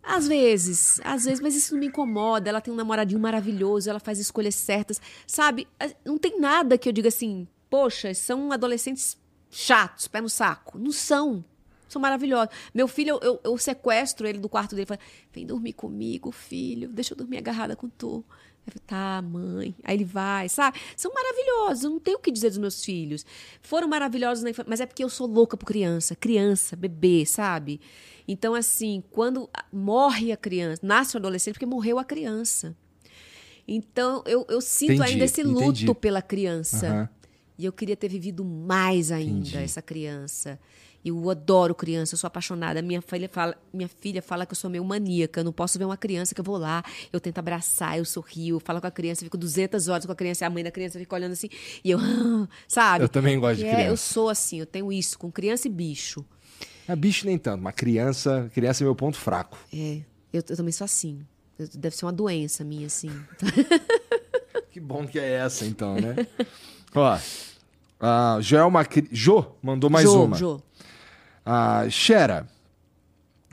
Às 0.07 0.29
vezes, 0.29 1.01
às 1.03 1.25
vezes, 1.25 1.41
mas 1.41 1.57
isso 1.57 1.73
não 1.73 1.81
me 1.81 1.87
incomoda. 1.87 2.49
Ela 2.49 2.61
tem 2.61 2.73
um 2.73 2.77
namoradinho 2.77 3.21
maravilhoso, 3.21 3.89
ela 3.89 3.99
faz 3.99 4.19
escolhas 4.19 4.55
certas. 4.55 5.01
Sabe? 5.27 5.67
Não 6.05 6.19
tem 6.19 6.39
nada 6.39 6.77
que 6.77 6.89
eu 6.89 6.93
diga 6.93 7.09
assim, 7.09 7.49
poxa, 7.71 8.13
são 8.13 8.53
adolescentes 8.53 9.17
chatos, 9.51 10.07
pé 10.07 10.21
no 10.21 10.29
saco. 10.29 10.79
Não 10.79 10.93
são. 10.93 11.43
são 11.89 12.03
maravilhosos. 12.03 12.55
Meu 12.75 12.87
filho, 12.87 13.19
eu, 13.21 13.21
eu, 13.23 13.41
eu 13.45 13.59
sequestro 13.59 14.27
ele 14.27 14.39
do 14.39 14.49
quarto 14.49 14.75
dele 14.75 14.85
e 14.85 14.87
falo, 14.87 15.01
vem 15.33 15.47
dormir 15.47 15.73
comigo, 15.73 16.31
filho, 16.31 16.91
deixa 16.91 17.15
eu 17.15 17.17
dormir 17.17 17.39
agarrada 17.39 17.75
com 17.75 17.89
tu. 17.89 18.23
Eu 18.67 18.81
tá, 18.87 19.21
mãe. 19.23 19.75
Aí 19.85 19.97
ele 19.97 20.05
vai, 20.05 20.49
sabe? 20.49 20.79
São 20.97 21.13
maravilhosos, 21.13 21.85
eu 21.85 21.91
não 21.91 22.01
tenho 22.01 22.17
o 22.17 22.21
que 22.21 22.31
dizer 22.31 22.49
dos 22.49 22.59
meus 22.59 22.85
filhos. 22.85 23.25
Foram 23.61 23.89
maravilhosos 23.89 24.43
na 24.43 24.51
infância, 24.51 24.69
mas 24.69 24.81
é 24.81 24.87
porque 24.87 25.05
eu 25.05 25.11
sou 25.11 25.27
louca 25.27 25.57
por 25.57 25.67
criança, 25.67 26.17
criança, 26.17 26.75
bebê, 26.75 27.27
sabe? 27.27 27.81
Então, 28.27 28.55
assim, 28.55 29.03
quando 29.11 29.51
morre 29.73 30.33
a 30.33 30.37
criança, 30.37 30.81
nasce 30.83 31.15
o 31.15 31.19
adolescente, 31.19 31.55
porque 31.55 31.67
morreu 31.67 31.99
a 31.99 32.05
criança. 32.05 32.75
Então, 33.69 34.23
eu, 34.27 34.47
eu 34.49 34.61
sinto 34.61 34.93
Entendi, 34.93 35.11
ainda 35.13 35.25
esse 35.25 35.43
luto 35.43 35.83
entendi. 35.83 35.95
pela 35.95 36.23
criança. 36.23 36.87
Aham. 36.87 37.09
E 37.57 37.65
eu 37.65 37.73
queria 37.73 37.97
ter 37.97 38.09
vivido 38.09 38.45
mais 38.45 39.13
ainda 39.13 39.39
Entendi. 39.49 39.57
essa 39.59 39.81
criança. 39.81 40.59
Eu 41.05 41.29
adoro 41.31 41.75
criança, 41.75 42.15
eu 42.15 42.19
sou 42.19 42.27
apaixonada. 42.29 42.81
Minha 42.81 43.03
filha, 43.03 43.29
fala, 43.29 43.57
minha 43.73 43.89
filha 43.89 44.23
fala 44.23 44.47
que 44.47 44.53
eu 44.53 44.57
sou 44.57 44.71
meio 44.71 44.85
maníaca. 44.85 45.41
Eu 45.41 45.45
não 45.45 45.53
posso 45.53 45.79
ver 45.79 45.85
uma 45.85 45.97
criança 45.97 46.35
que 46.35 46.41
eu 46.41 46.45
vou 46.45 46.57
lá, 46.57 46.83
eu 47.13 47.21
tento 47.21 47.39
abraçar, 47.39 47.99
eu 47.99 48.05
sorrio, 48.05 48.57
eu 48.57 48.61
falo 48.61 48.81
com 48.81 48.87
a 48.87 48.91
criança, 48.91 49.23
fico 49.25 49.37
200 49.37 49.89
horas 49.89 50.07
com 50.07 50.13
a 50.13 50.17
criança, 50.17 50.47
a 50.47 50.51
mãe 50.51 50.65
da 50.65 50.71
criança 50.71 50.99
fica 50.99 51.15
olhando 51.15 51.33
assim. 51.33 51.49
E 51.85 51.91
eu, 51.91 51.99
sabe? 52.67 53.05
Eu 53.05 53.09
também 53.09 53.39
gosto 53.39 53.57
de 53.59 53.63
Que 53.65 53.69
é, 53.69 53.73
criança. 53.75 53.91
eu 53.91 53.97
sou 53.97 54.29
assim, 54.31 54.61
eu 54.61 54.67
tenho 54.67 54.91
isso 54.93 55.19
com 55.19 55.31
criança 55.31 55.69
e 55.69 55.71
bicho. 55.71 56.25
Ah, 56.89 56.97
bicho 56.97 57.27
nem 57.27 57.37
tanto, 57.39 57.63
mas 57.63 57.75
criança, 57.75 58.51
criança 58.55 58.83
é 58.83 58.85
meu 58.85 58.95
ponto 58.95 59.17
fraco. 59.19 59.59
É, 59.73 59.97
eu, 60.33 60.43
eu 60.49 60.57
também 60.57 60.73
sou 60.73 60.85
assim. 60.85 61.21
Eu- 61.59 61.69
deve 61.75 61.95
ser 61.97 62.05
uma 62.07 62.13
doença 62.13 62.65
minha, 62.65 62.87
assim. 62.87 63.11
Que 64.71 64.81
bom 64.81 65.07
que 65.07 65.21
é 65.21 65.35
essa, 65.35 65.65
então, 65.65 65.95
né? 65.95 66.17
Ó, 66.95 67.19
a 68.01 68.39
Joel 68.41 68.69
Macri... 68.71 69.09
Jô 69.13 69.45
mandou 69.63 69.89
mais 69.89 70.05
Jô, 70.05 70.25
uma. 70.25 70.37
Jô. 70.37 70.61
A 71.45 71.89
Xera, 71.91 72.49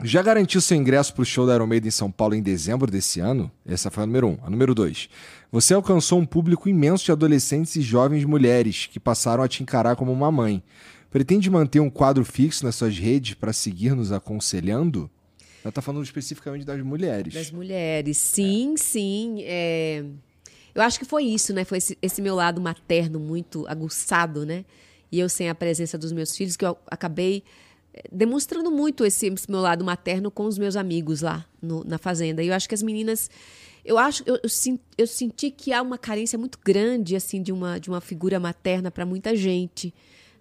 já 0.04 0.20
garantiu 0.20 0.60
seu 0.60 0.76
ingresso 0.76 1.14
pro 1.14 1.24
show 1.24 1.46
da 1.46 1.54
Iron 1.54 1.66
Maiden 1.66 1.88
em 1.88 1.92
São 1.92 2.10
Paulo 2.10 2.34
em 2.34 2.42
dezembro 2.42 2.90
desse 2.90 3.20
ano? 3.20 3.50
Essa 3.64 3.90
foi 3.90 4.02
a 4.02 4.06
número 4.06 4.28
um. 4.28 4.38
A 4.42 4.50
número 4.50 4.74
dois. 4.74 5.08
Você 5.50 5.74
alcançou 5.74 6.18
um 6.18 6.26
público 6.26 6.68
imenso 6.68 7.04
de 7.04 7.12
adolescentes 7.12 7.76
e 7.76 7.82
jovens 7.82 8.24
mulheres 8.24 8.86
que 8.86 8.98
passaram 8.98 9.44
a 9.44 9.48
te 9.48 9.62
encarar 9.62 9.94
como 9.94 10.10
uma 10.10 10.32
mãe. 10.32 10.62
Pretende 11.10 11.48
manter 11.50 11.78
um 11.78 11.90
quadro 11.90 12.24
fixo 12.24 12.64
nas 12.64 12.74
suas 12.74 12.98
redes 12.98 13.34
para 13.34 13.52
seguir 13.52 13.94
nos 13.94 14.10
aconselhando? 14.10 15.08
Ela 15.62 15.70
tá 15.70 15.80
falando 15.80 16.02
especificamente 16.02 16.64
das 16.64 16.82
mulheres. 16.82 17.34
Das 17.34 17.50
mulheres, 17.52 18.16
sim, 18.18 18.74
sim. 18.76 19.42
é. 19.42 20.04
Eu 20.74 20.82
acho 20.82 20.98
que 20.98 21.04
foi 21.04 21.24
isso, 21.24 21.52
né? 21.52 21.64
Foi 21.64 21.78
esse, 21.78 21.96
esse 22.00 22.20
meu 22.22 22.34
lado 22.34 22.60
materno 22.60 23.20
muito 23.20 23.68
aguçado, 23.68 24.44
né? 24.44 24.64
E 25.12 25.20
eu 25.20 25.28
sem 25.28 25.48
a 25.48 25.54
presença 25.54 25.98
dos 25.98 26.10
meus 26.10 26.34
filhos, 26.34 26.56
que 26.56 26.64
eu 26.64 26.76
acabei 26.90 27.44
demonstrando 28.10 28.70
muito 28.70 29.04
esse, 29.04 29.26
esse 29.26 29.50
meu 29.50 29.60
lado 29.60 29.84
materno 29.84 30.30
com 30.30 30.44
os 30.46 30.58
meus 30.58 30.76
amigos 30.76 31.20
lá 31.22 31.44
no- 31.60 31.84
na 31.84 31.98
fazenda. 31.98 32.42
E 32.42 32.48
eu 32.48 32.54
acho 32.54 32.68
que 32.68 32.74
as 32.74 32.82
meninas, 32.82 33.30
eu 33.84 33.98
acho, 33.98 34.22
eu, 34.26 34.36
eu, 34.36 34.50
eu 34.98 35.06
senti 35.06 35.50
que 35.50 35.72
há 35.72 35.82
uma 35.82 35.98
carência 35.98 36.38
muito 36.38 36.58
grande 36.64 37.14
assim 37.16 37.42
de 37.42 37.52
uma 37.52 37.78
de 37.78 37.90
uma 37.90 38.00
figura 38.00 38.40
materna 38.40 38.90
para 38.90 39.04
muita 39.04 39.36
gente, 39.36 39.92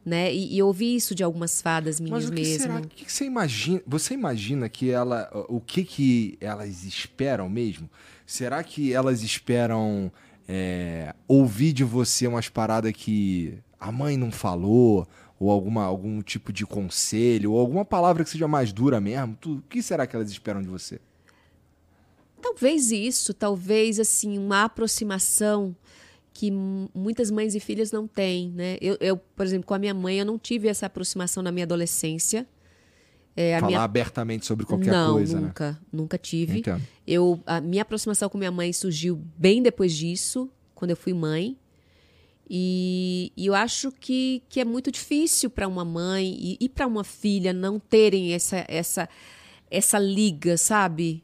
né? 0.06 0.34
E, 0.34 0.54
e 0.56 0.58
eu 0.60 0.68
ouvi 0.68 0.96
isso 0.96 1.14
de 1.14 1.24
algumas 1.24 1.62
fadas 1.62 2.00
minhas 2.00 2.22
Mas 2.24 2.30
o 2.30 2.34
que 2.34 2.42
mesmo. 2.42 2.58
será? 2.60 2.78
O 2.80 2.88
que 2.88 3.12
você 3.12 3.26
imagina? 3.26 3.82
Você 3.86 4.14
imagina 4.14 4.70
que 4.70 4.90
ela, 4.90 5.30
o 5.50 5.60
que 5.60 5.84
que 5.84 6.38
elas 6.40 6.84
esperam 6.86 7.50
mesmo? 7.50 7.90
Será 8.26 8.64
que 8.64 8.94
elas 8.94 9.22
esperam 9.24 10.12
é, 10.48 11.14
ouvir 11.28 11.74
de 11.74 11.84
você 11.84 12.28
umas 12.28 12.48
paradas 12.48 12.94
que 12.94 13.58
a 13.80 13.92
mãe 13.92 14.16
não 14.16 14.32
falou? 14.32 15.06
Ou 15.42 15.50
alguma, 15.50 15.84
algum 15.84 16.22
tipo 16.22 16.54
de 16.54 16.68
conselho? 16.68 17.54
Ou 17.54 17.60
alguma 17.60 17.84
palavra 17.84 18.24
que 18.24 18.30
seja 18.30 18.48
mais 18.48 18.72
dura 18.72 19.02
mesmo? 19.02 19.36
Tu- 19.42 19.56
O 19.56 19.62
que 19.64 19.82
será 19.82 20.06
que 20.06 20.16
elas 20.16 20.30
esperam 20.30 20.62
de 20.62 20.68
você? 20.68 21.02
Talvez 22.40 22.92
isso, 22.92 23.34
talvez 23.34 24.00
assim 24.00 24.38
uma 24.38 24.66
aproximação 24.66 25.76
que 26.32 26.52
muitas 26.52 27.32
mães 27.32 27.56
e 27.56 27.60
filhas 27.60 27.92
não 27.92 28.08
têm, 28.08 28.52
né? 28.52 28.78
Eu, 28.80 28.98
eu, 29.00 29.18
por 29.18 29.44
exemplo, 29.44 29.66
com 29.66 29.74
a 29.74 29.80
minha 29.80 29.96
mãe, 29.96 30.20
eu 30.20 30.26
não 30.26 30.38
tive 30.38 30.68
essa 30.68 30.86
aproximação 30.86 31.42
na 31.42 31.52
minha 31.52 31.66
adolescência. 31.66 32.48
É, 33.36 33.56
Falar 33.60 33.68
minha... 33.68 33.82
abertamente 33.82 34.46
sobre 34.46 34.66
qualquer 34.66 34.92
não, 34.92 35.14
coisa, 35.14 35.40
né? 35.40 35.48
nunca, 35.48 35.82
nunca 35.92 36.18
tive. 36.20 36.60
Entendo. 36.60 36.84
Eu, 37.08 37.42
a 37.48 37.60
minha 37.60 37.82
aproximação 37.82 38.30
com 38.30 38.38
minha 38.38 38.52
mãe 38.52 38.72
surgiu 38.72 39.20
bem 39.38 39.62
depois 39.64 39.92
disso, 39.94 40.48
quando 40.76 40.92
eu 40.92 40.98
fui 40.98 41.14
mãe. 41.14 41.58
E, 42.54 43.32
e 43.38 43.46
eu 43.46 43.56
acho 43.56 43.94
que, 43.94 44.44
que 44.50 44.60
é 44.60 44.66
muito 44.66 44.92
difícil 44.92 45.50
para 45.50 45.70
uma 45.70 45.86
mãe 45.86 46.36
e, 46.38 46.58
e 46.60 46.68
para 46.68 46.86
uma 46.86 47.02
filha 47.02 47.54
não 47.54 47.80
terem 47.80 48.34
essa, 48.34 48.66
essa, 48.68 49.08
essa 49.70 49.98
liga, 49.98 50.58
sabe? 50.58 51.24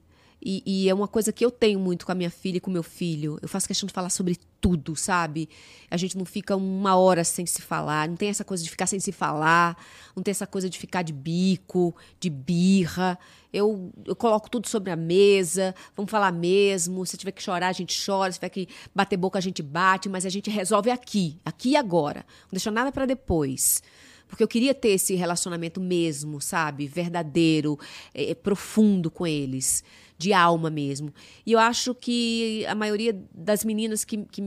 E, 0.49 0.64
e 0.65 0.90
é 0.90 0.94
uma 0.94 1.10
coisa 1.10 1.34
que 1.34 1.44
eu 1.44 1.52
tenho 1.52 1.78
muito 1.78 2.06
com 2.06 2.11
a 2.14 2.15
minha 2.15 2.30
filha 2.30 2.56
e 2.56 2.60
com 2.61 2.69
o 2.69 2.74
meu 2.74 2.82
filho. 2.82 3.38
Eu 3.41 3.49
faço 3.49 3.68
questão 3.68 3.86
de 3.86 3.91
falar 3.91 4.10
sobre 4.10 4.38
tudo, 4.61 4.95
sabe? 4.95 5.49
A 5.91 5.98
gente 5.98 6.18
não 6.18 6.24
fica 6.24 6.56
uma 6.56 6.95
hora 6.95 7.22
sem 7.26 7.45
se 7.45 7.61
falar, 7.61 8.07
não 8.07 8.15
tem 8.15 8.30
essa 8.30 8.45
coisa 8.45 8.64
de 8.64 8.69
ficar 8.69 8.88
sem 8.88 8.98
se 8.98 9.11
falar, 9.11 9.76
não 10.15 10.24
tem 10.24 10.32
essa 10.32 10.48
coisa 10.48 10.69
de 10.69 10.80
ficar 10.80 11.02
de 11.02 11.11
bico, 11.11 11.94
de 12.18 12.30
birra. 12.30 13.19
Eu, 13.52 13.91
eu 14.06 14.15
coloco 14.15 14.49
tudo 14.49 14.69
sobre 14.69 14.90
a 14.90 14.95
mesa, 14.95 15.76
vamos 15.94 16.10
falar 16.10 16.32
mesmo. 16.32 17.06
Se 17.06 17.18
tiver 17.18 17.34
que 17.34 17.44
chorar, 17.44 17.68
a 17.68 17.74
gente 17.74 18.02
chora, 18.06 18.32
se 18.32 18.40
tiver 18.40 18.49
que 18.49 18.69
bater 18.95 19.18
boca, 19.18 19.38
a 19.38 19.41
gente 19.41 19.61
bate, 19.61 20.07
mas 20.07 20.26
a 20.26 20.30
gente 20.30 20.49
resolve 20.49 20.90
aqui, 20.90 21.38
aqui 21.44 21.72
e 21.72 21.76
agora. 21.76 22.26
Não 22.44 22.52
deixa 22.53 22.72
nada 22.72 22.90
para 22.90 23.06
depois. 23.06 23.84
Porque 24.28 24.44
eu 24.44 24.48
queria 24.48 24.74
ter 24.74 24.90
esse 24.90 25.15
relacionamento 25.15 25.80
mesmo, 25.80 26.41
sabe? 26.41 26.88
Verdadeiro, 26.88 27.80
eh, 28.14 28.36
profundo 28.36 29.10
com 29.10 29.26
eles, 29.26 29.84
de 30.18 30.34
alma 30.34 30.69
mesmo. 30.69 31.14
E 31.45 31.52
eu 31.52 31.60
acho 31.60 31.94
que 31.94 32.65
a 32.68 32.76
maioria 32.76 33.18
das 33.34 33.64
meninas 33.64 34.03
que, 34.03 34.18
que, 34.31 34.41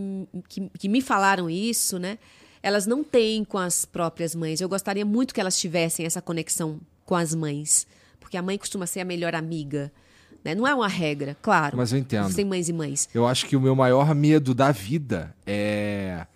que, 0.48 0.70
que 0.78 0.88
me 0.88 1.00
falaram 1.00 1.48
isso, 1.48 1.98
né? 1.98 2.18
Elas 2.62 2.86
não 2.86 3.02
têm 3.02 3.44
com 3.44 3.56
as 3.56 3.84
próprias 3.84 4.34
mães. 4.34 4.60
Eu 4.60 4.68
gostaria 4.68 5.04
muito 5.04 5.32
que 5.32 5.40
elas 5.40 5.58
tivessem 5.58 6.04
essa 6.04 6.20
conexão 6.20 6.80
com 7.06 7.14
as 7.14 7.34
mães. 7.34 7.86
Porque 8.18 8.36
a 8.36 8.42
mãe 8.42 8.58
costuma 8.58 8.86
ser 8.86 9.00
a 9.00 9.04
melhor 9.04 9.34
amiga. 9.34 9.90
Né? 10.44 10.54
Não 10.54 10.66
é 10.66 10.74
uma 10.74 10.88
regra, 10.88 11.36
claro. 11.40 11.76
Mas 11.76 11.92
eu 11.92 11.98
entendo. 11.98 12.34
Tem 12.34 12.44
mães 12.44 12.68
e 12.68 12.72
mães. 12.72 13.08
Eu 13.14 13.26
acho 13.26 13.46
que 13.46 13.56
o 13.56 13.60
meu 13.60 13.74
maior 13.74 14.14
medo 14.14 14.54
da 14.54 14.72
vida 14.72 15.34
é 15.46 16.26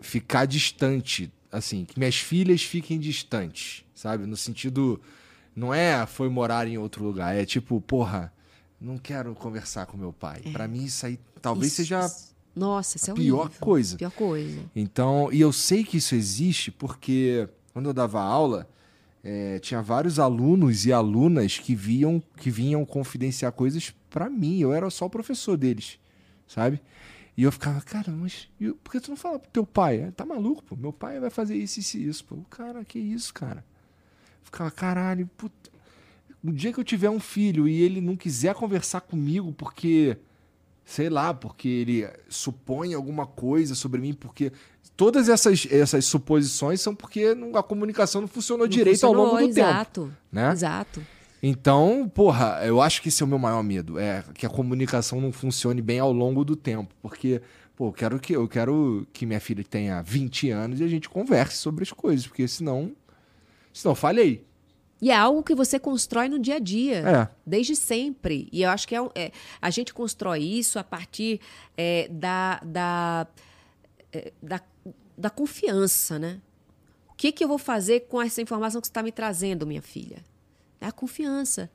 ficar 0.00 0.46
distante, 0.46 1.32
assim, 1.50 1.84
que 1.84 1.98
minhas 1.98 2.16
filhas 2.16 2.62
fiquem 2.62 2.98
distantes, 2.98 3.84
sabe? 3.94 4.26
No 4.26 4.36
sentido 4.36 5.00
não 5.54 5.72
é 5.72 6.04
foi 6.06 6.28
morar 6.28 6.66
em 6.66 6.76
outro 6.76 7.04
lugar, 7.04 7.36
é 7.36 7.44
tipo, 7.44 7.80
porra, 7.80 8.32
não 8.82 8.98
quero 8.98 9.34
conversar 9.34 9.86
com 9.86 9.96
meu 9.96 10.12
pai. 10.12 10.40
Pra 10.52 10.66
mim 10.68 10.84
isso 10.84 11.06
aí 11.06 11.18
talvez 11.40 11.68
Isso- 11.68 11.76
seja 11.76 12.04
isso- 12.06 12.32
Nossa, 12.54 12.96
isso 12.96 13.08
é 13.10 13.12
a 13.12 13.14
pior 13.16 13.40
horrível. 13.46 13.60
coisa. 13.60 13.96
Pior 13.96 14.10
coisa. 14.10 14.60
Então, 14.76 15.32
e 15.32 15.40
eu 15.40 15.52
sei 15.52 15.84
que 15.84 15.96
isso 15.96 16.14
existe 16.14 16.70
porque 16.70 17.48
quando 17.72 17.86
eu 17.88 17.94
dava 17.94 18.20
aula, 18.20 18.68
eh, 19.24 19.58
tinha 19.60 19.80
vários 19.80 20.18
alunos 20.18 20.84
e 20.84 20.92
alunas 20.92 21.58
que 21.58 21.74
viam 21.74 22.22
que 22.36 22.50
vinham 22.50 22.84
confidenciar 22.84 23.52
coisas 23.52 23.94
pra 24.10 24.28
mim. 24.28 24.58
Eu 24.58 24.72
era 24.72 24.90
só 24.90 25.06
o 25.06 25.10
professor 25.10 25.56
deles, 25.56 25.98
sabe? 26.46 26.80
E 27.34 27.44
eu 27.44 27.50
ficava, 27.50 27.80
cara, 27.80 28.12
mas 28.12 28.46
e 28.60 28.70
por 28.72 28.92
que 28.92 29.00
tu 29.00 29.08
não 29.08 29.16
fala 29.16 29.38
pro 29.38 29.50
teu 29.50 29.64
pai? 29.64 30.02
"Ah, 30.04 30.12
Tá 30.12 30.26
maluco, 30.26 30.62
pô? 30.62 30.76
Meu 30.76 30.92
pai 30.92 31.18
vai 31.18 31.30
fazer 31.30 31.56
isso, 31.56 31.80
isso 31.80 31.96
e 31.96 32.06
isso, 32.06 32.24
pô. 32.26 32.36
Cara, 32.50 32.84
que 32.84 32.98
isso, 32.98 33.32
cara? 33.32 33.64
Eu 34.40 34.44
ficava, 34.44 34.70
caralho, 34.70 35.26
puta. 35.38 35.70
Um 36.44 36.52
dia 36.52 36.72
que 36.72 36.80
eu 36.80 36.84
tiver 36.84 37.10
um 37.10 37.20
filho 37.20 37.68
e 37.68 37.82
ele 37.82 38.00
não 38.00 38.16
quiser 38.16 38.54
conversar 38.54 39.00
comigo 39.02 39.52
porque 39.52 40.16
sei 40.84 41.08
lá, 41.08 41.32
porque 41.32 41.68
ele 41.68 42.08
supõe 42.28 42.94
alguma 42.94 43.26
coisa 43.26 43.74
sobre 43.74 44.00
mim, 44.00 44.12
porque 44.12 44.52
todas 44.96 45.28
essas, 45.28 45.66
essas 45.70 46.04
suposições 46.04 46.80
são 46.80 46.94
porque 46.94 47.36
a 47.54 47.62
comunicação 47.62 48.20
não 48.20 48.28
funcionou 48.28 48.66
Não 48.66 48.70
direito 48.70 49.06
ao 49.06 49.12
longo 49.12 49.30
do 49.30 49.38
funcionou, 49.38 49.54
tempo. 49.54 49.68
exato, 49.70 50.12
né? 50.30 50.52
Exato. 50.52 51.02
Então, 51.42 52.10
porra, 52.12 52.60
eu 52.64 52.80
acho 52.80 53.02
que 53.02 53.08
esse 53.08 53.22
é 53.22 53.26
o 53.26 53.28
meu 53.28 53.38
maior 53.38 53.62
medo, 53.62 53.98
é 53.98 54.24
que 54.34 54.46
a 54.46 54.50
comunicação 54.50 55.20
não 55.20 55.32
funcione 55.32 55.82
bem 55.82 55.98
ao 55.98 56.12
longo 56.12 56.44
do 56.44 56.54
tempo, 56.54 56.94
porque 57.02 57.40
pô, 57.74 57.88
eu 57.88 57.92
quero 57.92 58.20
que 58.20 58.32
eu 58.34 58.48
quero 58.48 59.06
que 59.12 59.26
minha 59.26 59.40
filha 59.40 59.64
tenha 59.64 60.02
20 60.02 60.50
anos 60.50 60.80
e 60.80 60.84
a 60.84 60.88
gente 60.88 61.08
converse 61.08 61.56
sobre 61.56 61.82
as 61.82 61.92
coisas, 61.92 62.26
porque 62.26 62.46
senão 62.46 62.92
senão 63.72 63.94
falhei. 63.94 64.44
E 65.02 65.10
é 65.10 65.16
algo 65.16 65.42
que 65.42 65.52
você 65.52 65.80
constrói 65.80 66.28
no 66.28 66.38
dia 66.38 66.54
a 66.54 66.58
dia, 66.60 66.98
É. 66.98 67.28
desde 67.44 67.74
sempre. 67.74 68.48
E 68.52 68.62
eu 68.62 68.70
acho 68.70 68.86
que 68.86 68.94
é, 68.94 69.00
é, 69.16 69.32
a 69.60 69.68
gente 69.68 69.92
constrói 69.92 70.38
isso 70.44 70.78
a 70.78 70.84
partir 70.84 71.40
é, 71.76 72.06
da, 72.08 72.60
da, 72.64 73.26
é, 74.12 74.32
da, 74.40 74.60
da 75.18 75.28
confiança, 75.28 76.20
né? 76.20 76.40
O 77.10 77.14
que, 77.16 77.32
que 77.32 77.42
eu 77.42 77.48
vou 77.48 77.58
fazer 77.58 78.06
com 78.06 78.22
essa 78.22 78.40
informação 78.40 78.80
que 78.80 78.86
você 78.86 78.90
está 78.92 79.02
me 79.02 79.10
trazendo, 79.10 79.66
minha 79.66 79.82
filha? 79.82 80.24
É 80.80 80.86
a 80.86 80.92
confiança. 80.92 81.68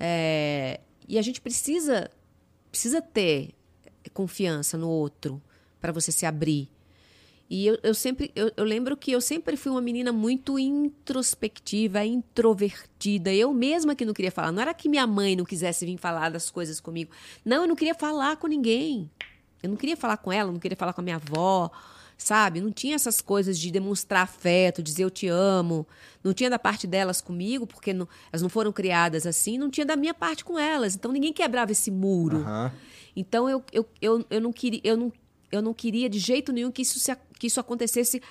É, 0.00 0.80
e 1.06 1.18
a 1.18 1.22
gente 1.22 1.42
precisa, 1.42 2.10
precisa 2.70 3.02
ter 3.02 3.50
confiança 4.14 4.78
no 4.78 4.88
outro 4.88 5.40
para 5.80 5.92
você 5.92 6.10
se 6.10 6.24
abrir. 6.24 6.70
E 7.54 7.68
eu, 7.68 7.78
eu 7.84 7.94
sempre, 7.94 8.32
eu, 8.34 8.50
eu, 8.56 8.64
lembro 8.64 8.96
que 8.96 9.12
eu 9.12 9.20
sempre 9.20 9.56
fui 9.56 9.70
uma 9.70 9.80
menina 9.80 10.10
muito 10.10 10.58
introspectiva, 10.58 12.04
introvertida. 12.04 13.32
Eu 13.32 13.54
mesma 13.54 13.94
que 13.94 14.04
não 14.04 14.12
queria 14.12 14.32
falar. 14.32 14.50
Não 14.50 14.60
era 14.60 14.74
que 14.74 14.88
minha 14.88 15.06
mãe 15.06 15.36
não 15.36 15.44
quisesse 15.44 15.86
vir 15.86 15.96
falar 15.96 16.30
das 16.30 16.50
coisas 16.50 16.80
comigo. 16.80 17.12
Não, 17.44 17.62
eu 17.62 17.68
não 17.68 17.76
queria 17.76 17.94
falar 17.94 18.38
com 18.38 18.48
ninguém. 18.48 19.08
Eu 19.62 19.68
não 19.68 19.76
queria 19.76 19.96
falar 19.96 20.16
com 20.16 20.32
ela, 20.32 20.50
não 20.50 20.58
queria 20.58 20.76
falar 20.76 20.92
com 20.92 21.00
a 21.00 21.04
minha 21.04 21.14
avó, 21.14 21.70
sabe? 22.18 22.60
Não 22.60 22.72
tinha 22.72 22.96
essas 22.96 23.20
coisas 23.20 23.56
de 23.56 23.70
demonstrar 23.70 24.24
afeto, 24.24 24.82
dizer 24.82 25.04
eu 25.04 25.10
te 25.10 25.28
amo. 25.28 25.86
Não 26.24 26.34
tinha 26.34 26.50
da 26.50 26.58
parte 26.58 26.88
delas 26.88 27.20
comigo, 27.20 27.68
porque 27.68 27.92
não, 27.92 28.08
elas 28.32 28.42
não 28.42 28.48
foram 28.48 28.72
criadas 28.72 29.28
assim. 29.28 29.58
Não 29.58 29.70
tinha 29.70 29.86
da 29.86 29.94
minha 29.94 30.12
parte 30.12 30.44
com 30.44 30.58
elas. 30.58 30.96
Então 30.96 31.12
ninguém 31.12 31.32
quebrava 31.32 31.70
esse 31.70 31.92
muro. 31.92 32.38
Aham. 32.38 32.72
Então 33.14 33.48
eu, 33.48 33.62
eu, 33.72 33.88
eu, 34.02 34.26
eu 34.28 34.40
não 34.40 34.52
queria. 34.52 34.80
Eu 34.82 34.96
não, 34.96 35.12
eu 35.54 35.62
não 35.62 35.74
queria 35.74 36.08
de 36.08 36.18
jeito 36.18 36.52
nenhum 36.52 36.70
que 36.70 36.82
isso, 36.82 36.98
se, 36.98 37.14
que 37.38 37.46
isso 37.46 37.60
acontecesse 37.60 38.22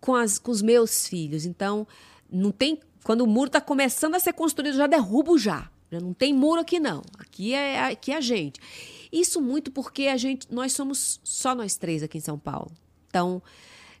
com, 0.00 0.14
as, 0.14 0.38
com 0.38 0.50
os 0.50 0.62
meus 0.62 1.06
filhos. 1.06 1.44
Então, 1.44 1.86
não 2.30 2.50
tem. 2.50 2.80
Quando 3.04 3.22
o 3.22 3.26
muro 3.26 3.48
está 3.48 3.60
começando 3.60 4.14
a 4.14 4.20
ser 4.20 4.32
construído, 4.32 4.74
eu 4.74 4.78
já 4.78 4.86
derrubo 4.86 5.38
já. 5.38 5.70
Já 5.90 6.00
não 6.00 6.14
tem 6.14 6.32
muro 6.32 6.60
aqui, 6.60 6.80
não. 6.80 7.02
Aqui 7.18 7.52
é, 7.52 7.84
aqui 7.84 8.12
é 8.12 8.16
a 8.16 8.20
gente. 8.20 8.60
Isso 9.12 9.42
muito 9.42 9.70
porque 9.70 10.06
a 10.06 10.16
gente, 10.16 10.46
nós 10.50 10.72
somos 10.72 11.20
só 11.22 11.54
nós 11.54 11.76
três 11.76 12.02
aqui 12.02 12.18
em 12.18 12.20
São 12.22 12.38
Paulo. 12.38 12.72
Então, 13.08 13.42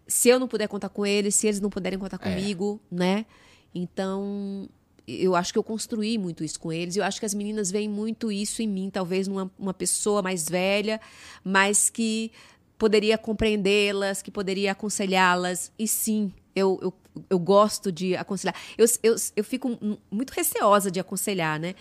se 0.06 0.28
eu 0.28 0.40
não 0.40 0.48
puder 0.48 0.68
contar 0.68 0.88
com 0.88 1.04
eles, 1.04 1.34
se 1.34 1.46
eles 1.46 1.60
não 1.60 1.68
puderem 1.68 1.98
contar 1.98 2.18
comigo, 2.18 2.80
né? 2.90 3.26
Então, 3.74 4.68
eu 5.06 5.34
acho 5.34 5.52
que 5.52 5.58
eu 5.58 5.62
construí 5.62 6.16
muito 6.16 6.44
isso 6.44 6.58
com 6.58 6.72
eles. 6.72 6.96
Eu 6.96 7.04
acho 7.04 7.20
que 7.20 7.26
as 7.26 7.34
meninas 7.34 7.70
veem 7.70 7.88
muito 7.88 8.30
isso 8.30 8.62
em 8.62 8.68
mim, 8.68 8.90
talvez 8.90 9.28
numa 9.28 9.50
uma 9.58 9.74
pessoa 9.74 10.22
mais 10.22 10.48
velha, 10.48 11.00
mas 11.44 11.90
que 11.90 12.30
poderia 12.82 13.16
compreendê-las, 13.16 14.22
que 14.22 14.30
poderia 14.32 14.72
aconselhá-las. 14.72 15.70
E 15.78 15.86
sim, 15.86 16.32
eu, 16.52 16.80
eu, 16.82 16.92
eu 17.30 17.38
gosto 17.38 17.92
de 17.92 18.16
aconselhar. 18.16 18.56
Eu, 18.76 18.84
eu, 19.04 19.14
eu 19.36 19.44
fico 19.44 19.78
muito 20.10 20.30
receosa 20.32 20.90
de 20.90 20.98
aconselhar, 20.98 21.60
né? 21.60 21.76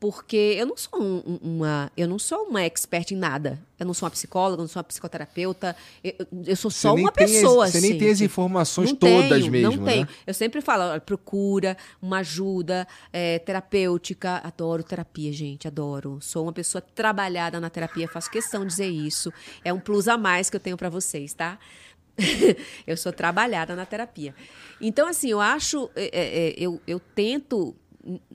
Porque 0.00 0.56
eu 0.58 0.64
não 0.66 0.76
sou 0.78 0.98
um- 1.00 1.38
uma 1.42 1.92
eu 1.94 2.08
não 2.08 2.18
sou 2.18 2.44
uma 2.46 2.62
expert 2.64 3.12
em 3.12 3.16
nada. 3.16 3.60
Eu 3.78 3.86
não 3.86 3.94
sou 3.94 4.06
uma 4.06 4.10
psicóloga, 4.10 4.60
eu 4.60 4.64
não 4.64 4.68
sou 4.68 4.80
uma 4.80 4.84
psicoterapeuta. 4.84 5.76
Eu, 6.02 6.14
eu 6.46 6.56
sou 6.56 6.70
só 6.70 6.94
uma 6.94 7.12
tem 7.12 7.24
as- 7.26 7.30
pessoa. 7.32 7.68
você 7.68 7.80
nem 7.80 7.98
tem 7.98 8.10
as 8.10 8.18
gente. 8.18 8.26
informações 8.30 8.88
Não 8.90 8.96
todas 8.96 9.28
tenho, 9.40 9.50
mesmo, 9.52 9.76
Não 9.76 9.84
tenho. 9.84 10.02
né? 10.06 10.08
Eu 10.26 10.34
sempre 10.34 10.60
falo, 10.60 10.98
procura 11.02 11.76
uma 12.00 12.18
ajuda 12.18 12.88
é, 13.12 13.38
terapêutica. 13.38 14.40
Adoro 14.42 14.82
terapia, 14.82 15.32
gente, 15.32 15.68
adoro. 15.68 16.18
Sou 16.20 16.42
uma 16.44 16.52
pessoa 16.52 16.80
trabalhada 16.82 17.60
na 17.60 17.68
terapia, 17.70 18.08
faço 18.08 18.30
questão 18.30 18.62
de 18.62 18.68
dizer 18.68 18.88
isso. 18.88 19.30
É 19.64 19.72
um 19.72 19.78
plus 19.80 20.08
a 20.08 20.16
mais 20.18 20.48
que 20.50 20.56
eu 20.56 20.60
tenho 20.60 20.76
para 20.76 20.88
vocês, 20.88 21.32
tá? 21.34 21.58
eu 22.86 22.96
sou 22.96 23.12
trabalhada 23.12 23.74
na 23.76 23.86
terapia. 23.86 24.34
Então, 24.80 25.06
assim, 25.08 25.30
eu 25.30 25.40
acho, 25.40 25.90
é, 25.94 26.04
é, 26.04 26.48
é, 26.50 26.54
eu, 26.58 26.80
eu 26.86 26.98
tento. 27.00 27.74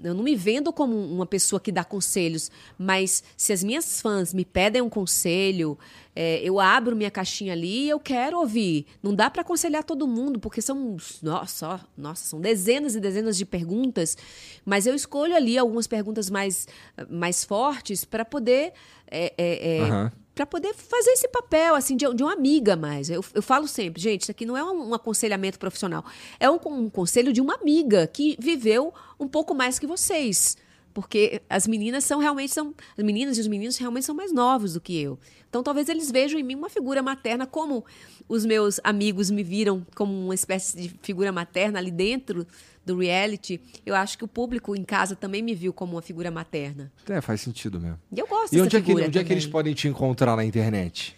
Eu 0.04 0.14
não 0.14 0.24
me 0.24 0.36
vendo 0.36 0.72
como 0.72 0.96
uma 0.96 1.26
pessoa 1.26 1.60
que 1.60 1.72
dá 1.72 1.84
conselhos, 1.84 2.52
mas 2.78 3.24
se 3.36 3.52
as 3.52 3.64
minhas 3.64 4.00
fãs 4.00 4.34
me 4.34 4.46
pedem 4.46 4.82
um 4.82 4.90
conselho, 4.90 5.78
é, 6.16 6.40
eu 6.44 6.60
abro 6.60 6.96
minha 6.96 7.12
caixinha 7.12 7.54
ali 7.54 7.86
e 7.86 7.90
eu 7.90 8.00
quero 8.00 8.40
ouvir. 8.40 8.86
Não 9.02 9.14
dá 9.14 9.30
para 9.30 9.42
aconselhar 9.42 9.84
todo 9.84 10.08
mundo, 10.08 10.40
porque 10.40 10.62
são, 10.62 10.98
nossa, 11.22 11.82
nossa, 11.98 12.24
são 12.24 12.40
dezenas 12.40 12.96
e 12.96 13.00
dezenas 13.00 13.38
de 13.38 13.46
perguntas, 13.46 14.18
mas 14.64 14.86
eu 14.86 14.96
escolho 14.96 15.36
ali 15.36 15.58
algumas 15.58 15.88
perguntas 15.88 16.30
mais, 16.30 16.68
mais 17.10 17.44
fortes 17.44 18.06
para 18.06 18.24
poder 18.24 18.74
é, 19.10 19.34
é, 19.38 19.78
é, 19.78 19.82
Aham. 19.82 20.12
para 20.34 20.46
poder 20.46 20.74
fazer 20.74 21.12
esse 21.12 21.28
papel 21.28 21.76
assim 21.76 21.96
de, 21.96 22.12
de 22.14 22.24
uma 22.24 22.34
amiga 22.34 22.76
mais. 22.76 23.10
Eu, 23.10 23.24
eu 23.34 23.42
falo 23.42 23.68
sempre, 23.68 24.02
gente, 24.02 24.24
isso 24.24 24.32
aqui 24.32 24.46
não 24.46 24.58
é 24.58 24.64
um, 24.64 24.90
um 24.90 24.94
aconselhamento 24.94 25.60
profissional, 25.60 26.04
é 26.40 26.50
um, 26.50 26.60
um 26.66 26.90
conselho 26.90 27.32
de 27.32 27.42
uma 27.42 27.56
amiga 27.56 28.08
que 28.08 28.36
viveu 28.40 28.94
um 29.20 29.28
pouco 29.28 29.54
mais 29.54 29.80
que 29.80 29.88
vocês. 29.88 30.58
Porque 30.94 31.42
as 31.50 31.68
meninas 31.68 32.06
são 32.06 32.20
realmente 32.20 32.54
são 32.54 32.74
as 32.98 33.04
meninas 33.04 33.38
e 33.38 33.42
os 33.42 33.48
meninos 33.48 33.76
realmente 33.78 34.06
são 34.06 34.16
mais 34.16 34.32
novos 34.32 34.74
do 34.76 34.80
que 34.80 34.98
eu. 34.98 35.20
Então 35.50 35.62
talvez 35.62 35.90
eles 35.90 36.10
vejam 36.10 36.40
em 36.40 36.44
mim 36.44 36.56
uma 36.56 36.70
figura 36.70 37.04
materna 37.04 37.46
como 37.46 37.84
os 38.30 38.46
meus 38.46 38.80
amigos 38.82 39.30
me 39.30 39.44
viram 39.44 39.86
como 39.94 40.14
uma 40.14 40.34
espécie 40.34 40.78
de 40.78 40.96
figura 41.02 41.34
materna 41.34 41.80
ali 41.80 41.92
dentro 41.92 42.48
do 42.86 42.98
reality. 43.00 43.60
Eu 43.86 43.94
acho 43.94 44.18
que 44.18 44.24
o 44.24 44.28
público 44.28 44.74
em 44.74 44.86
casa 44.86 45.18
também 45.18 45.42
me 45.42 45.54
viu 45.54 45.74
como 45.74 45.96
uma 45.96 46.02
figura 46.02 46.32
materna. 46.32 46.90
É, 47.10 47.20
faz 47.20 47.42
sentido 47.42 47.78
mesmo. 47.78 48.00
E 48.16 48.18
eu 48.20 48.28
gosto 48.28 48.54
E 48.56 48.62
onde, 48.62 48.78
é 48.78 48.82
que, 48.82 48.94
onde 48.94 49.20
é 49.20 49.24
que 49.24 49.34
eles 49.34 49.46
podem 49.48 49.74
te 49.74 49.90
encontrar 49.90 50.38
na 50.38 50.46
internet? 50.46 51.14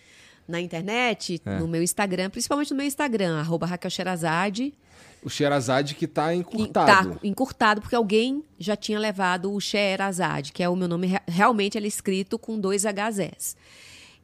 na 0.47 0.61
internet, 0.61 1.41
É. 1.45 1.59
no 1.59 1.67
meu 1.67 1.83
Instagram, 1.83 2.29
principalmente 2.29 2.71
no 2.71 2.77
meu 2.77 2.85
Instagram, 2.85 3.37
arroba 3.37 3.65
Raquel 3.65 3.91
Sherazade. 3.91 4.73
O 5.23 5.29
Sherazade 5.29 5.95
que 5.95 6.07
tá 6.07 6.29
que 6.29 6.35
encurtado. 6.35 7.15
Tá 7.15 7.19
encurtado, 7.23 7.81
porque 7.81 7.95
alguém 7.95 8.43
já 8.59 8.75
tinha 8.75 8.99
levado 8.99 9.51
o 9.53 9.59
Sherazade, 9.59 10.51
que 10.53 10.61
é 10.63 10.69
o 10.69 10.75
meu 10.75 10.87
nome, 10.87 11.07
re- 11.07 11.21
realmente 11.27 11.77
ele 11.77 11.87
é 11.87 11.89
escrito 11.89 12.37
com 12.39 12.59
dois 12.59 12.83
HZs. 12.85 13.55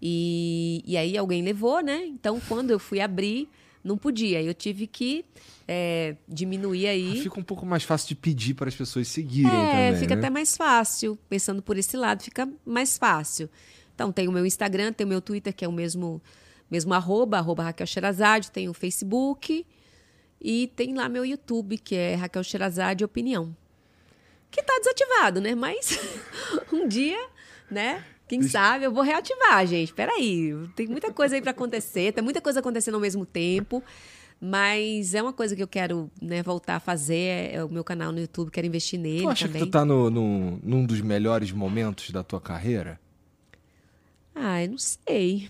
E, 0.01 0.83
e 0.85 0.97
aí 0.97 1.17
alguém 1.17 1.41
levou, 1.41 1.81
né? 1.81 2.05
Então, 2.05 2.39
quando 2.47 2.71
eu 2.71 2.79
fui 2.79 2.99
abrir, 2.99 3.49
não 3.83 3.97
podia. 3.97 4.41
Eu 4.41 4.53
tive 4.53 4.85
que 4.87 5.23
é, 5.67 6.15
diminuir 6.27 6.87
aí. 6.87 7.21
Fica 7.21 7.39
um 7.39 7.43
pouco 7.43 7.65
mais 7.65 7.83
fácil 7.83 8.09
de 8.09 8.15
pedir 8.15 8.53
para 8.53 8.67
as 8.69 8.75
pessoas 8.75 9.07
seguirem 9.07 9.49
É, 9.51 9.87
também, 9.87 9.99
fica 10.01 10.15
né? 10.15 10.21
até 10.21 10.29
mais 10.29 10.55
fácil. 10.57 11.17
Pensando 11.29 11.61
por 11.61 11.77
esse 11.77 11.95
lado, 11.95 12.21
fica 12.21 12.47
mais 12.65 12.97
fácil. 12.97 13.49
Então, 13.95 14.11
tem 14.11 14.27
o 14.27 14.31
meu 14.31 14.45
Instagram, 14.45 14.91
tem 14.91 15.05
o 15.05 15.09
meu 15.09 15.21
Twitter, 15.21 15.53
que 15.53 15.63
é 15.63 15.67
o 15.67 15.71
mesmo, 15.71 16.21
mesmo 16.69 16.93
arroba, 16.93 17.37
arroba 17.37 17.63
Raquel 17.63 17.87
Sherazade, 17.87 18.51
tem 18.51 18.67
o 18.67 18.73
Facebook 18.73 19.65
e 20.43 20.67
tem 20.75 20.93
lá 20.93 21.07
meu 21.07 21.25
YouTube, 21.25 21.77
que 21.77 21.95
é 21.95 22.15
Raquel 22.15 22.43
Sherazade 22.43 23.03
Opinião. 23.05 23.55
Que 24.51 24.61
tá 24.61 24.73
desativado, 24.79 25.39
né? 25.41 25.55
Mas 25.55 25.97
um 26.71 26.87
dia, 26.87 27.17
né? 27.71 28.03
Quem 28.27 28.41
sabe 28.43 28.85
eu 28.85 28.91
vou 28.91 29.03
reativar, 29.03 29.65
gente. 29.67 29.93
Peraí, 29.93 30.53
tem 30.75 30.87
muita 30.87 31.11
coisa 31.13 31.35
aí 31.35 31.41
para 31.41 31.51
acontecer, 31.51 32.11
tem 32.13 32.23
muita 32.23 32.41
coisa 32.41 32.59
acontecendo 32.59 32.95
ao 32.95 32.99
mesmo 33.01 33.25
tempo. 33.25 33.81
Mas 34.45 35.13
é 35.13 35.21
uma 35.21 35.31
coisa 35.31 35.55
que 35.55 35.63
eu 35.63 35.67
quero 35.67 36.11
né, 36.21 36.43
voltar 36.43 36.75
a 36.75 36.79
fazer. 36.79 37.53
É 37.53 37.63
o 37.63 37.69
meu 37.69 37.83
canal 37.83 38.11
no 38.11 38.19
YouTube, 38.19 38.51
quero 38.51 38.67
investir 38.67 38.99
nele 38.99 39.21
Tu 39.21 39.29
acha 39.29 39.45
também. 39.47 39.61
que 39.61 39.67
tu 39.67 39.71
tá 39.71 39.85
no, 39.85 40.09
no- 40.09 40.59
num 40.61 40.85
dos 40.85 40.99
melhores 40.99 41.51
momentos 41.51 42.09
da 42.11 42.23
tua 42.23 42.41
carreira? 42.41 42.99
Ah, 44.35 44.61
eu 44.63 44.71
não 44.71 44.77
sei. 44.77 45.49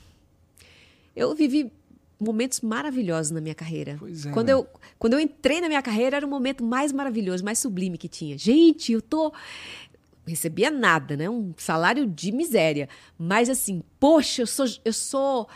Eu 1.16 1.34
vivi 1.34 1.72
momentos 2.20 2.62
maravilhosos 2.62 3.32
na 3.32 3.42
minha 3.42 3.56
carreira. 3.56 3.96
Pois 4.00 4.26
é, 4.26 4.32
Quando, 4.32 4.48
né? 4.48 4.54
eu, 4.54 4.68
quando 4.98 5.14
eu 5.14 5.20
entrei 5.20 5.62
na 5.62 5.68
minha 5.68 5.82
carreira, 5.82 6.18
era 6.18 6.26
o 6.26 6.30
momento 6.30 6.64
mais 6.64 6.92
maravilhoso, 6.92 7.44
mais 7.44 7.60
sublime 7.60 7.98
que 7.98 8.08
tinha. 8.08 8.38
Gente, 8.38 8.92
eu 8.92 9.02
tô. 9.02 9.34
Recebia 10.26 10.72
nada, 10.72 11.18
né? 11.18 11.30
Um 11.30 11.54
salário 11.58 12.08
de 12.08 12.32
miséria. 12.32 12.88
Mas 13.18 13.50
assim, 13.50 13.84
poxa, 14.00 14.44
eu 14.44 14.48
sou, 14.48 14.66
eu 14.86 14.94
sou 14.94 15.50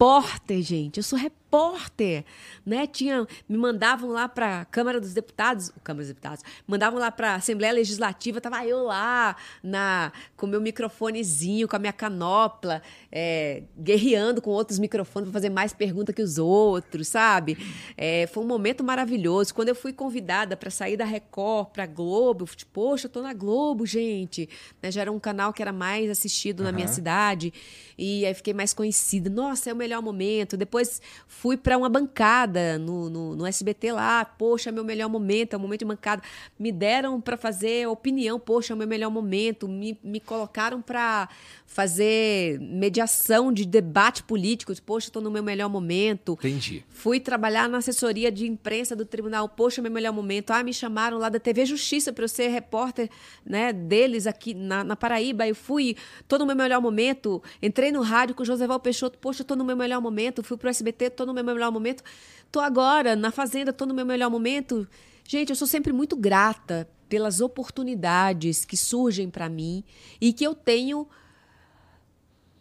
repórter, 0.00 0.62
gente. 0.62 0.96
Eu 0.96 1.02
sou 1.02 1.18
repórter, 1.18 2.24
né? 2.64 2.86
Tinha, 2.86 3.26
me 3.46 3.58
mandavam 3.58 4.08
lá 4.08 4.26
para 4.26 4.64
Câmara 4.64 4.98
dos 4.98 5.12
Deputados, 5.12 5.70
Câmara 5.84 6.02
dos 6.02 6.08
Deputados, 6.08 6.42
mandavam 6.66 6.98
lá 6.98 7.10
para 7.10 7.34
Assembleia 7.34 7.74
Legislativa, 7.74 8.40
tava 8.40 8.64
eu 8.64 8.84
lá 8.84 9.36
na 9.62 10.10
com 10.38 10.46
meu 10.46 10.60
microfonezinho, 10.60 11.68
com 11.68 11.76
a 11.76 11.78
minha 11.78 11.92
canopla, 11.92 12.80
é, 13.12 13.64
guerreando 13.76 14.40
com 14.40 14.48
outros 14.48 14.78
microfones 14.78 15.28
para 15.28 15.34
fazer 15.34 15.50
mais 15.50 15.74
pergunta 15.74 16.14
que 16.14 16.22
os 16.22 16.38
outros, 16.38 17.08
sabe? 17.08 17.58
É, 17.94 18.26
foi 18.28 18.42
um 18.42 18.46
momento 18.46 18.82
maravilhoso. 18.82 19.52
Quando 19.52 19.68
eu 19.68 19.74
fui 19.74 19.92
convidada 19.92 20.56
para 20.56 20.70
sair 20.70 20.96
da 20.96 21.04
Record 21.04 21.72
para 21.74 21.84
Globo, 21.84 22.44
eu 22.44 22.46
falei, 22.46 22.64
poxa, 22.72 23.06
eu 23.06 23.10
tô 23.10 23.20
na 23.20 23.34
Globo, 23.34 23.84
gente. 23.84 24.48
Né, 24.82 24.90
Já 24.90 25.02
era 25.02 25.12
um 25.12 25.20
canal 25.20 25.52
que 25.52 25.60
era 25.60 25.74
mais 25.74 26.08
assistido 26.08 26.62
na 26.62 26.72
minha 26.72 26.88
cidade 26.88 27.52
e 27.98 28.24
aí 28.24 28.32
fiquei 28.32 28.54
mais 28.54 28.72
conhecida. 28.72 29.28
Nossa, 29.28 29.68
é 29.68 29.72
o 29.74 29.76
melhor 29.76 29.89
momento. 29.98 30.56
Depois 30.56 31.02
fui 31.26 31.56
para 31.56 31.76
uma 31.76 31.88
bancada 31.88 32.78
no, 32.78 33.10
no, 33.10 33.34
no 33.34 33.46
SBT 33.46 33.92
lá. 33.92 34.24
Poxa, 34.24 34.70
é 34.70 34.72
meu 34.72 34.84
melhor 34.84 35.08
momento, 35.08 35.54
é 35.54 35.56
o 35.56 35.60
momento 35.60 35.80
de 35.80 35.86
bancada. 35.86 36.22
Me 36.58 36.70
deram 36.70 37.20
para 37.20 37.36
fazer 37.36 37.88
opinião. 37.88 38.38
Poxa, 38.38 38.72
é 38.72 38.74
o 38.74 38.78
meu 38.78 38.86
melhor 38.86 39.10
momento. 39.10 39.66
Me, 39.66 39.98
me 40.04 40.20
colocaram 40.20 40.80
para 40.80 41.28
fazer 41.66 42.58
mediação 42.60 43.52
de 43.52 43.64
debate 43.64 44.22
político. 44.22 44.72
Poxa, 44.82 45.08
estou 45.08 45.22
no 45.22 45.30
meu 45.30 45.42
melhor 45.42 45.68
momento. 45.68 46.32
Entendi. 46.32 46.84
Fui 46.88 47.18
trabalhar 47.18 47.68
na 47.68 47.78
assessoria 47.78 48.30
de 48.30 48.46
imprensa 48.46 48.94
do 48.94 49.04
tribunal. 49.04 49.48
Poxa, 49.48 49.80
meu 49.80 49.90
melhor 49.90 50.12
momento. 50.12 50.50
Ah, 50.50 50.62
me 50.62 50.74
chamaram 50.74 51.18
lá 51.18 51.28
da 51.28 51.40
TV 51.40 51.64
Justiça 51.64 52.12
para 52.12 52.24
eu 52.24 52.28
ser 52.28 52.48
repórter 52.48 53.08
né, 53.44 53.72
deles 53.72 54.26
aqui 54.26 54.52
na, 54.52 54.84
na 54.84 54.96
Paraíba. 54.96 55.46
Eu 55.46 55.54
fui, 55.54 55.96
tô 56.26 56.38
no 56.38 56.46
meu 56.46 56.56
melhor 56.56 56.80
momento. 56.80 57.42
Entrei 57.62 57.92
no 57.92 58.02
rádio 58.02 58.34
com 58.34 58.42
o 58.42 58.46
Joseval 58.46 58.80
Peixoto. 58.80 59.18
Poxa, 59.18 59.44
tô 59.44 59.54
no 59.54 59.64
meu 59.64 59.76
melhor 59.80 60.00
momento. 60.00 60.42
Fui 60.42 60.56
pro 60.56 60.68
SBT, 60.68 61.10
tô 61.10 61.26
no 61.26 61.34
meu 61.34 61.44
melhor 61.44 61.72
momento. 61.72 62.02
Tô 62.50 62.60
agora 62.60 63.16
na 63.16 63.30
Fazenda, 63.30 63.72
tô 63.72 63.86
no 63.86 63.94
meu 63.94 64.06
melhor 64.06 64.30
momento. 64.30 64.86
Gente, 65.26 65.50
eu 65.50 65.56
sou 65.56 65.66
sempre 65.66 65.92
muito 65.92 66.16
grata 66.16 66.88
pelas 67.08 67.40
oportunidades 67.40 68.64
que 68.64 68.76
surgem 68.76 69.28
para 69.28 69.48
mim 69.48 69.82
e 70.20 70.32
que 70.32 70.44
eu 70.44 70.54
tenho 70.54 71.08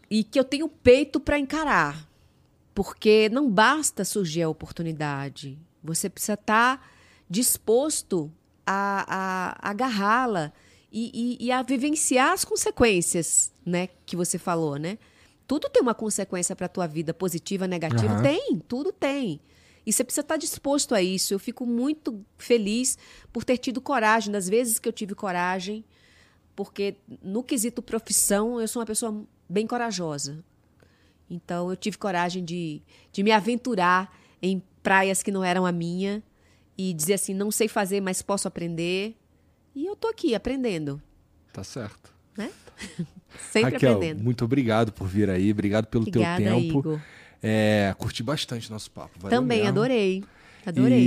e 0.09 0.23
que 0.23 0.39
eu 0.39 0.43
tenho 0.43 0.67
peito 0.67 1.19
para 1.19 1.37
encarar. 1.37 2.09
Porque 2.73 3.29
não 3.29 3.49
basta 3.49 4.03
surgir 4.03 4.41
a 4.41 4.49
oportunidade. 4.49 5.59
Você 5.83 6.09
precisa 6.09 6.33
estar 6.33 6.89
disposto 7.29 8.31
a, 8.65 9.05
a, 9.07 9.67
a 9.67 9.69
agarrá-la 9.69 10.51
e, 10.91 11.37
e, 11.41 11.45
e, 11.45 11.51
a 11.51 11.61
vivenciar 11.61 12.33
as 12.33 12.43
consequências, 12.43 13.51
né? 13.63 13.89
Que 14.05 14.15
você 14.15 14.39
falou, 14.39 14.77
né? 14.77 14.97
Tudo 15.49 15.67
tem 15.67 15.81
uma 15.81 15.95
consequência 15.95 16.55
para 16.55 16.67
a 16.67 16.69
tua 16.69 16.85
vida, 16.85 17.11
positiva, 17.11 17.67
negativa. 17.67 18.17
Uhum. 18.17 18.21
Tem, 18.21 18.59
tudo 18.67 18.91
tem. 18.91 19.41
E 19.83 19.91
você 19.91 20.03
precisa 20.03 20.21
estar 20.21 20.37
disposto 20.37 20.93
a 20.93 21.01
isso. 21.01 21.33
Eu 21.33 21.39
fico 21.39 21.65
muito 21.65 22.23
feliz 22.37 22.99
por 23.33 23.43
ter 23.43 23.57
tido 23.57 23.81
coragem, 23.81 24.31
das 24.31 24.47
vezes 24.47 24.77
que 24.77 24.87
eu 24.87 24.93
tive 24.93 25.15
coragem, 25.15 25.83
porque 26.55 26.97
no 27.23 27.41
quesito 27.41 27.81
profissão, 27.81 28.61
eu 28.61 28.67
sou 28.67 28.79
uma 28.79 28.85
pessoa 28.85 29.25
bem 29.49 29.65
corajosa. 29.65 30.45
Então, 31.27 31.71
eu 31.71 31.75
tive 31.75 31.97
coragem 31.97 32.45
de, 32.45 32.83
de 33.11 33.23
me 33.23 33.31
aventurar 33.31 34.15
em 34.43 34.61
praias 34.83 35.23
que 35.23 35.31
não 35.31 35.43
eram 35.43 35.65
a 35.65 35.71
minha 35.71 36.21
e 36.77 36.93
dizer 36.93 37.15
assim: 37.15 37.33
não 37.33 37.49
sei 37.49 37.67
fazer, 37.67 38.01
mas 38.01 38.21
posso 38.21 38.47
aprender. 38.47 39.17
E 39.73 39.87
eu 39.87 39.95
tô 39.95 40.09
aqui 40.09 40.35
aprendendo. 40.35 41.01
Tá 41.51 41.63
certo. 41.63 42.13
Né? 42.37 42.51
Sempre 43.51 43.73
Raquel, 43.73 43.95
aprendendo. 43.95 44.23
muito 44.23 44.45
obrigado 44.45 44.91
por 44.91 45.07
vir 45.07 45.29
aí, 45.29 45.51
obrigado 45.51 45.87
pelo 45.87 46.03
Obrigada, 46.07 46.41
teu 46.43 46.51
tempo. 46.55 46.79
Igor. 46.79 46.99
É, 47.41 47.93
curti 47.97 48.21
bastante 48.21 48.69
nosso 48.71 48.91
papo. 48.91 49.11
valeu 49.19 49.39
Também 49.39 49.59
mesmo. 49.59 49.69
adorei. 49.69 50.23
Adorei. 50.65 50.99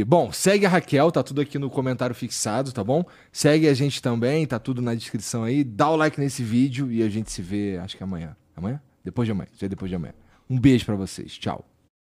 E, 0.00 0.04
bom, 0.04 0.30
segue 0.30 0.66
a 0.66 0.68
Raquel, 0.68 1.10
tá 1.10 1.22
tudo 1.22 1.40
aqui 1.40 1.58
no 1.58 1.70
comentário 1.70 2.14
fixado, 2.14 2.72
tá 2.72 2.84
bom? 2.84 3.04
Segue 3.32 3.66
a 3.66 3.74
gente 3.74 4.02
também, 4.02 4.46
tá 4.46 4.58
tudo 4.58 4.82
na 4.82 4.94
descrição 4.94 5.44
aí. 5.44 5.64
Dá 5.64 5.88
o 5.90 5.96
like 5.96 6.20
nesse 6.20 6.42
vídeo 6.42 6.92
e 6.92 7.02
a 7.02 7.08
gente 7.08 7.32
se 7.32 7.40
vê, 7.40 7.78
acho 7.78 7.96
que 7.96 8.02
amanhã. 8.02 8.36
Amanhã? 8.54 8.80
Depois 9.02 9.26
de 9.26 9.32
amanhã. 9.32 9.48
Se 9.56 9.66
depois 9.68 9.88
de 9.88 9.96
amanhã. 9.96 10.12
Um 10.48 10.58
beijo 10.58 10.84
pra 10.84 10.94
vocês. 10.94 11.36
Tchau. 11.38 11.64